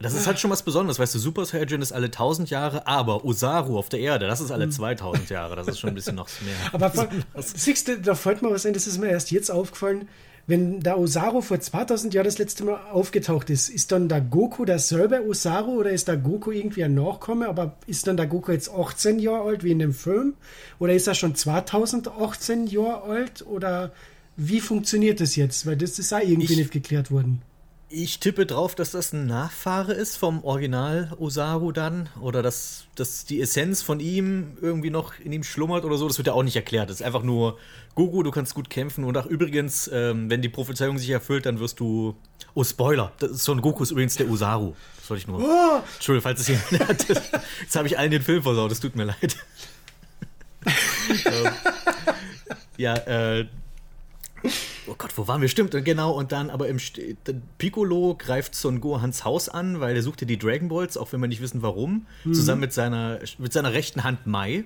Das 0.00 0.14
ist 0.14 0.26
halt 0.28 0.38
schon 0.38 0.50
was 0.50 0.62
Besonderes, 0.62 0.98
weißt 1.00 1.14
du, 1.16 1.18
Super 1.18 1.44
Saiyan 1.44 1.82
ist 1.82 1.90
alle 1.92 2.06
1000 2.06 2.50
Jahre, 2.50 2.86
aber 2.86 3.24
Osaru 3.24 3.76
auf 3.78 3.88
der 3.88 3.98
Erde, 4.00 4.28
das 4.28 4.40
ist 4.40 4.52
alle 4.52 4.70
2000 4.70 5.28
Jahre. 5.30 5.56
Das 5.56 5.66
ist 5.66 5.80
schon 5.80 5.88
ein 5.90 5.94
bisschen 5.96 6.14
noch 6.14 6.28
mehr. 6.42 6.54
Aber 6.72 6.92
siehst 7.36 7.88
du, 7.88 7.98
da 7.98 8.14
fällt 8.14 8.40
mir 8.42 8.50
was 8.50 8.64
ein, 8.64 8.74
das 8.74 8.86
ist 8.86 8.98
mir 8.98 9.08
erst 9.08 9.30
jetzt 9.32 9.50
aufgefallen. 9.50 10.08
Wenn 10.46 10.80
der 10.80 10.98
Osaru 10.98 11.42
vor 11.42 11.60
2000 11.60 12.14
Jahren 12.14 12.24
das 12.24 12.38
letzte 12.38 12.64
Mal 12.64 12.78
aufgetaucht 12.90 13.50
ist, 13.50 13.68
ist 13.68 13.92
dann 13.92 14.08
der 14.08 14.20
Goku 14.22 14.64
derselbe 14.64 15.26
Osaru 15.28 15.80
oder 15.80 15.90
ist 15.90 16.08
der 16.08 16.16
Goku 16.16 16.52
irgendwie 16.52 16.84
ein 16.84 16.94
Nachkomme? 16.94 17.48
Aber 17.48 17.74
ist 17.86 18.06
dann 18.06 18.16
der 18.16 18.26
Goku 18.28 18.52
jetzt 18.52 18.70
18 18.70 19.18
Jahre 19.18 19.42
alt 19.48 19.62
wie 19.64 19.72
in 19.72 19.78
dem 19.80 19.92
Film? 19.92 20.34
Oder 20.78 20.94
ist 20.94 21.06
er 21.06 21.14
schon 21.14 21.34
2018 21.34 22.66
Jahre 22.68 23.02
alt? 23.02 23.44
Oder 23.46 23.92
wie 24.36 24.60
funktioniert 24.60 25.20
das 25.20 25.36
jetzt? 25.36 25.66
Weil 25.66 25.76
das 25.76 25.98
ist 25.98 26.12
auch 26.14 26.20
irgendwie 26.20 26.52
Ich- 26.52 26.58
nicht 26.58 26.70
geklärt 26.70 27.10
worden. 27.10 27.42
Ich 27.90 28.20
tippe 28.20 28.44
drauf, 28.44 28.74
dass 28.74 28.90
das 28.90 29.14
ein 29.14 29.26
Nachfahre 29.26 29.94
ist 29.94 30.16
vom 30.16 30.44
Original 30.44 31.10
Osaru 31.18 31.72
dann. 31.72 32.10
Oder 32.20 32.42
dass, 32.42 32.84
dass 32.96 33.24
die 33.24 33.40
Essenz 33.40 33.80
von 33.80 33.98
ihm 33.98 34.58
irgendwie 34.60 34.90
noch 34.90 35.18
in 35.18 35.32
ihm 35.32 35.42
schlummert 35.42 35.86
oder 35.86 35.96
so. 35.96 36.06
Das 36.06 36.18
wird 36.18 36.26
ja 36.26 36.34
auch 36.34 36.42
nicht 36.42 36.56
erklärt. 36.56 36.90
Das 36.90 37.00
ist 37.00 37.06
einfach 37.06 37.22
nur, 37.22 37.58
Goku, 37.94 38.22
du 38.22 38.30
kannst 38.30 38.54
gut 38.54 38.68
kämpfen. 38.68 39.04
Und 39.04 39.16
auch 39.16 39.24
übrigens, 39.24 39.88
ähm, 39.90 40.28
wenn 40.28 40.42
die 40.42 40.50
Prophezeiung 40.50 40.98
sich 40.98 41.08
erfüllt, 41.08 41.46
dann 41.46 41.60
wirst 41.60 41.80
du. 41.80 42.14
Oh, 42.52 42.62
Spoiler. 42.62 43.12
Das 43.20 43.30
ist 43.30 43.44
Son 43.44 43.62
Goku 43.62 43.82
ist 43.82 43.90
übrigens 43.90 44.16
der 44.16 44.28
Osaru. 44.28 44.74
Das 45.00 45.08
wollte 45.08 45.20
ich 45.22 45.26
nur. 45.28 45.40
Oh, 45.40 45.82
Entschuldigung, 45.94 46.22
falls 46.24 46.40
es 46.40 46.48
jemand 46.48 46.88
hat. 46.88 47.08
Jetzt 47.62 47.74
habe 47.74 47.88
ich 47.88 47.98
allen 47.98 48.10
den 48.10 48.22
Film 48.22 48.42
versaut. 48.42 48.70
Es 48.70 48.80
tut 48.80 48.96
mir 48.96 49.04
leid. 49.04 49.36
Ähm, 51.24 51.52
ja, 52.76 52.94
äh. 52.96 53.46
Oh 54.88 54.94
Gott, 54.96 55.16
wo 55.16 55.28
waren 55.28 55.40
wir? 55.40 55.48
Stimmt, 55.48 55.72
genau. 55.84 56.12
Und 56.12 56.32
dann 56.32 56.50
aber 56.50 56.68
im 56.68 56.78
St 56.78 57.00
Piccolo 57.58 58.14
greift 58.16 58.54
Son 58.54 58.80
Gohans 58.80 59.24
Haus 59.24 59.48
an, 59.48 59.80
weil 59.80 59.96
er 59.96 60.02
suchte 60.02 60.24
die 60.26 60.38
Dragon 60.38 60.68
Balls, 60.68 60.96
auch 60.96 61.12
wenn 61.12 61.20
wir 61.20 61.28
nicht 61.28 61.42
wissen, 61.42 61.62
warum. 61.62 62.06
Zusammen 62.34 62.60
mit 62.62 62.72
seiner, 62.72 63.18
mit 63.38 63.52
seiner 63.52 63.72
rechten 63.72 64.04
Hand 64.04 64.26
Mai, 64.26 64.64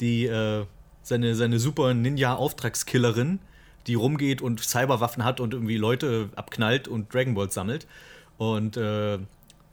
die 0.00 0.26
äh, 0.26 0.64
seine, 1.02 1.34
seine 1.34 1.58
super 1.58 1.92
Ninja-Auftragskillerin, 1.94 3.40
die 3.86 3.94
rumgeht 3.94 4.40
und 4.42 4.60
Cyberwaffen 4.60 5.24
hat 5.24 5.40
und 5.40 5.54
irgendwie 5.54 5.76
Leute 5.76 6.30
abknallt 6.36 6.88
und 6.88 7.12
Dragon 7.12 7.34
Balls 7.34 7.54
sammelt. 7.54 7.86
Und, 8.38 8.76
äh, 8.76 9.18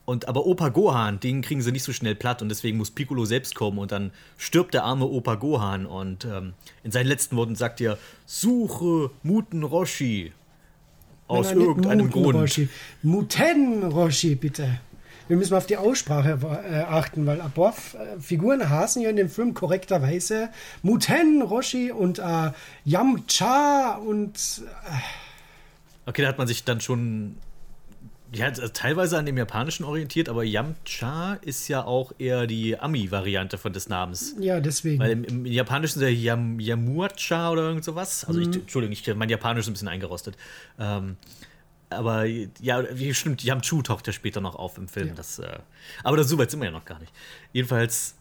und 0.08 0.28
aber 0.30 0.46
Opa 0.46 0.70
Gohan, 0.70 1.20
den 1.20 1.42
kriegen 1.42 1.62
sie 1.62 1.74
nicht 1.74 1.84
so 1.84 1.92
schnell 1.92 2.16
platt 2.16 2.42
und 2.42 2.48
deswegen 2.48 2.78
muss 2.78 2.92
Piccolo 2.92 3.26
selbst 3.26 3.56
kommen 3.56 3.78
und 3.78 3.92
dann 3.92 4.12
stirbt 4.38 4.74
der 4.74 4.86
arme 4.86 5.06
Opa 5.06 5.36
Gohan 5.36 5.86
und 5.86 6.24
ähm, 6.24 6.54
in 6.84 6.92
seinen 6.92 7.08
letzten 7.08 7.36
Worten 7.36 7.56
sagt 7.56 7.82
er, 7.82 7.98
suche 8.26 9.12
Muten 9.22 9.64
Roshi. 9.64 10.32
Aus 11.28 11.48
nein, 11.48 11.58
nicht 11.58 11.68
irgendeinem 11.68 12.06
Muten 12.08 12.24
Grund. 12.24 12.40
Roshi. 12.40 12.70
Muten 13.04 13.84
Roshi, 13.84 14.36
bitte. 14.36 14.80
Wir 15.28 15.36
müssen 15.36 15.56
auf 15.56 15.66
die 15.66 15.76
Aussprache 15.76 16.40
äh, 16.72 16.84
achten, 16.84 17.26
weil 17.26 17.42
F- 17.42 17.96
äh, 17.96 18.18
Figuren 18.22 18.70
heißen 18.70 19.02
ja 19.02 19.10
in 19.10 19.18
dem 19.18 19.30
Film 19.30 19.54
korrekterweise 19.54 20.48
Muten 20.84 21.42
Roshi 21.42 21.92
und 21.92 22.20
äh, 22.20 22.52
Yamcha 22.86 23.96
und 23.98 24.40
Okay, 26.06 26.22
da 26.22 26.30
hat 26.30 26.38
man 26.38 26.48
sich 26.48 26.64
dann 26.64 26.80
schon 26.80 27.36
ja, 28.34 28.48
also 28.48 28.68
teilweise 28.68 29.18
an 29.18 29.26
dem 29.26 29.38
Japanischen 29.38 29.84
orientiert, 29.86 30.28
aber 30.30 30.44
Yamcha 30.44 31.36
ist 31.42 31.68
ja 31.70 31.86
auch 31.86 32.12
eher 32.20 32.46
die 32.48 32.78
Ami-Variante 32.78 33.58
von 33.58 33.72
des 33.74 33.88
Namens. 33.90 34.36
ja, 34.40 34.60
deswegen. 34.60 35.00
Weil 35.00 35.12
im, 35.12 35.24
im 35.24 35.46
Japanischen 35.46 36.00
ist 36.00 36.04
ja 36.04 36.10
Yam, 36.10 36.60
Yamuacha 36.60 37.50
oder 37.52 37.64
irgend 37.64 37.84
sowas. 37.86 38.26
Also 38.26 38.40
Mhm. 38.42 38.50
ich, 38.52 38.56
Entschuldigung, 38.58 38.92
ich, 38.94 39.16
mein 39.16 39.30
Japanisch 39.30 39.62
ist 39.62 39.70
ein 39.70 39.74
bisschen 39.74 39.88
eingerostet. 39.88 40.36
Ähm, 40.80 41.16
aber 41.90 42.26
ja, 42.26 42.84
wie 42.92 43.14
stimmt, 43.14 43.44
Yamchu 43.44 43.82
taucht 43.82 44.08
ja 44.08 44.14
später 44.14 44.42
noch 44.42 44.56
auf 44.56 44.78
im 44.78 44.90
Film. 44.90 45.08
Ja. 45.10 45.14
Das, 45.16 45.40
äh, 45.40 45.60
aber 46.04 46.18
das, 46.18 46.28
so 46.28 46.38
weit 46.38 46.52
sind 46.52 46.60
wir 46.60 46.66
ja 46.66 46.72
noch 46.72 46.84
gar 46.86 47.00
nicht. 47.00 47.14
Jedenfalls, 47.54 48.16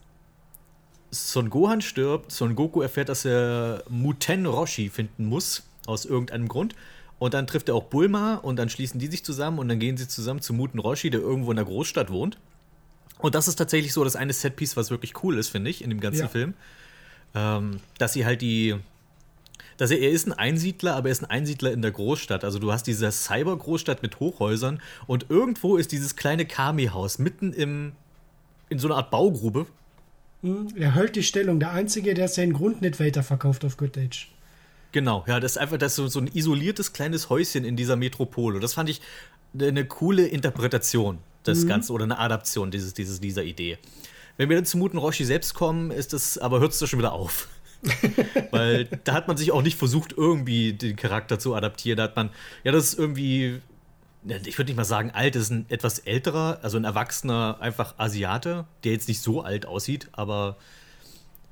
Son 1.11 1.51
Gohan 1.51 1.81
stirbt, 1.81 2.31
Son 2.31 2.55
Goku 2.55 2.81
erfährt, 2.83 3.09
dass 3.09 3.25
er 3.25 3.83
Muten 3.89 4.47
Roshi 4.47 4.89
finden 4.89 5.25
muss, 5.27 5.65
aus 5.87 6.05
irgendeinem 6.05 6.47
Grund. 6.49 6.75
Und 7.19 7.33
dann 7.35 7.47
trifft 7.47 7.69
er 7.69 7.75
auch 7.75 7.85
Bulma 7.85 8.35
und 8.37 8.57
dann 8.57 8.69
schließen 8.69 9.01
die 9.01 9.07
sich 9.07 9.25
zusammen 9.25 9.59
und 9.59 9.69
dann 9.69 9.79
gehen 9.79 9.97
sie 9.97 10.07
zusammen 10.07 10.41
zu 10.43 10.53
Muten 10.53 10.79
Roshi, 10.79 11.09
der 11.11 11.21
irgendwo 11.21 11.51
in 11.51 11.57
der 11.57 11.65
Großstadt 11.65 12.11
wohnt. 12.11 12.39
Und 13.19 13.35
das 13.35 13.49
ist 13.49 13.57
tatsächlich 13.57 13.93
so 13.95 14.05
das 14.05 14.17
eine 14.17 14.35
Setpiece, 14.35 14.77
was 14.77 14.91
wirklich 14.91 15.23
cool 15.25 15.39
ist, 15.39 15.49
finde 15.49 15.71
ich, 15.71 15.83
in 15.83 15.89
dem 15.89 16.01
ganzen 16.01 16.23
Ja. 16.23 16.29
Film. 16.29 16.55
Ähm, 17.35 17.81
dass 17.99 18.13
sie 18.13 18.25
halt 18.27 18.43
die. 18.43 18.77
Dass 19.79 19.91
er, 19.91 19.99
er 19.99 20.11
ist 20.11 20.27
ein 20.27 20.33
Einsiedler, 20.33 20.95
aber 20.97 21.09
er 21.09 21.13
ist 21.13 21.23
ein 21.23 21.31
Einsiedler 21.31 21.71
in 21.73 21.83
der 21.83 21.91
Großstadt. 21.91 22.45
Also 22.45 22.59
du 22.59 22.73
hast 22.73 22.87
diese 22.87 23.11
Cyber-Großstadt 23.11 24.03
mit 24.03 24.21
Hochhäusern 24.21 24.81
und 25.07 25.27
irgendwo 25.29 25.77
ist 25.77 25.93
dieses 25.93 26.17
kleine 26.17 26.47
Kami-Haus 26.47 27.19
mitten 27.19 27.53
im, 27.53 27.93
in 28.71 28.79
so 28.79 28.89
einer 28.89 28.97
Art 28.97 29.11
Baugrube. 29.11 29.67
er 30.77 30.95
hält 30.95 31.17
die 31.17 31.23
Stellung. 31.23 31.61
Der 31.61 31.73
Einzige, 31.73 32.15
der 32.15 32.29
seinen 32.29 32.55
Grund 32.55 32.81
nicht 32.81 33.01
weiterverkauft 33.01 33.65
auf 33.67 33.77
Good 33.77 33.99
Age. 33.99 34.31
Genau, 34.93 35.25
ja, 35.27 35.41
das 35.41 35.53
ist 35.53 35.59
einfach 35.59 35.79
das 35.79 35.99
ist 35.99 36.13
so, 36.13 36.21
ein 36.21 36.29
isoliertes 36.29 36.93
kleines 36.93 37.29
Häuschen 37.29 37.65
in 37.65 37.77
dieser 37.77 37.97
Metropole. 37.97 38.61
Das 38.61 38.75
fand 38.75 38.89
ich 38.89 39.01
eine 39.59 39.85
coole 39.85 40.27
Interpretation 40.27 41.19
des 41.47 41.67
Ganzen 41.67 41.93
oder 41.93 42.05
eine 42.05 42.19
Adaption 42.19 42.71
dieses, 42.71 42.95
dieses, 42.95 43.21
dieser 43.21 43.45
Idee. 43.45 43.79
Wenn 44.37 44.49
wir 44.49 44.57
dann 44.57 44.67
zu 44.67 44.77
Muten 44.79 44.99
Roshi 44.99 45.25
selbst 45.25 45.55
kommen, 45.55 45.91
ist 45.91 46.13
das, 46.13 46.39
aber 46.39 46.61
hört 46.61 46.73
es 46.73 46.79
da 46.79 46.87
schon 46.87 46.99
wieder 46.99 47.13
auf. 47.13 47.49
Weil 48.51 48.87
da 49.05 49.13
hat 49.13 49.29
man 49.29 49.37
sich 49.37 49.53
auch 49.53 49.63
nicht 49.63 49.79
versucht, 49.79 50.13
irgendwie 50.17 50.73
den 50.73 50.97
Charakter 50.97 51.39
zu 51.39 51.55
adaptieren. 51.55 51.97
Da 51.97 52.05
hat 52.05 52.17
man, 52.17 52.31
ja, 52.65 52.73
das 52.73 52.85
ist 52.85 52.99
irgendwie, 52.99 53.61
ich 54.45 54.59
würde 54.59 54.71
nicht 54.71 54.77
mal 54.77 54.85
sagen 54.85 55.11
alt, 55.13 55.35
das 55.35 55.45
ist 55.45 55.51
ein 55.51 55.67
etwas 55.69 56.01
älterer, 56.01 56.59
also 56.63 56.77
ein 56.77 56.85
erwachsener, 56.85 57.59
einfach 57.61 57.95
Asiate, 57.99 58.67
der 58.85 58.93
jetzt 58.93 59.09
nicht 59.09 59.21
so 59.21 59.43
alt 59.43 59.67
aussieht, 59.67 60.09
aber 60.13 60.57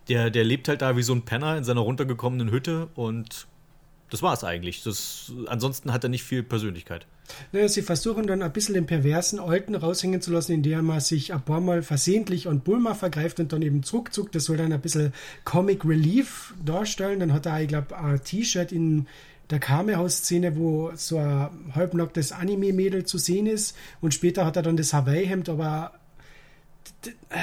der, 0.09 0.31
der 0.31 0.45
lebt 0.45 0.69
halt 0.69 0.83
da 0.83 0.97
wie 0.97 1.03
so 1.03 1.15
ein 1.15 1.23
Penner 1.23 1.57
in 1.57 1.65
seiner 1.65 1.81
runtergekommenen 1.81 2.51
Hütte 2.51 2.89
und 2.95 3.47
das 4.11 4.23
war 4.23 4.35
es 4.35 4.45
eigentlich. 4.45 4.83
Das, 4.83 5.33
ansonsten 5.47 5.93
hat 5.93 6.05
er 6.05 6.11
nicht 6.11 6.23
viel 6.23 6.43
Persönlichkeit. 6.43 7.07
Naja, 7.53 7.69
sie 7.69 7.83
versuchen 7.83 8.27
dann 8.27 8.43
ein 8.43 8.53
bisschen 8.53 8.75
den 8.75 8.87
perversen 8.87 9.41
Alten 9.41 9.75
raushängen 9.75 10.21
zu 10.21 10.31
lassen, 10.31 10.53
indem 10.53 10.85
man 10.85 11.01
sich 11.01 11.33
ein 11.33 11.43
paar 11.43 11.61
Mal 11.61 11.83
versehentlich 11.83 12.49
an 12.49 12.61
Bulma 12.61 12.95
vergreift 12.95 13.41
und 13.41 13.53
dann 13.53 13.63
eben 13.63 13.83
zurückzuckt. 13.83 14.35
Das 14.35 14.45
soll 14.45 14.59
dann 14.59 14.73
ein 14.73 14.81
bisschen 14.81 15.13
Comic 15.45 15.85
Relief 15.85 16.55
darstellen. 16.65 17.21
Dann 17.21 17.33
hat 17.33 17.47
er, 17.47 17.63
ich 17.63 17.69
glaube, 17.69 17.97
ein 17.99 18.23
T-Shirt 18.23 18.73
in 18.73 19.07
der 19.51 19.59
Kamehaus-Szene, 19.59 20.57
wo 20.57 20.93
so 20.95 21.19
ein 21.19 21.51
halbnacktes 21.75 22.33
Anime-Mädel 22.33 23.05
zu 23.05 23.19
sehen 23.19 23.47
ist. 23.47 23.77
Und 24.01 24.15
später 24.15 24.45
hat 24.45 24.57
er 24.57 24.63
dann 24.63 24.77
das 24.77 24.93
Hawaii-Hemd, 24.93 25.49
aber 25.49 25.93
äh, 27.31 27.39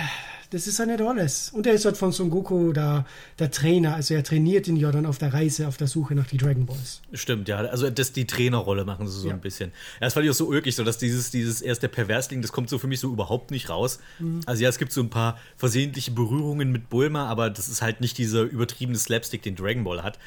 das 0.51 0.67
ist 0.67 0.77
ja 0.79 0.85
nicht 0.85 1.01
alles. 1.01 1.49
Und 1.53 1.65
er 1.65 1.73
ist 1.73 1.85
halt 1.85 1.97
von 1.97 2.11
Son 2.11 2.29
Goku 2.29 2.71
der, 2.73 3.05
der 3.39 3.49
Trainer. 3.49 3.95
Also 3.95 4.13
er 4.13 4.23
trainiert 4.23 4.67
ihn 4.67 4.75
ja 4.75 4.91
dann 4.91 5.05
auf 5.05 5.17
der 5.17 5.33
Reise, 5.33 5.67
auf 5.67 5.77
der 5.77 5.87
Suche 5.87 6.13
nach 6.13 6.27
die 6.27 6.37
Dragon 6.37 6.65
Balls. 6.65 7.01
Stimmt, 7.13 7.47
ja. 7.47 7.57
Also 7.57 7.89
das 7.89 8.11
die 8.13 8.27
Trainerrolle 8.27 8.85
machen 8.85 9.07
sie 9.07 9.19
so 9.19 9.27
Ja. 9.29 9.33
ein 9.33 9.41
bisschen. 9.41 9.69
Ja, 9.99 10.07
das 10.07 10.13
fand 10.13 10.25
ich 10.25 10.29
auch 10.29 10.35
so 10.35 10.47
ulkig, 10.47 10.75
so 10.75 10.83
dass 10.83 10.97
dieses, 10.97 11.31
dieses 11.31 11.61
erst 11.61 11.81
der 11.83 11.87
Perversling, 11.87 12.41
das 12.41 12.51
kommt 12.51 12.69
so 12.69 12.77
für 12.77 12.87
mich 12.87 12.99
so 12.99 13.11
überhaupt 13.11 13.49
nicht 13.51 13.69
raus. 13.69 13.99
Also 14.45 14.61
ja, 14.63 14.69
es 14.69 14.77
gibt 14.77 14.91
so 14.91 15.01
ein 15.01 15.09
paar 15.09 15.39
versehentliche 15.57 16.11
Berührungen 16.11 16.71
mit 16.71 16.89
Bulma, 16.89 17.25
aber 17.27 17.49
das 17.49 17.67
ist 17.69 17.81
halt 17.81 18.01
nicht 18.01 18.17
dieser 18.17 18.43
übertriebene 18.43 18.97
Slapstick, 18.99 19.41
den 19.41 19.55
Dragon 19.55 19.83
Ball 19.83 20.03
hat. 20.03 20.19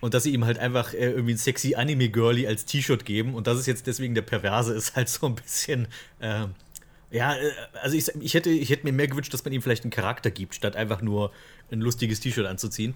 Und 0.00 0.14
dass 0.14 0.24
sie 0.24 0.32
ihm 0.32 0.44
halt 0.44 0.58
einfach 0.58 0.94
äh, 0.94 1.10
irgendwie 1.10 1.34
ein 1.34 1.38
sexy 1.38 1.74
Anime-Girlie 1.76 2.46
als 2.48 2.64
T-Shirt 2.64 3.04
geben 3.04 3.34
und 3.34 3.46
das 3.46 3.58
ist 3.60 3.66
jetzt 3.66 3.86
deswegen 3.86 4.14
der 4.16 4.22
Perverse, 4.22 4.74
ist 4.74 4.96
halt 4.96 5.08
so 5.08 5.26
ein 5.26 5.34
bisschen. 5.36 5.86
ähm, 6.20 6.50
ja, 7.12 7.34
äh, 7.34 7.52
also 7.82 7.96
ich, 7.96 8.08
ich, 8.20 8.34
hätte, 8.34 8.50
ich 8.50 8.70
hätte 8.70 8.84
mir 8.84 8.92
mehr 8.92 9.08
gewünscht, 9.08 9.32
dass 9.32 9.44
man 9.44 9.52
ihm 9.52 9.62
vielleicht 9.62 9.84
einen 9.84 9.90
Charakter 9.90 10.30
gibt, 10.30 10.54
statt 10.54 10.76
einfach 10.76 11.02
nur 11.02 11.30
ein 11.70 11.80
lustiges 11.80 12.20
T-Shirt 12.20 12.46
anzuziehen. 12.46 12.94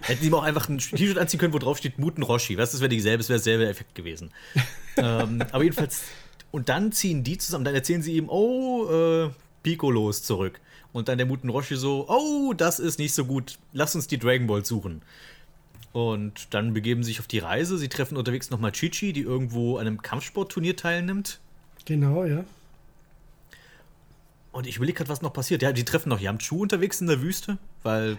Hätten 0.00 0.20
sie 0.20 0.28
ihm 0.28 0.34
auch 0.34 0.42
einfach 0.42 0.68
ein 0.68 0.78
T-Shirt 0.78 1.18
anziehen 1.18 1.40
können, 1.40 1.54
wo 1.54 1.58
drauf 1.58 1.78
steht 1.78 1.98
Muten 1.98 2.22
Roshi. 2.22 2.58
Was, 2.58 2.72
das 2.72 2.80
wäre 2.80 2.90
dieselbe, 2.90 3.18
das 3.18 3.28
wäre 3.28 3.38
derselbe 3.38 3.68
Effekt 3.68 3.94
gewesen. 3.94 4.30
ähm, 4.96 5.42
aber 5.50 5.64
jedenfalls, 5.64 6.02
und 6.50 6.68
dann 6.68 6.92
ziehen 6.92 7.24
die 7.24 7.38
zusammen, 7.38 7.64
dann 7.64 7.74
erzählen 7.74 8.02
sie 8.02 8.16
ihm, 8.16 8.28
oh, 8.28 8.86
äh, 8.88 9.30
Piccolo 9.62 10.10
ist 10.10 10.26
zurück. 10.26 10.60
Und 10.92 11.08
dann 11.08 11.18
der 11.18 11.26
Muten 11.26 11.48
Roshi 11.48 11.76
so, 11.76 12.06
oh, 12.08 12.52
das 12.52 12.78
ist 12.78 12.98
nicht 12.98 13.14
so 13.14 13.24
gut, 13.24 13.58
lass 13.72 13.94
uns 13.94 14.06
die 14.06 14.18
Dragon 14.18 14.46
Ball 14.46 14.64
suchen. 14.64 15.02
Und 15.92 16.52
dann 16.52 16.74
begeben 16.74 17.02
sie 17.02 17.12
sich 17.12 17.20
auf 17.20 17.26
die 17.28 17.38
Reise. 17.38 17.78
Sie 17.78 17.88
treffen 17.88 18.16
unterwegs 18.16 18.50
nochmal 18.50 18.72
Chichi, 18.72 19.12
die 19.12 19.22
irgendwo 19.22 19.76
an 19.76 19.86
einem 19.86 20.02
Kampfsportturnier 20.02 20.76
teilnimmt. 20.76 21.40
Genau, 21.84 22.24
ja. 22.24 22.44
Und 24.54 24.66
ich 24.68 24.76
überlege 24.76 24.98
gerade, 24.98 25.10
was 25.10 25.20
noch 25.20 25.32
passiert. 25.32 25.62
Ja, 25.62 25.72
die 25.72 25.84
treffen 25.84 26.10
noch 26.10 26.20
Yamchu 26.20 26.62
unterwegs 26.62 27.00
in 27.00 27.08
der 27.08 27.20
Wüste, 27.20 27.58
weil 27.82 28.18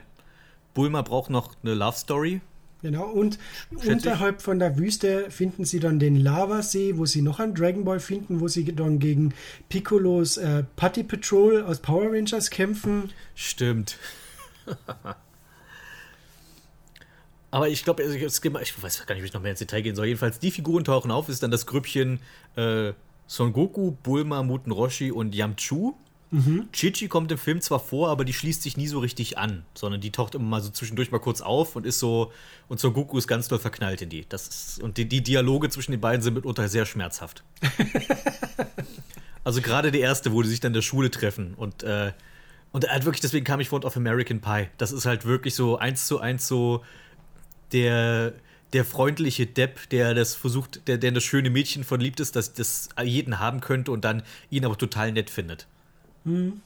Bulma 0.73 1.01
braucht 1.01 1.29
noch 1.29 1.53
eine 1.63 1.73
Love 1.73 1.95
Story. 1.97 2.41
Genau, 2.81 3.05
und 3.05 3.39
ich. 3.71 3.87
unterhalb 3.87 4.41
von 4.41 4.59
der 4.59 4.77
Wüste 4.77 5.31
finden 5.31 5.63
sie 5.63 5.79
dann 5.79 5.97
den 5.97 6.17
Lavasee, 6.17 6.97
wo 6.97 7.05
sie 7.05 7.21
noch 7.21 7.39
einen 7.39 7.55
Dragon 7.55 7.85
Ball 7.85 8.01
finden, 8.01 8.41
wo 8.41 8.49
sie 8.49 8.65
dann 8.75 8.99
gegen 8.99 9.33
Piccolos 9.69 10.35
äh, 10.35 10.63
Putty 10.75 11.05
Patrol 11.05 11.63
aus 11.63 11.79
Power 11.79 12.11
Rangers 12.11 12.49
kämpfen. 12.49 13.13
Stimmt. 13.33 13.97
Aber 17.49 17.69
ich 17.69 17.85
glaube, 17.85 18.03
ich 18.03 18.21
weiß 18.21 18.41
gar 18.41 19.15
nicht, 19.15 19.23
wie 19.23 19.27
ich 19.27 19.33
noch 19.33 19.41
mehr 19.41 19.51
ins 19.51 19.59
Detail 19.59 19.83
gehen 19.83 19.95
soll. 19.95 20.07
Jedenfalls, 20.07 20.39
die 20.39 20.51
Figuren 20.51 20.83
tauchen 20.83 21.11
auf, 21.11 21.29
ist 21.29 21.43
dann 21.43 21.51
das 21.51 21.65
Grüppchen 21.65 22.19
äh, 22.57 22.91
Son 23.25 23.53
Goku, 23.53 23.91
Bulma, 24.03 24.43
Muten 24.43 24.73
Roshi 24.73 25.13
und 25.13 25.33
Yamchu. 25.33 25.93
Chichi 26.71 27.07
kommt 27.07 27.31
im 27.31 27.37
Film 27.37 27.61
zwar 27.61 27.79
vor, 27.79 28.09
aber 28.09 28.25
die 28.25 28.33
schließt 28.33 28.63
sich 28.63 28.77
nie 28.77 28.87
so 28.87 28.99
richtig 28.99 29.37
an, 29.37 29.65
sondern 29.73 30.01
die 30.01 30.11
taucht 30.11 30.35
immer 30.35 30.45
mal 30.45 30.61
so 30.61 30.69
zwischendurch 30.69 31.11
mal 31.11 31.19
kurz 31.19 31.41
auf 31.41 31.75
und 31.75 31.85
ist 31.85 31.99
so, 31.99 32.31
und 32.67 32.79
Son 32.79 32.93
Goku 32.93 33.17
ist 33.17 33.27
ganz 33.27 33.47
doll 33.47 33.59
verknallt 33.59 34.01
in 34.01 34.09
die. 34.09 34.25
Das 34.27 34.47
ist, 34.47 34.83
und 34.83 34.97
die, 34.97 35.07
die 35.07 35.21
Dialoge 35.21 35.69
zwischen 35.69 35.91
den 35.91 36.01
beiden 36.01 36.21
sind 36.21 36.33
mitunter 36.33 36.67
sehr 36.67 36.85
schmerzhaft. 36.85 37.43
Also 39.45 39.61
gerade 39.61 39.91
der 39.91 40.01
erste, 40.01 40.33
wo 40.33 40.41
die 40.41 40.49
sich 40.49 40.59
dann 40.59 40.71
in 40.71 40.73
der 40.73 40.81
Schule 40.81 41.11
treffen 41.11 41.53
und 41.53 41.83
äh, 41.83 42.13
und 42.71 42.89
halt 42.89 43.05
wirklich, 43.05 43.21
deswegen 43.21 43.45
kam 43.45 43.61
ich 43.61 43.69
vorhin 43.69 43.87
auf 43.87 43.95
American 43.95 44.41
Pie. 44.41 44.67
Das 44.77 44.91
ist 44.91 45.05
halt 45.05 45.23
wirklich 45.23 45.55
so 45.55 45.77
eins 45.77 46.07
zu 46.07 46.19
eins 46.19 46.45
so 46.45 46.83
der, 47.71 48.33
der 48.73 48.83
freundliche 48.83 49.45
Depp, 49.45 49.87
der 49.91 50.13
das 50.13 50.35
versucht, 50.35 50.85
der, 50.89 50.97
der 50.97 51.11
das 51.11 51.23
schöne 51.23 51.49
Mädchen 51.49 51.85
verliebt 51.85 52.19
ist, 52.19 52.35
das 52.35 52.53
das 52.53 52.89
jeden 53.01 53.39
haben 53.39 53.61
könnte 53.61 53.91
und 53.91 54.03
dann 54.03 54.23
ihn 54.49 54.65
aber 54.65 54.77
total 54.77 55.13
nett 55.13 55.29
findet. 55.29 55.67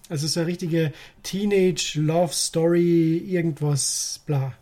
Also 0.09 0.27
so 0.27 0.39
eine 0.39 0.47
richtige 0.47 0.93
Teenage 1.23 1.99
Love 1.99 2.33
Story, 2.33 3.17
irgendwas, 3.17 4.21
bla. 4.25 4.53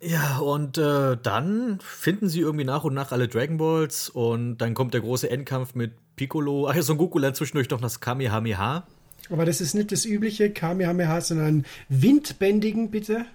Ja, 0.00 0.38
und 0.38 0.78
äh, 0.78 1.16
dann 1.22 1.78
finden 1.80 2.28
sie 2.28 2.40
irgendwie 2.40 2.64
nach 2.64 2.84
und 2.84 2.94
nach 2.94 3.12
alle 3.12 3.28
Dragon 3.28 3.56
Balls 3.56 4.08
und 4.08 4.58
dann 4.58 4.74
kommt 4.74 4.94
der 4.94 5.00
große 5.00 5.30
Endkampf 5.30 5.74
mit 5.74 5.92
Piccolo. 6.16 6.68
Ach 6.68 6.74
ja, 6.74 6.82
Son 6.82 6.98
Goku 6.98 7.18
lernt 7.18 7.36
zwischendurch 7.36 7.70
noch 7.70 7.80
das 7.80 8.00
Kamehameha. 8.00 8.86
Aber 9.30 9.44
das 9.44 9.60
ist 9.60 9.74
nicht 9.74 9.92
das 9.92 10.04
übliche 10.04 10.50
Kamehameha, 10.50 11.20
sondern 11.20 11.64
windbändigen, 11.88 12.90
bitte. 12.90 13.26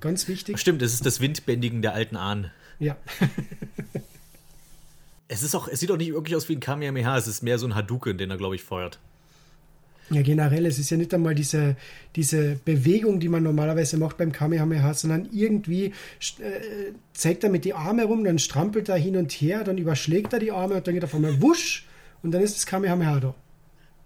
Ganz 0.00 0.28
wichtig. 0.28 0.58
Stimmt, 0.58 0.82
es 0.82 0.94
ist 0.94 1.04
das 1.04 1.20
Windbändigen 1.20 1.82
der 1.82 1.94
alten 1.94 2.16
Ahnen. 2.16 2.50
Ja. 2.78 2.96
Es 5.32 5.44
ist 5.44 5.54
auch, 5.54 5.68
es 5.68 5.78
sieht 5.78 5.92
auch 5.92 5.96
nicht 5.96 6.12
wirklich 6.12 6.34
aus 6.34 6.48
wie 6.48 6.56
ein 6.56 6.60
Kamehameha, 6.60 7.16
es 7.16 7.28
ist 7.28 7.44
mehr 7.44 7.56
so 7.56 7.64
ein 7.64 7.76
Hadouken, 7.76 8.18
den 8.18 8.32
er, 8.32 8.36
glaube 8.36 8.56
ich, 8.56 8.64
feuert. 8.64 8.98
Ja, 10.10 10.22
generell, 10.22 10.66
es 10.66 10.78
ist 10.78 10.90
ja 10.90 10.96
nicht 10.96 11.14
einmal 11.14 11.36
diese, 11.36 11.76
diese 12.16 12.56
Bewegung, 12.64 13.20
die 13.20 13.28
man 13.28 13.44
normalerweise 13.44 13.96
macht 13.96 14.18
beim 14.18 14.32
Kamehameha, 14.32 14.92
sondern 14.92 15.28
irgendwie 15.32 15.86
äh, 15.86 16.92
zeigt 17.12 17.44
er 17.44 17.50
mit 17.50 17.64
die 17.64 17.74
Arme 17.74 18.04
rum, 18.04 18.24
dann 18.24 18.40
strampelt 18.40 18.88
er 18.88 18.96
hin 18.96 19.16
und 19.16 19.30
her, 19.30 19.62
dann 19.62 19.78
überschlägt 19.78 20.32
er 20.32 20.40
die 20.40 20.50
Arme 20.50 20.74
und 20.74 20.86
dann 20.86 20.94
geht 20.94 21.04
auf 21.04 21.14
einmal 21.14 21.40
wusch 21.40 21.86
und 22.24 22.32
dann 22.32 22.42
ist 22.42 22.56
das 22.56 22.66
Kamehameha 22.66 23.20
da. 23.20 23.34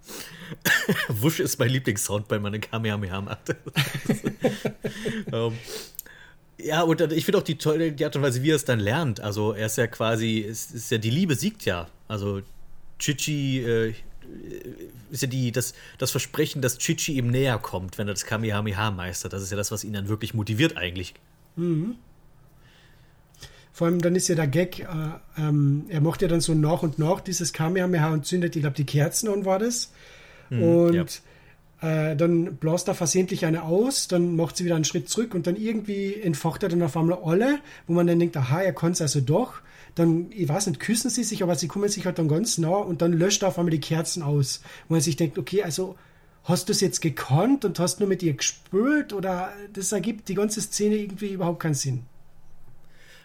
Wusch 1.09 1.41
ist 1.41 1.59
mein 1.59 1.71
Lieblingssound, 1.71 2.29
bei 2.29 2.39
meinem 2.39 2.61
Kamehameha 2.61 3.23
macht. 3.23 3.57
ähm, 5.33 5.53
ja, 6.59 6.83
und 6.83 7.01
ich 7.13 7.25
finde 7.25 7.39
auch 7.39 7.43
die 7.43 7.57
tolle 7.57 7.93
die 7.93 8.05
Art 8.05 8.15
und 8.17 8.23
Weise, 8.23 8.43
wie 8.43 8.51
er 8.51 8.57
es 8.57 8.65
dann 8.65 8.79
lernt. 8.79 9.21
Also 9.21 9.53
er 9.53 9.67
ist 9.67 9.79
ja 9.79 9.87
quasi, 9.87 10.45
es 10.49 10.71
ist 10.71 10.91
ja 10.91 10.99
die 10.99 11.11
Liebe 11.11 11.35
siegt 11.35 11.65
ja. 11.65 11.89
Also 12.09 12.43
Chichi 12.99 13.61
äh, 13.61 13.95
ist 15.11 15.23
ja 15.23 15.29
die, 15.29 15.53
das, 15.53 15.75
das 15.99 16.11
Versprechen, 16.11 16.63
dass 16.63 16.79
Chichi 16.79 17.15
ihm 17.17 17.31
näher 17.31 17.59
kommt, 17.59 17.99
wenn 17.99 18.09
er 18.09 18.15
das 18.15 18.27
Kamehameha 18.27 18.91
meistert. 18.91 19.33
Das 19.33 19.43
ist 19.43 19.51
ja 19.51 19.57
das, 19.57 19.71
was 19.71 19.85
ihn 19.85 19.93
dann 19.93 20.09
wirklich 20.09 20.35
motiviert 20.35 20.77
eigentlich. 20.77 21.15
Vor 23.73 23.89
allem 23.89 24.01
dann 24.01 24.15
ist 24.15 24.29
ja 24.29 24.35
der 24.37 24.47
Gag, 24.47 24.81
äh, 24.81 24.87
ähm, 25.37 25.87
er 25.89 26.01
macht 26.01 26.23
ja 26.23 26.29
dann 26.29 26.41
so 26.41 26.55
nach 26.55 26.83
und 26.83 26.99
nach 26.99 27.21
dieses 27.21 27.53
Kamehameha 27.53 28.13
und 28.13 28.25
zündet, 28.25 28.55
ich 28.55 28.63
glaube, 28.63 28.77
die 28.77 28.87
Kerzen 28.87 29.29
an 29.29 29.45
war 29.45 29.59
das. 29.59 29.93
und 30.63 31.23
äh, 31.81 32.17
dann 32.17 32.57
blast 32.57 32.89
er 32.89 32.95
versehentlich 32.95 33.45
eine 33.47 33.63
aus, 33.63 34.09
dann 34.09 34.37
macht 34.37 34.57
sie 34.57 34.65
wieder 34.65 34.77
einen 34.77 34.85
Schritt 34.85 35.09
zurück 35.09 35.35
und 35.35 35.47
dann 35.47 35.57
irgendwie 35.57 36.15
entfacht 36.15 36.63
er 36.63 36.69
dann 36.69 36.83
auf 36.83 36.97
einmal 36.97 37.19
alle, 37.23 37.59
wo 37.87 37.93
man 37.93 38.07
dann 38.07 38.19
denkt, 38.19 38.37
aha, 38.37 38.63
er 38.63 38.73
kann 38.73 38.93
es 38.93 39.03
also 39.03 39.21
doch. 39.21 39.55
Dann, 39.95 40.31
ich 40.31 40.49
weiß 40.49 40.67
nicht, 40.67 40.81
küssen 40.81 41.11
sie 41.11 41.25
sich, 41.25 41.43
aber 41.43 41.55
sie 41.55 41.69
kommen 41.69 41.89
sich 41.89 42.05
halt 42.07 42.19
dann 42.19 42.29
ganz 42.29 42.59
nah 42.59 42.77
und 42.77 43.01
dann 43.01 43.13
löscht 43.13 43.43
er 43.43 43.49
auf 43.49 43.59
einmal 43.59 43.71
die 43.71 43.81
Kerzen 43.81 44.23
aus. 44.23 44.61
Wo 44.89 44.95
man 44.95 45.01
sich 45.01 45.17
denkt, 45.17 45.39
okay, 45.39 45.63
also 45.63 45.97
hast 46.45 46.69
du 46.69 46.73
es 46.73 46.81
jetzt 46.81 47.01
gekonnt 47.01 47.65
und 47.65 47.79
hast 47.79 48.01
nur 48.01 48.09
mit 48.09 48.23
ihr 48.23 48.35
gespült 48.35 49.13
oder 49.13 49.53
das 49.73 49.93
ergibt 49.93 50.29
die 50.29 50.35
ganze 50.35 50.61
Szene 50.61 50.97
irgendwie 50.97 51.33
überhaupt 51.33 51.61
keinen 51.61 51.75
Sinn. 51.75 52.05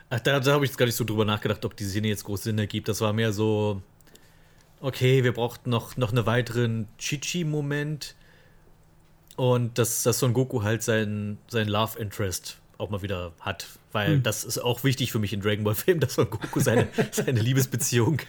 Ach, 0.10 0.20
da, 0.20 0.40
da 0.40 0.54
habe 0.54 0.66
ich 0.66 0.72
jetzt 0.72 0.78
gar 0.78 0.86
nicht 0.86 0.96
so 0.96 1.04
drüber 1.04 1.26
nachgedacht, 1.26 1.64
ob 1.66 1.76
die 1.76 1.84
Szene 1.84 2.08
jetzt 2.08 2.24
groß 2.24 2.44
Sinn 2.44 2.58
ergibt. 2.58 2.88
Das 2.88 3.02
war 3.02 3.14
mehr 3.14 3.32
so, 3.32 3.82
okay, 4.82 5.24
wir 5.24 5.34
brauchten 5.34 5.70
noch, 5.70 5.98
noch 5.98 6.12
einen 6.12 6.26
weiteren 6.26 6.88
Chichi-Moment. 6.98 8.16
Und 9.36 9.78
dass, 9.78 10.04
dass 10.04 10.20
Son 10.20 10.34
Goku 10.34 10.64
halt 10.64 10.84
sein, 10.84 11.38
sein 11.48 11.68
Love 11.68 12.00
Interest 12.00 12.58
auch 12.78 12.90
mal 12.90 13.02
wieder 13.02 13.34
hat. 13.40 13.68
Weil 13.92 14.20
das 14.20 14.44
ist 14.44 14.60
auch 14.60 14.84
wichtig 14.84 15.12
für 15.12 15.20
mich 15.20 15.34
in 15.34 15.42
Dragon 15.42 15.64
Ball 15.64 15.76
Filmen, 15.76 16.00
dass 16.00 16.14
Son 16.14 16.30
Goku 16.30 16.60
seine, 16.60 16.88
seine 17.12 17.40
Liebesbeziehung 17.40 18.20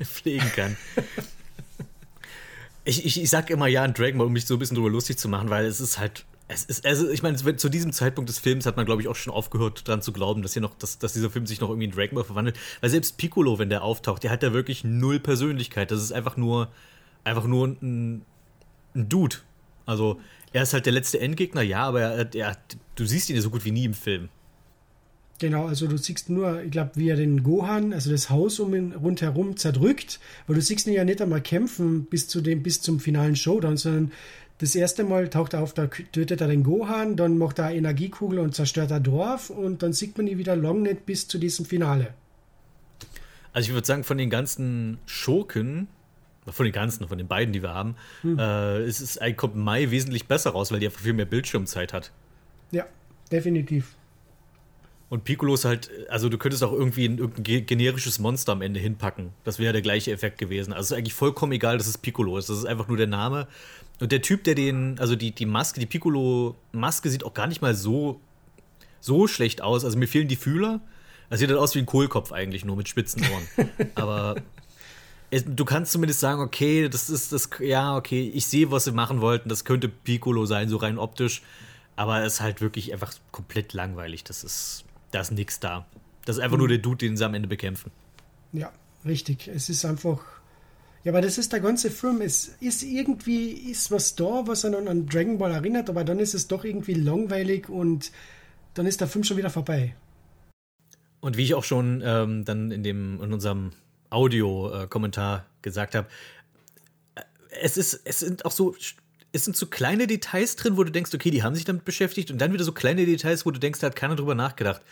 pflegen 0.00 0.50
kann. 0.54 0.76
Ich, 2.84 3.04
ich, 3.04 3.20
ich 3.20 3.30
sag 3.30 3.50
immer 3.50 3.66
ja 3.66 3.84
in 3.84 3.94
Dragon 3.94 4.18
Ball, 4.18 4.26
um 4.28 4.32
mich 4.32 4.46
so 4.46 4.54
ein 4.54 4.58
bisschen 4.58 4.76
drüber 4.76 4.90
lustig 4.90 5.18
zu 5.18 5.28
machen, 5.28 5.50
weil 5.50 5.66
es 5.66 5.80
ist 5.80 5.98
halt. 5.98 6.24
Es 6.48 6.64
ist, 6.64 6.84
also 6.84 7.08
ich 7.08 7.22
meine, 7.22 7.36
zu 7.36 7.68
diesem 7.68 7.92
Zeitpunkt 7.92 8.28
des 8.28 8.38
Films 8.38 8.66
hat 8.66 8.76
man, 8.76 8.84
glaube 8.84 9.00
ich, 9.00 9.08
auch 9.08 9.16
schon 9.16 9.32
aufgehört, 9.32 9.88
dran 9.88 10.02
zu 10.02 10.12
glauben, 10.12 10.42
dass 10.42 10.52
hier 10.52 10.60
noch, 10.60 10.74
dass, 10.74 10.98
dass 10.98 11.14
dieser 11.14 11.30
Film 11.30 11.46
sich 11.46 11.60
noch 11.60 11.70
irgendwie 11.70 11.86
in 11.86 11.92
Dragon 11.92 12.14
Ball 12.16 12.24
verwandelt. 12.24 12.58
Weil 12.80 12.90
selbst 12.90 13.16
Piccolo, 13.16 13.58
wenn 13.58 13.70
der 13.70 13.82
auftaucht, 13.82 14.22
der 14.22 14.30
hat 14.30 14.42
ja 14.42 14.52
wirklich 14.52 14.84
null 14.84 15.18
Persönlichkeit. 15.18 15.90
Das 15.90 16.02
ist 16.02 16.12
einfach 16.12 16.36
nur, 16.36 16.68
einfach 17.24 17.46
nur 17.46 17.68
ein, 17.68 18.22
ein 18.94 19.08
Dude. 19.08 19.36
Also, 19.86 20.20
er 20.52 20.64
ist 20.64 20.74
halt 20.74 20.84
der 20.84 20.92
letzte 20.92 21.20
Endgegner, 21.20 21.62
ja, 21.62 21.84
aber 21.84 22.02
er, 22.02 22.34
er, 22.34 22.56
du 22.96 23.06
siehst 23.06 23.30
ihn 23.30 23.36
ja 23.36 23.42
so 23.42 23.50
gut 23.50 23.64
wie 23.64 23.72
nie 23.72 23.84
im 23.84 23.94
Film. 23.94 24.28
Genau, 25.42 25.66
also 25.66 25.88
du 25.88 25.98
siehst 25.98 26.30
nur, 26.30 26.62
ich 26.62 26.70
glaube, 26.70 26.92
wie 26.94 27.08
er 27.08 27.16
den 27.16 27.42
Gohan, 27.42 27.92
also 27.92 28.12
das 28.12 28.30
Haus 28.30 28.60
um 28.60 28.76
ihn 28.76 28.92
rundherum 28.92 29.56
zerdrückt, 29.56 30.20
weil 30.46 30.54
du 30.54 30.62
siehst 30.62 30.86
ihn 30.86 30.92
ja 30.92 31.04
nicht 31.04 31.20
einmal 31.20 31.40
kämpfen 31.40 32.04
bis 32.04 32.28
zu 32.28 32.40
dem, 32.40 32.62
bis 32.62 32.80
zum 32.80 33.00
finalen 33.00 33.34
Showdown, 33.34 33.76
sondern 33.76 34.12
das 34.58 34.76
erste 34.76 35.02
Mal 35.02 35.30
taucht 35.30 35.54
er 35.54 35.62
auf, 35.64 35.74
da 35.74 35.88
tötet 35.88 36.40
er 36.40 36.46
den 36.46 36.62
Gohan, 36.62 37.16
dann 37.16 37.38
macht 37.38 37.58
er 37.58 37.72
Energiekugel 37.72 38.38
und 38.38 38.54
zerstört 38.54 38.92
ein 38.92 39.02
Dorf 39.02 39.50
und 39.50 39.82
dann 39.82 39.92
sieht 39.92 40.16
man 40.16 40.28
ihn 40.28 40.38
wieder 40.38 40.54
lang 40.54 40.82
nicht 40.82 41.06
bis 41.06 41.26
zu 41.26 41.38
diesem 41.38 41.66
Finale. 41.66 42.14
Also 43.52 43.70
ich 43.70 43.74
würde 43.74 43.88
sagen, 43.88 44.04
von 44.04 44.18
den 44.18 44.30
ganzen 44.30 44.98
Schurken, 45.06 45.88
von 46.46 46.62
den 46.62 46.72
ganzen, 46.72 47.08
von 47.08 47.18
den 47.18 47.26
beiden, 47.26 47.52
die 47.52 47.64
wir 47.64 47.74
haben, 47.74 47.96
äh, 48.24 48.86
ist 48.86 49.00
es, 49.00 49.18
eigentlich 49.18 49.38
kommt 49.38 49.56
Mai 49.56 49.90
wesentlich 49.90 50.28
besser 50.28 50.50
raus, 50.50 50.70
weil 50.70 50.78
die 50.78 50.86
einfach 50.86 51.00
viel 51.00 51.14
mehr 51.14 51.26
Bildschirmzeit 51.26 51.92
hat. 51.92 52.12
Ja, 52.70 52.86
definitiv. 53.32 53.96
Und 55.12 55.24
Piccolo 55.24 55.52
ist 55.52 55.66
halt, 55.66 55.90
also 56.08 56.30
du 56.30 56.38
könntest 56.38 56.64
auch 56.64 56.72
irgendwie 56.72 57.04
ein 57.04 57.18
irgendein 57.18 57.44
ge- 57.44 57.60
generisches 57.60 58.18
Monster 58.18 58.52
am 58.52 58.62
Ende 58.62 58.80
hinpacken. 58.80 59.28
Das 59.44 59.58
wäre 59.58 59.74
der 59.74 59.82
gleiche 59.82 60.10
Effekt 60.10 60.38
gewesen. 60.38 60.72
Also 60.72 60.80
es 60.80 60.90
ist 60.92 60.96
eigentlich 60.96 61.12
vollkommen 61.12 61.52
egal, 61.52 61.76
dass 61.76 61.86
es 61.86 61.98
Piccolo 61.98 62.38
ist. 62.38 62.48
Das 62.48 62.56
ist 62.56 62.64
einfach 62.64 62.88
nur 62.88 62.96
der 62.96 63.08
Name. 63.08 63.46
Und 64.00 64.10
der 64.10 64.22
Typ, 64.22 64.42
der 64.44 64.54
den, 64.54 64.98
also 64.98 65.14
die, 65.14 65.32
die 65.32 65.44
Maske, 65.44 65.80
die 65.80 65.84
Piccolo-Maske 65.86 67.10
sieht 67.10 67.24
auch 67.24 67.34
gar 67.34 67.46
nicht 67.46 67.60
mal 67.60 67.74
so, 67.74 68.22
so 69.00 69.26
schlecht 69.26 69.60
aus. 69.60 69.84
Also 69.84 69.98
mir 69.98 70.08
fehlen 70.08 70.28
die 70.28 70.36
Fühler. 70.36 70.80
Das 71.28 71.40
sieht 71.40 71.50
halt 71.50 71.58
aus 71.60 71.74
wie 71.74 71.80
ein 71.80 71.86
Kohlkopf 71.86 72.32
eigentlich, 72.32 72.64
nur 72.64 72.76
mit 72.76 72.88
spitzen 72.88 73.22
Ohren. 73.22 73.68
Aber 73.94 74.36
es, 75.30 75.44
du 75.46 75.66
kannst 75.66 75.92
zumindest 75.92 76.20
sagen, 76.20 76.40
okay, 76.40 76.88
das 76.88 77.10
ist 77.10 77.32
das, 77.32 77.50
ja, 77.60 77.98
okay, 77.98 78.32
ich 78.34 78.46
sehe, 78.46 78.70
was 78.70 78.84
sie 78.84 78.92
machen 78.92 79.20
wollten. 79.20 79.50
Das 79.50 79.66
könnte 79.66 79.90
Piccolo 79.90 80.46
sein, 80.46 80.70
so 80.70 80.78
rein 80.78 80.96
optisch. 80.96 81.42
Aber 81.96 82.24
es 82.24 82.34
ist 82.34 82.40
halt 82.40 82.62
wirklich 82.62 82.94
einfach 82.94 83.12
komplett 83.30 83.74
langweilig. 83.74 84.24
Das 84.24 84.42
ist, 84.42 84.84
da 85.12 85.20
ist 85.20 85.30
nichts 85.30 85.60
da. 85.60 85.86
Das 86.24 86.36
ist 86.36 86.42
einfach 86.42 86.58
nur 86.58 86.68
der 86.68 86.78
Dude, 86.78 86.98
den 86.98 87.16
sie 87.16 87.24
am 87.24 87.34
Ende 87.34 87.48
bekämpfen. 87.48 87.92
Ja, 88.52 88.72
richtig. 89.04 89.48
Es 89.48 89.68
ist 89.68 89.84
einfach. 89.84 90.20
Ja, 91.04 91.12
aber 91.12 91.20
das 91.20 91.38
ist 91.38 91.52
der 91.52 91.60
ganze 91.60 91.90
Film. 91.90 92.20
Es 92.20 92.48
ist 92.60 92.82
irgendwie 92.82 93.50
ist 93.50 93.90
was 93.90 94.14
da, 94.14 94.46
was 94.46 94.64
einen 94.64 94.88
an 94.88 95.06
Dragon 95.06 95.38
Ball 95.38 95.52
erinnert, 95.52 95.90
aber 95.90 96.04
dann 96.04 96.18
ist 96.18 96.34
es 96.34 96.48
doch 96.48 96.64
irgendwie 96.64 96.94
langweilig 96.94 97.68
und 97.68 98.12
dann 98.74 98.86
ist 98.86 99.00
der 99.00 99.08
Film 99.08 99.24
schon 99.24 99.36
wieder 99.36 99.50
vorbei. 99.50 99.94
Und 101.20 101.36
wie 101.36 101.44
ich 101.44 101.54
auch 101.54 101.64
schon 101.64 102.02
ähm, 102.04 102.44
dann 102.44 102.70
in, 102.70 102.82
dem, 102.82 103.20
in 103.22 103.32
unserem 103.32 103.72
Audio-Kommentar 104.10 105.46
gesagt 105.62 105.94
habe, 105.94 106.08
äh, 107.14 107.22
es, 107.60 107.76
ist, 107.76 108.00
es 108.04 108.20
sind 108.20 108.44
auch 108.44 108.50
so, 108.50 108.74
es 109.32 109.44
sind 109.44 109.56
so 109.56 109.66
kleine 109.66 110.06
Details 110.06 110.56
drin, 110.56 110.76
wo 110.76 110.84
du 110.84 110.92
denkst, 110.92 111.12
okay, 111.14 111.30
die 111.30 111.42
haben 111.42 111.54
sich 111.54 111.64
damit 111.64 111.84
beschäftigt 111.84 112.30
und 112.30 112.38
dann 112.38 112.52
wieder 112.52 112.64
so 112.64 112.72
kleine 112.72 113.06
Details, 113.06 113.46
wo 113.46 113.50
du 113.50 113.58
denkst, 113.58 113.80
da 113.80 113.86
hat 113.88 113.96
keiner 113.96 114.14
drüber 114.16 114.34
nachgedacht. 114.34 114.82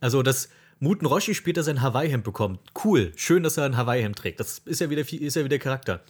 Also, 0.00 0.22
dass 0.22 0.48
Muten 0.80 1.06
Roshi 1.06 1.34
später 1.34 1.62
sein 1.62 1.82
Hawaii-Hemd 1.82 2.24
bekommt. 2.24 2.60
Cool, 2.84 3.12
schön, 3.16 3.42
dass 3.42 3.56
er 3.56 3.64
ein 3.64 3.76
Hawaii-Hemd 3.76 4.16
trägt. 4.16 4.40
Das 4.40 4.58
ist 4.64 4.80
ja 4.80 4.90
wieder, 4.90 5.02
ist 5.10 5.36
ja 5.36 5.44
wieder 5.44 5.58
Charakter. 5.58 6.02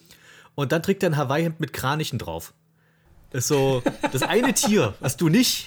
Und 0.54 0.72
dann 0.72 0.82
trägt 0.82 1.02
er 1.02 1.10
ein 1.10 1.16
Hawaii-Hemd 1.16 1.60
mit 1.60 1.72
Kranichen 1.72 2.18
drauf. 2.18 2.54
Das 3.30 3.44
ist 3.44 3.48
so, 3.48 3.82
das 4.12 4.22
eine 4.22 4.54
Tier, 4.54 4.94
was 5.00 5.16
du 5.16 5.28
nicht, 5.28 5.66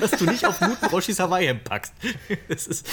was 0.00 0.12
du 0.12 0.24
nicht 0.26 0.46
auf 0.46 0.60
Muten 0.60 0.86
Roshis 0.86 1.18
Hawaii-Hemd 1.18 1.64
packst. 1.64 1.92
Das 2.48 2.66
ist, 2.68 2.88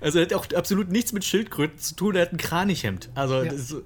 also, 0.00 0.18
er 0.18 0.24
hat 0.24 0.32
auch 0.34 0.46
absolut 0.54 0.88
nichts 0.90 1.12
mit 1.12 1.24
Schildkröten 1.24 1.78
zu 1.78 1.94
tun, 1.94 2.16
er 2.16 2.22
hat 2.22 2.32
ein 2.32 2.38
Kranichhemd. 2.38 3.10
Also, 3.14 3.42
Ja. 3.42 3.50
das 3.50 3.60
ist 3.60 3.68
so, 3.68 3.82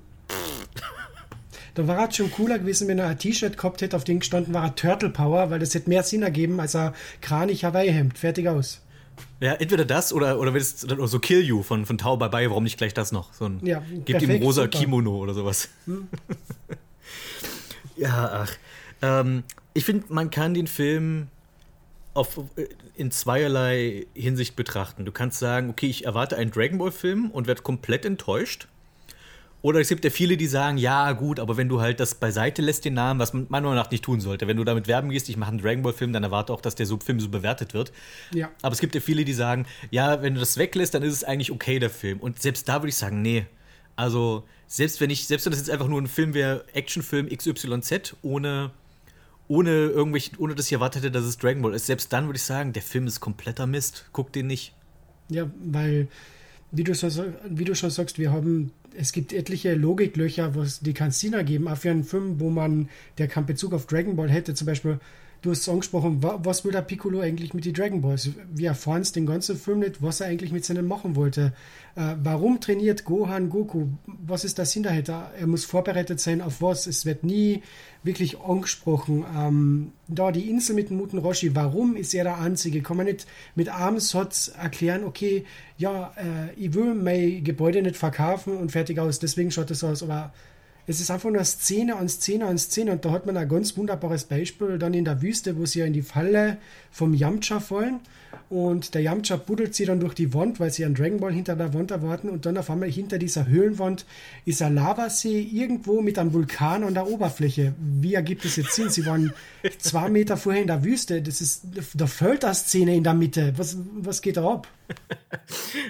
Da 1.75 1.87
war 1.87 2.09
es 2.09 2.17
schon 2.17 2.31
cooler 2.31 2.59
gewesen, 2.59 2.89
wenn 2.89 2.99
er 2.99 3.09
ein 3.09 3.19
T-Shirt 3.19 3.57
gehabt 3.57 3.81
hätte, 3.81 3.97
auf 3.97 4.05
dem 4.05 4.19
gestanden 4.19 4.53
war 4.53 4.65
er 4.65 4.75
Turtle 4.75 5.11
Power, 5.11 5.51
weil 5.51 5.59
das 5.59 5.75
hätte 5.75 5.89
mehr 5.89 6.03
Sinn 6.03 6.23
ergeben 6.23 6.61
als 6.61 6.77
ein 6.77 6.93
Kranich 7.21 7.65
Hawaii-Hemd. 7.65 8.19
Fertig 8.19 8.49
aus. 8.49 8.81
Ja, 9.41 9.55
entweder 9.55 9.85
das 9.85 10.13
oder, 10.13 10.39
oder 10.39 10.55
wenn 10.55 10.61
es 10.61 10.81
so 10.81 11.19
Kill 11.19 11.41
You 11.43 11.63
von, 11.63 11.85
von 11.87 11.99
Tau 11.99 12.17
Bye 12.17 12.29
Bye, 12.29 12.51
warum 12.51 12.65
nicht 12.65 12.79
gleich 12.79 12.95
das 12.95 13.13
noch? 13.13 13.33
So 13.33 13.47
ein, 13.47 13.61
Ja, 13.65 13.83
gibt 14.05 14.23
ihm 14.23 14.43
rosa 14.43 14.63
super. 14.63 14.79
Kimono 14.79 15.17
oder 15.17 15.35
sowas. 15.35 15.69
ja, 17.97 18.45
ach. 18.45 18.53
Ähm, 19.03 19.43
ich 19.75 19.85
finde, 19.85 20.05
man 20.09 20.31
kann 20.31 20.55
den 20.55 20.67
Film 20.67 21.29
auf, 22.15 22.41
in 22.95 23.11
zweierlei 23.11 24.07
Hinsicht 24.15 24.55
betrachten. 24.55 25.05
Du 25.05 25.13
kannst 25.13 25.39
sagen, 25.39 25.71
okay, 25.71 25.87
ich 25.87 26.05
erwarte 26.05 26.37
einen 26.37 26.51
Dragon 26.51 26.79
Ball-Film 26.79 27.31
und 27.31 27.47
werde 27.47 27.63
komplett 27.63 28.05
enttäuscht. 28.05 28.69
Oder 29.63 29.81
es 29.81 29.89
gibt 29.89 30.05
ja 30.05 30.11
viele, 30.11 30.37
die 30.37 30.49
sagen, 30.49 30.77
ja, 30.77 31.13
gut, 31.13 31.39
aber 31.39 31.57
wenn 31.57 31.69
du 31.69 31.81
halt 31.81 32.01
das 32.01 32.17
beiseite 32.17 32.63
lässt, 32.63 32.85
den 32.85 32.95
Namen, 32.95 33.21
was 33.21 33.33
man 33.33 33.47
meiner 33.49 33.69
Meinung 33.69 33.77
nach 33.77 33.91
nicht 33.93 34.03
tun 34.05 34.21
sollte. 34.21 34.49
Wenn 34.49 34.57
du 34.57 34.65
damit 34.65 34.89
werben 34.89 35.11
gehst, 35.11 35.29
ich 35.29 35.37
mache 35.37 35.51
einen 35.51 35.63
Dragon 35.63 35.83
Ball-Film, 35.83 36.13
dann 36.13 36.25
erwarte 36.25 36.53
auch, 36.53 36.61
dass 36.61 36.75
der 36.75 36.87
so 36.87 36.99
Film 36.99 37.21
so 37.21 37.29
bewertet 37.29 37.73
wird. 37.73 37.93
Ja. 38.35 38.51
Aber 38.61 38.73
es 38.73 38.81
gibt 38.81 38.95
ja 38.97 39.01
viele, 39.01 39.25
die 39.25 39.33
sagen, 39.33 39.67
ja, 39.91 40.21
wenn 40.21 40.35
du 40.35 40.41
das 40.41 40.57
weglässt, 40.57 40.95
dann 40.95 41.05
ist 41.05 41.13
es 41.13 41.23
eigentlich 41.23 41.53
okay, 41.53 41.79
der 41.79 41.91
Film. 41.91 42.19
Und 42.19 42.43
selbst 42.43 42.69
da 42.69 42.83
würde 42.83 42.89
ich 42.89 42.97
sagen, 42.97 43.23
nee. 43.23 43.47
Also, 43.95 44.45
selbst 44.67 45.01
wenn 45.01 45.11
ich, 45.11 45.29
selbst 45.29 45.47
wenn 45.47 45.53
das 45.53 45.61
jetzt 45.61 45.71
einfach 45.71 45.87
nur 45.87 46.01
ein 46.01 46.09
Film 46.09 46.35
wäre, 46.35 46.65
Actionfilm 46.73 47.29
XYZ, 47.29 48.17
ohne, 48.23 48.73
ohne 49.47 49.71
irgendwelche, 49.71 50.33
ohne 50.39 50.57
dass 50.57 50.67
ich 50.67 50.73
erwartet 50.73 51.05
hätte, 51.05 51.13
dass 51.13 51.25
es 51.25 51.39
Dragon 51.39 51.63
Ball 51.63 51.75
ist, 51.75 51.87
selbst 51.87 52.13
dann 52.13 52.27
würde 52.27 52.39
ich 52.39 52.43
sagen, 52.43 52.73
der 52.73 52.83
Film 52.83 53.07
ist 53.07 53.21
kompletter 53.21 53.69
Mist. 53.69 54.07
Guck 54.13 54.33
den 54.33 54.49
nicht. 54.49 54.75
Ja, 55.29 55.49
weil, 55.65 56.09
wie 56.73 56.83
du, 56.83 56.95
so, 56.95 57.25
wie 57.49 57.65
du 57.65 57.77
schon 57.77 57.91
sagst, 57.91 58.19
wir 58.19 58.33
haben, 58.33 58.73
es 58.97 59.13
gibt 59.13 59.33
etliche 59.33 59.75
Logiklöcher, 59.75 60.55
was 60.55 60.81
die 60.81 60.93
keinen 60.93 61.11
Sinn 61.11 61.33
ergeben. 61.33 61.69
Auch 61.69 61.77
für 61.77 61.91
einen 61.91 62.05
Film, 62.05 62.41
wo 62.41 62.51
man, 62.51 62.89
der 63.19 63.29
keinen 63.29 63.47
Bezug 63.47 63.73
auf 63.73 63.87
Dragon 63.87 64.17
Ball 64.17 64.31
hätte, 64.31 64.55
zum 64.55 64.67
Beispiel, 64.67 64.99
du 65.43 65.51
hast 65.51 65.61
es 65.61 65.69
angesprochen, 65.69 66.23
wa, 66.23 66.39
was 66.43 66.65
will 66.65 66.73
der 66.73 66.83
Piccolo 66.83 67.21
eigentlich 67.21 67.53
mit 67.53 67.65
den 67.65 67.75
Dragon 67.75 68.01
Balls? 68.01 68.31
Wir 68.53 68.69
erfahren 68.69 69.03
es 69.03 69.13
den 69.13 69.27
ganzen 69.27 69.57
Film 69.57 69.81
nicht, 69.81 70.01
was 70.01 70.21
er 70.21 70.29
eigentlich 70.29 70.53
mit 70.53 70.65
seinen 70.65 70.87
machen 70.87 71.17
wollte. 71.17 71.53
Äh, 71.97 72.15
warum 72.23 72.61
trainiert 72.61 73.05
Gohan 73.05 73.51
Goku? 73.51 73.89
Was 74.07 74.45
ist 74.45 74.59
der 74.59 74.67
Sinn? 74.67 74.85
Er 74.85 75.47
muss 75.47 75.65
vorbereitet 75.65 76.21
sein 76.21 76.41
auf 76.41 76.63
was? 76.63 76.87
Es 76.87 77.05
wird 77.05 77.25
nie 77.25 77.63
wirklich 78.05 78.41
angesprochen. 78.41 79.25
Ähm, 79.37 79.93
da 80.07 80.31
die 80.31 80.49
Insel 80.49 80.77
mit 80.77 80.91
dem 80.91 80.99
Muten 80.99 81.19
Roshi, 81.19 81.55
warum 81.55 81.97
ist 81.97 82.15
er 82.15 82.25
der 82.25 82.39
Einzige? 82.39 82.81
Kann 82.81 82.97
man 82.97 83.07
nicht 83.07 83.27
mit 83.57 83.69
einem 83.69 83.99
erklären, 84.57 85.05
okay, 85.05 85.45
ja, 85.77 86.13
äh, 86.17 86.55
ich 86.57 86.73
will 86.73 86.95
mein 86.95 87.43
Gebäude 87.43 87.83
nicht 87.83 87.97
verkaufen 87.97 88.57
und 88.57 88.71
fertig 88.71 89.01
aus, 89.01 89.19
deswegen 89.19 89.51
schaut 89.51 89.71
das 89.71 89.83
aus. 89.83 90.03
Aber 90.05 90.33
es 90.87 91.01
ist 91.01 91.11
einfach 91.11 91.31
nur 91.31 91.45
Szene 91.45 91.97
an 91.97 92.09
Szene 92.09 92.47
an 92.47 92.59
Szene 92.59 92.93
und 92.93 93.05
da 93.05 93.11
hat 93.11 93.27
man 93.27 93.37
ein 93.37 93.49
ganz 93.49 93.77
wunderbares 93.77 94.25
Beispiel 94.25 94.79
dann 94.79 94.95
in 94.95 95.05
der 95.05 95.23
Wüste, 95.23 95.57
wo 95.57 95.67
sie 95.67 95.81
ja 95.81 95.87
in 95.87 95.93
die 95.93 96.03
Falle 96.03 96.59
vom 96.91 97.15
Yamcha 97.15 97.61
fallen 97.61 98.01
und 98.51 98.95
der 98.95 99.03
Yamcha 99.03 99.37
buddelt 99.37 99.75
sie 99.75 99.85
dann 99.85 100.01
durch 100.01 100.15
die 100.15 100.35
Wand, 100.35 100.61
weil 100.61 100.71
sie 100.71 100.85
einen 100.85 100.95
Dragon 100.95 101.21
Ball 101.21 101.33
hinter 101.33 101.57
der 101.57 101.73
Wand 101.73 101.91
erwarten 101.91 102.29
und 102.29 102.45
dann 102.45 102.59
auf 102.59 102.69
einmal 102.69 102.91
hinter 102.91 103.19
dieser 103.19 103.47
Höhlenwand 103.47 104.05
ist 104.45 104.61
ein 104.63 104.75
Lavasee 104.75 105.41
irgendwo 105.41 106.03
mit 106.03 106.19
einem 106.19 106.33
Vulkan 106.33 106.85
an 106.85 106.95
der 106.95 107.07
Oberfläche. 107.07 107.75
Wie 107.79 108.15
ergibt 108.15 108.45
es 108.45 108.57
jetzt 108.57 108.75
Sinn? 108.75 108.91
Sie 108.91 109.07
waren 109.07 109.33
zwei 109.79 110.11
Meter 110.11 110.37
vorher 110.37 110.61
in 110.61 110.67
der 110.67 110.85
Wüste, 110.85 111.23
das 111.23 111.41
ist, 111.41 111.63
da 111.95 112.07
fällt 112.07 112.45
eine 112.45 112.55
Szene 112.55 112.95
in 112.95 113.05
der 113.05 113.15
Mitte. 113.15 113.55
Was, 113.57 113.79
was 113.95 114.21
geht 114.21 114.37
da 114.37 114.47
ab? 114.47 114.69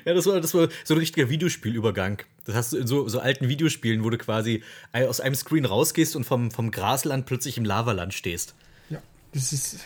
Ja, 0.05 0.15
das 0.15 0.27
war, 0.27 0.41
das 0.41 0.55
war 0.55 0.69
so 0.85 0.95
ein 0.95 0.99
richtiger 0.99 1.29
Videospielübergang. 1.29 2.23
Das 2.45 2.55
hast 2.55 2.73
du 2.73 2.79
in 2.79 2.87
so, 2.87 3.09
so 3.09 3.21
alten 3.21 3.49
Videospielen, 3.49 4.03
wo 4.05 4.11
du 4.11 4.19
quasi 4.19 4.63
aus 4.93 5.21
einem 5.21 5.35
Screen 5.35 5.65
rausgehst 5.65 6.17
und 6.17 6.25
vom, 6.25 6.51
vom 6.51 6.71
Grasland 6.71 7.27
plötzlich 7.27 7.57
im 7.57 7.65
Lavaland 7.65 8.15
stehst. 8.15 8.55
Ja, 8.91 9.01
das 9.33 9.53
ist 9.53 9.79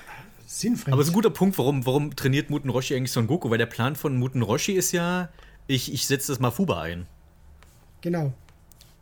sinnfrei. 0.46 0.92
Aber 0.92 1.00
es 1.00 1.08
ist 1.08 1.12
ein 1.12 1.16
guter 1.16 1.30
Punkt, 1.30 1.58
warum, 1.58 1.84
warum 1.84 2.16
trainiert 2.16 2.50
Muten 2.50 2.70
Roshi 2.70 2.94
eigentlich 2.94 3.12
Son 3.12 3.26
Goku? 3.26 3.50
Weil 3.50 3.58
der 3.58 3.66
Plan 3.66 3.96
von 3.96 4.16
Muten 4.16 4.42
Roshi 4.42 4.72
ist 4.72 4.92
ja, 4.92 5.28
ich, 5.66 5.92
ich 5.92 6.06
setze 6.06 6.32
das 6.32 6.40
Mafuba 6.40 6.82
ein. 6.82 7.06
Genau. 8.00 8.32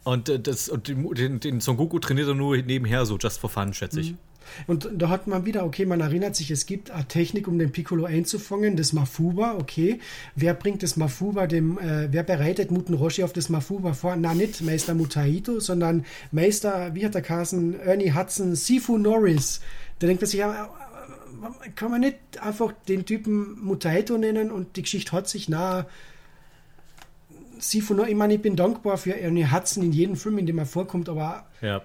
Und, 0.02 0.28
äh, 0.28 0.40
das, 0.40 0.68
und 0.68 0.88
den, 0.88 1.14
den, 1.14 1.40
den 1.40 1.60
Son 1.60 1.76
Goku 1.76 1.98
trainiert 1.98 2.28
er 2.28 2.34
nur 2.34 2.56
nebenher, 2.56 3.06
so 3.06 3.16
just 3.16 3.38
for 3.38 3.50
fun, 3.50 3.72
schätze 3.72 4.00
ich. 4.00 4.14
Und 4.66 4.88
da 4.96 5.08
hat 5.08 5.26
man 5.26 5.44
wieder, 5.46 5.64
okay, 5.64 5.86
man 5.86 6.00
erinnert 6.00 6.36
sich, 6.36 6.50
es 6.50 6.66
gibt 6.66 6.90
eine 6.90 7.06
Technik, 7.06 7.48
um 7.48 7.58
den 7.58 7.72
Piccolo 7.72 8.04
einzufangen, 8.04 8.76
das 8.76 8.92
Mafuba, 8.92 9.56
okay. 9.58 10.00
Wer 10.34 10.54
bringt 10.54 10.82
das 10.82 10.96
Mafuba 10.96 11.46
dem, 11.46 11.78
äh, 11.78 12.12
wer 12.12 12.22
bereitet 12.22 12.70
Muten 12.70 12.94
Roshi 12.94 13.22
auf 13.24 13.32
das 13.32 13.48
Mafuba 13.48 13.92
vor? 13.92 14.16
Na, 14.16 14.34
nicht 14.34 14.60
Meister 14.62 14.94
Mutaito, 14.94 15.60
sondern 15.60 16.04
Meister, 16.32 16.94
wie 16.94 17.04
hat 17.04 17.14
der 17.14 17.22
Carson, 17.22 17.78
Ernie 17.80 18.12
Hudson, 18.12 18.54
Sifu 18.54 18.98
Norris. 18.98 19.60
Da 19.98 20.06
denkt 20.06 20.22
man 20.22 20.30
sich, 20.30 20.40
ja, 20.40 20.64
äh, 20.64 21.70
kann 21.74 21.90
man 21.90 22.00
nicht 22.00 22.16
einfach 22.40 22.72
den 22.88 23.04
Typen 23.04 23.58
Mutaito 23.62 24.18
nennen 24.18 24.50
und 24.50 24.76
die 24.76 24.82
Geschichte 24.82 25.12
hat 25.12 25.28
sich 25.28 25.48
na 25.48 25.86
Sifu 27.58 27.94
Norris, 27.94 28.10
ich 28.10 28.16
meine, 28.16 28.34
ich 28.34 28.42
bin 28.42 28.56
dankbar 28.56 28.98
für 28.98 29.12
Ernie 29.12 29.46
Hudson 29.50 29.84
in 29.84 29.92
jedem 29.92 30.16
Film, 30.16 30.38
in 30.38 30.46
dem 30.46 30.58
er 30.58 30.66
vorkommt, 30.66 31.08
aber 31.08 31.46
Ja. 31.60 31.82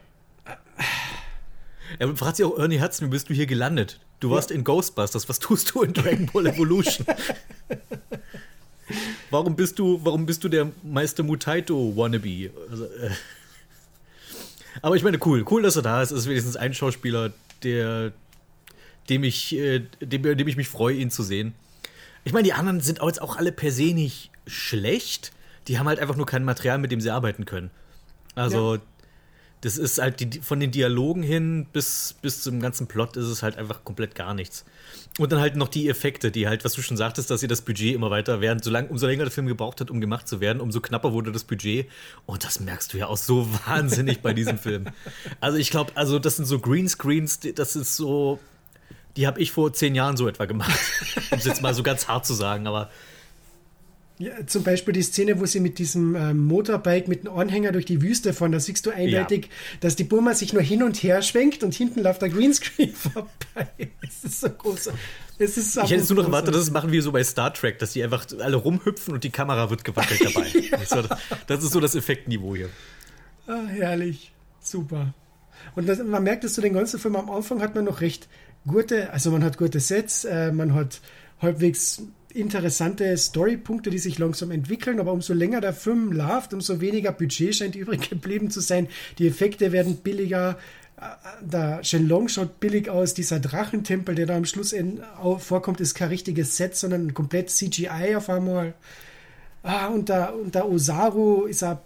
Er 1.97 2.15
fragt 2.15 2.37
sich 2.37 2.45
auch 2.45 2.57
Ernie 2.57 2.81
Hudson, 2.81 3.07
wie 3.07 3.11
bist 3.11 3.29
du 3.29 3.33
hier 3.33 3.47
gelandet? 3.47 3.99
Du 4.19 4.29
warst 4.29 4.51
in 4.51 4.63
Ghostbusters, 4.63 5.27
was 5.29 5.39
tust 5.39 5.73
du 5.73 5.81
in 5.81 5.93
Dragon 5.93 6.27
Ball 6.27 6.45
Evolution? 6.45 7.05
warum 9.31 9.55
bist 9.55 9.79
du, 9.79 9.99
warum 10.03 10.25
bist 10.25 10.43
du 10.43 10.49
der 10.49 10.71
Meister 10.83 11.23
Mutaito 11.23 11.95
Wannabe? 11.95 12.51
Also, 12.69 12.85
äh. 12.85 13.09
Aber 14.81 14.95
ich 14.95 15.03
meine, 15.03 15.19
cool, 15.25 15.45
cool, 15.49 15.63
dass 15.63 15.75
er 15.75 15.81
da 15.81 16.01
ist. 16.01 16.11
Es 16.11 16.19
ist 16.19 16.29
wenigstens 16.29 16.55
ein 16.55 16.73
Schauspieler, 16.73 17.31
der, 17.63 18.11
dem 19.09 19.23
ich, 19.23 19.55
äh, 19.55 19.81
dem, 20.01 20.23
dem 20.23 20.47
ich 20.47 20.57
mich 20.57 20.67
freue, 20.67 20.95
ihn 20.95 21.11
zu 21.11 21.23
sehen. 21.23 21.53
Ich 22.23 22.33
meine, 22.33 22.43
die 22.43 22.53
anderen 22.53 22.81
sind 22.81 23.01
auch 23.01 23.07
jetzt 23.07 23.21
auch 23.21 23.37
alle 23.37 23.51
per 23.51 23.71
se 23.71 23.93
nicht 23.93 24.31
schlecht. 24.45 25.31
Die 25.67 25.79
haben 25.79 25.87
halt 25.87 25.99
einfach 25.99 26.15
nur 26.15 26.25
kein 26.25 26.43
Material, 26.43 26.77
mit 26.77 26.91
dem 26.91 27.01
sie 27.01 27.09
arbeiten 27.09 27.45
können. 27.45 27.71
Also, 28.35 28.79
Das 29.61 29.77
ist 29.77 29.99
halt 29.99 30.19
die, 30.19 30.39
von 30.41 30.59
den 30.59 30.71
Dialogen 30.71 31.21
hin 31.21 31.67
bis, 31.71 32.15
bis 32.21 32.41
zum 32.41 32.61
ganzen 32.61 32.87
Plot 32.87 33.17
ist 33.17 33.25
es 33.25 33.43
halt 33.43 33.57
einfach 33.57 33.83
komplett 33.83 34.15
gar 34.15 34.33
nichts. 34.33 34.63
Und 35.17 35.33
dann 35.33 35.41
halt 35.41 35.57
noch 35.57 35.67
die 35.67 35.89
Effekte, 35.89 36.31
die 36.31 36.47
halt, 36.47 36.63
was 36.63 36.73
du 36.73 36.81
schon 36.81 36.95
sagtest, 36.95 37.29
dass 37.29 37.41
sie 37.41 37.47
das 37.47 37.61
Budget 37.61 37.93
immer 37.93 38.09
weiter 38.09 38.39
während, 38.39 38.63
so 38.63 38.71
lang, 38.71 38.87
umso 38.87 39.05
länger 39.05 39.25
der 39.25 39.31
Film 39.31 39.47
gebraucht 39.47 39.81
hat, 39.81 39.91
um 39.91 39.99
gemacht 39.99 40.27
zu 40.29 40.39
werden, 40.39 40.61
umso 40.61 40.79
knapper 40.79 41.11
wurde 41.11 41.33
das 41.33 41.43
Budget. 41.43 41.89
Und 42.25 42.45
das 42.45 42.61
merkst 42.61 42.93
du 42.93 42.97
ja 42.97 43.07
auch 43.07 43.17
so 43.17 43.47
wahnsinnig 43.65 44.21
bei 44.21 44.33
diesem 44.33 44.57
Film. 44.57 44.85
Also 45.41 45.57
ich 45.57 45.71
glaube, 45.71 45.91
also 45.95 46.19
das 46.19 46.37
sind 46.37 46.45
so 46.45 46.59
Greenscreens, 46.59 47.39
das 47.55 47.75
ist 47.75 47.97
so, 47.97 48.39
die 49.17 49.27
habe 49.27 49.41
ich 49.41 49.51
vor 49.51 49.73
zehn 49.73 49.93
Jahren 49.93 50.15
so 50.15 50.27
etwa 50.27 50.45
gemacht. 50.45 50.79
Um 51.31 51.37
es 51.37 51.45
jetzt 51.45 51.61
mal 51.61 51.73
so 51.73 51.83
ganz 51.83 52.07
hart 52.07 52.25
zu 52.25 52.33
sagen, 52.33 52.65
aber 52.65 52.89
Ja, 54.19 54.45
zum 54.45 54.63
Beispiel 54.63 54.93
die 54.93 55.01
Szene, 55.01 55.39
wo 55.39 55.45
sie 55.45 55.61
mit 55.61 55.79
diesem 55.79 56.13
ähm, 56.13 56.45
Motorbike 56.45 57.07
mit 57.07 57.23
dem 57.23 57.31
Anhänger 57.31 57.71
durch 57.71 57.85
die 57.85 58.01
Wüste 58.01 58.33
fahren, 58.33 58.51
da 58.51 58.59
siehst 58.59 58.85
du 58.85 58.89
eindeutig, 58.89 59.49
dass 59.79 59.95
die 59.95 60.03
Burma 60.03 60.33
sich 60.33 60.51
nur 60.51 60.61
hin 60.61 60.83
und 60.83 61.01
her 61.01 61.21
schwenkt 61.21 61.63
und 61.63 61.73
hinten 61.73 62.01
läuft 62.03 62.21
der 62.21 62.27
Greenscreen 62.27 62.93
vorbei. 62.93 63.89
Es 64.05 64.25
ist 64.25 64.41
so 64.41 64.49
groß. 64.49 64.89
Es 65.37 65.57
ist 65.57 65.77
ich 65.77 65.83
hätte 65.83 65.95
jetzt 65.95 66.09
nur 66.09 66.17
noch 66.17 66.25
erwartet, 66.25 66.53
dass 66.53 66.63
es 66.63 66.71
machen 66.71 66.91
wir 66.91 67.01
so 67.01 67.13
bei 67.13 67.23
Star 67.23 67.53
Trek, 67.53 67.79
dass 67.79 67.93
die 67.93 68.03
einfach 68.03 68.25
alle 68.39 68.57
rumhüpfen 68.57 69.13
und 69.13 69.23
die 69.23 69.29
Kamera 69.29 69.69
wird 69.69 69.85
gewackelt 69.85 70.19
dabei. 70.21 70.49
so, 70.85 71.01
das 71.47 71.63
ist 71.63 71.71
so 71.71 71.79
das 71.79 71.95
Effektniveau 71.95 72.57
hier. 72.57 72.69
Ah, 73.47 73.67
herrlich. 73.67 74.33
Super. 74.59 75.13
Und 75.75 75.87
das, 75.87 76.03
man 76.03 76.23
merkt, 76.23 76.43
dass 76.43 76.55
du 76.55 76.61
den 76.61 76.73
ganzen 76.73 76.99
Film 76.99 77.15
am 77.15 77.29
Anfang 77.29 77.61
hat 77.61 77.73
man 77.73 77.85
noch 77.85 78.01
recht 78.01 78.27
gute, 78.67 79.13
also 79.13 79.31
man 79.31 79.45
hat 79.45 79.57
gute 79.57 79.79
Sets, 79.79 80.25
äh, 80.25 80.51
man 80.51 80.73
hat 80.73 80.99
halbwegs 81.41 82.03
interessante 82.33 83.15
Storypunkte, 83.17 83.89
die 83.89 83.97
sich 83.97 84.19
langsam 84.19 84.51
entwickeln, 84.51 84.99
aber 84.99 85.11
umso 85.11 85.33
länger 85.33 85.61
der 85.61 85.73
Film 85.73 86.11
läuft, 86.11 86.53
umso 86.53 86.81
weniger 86.81 87.11
Budget 87.11 87.55
scheint 87.55 87.75
übrig 87.75 88.09
geblieben 88.09 88.51
zu 88.51 88.59
sein. 88.59 88.87
Die 89.17 89.27
Effekte 89.27 89.71
werden 89.71 89.97
billiger. 89.97 90.57
Äh, 90.97 91.01
Der 91.41 91.83
Shenlong 91.83 92.27
schaut 92.27 92.59
billig 92.59 92.89
aus. 92.89 93.13
Dieser 93.13 93.39
Drachentempel, 93.39 94.15
der 94.15 94.25
da 94.25 94.35
am 94.35 94.45
Schluss 94.45 94.75
vorkommt, 95.39 95.81
ist 95.81 95.95
kein 95.95 96.09
richtiges 96.09 96.57
Set, 96.57 96.75
sondern 96.75 97.13
komplett 97.13 97.49
CGI 97.49 98.15
auf 98.15 98.29
einmal. 98.29 98.73
Ah, 99.61 99.87
und 99.87 100.07
der, 100.07 100.33
und 100.35 100.55
der 100.55 100.69
Osaru 100.69 101.43
ist 101.45 101.63
er, 101.63 101.81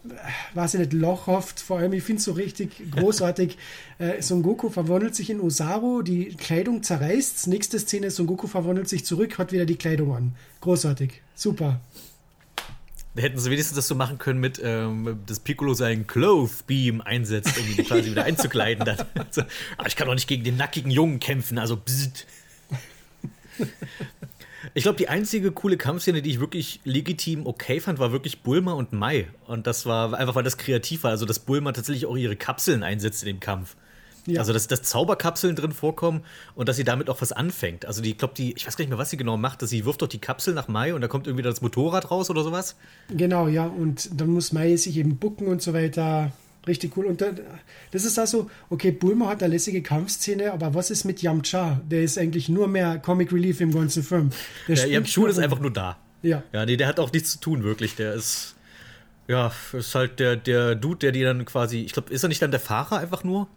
weiß 0.54 0.76
ich 0.76 0.80
nicht, 0.82 0.94
lochhaft. 0.94 1.60
Vor 1.60 1.80
allem, 1.80 1.94
ich 1.94 2.04
finde 2.04 2.20
es 2.20 2.26
so 2.26 2.34
richtig 2.34 2.84
großartig. 2.92 3.58
äh, 3.98 4.22
Son 4.22 4.44
Goku 4.44 4.70
verwandelt 4.70 5.16
sich 5.16 5.30
in 5.32 5.42
Osaru, 5.42 6.04
die 6.04 6.36
Kleidung 6.36 6.84
zerreißt. 6.84 7.48
Nächste 7.48 7.80
Szene, 7.80 8.12
Son 8.12 8.28
Goku 8.28 8.46
verwandelt 8.48 8.90
sich 8.90 9.06
zurück, 9.06 9.40
hat 9.40 9.52
wieder 9.52 9.66
die 9.66 9.76
Kleidung 9.76 10.16
an. 10.16 10.36
Großartig. 10.62 11.22
Super. 11.34 11.82
Da 13.16 13.22
hätten 13.22 13.40
sie 13.40 13.50
wenigstens 13.52 13.76
das 13.76 13.88
so 13.88 13.96
machen 13.96 14.18
können 14.18 14.40
mit, 14.40 14.60
ähm, 14.64 15.20
dass 15.26 15.40
Piccolo 15.40 15.74
seinen 15.74 16.08
Cloth 16.08 16.66
Beam 16.68 17.02
einsetzt, 17.02 17.58
um 17.58 17.68
ihn 17.68 17.86
quasi 17.88 18.12
wieder 18.12 18.24
einzukleiden. 18.24 18.86
Dann. 18.86 18.98
Also, 19.16 19.44
aber 19.78 19.88
ich 19.88 19.96
kann 19.96 20.08
doch 20.08 20.16
nicht 20.16 20.28
gegen 20.28 20.44
den 20.44 20.58
nackigen 20.58 20.92
Jungen 20.92 21.20
kämpfen, 21.20 21.58
also 21.58 21.76
bzzzt. 21.76 22.28
Ich 24.74 24.84
glaube, 24.84 24.98
die 24.98 25.10
einzige 25.10 25.52
coole 25.52 25.78
Kampfszene, 25.78 26.22
die 26.22 26.32
ich 26.32 26.40
wirklich 26.40 26.80
legitim 26.84 27.46
okay 27.46 27.80
fand, 27.80 28.00
war 28.00 28.12
wirklich 28.12 28.42
Bulma 28.42 28.74
und 28.74 28.94
Mai. 28.94 29.28
Und 29.48 29.68
das 29.68 29.86
war 29.86 30.14
einfach, 30.14 30.36
weil 30.36 30.44
das 30.44 30.58
kreativ 30.58 31.04
war. 31.04 31.12
Also, 31.12 31.26
dass 31.26 31.40
Bulma 31.40 31.72
tatsächlich 31.72 32.06
auch 32.06 32.16
ihre 32.16 32.36
Kapseln 32.36 32.84
einsetzt 32.84 33.24
in 33.24 33.28
dem 33.28 33.40
Kampf. 33.40 33.76
Ja. 34.26 34.40
Also, 34.40 34.54
dass, 34.54 34.68
dass 34.68 34.84
Zauberkapseln 34.84 35.56
drin 35.56 35.74
vorkommen 35.74 36.24
und 36.56 36.70
dass 36.70 36.78
sie 36.78 36.86
damit 36.86 37.10
auch 37.10 37.22
was 37.22 37.34
anfängt. 37.34 37.86
Also, 37.86 38.02
die, 38.02 38.12
ich 38.12 38.18
glaube, 38.18 38.34
die, 38.36 38.54
ich 38.54 38.66
weiß 38.66 38.78
gar 38.78 38.84
nicht 38.84 38.90
mehr, 38.90 38.98
was 38.98 39.10
sie 39.10 39.18
genau 39.18 39.36
macht, 39.36 39.62
dass 39.62 39.70
sie 39.70 39.86
wirft 39.86 40.02
doch 40.02 40.08
die 40.08 40.20
Kapsel 40.20 40.54
nach 40.54 40.68
Mai 40.68 40.94
und 40.94 41.02
da 41.02 41.08
kommt 41.08 41.28
irgendwie 41.28 41.44
das 41.44 41.62
Motorrad 41.62 42.10
raus 42.10 42.30
oder 42.30 42.44
sowas. 42.44 42.76
Genau, 43.10 43.48
ja. 43.48 43.66
Und 43.66 44.20
dann 44.20 44.30
muss 44.30 44.54
Mai 44.54 44.76
sich 44.78 44.98
eben 44.98 45.18
bucken 45.18 45.48
und 45.48 45.62
so 45.62 45.74
weiter. 45.74 46.32
Richtig 46.66 46.96
cool. 46.96 47.06
Und 47.08 47.20
da, 47.22 47.32
das 47.92 48.06
ist 48.06 48.18
also, 48.18 48.50
okay, 48.70 48.92
Bulma 48.92 49.28
hat 49.28 49.44
eine 49.44 49.54
lässige 49.54 49.82
Kampfszene, 49.82 50.54
aber 50.54 50.74
was 50.74 50.92
ist 50.92 51.04
mit 51.04 51.22
Yamcha? 51.22 51.82
Der 51.90 52.04
ist 52.04 52.18
eigentlich 52.18 52.48
nur 52.48 52.68
mehr 52.68 53.00
Comic 53.00 53.34
Relief 53.34 53.60
im 53.60 53.74
ganzen 53.74 54.02
Film. 54.02 54.30
Der 54.68 54.88
Ja, 54.88 55.06
Schuh 55.06 55.26
ist 55.26 55.40
einfach 55.40 55.60
nur 55.60 55.72
da. 55.72 55.98
Ja. 56.22 56.42
Ja, 56.54 56.66
nee, 56.66 56.78
der 56.78 56.88
hat 56.88 57.00
auch 57.00 57.12
nichts 57.12 57.32
zu 57.32 57.40
tun, 57.40 57.64
wirklich. 57.64 57.96
Der 57.96 58.14
ist. 58.14 58.56
Ja, 59.28 59.52
ist 59.74 59.96
halt 59.96 60.20
der, 60.20 60.36
der 60.36 60.76
Dude, 60.76 61.00
der 61.00 61.12
die 61.12 61.22
dann 61.24 61.44
quasi. 61.46 61.80
Ich 61.82 61.94
glaube, 61.94 62.14
ist 62.14 62.24
er 62.24 62.30
nicht 62.30 62.42
dann 62.42 62.52
der 62.52 62.60
Fahrer 62.60 62.98
einfach 62.98 63.24
nur? 63.24 63.48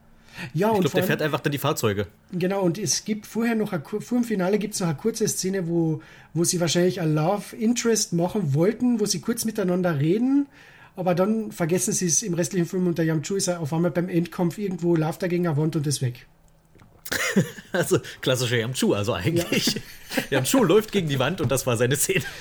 Ja, 0.53 0.69
Ich 0.69 0.75
und 0.75 0.81
glaube, 0.83 0.95
der 0.97 1.05
fährt 1.05 1.23
einfach 1.23 1.41
dann 1.41 1.53
die 1.53 1.59
Fahrzeuge. 1.59 2.09
Genau, 2.33 2.61
und 2.61 2.79
es 2.79 3.05
gibt 3.05 3.27
vorher 3.27 3.55
noch, 3.55 3.73
eine, 3.73 3.83
vor 3.83 4.19
dem 4.19 4.25
Finale 4.25 4.59
gibt 4.59 4.75
es 4.75 4.81
noch 4.81 4.89
eine 4.89 4.97
kurze 4.97 5.27
Szene, 5.29 5.67
wo, 5.69 6.03
wo 6.35 6.45
sie 6.45 6.61
wahrscheinlich 6.61 7.01
ein 7.01 7.15
Love 7.15 7.57
Interest 7.57 8.13
machen 8.13 8.55
wollten, 8.55 9.01
wo 9.01 9.07
sie 9.07 9.21
kurz 9.21 9.45
miteinander 9.45 9.99
reden, 9.99 10.47
aber 10.97 11.15
dann 11.15 11.53
vergessen 11.53 11.93
sie 11.93 12.07
es 12.07 12.23
im 12.23 12.35
restlichen 12.35 12.67
Film 12.67 12.87
und 12.87 12.99
der 12.99 13.05
Yamchu 13.05 13.37
ist 13.37 13.49
auf 13.49 13.73
einmal 13.73 13.91
beim 13.91 14.09
Endkampf 14.09 14.59
irgendwo, 14.59 14.97
läuft 14.97 15.23
er 15.23 15.29
gegen 15.29 15.47
eine 15.47 15.57
Wand 15.57 15.77
und 15.77 15.87
ist 15.87 16.03
weg. 16.03 16.27
Also 17.73 17.99
klassischer 18.23 18.57
Yamchu, 18.57 18.95
also 18.95 19.13
eigentlich. 19.13 19.81
Yamchu 20.31 20.65
läuft 20.65 20.91
gegen 20.91 21.09
die 21.09 21.19
Wand 21.19 21.43
und 21.43 21.53
das 21.53 21.67
war 21.67 21.77
seine 21.77 21.97
Szene. 21.97 22.25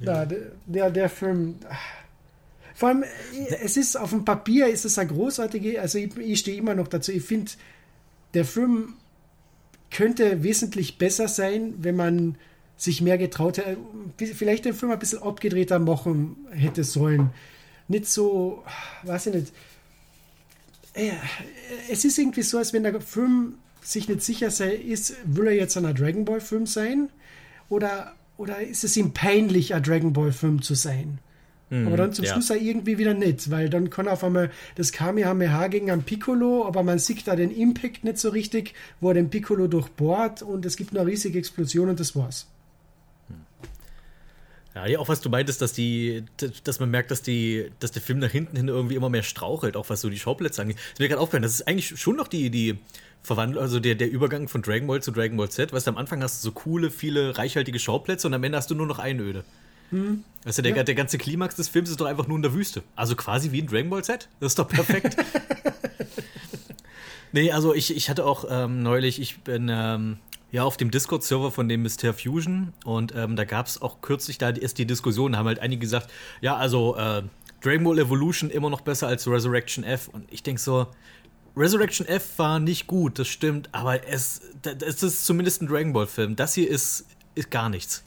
Ja, 0.00 0.26
der, 0.26 0.52
der, 0.66 0.90
der 0.90 1.08
Film. 1.08 1.56
ah. 1.68 1.76
Vor 2.74 2.88
allem, 2.88 3.04
es 3.62 3.76
ist 3.76 3.96
auf 3.96 4.10
dem 4.10 4.24
Papier, 4.24 4.66
ist 4.66 4.84
es 4.84 4.98
eine 4.98 5.08
großartige, 5.08 5.80
also 5.80 5.96
ich, 5.98 6.16
ich 6.16 6.40
stehe 6.40 6.58
immer 6.58 6.74
noch 6.74 6.88
dazu, 6.88 7.12
ich 7.12 7.22
finde, 7.22 7.52
der 8.34 8.44
Film 8.44 8.94
könnte 9.90 10.42
wesentlich 10.42 10.98
besser 10.98 11.28
sein, 11.28 11.74
wenn 11.78 11.94
man 11.94 12.36
sich 12.76 13.00
mehr 13.00 13.18
getraut 13.18 13.58
hätte, 13.58 13.76
vielleicht 14.34 14.64
den 14.64 14.74
Film 14.74 14.92
ein 14.92 14.98
bisschen 14.98 15.22
abgedrehter 15.22 15.78
machen 15.78 16.36
hätte 16.50 16.84
sollen. 16.84 17.30
Nicht 17.88 18.06
so, 18.06 18.62
weiß 19.02 19.26
ich 19.26 19.34
nicht. 19.34 19.52
Äh, 20.94 21.12
Es 21.90 22.04
ist 22.04 22.18
irgendwie 22.18 22.42
so, 22.42 22.58
als 22.58 22.72
wenn 22.72 22.82
der 22.82 23.00
Film 23.00 23.54
sich 23.82 24.08
nicht 24.08 24.22
sicher 24.22 24.50
sei, 24.50 24.74
ist, 24.74 25.16
will 25.24 25.46
er 25.46 25.54
jetzt 25.54 25.76
ein 25.76 25.94
Dragon 25.94 26.24
Ball 26.24 26.40
Film 26.40 26.66
sein? 26.66 27.10
Oder, 27.68 28.14
oder 28.36 28.60
ist 28.60 28.84
es 28.84 28.96
ihm 28.96 29.12
peinlich, 29.12 29.74
ein 29.74 29.82
Dragon 29.82 30.12
Ball 30.12 30.32
Film 30.32 30.62
zu 30.62 30.74
sein? 30.74 31.18
aber 31.70 31.96
dann 31.96 32.12
zum 32.12 32.24
ja. 32.24 32.32
Schluss 32.32 32.50
auch 32.50 32.60
irgendwie 32.60 32.98
wieder 32.98 33.14
nicht, 33.14 33.50
weil 33.50 33.68
dann 33.68 33.90
kann 33.90 34.06
auf 34.06 34.22
einmal 34.22 34.50
das 34.76 34.92
Kamehameha 34.92 35.66
gegen 35.68 35.90
einen 35.90 36.02
Piccolo, 36.02 36.66
aber 36.66 36.82
man 36.82 36.98
sieht 36.98 37.26
da 37.26 37.36
den 37.36 37.50
Impact 37.50 38.04
nicht 38.04 38.18
so 38.18 38.28
richtig, 38.28 38.74
wo 39.00 39.08
er 39.08 39.14
den 39.14 39.30
Piccolo 39.30 39.66
durchbohrt 39.66 40.42
und 40.42 40.64
es 40.66 40.76
gibt 40.76 40.96
eine 40.96 41.06
riesige 41.06 41.38
Explosion 41.38 41.88
und 41.88 41.98
das 41.98 42.14
war's. 42.14 42.46
Ja, 44.74 44.86
ja, 44.86 44.98
auch 44.98 45.08
was 45.08 45.20
du 45.20 45.30
meintest, 45.30 45.62
dass 45.62 45.72
die, 45.72 46.24
dass 46.64 46.80
man 46.80 46.90
merkt, 46.90 47.12
dass 47.12 47.22
die, 47.22 47.70
dass 47.78 47.92
der 47.92 48.02
Film 48.02 48.18
nach 48.18 48.30
hinten 48.30 48.56
hin 48.56 48.68
irgendwie 48.68 48.96
immer 48.96 49.08
mehr 49.08 49.22
strauchelt, 49.22 49.76
auch 49.76 49.88
was 49.88 50.00
so 50.00 50.10
die 50.10 50.18
Schauplätze 50.18 50.62
angeht. 50.62 50.78
Ist 50.92 50.98
mir 50.98 51.08
gerade 51.08 51.20
aufgefallen, 51.20 51.44
das 51.44 51.54
ist 51.54 51.68
eigentlich 51.68 51.98
schon 52.00 52.16
noch 52.16 52.26
die, 52.26 52.50
die 52.50 52.78
Verwandlung, 53.22 53.62
also 53.62 53.78
der, 53.78 53.94
der 53.94 54.10
Übergang 54.10 54.48
von 54.48 54.62
Dragon 54.62 54.88
Ball 54.88 55.00
zu 55.00 55.12
Dragon 55.12 55.36
Ball 55.36 55.48
Z. 55.48 55.72
Weißt 55.72 55.86
du, 55.86 55.92
am 55.92 55.96
Anfang 55.96 56.22
hast 56.22 56.42
du 56.42 56.48
so 56.48 56.52
coole, 56.52 56.90
viele, 56.90 57.38
reichhaltige 57.38 57.78
Schauplätze 57.78 58.26
und 58.26 58.34
am 58.34 58.42
Ende 58.42 58.58
hast 58.58 58.70
du 58.70 58.74
nur 58.74 58.86
noch 58.86 58.98
Einöde. 58.98 59.44
Weißt 60.44 60.58
du, 60.58 60.62
der, 60.62 60.82
der 60.82 60.94
ganze 60.94 61.18
Klimax 61.18 61.54
des 61.54 61.68
Films 61.68 61.88
ist 61.88 62.00
doch 62.00 62.06
einfach 62.06 62.26
nur 62.26 62.36
in 62.36 62.42
der 62.42 62.52
Wüste. 62.52 62.82
Also 62.96 63.14
quasi 63.14 63.52
wie 63.52 63.60
in 63.60 63.66
Dragon 63.66 63.90
Ball 63.90 64.02
Z. 64.02 64.28
Das 64.40 64.52
ist 64.52 64.58
doch 64.58 64.68
perfekt. 64.68 65.16
nee, 67.32 67.52
also 67.52 67.74
ich, 67.74 67.96
ich 67.96 68.10
hatte 68.10 68.24
auch 68.24 68.44
ähm, 68.50 68.82
neulich, 68.82 69.20
ich 69.20 69.38
bin 69.40 69.70
ähm, 69.72 70.18
ja 70.54 70.62
auf 70.62 70.76
dem 70.76 70.92
Discord-Server 70.92 71.50
von 71.50 71.68
dem 71.68 71.82
Mr. 71.82 72.14
Fusion 72.14 72.72
und 72.84 73.12
ähm, 73.16 73.34
da 73.34 73.44
gab 73.44 73.66
es 73.66 73.82
auch 73.82 74.00
kürzlich 74.02 74.38
da 74.38 74.50
erst 74.50 74.78
die 74.78 74.86
Diskussion, 74.86 75.32
da 75.32 75.38
haben 75.38 75.48
halt 75.48 75.58
einige 75.58 75.80
gesagt, 75.80 76.12
ja, 76.40 76.56
also 76.56 76.96
äh, 76.96 77.24
Dragon 77.60 77.82
Ball 77.82 77.98
Evolution 77.98 78.50
immer 78.50 78.70
noch 78.70 78.82
besser 78.82 79.08
als 79.08 79.26
Resurrection 79.26 79.82
F. 79.82 80.06
Und 80.06 80.32
ich 80.32 80.44
denke 80.44 80.60
so, 80.60 80.86
Resurrection 81.56 82.06
F 82.06 82.38
war 82.38 82.60
nicht 82.60 82.86
gut, 82.86 83.18
das 83.18 83.26
stimmt, 83.26 83.68
aber 83.72 84.06
es, 84.06 84.42
es 84.86 85.02
ist 85.02 85.26
zumindest 85.26 85.60
ein 85.60 85.66
Dragon 85.66 85.92
Ball-Film. 85.92 86.36
Das 86.36 86.54
hier 86.54 86.70
ist, 86.70 87.06
ist 87.34 87.50
gar 87.50 87.68
nichts. 87.68 88.04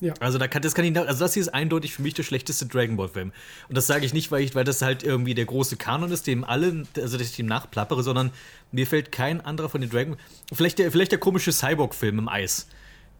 Ja. 0.00 0.14
Also 0.20 0.38
da 0.38 0.46
kann, 0.46 0.62
das 0.62 0.74
kann 0.74 0.84
ich, 0.84 0.96
also 0.96 1.18
das 1.24 1.34
hier 1.34 1.40
ist 1.40 1.48
eindeutig 1.48 1.92
für 1.94 2.02
mich 2.02 2.14
der 2.14 2.22
schlechteste 2.22 2.66
Dragon 2.66 2.96
Ball 2.96 3.08
Film. 3.08 3.32
Und 3.68 3.76
das 3.76 3.86
sage 3.88 4.06
ich 4.06 4.12
nicht, 4.14 4.30
weil 4.30 4.42
ich, 4.42 4.54
weil 4.54 4.64
das 4.64 4.80
halt 4.82 5.02
irgendwie 5.02 5.34
der 5.34 5.44
große 5.44 5.76
Kanon 5.76 6.12
ist, 6.12 6.26
dem 6.26 6.44
alle, 6.44 6.84
also 6.96 7.18
dass 7.18 7.28
ich 7.30 7.36
dem 7.36 7.46
nachplappere, 7.46 8.02
sondern 8.04 8.30
mir 8.70 8.86
fällt 8.86 9.10
kein 9.10 9.40
anderer 9.40 9.68
von 9.68 9.80
den 9.80 9.90
Dragon, 9.90 10.16
vielleicht 10.52 10.78
der, 10.78 10.92
vielleicht 10.92 11.10
der 11.12 11.18
komische 11.18 11.52
Cyborg 11.52 11.94
Film 11.94 12.18
im 12.20 12.28
Eis. 12.28 12.68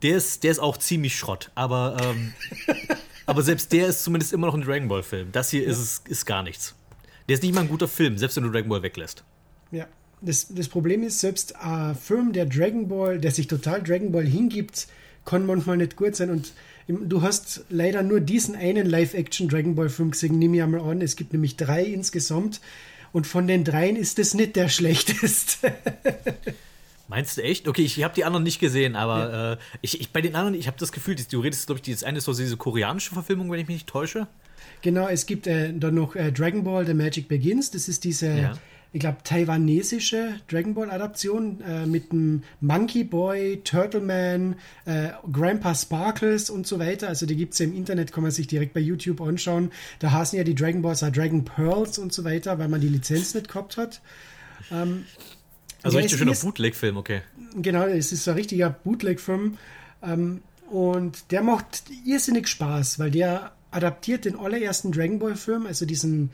Der 0.03 0.17
ist, 0.17 0.45
der 0.45 0.53
ist 0.53 0.61
auch 0.61 0.77
ziemlich 0.77 1.17
Schrott, 1.17 1.51
aber, 1.57 1.97
ähm, 2.01 2.33
aber 3.27 3.43
selbst 3.43 3.73
der 3.73 3.89
ist 3.89 4.05
zumindest 4.05 4.33
immer 4.33 4.47
noch 4.47 4.55
ein 4.55 4.63
Dragon 4.63 4.87
Ball 4.89 5.03
Film. 5.03 5.33
Das 5.33 5.51
hier 5.51 5.65
ist, 5.67 5.79
es- 5.79 6.03
ist 6.07 6.25
gar 6.27 6.43
nichts. 6.45 6.75
Der 7.29 7.35
ist 7.35 7.43
nicht 7.43 7.55
mal 7.55 7.63
ein 7.63 7.69
guter 7.69 7.89
Film, 7.89 8.17
selbst 8.17 8.37
wenn 8.37 8.45
du 8.45 8.51
Dragon 8.51 8.69
Ball 8.69 8.83
weglässt. 8.83 9.25
Ja. 9.73 9.87
Das, 10.21 10.47
das 10.49 10.67
Problem 10.69 11.03
ist, 11.05 11.21
selbst 11.21 11.55
ein 11.57 11.95
Film, 11.97 12.33
der 12.33 12.47
Dragon 12.47 12.89
Ball, 12.89 13.19
der 13.19 13.31
sich 13.31 13.47
total 13.47 13.83
Dragon 13.83 14.11
Ball 14.11 14.25
hingibt, 14.27 14.89
kann 15.29 15.47
manchmal 15.47 15.77
nicht 15.77 15.97
gut 15.97 16.17
sein. 16.17 16.31
Und 16.31 16.53
du 16.89 17.23
hast 17.23 17.65
leider 17.69 18.03
nur 18.03 18.21
diesen 18.21 18.55
einen 18.57 18.87
Live-Action 18.89 19.49
Dragon 19.49 19.75
Ball 19.75 19.89
Film 19.91 20.11
gesehen, 20.13 20.39
nehme 20.39 20.57
ich 20.57 20.63
einmal 20.63 20.81
an. 20.81 21.01
Es 21.03 21.17
gibt 21.17 21.33
nämlich 21.33 21.57
drei 21.57 21.85
insgesamt. 21.85 22.61
Und 23.13 23.27
von 23.27 23.47
den 23.47 23.65
dreien 23.65 23.97
ist 23.97 24.19
es 24.19 24.35
nicht 24.35 24.57
der 24.57 24.69
schlechteste. 24.77 25.73
Meinst 27.09 27.39
du 27.39 27.43
echt? 27.43 27.67
Okay, 27.69 27.83
ich 27.83 28.03
habe 28.05 28.15
die 28.15 28.25
anderen 28.25 28.45
nicht 28.45 28.61
gesehen, 28.61 28.95
aber 28.97 29.53
äh, 29.53 29.65
ich, 29.81 30.01
ich 30.01 30.11
bei 30.13 30.21
den 30.21 30.35
anderen, 30.35 30.55
ich 30.55 30.67
habe 30.67 30.77
das 30.79 30.93
Gefühl, 30.93 31.15
die- 31.15 31.27
du 31.27 31.41
redest, 31.41 31.67
glaube 31.67 31.81
ich, 31.83 31.91
das 31.93 32.05
eine 32.05 32.19
ist 32.19 32.25
so 32.25 32.35
diese 32.35 32.57
koreanische 32.59 33.15
Verfilmung, 33.15 33.51
wenn 33.51 33.61
ich 33.61 33.67
mich 33.67 33.77
nicht 33.77 33.87
täusche. 33.89 34.27
Genau, 34.83 35.09
es 35.09 35.25
gibt 35.27 35.47
äh, 35.47 35.73
dann 35.73 35.95
noch 35.95 36.17
äh, 36.17 36.31
Dragon 36.33 36.65
Ball 36.65 36.85
The 36.87 36.93
Magic 36.95 37.27
Begins. 37.29 37.71
Das 37.71 37.89
ist 37.89 38.05
diese, 38.05 38.27
Ja. 38.29 38.59
Ich 38.93 39.01
glaube, 39.01 39.19
taiwanesische 39.23 40.41
Dragon 40.49 40.75
Ball 40.75 40.91
Adaption 40.91 41.61
äh, 41.61 41.87
mit 41.87 42.11
dem 42.11 42.43
Monkey 42.61 43.05
Boy, 43.05 43.61
Turtle 43.63 44.01
Man, 44.01 44.57
äh, 44.87 45.11
Grandpa 45.31 45.75
Sparkles 45.75 46.49
und 46.49 46.67
so 46.67 46.79
weiter. 46.79 47.09
Also 47.09 47.27
die 47.27 47.37
gibt 47.37 47.53
es 47.53 47.59
ja 47.59 47.67
im 47.67 47.75
Internet, 47.77 48.13
kann 48.13 48.23
man 48.23 48.33
sich 48.33 48.47
direkt 48.47 48.73
bei 48.73 48.81
YouTube 48.81 49.21
anschauen. 49.21 49.71
Da 49.99 50.13
heißen 50.13 50.39
ja 50.39 50.45
die 50.45 50.55
Dragon 50.55 50.81
Balls 50.83 51.03
auch 51.03 51.13
Dragon 51.13 51.45
Pearls 51.45 51.99
und 51.99 52.13
so 52.13 52.25
weiter, 52.25 52.59
weil 52.59 52.69
man 52.69 52.81
die 52.81 52.89
Lizenz 52.89 53.35
nicht 53.35 53.49
gehabt 53.49 53.77
hat. 53.77 54.01
Ähm, 54.73 55.05
Also 55.83 55.99
richtig 55.99 56.19
schöner 56.19 56.35
Bootleg-Film, 56.35 56.97
okay. 56.97 57.21
Genau, 57.55 57.85
es 57.85 58.13
ist 58.13 58.25
so 58.25 58.31
ein 58.33 58.37
richtiger 58.37 58.71
Bootleg-Film. 58.71 59.59
Ähm, 60.03 60.41
und 60.71 61.31
der 61.31 61.43
macht 61.43 61.85
irrsinnig 62.05 62.49
Spaß, 62.49 62.99
weil 62.99 63.11
der 63.11 63.53
adaptiert 63.71 64.25
den 64.25 64.39
allerersten 64.39 64.93
Dragon 64.93 65.19
Ball-Film, 65.19 65.67
also 65.67 65.85
diesen 65.85 66.31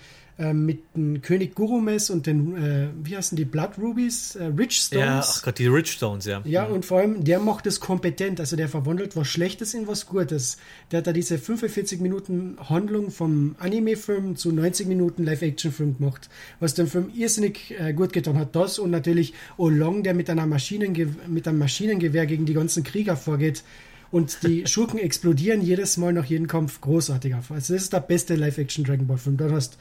mit 0.52 0.82
dem 0.96 1.22
König 1.22 1.54
Gurumes 1.54 2.10
und 2.10 2.26
den, 2.26 2.56
äh, 2.56 2.88
wie 3.04 3.16
heißen 3.16 3.36
die, 3.36 3.44
Blood 3.44 3.78
Rubies, 3.78 4.34
äh, 4.34 4.46
Rich 4.46 4.80
Stones. 4.80 5.04
Ja, 5.04 5.20
ach 5.20 5.42
Gott, 5.42 5.58
die 5.58 5.68
Rich 5.68 5.92
Stones, 5.92 6.24
ja. 6.24 6.42
Ja, 6.44 6.64
und 6.64 6.84
vor 6.84 6.98
allem, 6.98 7.22
der 7.22 7.38
macht 7.38 7.68
es 7.68 7.78
kompetent. 7.78 8.40
Also 8.40 8.56
der 8.56 8.68
verwandelt 8.68 9.14
was 9.14 9.28
Schlechtes 9.28 9.74
in 9.74 9.86
was 9.86 10.06
Gutes. 10.06 10.56
Der 10.90 10.98
hat 10.98 11.06
da 11.06 11.12
diese 11.12 11.38
45 11.38 12.00
Minuten 12.00 12.56
Handlung 12.68 13.12
vom 13.12 13.54
Anime-Film 13.60 14.34
zu 14.34 14.50
90 14.50 14.88
Minuten 14.88 15.22
Live-Action-Film 15.22 15.98
gemacht, 15.98 16.28
was 16.58 16.74
dem 16.74 16.88
Film 16.88 17.12
irrsinnig 17.14 17.72
äh, 17.78 17.92
gut 17.92 18.12
getan 18.12 18.36
hat. 18.36 18.56
Das 18.56 18.80
und 18.80 18.90
natürlich 18.90 19.34
Olong, 19.56 20.02
der 20.02 20.14
mit, 20.14 20.28
einer 20.30 20.46
Maschinenge 20.46 21.14
mit 21.28 21.46
einem 21.46 21.58
Maschinengewehr 21.58 22.26
gegen 22.26 22.44
die 22.44 22.54
ganzen 22.54 22.82
Krieger 22.82 23.16
vorgeht. 23.16 23.62
Und 24.10 24.38
die 24.42 24.66
Schurken 24.68 24.98
explodieren 24.98 25.62
jedes 25.62 25.96
Mal 25.96 26.12
nach 26.12 26.24
jedem 26.24 26.48
Kampf 26.48 26.80
großartig 26.80 27.36
auf. 27.36 27.52
Also 27.52 27.74
das 27.74 27.84
ist 27.84 27.92
der 27.92 28.00
beste 28.00 28.34
Live-Action-Dragon 28.34 29.06
Ball-Film. 29.06 29.36
Dann 29.36 29.52
hast 29.52 29.78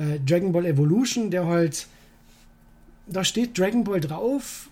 äh, 0.00 0.18
Dragon 0.20 0.52
Ball 0.52 0.66
Evolution, 0.66 1.30
der 1.30 1.46
halt 1.46 1.86
da 3.10 3.24
steht 3.24 3.58
Dragon 3.58 3.84
Ball 3.84 4.00
drauf, 4.00 4.70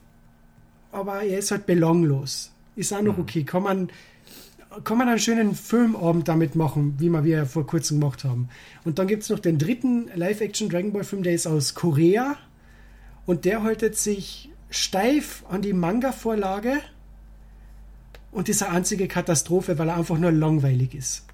aber 0.93 1.23
er 1.23 1.39
ist 1.39 1.51
halt 1.51 1.67
belanglos. 1.67 2.53
Ist 2.77 2.93
auch 2.93 3.03
noch 3.03 3.19
okay. 3.19 3.45
Kann 3.45 3.65
man, 3.65 3.91
kann 4.85 4.97
man 4.97 5.09
einen 5.09 5.19
schönen 5.19 5.55
Filmabend 5.55 6.29
damit 6.29 6.55
machen, 6.55 6.95
wie 6.99 7.11
wir 7.11 7.25
wir 7.25 7.47
vor 7.47 7.67
kurzem 7.67 8.01
gemacht 8.01 8.25
haben. 8.25 8.49
Und 8.85 8.99
dann 8.99 9.09
gibt 9.09 9.25
es 9.25 9.29
noch 9.29 9.41
den 9.41 9.59
dritten 9.59 10.09
Live-Action 10.15 10.69
Dragon 10.69 10.93
Ball 10.93 11.05
Film, 11.05 11.23
der 11.23 11.35
ist 11.35 11.47
aus 11.47 11.75
Korea 11.75 12.37
und 13.27 13.45
der 13.45 13.63
haltet 13.63 13.97
sich 13.97 14.51
steif 14.71 15.45
an 15.49 15.63
die 15.63 15.73
Manga-Vorlage 15.73 16.79
und 18.31 18.49
ist 18.49 18.63
eine 18.63 18.77
einzige 18.77 19.09
Katastrophe, 19.09 19.79
weil 19.79 19.89
er 19.89 19.97
einfach 19.97 20.19
nur 20.19 20.31
langweilig 20.31 20.95
ist. 20.95 21.28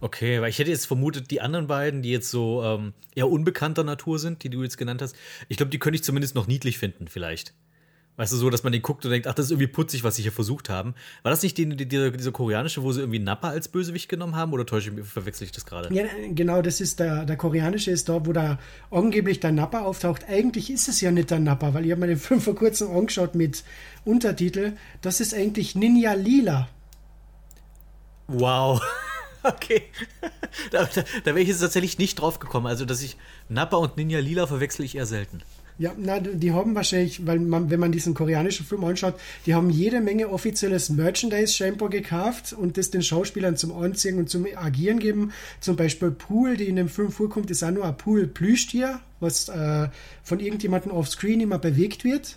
Okay, 0.00 0.40
weil 0.40 0.50
ich 0.50 0.58
hätte 0.58 0.70
jetzt 0.70 0.86
vermutet, 0.86 1.30
die 1.30 1.40
anderen 1.40 1.66
beiden, 1.66 2.02
die 2.02 2.10
jetzt 2.10 2.30
so 2.30 2.62
ähm, 2.64 2.94
eher 3.14 3.30
unbekannter 3.30 3.84
Natur 3.84 4.18
sind, 4.18 4.42
die 4.42 4.50
du 4.50 4.62
jetzt 4.62 4.78
genannt 4.78 5.02
hast, 5.02 5.14
ich 5.48 5.56
glaube, 5.56 5.70
die 5.70 5.78
könnte 5.78 5.96
ich 5.96 6.04
zumindest 6.04 6.34
noch 6.34 6.46
niedlich 6.46 6.78
finden, 6.78 7.08
vielleicht. 7.08 7.54
Weißt 8.16 8.32
du, 8.34 8.36
so, 8.36 8.50
dass 8.50 8.64
man 8.64 8.72
den 8.72 8.82
guckt 8.82 9.02
und 9.06 9.12
denkt, 9.12 9.26
ach, 9.26 9.34
das 9.34 9.46
ist 9.46 9.50
irgendwie 9.50 9.66
putzig, 9.66 10.04
was 10.04 10.16
sie 10.16 10.22
hier 10.22 10.32
versucht 10.32 10.68
haben. 10.68 10.94
War 11.22 11.30
das 11.30 11.42
nicht 11.42 11.56
die, 11.56 11.66
die, 11.66 11.86
dieser, 11.86 12.10
dieser 12.10 12.32
koreanische, 12.32 12.82
wo 12.82 12.92
sie 12.92 13.00
irgendwie 13.00 13.18
Nappa 13.18 13.48
als 13.48 13.68
Bösewicht 13.68 14.10
genommen 14.10 14.36
haben? 14.36 14.52
Oder 14.52 14.66
täusche 14.66 14.90
ich 14.90 14.96
mich, 14.96 15.06
verwechsel 15.06 15.44
ich 15.44 15.52
das 15.52 15.64
gerade? 15.64 15.94
Ja, 15.94 16.04
genau, 16.28 16.60
das 16.60 16.82
ist 16.82 17.00
der, 17.00 17.24
der 17.24 17.36
koreanische 17.36 17.90
ist 17.90 18.10
da, 18.10 18.26
wo 18.26 18.34
da 18.34 18.58
angeblich 18.90 19.40
der 19.40 19.52
Nappa 19.52 19.80
auftaucht. 19.80 20.26
Eigentlich 20.28 20.70
ist 20.70 20.88
es 20.88 21.00
ja 21.00 21.10
nicht 21.10 21.30
der 21.30 21.38
Nappa, 21.38 21.72
weil 21.72 21.86
ich 21.86 21.92
habe 21.92 22.02
mir 22.02 22.08
den 22.08 22.18
Film 22.18 22.42
vor 22.42 22.54
kurzem 22.54 22.90
angeschaut 22.90 23.34
mit 23.34 23.64
Untertitel. 24.04 24.72
Das 25.00 25.20
ist 25.20 25.32
eigentlich 25.32 25.74
Ninja 25.74 26.12
Lila. 26.12 26.68
Wow. 28.26 28.82
Okay. 29.44 29.82
da 30.70 30.84
da, 30.84 31.02
da 31.24 31.26
wäre 31.26 31.40
ich 31.40 31.48
jetzt 31.48 31.60
tatsächlich 31.60 31.98
nicht 31.98 32.16
drauf 32.16 32.38
gekommen. 32.38 32.66
Also, 32.66 32.84
dass 32.84 33.02
ich 33.02 33.16
Nappa 33.48 33.76
und 33.76 33.96
Ninja 33.96 34.20
Lila 34.20 34.46
verwechsel 34.46 34.84
ich 34.84 34.96
eher 34.96 35.06
selten. 35.06 35.42
Ja, 35.80 35.94
na, 35.96 36.20
die 36.20 36.52
haben 36.52 36.74
wahrscheinlich, 36.74 37.26
weil 37.26 37.38
man, 37.38 37.70
wenn 37.70 37.80
man 37.80 37.90
diesen 37.90 38.12
koreanischen 38.12 38.66
Film 38.66 38.84
anschaut, 38.84 39.14
die 39.46 39.54
haben 39.54 39.70
jede 39.70 40.02
Menge 40.02 40.28
offizielles 40.28 40.90
Merchandise 40.90 41.54
scheinbar 41.54 41.88
gekauft 41.88 42.52
und 42.52 42.76
das 42.76 42.90
den 42.90 43.02
Schauspielern 43.02 43.56
zum 43.56 43.72
Anziehen 43.72 44.18
und 44.18 44.28
zum 44.28 44.46
Agieren 44.54 44.98
geben. 44.98 45.32
Zum 45.60 45.76
Beispiel 45.76 46.10
Pool, 46.10 46.58
die 46.58 46.68
in 46.68 46.76
dem 46.76 46.90
Film 46.90 47.10
vorkommt, 47.10 47.50
ist 47.50 47.62
auch 47.62 47.70
nur 47.70 47.86
ein 47.86 47.96
Pool-Plüschtier, 47.96 49.00
was 49.20 49.48
äh, 49.48 49.88
von 50.22 50.40
irgendjemandem 50.40 50.92
offscreen 50.92 51.40
immer 51.40 51.58
bewegt 51.58 52.04
wird. 52.04 52.36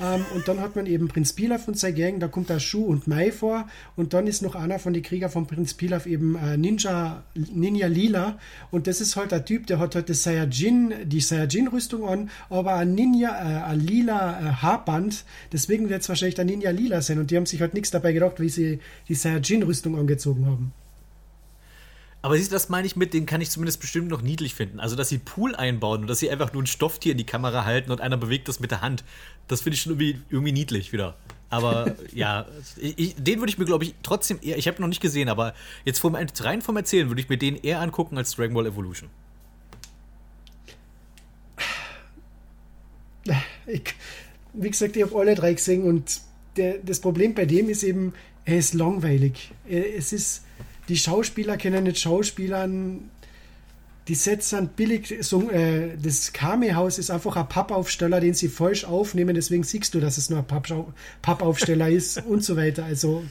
Ähm, 0.00 0.24
und 0.34 0.48
dann 0.48 0.60
hat 0.60 0.76
man 0.76 0.86
eben 0.86 1.08
Prinz 1.08 1.32
Pilaf 1.32 1.68
und 1.68 1.78
seine 1.78 1.94
Gang, 1.94 2.20
da 2.20 2.28
kommt 2.28 2.50
da 2.50 2.58
Shu 2.58 2.84
und 2.84 3.06
Mai 3.06 3.30
vor. 3.30 3.68
Und 3.96 4.12
dann 4.12 4.26
ist 4.26 4.42
noch 4.42 4.54
einer 4.54 4.78
von 4.78 4.92
den 4.92 5.02
Krieger 5.02 5.28
von 5.28 5.46
Prinz 5.46 5.74
Pilaf 5.74 6.06
eben 6.06 6.36
äh, 6.36 6.56
Ninja, 6.56 7.24
Ninja 7.34 7.86
Lila. 7.86 8.38
Und 8.70 8.86
das 8.86 9.00
ist 9.00 9.16
halt 9.16 9.32
der 9.32 9.44
Typ, 9.44 9.66
der 9.66 9.78
hat 9.78 9.94
halt 9.94 10.14
Saiyajin, 10.14 10.92
die 11.04 11.20
Saiyajin-Rüstung 11.20 12.08
an, 12.08 12.30
aber 12.50 12.74
ein 12.74 12.94
Ninja, 12.94 13.30
äh, 13.30 13.64
ein 13.64 13.80
lila 13.80 14.40
äh, 14.40 14.52
Haarband. 14.62 15.24
Deswegen 15.52 15.88
wird 15.88 16.02
es 16.02 16.08
wahrscheinlich 16.08 16.34
der 16.34 16.44
Ninja 16.44 16.70
Lila 16.70 17.00
sein. 17.00 17.18
Und 17.18 17.30
die 17.30 17.36
haben 17.36 17.46
sich 17.46 17.60
halt 17.60 17.74
nichts 17.74 17.90
dabei 17.90 18.12
gedacht, 18.12 18.40
wie 18.40 18.48
sie 18.48 18.80
die 19.08 19.14
Saiyajin-Rüstung 19.14 19.98
angezogen 19.98 20.46
haben. 20.46 20.72
Aber 22.24 22.38
siehst 22.38 22.50
du, 22.50 22.54
das 22.54 22.70
meine 22.70 22.86
ich 22.86 22.96
mit, 22.96 23.12
den 23.12 23.26
kann 23.26 23.42
ich 23.42 23.50
zumindest 23.50 23.82
bestimmt 23.82 24.08
noch 24.08 24.22
niedlich 24.22 24.54
finden. 24.54 24.80
Also, 24.80 24.96
dass 24.96 25.10
sie 25.10 25.18
Pool 25.18 25.54
einbauen 25.54 26.00
und 26.00 26.06
dass 26.06 26.20
sie 26.20 26.30
einfach 26.30 26.54
nur 26.54 26.62
ein 26.62 26.66
Stofftier 26.66 27.12
in 27.12 27.18
die 27.18 27.26
Kamera 27.26 27.66
halten 27.66 27.92
und 27.92 28.00
einer 28.00 28.16
bewegt 28.16 28.48
das 28.48 28.60
mit 28.60 28.70
der 28.70 28.80
Hand. 28.80 29.04
Das 29.46 29.60
finde 29.60 29.74
ich 29.74 29.82
schon 29.82 29.92
irgendwie, 29.92 30.22
irgendwie 30.30 30.52
niedlich 30.52 30.94
wieder. 30.94 31.16
Aber 31.50 31.94
ja, 32.14 32.46
ich, 32.78 33.14
den 33.16 33.40
würde 33.40 33.50
ich 33.50 33.58
mir, 33.58 33.66
glaube 33.66 33.84
ich, 33.84 33.94
trotzdem 34.02 34.38
eher, 34.40 34.56
ich 34.56 34.66
habe 34.68 34.80
noch 34.80 34.88
nicht 34.88 35.02
gesehen, 35.02 35.28
aber 35.28 35.52
jetzt 35.84 35.98
vom, 35.98 36.14
rein 36.14 36.62
vom 36.62 36.78
Erzählen 36.78 37.08
würde 37.08 37.20
ich 37.20 37.28
mir 37.28 37.36
den 37.36 37.56
eher 37.56 37.82
angucken 37.82 38.16
als 38.16 38.34
Dragon 38.34 38.54
Ball 38.54 38.68
Evolution. 38.68 39.10
Ich, 43.66 43.94
wie 44.54 44.70
gesagt, 44.70 44.96
ich 44.96 45.02
habe 45.02 45.14
alle 45.14 45.34
drei 45.34 45.52
gesehen 45.52 45.84
und 45.84 46.22
der, 46.56 46.78
das 46.78 47.00
Problem 47.00 47.34
bei 47.34 47.44
dem 47.44 47.68
ist 47.68 47.82
eben, 47.82 48.14
er 48.46 48.56
ist 48.56 48.72
langweilig. 48.72 49.50
Er, 49.68 49.94
es 49.94 50.14
ist, 50.14 50.44
die 50.88 50.96
Schauspieler 50.96 51.56
können 51.56 51.84
nicht 51.84 51.98
Schauspielern, 51.98 53.10
die 54.08 54.14
Sets 54.14 54.50
sind 54.50 54.76
billig. 54.76 55.14
So, 55.20 55.50
äh, 55.50 55.96
das 56.00 56.32
Kame-Haus 56.32 56.98
ist 56.98 57.10
einfach 57.10 57.36
ein 57.36 57.48
Pappaufsteller, 57.48 58.20
den 58.20 58.34
sie 58.34 58.48
falsch 58.48 58.84
aufnehmen, 58.84 59.34
deswegen 59.34 59.62
siehst 59.62 59.94
du, 59.94 60.00
dass 60.00 60.18
es 60.18 60.30
nur 60.30 60.40
ein 60.40 60.62
Pappaufsteller 61.22 61.88
ist 61.88 62.22
und 62.26 62.44
so 62.44 62.56
weiter. 62.56 62.84
Also, 62.84 63.24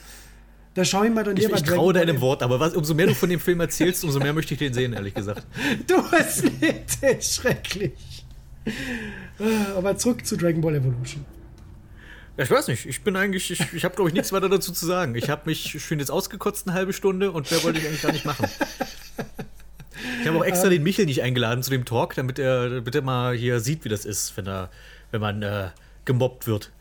da 0.74 0.84
schaue 0.84 1.08
ich 1.08 1.14
mir 1.14 1.24
dann 1.24 1.38
Ich, 1.38 1.48
ich 1.48 1.64
traue 1.64 1.94
deinem 1.94 2.20
Wort, 2.22 2.42
aber 2.42 2.60
was, 2.60 2.74
umso 2.74 2.96
mehr 2.96 3.06
du 3.06 3.14
von 3.14 3.30
dem 3.30 3.40
Film 3.40 3.60
erzählst, 3.60 4.04
umso 4.04 4.20
mehr 4.20 4.34
möchte 4.34 4.56
ich 4.56 4.60
den 4.60 4.74
sehen, 4.74 4.94
ehrlich 4.94 5.14
gesagt. 5.14 5.46
Du 5.88 5.98
hast 6.12 6.44
nicht, 6.44 7.24
schrecklich. 7.24 8.26
Äh, 9.40 9.78
Aber 9.78 9.98
zurück 9.98 10.26
zu 10.26 10.38
Dragon 10.38 10.62
Ball 10.62 10.76
Evolution. 10.76 11.26
Ja, 12.38 12.44
ich 12.44 12.52
weiß 12.52 12.68
nicht. 12.68 12.86
Ich 12.86 13.04
bin 13.04 13.16
eigentlich, 13.16 13.52
ich, 13.52 13.74
ich 13.74 13.86
habe, 13.86 13.96
glaube 13.96 14.10
ich, 14.10 14.14
nichts 14.16 14.32
weiter 14.34 14.50
dazu 14.50 14.72
zu 14.72 14.86
sagen. 14.86 15.16
Ich 15.16 15.30
habe 15.30 15.44
mich 15.46 15.78
schön 15.84 16.00
jetzt 16.00 16.10
ausgekotzt 16.10 16.68
eine 16.68 16.76
halbe 16.76 16.94
Stunde 16.94 17.32
und 17.32 17.50
mehr 17.52 17.64
wollte 17.64 17.80
ich 17.80 17.88
eigentlich 17.88 18.02
gar 18.02 18.12
nicht 18.12 18.26
machen. 18.26 18.48
Ich 20.22 20.28
habe 20.28 20.38
auch 20.38 20.44
extra 20.44 20.70
den 20.70 20.84
Michel 20.84 21.06
nicht 21.06 21.22
eingeladen 21.22 21.64
zu 21.64 21.70
dem 21.70 21.86
Talk, 21.86 22.16
damit 22.16 22.40
er, 22.40 22.82
damit 22.82 23.04
mal 23.04 23.36
hier 23.36 23.60
sieht, 23.60 23.86
wie 23.86 23.90
das 23.90 24.06
ist, 24.06 24.36
wenn, 24.36 24.48
er, 24.48 24.70
wenn 25.12 25.22
man 25.22 25.44
äh, 25.44 25.70
gemobbt 26.06 26.48
wird. 26.48 26.72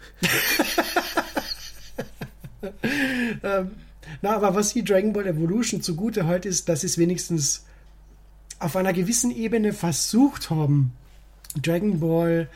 Na, 4.22 4.36
aber 4.36 4.54
was 4.54 4.72
die 4.72 4.84
Dragon 4.84 5.12
Ball 5.12 5.26
Evolution 5.26 5.82
zugute 5.82 6.26
halt 6.26 6.46
ist, 6.46 6.68
dass 6.68 6.80
sie 6.82 6.86
es 6.86 6.98
wenigstens 6.98 7.64
auf 8.58 8.76
einer 8.76 8.92
gewissen 8.92 9.30
Ebene 9.30 9.72
versucht 9.72 10.50
haben, 10.50 10.92
Dragon 11.60 12.00
Ball 12.00 12.48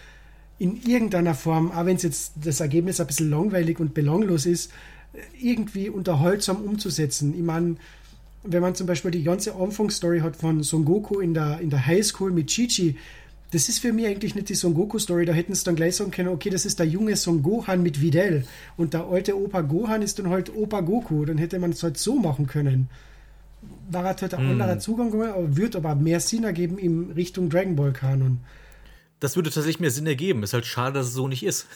in 0.58 0.80
irgendeiner 0.86 1.34
Form, 1.34 1.70
auch 1.70 1.84
wenn 1.86 1.96
es 1.96 2.02
jetzt 2.02 2.32
das 2.42 2.60
Ergebnis 2.60 3.00
ein 3.00 3.06
bisschen 3.06 3.30
langweilig 3.30 3.78
und 3.78 3.94
belanglos 3.94 4.46
ist, 4.46 4.72
irgendwie 5.40 5.88
unterhaltsam 5.88 6.62
umzusetzen. 6.62 7.34
Ich 7.36 7.42
meine, 7.42 7.76
wenn 8.42 8.62
man 8.62 8.74
zum 8.74 8.86
Beispiel 8.86 9.10
die 9.10 9.22
ganze 9.22 9.54
Anfangsstory 9.54 10.20
hat 10.20 10.36
von 10.36 10.62
Son 10.62 10.84
Goku 10.84 11.20
in 11.20 11.34
der, 11.34 11.60
in 11.60 11.70
der 11.70 11.86
Highschool 11.86 12.32
mit 12.32 12.48
Chi-Chi, 12.48 12.96
das 13.52 13.68
ist 13.68 13.78
für 13.78 13.92
mich 13.92 14.06
eigentlich 14.06 14.34
nicht 14.34 14.48
die 14.48 14.54
Son 14.54 14.74
Goku-Story. 14.74 15.24
Da 15.24 15.32
hätten 15.32 15.54
sie 15.54 15.64
dann 15.64 15.76
gleich 15.76 15.96
sagen 15.96 16.10
können, 16.10 16.28
okay, 16.28 16.50
das 16.50 16.66
ist 16.66 16.78
der 16.78 16.86
junge 16.86 17.16
Son 17.16 17.42
Gohan 17.42 17.82
mit 17.82 18.00
Videl. 18.00 18.44
Und 18.76 18.92
der 18.92 19.06
alte 19.06 19.38
Opa 19.38 19.60
Gohan 19.60 20.02
ist 20.02 20.18
dann 20.18 20.30
halt 20.30 20.54
Opa 20.54 20.80
Goku. 20.80 21.24
Dann 21.24 21.38
hätte 21.38 21.58
man 21.58 21.70
es 21.70 21.82
halt 21.82 21.96
so 21.96 22.16
machen 22.16 22.46
können. 22.46 22.88
War 23.90 24.02
halt 24.04 24.34
ein 24.34 24.50
anderer 24.50 24.78
Zugang, 24.78 25.14
aber 25.14 25.56
wird 25.56 25.76
aber 25.76 25.94
mehr 25.94 26.18
Sinn 26.20 26.44
ergeben 26.44 26.76
in 26.76 27.12
Richtung 27.12 27.48
Dragon 27.48 27.76
Ball-Kanon. 27.76 28.40
Das 29.20 29.36
würde 29.36 29.50
tatsächlich 29.50 29.80
mehr 29.80 29.90
Sinn 29.90 30.06
ergeben. 30.06 30.42
Ist 30.42 30.52
halt 30.52 30.66
schade, 30.66 30.94
dass 30.94 31.06
es 31.06 31.14
so 31.14 31.28
nicht 31.28 31.42
ist. 31.42 31.66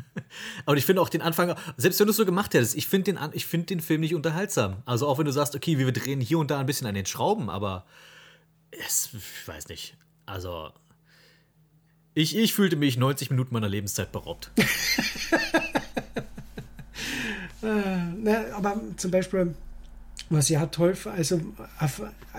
Aber 0.66 0.76
ich 0.76 0.84
finde 0.84 1.02
auch 1.02 1.08
den 1.08 1.22
Anfang, 1.22 1.54
selbst 1.76 2.00
wenn 2.00 2.06
du 2.06 2.10
es 2.10 2.16
so 2.16 2.26
gemacht 2.26 2.54
hättest, 2.54 2.74
ich 2.74 2.86
finde 2.86 3.12
den, 3.12 3.40
find 3.40 3.70
den 3.70 3.80
Film 3.80 4.00
nicht 4.00 4.14
unterhaltsam. 4.14 4.82
Also 4.84 5.06
auch 5.06 5.18
wenn 5.18 5.24
du 5.24 5.32
sagst, 5.32 5.54
okay, 5.54 5.78
wir 5.78 5.92
drehen 5.92 6.20
hier 6.20 6.38
und 6.38 6.50
da 6.50 6.58
ein 6.58 6.66
bisschen 6.66 6.86
an 6.86 6.94
den 6.94 7.06
Schrauben, 7.06 7.50
aber 7.50 7.86
es, 8.70 9.10
ich 9.12 9.48
weiß 9.48 9.68
nicht. 9.68 9.96
Also 10.26 10.72
ich, 12.14 12.36
ich 12.36 12.54
fühlte 12.54 12.76
mich 12.76 12.96
90 12.96 13.30
Minuten 13.30 13.54
meiner 13.54 13.68
Lebenszeit 13.68 14.12
beraubt. 14.12 14.50
Na, 17.62 18.44
aber 18.54 18.80
zum 18.96 19.10
Beispiel, 19.10 19.54
Was 20.32 20.48
ja 20.48 20.64
toll, 20.64 20.94
also 21.14 21.42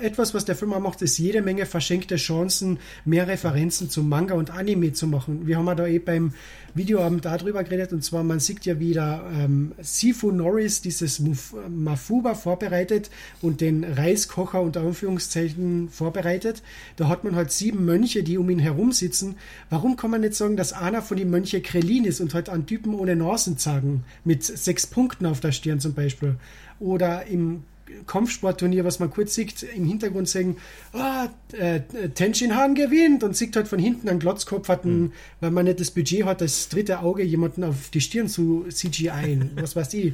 etwas, 0.01 0.33
was 0.33 0.45
der 0.45 0.55
Film 0.55 0.73
auch 0.73 0.79
macht, 0.79 1.03
ist 1.03 1.19
jede 1.19 1.43
Menge 1.43 1.67
verschenkte 1.67 2.15
Chancen, 2.15 2.79
mehr 3.05 3.27
Referenzen 3.27 3.87
zu 3.87 4.01
Manga 4.01 4.33
und 4.33 4.49
Anime 4.49 4.93
zu 4.93 5.05
machen. 5.05 5.45
Wir 5.45 5.57
haben 5.57 5.67
ja 5.67 5.75
da 5.75 5.85
eh 5.85 5.99
beim 5.99 6.33
Videoabend 6.73 7.23
darüber 7.23 7.63
geredet 7.63 7.93
und 7.93 8.03
zwar, 8.03 8.23
man 8.23 8.39
sieht 8.39 8.65
ja 8.65 8.79
wieder 8.79 9.29
ähm, 9.37 9.73
Sifu 9.79 10.31
Norris 10.31 10.81
dieses 10.81 11.19
Muf- 11.19 11.53
Mafuba 11.69 12.33
vorbereitet 12.33 13.11
und 13.43 13.61
den 13.61 13.83
Reiskocher 13.83 14.59
unter 14.59 14.81
Anführungszeichen 14.81 15.89
vorbereitet. 15.89 16.63
Da 16.95 17.09
hat 17.09 17.23
man 17.23 17.35
halt 17.35 17.51
sieben 17.51 17.85
Mönche, 17.85 18.23
die 18.23 18.39
um 18.39 18.49
ihn 18.49 18.57
herum 18.57 18.91
sitzen. 18.91 19.35
Warum 19.69 19.97
kann 19.97 20.09
man 20.09 20.21
nicht 20.21 20.33
sagen, 20.33 20.57
dass 20.57 20.73
einer 20.73 21.03
von 21.03 21.17
den 21.17 21.29
Mönche 21.29 21.61
Krellin 21.61 22.05
ist 22.05 22.21
und 22.21 22.33
halt 22.33 22.49
einen 22.49 22.65
Typen 22.65 22.95
ohne 22.95 23.15
Nasen 23.15 23.59
zeigen, 23.59 24.03
mit 24.23 24.43
sechs 24.43 24.87
Punkten 24.87 25.27
auf 25.27 25.41
der 25.41 25.51
Stirn 25.51 25.79
zum 25.79 25.93
Beispiel? 25.93 26.37
Oder 26.79 27.27
im 27.27 27.61
Kampfsportturnier, 28.07 28.85
was 28.85 28.99
man 28.99 29.09
kurz 29.11 29.35
sieht, 29.35 29.63
im 29.63 29.85
Hintergrund 29.85 30.29
sagen, 30.29 30.57
ah, 30.93 31.27
äh, 31.51 31.81
Tenshin 32.13 32.55
Han 32.55 32.75
gewinnt 32.75 33.23
und 33.23 33.35
sieht 33.35 33.55
halt 33.55 33.67
von 33.67 33.79
hinten 33.79 34.09
einen 34.09 34.19
Glotzkopf, 34.19 34.67
hat 34.69 34.85
einen, 34.85 35.13
weil 35.41 35.51
man 35.51 35.65
nicht 35.65 35.79
das 35.79 35.91
Budget 35.91 36.25
hat, 36.25 36.41
das 36.41 36.69
dritte 36.69 36.99
Auge 36.99 37.23
jemanden 37.23 37.63
auf 37.63 37.89
die 37.93 38.01
Stirn 38.01 38.27
zu 38.27 38.65
CGI. 38.69 39.41
Was 39.55 39.75
weiß 39.75 39.93
ich. 39.95 40.13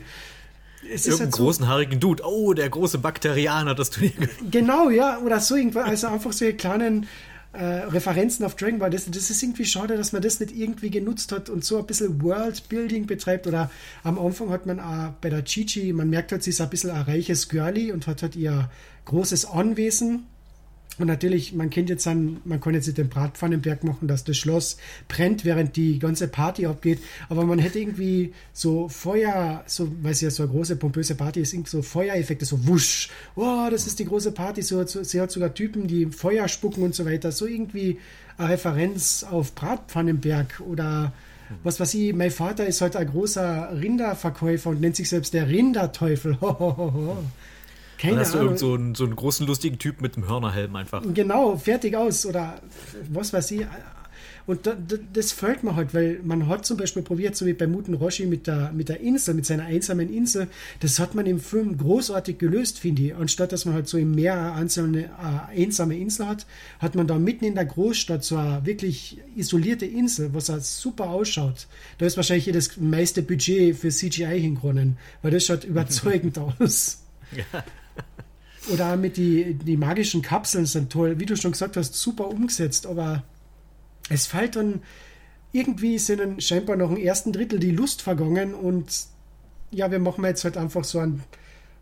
Es 0.81 1.01
ist 1.01 1.07
Irgendeinen 1.07 1.25
halt 1.27 1.35
so, 1.35 1.43
großen 1.43 1.67
haarigen 1.67 1.99
Dude. 1.99 2.23
Oh, 2.25 2.53
der 2.53 2.69
große 2.69 2.99
Bakterianer, 2.99 3.75
das 3.75 3.89
Turnier. 3.89 4.11
gewonnen. 4.11 4.51
Genau, 4.51 4.89
ja, 4.89 5.19
oder 5.19 5.39
so 5.39 5.55
irgendwas, 5.55 5.85
also 5.85 6.07
einfach 6.07 6.31
solche 6.31 6.55
kleinen 6.55 7.07
äh, 7.53 7.63
Referenzen 7.63 8.45
auf 8.45 8.55
Dragon 8.55 8.79
Ball. 8.79 8.89
Das, 8.89 9.05
das 9.05 9.29
ist 9.29 9.41
irgendwie 9.41 9.65
schade, 9.65 9.97
dass 9.97 10.11
man 10.11 10.21
das 10.21 10.39
nicht 10.39 10.55
irgendwie 10.55 10.89
genutzt 10.89 11.31
hat 11.31 11.49
und 11.49 11.63
so 11.63 11.79
ein 11.79 11.85
bisschen 11.85 12.21
Worldbuilding 12.21 13.07
betreibt. 13.07 13.47
Oder 13.47 13.71
am 14.03 14.19
Anfang 14.19 14.49
hat 14.49 14.65
man 14.65 14.79
auch 14.79 15.13
bei 15.21 15.29
der 15.29 15.43
Chichi, 15.43 15.93
man 15.93 16.09
merkt 16.09 16.31
halt, 16.31 16.43
sie 16.43 16.51
ist 16.51 16.61
ein 16.61 16.69
bisschen 16.69 16.91
ein 16.91 17.01
reiches 17.01 17.49
Girlie 17.49 17.91
und 17.91 18.07
hat 18.07 18.21
halt 18.21 18.35
ihr 18.35 18.69
großes 19.05 19.45
Anwesen. 19.45 20.27
Und 20.99 21.07
natürlich, 21.07 21.53
man 21.53 21.69
kennt 21.69 21.89
jetzt 21.89 22.05
an, 22.07 22.41
man 22.43 22.59
kann 22.59 22.73
jetzt 22.73 22.85
nicht 22.85 22.97
den 22.97 23.09
Bratpfannenberg 23.09 23.83
machen, 23.83 24.07
dass 24.07 24.23
das 24.25 24.37
Schloss 24.37 24.77
brennt, 25.07 25.45
während 25.45 25.75
die 25.75 25.97
ganze 25.97 26.27
Party 26.27 26.65
abgeht. 26.65 26.99
Aber 27.29 27.45
man 27.45 27.57
hätte 27.57 27.79
irgendwie 27.79 28.33
so 28.53 28.89
Feuer, 28.89 29.63
so, 29.65 29.89
weil 30.01 30.11
es 30.11 30.21
ja 30.21 30.29
so 30.29 30.43
eine 30.43 30.51
große, 30.51 30.75
pompöse 30.75 31.15
Party 31.15 31.39
ist, 31.39 31.53
irgendwie 31.53 31.71
so 31.71 31.81
Feuereffekte, 31.81 32.45
so 32.45 32.67
wusch. 32.67 33.09
Oh, 33.35 33.67
das 33.71 33.87
ist 33.87 33.97
die 33.99 34.05
große 34.05 34.33
Party. 34.33 34.61
So, 34.61 34.85
so, 34.85 35.03
sie 35.03 35.21
hat 35.21 35.31
sogar 35.31 35.53
Typen, 35.53 35.87
die 35.87 36.07
Feuer 36.07 36.47
spucken 36.47 36.83
und 36.83 36.93
so 36.93 37.05
weiter. 37.05 37.31
So 37.31 37.47
irgendwie 37.47 37.97
eine 38.37 38.49
Referenz 38.49 39.23
auf 39.23 39.55
Bratpfannenberg 39.55 40.61
oder 40.67 41.13
was 41.63 41.79
weiß 41.79 41.95
ich, 41.95 42.13
mein 42.13 42.29
Vater 42.29 42.67
ist 42.67 42.81
heute 42.81 42.99
ein 42.99 43.07
großer 43.07 43.71
Rinderverkäufer 43.81 44.69
und 44.69 44.81
nennt 44.81 44.95
sich 44.95 45.09
selbst 45.09 45.33
der 45.33 45.47
Rinderteufel. 45.47 46.37
Ho, 46.41 46.59
ho, 46.59 46.77
ho. 46.77 47.17
Keine 47.99 48.13
Dann 48.13 48.21
hast 48.21 48.33
du 48.33 48.37
Ahnung. 48.37 48.47
irgend 48.47 48.59
so 48.59 48.73
einen, 48.73 48.95
so 48.95 49.03
einen 49.03 49.15
großen, 49.15 49.45
lustigen 49.45 49.77
Typ 49.77 50.01
mit 50.01 50.15
einem 50.15 50.27
Hörnerhelm 50.27 50.75
einfach. 50.75 51.03
Genau, 51.13 51.57
fertig 51.57 51.95
aus 51.95 52.25
oder 52.25 52.61
was 53.11 53.33
weiß 53.33 53.51
ich. 53.51 53.65
Und 54.47 54.65
da, 54.65 54.73
da, 54.73 54.95
das 55.13 55.31
fällt 55.31 55.63
mir 55.63 55.75
halt, 55.75 55.93
weil 55.93 56.21
man 56.23 56.47
hat 56.47 56.65
zum 56.65 56.77
Beispiel 56.77 57.03
probiert, 57.03 57.35
so 57.35 57.45
wie 57.45 57.53
bei 57.53 57.67
Muten 57.67 57.93
Roshi 57.93 58.25
mit 58.25 58.47
der, 58.47 58.71
mit 58.71 58.89
der 58.89 58.99
Insel, 58.99 59.35
mit 59.35 59.45
seiner 59.45 59.65
einsamen 59.65 60.11
Insel, 60.11 60.47
das 60.79 60.97
hat 60.97 61.13
man 61.13 61.27
im 61.27 61.39
Film 61.39 61.77
großartig 61.77 62.39
gelöst, 62.39 62.79
finde 62.79 63.01
ich. 63.03 63.15
Anstatt 63.15 63.51
dass 63.51 63.65
man 63.65 63.75
halt 63.75 63.87
so 63.87 63.97
im 63.99 64.15
Meer 64.15 64.33
eine 64.33 64.53
einzelne, 64.53 65.03
äh, 65.03 65.61
einsame 65.61 65.97
Insel 65.99 66.25
hat, 66.25 66.47
hat 66.79 66.95
man 66.95 67.05
da 67.05 67.19
mitten 67.19 67.45
in 67.45 67.53
der 67.53 67.65
Großstadt 67.65 68.23
so 68.23 68.37
eine 68.37 68.65
wirklich 68.65 69.19
isolierte 69.35 69.85
Insel, 69.85 70.33
was 70.33 70.49
halt 70.49 70.63
super 70.63 71.09
ausschaut. 71.09 71.67
Da 71.99 72.05
ist 72.07 72.17
wahrscheinlich 72.17 72.45
hier 72.45 72.53
das 72.53 72.77
meiste 72.77 73.21
Budget 73.21 73.75
für 73.77 73.89
CGI 73.89 74.39
hingeronnen, 74.39 74.97
weil 75.21 75.31
das 75.31 75.45
schaut 75.45 75.63
überzeugend 75.63 76.39
aus. 76.59 77.03
Oder 78.73 78.97
mit 78.97 79.17
die, 79.17 79.53
die 79.53 79.77
magischen 79.77 80.21
Kapseln 80.21 80.65
sind 80.65 80.91
toll. 80.91 81.19
Wie 81.19 81.25
du 81.25 81.35
schon 81.35 81.53
gesagt 81.53 81.77
hast, 81.77 81.95
super 81.95 82.27
umgesetzt, 82.27 82.85
aber 82.85 83.23
es 84.09 84.27
fällt 84.27 84.55
dann 84.55 84.81
irgendwie 85.51 85.97
sind 85.97 86.19
dann 86.19 86.41
scheinbar 86.41 86.75
noch 86.75 86.91
im 86.91 86.97
ersten 86.97 87.33
Drittel 87.33 87.59
die 87.59 87.71
Lust 87.71 88.01
vergangen 88.01 88.53
und 88.53 88.85
ja, 89.71 89.89
wir 89.91 89.99
machen 89.99 90.23
jetzt 90.23 90.43
halt 90.43 90.57
einfach 90.57 90.83
so 90.83 90.99
ein, 90.99 91.23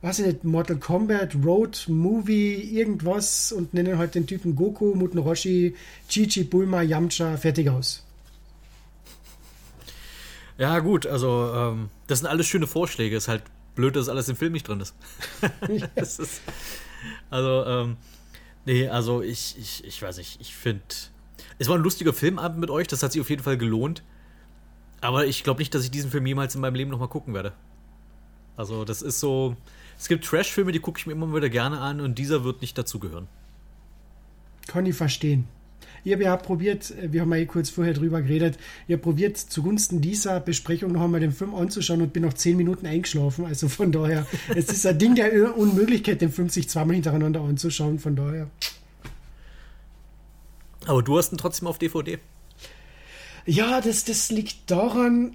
weiß 0.02 0.20
ich 0.20 0.26
nicht, 0.26 0.44
Mortal 0.44 0.78
Kombat, 0.78 1.36
Road, 1.44 1.86
Movie, 1.88 2.56
irgendwas 2.56 3.52
und 3.52 3.74
nennen 3.74 3.98
halt 3.98 4.16
den 4.16 4.28
Typen 4.28 4.56
Goku, 4.56 4.94
Muten 4.94 5.20
Roshi, 5.20 5.76
Chichi, 6.08 6.44
Bulma, 6.44 6.82
Yamcha, 6.82 7.38
fertig 7.38 7.70
aus. 7.70 8.04
Ja, 10.58 10.80
gut, 10.80 11.06
also 11.06 11.52
ähm, 11.54 11.90
das 12.08 12.20
sind 12.20 12.28
alles 12.28 12.48
schöne 12.48 12.68
Vorschläge. 12.68 13.16
Ist 13.16 13.28
halt 13.28 13.44
blöd, 13.78 13.96
dass 13.96 14.10
alles 14.10 14.28
im 14.28 14.36
Film 14.36 14.52
nicht 14.52 14.68
drin 14.68 14.82
ist. 14.82 14.94
das 15.96 16.20
ist 16.20 16.42
also, 17.30 17.66
ähm, 17.66 17.98
nee, 18.66 18.88
also 18.88 19.22
ich, 19.22 19.56
ich, 19.58 19.84
ich 19.84 20.02
weiß 20.02 20.18
nicht, 20.18 20.40
ich 20.42 20.56
finde, 20.56 20.84
es 21.60 21.68
war 21.68 21.78
ein 21.78 21.84
lustiger 21.84 22.14
Filmabend 22.14 22.60
mit 22.60 22.70
euch, 22.70 22.88
das 22.88 23.04
hat 23.04 23.12
sich 23.12 23.22
auf 23.22 23.30
jeden 23.30 23.44
Fall 23.44 23.58
gelohnt. 23.58 24.04
Aber 25.02 25.28
ich 25.28 25.44
glaube 25.44 25.60
nicht, 25.60 25.74
dass 25.76 25.84
ich 25.84 25.92
diesen 25.92 26.10
Film 26.10 26.26
jemals 26.26 26.56
in 26.56 26.62
meinem 26.62 26.76
Leben 26.76 26.90
nochmal 26.90 27.08
gucken 27.08 27.34
werde. 27.34 27.54
Also, 28.56 28.84
das 28.84 29.04
ist 29.04 29.20
so. 29.20 29.56
Es 30.00 30.08
gibt 30.08 30.26
Trash-Filme, 30.26 30.72
die 30.72 30.80
gucke 30.80 31.00
ich 31.00 31.06
mir 31.06 31.14
immer 31.14 31.34
wieder 31.36 31.50
gerne 31.50 31.80
an 31.80 32.02
und 32.02 32.18
dieser 32.18 32.44
wird 32.44 32.62
nicht 32.62 32.78
dazugehören. 32.78 33.28
Ich 34.84 34.96
verstehen. 34.96 35.48
Ich 36.04 36.14
habe 36.14 36.24
ja 36.24 36.36
probiert, 36.38 36.92
äh, 36.92 37.12
wir 37.12 37.22
haben 37.22 37.32
ja 37.32 37.38
eh 37.38 37.46
kurz 37.46 37.70
vorher 37.70 37.94
drüber 37.94 38.22
geredet, 38.22 38.58
ich 38.88 38.94
habe 38.94 39.02
probiert, 39.02 39.38
zugunsten 39.38 40.02
dieser 40.02 40.40
Besprechung 40.40 40.92
noch 40.92 41.02
einmal 41.02 41.20
den 41.20 41.32
Film 41.32 41.56
anzuschauen 41.56 42.02
und 42.02 42.14
bin 42.14 42.24
noch 42.24 42.34
zehn 42.34 42.58
Minuten 42.58 42.86
eingeschlafen. 42.86 43.46
Also 43.46 43.68
von 43.68 43.92
daher, 43.92 44.26
es 44.56 44.70
ist 44.70 44.86
ein 44.86 44.98
Ding 45.00 45.16
der 45.16 45.58
Unmöglichkeit, 45.58 46.22
den 46.22 46.32
Film 46.32 46.50
sich 46.50 46.70
zweimal 46.70 46.96
hintereinander 46.96 47.42
anzuschauen. 47.42 48.00
Von 48.00 48.16
daher. 48.16 48.50
Aber 50.86 51.04
du 51.04 51.18
hast 51.18 51.34
ihn 51.34 51.38
trotzdem 51.38 51.68
auf 51.68 51.78
DVD. 51.78 52.20
Ja, 53.46 53.80
das, 53.82 54.04
das 54.04 54.30
liegt 54.30 54.70
daran, 54.70 55.34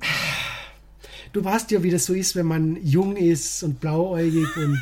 du 1.32 1.43
weißt 1.43 1.70
ja, 1.70 1.82
wie 1.82 1.90
das 1.90 2.05
so 2.05 2.12
ist, 2.12 2.36
wenn 2.36 2.47
man 2.47 2.78
jung 2.84 3.16
ist 3.16 3.62
und 3.62 3.80
blauäugig 3.80 4.55
und 4.56 4.80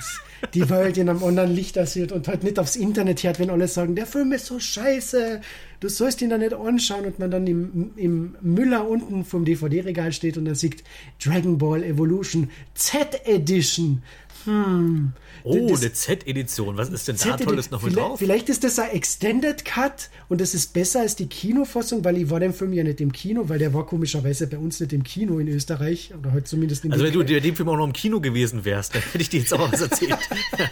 die 0.54 0.68
Welt 0.68 0.98
in 0.98 1.08
einem 1.08 1.22
anderen 1.22 1.54
Licht 1.54 1.76
sieht 1.86 2.12
und 2.12 2.28
halt 2.28 2.42
nicht 2.42 2.58
aufs 2.58 2.76
Internet 2.76 3.22
hört, 3.22 3.38
wenn 3.38 3.50
alle 3.50 3.68
sagen, 3.68 3.94
der 3.94 4.06
Film 4.06 4.32
ist 4.32 4.46
so 4.46 4.58
scheiße, 4.58 5.40
du 5.80 5.88
sollst 5.88 6.22
ihn 6.22 6.30
da 6.30 6.38
nicht 6.38 6.54
anschauen 6.54 7.04
und 7.04 7.18
man 7.18 7.30
dann 7.30 7.46
im, 7.46 7.92
im 7.96 8.36
Müller 8.40 8.88
unten 8.88 9.24
vom 9.24 9.44
DVD-Regal 9.44 10.12
steht 10.12 10.36
und 10.36 10.44
dann 10.44 10.54
sieht 10.54 10.82
Dragon 11.22 11.58
Ball 11.58 11.82
Evolution 11.82 12.50
Z-Edition. 12.74 14.02
Hm. 14.44 15.12
Oh, 15.42 15.68
Das- 15.70 15.80
eine 15.80 15.92
Z-Edition. 15.92 16.76
Was 16.76 16.90
ist 16.90 17.08
denn 17.08 17.16
da. 17.16 17.36
Tolles 17.36 17.70
noch 17.70 17.82
mit 17.82 17.92
vielleicht, 17.92 18.08
drauf? 18.08 18.18
Vielleicht 18.18 18.48
ist 18.48 18.64
das 18.64 18.78
ein 18.78 18.90
Extended 18.90 19.64
Cut 19.64 20.10
und 20.28 20.40
das 20.40 20.54
ist 20.54 20.72
besser 20.72 21.00
als 21.00 21.16
die 21.16 21.26
Kinofassung, 21.26 22.04
weil 22.04 22.18
ich 22.18 22.30
war 22.30 22.40
den 22.40 22.52
Film 22.52 22.72
ja 22.72 22.84
nicht 22.84 23.00
im 23.00 23.12
Kino, 23.12 23.48
weil 23.48 23.58
der 23.58 23.72
war 23.72 23.86
komischerweise 23.86 24.46
bei 24.46 24.58
uns 24.58 24.80
nicht 24.80 24.92
im 24.92 25.02
Kino 25.02 25.38
in 25.38 25.48
Österreich 25.48 26.12
oder 26.18 26.32
halt 26.32 26.46
zumindest 26.46 26.84
in 26.84 26.92
Also 26.92 27.04
wenn 27.04 27.12
du 27.12 27.22
dir 27.22 27.40
dem 27.40 27.56
Film 27.56 27.68
auch 27.68 27.76
noch 27.76 27.86
im 27.86 27.92
Kino 27.92 28.20
gewesen 28.20 28.64
wärst, 28.64 28.94
dann 28.94 29.02
hätte 29.02 29.22
ich 29.22 29.28
dir 29.28 29.40
jetzt 29.40 29.54
auch 29.54 29.72
was 29.72 29.80
erzählt. 29.80 30.12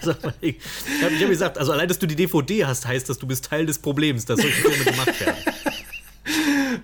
also, 0.02 0.14
ich 0.40 0.56
ich 0.56 1.04
habe 1.04 1.14
hab 1.14 1.28
gesagt, 1.28 1.58
also 1.58 1.72
allein, 1.72 1.88
dass 1.88 1.98
du 1.98 2.06
die 2.06 2.16
DVD 2.16 2.64
hast, 2.66 2.86
heißt, 2.86 3.08
dass 3.08 3.18
du 3.18 3.26
bist 3.26 3.44
Teil 3.46 3.66
des 3.66 3.78
Problems, 3.78 4.24
dass 4.24 4.40
solche 4.40 4.60
Filme 4.60 4.84
gemacht 4.84 5.20
werden. 5.20 5.36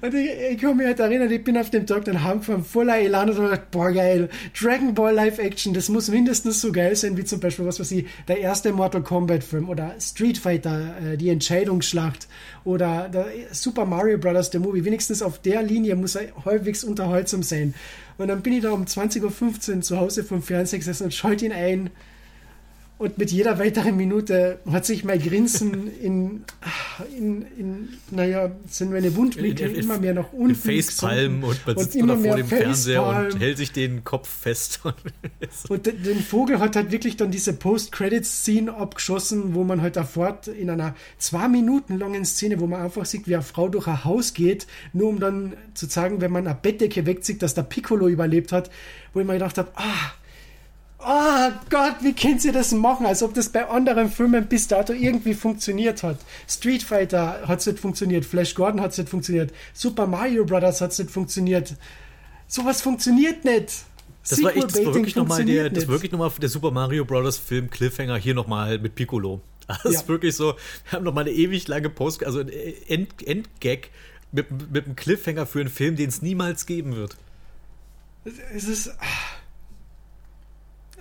Und 0.05 0.13
ich, 0.13 0.29
ich 0.51 0.63
mich 0.63 0.87
halt 0.87 1.01
erinnern, 1.01 1.31
ich 1.31 1.43
bin 1.43 1.57
auf 1.57 1.71
dem 1.71 1.87
Tag 1.87 2.05
dann 2.05 2.23
heimgefahren, 2.23 2.63
voller 2.63 2.99
Elan 2.99 3.31
und 3.31 3.39
hab 3.39 3.45
gedacht, 3.45 3.71
boah 3.71 3.91
geil, 3.91 4.29
Dragon 4.53 4.93
Ball 4.95 5.15
Live 5.15 5.39
Action, 5.39 5.73
das 5.73 5.89
muss 5.89 6.11
mindestens 6.11 6.61
so 6.61 6.73
geil 6.73 6.95
sein 6.95 7.17
wie 7.17 7.25
zum 7.25 7.41
Beispiel, 7.41 7.65
was 7.65 7.81
weiß 7.81 7.91
ich, 7.93 8.05
der 8.29 8.39
erste 8.39 8.75
Mortal 8.75 9.03
Kombat 9.03 9.43
Film 9.43 9.67
oder 9.67 9.95
Street 9.99 10.37
Fighter, 10.37 10.95
äh, 11.03 11.17
die 11.17 11.31
Entscheidungsschlacht 11.31 12.29
oder 12.65 13.09
der 13.09 13.29
Super 13.53 13.87
Mario 13.87 14.19
Brothers, 14.19 14.51
der 14.51 14.61
Movie, 14.61 14.85
wenigstens 14.85 15.23
auf 15.23 15.39
der 15.39 15.63
Linie 15.63 15.97
muss 15.97 16.17
er 16.17 16.27
halbwegs 16.45 16.85
unterhaltsam 16.85 17.43
sein. 17.43 17.73
Und 18.19 18.29
dann 18.29 18.43
bin 18.43 18.53
ich 18.53 18.63
da 18.63 18.73
um 18.73 18.85
20.15 18.85 19.77
Uhr 19.77 19.81
zu 19.81 19.99
Hause 19.99 20.23
vom 20.23 20.43
Fernseher 20.43 20.81
gesessen 20.81 21.05
und 21.05 21.15
schalte 21.15 21.47
ihn 21.47 21.53
ein 21.53 21.89
und 23.05 23.19
mit 23.19 23.31
jeder 23.31 23.59
weiteren 23.59 23.97
Minute 23.97 24.59
hat 24.71 24.85
sich 24.87 25.05
mein 25.05 25.21
Grinsen 25.21 25.89
in, 26.01 26.45
in, 27.17 27.43
in 27.59 27.89
naja, 28.11 28.51
sind 28.69 28.91
meine 28.93 29.09
in- 29.09 29.75
immer 29.75 29.99
mehr 29.99 30.15
Mit 30.15 30.27
unten 30.33 30.55
Facepalm 30.55 31.45
und 31.45 31.67
man 31.67 31.79
sitzt 31.79 31.97
immer 31.97 32.15
immer 32.15 32.25
vor 32.29 32.37
dem 32.37 32.47
Fernseher 32.47 33.03
Facepalm. 33.03 33.33
und 33.35 33.39
hält 33.41 33.57
sich 33.59 33.73
den 33.73 34.05
Kopf 34.05 34.29
fest. 34.29 34.81
Und 35.69 35.87
de- 35.87 35.95
den 35.95 36.21
Vogel 36.21 36.59
hat 36.59 36.77
halt 36.77 36.91
wirklich 36.91 37.17
dann 37.17 37.31
diese 37.31 37.53
Post-Credit-Scene 37.53 38.75
abgeschossen, 38.75 39.55
wo 39.55 39.65
man 39.65 39.81
halt 39.83 39.95
sofort 39.95 40.49
in 40.49 40.71
einer 40.71 40.95
zwei 41.19 41.49
Minuten 41.49 41.99
langen 41.99 42.25
Szene, 42.25 42.61
wo 42.61 42.67
man 42.67 42.81
einfach 42.83 43.05
sieht, 43.05 43.29
wie 43.29 43.35
eine 43.35 43.43
Frau 43.43 43.69
durch 43.69 43.87
ein 43.87 44.05
Haus 44.05 44.35
geht, 44.35 44.67
nur 44.93 45.09
um 45.09 45.21
dann 45.21 45.53
zu 45.75 45.87
sagen, 45.87 46.21
wenn 46.21 46.33
man 46.33 46.47
eine 46.47 46.57
Bettdecke 46.61 47.07
wegzieht, 47.07 47.43
dass 47.43 47.55
der 47.55 47.63
Piccolo 47.63 48.09
überlebt 48.09 48.53
hat, 48.53 48.71
wo 49.13 49.21
ich 49.21 49.27
mir 49.27 49.35
gedacht 49.35 49.59
habe, 49.59 49.71
ah, 49.75 50.13
Oh 51.07 51.51
Gott, 51.71 51.97
wie 52.01 52.15
können 52.15 52.39
sie 52.39 52.51
das 52.53 52.73
machen? 52.73 53.05
Als 53.07 53.23
ob 53.23 53.35
das 53.35 53.49
bei 53.51 53.69
anderen 53.69 54.11
Filmen 54.11 54.47
bis 54.47 54.69
dato 54.69 54.93
irgendwie 54.93 55.35
funktioniert 55.35 56.03
hat. 56.03 56.19
Street 56.49 56.83
Fighter 56.83 57.43
hat 57.47 57.61
es 57.61 57.67
nicht 57.67 57.79
funktioniert, 57.79 58.25
Flash 58.25 58.55
Gordon 58.55 58.81
hat 58.81 58.93
es 58.93 58.99
nicht 58.99 59.11
funktioniert, 59.11 59.53
Super 59.75 60.07
Mario 60.07 60.45
Brothers 60.45 60.81
hat 60.81 60.93
es 60.93 60.99
nicht 60.99 61.11
funktioniert. 61.11 61.75
Sowas 62.47 62.81
funktioniert 62.83 63.45
nicht. 63.45 63.85
Das 64.29 64.43
war, 64.43 64.57
echt, 64.57 64.65
das 64.65 64.85
war 64.85 64.95
wirklich 64.95 65.17
nochmal 65.17 65.45
der, 65.45 65.69
das 65.69 65.87
wirklich 65.89 66.11
noch 66.13 66.19
mal 66.19 66.31
der 66.41 66.49
Super 66.49 66.71
Mario 66.71 67.05
Bros. 67.05 67.37
Film 67.37 67.69
Cliffhanger 67.69 68.17
hier 68.17 68.35
nochmal 68.35 68.79
mit 68.79 68.95
Piccolo. 68.95 69.41
Das 69.67 69.85
Ja. 69.85 69.91
ist 70.01 70.09
wirklich 70.09 70.35
so, 70.37 70.55
wir 70.85 70.93
haben 70.93 71.05
nochmal 71.05 71.25
eine 71.25 71.33
ewig 71.33 71.69
lange 71.69 71.89
Post, 71.91 72.25
also 72.25 72.41
ein 72.41 72.49
End, 72.89 73.27
Endgag 73.27 73.91
mit, 74.33 74.51
mit 74.73 74.85
einem 74.87 74.97
Cliffhanger 74.97 75.47
für 75.47 75.61
einen 75.61 75.69
Film, 75.71 75.97
den 75.97 76.09
es 76.09 76.21
niemals 76.23 76.67
geben 76.67 76.97
wird. 76.97 77.17
Es 78.55 78.65
ist. 78.65 78.89
ah. 78.89 79.05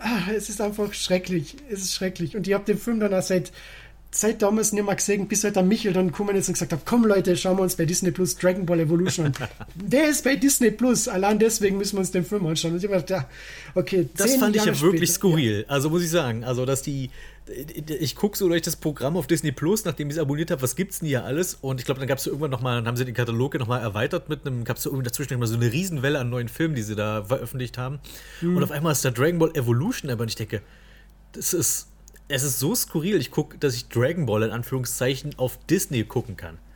Ah, 0.05 0.29
es 0.35 0.49
ist 0.49 0.59
einfach 0.59 0.93
schrecklich. 0.93 1.55
Es 1.69 1.81
ist 1.81 1.93
schrecklich. 1.93 2.35
Und 2.35 2.45
ich 2.45 2.53
habe 2.53 2.65
den 2.65 2.77
Film 2.77 2.99
dann 2.99 3.13
auch 3.13 3.21
seit, 3.21 3.53
seit 4.15 4.41
damals 4.41 4.71
nicht 4.73 4.85
mehr 4.85 4.95
gesehen, 4.95 5.27
bis 5.27 5.43
halt 5.43 5.55
der 5.55 5.63
Michel 5.63 5.93
dann 5.93 6.07
gekommen 6.07 6.35
ist 6.35 6.47
und 6.47 6.53
gesagt 6.53 6.71
hat: 6.71 6.81
Komm 6.85 7.05
Leute, 7.05 7.35
schauen 7.35 7.57
wir 7.57 7.63
uns 7.63 7.75
bei 7.75 7.85
Disney 7.85 8.11
Plus 8.11 8.35
Dragon 8.37 8.65
Ball 8.65 8.79
Evolution 8.79 9.27
an. 9.27 9.33
der 9.75 10.09
ist 10.09 10.23
bei 10.23 10.35
Disney 10.35 10.71
Plus. 10.71 11.07
Allein 11.07 11.39
deswegen 11.39 11.77
müssen 11.77 11.93
wir 11.95 11.99
uns 12.01 12.11
den 12.11 12.25
Film 12.25 12.45
anschauen. 12.45 12.71
Und 12.73 12.77
ich 12.77 12.83
hab 12.83 12.91
gedacht, 12.91 13.09
ja, 13.09 13.29
okay, 13.75 14.07
Das 14.15 14.35
fand 14.35 14.55
ich 14.55 14.63
Jahre 14.65 14.75
ja 14.75 14.81
wirklich 14.81 15.09
später- 15.09 15.13
skurril. 15.13 15.65
Also 15.67 15.89
muss 15.89 16.03
ich 16.03 16.09
sagen, 16.09 16.43
also 16.43 16.65
dass 16.65 16.81
die, 16.81 17.09
ich 17.87 18.15
gucke 18.15 18.37
so 18.37 18.47
durch 18.47 18.61
das 18.61 18.75
Programm 18.75 19.17
auf 19.17 19.27
Disney 19.27 19.51
Plus, 19.51 19.83
nachdem 19.85 20.07
ich 20.09 20.15
es 20.15 20.19
abonniert 20.21 20.51
habe, 20.51 20.61
was 20.61 20.75
gibt's 20.75 20.99
denn 20.99 21.07
hier 21.09 21.25
alles? 21.25 21.55
Und 21.59 21.79
ich 21.79 21.85
glaube, 21.85 21.99
dann 21.99 22.07
gab 22.07 22.17
es 22.19 22.27
irgendwann 22.27 22.51
nochmal, 22.51 22.75
dann 22.77 22.87
haben 22.87 22.95
sie 22.97 23.05
den 23.05 23.13
Katalog 23.15 23.57
nochmal 23.59 23.81
erweitert 23.81 24.29
mit 24.29 24.45
einem, 24.45 24.63
gab 24.63 24.77
es 24.77 24.85
irgendwie 24.85 25.03
dazwischen 25.03 25.33
immer 25.33 25.47
so 25.47 25.55
eine 25.55 25.71
Riesenwelle 25.71 26.19
an 26.19 26.29
neuen 26.29 26.47
Filmen, 26.47 26.75
die 26.75 26.83
sie 26.83 26.95
da 26.95 27.23
veröffentlicht 27.25 27.77
haben. 27.77 27.99
Mhm. 28.41 28.57
Und 28.57 28.63
auf 28.63 28.71
einmal 28.71 28.91
ist 28.93 29.03
da 29.03 29.11
Dragon 29.11 29.39
Ball 29.39 29.51
Evolution, 29.55 30.09
aber 30.09 30.23
ich 30.25 30.35
denke, 30.35 30.61
das 31.33 31.53
ist, 31.53 31.87
es 32.33 32.43
ist 32.43 32.59
so 32.59 32.73
skurril. 32.73 33.17
Ich 33.17 33.29
gucke, 33.31 33.57
dass 33.57 33.75
ich 33.75 33.89
Dragon 33.89 34.25
Ball 34.25 34.43
in 34.43 34.51
Anführungszeichen 34.51 35.37
auf 35.37 35.57
Disney 35.69 36.03
gucken 36.03 36.35
kann. 36.35 36.57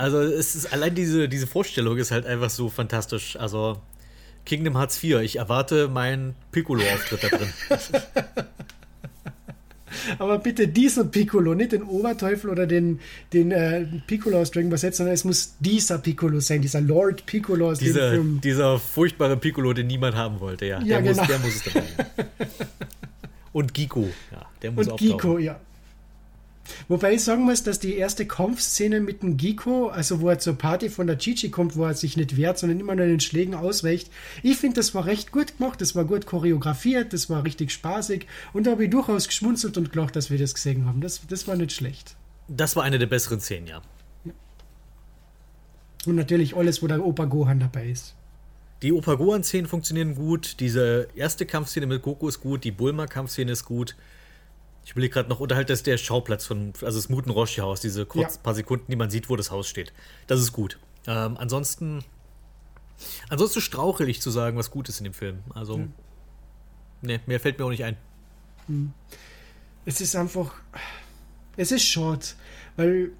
Also 0.00 0.20
es 0.20 0.54
ist 0.54 0.72
allein 0.72 0.94
diese, 0.94 1.28
diese 1.28 1.48
Vorstellung 1.48 1.98
ist 1.98 2.12
halt 2.12 2.24
einfach 2.24 2.50
so 2.50 2.68
fantastisch. 2.68 3.34
Also 3.34 3.82
Kingdom 4.46 4.76
Hearts 4.76 4.96
4, 4.96 5.22
ich 5.22 5.36
erwarte 5.36 5.88
meinen 5.88 6.36
Piccolo-Auftritt 6.52 7.24
da 7.24 7.28
drin. 7.36 7.52
Aber 10.18 10.38
bitte 10.38 10.68
diesen 10.68 11.10
Piccolo, 11.10 11.54
nicht 11.54 11.72
den 11.72 11.82
Oberteufel 11.82 12.50
oder 12.50 12.66
den, 12.66 13.00
den 13.32 13.50
äh, 13.50 13.86
Piccolo 14.06 14.40
aus 14.40 14.50
Dragon 14.50 14.70
Ball 14.70 14.78
Z, 14.78 14.94
sondern 14.94 15.14
es 15.14 15.24
muss 15.24 15.54
dieser 15.60 15.98
Piccolo 15.98 16.40
sein, 16.40 16.62
dieser 16.62 16.80
Lord 16.80 17.26
Piccolo 17.26 17.70
aus 17.70 17.78
dem 17.78 17.86
dieser, 17.86 18.10
Film. 18.10 18.40
dieser 18.42 18.78
furchtbare 18.78 19.36
Piccolo, 19.36 19.72
den 19.72 19.86
niemand 19.86 20.16
haben 20.16 20.40
wollte, 20.40 20.66
ja. 20.66 20.80
Ja, 20.80 21.00
der, 21.00 21.02
genau. 21.02 21.18
muss, 21.18 21.28
der 21.28 21.38
muss 21.38 21.54
es 21.56 21.64
dabei 21.64 21.84
sein. 21.96 22.26
Und 23.52 23.74
Giko, 23.74 24.08
ja, 24.30 24.46
der 24.62 24.72
muss 24.72 24.86
Und 24.86 24.92
auftauchen. 24.92 25.16
Giko, 25.16 25.38
ja. 25.38 25.58
Wobei 26.88 27.14
ich 27.14 27.24
sagen 27.24 27.44
muss, 27.44 27.62
dass 27.62 27.78
die 27.78 27.96
erste 27.96 28.26
Kampfszene 28.26 29.00
mit 29.00 29.22
dem 29.22 29.36
Giko, 29.36 29.88
also 29.88 30.20
wo 30.20 30.28
er 30.28 30.38
zur 30.38 30.56
Party 30.56 30.90
von 30.90 31.06
der 31.06 31.18
Chichi 31.18 31.50
kommt, 31.50 31.76
wo 31.76 31.84
er 31.84 31.94
sich 31.94 32.16
nicht 32.16 32.36
wehrt, 32.36 32.58
sondern 32.58 32.80
immer 32.80 32.94
nur 32.94 33.06
den 33.06 33.20
Schlägen 33.20 33.54
ausweicht, 33.54 34.10
ich 34.42 34.56
finde, 34.56 34.76
das 34.76 34.94
war 34.94 35.06
recht 35.06 35.32
gut 35.32 35.58
gemacht, 35.58 35.80
das 35.80 35.94
war 35.94 36.04
gut 36.04 36.26
choreografiert, 36.26 37.12
das 37.12 37.30
war 37.30 37.44
richtig 37.44 37.72
spaßig 37.72 38.26
und 38.52 38.66
da 38.66 38.72
habe 38.72 38.84
ich 38.84 38.90
durchaus 38.90 39.26
geschmunzelt 39.26 39.76
und 39.76 39.92
gelacht, 39.92 40.16
dass 40.16 40.30
wir 40.30 40.38
das 40.38 40.54
gesehen 40.54 40.86
haben. 40.86 41.00
Das, 41.00 41.20
das 41.28 41.46
war 41.46 41.56
nicht 41.56 41.72
schlecht. 41.72 42.16
Das 42.48 42.76
war 42.76 42.84
eine 42.84 42.98
der 42.98 43.06
besseren 43.06 43.40
Szenen, 43.40 43.66
ja. 43.66 43.82
Und 46.06 46.14
natürlich 46.14 46.56
alles, 46.56 46.82
wo 46.82 46.86
der 46.86 47.04
Opa 47.04 47.24
Gohan 47.24 47.60
dabei 47.60 47.88
ist. 47.88 48.14
Die 48.82 48.92
Opa 48.92 49.14
Gohan-Szenen 49.14 49.66
funktionieren 49.66 50.14
gut, 50.14 50.60
diese 50.60 51.08
erste 51.16 51.46
Kampfszene 51.46 51.86
mit 51.86 52.00
Goku 52.02 52.28
ist 52.28 52.40
gut, 52.40 52.62
die 52.62 52.70
Bulma-Kampfszene 52.70 53.50
ist 53.50 53.64
gut. 53.64 53.96
Ich 54.88 54.92
überlege 54.92 55.12
gerade 55.12 55.28
noch, 55.28 55.38
halt 55.38 55.68
das 55.68 55.82
der 55.82 55.98
Schauplatz 55.98 56.46
von, 56.46 56.72
also 56.80 56.98
das 56.98 57.10
Muten 57.10 57.28
Roshi 57.28 57.60
Haus, 57.60 57.78
diese 57.82 58.06
kurz 58.06 58.36
Ja. 58.36 58.40
paar 58.40 58.54
Sekunden, 58.54 58.86
die 58.90 58.96
man 58.96 59.10
sieht, 59.10 59.28
wo 59.28 59.36
das 59.36 59.50
Haus 59.50 59.68
steht. 59.68 59.92
Das 60.28 60.40
ist 60.40 60.54
gut. 60.54 60.78
Ähm, 61.06 61.36
ansonsten, 61.36 62.02
ansonsten 63.28 63.60
strauchel 63.60 64.08
ich 64.08 64.22
zu 64.22 64.30
sagen, 64.30 64.56
was 64.56 64.70
gut 64.70 64.88
ist 64.88 64.96
in 65.00 65.04
dem 65.04 65.12
Film. 65.12 65.40
Also, 65.54 65.88
ne, 67.02 67.20
mehr 67.26 67.38
fällt 67.38 67.58
mir 67.58 67.66
auch 67.66 67.70
nicht 67.70 67.84
ein. 67.84 67.98
es 69.84 70.00
ist 70.00 70.16
einfach, 70.16 70.54
es 71.58 71.70
ist 71.70 71.84
schade, 71.84 72.24
weil 72.76 73.10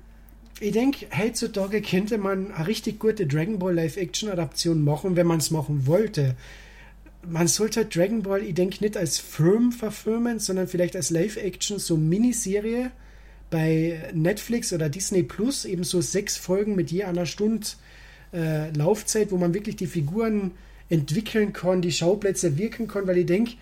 ich 0.61 0.73
denke, 0.73 1.07
heutzutage 1.19 1.83
könnte 1.83 2.17
man 2.17 2.51
eine 2.51 2.67
richtig 2.67 2.99
gute 2.99 3.27
Dragon 3.27 3.59
Ball 3.59 3.75
Live-Action-Adaption 3.75 4.83
machen, 4.83 5.17
wenn 5.17 5.27
man 5.27 5.37
es 5.37 5.51
machen 5.51 5.87
wollte. 5.87 6.35
Man 7.31 7.47
sollte 7.47 7.85
Dragon 7.85 8.23
Ball, 8.23 8.43
ich 8.43 8.55
denke, 8.55 8.83
nicht 8.83 8.97
als 8.97 9.19
Film 9.19 9.73
verfilmen, 9.73 10.39
sondern 10.39 10.67
vielleicht 10.67 10.97
als 10.97 11.11
Live-Action, 11.11 11.79
so 11.79 11.97
Miniserie 11.97 12.91
bei 13.51 14.11
Netflix 14.15 14.73
oder 14.73 14.89
Disney 14.89 15.23
Plus, 15.23 15.65
eben 15.65 15.85
so 15.85 16.01
sechs 16.01 16.37
Folgen 16.37 16.75
mit 16.75 16.91
je 16.91 17.05
einer 17.05 17.27
Stunde 17.27 17.67
äh, 18.33 18.71
Laufzeit, 18.71 19.31
wo 19.31 19.37
man 19.37 19.55
wirklich 19.55 19.77
die 19.77 19.87
Figuren 19.87 20.53
entwickeln 20.89 21.53
kann, 21.53 21.83
die 21.83 21.93
Schauplätze 21.93 22.57
wirken 22.57 22.89
kann, 22.89 23.07
weil 23.07 23.19
ich 23.19 23.27
denke, 23.27 23.53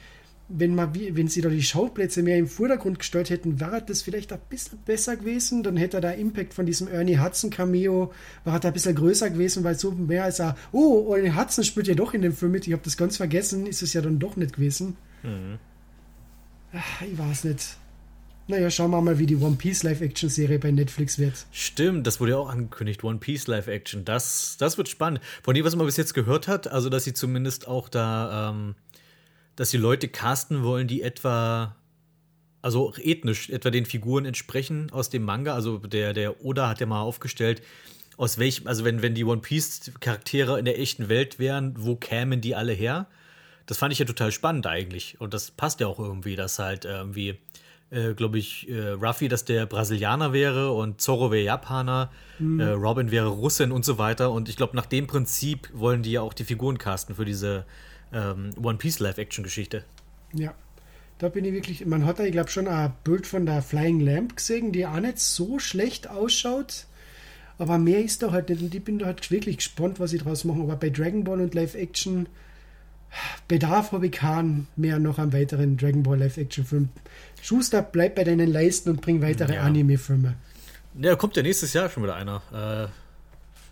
wenn, 0.48 0.74
man, 0.74 0.94
wenn 0.94 1.28
sie 1.28 1.40
da 1.40 1.48
die 1.48 1.62
Schauplätze 1.62 2.23
mehr 2.23 2.39
im 2.39 2.47
Vordergrund 2.47 2.98
gestellt 2.98 3.31
hätten, 3.31 3.60
wäre 3.60 3.82
das 3.82 4.02
vielleicht 4.02 4.32
ein 4.32 4.39
bisschen 4.48 4.78
besser 4.85 5.16
gewesen. 5.16 5.62
Dann 5.62 5.77
hätte 5.77 6.01
der 6.01 6.16
Impact 6.16 6.55
von 6.55 6.66
diesem 6.66 6.89
Ernie 6.89 7.18
Hudson 7.18 7.51
Cameo 7.51 8.12
war 8.44 8.64
ein 8.64 8.73
bisschen 8.73 8.94
größer 8.94 9.31
gewesen, 9.31 9.64
weil 9.64 9.78
so 9.78 9.90
mehr 9.90 10.24
als 10.24 10.39
er, 10.39 10.56
oh, 10.73 11.14
Ernie 11.14 11.35
Hudson 11.35 11.64
spielt 11.64 11.89
ja 11.89 11.94
doch 11.94 12.14
in 12.14 12.23
dem 12.23 12.32
Film 12.32 12.52
mit, 12.52 12.66
ich 12.66 12.73
habe 12.73 12.82
das 12.85 12.97
ganz 12.97 13.16
vergessen, 13.16 13.66
ist 13.66 13.82
es 13.82 13.93
ja 13.93 14.01
dann 14.01 14.18
doch 14.18 14.36
nicht 14.36 14.55
gewesen. 14.55 14.97
Ach, 16.73 17.02
ich 17.02 17.18
weiß 17.18 17.44
nicht. 17.44 17.77
Naja, 18.48 18.70
schauen 18.70 18.93
wir 18.93 19.01
mal, 19.01 19.18
wie 19.18 19.27
die 19.27 19.35
One 19.35 19.56
Piece 19.56 19.82
Live-Action-Serie 19.82 20.60
bei 20.60 20.70
Netflix 20.70 21.18
wird. 21.18 21.47
Stimmt, 21.51 22.06
das 22.06 22.20
wurde 22.20 22.32
ja 22.32 22.39
auch 22.39 22.48
angekündigt, 22.48 23.02
One 23.02 23.18
Piece 23.18 23.48
Live 23.48 23.66
Action. 23.66 24.05
Das, 24.05 24.56
das 24.56 24.78
wird 24.78 24.89
spannend. 24.89 25.20
Von 25.43 25.56
dem, 25.56 25.64
was 25.64 25.74
man 25.74 25.85
bis 25.85 25.97
jetzt 25.97 26.14
gehört 26.14 26.47
hat, 26.47 26.68
also 26.68 26.89
dass 26.89 27.02
sie 27.02 27.12
zumindest 27.12 27.66
auch 27.66 27.89
da, 27.89 28.51
ähm, 28.51 28.77
dass 29.56 29.70
die 29.70 29.78
Leute 29.78 30.08
casten 30.08 30.62
wollen, 30.62 30.86
die 30.86 31.02
etwa, 31.02 31.74
also 32.62 32.92
ethnisch, 32.96 33.50
etwa 33.50 33.70
den 33.70 33.86
Figuren 33.86 34.26
entsprechen 34.26 34.90
aus 34.92 35.10
dem 35.10 35.22
Manga. 35.22 35.54
Also 35.54 35.78
der, 35.78 36.12
der 36.12 36.44
Oda 36.44 36.68
hat 36.68 36.80
ja 36.80 36.86
mal 36.86 37.00
aufgestellt, 37.00 37.62
aus 38.18 38.38
welchem, 38.38 38.66
also 38.66 38.84
wenn, 38.84 39.02
wenn 39.02 39.14
die 39.14 39.24
One 39.24 39.40
Piece 39.40 39.92
Charaktere 40.00 40.58
in 40.58 40.64
der 40.64 40.78
echten 40.78 41.08
Welt 41.08 41.38
wären, 41.38 41.74
wo 41.78 41.96
kämen 41.96 42.40
die 42.40 42.54
alle 42.54 42.72
her? 42.72 43.06
Das 43.66 43.78
fand 43.78 43.92
ich 43.92 43.98
ja 43.98 44.04
total 44.04 44.30
spannend 44.30 44.66
eigentlich. 44.66 45.20
Und 45.20 45.34
das 45.34 45.50
passt 45.50 45.80
ja 45.80 45.86
auch 45.86 45.98
irgendwie, 45.98 46.36
dass 46.36 46.58
halt 46.58 46.84
irgendwie, 46.84 47.38
äh, 47.90 48.14
glaube 48.14 48.38
ich, 48.38 48.68
äh, 48.70 48.90
Ruffy, 48.90 49.28
dass 49.28 49.44
der 49.44 49.66
Brasilianer 49.66 50.32
wäre 50.32 50.72
und 50.72 51.00
Zorro 51.00 51.30
wäre 51.32 51.44
Japaner, 51.44 52.10
äh, 52.60 52.64
Robin 52.64 53.10
wäre 53.10 53.26
Russin 53.26 53.72
und 53.72 53.84
so 53.84 53.98
weiter. 53.98 54.30
Und 54.30 54.48
ich 54.48 54.56
glaube, 54.56 54.76
nach 54.76 54.86
dem 54.86 55.06
Prinzip 55.06 55.68
wollen 55.74 56.02
die 56.02 56.12
ja 56.12 56.20
auch 56.20 56.32
die 56.32 56.44
Figuren 56.44 56.78
casten 56.78 57.16
für 57.16 57.24
diese 57.24 57.66
ähm, 58.16 58.51
One 58.62 58.78
Piece 58.78 58.98
Live-Action-Geschichte. 59.01 59.84
Ja. 60.32 60.55
Da 61.18 61.28
bin 61.28 61.44
ich 61.44 61.52
wirklich, 61.52 61.86
man 61.86 62.05
hat 62.05 62.18
da, 62.18 62.24
ich 62.24 62.32
glaube, 62.32 62.51
schon 62.51 62.68
ein 62.68 62.93
Bild 63.05 63.26
von 63.26 63.47
der 63.47 63.62
Flying 63.62 64.01
Lamp 64.01 64.36
gesehen, 64.36 64.72
die 64.72 64.86
auch 64.86 65.01
nicht 65.01 65.18
so 65.18 65.59
schlecht 65.59 66.10
ausschaut. 66.10 66.86
Aber 67.59 67.78
mehr 67.78 68.05
ist 68.05 68.22
da 68.22 68.32
halt 68.32 68.51
nicht. 68.51 68.60
Und 68.60 68.74
ich 68.74 68.84
bin 68.84 68.98
da 68.98 69.06
halt 69.06 69.30
wirklich 69.30 69.59
gespannt, 69.59 69.98
was 69.98 70.10
sie 70.10 70.18
draus 70.18 70.44
machen. 70.44 70.62
Aber 70.62 70.76
bei 70.76 70.90
Dragon 70.90 71.24
Ball 71.24 71.40
und 71.40 71.55
Live 71.55 71.74
Action 71.74 72.26
Bedarf 73.48 73.93
habe 73.93 74.06
ich 74.06 74.12
keinen 74.12 74.68
mehr 74.76 74.98
noch 74.98 75.18
einen 75.18 75.32
weiteren 75.32 75.76
Dragon 75.76 76.02
Ball 76.02 76.18
Live 76.18 76.36
Action 76.36 76.64
Film. 76.64 76.88
Schuster, 77.40 77.80
bleib 77.80 78.14
bei 78.16 78.24
deinen 78.24 78.51
Leisten 78.51 78.90
und 78.90 79.01
bring 79.01 79.22
weitere 79.22 79.55
Ja. 79.55 79.62
Anime-Filme. 79.62 80.34
Ja, 81.01 81.16
kommt 81.16 81.36
ja 81.36 81.43
nächstes 81.43 81.72
Jahr 81.72 81.88
schon 81.88 82.02
wieder 82.02 82.16
einer. 82.16 82.43
Äh, 82.52 82.88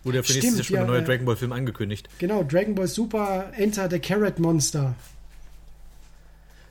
wurde 0.05 0.17
ja 0.17 0.23
für 0.23 0.33
nächstes 0.33 0.57
Jahr 0.57 0.63
schon 0.65 0.77
ein 0.77 0.87
neuer 0.87 1.01
äh, 1.01 1.03
Dragon 1.05 1.25
Ball-Film 1.25 1.51
angekündigt. 1.51 2.07
Genau, 2.19 2.43
Dragon 2.43 2.75
Ball 2.75 2.87
Super 2.87 3.51
Enter 3.55 3.89
the 3.89 3.99
Carrot 3.99 4.39
Monster. 4.39 4.95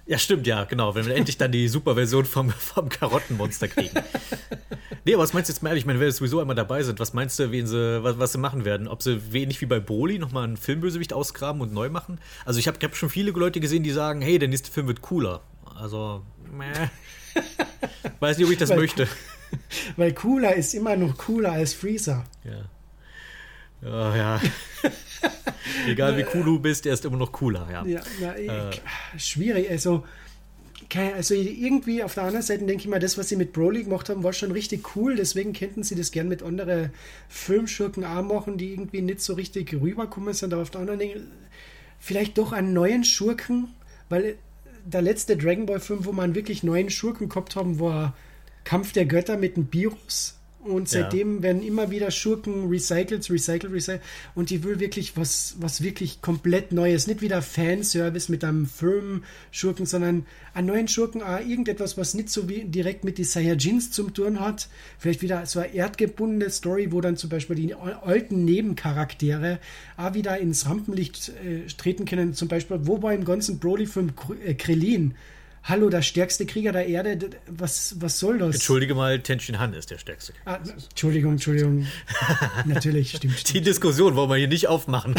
Ja, 0.06 0.19
stimmt, 0.19 0.47
ja, 0.47 0.65
genau. 0.65 0.94
Wenn 0.94 1.06
wir 1.06 1.15
endlich 1.15 1.39
dann 1.39 1.51
die 1.51 1.66
Superversion 1.66 2.27
vom, 2.27 2.51
vom 2.51 2.90
Karottenmonster 2.90 3.69
kriegen. 3.69 3.94
nee, 5.05 5.15
aber 5.15 5.23
was 5.23 5.32
meinst 5.32 5.48
du 5.48 5.55
jetzt 5.55 5.62
mal 5.62 5.70
ehrlich? 5.70 5.82
Ich 5.82 5.86
meine, 5.86 5.98
wenn 5.98 6.06
wir 6.06 6.12
sowieso 6.12 6.40
einmal 6.40 6.56
dabei 6.56 6.82
sind, 6.82 7.01
was 7.01 7.15
meinst 7.15 7.39
du, 7.39 7.51
wen 7.51 7.66
sie, 7.66 8.02
was, 8.02 8.19
was 8.19 8.32
sie 8.32 8.39
machen 8.39 8.66
werden? 8.66 8.86
Ob 8.86 9.02
sie 9.02 9.32
wenig 9.32 9.62
wie 9.62 9.66
bei 9.66 9.81
Broly 9.81 10.19
nochmal 10.19 10.44
einen 10.44 10.59
Filmbösewicht 10.59 11.15
ausgraben 11.15 11.62
und 11.62 11.73
neu 11.73 11.89
machen? 11.89 12.19
Also, 12.44 12.59
ich 12.61 12.69
habe 12.69 12.78
hab 12.82 12.97
schon 12.97 13.09
viele 13.09 13.31
Leute 13.31 13.61
gesehen, 13.61 13.82
die 13.82 13.93
sagen, 13.93 14.20
hey, 14.20 14.39
der 14.39 14.48
nächste 14.48 14.70
Film 14.70 14.89
wird 14.89 15.01
cooler. 15.01 15.40
Also, 15.74 16.23
meh. 16.52 16.66
Weiß 18.20 18.36
nicht, 18.36 18.47
ob 18.47 18.52
ich 18.52 18.59
das 18.59 18.70
Weil- 18.70 18.78
möchte. 18.78 19.09
Weil 19.97 20.12
cooler 20.12 20.55
ist 20.55 20.74
immer 20.74 20.97
noch 20.97 21.16
cooler 21.16 21.52
als 21.52 21.73
Freezer. 21.73 22.24
Ja. 22.44 22.69
Ja, 23.85 24.16
ja. 24.16 24.40
Egal 25.87 26.16
wie 26.16 26.24
cool 26.35 26.45
du 26.45 26.59
bist, 26.59 26.87
er 26.87 26.95
ist 26.95 27.04
immer 27.04 27.16
noch 27.16 27.32
cooler, 27.32 27.69
ja. 27.71 27.85
Ja, 27.85 28.01
na, 28.21 28.38
ich, 28.38 29.22
schwierig. 29.22 29.71
Also, 29.71 30.04
also 31.14 31.35
irgendwie 31.35 32.03
auf 32.03 32.14
der 32.14 32.24
anderen 32.24 32.45
Seite 32.45 32.64
denke 32.64 32.82
ich 32.82 32.88
mal, 32.88 33.01
das, 33.01 33.19
was 33.19 33.29
sie 33.29 33.37
mit 33.37 33.53
Broly 33.53 33.85
gemacht 33.85 34.09
haben, 34.09 34.22
war 34.22 34.32
schon 34.32 34.53
richtig 34.53 34.96
cool. 34.96 35.16
Deswegen 35.16 35.53
könnten 35.53 35.82
sie 35.82 35.95
das 35.95 36.11
gern 36.11 36.29
mit 36.29 36.43
anderen 36.43 36.90
Filmschurken 37.29 38.04
auch 38.04 38.22
machen, 38.22 38.59
die 38.59 38.72
irgendwie 38.72 39.03
nicht 39.03 39.21
so 39.21 39.35
richtig 39.35 39.72
rüberkommen 39.74 40.35
sind. 40.35 40.53
Aber 40.53 40.63
auf 40.63 40.71
der 40.71 40.82
anderen 40.82 41.01
Seite 41.01 41.21
vielleicht 41.98 42.38
doch 42.38 42.53
einen 42.53 42.72
neuen 42.72 43.04
Schurken, 43.04 43.69
weil 44.09 44.37
der 44.85 45.03
letzte 45.03 45.37
Dragon 45.37 45.66
Ball 45.66 45.80
Film, 45.80 46.04
wo 46.04 46.13
man 46.13 46.35
wirklich 46.35 46.63
neuen 46.63 46.90
Schurken 46.90 47.29
gehabt 47.29 47.56
haben, 47.56 47.80
war 47.80 48.14
Kampf 48.64 48.93
der 48.93 49.06
Götter 49.06 49.37
mit 49.37 49.56
dem 49.56 49.72
Virus. 49.72 50.38
Und 50.64 50.90
Ja. 50.90 51.02
seitdem 51.02 51.43
werden 51.43 51.62
immer 51.62 51.90
wieder 51.90 52.10
Schurken 52.10 52.68
recycelt, 52.68 53.28
recycelt, 53.30 53.72
recycelt. 53.72 54.01
Und 54.34 54.51
die 54.51 54.64
will 54.64 54.80
wirklich 54.80 55.16
was, 55.16 55.56
was 55.60 55.82
wirklich 55.82 56.22
komplett 56.22 56.72
Neues. 56.72 57.06
Nicht 57.06 57.20
wieder 57.20 57.43
Fanservice 57.43 58.30
mit 58.30 58.43
einem 58.44 58.66
Firmen-Schurken, 58.66 59.86
sondern 59.86 60.26
einen 60.54 60.66
neuen 60.66 60.88
Schurken, 60.88 61.22
auch 61.22 61.40
irgendetwas, 61.40 61.98
was 61.98 62.14
nicht 62.14 62.30
so 62.30 62.48
wie 62.48 62.64
direkt 62.64 63.04
mit 63.04 63.18
die 63.18 63.24
Saiyajins 63.24 63.90
zum 63.90 64.14
tun 64.14 64.40
hat. 64.40 64.68
Vielleicht 64.98 65.20
wieder 65.22 65.44
so 65.46 65.60
eine 65.60 65.74
erdgebundene 65.74 66.48
Story, 66.51 66.90
wo 66.93 67.01
dann 67.01 67.16
zum 67.16 67.28
Beispiel 67.30 67.56
die 67.56 67.74
alten 67.74 68.44
Nebencharaktere 68.44 69.59
auch 69.96 70.14
wieder 70.14 70.38
ins 70.38 70.66
Rampenlicht 70.66 71.30
äh, 71.44 71.66
treten 71.76 72.04
können. 72.06 72.34
Zum 72.34 72.48
Beispiel, 72.48 72.78
wo 72.82 73.02
war 73.02 73.12
im 73.12 73.24
ganzen 73.24 73.59
Broly-Film 73.59 74.12
äh, 74.44 74.54
Krillin? 74.54 75.14
Hallo, 75.66 75.88
der 75.88 76.02
stärkste 76.02 76.44
Krieger 76.44 76.72
der 76.72 76.86
Erde, 76.86 77.30
was, 77.46 77.96
was 77.98 78.18
soll 78.18 78.36
das? 78.36 78.54
Entschuldige 78.56 78.94
mal, 78.94 79.18
Tenshin 79.20 79.59
Han 79.59 79.72
ist 79.72 79.90
der 79.90 79.96
stärkste. 79.96 80.34
Ah, 80.44 80.59
Entschuldigung, 80.90 81.32
Entschuldigung. 81.32 81.86
Natürlich, 82.66 83.12
stimmt. 83.12 83.34
Die 83.34 83.38
stimmt. 83.38 83.66
Diskussion 83.66 84.14
wollen 84.14 84.28
wir 84.28 84.36
hier 84.36 84.48
nicht 84.48 84.68
aufmachen. 84.68 85.14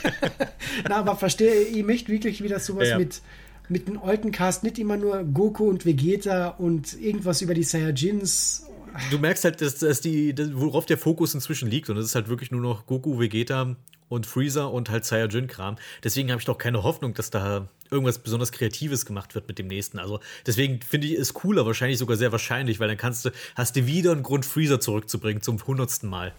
Na, 0.88 0.96
aber 0.96 1.16
verstehe, 1.16 1.62
ich 1.62 1.82
möchte 1.82 2.12
wirklich 2.12 2.42
wieder 2.42 2.60
sowas 2.60 2.88
Ja. 2.90 2.98
mit, 2.98 3.22
mit 3.70 3.88
einem 3.88 3.98
alten 4.02 4.32
Cast, 4.32 4.64
nicht 4.64 4.78
immer 4.78 4.98
nur 4.98 5.24
Goku 5.24 5.64
und 5.66 5.86
Vegeta 5.86 6.48
und 6.48 7.00
irgendwas 7.00 7.40
über 7.40 7.54
die 7.54 7.62
Saiyajins. 7.64 8.66
Du 9.10 9.18
merkst 9.18 9.44
halt, 9.44 9.62
dass, 9.62 9.78
dass 9.78 10.02
die, 10.02 10.34
worauf 10.52 10.84
der 10.84 10.98
Fokus 10.98 11.32
inzwischen 11.34 11.70
liegt. 11.70 11.88
Und 11.88 11.96
das 11.96 12.04
ist 12.04 12.14
halt 12.14 12.28
wirklich 12.28 12.50
nur 12.50 12.60
noch 12.60 12.84
Goku, 12.84 13.18
Vegeta 13.18 13.76
und 14.08 14.26
Freezer 14.26 14.72
und 14.72 14.90
halt 14.90 15.04
Saiyajin-Kram. 15.04 15.76
Deswegen 16.02 16.30
habe 16.30 16.40
ich 16.40 16.46
doch 16.46 16.58
keine 16.58 16.82
Hoffnung, 16.82 17.14
dass 17.14 17.30
da 17.30 17.68
irgendwas 17.90 18.18
besonders 18.18 18.52
Kreatives 18.52 19.06
gemacht 19.06 19.34
wird 19.34 19.48
mit 19.48 19.58
dem 19.58 19.66
nächsten. 19.66 19.98
Also 19.98 20.20
deswegen 20.46 20.80
finde 20.82 21.08
ich 21.08 21.14
es 21.14 21.34
cooler, 21.34 21.66
wahrscheinlich 21.66 21.98
sogar 21.98 22.16
sehr 22.16 22.32
wahrscheinlich, 22.32 22.80
weil 22.80 22.88
dann 22.88 22.96
kannst 22.96 23.24
du, 23.24 23.30
hast 23.54 23.76
du 23.76 23.86
wieder 23.86 24.12
einen 24.12 24.22
Grund, 24.22 24.44
Freezer 24.44 24.80
zurückzubringen 24.80 25.42
zum 25.42 25.64
hundertsten 25.66 26.08
Mal. 26.08 26.32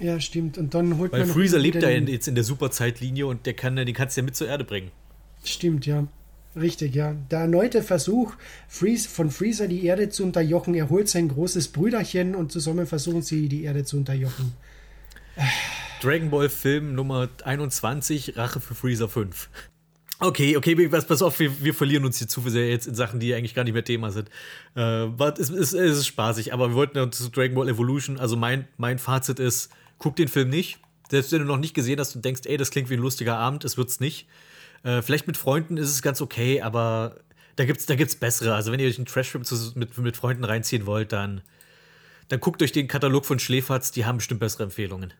Ja, 0.00 0.18
stimmt. 0.20 0.58
Und 0.58 0.74
dann 0.74 0.98
holt 0.98 1.12
Weil 1.12 1.20
man 1.20 1.28
Freezer 1.28 1.58
lebt 1.58 1.82
ja 1.82 1.90
jetzt 1.90 2.28
in 2.28 2.34
der 2.34 2.44
Superzeitlinie 2.44 3.26
und 3.26 3.46
der 3.46 3.54
kann, 3.54 3.76
den 3.76 3.92
kannst 3.92 4.16
du 4.16 4.20
ja 4.20 4.24
mit 4.24 4.36
zur 4.36 4.48
Erde 4.48 4.64
bringen. 4.64 4.90
Stimmt, 5.44 5.86
ja. 5.86 6.06
Richtig, 6.56 6.94
ja. 6.94 7.16
Der 7.30 7.40
erneute 7.40 7.82
Versuch 7.82 8.34
Freeze, 8.68 9.08
von 9.08 9.30
Freezer 9.30 9.66
die 9.66 9.84
Erde 9.84 10.08
zu 10.08 10.22
unterjochen. 10.22 10.74
Er 10.74 10.88
holt 10.88 11.08
sein 11.08 11.28
großes 11.28 11.68
Brüderchen 11.68 12.34
und 12.34 12.52
zusammen 12.52 12.86
versuchen 12.86 13.22
sie, 13.22 13.48
die 13.48 13.64
Erde 13.64 13.84
zu 13.84 13.96
unterjochen. 13.96 14.52
Dragon 16.04 16.28
Ball 16.28 16.50
Film 16.50 16.94
Nummer 16.94 17.30
21, 17.44 18.36
Rache 18.36 18.60
für 18.60 18.74
Freezer 18.74 19.08
5. 19.08 19.48
Okay, 20.20 20.54
okay, 20.56 20.88
pass, 20.88 21.22
auf, 21.22 21.40
wir, 21.40 21.64
wir 21.64 21.72
verlieren 21.72 22.04
uns 22.04 22.18
hier 22.18 22.28
zu 22.28 22.42
sehr 22.50 22.68
jetzt 22.68 22.86
in 22.86 22.94
Sachen, 22.94 23.20
die 23.20 23.34
eigentlich 23.34 23.54
gar 23.54 23.64
nicht 23.64 23.72
mehr 23.72 23.84
Thema 23.84 24.10
sind. 24.10 24.28
Äh, 24.76 25.06
es, 25.06 25.48
es, 25.48 25.72
es 25.72 25.98
ist 25.98 26.06
spaßig, 26.06 26.52
aber 26.52 26.68
wir 26.68 26.74
wollten 26.74 26.98
ja 26.98 27.10
zu 27.10 27.30
Dragon 27.30 27.54
Ball 27.54 27.70
Evolution, 27.70 28.18
also 28.18 28.36
mein, 28.36 28.68
mein 28.76 28.98
Fazit 28.98 29.38
ist, 29.38 29.70
guck 29.98 30.14
den 30.16 30.28
Film 30.28 30.50
nicht. 30.50 30.78
Selbst 31.10 31.32
wenn 31.32 31.38
du 31.38 31.46
noch 31.46 31.56
nicht 31.56 31.72
gesehen 31.72 31.98
hast 31.98 32.14
und 32.14 32.22
denkst, 32.24 32.42
ey, 32.44 32.58
das 32.58 32.70
klingt 32.70 32.90
wie 32.90 32.94
ein 32.94 33.00
lustiger 33.00 33.38
Abend, 33.38 33.64
es 33.64 33.78
wird's 33.78 33.98
nicht. 33.98 34.28
Äh, 34.82 35.00
vielleicht 35.00 35.26
mit 35.26 35.38
Freunden 35.38 35.78
ist 35.78 35.88
es 35.88 36.02
ganz 36.02 36.20
okay, 36.20 36.60
aber 36.60 37.16
da 37.56 37.64
gibt's, 37.64 37.86
da 37.86 37.94
gibt's 37.94 38.14
bessere. 38.14 38.54
Also 38.54 38.72
wenn 38.72 38.80
ihr 38.80 38.88
euch 38.88 38.98
einen 38.98 39.06
Trashfilm 39.06 39.44
mit, 39.74 39.96
mit 39.96 40.16
Freunden 40.18 40.44
reinziehen 40.44 40.84
wollt, 40.84 41.12
dann, 41.12 41.40
dann 42.28 42.40
guckt 42.40 42.62
euch 42.62 42.72
den 42.72 42.88
Katalog 42.88 43.24
von 43.24 43.38
Schläferz, 43.38 43.90
die 43.90 44.04
haben 44.04 44.18
bestimmt 44.18 44.40
bessere 44.40 44.64
Empfehlungen. 44.64 45.14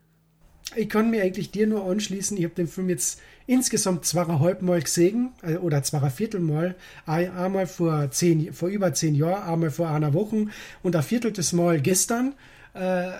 Ich 0.76 0.88
kann 0.88 1.10
mir 1.10 1.22
eigentlich 1.22 1.50
dir 1.50 1.66
nur 1.66 1.84
anschließen. 1.88 2.36
Ich 2.36 2.44
habe 2.44 2.54
den 2.54 2.66
Film 2.68 2.88
jetzt 2.88 3.20
insgesamt 3.46 4.04
zweieinhalb 4.06 4.62
Mal 4.62 4.80
gesehen, 4.82 5.30
äh, 5.42 5.56
oder 5.56 5.82
zweier 5.82 6.10
Viertelmal. 6.10 6.74
Ein- 7.06 7.30
Einmal 7.36 7.66
vor, 7.66 8.10
zehn, 8.10 8.52
vor 8.52 8.68
über 8.68 8.92
zehn 8.94 9.14
Jahren, 9.14 9.42
einmal 9.52 9.70
vor 9.70 9.90
einer 9.90 10.14
Woche 10.14 10.46
und 10.82 10.96
ein 10.96 11.02
vierteltes 11.02 11.52
Mal 11.52 11.80
gestern. 11.80 12.34
Äh, 12.72 13.10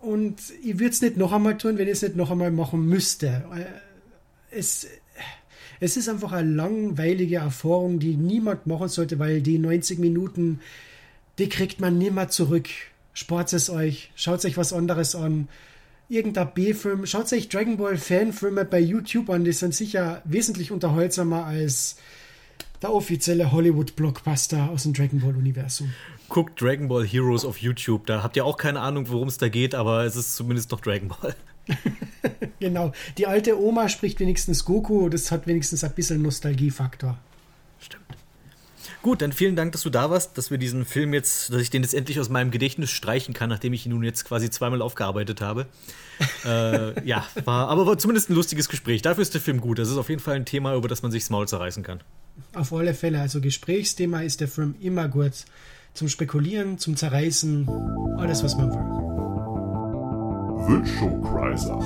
und 0.00 0.36
ich 0.62 0.78
würde 0.78 0.90
es 0.90 1.02
nicht 1.02 1.16
noch 1.16 1.32
einmal 1.32 1.58
tun, 1.58 1.76
wenn 1.78 1.86
ich 1.88 1.94
es 1.94 2.02
nicht 2.02 2.16
noch 2.16 2.30
einmal 2.30 2.50
machen 2.50 2.86
müsste. 2.86 3.26
Äh, 3.54 3.64
Es, 4.56 4.86
es 5.80 5.96
ist 5.96 6.08
einfach 6.08 6.32
eine 6.32 6.48
langweilige 6.50 7.36
Erfahrung, 7.36 7.98
die 7.98 8.16
niemand 8.16 8.66
machen 8.66 8.88
sollte, 8.88 9.18
weil 9.18 9.40
die 9.40 9.58
90 9.58 9.98
Minuten, 9.98 10.60
die 11.38 11.48
kriegt 11.48 11.80
man 11.80 11.98
nimmer 11.98 12.28
zurück. 12.28 12.68
Spart 13.14 13.52
es 13.54 13.70
euch, 13.70 14.10
schaut 14.14 14.44
euch 14.44 14.56
was 14.58 14.72
anderes 14.72 15.14
an 15.14 15.48
irgendein 16.12 16.52
B-Film. 16.52 17.06
Schaut 17.06 17.32
euch 17.32 17.48
Dragon 17.48 17.76
Ball 17.78 17.96
Fanfilme 17.96 18.64
bei 18.64 18.78
YouTube 18.78 19.30
an, 19.30 19.44
die 19.44 19.52
sind 19.52 19.74
sicher 19.74 20.20
wesentlich 20.24 20.70
unterhaltsamer 20.70 21.46
als 21.46 21.96
der 22.82 22.92
offizielle 22.92 23.52
Hollywood-Blockbuster 23.52 24.68
aus 24.70 24.82
dem 24.82 24.92
Dragon 24.92 25.20
Ball-Universum. 25.20 25.92
guckt 26.28 26.60
Dragon 26.60 26.88
Ball 26.88 27.06
Heroes 27.06 27.44
auf 27.44 27.58
YouTube. 27.58 28.06
Da 28.06 28.22
habt 28.22 28.36
ihr 28.36 28.44
auch 28.44 28.56
keine 28.56 28.80
Ahnung, 28.80 29.08
worum 29.08 29.28
es 29.28 29.38
da 29.38 29.48
geht, 29.48 29.74
aber 29.74 30.04
es 30.04 30.16
ist 30.16 30.36
zumindest 30.36 30.70
noch 30.70 30.80
Dragon 30.80 31.08
Ball. 31.08 31.34
Genau. 32.60 32.92
Die 33.18 33.26
alte 33.26 33.60
Oma 33.60 33.88
spricht 33.88 34.20
wenigstens 34.20 34.64
Goku, 34.64 35.08
das 35.08 35.32
hat 35.32 35.48
wenigstens 35.48 35.82
ein 35.82 35.92
bisschen 35.92 36.22
Nostalgiefaktor. 36.22 37.18
Gut, 39.02 39.20
dann 39.20 39.32
vielen 39.32 39.56
Dank, 39.56 39.72
dass 39.72 39.82
du 39.82 39.90
da 39.90 40.10
warst, 40.10 40.38
dass 40.38 40.52
wir 40.52 40.58
diesen 40.58 40.84
Film 40.84 41.12
jetzt, 41.12 41.52
dass 41.52 41.60
ich 41.60 41.70
den 41.70 41.82
jetzt 41.82 41.92
endlich 41.92 42.20
aus 42.20 42.28
meinem 42.28 42.52
Gedächtnis 42.52 42.90
streichen 42.90 43.34
kann, 43.34 43.50
nachdem 43.50 43.72
ich 43.72 43.84
ihn 43.84 43.90
nun 43.90 44.04
jetzt 44.04 44.24
quasi 44.24 44.48
zweimal 44.48 44.80
aufgearbeitet 44.80 45.40
habe. 45.40 45.66
äh, 46.44 47.04
ja, 47.04 47.26
war, 47.44 47.68
aber 47.68 47.84
war 47.84 47.98
zumindest 47.98 48.30
ein 48.30 48.34
lustiges 48.34 48.68
Gespräch. 48.68 49.02
Dafür 49.02 49.22
ist 49.22 49.34
der 49.34 49.40
Film 49.40 49.60
gut. 49.60 49.80
Das 49.80 49.90
ist 49.90 49.96
auf 49.96 50.08
jeden 50.08 50.20
Fall 50.20 50.36
ein 50.36 50.44
Thema, 50.44 50.76
über 50.76 50.86
das 50.86 51.02
man 51.02 51.10
sich 51.10 51.24
das 51.24 51.30
Maul 51.30 51.48
zerreißen 51.48 51.82
kann. 51.82 52.00
Auf 52.54 52.72
alle 52.72 52.94
Fälle, 52.94 53.20
also 53.20 53.40
Gesprächsthema 53.40 54.22
ist 54.22 54.40
der 54.40 54.46
Film 54.46 54.76
immer 54.80 55.08
gut. 55.08 55.46
Zum 55.94 56.08
Spekulieren, 56.08 56.78
zum 56.78 56.96
Zerreißen, 56.96 57.68
alles, 58.18 58.44
was 58.44 58.56
man 58.56 58.70
will. 58.70 59.02
The 60.68 60.98
Showcreiser. 60.98 61.82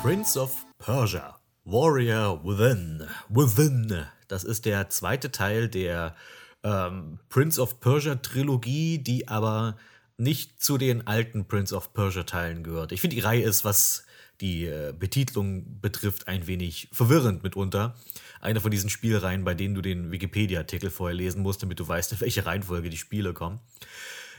Prince 0.00 0.38
of 0.38 0.64
Persia, 0.78 1.40
Warrior 1.64 2.40
Within. 2.44 3.02
Within. 3.28 4.06
Das 4.32 4.44
ist 4.44 4.64
der 4.64 4.88
zweite 4.88 5.30
Teil 5.30 5.68
der 5.68 6.16
ähm, 6.64 7.18
Prince 7.28 7.60
of 7.60 7.80
Persia 7.80 8.14
Trilogie, 8.14 8.96
die 8.96 9.28
aber 9.28 9.76
nicht 10.16 10.62
zu 10.62 10.78
den 10.78 11.06
alten 11.06 11.44
Prince 11.44 11.74
of 11.76 11.92
Persia 11.92 12.22
Teilen 12.22 12.64
gehört. 12.64 12.92
Ich 12.92 13.02
finde, 13.02 13.16
die 13.16 13.20
Reihe 13.20 13.42
ist, 13.42 13.62
was 13.62 14.06
die 14.40 14.64
äh, 14.64 14.94
Betitlung 14.98 15.80
betrifft, 15.82 16.28
ein 16.28 16.46
wenig 16.46 16.88
verwirrend 16.92 17.42
mitunter. 17.42 17.94
Eine 18.40 18.62
von 18.62 18.70
diesen 18.70 18.88
Spielreihen, 18.88 19.44
bei 19.44 19.52
denen 19.52 19.74
du 19.74 19.82
den 19.82 20.10
Wikipedia-Artikel 20.10 20.88
vorher 20.88 21.14
lesen 21.14 21.42
musst, 21.42 21.62
damit 21.62 21.78
du 21.78 21.86
weißt, 21.86 22.12
in 22.12 22.20
welche 22.22 22.46
Reihenfolge 22.46 22.88
die 22.88 22.96
Spiele 22.96 23.34
kommen. 23.34 23.60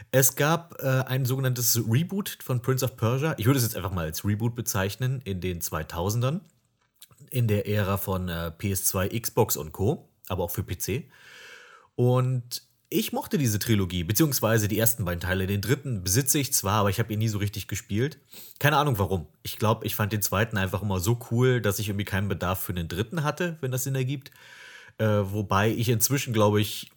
Es 0.10 0.36
gab 0.36 0.82
äh, 0.82 0.88
ein 0.88 1.26
sogenanntes 1.26 1.82
Reboot 1.88 2.40
von 2.44 2.64
Prince 2.64 2.84
of 2.84 2.98
Persia. 2.98 3.36
Ich 3.38 3.46
würde 3.46 3.60
es 3.60 3.64
jetzt 3.64 3.76
einfach 3.76 3.92
mal 3.92 4.06
als 4.06 4.26
Reboot 4.26 4.56
bezeichnen 4.56 5.22
in 5.24 5.40
den 5.40 5.62
2000ern. 5.62 6.42
In 7.34 7.48
der 7.48 7.68
Ära 7.68 7.98
von 7.98 8.30
äh, 8.30 8.52
PS2, 8.56 9.20
Xbox 9.20 9.58
und 9.58 9.72
Co., 9.72 10.08
aber 10.28 10.44
auch 10.44 10.52
für 10.52 10.64
PC. 10.64 11.06
Und 11.96 12.62
ich 12.90 13.12
mochte 13.12 13.40
diese 13.40 13.58
Trilogie, 13.58 14.04
beziehungsweise 14.04 14.68
die 14.68 14.78
ersten 14.78 15.04
beiden 15.04 15.20
Teile. 15.20 15.48
Den 15.48 15.62
dritten 15.62 16.04
besitze 16.04 16.38
ich 16.38 16.54
zwar, 16.54 16.82
aber 16.82 16.92
ich 16.92 17.00
habe 17.00 17.12
ihn 17.12 17.18
nie 17.18 17.28
so 17.28 17.40
richtig 17.40 17.68
gespielt. 17.68 18.20
Keine 18.60 18.78
Ahnung 18.78 19.00
warum. 19.00 19.26
Ich 19.42 19.58
glaube, 19.58 19.84
ich 19.88 19.96
fand 19.96 20.14
den 20.14 20.22
zweiten 20.22 20.58
einfach 20.58 20.84
immer 20.84 21.00
so 21.00 21.20
cool, 21.32 21.60
dass 21.60 21.80
ich 21.80 21.90
irgendwie 21.90 22.06
keinen 22.06 22.28
Bedarf 22.28 22.60
für 22.60 22.76
den 22.76 22.88
dritten 22.88 23.24
hatte, 23.24 23.58
wenn 23.62 23.72
das 23.72 23.84
Sinn 23.84 23.96
ergibt. 23.96 24.30
Äh, 25.00 25.06
wobei 25.06 25.72
ich 25.72 25.90
inzwischen, 25.90 26.34
glaube 26.34 26.62
ich, 26.62 26.92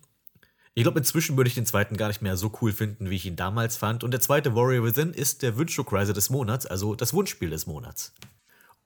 ich 0.74 0.82
glaube, 0.82 0.98
inzwischen 0.98 1.39
würde 1.39 1.48
ich 1.48 1.55
den 1.55 1.65
zweiten 1.65 1.97
gar 1.97 2.08
nicht 2.08 2.20
mehr 2.20 2.36
so 2.36 2.52
cool 2.60 2.73
finden, 2.73 3.08
wie 3.08 3.16
ich 3.16 3.24
ihn 3.24 3.36
damals 3.36 3.78
fand. 3.78 4.05
Und 4.05 4.10
der 4.10 4.20
zweite 4.20 4.55
Warrior 4.55 4.84
Within 4.84 5.15
ist 5.15 5.40
der 5.40 5.56
Wünschokreiser 5.56 6.12
des 6.12 6.28
Monats, 6.28 6.66
also 6.66 6.94
das 6.94 7.15
Wunschspiel 7.15 7.48
des 7.48 7.66
Monats. 7.66 8.12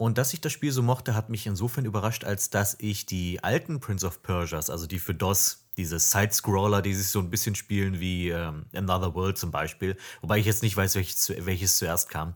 Und 0.01 0.17
dass 0.17 0.33
ich 0.33 0.41
das 0.41 0.53
Spiel 0.53 0.73
so 0.73 0.83
mochte, 0.83 1.15
hat 1.15 1.29
mich 1.29 1.47
insofern 1.47 1.85
überrascht, 1.85 2.25
als 2.25 2.49
dass 2.49 2.75
ich 2.81 3.05
die 3.05 3.45
alten 3.45 3.81
Prince 3.81 4.07
of 4.07 4.23
Persias, 4.23 4.70
also 4.70 4.87
die 4.87 4.99
für 4.99 5.15
DOS, 5.15 5.67
diese 5.77 5.99
Side-Scroller, 5.99 6.81
die 6.81 6.95
sich 6.95 7.09
so 7.09 7.19
ein 7.19 7.29
bisschen 7.29 7.55
spielen 7.55 8.01
wie 8.01 8.31
ähm, 8.31 8.65
Another 8.75 9.15
World 9.15 9.37
zum 9.37 9.51
Beispiel, 9.51 9.99
wobei 10.23 10.39
ich 10.39 10.47
jetzt 10.47 10.62
nicht 10.62 10.75
weiß, 10.75 10.95
welches, 10.95 11.31
welches 11.45 11.77
zuerst 11.77 12.09
kam, 12.09 12.33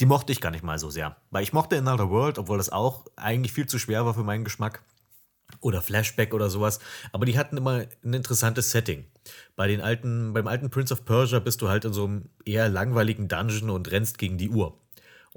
die 0.00 0.04
mochte 0.04 0.32
ich 0.32 0.42
gar 0.42 0.50
nicht 0.50 0.62
mal 0.62 0.78
so 0.78 0.90
sehr. 0.90 1.16
Weil 1.30 1.44
ich 1.44 1.54
mochte 1.54 1.78
Another 1.78 2.10
World, 2.10 2.36
obwohl 2.36 2.58
das 2.58 2.68
auch 2.68 3.06
eigentlich 3.16 3.54
viel 3.54 3.66
zu 3.66 3.78
schwer 3.78 4.04
war 4.04 4.12
für 4.12 4.22
meinen 4.22 4.44
Geschmack 4.44 4.82
oder 5.60 5.80
Flashback 5.80 6.34
oder 6.34 6.50
sowas, 6.50 6.78
aber 7.12 7.24
die 7.24 7.38
hatten 7.38 7.56
immer 7.56 7.86
ein 8.04 8.12
interessantes 8.12 8.70
Setting. 8.70 9.06
Bei 9.56 9.66
den 9.66 9.80
alten, 9.80 10.34
beim 10.34 10.46
alten 10.46 10.68
Prince 10.68 10.92
of 10.92 11.06
Persia 11.06 11.38
bist 11.38 11.62
du 11.62 11.70
halt 11.70 11.86
in 11.86 11.94
so 11.94 12.04
einem 12.04 12.28
eher 12.44 12.68
langweiligen 12.68 13.28
Dungeon 13.28 13.70
und 13.70 13.90
rennst 13.90 14.18
gegen 14.18 14.36
die 14.36 14.50
Uhr. 14.50 14.78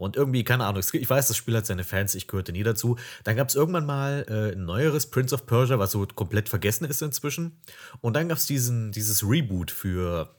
Und 0.02 0.16
irgendwie, 0.16 0.44
keine 0.44 0.66
Ahnung, 0.66 0.82
ich 0.94 1.10
weiß, 1.10 1.28
das 1.28 1.38
Spiel 1.38 1.56
hat 1.56 1.68
seine 1.68 1.84
Fans, 1.84 2.16
ich 2.16 2.28
gehörte 2.28 2.52
nie 2.52 2.64
dazu. 2.64 2.98
Dann 3.24 3.36
gab 3.36 3.50
es 3.50 3.56
irgendwann 3.56 3.86
mal 3.86 4.26
äh, 4.28 4.56
ein 4.56 4.66
neueres 4.66 5.06
Prince 5.06 5.36
of 5.36 5.46
Persia, 5.46 5.78
was 5.78 5.92
so 5.92 6.06
komplett 6.08 6.50
vergessen 6.50 6.86
ist 6.86 7.04
inzwischen. 7.04 7.60
Und 8.02 8.16
dann 8.16 8.28
gab 8.28 8.40
es 8.40 8.48
dieses 8.48 9.24
Reboot 9.24 9.70
für 9.70 10.36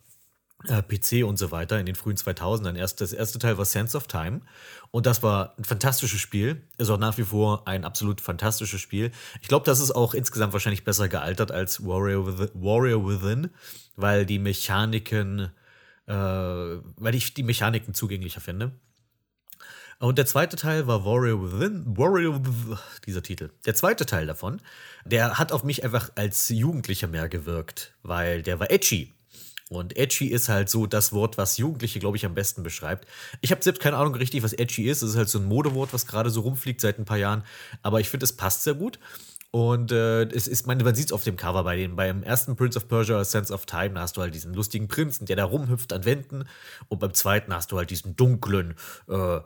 äh, 0.67 0.83
PC 0.83 1.25
und 1.25 1.39
so 1.39 1.53
weiter 1.53 1.79
in 1.79 1.87
den 1.87 1.95
frühen 1.95 2.17
2000ern. 2.17 2.77
Erst, 2.77 3.01
das 3.01 3.13
erste 3.13 3.39
Teil 3.39 3.57
war 3.57 3.65
Sense 3.65 3.97
of 3.97 4.09
Time 4.09 4.41
und 4.91 5.07
das 5.07 5.23
war 5.23 5.55
ein 5.57 5.65
fantastisches 5.65 6.21
Spiel. 6.21 6.63
Ist 6.79 6.91
auch 6.91 6.99
nach 6.99 7.17
wie 7.17 7.25
vor 7.25 7.69
ein 7.69 7.85
absolut 7.85 8.21
fantastisches 8.21 8.81
Spiel. 8.81 9.13
Ich 9.41 9.47
glaube, 9.49 9.65
das 9.65 9.79
ist 9.79 9.93
auch 9.93 10.13
insgesamt 10.13 10.53
wahrscheinlich 10.55 10.83
besser 10.83 11.09
gealtert 11.09 11.53
als 11.53 11.87
Warrior 11.87 12.27
Within, 12.27 12.51
Warrior 12.55 13.07
Within 13.07 13.51
weil 13.95 14.27
die 14.27 14.41
Mechaniken 14.41 15.53
äh, 16.07 16.13
weil 16.13 17.15
ich 17.15 17.35
die 17.35 17.43
Mechaniken 17.43 17.95
zugänglicher 17.95 18.41
finde. 18.41 18.73
Und 20.03 20.19
der 20.19 20.27
zweite 20.27 20.57
Teil 20.57 20.89
war 20.89 21.05
Warrior 21.05 21.41
Within. 21.41 21.85
Warrior, 21.97 22.43
dieser 23.07 23.23
Titel. 23.23 23.51
Der 23.67 23.77
zweite 23.77 24.05
Teil 24.05 24.27
davon, 24.27 24.61
der 25.05 25.39
hat 25.39 25.53
auf 25.53 25.63
mich 25.63 25.85
einfach 25.85 26.11
als 26.17 26.49
Jugendlicher 26.49 27.07
mehr 27.07 27.29
gewirkt, 27.29 27.95
weil 28.03 28.43
der 28.43 28.59
war 28.59 28.73
edgy. 28.73 29.13
Und 29.69 29.97
edgy 29.97 30.27
ist 30.27 30.49
halt 30.49 30.69
so 30.69 30.87
das 30.89 31.13
Wort, 31.13 31.39
was 31.39 31.57
Jugendliche, 31.57 32.01
glaube 32.01 32.17
ich, 32.17 32.27
am 32.27 32.35
besten 32.35 32.65
beschreibt. 32.65 33.07
Ich 33.43 33.53
habe 33.53 33.63
selbst 33.63 33.81
keine 33.81 33.97
Ahnung 33.97 34.17
richtig, 34.17 34.43
was 34.43 34.55
edgy 34.55 34.89
ist. 34.91 35.03
Es 35.03 35.11
ist 35.11 35.17
halt 35.17 35.29
so 35.29 35.39
ein 35.39 35.45
Modewort, 35.45 35.93
was 35.93 36.09
gerade 36.09 36.31
so 36.31 36.41
rumfliegt 36.41 36.81
seit 36.81 36.99
ein 36.99 37.05
paar 37.05 37.19
Jahren. 37.19 37.45
Aber 37.83 38.01
ich 38.01 38.09
finde, 38.09 38.25
es 38.25 38.33
passt 38.33 38.65
sehr 38.65 38.75
gut. 38.75 38.99
Und 39.53 39.93
äh, 39.93 40.25
es 40.25 40.49
ist, 40.49 40.67
man, 40.67 40.79
man 40.79 40.97
sieht 40.97 41.07
es 41.07 41.13
auf 41.13 41.23
dem 41.23 41.37
Cover 41.37 41.63
bei 41.63 41.77
dem, 41.77 41.95
beim 41.95 42.25
ersten 42.25 42.57
Prince 42.57 42.77
of 42.77 42.89
Persia, 42.89 43.23
Sense 43.23 43.55
of 43.55 43.67
Time, 43.67 43.91
da 43.91 44.01
hast 44.01 44.17
du 44.17 44.23
halt 44.23 44.35
diesen 44.35 44.53
lustigen 44.53 44.89
Prinzen, 44.89 45.27
der 45.27 45.37
da 45.37 45.45
rumhüpft 45.45 45.93
an 45.93 46.05
Wänden. 46.05 46.49
Und 46.89 46.99
beim 46.99 47.15
zweiten 47.15 47.55
hast 47.55 47.71
du 47.71 47.79
halt 47.79 47.91
diesen 47.91 48.17
dunklen, 48.17 48.75
äh, 49.09 49.39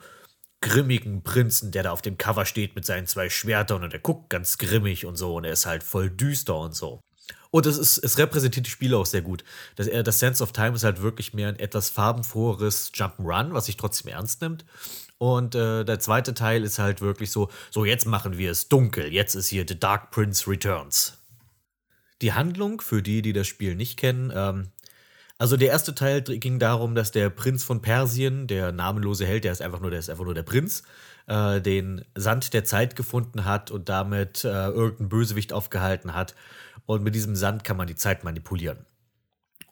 grimmigen 0.60 1.22
Prinzen, 1.22 1.70
der 1.70 1.84
da 1.84 1.90
auf 1.90 2.02
dem 2.02 2.18
Cover 2.18 2.46
steht 2.46 2.74
mit 2.74 2.84
seinen 2.84 3.06
zwei 3.06 3.28
Schwertern 3.28 3.84
und 3.84 3.92
er 3.92 4.00
guckt 4.00 4.30
ganz 4.30 4.58
grimmig 4.58 5.06
und 5.06 5.16
so 5.16 5.36
und 5.36 5.44
er 5.44 5.52
ist 5.52 5.66
halt 5.66 5.82
voll 5.82 6.10
düster 6.10 6.58
und 6.58 6.74
so. 6.74 7.00
Und 7.50 7.66
es, 7.66 7.78
ist, 7.78 7.98
es 7.98 8.18
repräsentiert 8.18 8.66
die 8.66 8.70
Spiele 8.70 8.96
auch 8.96 9.06
sehr 9.06 9.22
gut. 9.22 9.44
Das, 9.76 9.86
äh, 9.86 10.02
das 10.02 10.18
Sense 10.18 10.42
of 10.42 10.52
Time 10.52 10.74
ist 10.74 10.84
halt 10.84 11.00
wirklich 11.02 11.34
mehr 11.34 11.48
ein 11.48 11.58
etwas 11.58 11.90
farbenfroheres 11.90 12.92
Jump'n'Run, 12.92 13.52
was 13.52 13.66
sich 13.66 13.76
trotzdem 13.76 14.12
ernst 14.12 14.42
nimmt. 14.42 14.64
Und 15.18 15.54
äh, 15.54 15.84
der 15.84 15.98
zweite 15.98 16.34
Teil 16.34 16.62
ist 16.62 16.78
halt 16.78 17.00
wirklich 17.00 17.30
so, 17.30 17.48
so 17.70 17.84
jetzt 17.84 18.06
machen 18.06 18.36
wir 18.36 18.50
es 18.50 18.68
dunkel, 18.68 19.12
jetzt 19.12 19.34
ist 19.34 19.48
hier 19.48 19.64
The 19.66 19.78
Dark 19.78 20.10
Prince 20.10 20.48
Returns. 20.50 21.18
Die 22.22 22.32
Handlung, 22.32 22.80
für 22.80 23.02
die, 23.02 23.22
die 23.22 23.32
das 23.32 23.46
Spiel 23.46 23.74
nicht 23.74 23.98
kennen, 23.98 24.32
ähm, 24.34 24.68
also 25.39 25.56
der 25.56 25.68
erste 25.68 25.94
Teil 25.94 26.23
ging 26.23 26.58
darum, 26.58 26.94
dass 26.94 27.10
der 27.10 27.31
Prinz 27.31 27.62
von 27.62 27.82
Persien, 27.82 28.47
der 28.47 28.73
namenlose 28.73 29.26
Held, 29.26 29.44
der 29.44 29.52
ist 29.52 29.62
einfach 29.62 29.81
nur, 29.81 29.90
der 29.90 30.00
ist 30.00 30.10
einfach 30.10 30.24
nur 30.24 30.34
der 30.34 30.42
Prinz, 30.42 30.82
äh, 31.26 31.60
den 31.60 32.05
Sand 32.15 32.55
der 32.55 32.65
Zeit 32.65 32.97
gefunden 32.97 33.44
hat 33.44 33.70
und 33.70 33.89
damit 33.89 34.44
äh, 34.44 34.48
irgendeinen 34.48 35.08
Bösewicht 35.08 35.52
aufgehalten 35.52 36.15
hat. 36.15 36.34
Und 36.86 37.02
mit 37.02 37.15
diesem 37.15 37.36
Sand 37.36 37.65
kann 37.65 37.76
man 37.76 37.86
die 37.86 37.97
Zeit 37.97 38.24
manipulieren. 38.24 38.86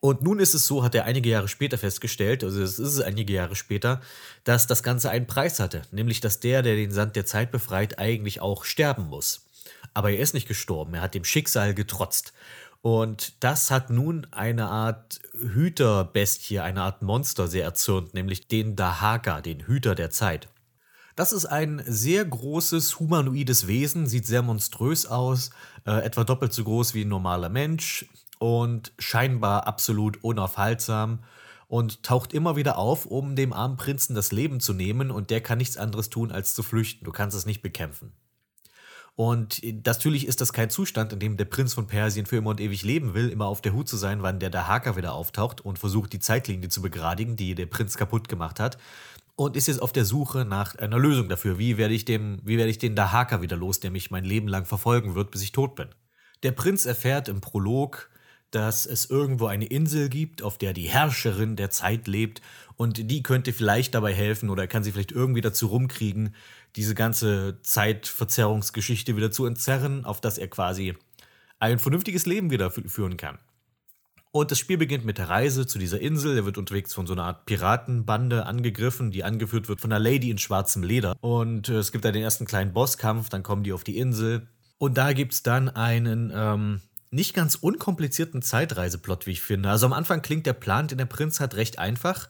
Und 0.00 0.20
nun 0.20 0.38
ist 0.38 0.52
es 0.52 0.66
so, 0.66 0.84
hat 0.84 0.94
er 0.94 1.06
einige 1.06 1.30
Jahre 1.30 1.48
später 1.48 1.78
festgestellt, 1.78 2.44
also 2.44 2.60
es 2.62 2.78
ist 2.78 3.00
einige 3.00 3.32
Jahre 3.32 3.56
später, 3.56 4.02
dass 4.42 4.66
das 4.66 4.82
Ganze 4.82 5.08
einen 5.08 5.26
Preis 5.26 5.60
hatte, 5.60 5.80
nämlich 5.92 6.20
dass 6.20 6.40
der, 6.40 6.60
der 6.60 6.76
den 6.76 6.90
Sand 6.90 7.16
der 7.16 7.24
Zeit 7.24 7.50
befreit, 7.50 7.98
eigentlich 7.98 8.42
auch 8.42 8.64
sterben 8.64 9.04
muss. 9.04 9.46
Aber 9.94 10.10
er 10.10 10.18
ist 10.18 10.34
nicht 10.34 10.46
gestorben, 10.46 10.92
er 10.92 11.00
hat 11.00 11.14
dem 11.14 11.24
Schicksal 11.24 11.72
getrotzt. 11.72 12.34
Und 12.84 13.42
das 13.42 13.70
hat 13.70 13.88
nun 13.88 14.26
eine 14.30 14.68
Art 14.68 15.22
Hüterbestie, 15.32 16.60
eine 16.60 16.82
Art 16.82 17.00
Monster 17.00 17.48
sehr 17.48 17.64
erzürnt, 17.64 18.12
nämlich 18.12 18.46
den 18.46 18.76
Dahaka, 18.76 19.40
den 19.40 19.66
Hüter 19.66 19.94
der 19.94 20.10
Zeit. 20.10 20.50
Das 21.16 21.32
ist 21.32 21.46
ein 21.46 21.82
sehr 21.86 22.26
großes 22.26 23.00
humanoides 23.00 23.66
Wesen, 23.66 24.06
sieht 24.06 24.26
sehr 24.26 24.42
monströs 24.42 25.06
aus, 25.06 25.48
äh, 25.86 26.04
etwa 26.04 26.24
doppelt 26.24 26.52
so 26.52 26.62
groß 26.62 26.92
wie 26.92 27.06
ein 27.06 27.08
normaler 27.08 27.48
Mensch 27.48 28.04
und 28.38 28.92
scheinbar 28.98 29.66
absolut 29.66 30.22
unaufhaltsam 30.22 31.20
und 31.68 32.02
taucht 32.02 32.34
immer 32.34 32.54
wieder 32.54 32.76
auf, 32.76 33.06
um 33.06 33.34
dem 33.34 33.54
armen 33.54 33.78
Prinzen 33.78 34.14
das 34.14 34.30
Leben 34.30 34.60
zu 34.60 34.74
nehmen 34.74 35.10
und 35.10 35.30
der 35.30 35.40
kann 35.40 35.56
nichts 35.56 35.78
anderes 35.78 36.10
tun, 36.10 36.30
als 36.30 36.54
zu 36.54 36.62
flüchten. 36.62 37.06
Du 37.06 37.12
kannst 37.12 37.34
es 37.34 37.46
nicht 37.46 37.62
bekämpfen. 37.62 38.12
Und 39.16 39.62
natürlich 39.86 40.26
ist 40.26 40.40
das 40.40 40.52
kein 40.52 40.70
Zustand, 40.70 41.12
in 41.12 41.20
dem 41.20 41.36
der 41.36 41.44
Prinz 41.44 41.72
von 41.74 41.86
Persien 41.86 42.26
für 42.26 42.36
immer 42.36 42.50
und 42.50 42.60
ewig 42.60 42.82
leben 42.82 43.14
will, 43.14 43.28
immer 43.28 43.46
auf 43.46 43.60
der 43.60 43.72
Hut 43.72 43.88
zu 43.88 43.96
sein, 43.96 44.22
wann 44.22 44.40
der 44.40 44.50
Dahaka 44.50 44.96
wieder 44.96 45.12
auftaucht 45.12 45.60
und 45.60 45.78
versucht, 45.78 46.12
die 46.12 46.18
Zeitlinie 46.18 46.68
zu 46.68 46.82
begradigen, 46.82 47.36
die 47.36 47.54
der 47.54 47.66
Prinz 47.66 47.96
kaputt 47.96 48.28
gemacht 48.28 48.58
hat. 48.58 48.76
Und 49.36 49.56
ist 49.56 49.68
jetzt 49.68 49.82
auf 49.82 49.92
der 49.92 50.04
Suche 50.04 50.44
nach 50.44 50.76
einer 50.76 50.98
Lösung 50.98 51.28
dafür. 51.28 51.58
Wie 51.58 51.76
werde 51.76 51.94
ich, 51.94 52.04
dem, 52.04 52.40
wie 52.44 52.56
werde 52.56 52.70
ich 52.70 52.78
den 52.78 52.96
Dahaka 52.96 53.40
wieder 53.40 53.56
los, 53.56 53.80
der 53.80 53.90
mich 53.90 54.10
mein 54.10 54.24
Leben 54.24 54.48
lang 54.48 54.64
verfolgen 54.64 55.14
wird, 55.14 55.30
bis 55.30 55.42
ich 55.42 55.52
tot 55.52 55.76
bin? 55.76 55.88
Der 56.42 56.52
Prinz 56.52 56.84
erfährt 56.84 57.28
im 57.28 57.40
Prolog, 57.40 58.10
dass 58.50 58.86
es 58.86 59.10
irgendwo 59.10 59.46
eine 59.46 59.64
Insel 59.64 60.08
gibt, 60.08 60.42
auf 60.42 60.58
der 60.58 60.72
die 60.72 60.88
Herrscherin 60.88 61.56
der 61.56 61.70
Zeit 61.70 62.06
lebt 62.06 62.40
und 62.76 63.10
die 63.10 63.22
könnte 63.22 63.52
vielleicht 63.52 63.94
dabei 63.94 64.14
helfen 64.14 64.50
oder 64.50 64.66
kann 64.66 64.84
sie 64.84 64.92
vielleicht 64.92 65.12
irgendwie 65.12 65.40
dazu 65.40 65.66
rumkriegen, 65.66 66.34
diese 66.76 66.94
ganze 66.94 67.60
Zeitverzerrungsgeschichte 67.62 69.16
wieder 69.16 69.30
zu 69.30 69.46
entzerren, 69.46 70.04
auf 70.04 70.20
dass 70.20 70.38
er 70.38 70.48
quasi 70.48 70.94
ein 71.58 71.78
vernünftiges 71.78 72.26
Leben 72.26 72.50
wieder 72.50 72.70
führen 72.70 73.16
kann. 73.16 73.38
Und 74.32 74.50
das 74.50 74.58
Spiel 74.58 74.78
beginnt 74.78 75.04
mit 75.04 75.18
der 75.18 75.28
Reise 75.28 75.64
zu 75.64 75.78
dieser 75.78 76.00
Insel. 76.00 76.36
Er 76.36 76.44
wird 76.44 76.58
unterwegs 76.58 76.92
von 76.92 77.06
so 77.06 77.12
einer 77.12 77.22
Art 77.22 77.46
Piratenbande 77.46 78.46
angegriffen, 78.46 79.12
die 79.12 79.22
angeführt 79.22 79.68
wird 79.68 79.80
von 79.80 79.92
einer 79.92 80.02
Lady 80.02 80.28
in 80.28 80.38
schwarzem 80.38 80.82
Leder. 80.82 81.14
Und 81.20 81.68
äh, 81.68 81.74
es 81.74 81.92
gibt 81.92 82.04
da 82.04 82.10
den 82.10 82.24
ersten 82.24 82.44
kleinen 82.44 82.72
Bosskampf, 82.72 83.28
dann 83.28 83.44
kommen 83.44 83.62
die 83.62 83.72
auf 83.72 83.84
die 83.84 83.96
Insel. 83.96 84.48
Und 84.76 84.98
da 84.98 85.12
gibt 85.12 85.34
es 85.34 85.44
dann 85.44 85.68
einen 85.68 86.32
ähm, 86.34 86.80
nicht 87.12 87.32
ganz 87.32 87.54
unkomplizierten 87.54 88.42
Zeitreiseplot, 88.42 89.26
wie 89.26 89.30
ich 89.30 89.40
finde. 89.40 89.70
Also 89.70 89.86
am 89.86 89.92
Anfang 89.92 90.20
klingt 90.20 90.46
der 90.46 90.52
Plan, 90.52 90.88
den 90.88 90.98
der 90.98 91.06
Prinz 91.06 91.38
hat, 91.38 91.54
recht 91.54 91.78
einfach. 91.78 92.28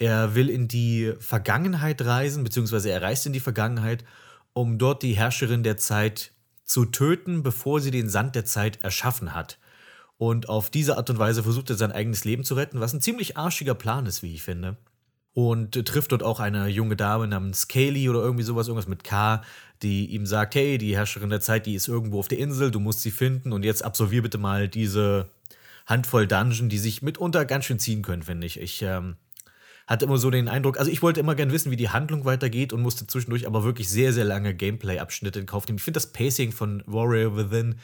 Er 0.00 0.34
will 0.34 0.48
in 0.48 0.66
die 0.66 1.12
Vergangenheit 1.18 2.00
reisen, 2.02 2.42
beziehungsweise 2.42 2.90
er 2.90 3.02
reist 3.02 3.26
in 3.26 3.34
die 3.34 3.38
Vergangenheit, 3.38 4.02
um 4.54 4.78
dort 4.78 5.02
die 5.02 5.12
Herrscherin 5.12 5.62
der 5.62 5.76
Zeit 5.76 6.32
zu 6.64 6.86
töten, 6.86 7.42
bevor 7.42 7.80
sie 7.80 7.90
den 7.90 8.08
Sand 8.08 8.34
der 8.34 8.46
Zeit 8.46 8.82
erschaffen 8.82 9.34
hat. 9.34 9.58
Und 10.16 10.48
auf 10.48 10.70
diese 10.70 10.96
Art 10.96 11.10
und 11.10 11.18
Weise 11.18 11.42
versucht 11.42 11.68
er 11.68 11.76
sein 11.76 11.92
eigenes 11.92 12.24
Leben 12.24 12.44
zu 12.44 12.54
retten, 12.54 12.80
was 12.80 12.94
ein 12.94 13.02
ziemlich 13.02 13.36
arschiger 13.36 13.74
Plan 13.74 14.06
ist, 14.06 14.22
wie 14.22 14.34
ich 14.34 14.42
finde. 14.42 14.78
Und 15.34 15.72
trifft 15.86 16.12
dort 16.12 16.22
auch 16.22 16.40
eine 16.40 16.68
junge 16.68 16.96
Dame 16.96 17.28
namens 17.28 17.68
Kaylee 17.68 18.08
oder 18.08 18.20
irgendwie 18.20 18.42
sowas, 18.42 18.68
irgendwas 18.68 18.88
mit 18.88 19.04
K, 19.04 19.42
die 19.82 20.06
ihm 20.06 20.24
sagt, 20.24 20.54
hey, 20.54 20.78
die 20.78 20.96
Herrscherin 20.96 21.28
der 21.28 21.42
Zeit, 21.42 21.66
die 21.66 21.74
ist 21.74 21.88
irgendwo 21.88 22.20
auf 22.20 22.28
der 22.28 22.38
Insel, 22.38 22.70
du 22.70 22.80
musst 22.80 23.02
sie 23.02 23.10
finden 23.10 23.52
und 23.52 23.66
jetzt 23.66 23.84
absolvier 23.84 24.22
bitte 24.22 24.38
mal 24.38 24.66
diese 24.66 25.28
Handvoll 25.84 26.26
Dungeon, 26.26 26.70
die 26.70 26.78
sich 26.78 27.02
mitunter 27.02 27.44
ganz 27.44 27.66
schön 27.66 27.78
ziehen 27.78 28.00
können, 28.00 28.22
finde 28.22 28.46
ich. 28.46 28.58
Ich 28.58 28.80
ähm, 28.80 29.16
hatte 29.90 30.04
immer 30.04 30.18
so 30.18 30.30
den 30.30 30.48
Eindruck, 30.48 30.78
also 30.78 30.90
ich 30.90 31.02
wollte 31.02 31.18
immer 31.18 31.34
gerne 31.34 31.52
wissen, 31.52 31.72
wie 31.72 31.76
die 31.76 31.88
Handlung 31.88 32.24
weitergeht 32.24 32.72
und 32.72 32.80
musste 32.80 33.08
zwischendurch 33.08 33.46
aber 33.46 33.64
wirklich 33.64 33.88
sehr, 33.88 34.12
sehr 34.12 34.24
lange 34.24 34.54
Gameplay-Abschnitte 34.54 35.40
in 35.40 35.46
Kauf 35.46 35.66
nehmen. 35.66 35.78
Ich 35.78 35.84
finde 35.84 35.98
das 35.98 36.12
Pacing 36.12 36.52
von 36.52 36.84
Warrior 36.86 37.36
Within 37.36 37.74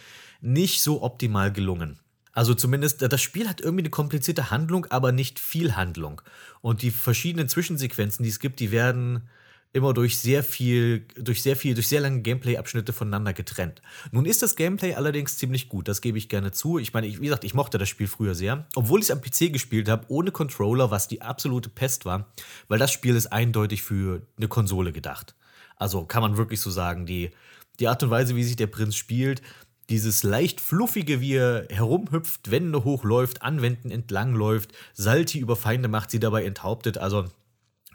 nicht 0.41 0.83
so 0.83 1.03
optimal 1.03 1.53
gelungen. 1.53 1.99
Also 2.33 2.55
zumindest, 2.55 3.03
das 3.03 3.21
Spiel 3.21 3.49
hat 3.49 3.61
irgendwie 3.61 3.83
eine 3.83 3.91
komplizierte 3.91 4.53
Handlung, 4.53 4.87
aber 4.91 5.11
nicht 5.11 5.41
viel 5.41 5.75
Handlung. 5.75 6.23
Und 6.61 6.83
die 6.83 6.93
verschiedenen 6.93 7.49
Zwischensequenzen, 7.49 8.23
die 8.23 8.29
es 8.29 8.39
gibt, 8.39 8.61
die 8.61 8.71
werden 8.71 9.29
immer 9.77 9.93
durch 9.93 10.19
sehr 10.19 10.43
viel, 10.43 11.07
durch 11.17 11.43
sehr 11.43 11.55
viel, 11.55 11.75
durch 11.75 11.87
sehr 11.89 12.01
lange 12.01 12.23
Gameplay-Abschnitte 12.23 12.93
voneinander 12.93 13.33
getrennt. 13.33 13.83
Nun 14.11 14.25
ist 14.25 14.43
das 14.43 14.57
Gameplay 14.57 14.95
allerdings 14.95 15.39
ziemlich 15.39 15.69
gut, 15.69 15.87
das 15.87 16.01
gebe 16.01 16.19
ich 16.19 16.29
gerne 16.29 16.51
zu. 16.51 16.79
Ich 16.79 16.93
meine, 16.93 17.07
ich, 17.07 17.21
wie 17.21 17.27
gesagt, 17.27 17.45
ich 17.45 17.55
mochte 17.55 17.79
das 17.79 17.89
Spiel 17.89 18.09
früher 18.09 18.35
sehr, 18.35 18.67
obwohl 18.75 19.01
ich 19.01 19.07
es 19.07 19.11
am 19.11 19.21
PC 19.21 19.53
gespielt 19.53 19.89
habe, 19.89 20.07
ohne 20.09 20.33
Controller, 20.33 20.91
was 20.91 21.09
die 21.09 21.23
absolute 21.23 21.69
Pest 21.69 22.05
war, 22.05 22.33
weil 22.69 22.79
das 22.79 22.91
Spiel 22.91 23.15
ist 23.15 23.29
eindeutig 23.29 23.83
für 23.83 24.23
eine 24.37 24.49
Konsole 24.49 24.93
gedacht. 24.93 25.35
Also 25.77 26.05
kann 26.05 26.23
man 26.23 26.37
wirklich 26.37 26.61
so 26.61 26.71
sagen, 26.71 27.07
die, 27.07 27.31
die 27.79 27.89
Art 27.89 28.03
und 28.03 28.11
Weise, 28.11 28.35
wie 28.35 28.45
sich 28.45 28.57
der 28.57 28.67
Prinz 28.67 28.97
spielt, 28.97 29.43
dieses 29.89 30.23
leicht 30.23 30.61
fluffige, 30.61 31.21
wie 31.21 31.35
er 31.35 31.67
herumhüpft, 31.71 32.51
Wände 32.51 32.83
hochläuft, 32.83 33.43
an 33.43 33.63
Wänden 33.63 33.91
entlangläuft, 33.91 34.73
Salti 34.95 35.39
über 35.39 35.55
Feinde 35.55 35.89
macht, 35.89 36.11
sie 36.11 36.19
dabei 36.19 36.45
enthauptet. 36.45 36.99
Also 36.99 37.27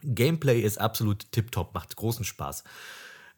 Gameplay 0.03 0.61
ist 0.61 0.79
absolut 0.79 1.31
tipptopp, 1.31 1.73
macht 1.73 1.95
großen 1.95 2.25
Spaß. 2.25 2.63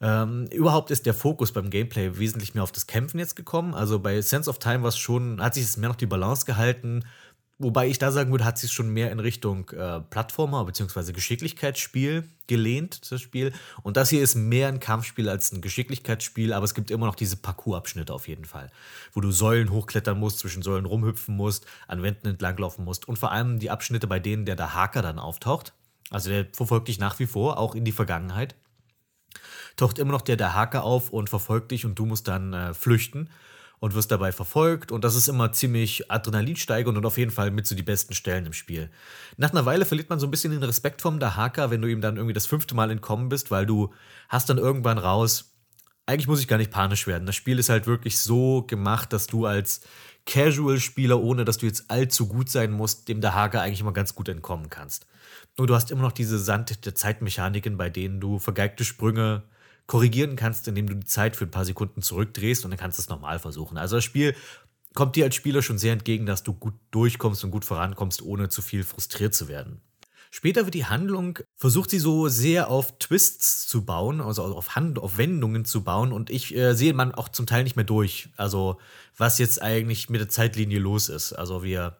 Ähm, 0.00 0.46
überhaupt 0.52 0.90
ist 0.90 1.06
der 1.06 1.14
Fokus 1.14 1.52
beim 1.52 1.70
Gameplay 1.70 2.18
wesentlich 2.18 2.54
mehr 2.54 2.62
auf 2.62 2.72
das 2.72 2.86
Kämpfen 2.86 3.18
jetzt 3.18 3.36
gekommen. 3.36 3.74
Also 3.74 3.98
bei 3.98 4.20
Sense 4.20 4.50
of 4.50 4.58
Time 4.58 4.82
war 4.82 4.92
schon, 4.92 5.40
hat 5.40 5.54
sich 5.54 5.64
es 5.64 5.76
mehr 5.76 5.88
noch 5.88 5.96
die 5.96 6.06
Balance 6.06 6.44
gehalten. 6.44 7.04
Wobei 7.58 7.86
ich 7.86 7.98
da 7.98 8.10
sagen 8.10 8.32
würde, 8.32 8.44
hat 8.44 8.58
sich 8.58 8.72
schon 8.72 8.88
mehr 8.88 9.12
in 9.12 9.20
Richtung 9.20 9.70
äh, 9.70 10.00
Plattformer 10.00 10.64
bzw. 10.64 11.12
Geschicklichkeitsspiel 11.12 12.28
gelehnt, 12.48 13.12
das 13.12 13.20
Spiel. 13.20 13.52
Und 13.84 13.96
das 13.96 14.10
hier 14.10 14.22
ist 14.22 14.34
mehr 14.34 14.66
ein 14.66 14.80
Kampfspiel 14.80 15.28
als 15.28 15.52
ein 15.52 15.60
Geschicklichkeitsspiel, 15.60 16.52
aber 16.52 16.64
es 16.64 16.74
gibt 16.74 16.90
immer 16.90 17.06
noch 17.06 17.14
diese 17.14 17.36
Parcours-Abschnitte 17.36 18.12
auf 18.12 18.26
jeden 18.26 18.44
Fall, 18.44 18.72
wo 19.12 19.20
du 19.20 19.30
Säulen 19.30 19.70
hochklettern 19.70 20.18
musst, 20.18 20.40
zwischen 20.40 20.62
Säulen 20.62 20.84
rumhüpfen 20.84 21.36
musst, 21.36 21.64
an 21.86 22.02
Wänden 22.02 22.26
entlanglaufen 22.26 22.84
musst 22.84 23.06
und 23.06 23.20
vor 23.20 23.30
allem 23.30 23.60
die 23.60 23.70
Abschnitte, 23.70 24.08
bei 24.08 24.18
denen 24.18 24.46
der 24.46 24.56
da 24.56 24.74
Haker 24.74 25.02
dann 25.02 25.20
auftaucht. 25.20 25.72
Also 26.10 26.30
der 26.30 26.46
verfolgt 26.52 26.88
dich 26.88 26.98
nach 26.98 27.18
wie 27.18 27.26
vor, 27.26 27.58
auch 27.58 27.74
in 27.74 27.84
die 27.84 27.92
Vergangenheit. 27.92 28.54
Taucht 29.76 29.98
immer 29.98 30.12
noch 30.12 30.22
der, 30.22 30.54
Haker 30.54 30.84
auf 30.84 31.10
und 31.10 31.28
verfolgt 31.28 31.72
dich 31.72 31.84
und 31.84 31.98
du 31.98 32.06
musst 32.06 32.28
dann 32.28 32.52
äh, 32.52 32.74
flüchten 32.74 33.30
und 33.80 33.94
wirst 33.94 34.10
dabei 34.10 34.32
verfolgt. 34.32 34.92
Und 34.92 35.04
das 35.04 35.14
ist 35.14 35.28
immer 35.28 35.52
ziemlich 35.52 36.10
adrenalinsteigend 36.10 36.96
und 36.96 37.04
auf 37.04 37.18
jeden 37.18 37.30
Fall 37.30 37.50
mit 37.50 37.66
so 37.66 37.74
die 37.74 37.82
besten 37.82 38.14
Stellen 38.14 38.46
im 38.46 38.52
Spiel. 38.52 38.90
Nach 39.36 39.50
einer 39.50 39.66
Weile 39.66 39.84
verliert 39.84 40.10
man 40.10 40.20
so 40.20 40.26
ein 40.26 40.30
bisschen 40.30 40.52
den 40.52 40.62
Respekt 40.62 41.02
vom 41.02 41.18
Dahaka, 41.18 41.70
wenn 41.70 41.82
du 41.82 41.88
ihm 41.88 42.00
dann 42.00 42.16
irgendwie 42.16 42.34
das 42.34 42.46
fünfte 42.46 42.74
Mal 42.74 42.90
entkommen 42.90 43.28
bist, 43.28 43.50
weil 43.50 43.66
du 43.66 43.92
hast 44.28 44.48
dann 44.48 44.58
irgendwann 44.58 44.98
raus, 44.98 45.54
eigentlich 46.06 46.28
muss 46.28 46.40
ich 46.40 46.48
gar 46.48 46.58
nicht 46.58 46.70
panisch 46.70 47.06
werden. 47.06 47.26
Das 47.26 47.34
Spiel 47.34 47.58
ist 47.58 47.68
halt 47.68 47.86
wirklich 47.86 48.18
so 48.18 48.62
gemacht, 48.62 49.12
dass 49.12 49.26
du 49.26 49.46
als 49.46 49.80
Casual-Spieler, 50.26 51.20
ohne 51.20 51.44
dass 51.44 51.58
du 51.58 51.66
jetzt 51.66 51.90
allzu 51.90 52.26
gut 52.26 52.48
sein 52.48 52.72
musst, 52.72 53.08
dem 53.08 53.20
Dahaka 53.20 53.60
eigentlich 53.60 53.80
immer 53.80 53.92
ganz 53.92 54.14
gut 54.14 54.28
entkommen 54.28 54.70
kannst. 54.70 55.06
Nur 55.56 55.66
du 55.66 55.74
hast 55.74 55.90
immer 55.90 56.02
noch 56.02 56.12
diese 56.12 56.38
Sand 56.38 56.84
der 56.84 56.94
Zeitmechaniken, 56.94 57.76
bei 57.76 57.90
denen 57.90 58.20
du 58.20 58.38
vergeigte 58.38 58.84
Sprünge 58.84 59.44
korrigieren 59.86 60.36
kannst, 60.36 60.66
indem 60.66 60.88
du 60.88 60.96
die 60.96 61.06
Zeit 61.06 61.36
für 61.36 61.44
ein 61.44 61.50
paar 61.50 61.64
Sekunden 61.64 62.02
zurückdrehst 62.02 62.64
und 62.64 62.70
dann 62.70 62.78
kannst 62.78 62.98
du 62.98 63.02
es 63.02 63.08
normal 63.08 63.38
versuchen. 63.38 63.76
Also 63.76 63.96
das 63.96 64.04
Spiel 64.04 64.34
kommt 64.94 65.16
dir 65.16 65.24
als 65.24 65.34
Spieler 65.34 65.62
schon 65.62 65.78
sehr 65.78 65.92
entgegen, 65.92 66.26
dass 66.26 66.42
du 66.42 66.54
gut 66.54 66.74
durchkommst 66.90 67.44
und 67.44 67.50
gut 67.50 67.64
vorankommst, 67.64 68.22
ohne 68.22 68.48
zu 68.48 68.62
viel 68.62 68.82
frustriert 68.82 69.34
zu 69.34 69.48
werden. 69.48 69.80
Später 70.30 70.64
wird 70.64 70.74
die 70.74 70.86
Handlung, 70.86 71.38
versucht 71.54 71.90
sie 71.90 72.00
so 72.00 72.26
sehr 72.26 72.68
auf 72.68 72.98
Twists 72.98 73.68
zu 73.68 73.84
bauen, 73.84 74.20
also 74.20 74.42
auf, 74.42 74.74
Hand, 74.74 74.98
auf 74.98 75.16
Wendungen 75.16 75.64
zu 75.64 75.84
bauen 75.84 76.12
und 76.12 76.28
ich 76.28 76.56
äh, 76.56 76.74
sehe 76.74 76.92
man 76.92 77.14
auch 77.14 77.28
zum 77.28 77.46
Teil 77.46 77.62
nicht 77.62 77.76
mehr 77.76 77.84
durch, 77.84 78.30
also 78.36 78.80
was 79.16 79.38
jetzt 79.38 79.62
eigentlich 79.62 80.10
mit 80.10 80.20
der 80.20 80.28
Zeitlinie 80.28 80.80
los 80.80 81.08
ist. 81.08 81.34
Also 81.34 81.62
wir 81.62 81.98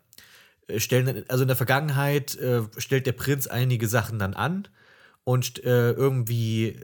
stellen, 0.79 1.25
also 1.29 1.43
in 1.43 1.49
der 1.49 1.57
Vergangenheit 1.57 2.37
äh, 2.37 2.63
stellt 2.79 3.07
der 3.07 3.13
Prinz 3.13 3.47
einige 3.47 3.89
Sachen 3.89 4.19
dann 4.19 4.35
an 4.35 4.69
und 5.25 5.65
äh, 5.65 5.93
irgendwie 5.93 6.81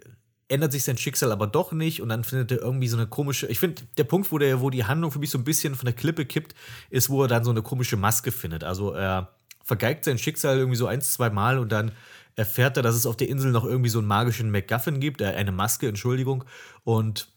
ändert 0.48 0.72
sich 0.72 0.84
sein 0.84 0.98
Schicksal 0.98 1.30
aber 1.30 1.46
doch 1.46 1.72
nicht 1.72 2.02
und 2.02 2.08
dann 2.08 2.24
findet 2.24 2.50
er 2.50 2.58
irgendwie 2.58 2.88
so 2.88 2.96
eine 2.96 3.06
komische. 3.06 3.46
Ich 3.46 3.60
finde, 3.60 3.82
der 3.96 4.04
Punkt, 4.04 4.32
wo, 4.32 4.38
der, 4.38 4.60
wo 4.60 4.70
die 4.70 4.84
Handlung 4.84 5.12
für 5.12 5.20
mich 5.20 5.30
so 5.30 5.38
ein 5.38 5.44
bisschen 5.44 5.76
von 5.76 5.86
der 5.86 5.94
Klippe 5.94 6.26
kippt, 6.26 6.54
ist, 6.90 7.08
wo 7.08 7.22
er 7.22 7.28
dann 7.28 7.44
so 7.44 7.50
eine 7.50 7.62
komische 7.62 7.96
Maske 7.96 8.32
findet. 8.32 8.64
Also 8.64 8.92
er 8.92 9.34
vergeigt 9.62 10.04
sein 10.04 10.18
Schicksal 10.18 10.58
irgendwie 10.58 10.76
so 10.76 10.86
ein, 10.86 11.00
zwei 11.00 11.30
Mal 11.30 11.58
und 11.58 11.70
dann 11.70 11.92
erfährt 12.34 12.76
er, 12.76 12.82
dass 12.82 12.96
es 12.96 13.06
auf 13.06 13.16
der 13.16 13.28
Insel 13.28 13.52
noch 13.52 13.64
irgendwie 13.64 13.90
so 13.90 14.00
einen 14.00 14.08
magischen 14.08 14.50
MacGuffin 14.50 14.98
gibt, 14.98 15.20
äh, 15.20 15.26
eine 15.26 15.52
Maske, 15.52 15.86
Entschuldigung. 15.86 16.44
Und 16.82 17.28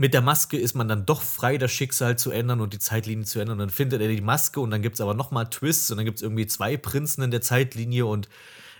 mit 0.00 0.14
der 0.14 0.22
Maske 0.22 0.56
ist 0.56 0.74
man 0.74 0.88
dann 0.88 1.04
doch 1.04 1.20
frei, 1.20 1.58
das 1.58 1.72
Schicksal 1.72 2.16
zu 2.16 2.30
ändern 2.30 2.62
und 2.62 2.72
die 2.72 2.78
Zeitlinie 2.78 3.26
zu 3.26 3.38
ändern. 3.38 3.56
Und 3.56 3.58
dann 3.58 3.68
findet 3.68 4.00
er 4.00 4.08
die 4.08 4.22
Maske 4.22 4.58
und 4.58 4.70
dann 4.70 4.80
gibt 4.80 4.94
es 4.94 5.02
aber 5.02 5.12
nochmal 5.12 5.50
Twists 5.50 5.90
und 5.90 5.98
dann 5.98 6.06
gibt 6.06 6.16
es 6.16 6.22
irgendwie 6.22 6.46
zwei 6.46 6.78
Prinzen 6.78 7.20
in 7.20 7.30
der 7.30 7.42
Zeitlinie 7.42 8.06
und 8.06 8.26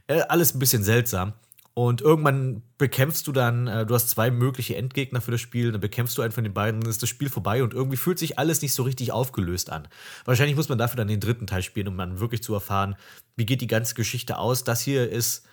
äh, 0.07 0.23
alles 0.31 0.55
ein 0.55 0.59
bisschen 0.59 0.83
seltsam. 0.83 1.35
Und 1.75 2.01
irgendwann 2.01 2.63
bekämpfst 2.79 3.27
du 3.27 3.33
dann, 3.33 3.67
äh, 3.67 3.85
du 3.85 3.95
hast 3.95 4.09
zwei 4.09 4.31
mögliche 4.31 4.77
Endgegner 4.77 5.21
für 5.21 5.31
das 5.31 5.43
Spiel, 5.43 5.73
dann 5.73 5.83
bekämpfst 5.83 6.17
du 6.17 6.23
einen 6.23 6.33
von 6.33 6.43
den 6.43 6.55
beiden, 6.55 6.81
dann 6.81 6.89
ist 6.89 7.03
das 7.03 7.11
Spiel 7.11 7.29
vorbei 7.29 7.63
und 7.63 7.75
irgendwie 7.75 7.99
fühlt 7.99 8.19
sich 8.19 8.39
alles 8.39 8.63
nicht 8.63 8.73
so 8.73 8.85
richtig 8.85 9.13
aufgelöst 9.13 9.69
an. 9.69 9.89
Wahrscheinlich 10.25 10.57
muss 10.57 10.71
man 10.71 10.79
dafür 10.79 10.97
dann 10.97 11.09
den 11.09 11.21
dritten 11.21 11.47
Teil 11.47 11.63
spielen, 11.63 11.89
um 11.89 11.99
dann 11.99 12.19
wirklich 12.19 12.43
zu 12.43 12.55
erfahren, 12.55 12.97
wie 13.37 13.45
geht 13.45 13.61
die 13.61 13.67
ganze 13.67 13.95
Geschichte 13.95 14.39
aus. 14.39 14.65
Das 14.65 14.81
hier 14.81 15.11
ist, 15.11 15.45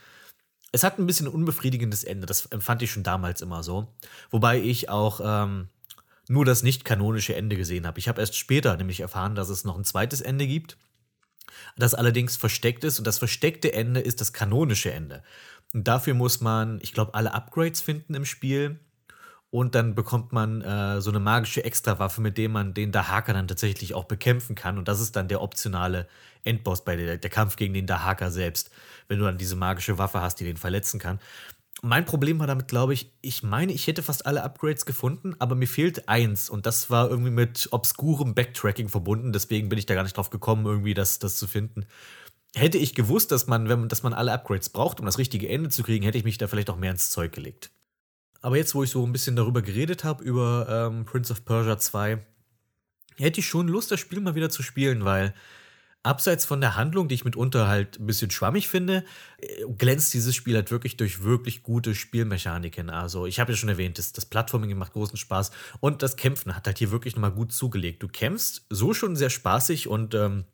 es 0.72 0.84
hat 0.84 1.00
ein 1.00 1.08
bisschen 1.08 1.28
ein 1.28 1.34
unbefriedigendes 1.34 2.04
Ende, 2.04 2.26
das 2.26 2.46
empfand 2.48 2.82
ich 2.82 2.92
schon 2.92 3.04
damals 3.04 3.42
immer 3.42 3.64
so. 3.64 3.94
Wobei 4.30 4.60
ich 4.60 4.90
auch 4.90 5.22
ähm, 5.24 5.70
nur 6.28 6.46
das 6.46 6.64
nicht 6.64 6.86
kanonische 6.86 7.36
Ende 7.36 7.56
gesehen 7.56 7.88
habe. 7.88 8.00
Ich 8.00 8.08
habe 8.08 8.20
erst 8.20 8.36
später 8.36 8.76
nämlich 8.78 9.00
erfahren, 9.00 9.36
dass 9.36 9.50
es 9.50 9.64
noch 9.64 9.78
ein 9.78 9.86
zweites 9.86 10.22
Ende 10.22 10.46
gibt, 10.46 10.78
das 11.78 11.94
allerdings 11.94 12.36
versteckt 12.36 12.84
ist 12.84 13.00
und 13.00 13.08
das 13.08 13.18
versteckte 13.18 13.74
Ende 13.74 14.00
ist 14.02 14.22
das 14.22 14.34
kanonische 14.34 14.92
Ende. 14.92 15.24
Und 15.74 15.88
dafür 15.88 16.14
muss 16.14 16.42
man, 16.42 16.80
ich 16.82 16.94
glaube, 16.94 17.14
alle 17.14 17.34
Upgrades 17.34 17.82
finden 17.82 18.14
im 18.14 18.26
Spiel. 18.26 18.80
Und 19.50 19.76
dann 19.76 19.96
bekommt 19.96 20.34
man 20.34 20.62
äh, 20.62 21.00
so 21.00 21.10
eine 21.10 21.20
magische 21.20 21.64
Extrawaffe, 21.64 22.20
mit 22.20 22.38
der 22.38 22.50
man 22.50 22.74
den 22.74 22.92
Dahaka 22.92 23.32
dann 23.32 23.48
tatsächlich 23.48 23.94
auch 23.94 24.04
bekämpfen 24.04 24.56
kann. 24.56 24.78
Und 24.78 24.90
das 24.90 25.00
ist 25.00 25.16
dann 25.16 25.30
der 25.30 25.42
optionale 25.42 26.08
Endboss 26.44 26.84
bei 26.84 26.98
der, 26.98 27.18
der 27.18 27.30
Kampf 27.30 27.56
gegen 27.56 27.74
den 27.74 27.88
Dahaka 27.88 28.30
selbst, 28.30 28.72
wenn 29.08 29.20
du 29.20 29.26
dann 29.26 29.38
diese 29.38 29.56
magische 29.56 29.98
Waffe 29.98 30.22
hast, 30.22 30.40
die 30.40 30.46
den 30.46 30.58
verletzen 30.58 31.00
kann. 31.00 31.20
Mein 31.84 32.06
Problem 32.06 32.40
war 32.40 32.48
damit, 32.48 32.68
glaube 32.68 32.94
ich, 32.94 33.14
ich 33.22 33.44
meine, 33.44 33.72
ich 33.72 33.86
hätte 33.86 34.02
fast 34.02 34.26
alle 34.26 34.44
Upgrades 34.44 34.86
gefunden, 34.86 35.36
aber 35.38 35.54
mir 35.54 35.68
fehlt 35.68 36.10
eins 36.10 36.50
und 36.50 36.66
das 36.66 36.90
war 36.90 37.10
irgendwie 37.10 37.30
mit 37.30 37.70
obskurem 37.72 38.34
Backtracking 38.34 38.90
verbunden. 38.90 39.32
Deswegen 39.32 39.70
bin 39.70 39.78
ich 39.78 39.86
da 39.86 39.94
gar 39.94 40.04
nicht 40.04 40.18
drauf 40.18 40.32
gekommen, 40.32 40.66
irgendwie 40.66 40.96
das, 40.96 41.20
das 41.20 41.36
zu 41.36 41.46
finden 41.46 41.86
hätte 42.58 42.78
ich 42.78 42.96
gewusst, 42.96 43.32
dass 43.32 43.48
man, 43.48 43.70
wenn 43.70 43.88
dass 43.88 44.04
man 44.04 44.14
alle 44.14 44.34
Upgrades 44.34 44.70
braucht, 44.70 45.00
um 45.00 45.06
das 45.06 45.18
richtige 45.18 45.50
Ende 45.50 45.70
zu 45.70 45.84
kriegen, 45.84 46.04
hätte 46.04 46.18
ich 46.18 46.24
mich 46.24 46.38
da 46.38 46.48
vielleicht 46.48 46.70
auch 46.70 46.78
mehr 46.78 46.92
ins 46.92 47.10
Zeug 47.10 47.32
gelegt. 47.32 47.72
Aber 48.42 48.58
jetzt, 48.58 48.76
wo 48.76 48.84
ich 48.84 48.90
so 48.90 49.06
ein 49.06 49.12
bisschen 49.12 49.36
darüber 49.36 49.62
geredet 49.62 50.04
habe, 50.04 50.24
über 50.24 50.68
ähm, 50.70 51.06
Prince 51.06 51.32
of 51.32 51.46
Persia 51.46 51.78
2, 51.78 52.20
hätte 53.18 53.40
ich 53.40 53.48
schon 53.48 53.68
Lust, 53.68 53.92
das 53.92 54.00
Spiel 54.00 54.20
mal 54.20 54.36
wieder 54.36 54.50
zu 54.50 54.64
spielen, 54.64 55.06
weil 55.06 55.34
abseits 56.08 56.46
von 56.46 56.62
der 56.62 56.76
Handlung, 56.76 57.08
die 57.08 57.16
ich 57.16 57.26
mitunter 57.26 57.68
halt 57.68 58.00
ein 58.00 58.08
bisschen 58.08 58.32
schwammig 58.32 58.68
finde, 58.68 59.04
äh, 59.38 59.66
glänzt 59.78 60.14
dieses 60.14 60.36
Spiel 60.36 60.56
halt 60.56 60.72
wirklich 60.72 60.98
durch 60.98 61.24
wirklich 61.24 61.62
gute 61.62 61.94
Spielmechaniken. 61.94 62.90
Also, 62.90 63.26
ich 63.26 63.40
habe 63.40 63.52
ja 63.52 63.58
schon 63.58 63.70
erwähnt, 63.70 63.98
das, 63.98 64.14
das 64.14 64.26
Plattforming 64.26 64.76
macht 64.78 64.94
großen 64.94 65.18
Spaß 65.18 65.52
und 65.80 66.02
das 66.02 66.16
Kämpfen 66.16 66.56
hat 66.56 66.66
halt 66.66 66.80
hier 66.80 66.92
wirklich 66.92 67.16
nochmal 67.16 67.32
gut 67.32 67.52
zugelegt. 67.52 68.02
Du 68.02 68.08
kämpfst 68.08 68.66
so 68.70 68.94
schon 68.94 69.16
sehr 69.16 69.30
spaßig 69.30 69.88
und 69.88 70.16
ähm, 70.16 70.46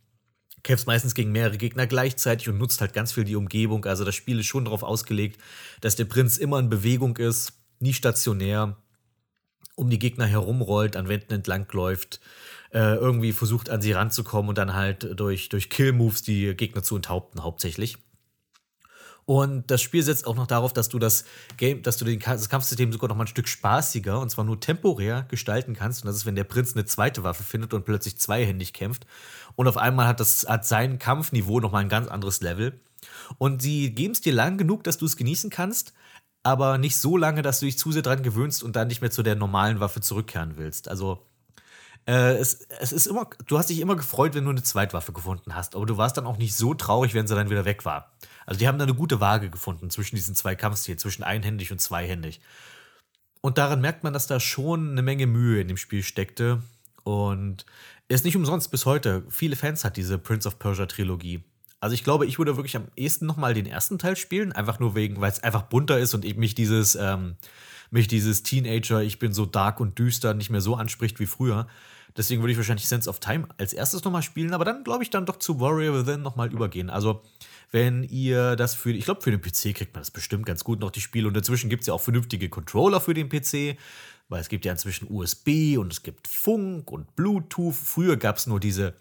kämpfst 0.63 0.87
meistens 0.87 1.13
gegen 1.13 1.31
mehrere 1.31 1.57
Gegner 1.57 1.87
gleichzeitig 1.87 2.49
und 2.49 2.57
nutzt 2.57 2.81
halt 2.81 2.93
ganz 2.93 3.11
viel 3.11 3.25
die 3.25 3.35
Umgebung. 3.35 3.85
Also 3.85 4.03
das 4.05 4.15
Spiel 4.15 4.39
ist 4.39 4.47
schon 4.47 4.65
darauf 4.65 4.83
ausgelegt, 4.83 5.39
dass 5.81 5.95
der 5.95 6.05
Prinz 6.05 6.37
immer 6.37 6.59
in 6.59 6.69
Bewegung 6.69 7.17
ist, 7.17 7.53
nie 7.79 7.93
stationär, 7.93 8.77
um 9.75 9.89
die 9.89 9.99
Gegner 9.99 10.25
herumrollt, 10.25 10.95
an 10.95 11.09
Wänden 11.09 11.33
entlang 11.33 11.67
läuft, 11.71 12.21
äh, 12.73 12.95
irgendwie 12.95 13.33
versucht 13.33 13.69
an 13.69 13.81
sie 13.81 13.91
ranzukommen 13.91 14.49
und 14.49 14.57
dann 14.57 14.73
halt 14.73 15.19
durch, 15.19 15.49
durch 15.49 15.69
Kill-Moves 15.69 16.23
die 16.23 16.55
Gegner 16.55 16.83
zu 16.83 16.95
enthaupten 16.95 17.43
hauptsächlich. 17.43 17.97
Und 19.25 19.71
das 19.71 19.81
Spiel 19.81 20.03
setzt 20.03 20.27
auch 20.27 20.35
noch 20.35 20.47
darauf, 20.47 20.73
dass 20.73 20.89
du 20.89 20.99
das 20.99 21.23
Game, 21.55 21.81
dass 21.81 21.97
du 21.97 22.03
den, 22.03 22.19
das 22.19 22.49
Kampfsystem 22.49 22.91
sogar 22.91 23.07
noch 23.07 23.15
mal 23.15 23.23
ein 23.23 23.27
Stück 23.27 23.47
spaßiger 23.47 24.19
und 24.19 24.29
zwar 24.29 24.43
nur 24.43 24.59
temporär 24.59 25.25
gestalten 25.29 25.75
kannst. 25.75 26.03
Und 26.03 26.07
das 26.07 26.17
ist, 26.17 26.25
wenn 26.25 26.35
der 26.35 26.43
Prinz 26.43 26.75
eine 26.75 26.83
zweite 26.83 27.23
Waffe 27.23 27.43
findet 27.43 27.73
und 27.73 27.85
plötzlich 27.85 28.17
zweihändig 28.17 28.73
kämpft. 28.73 29.05
Und 29.55 29.67
auf 29.67 29.77
einmal 29.77 30.07
hat, 30.07 30.19
das, 30.19 30.45
hat 30.47 30.65
sein 30.65 30.99
Kampfniveau 30.99 31.61
noch 31.61 31.71
mal 31.71 31.79
ein 31.79 31.89
ganz 31.89 32.09
anderes 32.09 32.41
Level. 32.41 32.81
Und 33.37 33.61
sie 33.61 33.91
geben 33.91 34.13
es 34.13 34.21
dir 34.21 34.33
lang 34.33 34.57
genug, 34.57 34.83
dass 34.83 34.97
du 34.97 35.05
es 35.05 35.15
genießen 35.15 35.49
kannst, 35.49 35.93
aber 36.41 36.77
nicht 36.77 36.97
so 36.97 37.15
lange, 37.15 37.41
dass 37.41 37.59
du 37.59 37.65
dich 37.65 37.77
zu 37.77 37.91
sehr 37.91 38.01
dran 38.01 38.23
gewöhnst 38.23 38.63
und 38.63 38.75
dann 38.75 38.87
nicht 38.87 39.01
mehr 39.01 39.11
zu 39.11 39.23
der 39.23 39.35
normalen 39.35 39.79
Waffe 39.79 40.01
zurückkehren 40.01 40.57
willst. 40.57 40.89
Also 40.89 41.25
äh, 42.05 42.35
es, 42.37 42.67
es 42.79 42.91
ist 42.91 43.07
immer, 43.07 43.29
du 43.47 43.57
hast 43.57 43.69
dich 43.69 43.79
immer 43.79 43.95
gefreut, 43.95 44.33
wenn 44.35 44.43
du 44.43 44.49
eine 44.49 44.63
Zweitwaffe 44.63 45.13
gefunden 45.13 45.55
hast, 45.55 45.75
aber 45.75 45.85
du 45.85 45.97
warst 45.97 46.17
dann 46.17 46.25
auch 46.25 46.37
nicht 46.37 46.55
so 46.55 46.73
traurig, 46.73 47.13
wenn 47.13 47.27
sie 47.27 47.35
dann 47.35 47.49
wieder 47.49 47.65
weg 47.65 47.85
war. 47.85 48.11
Also 48.45 48.59
die 48.59 48.67
haben 48.67 48.77
da 48.77 48.83
eine 48.83 48.93
gute 48.93 49.21
Waage 49.21 49.49
gefunden 49.49 49.89
zwischen 49.89 50.15
diesen 50.15 50.35
zwei 50.35 50.55
Kampfstilen, 50.55 50.97
zwischen 50.97 51.23
einhändig 51.23 51.71
und 51.71 51.79
zweihändig. 51.79 52.41
Und 53.41 53.57
daran 53.57 53.81
merkt 53.81 54.03
man, 54.03 54.13
dass 54.13 54.27
da 54.27 54.39
schon 54.39 54.91
eine 54.91 55.01
Menge 55.01 55.27
Mühe 55.27 55.61
in 55.61 55.67
dem 55.67 55.77
Spiel 55.77 56.03
steckte. 56.03 56.61
Und 57.03 57.65
ist 58.07 58.25
nicht 58.25 58.37
umsonst 58.37 58.71
bis 58.71 58.85
heute. 58.85 59.23
Viele 59.29 59.55
Fans 59.55 59.83
hat 59.83 59.97
diese 59.97 60.17
Prince 60.17 60.47
of 60.47 60.59
Persia 60.59 60.85
Trilogie. 60.85 61.43
Also 61.79 61.93
ich 61.93 62.03
glaube, 62.03 62.25
ich 62.25 62.37
würde 62.37 62.55
wirklich 62.55 62.77
am 62.77 62.87
ehesten 62.95 63.25
nochmal 63.25 63.53
den 63.53 63.65
ersten 63.65 63.99
Teil 63.99 64.15
spielen, 64.15 64.53
einfach 64.53 64.79
nur 64.79 64.95
wegen, 64.95 65.19
weil 65.19 65.31
es 65.31 65.43
einfach 65.43 65.63
bunter 65.63 65.99
ist 65.99 66.13
und 66.13 66.23
eben 66.23 66.39
mich 66.39 66.55
dieses, 66.55 66.95
ähm, 66.95 67.35
mich 67.93 68.07
dieses 68.07 68.43
Teenager, 68.43 69.01
ich 69.01 69.19
bin 69.19 69.33
so 69.33 69.45
dark 69.45 69.79
und 69.79 69.97
düster, 69.99 70.33
nicht 70.33 70.49
mehr 70.49 70.61
so 70.61 70.75
anspricht 70.75 71.19
wie 71.19 71.25
früher. 71.25 71.67
Deswegen 72.15 72.41
würde 72.41 72.51
ich 72.51 72.57
wahrscheinlich 72.57 72.87
Sense 72.87 73.09
of 73.09 73.19
Time 73.19 73.47
als 73.57 73.73
erstes 73.73 74.03
nochmal 74.03 74.21
spielen, 74.21 74.53
aber 74.53 74.65
dann 74.65 74.83
glaube 74.83 75.03
ich 75.03 75.09
dann 75.09 75.25
doch 75.25 75.37
zu 75.37 75.59
Warrior 75.59 75.95
Within 75.95 76.21
nochmal 76.21 76.51
übergehen. 76.51 76.89
Also, 76.89 77.21
wenn 77.71 78.03
ihr 78.03 78.55
das 78.55 78.75
für, 78.75 78.91
ich 78.91 79.05
glaube, 79.05 79.21
für 79.21 79.31
den 79.31 79.41
PC 79.41 79.75
kriegt 79.75 79.93
man 79.95 80.01
das 80.01 80.11
bestimmt 80.11 80.45
ganz 80.45 80.63
gut 80.63 80.79
noch, 80.79 80.91
die 80.91 81.01
Spiele. 81.01 81.27
Und 81.27 81.35
dazwischen 81.35 81.71
gibt 81.71 81.81
es 81.81 81.87
ja 81.87 81.93
auch 81.93 82.01
vernünftige 82.01 82.49
Controller 82.49 83.01
für 83.01 83.15
den 83.15 83.29
PC, 83.29 83.77
weil 84.29 84.41
es 84.41 84.49
gibt 84.49 84.65
ja 84.65 84.71
inzwischen 84.71 85.07
USB 85.09 85.77
und 85.77 85.91
es 85.91 86.03
gibt 86.03 86.27
Funk 86.27 86.91
und 86.91 87.15
Bluetooth. 87.15 87.73
Früher 87.73 88.15
gab 88.17 88.37
es 88.37 88.45
nur 88.45 88.59
diese 88.59 88.93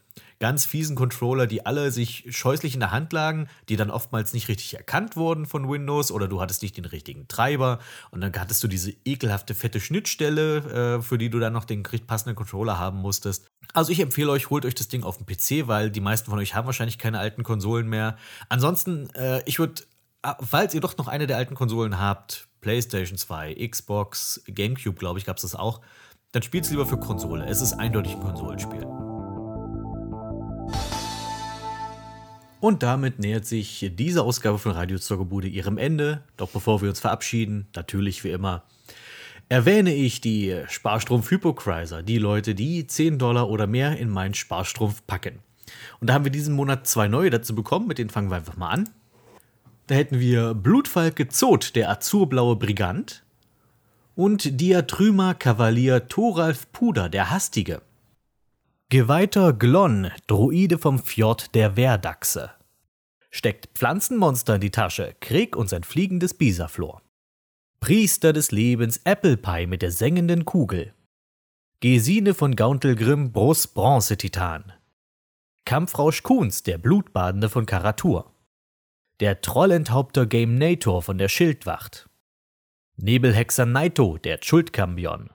ganz 0.42 0.64
fiesen 0.64 0.96
Controller, 0.96 1.46
die 1.46 1.66
alle 1.66 1.92
sich 1.92 2.24
scheußlich 2.28 2.74
in 2.74 2.80
der 2.80 2.90
Hand 2.90 3.12
lagen, 3.12 3.46
die 3.68 3.76
dann 3.76 3.92
oftmals 3.92 4.32
nicht 4.32 4.48
richtig 4.48 4.74
erkannt 4.74 5.14
wurden 5.14 5.46
von 5.46 5.70
Windows 5.70 6.10
oder 6.10 6.26
du 6.26 6.40
hattest 6.40 6.62
nicht 6.62 6.76
den 6.76 6.84
richtigen 6.84 7.28
Treiber 7.28 7.78
und 8.10 8.22
dann 8.22 8.32
hattest 8.36 8.60
du 8.64 8.66
diese 8.66 8.92
ekelhafte 9.04 9.54
fette 9.54 9.78
Schnittstelle, 9.78 10.96
äh, 10.98 11.00
für 11.00 11.16
die 11.16 11.30
du 11.30 11.38
dann 11.38 11.52
noch 11.52 11.64
den 11.64 11.84
passenden 11.84 12.34
Controller 12.34 12.76
haben 12.76 12.98
musstest. 12.98 13.46
Also 13.72 13.92
ich 13.92 14.00
empfehle 14.00 14.32
euch, 14.32 14.50
holt 14.50 14.64
euch 14.64 14.74
das 14.74 14.88
Ding 14.88 15.04
auf 15.04 15.16
dem 15.16 15.26
PC, 15.26 15.68
weil 15.68 15.92
die 15.92 16.00
meisten 16.00 16.28
von 16.28 16.40
euch 16.40 16.56
haben 16.56 16.66
wahrscheinlich 16.66 16.98
keine 16.98 17.20
alten 17.20 17.44
Konsolen 17.44 17.86
mehr. 17.86 18.16
Ansonsten, 18.48 19.10
äh, 19.10 19.44
ich 19.46 19.60
würde, 19.60 19.84
äh, 20.24 20.32
falls 20.40 20.74
ihr 20.74 20.80
doch 20.80 20.96
noch 20.96 21.06
eine 21.06 21.28
der 21.28 21.36
alten 21.36 21.54
Konsolen 21.54 22.00
habt, 22.00 22.48
PlayStation 22.62 23.16
2, 23.16 23.64
Xbox, 23.68 24.42
GameCube, 24.48 24.96
glaube 24.96 25.20
ich, 25.20 25.24
gab 25.24 25.36
es 25.36 25.42
das 25.42 25.54
auch, 25.54 25.82
dann 26.32 26.42
spielt 26.42 26.64
es 26.64 26.70
lieber 26.72 26.84
für 26.84 26.98
Konsole. 26.98 27.46
Es 27.46 27.60
ist 27.60 27.74
eindeutig 27.74 28.14
ein 28.14 28.22
Konsolenspiel. 28.22 29.01
Und 32.62 32.84
damit 32.84 33.18
nähert 33.18 33.44
sich 33.44 33.90
diese 33.98 34.22
Ausgabe 34.22 34.56
von 34.56 34.70
Radio 34.70 34.96
Zockerbude 34.96 35.48
ihrem 35.48 35.78
Ende. 35.78 36.22
Doch 36.36 36.48
bevor 36.48 36.80
wir 36.80 36.90
uns 36.90 37.00
verabschieden, 37.00 37.66
natürlich 37.74 38.22
wie 38.22 38.30
immer, 38.30 38.62
erwähne 39.48 39.92
ich 39.92 40.20
die 40.20 40.62
Sparstrumpf 40.68 41.28
Hypocriser, 41.32 42.04
die 42.04 42.18
Leute, 42.18 42.54
die 42.54 42.86
10 42.86 43.18
Dollar 43.18 43.50
oder 43.50 43.66
mehr 43.66 43.98
in 43.98 44.08
meinen 44.08 44.34
Sparstrumpf 44.34 45.04
packen. 45.08 45.40
Und 45.98 46.08
da 46.08 46.14
haben 46.14 46.22
wir 46.22 46.30
diesen 46.30 46.54
Monat 46.54 46.86
zwei 46.86 47.08
neue 47.08 47.30
dazu 47.30 47.52
bekommen, 47.56 47.88
mit 47.88 47.98
denen 47.98 48.10
fangen 48.10 48.30
wir 48.30 48.36
einfach 48.36 48.56
mal 48.56 48.68
an. 48.68 48.88
Da 49.88 49.96
hätten 49.96 50.20
wir 50.20 50.54
Blutfalke 50.54 51.26
Zot, 51.26 51.74
der 51.74 51.90
azurblaue 51.90 52.54
Brigant, 52.54 53.24
und 54.14 54.60
Diatryma 54.60 55.34
Kavalier 55.34 56.06
Thoralf 56.06 56.70
Puder, 56.70 57.08
der 57.08 57.30
Hastige. 57.30 57.82
Geweihter 58.92 59.54
Glon, 59.54 60.10
Druide 60.26 60.76
vom 60.76 60.98
Fjord 60.98 61.54
der 61.54 61.76
Wehrdachse. 61.78 62.50
Steckt 63.30 63.70
Pflanzenmonster 63.72 64.56
in 64.56 64.60
die 64.60 64.70
Tasche, 64.70 65.16
Krieg 65.18 65.56
und 65.56 65.70
sein 65.70 65.82
fliegendes 65.82 66.34
Bisaflor. 66.34 67.00
Priester 67.80 68.34
des 68.34 68.50
Lebens 68.50 69.00
Apple 69.04 69.38
Pie 69.38 69.66
mit 69.66 69.80
der 69.80 69.92
sengenden 69.92 70.44
Kugel. 70.44 70.92
Gesine 71.80 72.34
von 72.34 72.54
Gauntelgrimm 72.54 73.32
Brus 73.32 73.66
Bronze-Titan. 73.66 74.74
Kampfrausch 75.64 76.22
Kuhns, 76.22 76.62
der 76.62 76.76
Blutbadende 76.76 77.48
von 77.48 77.64
Karatur. 77.64 78.34
Der 79.20 79.40
Trollenthaupter 79.40 80.26
Game 80.26 80.58
Nator 80.58 81.00
von 81.00 81.16
der 81.16 81.30
Schildwacht. 81.30 82.10
Nebelhexer 82.98 83.64
Naito, 83.64 84.18
der 84.18 84.38
Schuldkambion. 84.42 85.30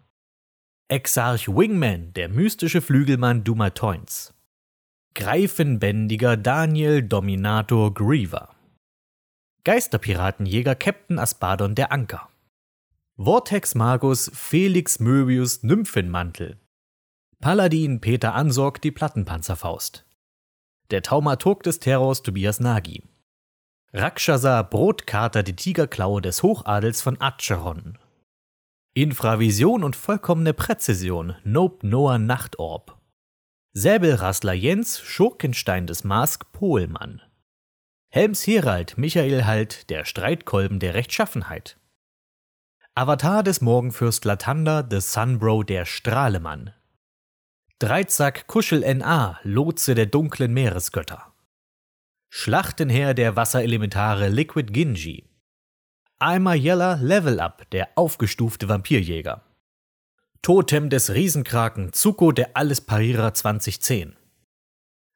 Exarch 0.89 1.49
Wingman, 1.49 2.13
der 2.13 2.29
mystische 2.29 2.81
Flügelmann 2.81 3.43
Dumatoins. 3.43 4.33
Greifenbändiger 5.15 6.37
Daniel 6.37 7.03
Dominator 7.03 7.93
Griever. 7.93 8.55
Geisterpiratenjäger 9.65 10.75
Captain 10.75 11.19
Aspadon 11.19 11.75
der 11.75 11.91
Anker. 11.91 12.29
Vortex 13.17 13.75
Magus 13.75 14.31
Felix 14.33 15.01
Möbius 15.01 15.61
Nymphenmantel. 15.61 16.57
Paladin 17.41 17.99
Peter 17.99 18.33
Ansorg 18.33 18.81
die 18.81 18.91
Plattenpanzerfaust. 18.91 20.05
Der 20.89 21.01
Taumaturg 21.01 21.63
des 21.63 21.81
Terrors 21.81 22.21
Tobias 22.21 22.61
Nagy. 22.61 23.03
Rakshasa 23.91 24.61
Brotkater 24.61 25.43
die 25.43 25.57
Tigerklaue 25.57 26.21
des 26.21 26.43
Hochadels 26.43 27.01
von 27.01 27.19
Acheron. 27.19 27.97
Infravision 28.97 29.83
und 29.83 29.95
vollkommene 29.95 30.55
Präzision 30.55 31.35
Nope 31.43 31.85
Noah 31.85 32.17
Nachtorb. 32.17 32.97
Säbelrassler 33.73 34.53
Jens 34.53 34.99
Schurkenstein 34.99 35.85
des 35.85 36.03
Mask 36.03 36.51
Pohlmann. 36.51 37.21
Helms 38.09 38.47
Herald 38.47 38.97
Michael 38.97 39.45
Halt 39.45 39.91
der 39.91 40.03
Streitkolben 40.03 40.79
der 40.79 40.95
Rechtschaffenheit. 40.95 41.77
Avatar 42.95 43.43
des 43.43 43.61
Morgenfürst 43.61 44.25
Latanda 44.25 44.81
des 44.81 45.13
Sunbro 45.13 45.61
der 45.61 45.85
Strahlemann. 45.85 46.73
Dreizack 47.77 48.47
Kuschel 48.47 48.79
NA 48.95 49.39
Lotse 49.43 49.93
der 49.93 50.07
dunklen 50.07 50.51
Meeresgötter. 50.55 51.35
Schlachtenherr 52.31 53.13
der 53.13 53.35
Wasserelementare 53.35 54.29
Liquid 54.29 54.73
Ginji. 54.73 55.29
Eimer 56.19 56.55
Yeller 56.55 56.97
Level 56.97 57.39
Up, 57.39 57.69
der 57.69 57.89
aufgestufte 57.93 58.67
Vampirjäger. 58.67 59.43
Totem 60.41 60.89
des 60.89 61.13
Riesenkraken 61.13 61.93
Zuko 61.93 62.31
der 62.31 62.57
Allesparierer 62.57 63.35
2010. 63.35 64.15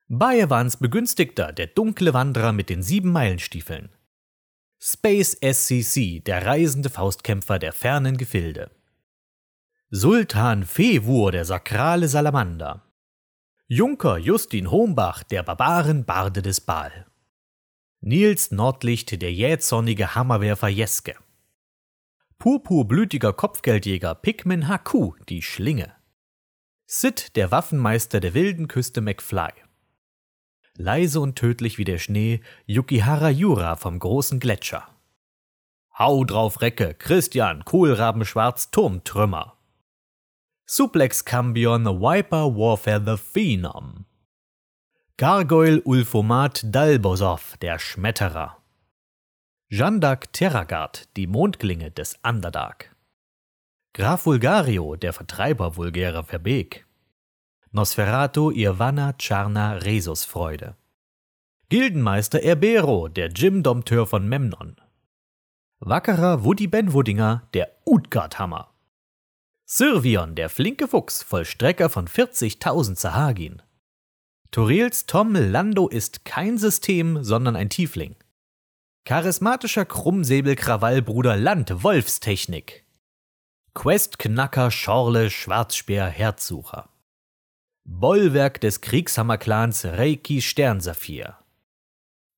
Bayewans 0.09 0.77
Begünstigter, 0.77 1.53
der 1.53 1.65
dunkle 1.65 2.13
Wanderer 2.13 2.51
mit 2.51 2.69
den 2.69 2.83
sieben 2.83 3.11
Meilenstiefeln. 3.11 3.89
Space 4.79 5.35
SCC, 5.41 6.19
der 6.23 6.45
reisende 6.45 6.91
Faustkämpfer 6.91 7.57
der 7.57 7.73
fernen 7.73 8.17
Gefilde. 8.17 8.69
Sultan 9.89 10.65
Fewur, 10.65 11.31
der 11.31 11.45
sakrale 11.45 12.09
Salamander. 12.09 12.83
Junker 13.67 14.19
Justin 14.19 14.69
Hombach, 14.69 15.23
der 15.23 15.41
Barbaren-Barde 15.41 16.43
des 16.43 16.61
Baal. 16.61 17.07
Nils 18.03 18.49
Nordlicht, 18.49 19.21
der 19.21 19.31
jähzornige 19.31 20.15
Hammerwerfer 20.15 20.69
Jeske. 20.69 21.15
Purpurblütiger 22.39 23.31
Kopfgeldjäger 23.31 24.15
Pikmin 24.15 24.67
Haku, 24.67 25.13
die 25.29 25.43
Schlinge. 25.43 25.93
Sid, 26.87 27.35
der 27.35 27.51
Waffenmeister 27.51 28.19
der 28.19 28.33
wilden 28.33 28.67
Küste 28.67 29.01
McFly. 29.01 29.51
Leise 30.75 31.19
und 31.19 31.35
tödlich 31.35 31.77
wie 31.77 31.83
der 31.83 31.99
Schnee, 31.99 32.41
Yukihara 32.65 33.29
Yura 33.29 33.75
vom 33.75 33.99
großen 33.99 34.39
Gletscher. 34.39 34.87
Hau 35.95 36.23
drauf 36.23 36.61
Recke, 36.61 36.95
Christian, 36.95 37.63
Kohlrabenschwarz, 37.65 38.71
Turmtrümmer. 38.71 39.57
Suplex 40.65 41.23
Cambion 41.23 41.85
Viper 41.85 42.55
Warfare 42.55 43.03
the 43.05 43.17
Phenom. 43.17 44.05
Gargoyle 45.21 45.83
Ulfomat 45.83 46.63
Dalbosov, 46.63 47.55
der 47.57 47.77
Schmetterer. 47.77 48.57
Jandak 49.69 50.33
Terragard, 50.33 51.15
die 51.15 51.27
Mondklinge 51.27 51.91
des 51.91 52.17
Underdark. 52.23 52.95
Graf 53.93 54.25
Vulgario, 54.25 54.95
der 54.95 55.13
Vertreiber 55.13 55.75
vulgärer 55.75 56.23
Verbeek. 56.23 56.87
Nosferatu 57.71 58.49
Irvana 58.49 59.13
Charna 59.19 59.73
Resusfreude. 59.73 60.75
Gildenmeister 61.69 62.41
Erbero, 62.41 63.07
der 63.07 63.27
Jim-Dompteur 63.27 64.07
von 64.07 64.27
Memnon. 64.27 64.75
Wackerer 65.81 66.43
Woody 66.43 66.65
Benwudinger, 66.65 67.47
der 67.53 67.69
Utgard-Hammer. 67.85 68.73
Sirvion, 69.65 70.33
der 70.33 70.49
flinke 70.49 70.87
Fuchs, 70.87 71.21
Vollstrecker 71.21 71.91
von 71.91 72.07
40.000 72.07 72.95
Sahagin. 72.95 73.61
Torils 74.53 75.05
Tom 75.05 75.33
Lando 75.33 75.87
ist 75.87 76.25
kein 76.25 76.57
System, 76.57 77.23
sondern 77.23 77.55
ein 77.55 77.69
Tiefling. 77.69 78.17
Charismatischer 79.05 79.85
Krummsäbelkrawallbruder 79.85 81.37
Land 81.37 81.83
Wolfstechnik. 81.83 82.85
Questknacker 83.73 84.69
Schorle 84.69 85.29
Schwarzspeer 85.29 86.07
Herzsucher. 86.07 86.89
Bollwerk 87.85 88.59
des 88.59 88.81
Kriegshammerclans 88.81 89.85
Reiki 89.85 90.41
Sternsaphir. 90.41 91.37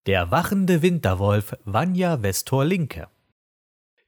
Der 0.05 0.29
wachende 0.29 0.83
Winterwolf 0.83 1.57
Vanya 1.65 2.21
Vestor 2.21 2.63
Linke. 2.63 3.07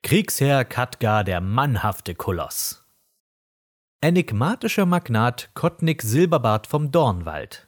Kriegsherr 0.04 0.64
Katgar 0.64 1.24
der 1.24 1.42
mannhafte 1.42 2.14
Koloss. 2.14 2.86
Enigmatischer 4.02 4.86
Magnat 4.86 5.50
Kottnik 5.56 6.04
Silberbart 6.04 6.68
vom 6.68 6.92
Dornwald. 6.92 7.68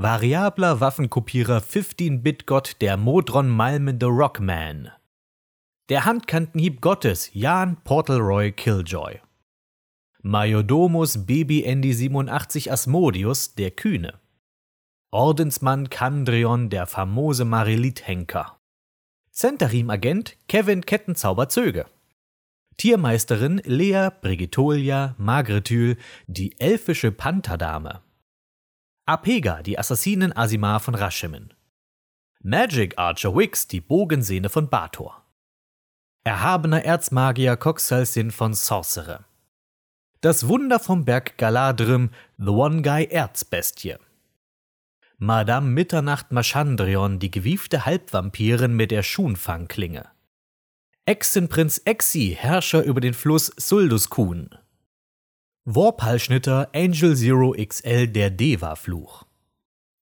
Variabler 0.00 0.78
Waffenkopierer 0.78 1.58
15-Bit-Gott 1.58 2.76
der 2.80 2.96
Modron 2.96 3.48
malmende 3.48 4.06
Rockman. 4.06 4.92
Der 5.88 6.04
Handkantenhieb 6.04 6.80
Gottes 6.80 7.30
Jan 7.32 7.78
Portalroy 7.82 8.52
Killjoy. 8.52 9.18
Majordomus 10.22 11.26
Baby 11.26 11.64
Andy 11.64 11.92
87 11.92 12.70
Asmodius 12.70 13.56
der 13.56 13.72
Kühne. 13.72 14.20
Ordensmann 15.10 15.90
Kandrion 15.90 16.70
der 16.70 16.86
famose 16.86 17.44
Marilit-Henker. 17.44 18.56
Zentarim-Agent 19.32 20.36
Kevin 20.46 20.86
Kettenzauber 20.86 21.48
Zöge. 21.48 21.86
Tiermeisterin 22.76 23.60
Lea 23.64 24.10
Brigitolia 24.20 25.16
Magretyl, 25.18 25.96
die 26.28 26.54
elfische 26.60 27.10
Pantherdame. 27.10 28.00
Apega, 29.08 29.62
die 29.62 29.78
Assassinen 29.78 30.36
Asimar 30.36 30.80
von 30.80 30.94
Rashimen. 30.94 31.54
Magic 32.42 32.98
Archer 32.98 33.34
Wix, 33.34 33.66
die 33.66 33.80
Bogensehne 33.80 34.50
von 34.50 34.68
Bator. 34.68 35.24
Erhabener 36.24 36.84
Erzmagier 36.84 37.56
Coxalsin 37.56 38.30
von 38.30 38.52
Sorcerer. 38.52 39.24
Das 40.20 40.46
Wunder 40.46 40.78
vom 40.78 41.06
Berg 41.06 41.38
Galadrim, 41.38 42.10
The 42.36 42.50
One 42.50 42.82
Guy 42.82 43.04
Erzbestie. 43.06 43.96
Madame 45.16 45.68
Mitternacht 45.70 46.30
Maschandrion, 46.30 47.18
die 47.18 47.30
gewiefte 47.30 47.86
Halbvampirin 47.86 48.74
mit 48.74 48.90
der 48.90 49.02
Schunfangklinge. 49.02 50.04
Echsenprinz 51.06 51.80
Exi, 51.86 52.36
Herrscher 52.38 52.82
über 52.82 53.00
den 53.00 53.14
Fluss 53.14 53.46
Sulduskun. 53.56 54.50
Warphalschnitter 55.70 56.70
Angel 56.74 57.14
Zero 57.14 57.52
XL, 57.52 58.06
der 58.08 58.30
Deva-Fluch. 58.30 59.26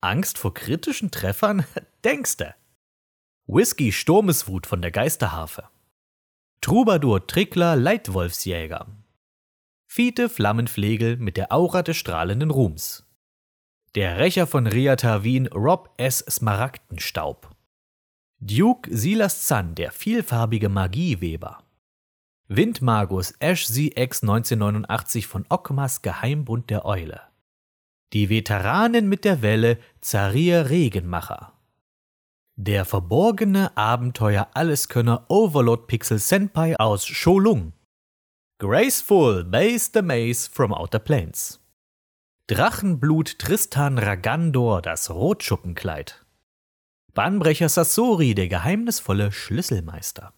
Angst 0.00 0.38
vor 0.38 0.54
kritischen 0.54 1.10
Treffern? 1.10 1.64
Denkste. 2.04 2.54
Whisky 3.48 3.90
Sturmeswut 3.90 4.68
von 4.68 4.80
der 4.80 4.92
Geisterharfe. 4.92 5.64
Troubadour 6.60 7.26
Trickler 7.26 7.74
Leitwolfsjäger. 7.74 8.86
Fiete 9.88 10.28
Flammenflegel 10.28 11.16
mit 11.16 11.36
der 11.36 11.50
Aura 11.50 11.82
des 11.82 11.96
strahlenden 11.96 12.52
Ruhms. 12.52 13.04
Der 13.96 14.20
Rächer 14.20 14.46
von 14.46 14.68
Riatavin 14.68 15.48
Rob 15.48 15.92
S. 15.96 16.20
Smaragdenstaub. 16.30 17.50
Duke 18.38 18.96
Silas 18.96 19.48
Zahn, 19.48 19.74
der 19.74 19.90
vielfarbige 19.90 20.68
Magieweber. 20.68 21.65
Windmagus 22.48 23.34
Ash 23.40 23.66
ZX 23.66 24.22
1989 24.22 25.26
von 25.26 25.44
Ockmas 25.48 26.02
Geheimbund 26.02 26.70
der 26.70 26.86
Eule. 26.86 27.20
Die 28.12 28.28
Veteranen 28.28 29.08
mit 29.08 29.24
der 29.24 29.42
Welle 29.42 29.78
Zarir 30.00 30.70
Regenmacher. 30.70 31.54
Der 32.54 32.84
verborgene 32.84 33.76
Abenteuer 33.76 34.46
Alleskönner 34.54 35.24
Overlord 35.28 35.88
Pixel 35.88 36.20
Senpai 36.20 36.76
aus 36.76 37.04
Sholung. 37.04 37.72
Graceful 38.60 39.42
Base 39.42 39.90
the 39.92 40.02
Maze 40.02 40.48
from 40.48 40.72
Outer 40.72 41.00
Planes. 41.00 41.58
Drachenblut 42.46 43.40
Tristan 43.40 43.98
Ragandor, 43.98 44.82
das 44.82 45.10
Rotschuppenkleid. 45.10 46.24
Bahnbrecher 47.12 47.68
Sassori, 47.68 48.36
der 48.36 48.46
geheimnisvolle 48.46 49.32
Schlüsselmeister. 49.32 50.32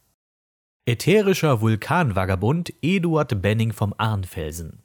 Ätherischer 0.89 1.61
Vulkanvagabund 1.61 2.73
Eduard 2.81 3.43
Benning 3.43 3.75
vom 3.75 3.93
Arnfelsen. 3.99 4.83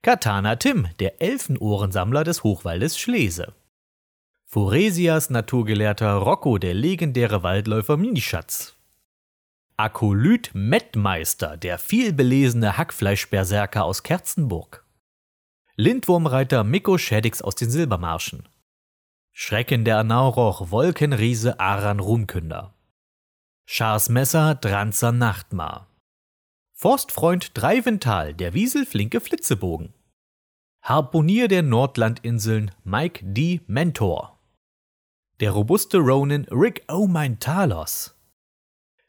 Katana 0.00 0.54
Tim, 0.54 0.86
der 1.00 1.20
Elfenohrensammler 1.20 2.22
des 2.22 2.44
Hochwaldes 2.44 2.96
Schlese. 2.96 3.52
Foresias 4.44 5.28
Naturgelehrter 5.28 6.12
Rocco, 6.12 6.58
der 6.58 6.72
legendäre 6.72 7.42
Waldläufer 7.42 7.96
Minischatz. 7.96 8.76
Akolyt 9.76 10.52
Mettmeister, 10.54 11.56
der 11.56 11.78
vielbelesene 11.78 12.78
Hackfleischberserker 12.78 13.84
aus 13.84 14.04
Kerzenburg. 14.04 14.84
Lindwurmreiter 15.74 16.62
Mikko 16.62 16.96
Schädix 16.96 17.42
aus 17.42 17.56
den 17.56 17.70
Silbermarschen. 17.70 18.48
Schrecken 19.32 19.84
der 19.84 19.98
Anauroch, 19.98 20.70
Wolkenriese 20.70 21.58
Aran 21.58 21.98
Ruhmkünder. 23.68 23.78
Scharsmesser 23.78 24.54
Dranzer 24.54 25.12
Nachtmar. 25.12 25.88
Forstfreund 26.74 27.50
Dreivental, 27.54 28.34
der 28.34 28.54
Wieselflinke 28.54 29.20
Flitzebogen. 29.20 29.92
Harponier 30.82 31.48
der 31.48 31.62
Nordlandinseln 31.62 32.70
Mike 32.84 33.24
D. 33.24 33.60
Mentor. 33.66 34.38
Der 35.40 35.50
robuste 35.50 35.98
Ronin 35.98 36.46
Rick 36.50 36.84
Oh 36.88 37.06
mein 37.06 37.40
Talos. 37.40 38.14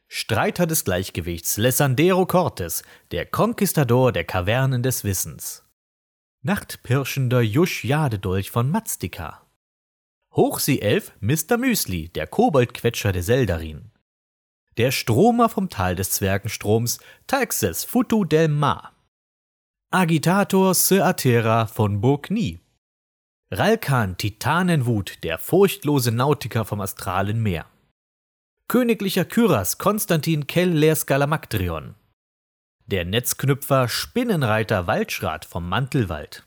Streiter 0.08 0.66
des 0.66 0.84
Gleichgewichts 0.84 1.56
Lessandero 1.56 2.26
Cortes, 2.26 2.82
der 3.12 3.26
Konquistador 3.26 4.12
der 4.12 4.24
Kavernen 4.24 4.82
des 4.82 5.04
Wissens. 5.04 5.62
Nachtpirschender 6.42 7.40
Jusch 7.40 7.84
Jadedolch 7.84 8.50
von 8.50 8.70
Mazdika. 8.70 9.46
Hochseeelf 10.32 11.12
Mr. 11.20 11.56
Müsli, 11.56 12.08
der 12.08 12.26
Koboldquetscher 12.26 13.12
der 13.12 13.22
Seldarin. 13.22 13.89
Der 14.80 14.92
Stromer 14.92 15.50
vom 15.50 15.68
Tal 15.68 15.94
des 15.94 16.12
Zwergenstroms 16.12 17.00
Taxes 17.26 17.84
Futu 17.84 18.24
del 18.24 18.48
Mar. 18.48 18.94
Agitator 19.90 20.74
Sir 20.74 21.04
Atera 21.04 21.66
von 21.66 22.00
Burgny. 22.00 22.60
Ralkan 23.50 24.16
Titanenwut, 24.16 25.22
der 25.22 25.36
furchtlose 25.36 26.12
Nautiker 26.12 26.64
vom 26.64 26.80
astralen 26.80 27.42
Meer. 27.42 27.66
Königlicher 28.68 29.26
Kyras 29.26 29.76
Konstantin 29.76 30.46
Kell 30.46 30.96
Skalamaktrion. 30.96 31.94
Der 32.86 33.04
Netzknüpfer 33.04 33.86
Spinnenreiter 33.86 34.86
Waldschrat 34.86 35.44
vom 35.44 35.68
Mantelwald. 35.68 36.46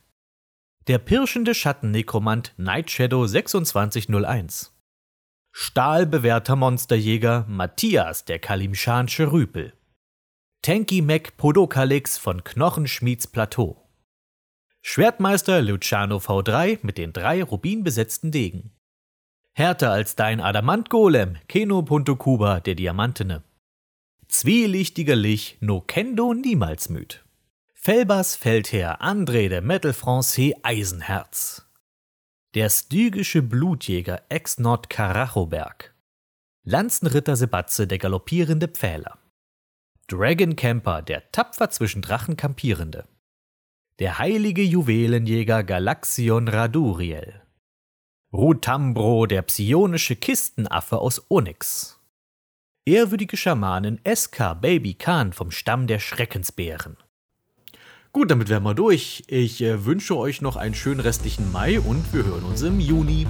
Der 0.87 0.97
pirschende 0.97 1.53
Schattennekromant 1.53 2.55
Nightshadow 2.57 3.27
2601. 3.27 4.72
Stahlbewährter 5.55 6.55
Monsterjäger 6.55 7.45
Matthias 7.47 8.25
der 8.25 8.39
Kalimschansche 8.39 9.31
Rüpel. 9.31 9.73
Tanky 10.63 11.03
Mac 11.03 11.37
Podokalix 11.37 12.17
von 12.17 12.43
Knochenschmieds 12.43 13.27
Plateau. 13.27 13.77
Schwertmeister 14.81 15.61
Luciano 15.61 16.17
V3 16.17 16.79
mit 16.81 16.97
den 16.97 17.13
drei 17.13 17.43
rubinbesetzten 17.43 18.31
Degen. 18.31 18.71
Härter 19.51 19.91
als 19.91 20.15
dein 20.15 20.41
Adamantgolem, 20.41 21.37
Keno 21.47 21.83
Punto 21.83 22.15
Kuba, 22.15 22.59
der 22.59 22.73
Diamantene. 22.73 23.43
Zwielichtiger 24.27 25.15
Lich, 25.15 25.57
no 25.59 25.81
kendo 25.81 26.33
niemals 26.33 26.89
müd. 26.89 27.23
Felbers 27.75 28.35
Feldherr 28.35 29.03
André 29.03 29.49
der 29.49 29.61
Metal 29.61 29.93
Francais 29.93 30.55
Eisenherz. 30.63 31.63
Der 32.55 32.69
stygische 32.69 33.41
Blutjäger 33.41 34.21
Ex-Nord 34.29 34.87
Karachoberg. 34.87 35.95
Lanzenritter 36.63 37.35
Sebatze 37.35 37.87
der 37.87 37.97
galoppierende 37.97 38.67
Pfähler. 38.67 39.17
Dragon 40.05 40.55
Camper, 40.55 41.01
der 41.01 41.31
tapfer 41.31 41.71
zwischen 41.71 42.03
Drachen 42.03 42.37
kampierende. 42.37 43.07
Der 43.97 44.19
heilige 44.19 44.61
Juwelenjäger 44.61 45.63
Galaxion 45.63 46.47
Raduriel. 46.47 47.41
Rutambro, 48.31 49.25
der 49.25 49.41
psionische 49.41 50.15
Kistenaffe 50.15 50.99
aus 50.99 51.25
Onyx. 51.31 51.99
Ehrwürdige 52.85 53.35
Schamanin 53.35 53.99
SK 54.05 54.61
Baby 54.61 54.93
Khan 54.93 55.33
vom 55.33 55.49
Stamm 55.49 55.87
der 55.87 55.97
Schreckensbären. 55.97 56.97
Gut, 58.13 58.29
damit 58.29 58.47
wären 58.47 58.61
wir 58.61 58.75
durch. 58.75 59.23
Ich 59.25 59.59
äh, 59.63 59.85
wünsche 59.85 60.15
euch 60.15 60.39
noch 60.39 60.55
einen 60.55 60.75
schönen 60.75 60.99
restlichen 60.99 61.51
Mai 61.51 61.79
und 61.79 62.13
wir 62.13 62.23
hören 62.23 62.43
uns 62.43 62.61
im 62.61 62.79
Juni. 62.79 63.25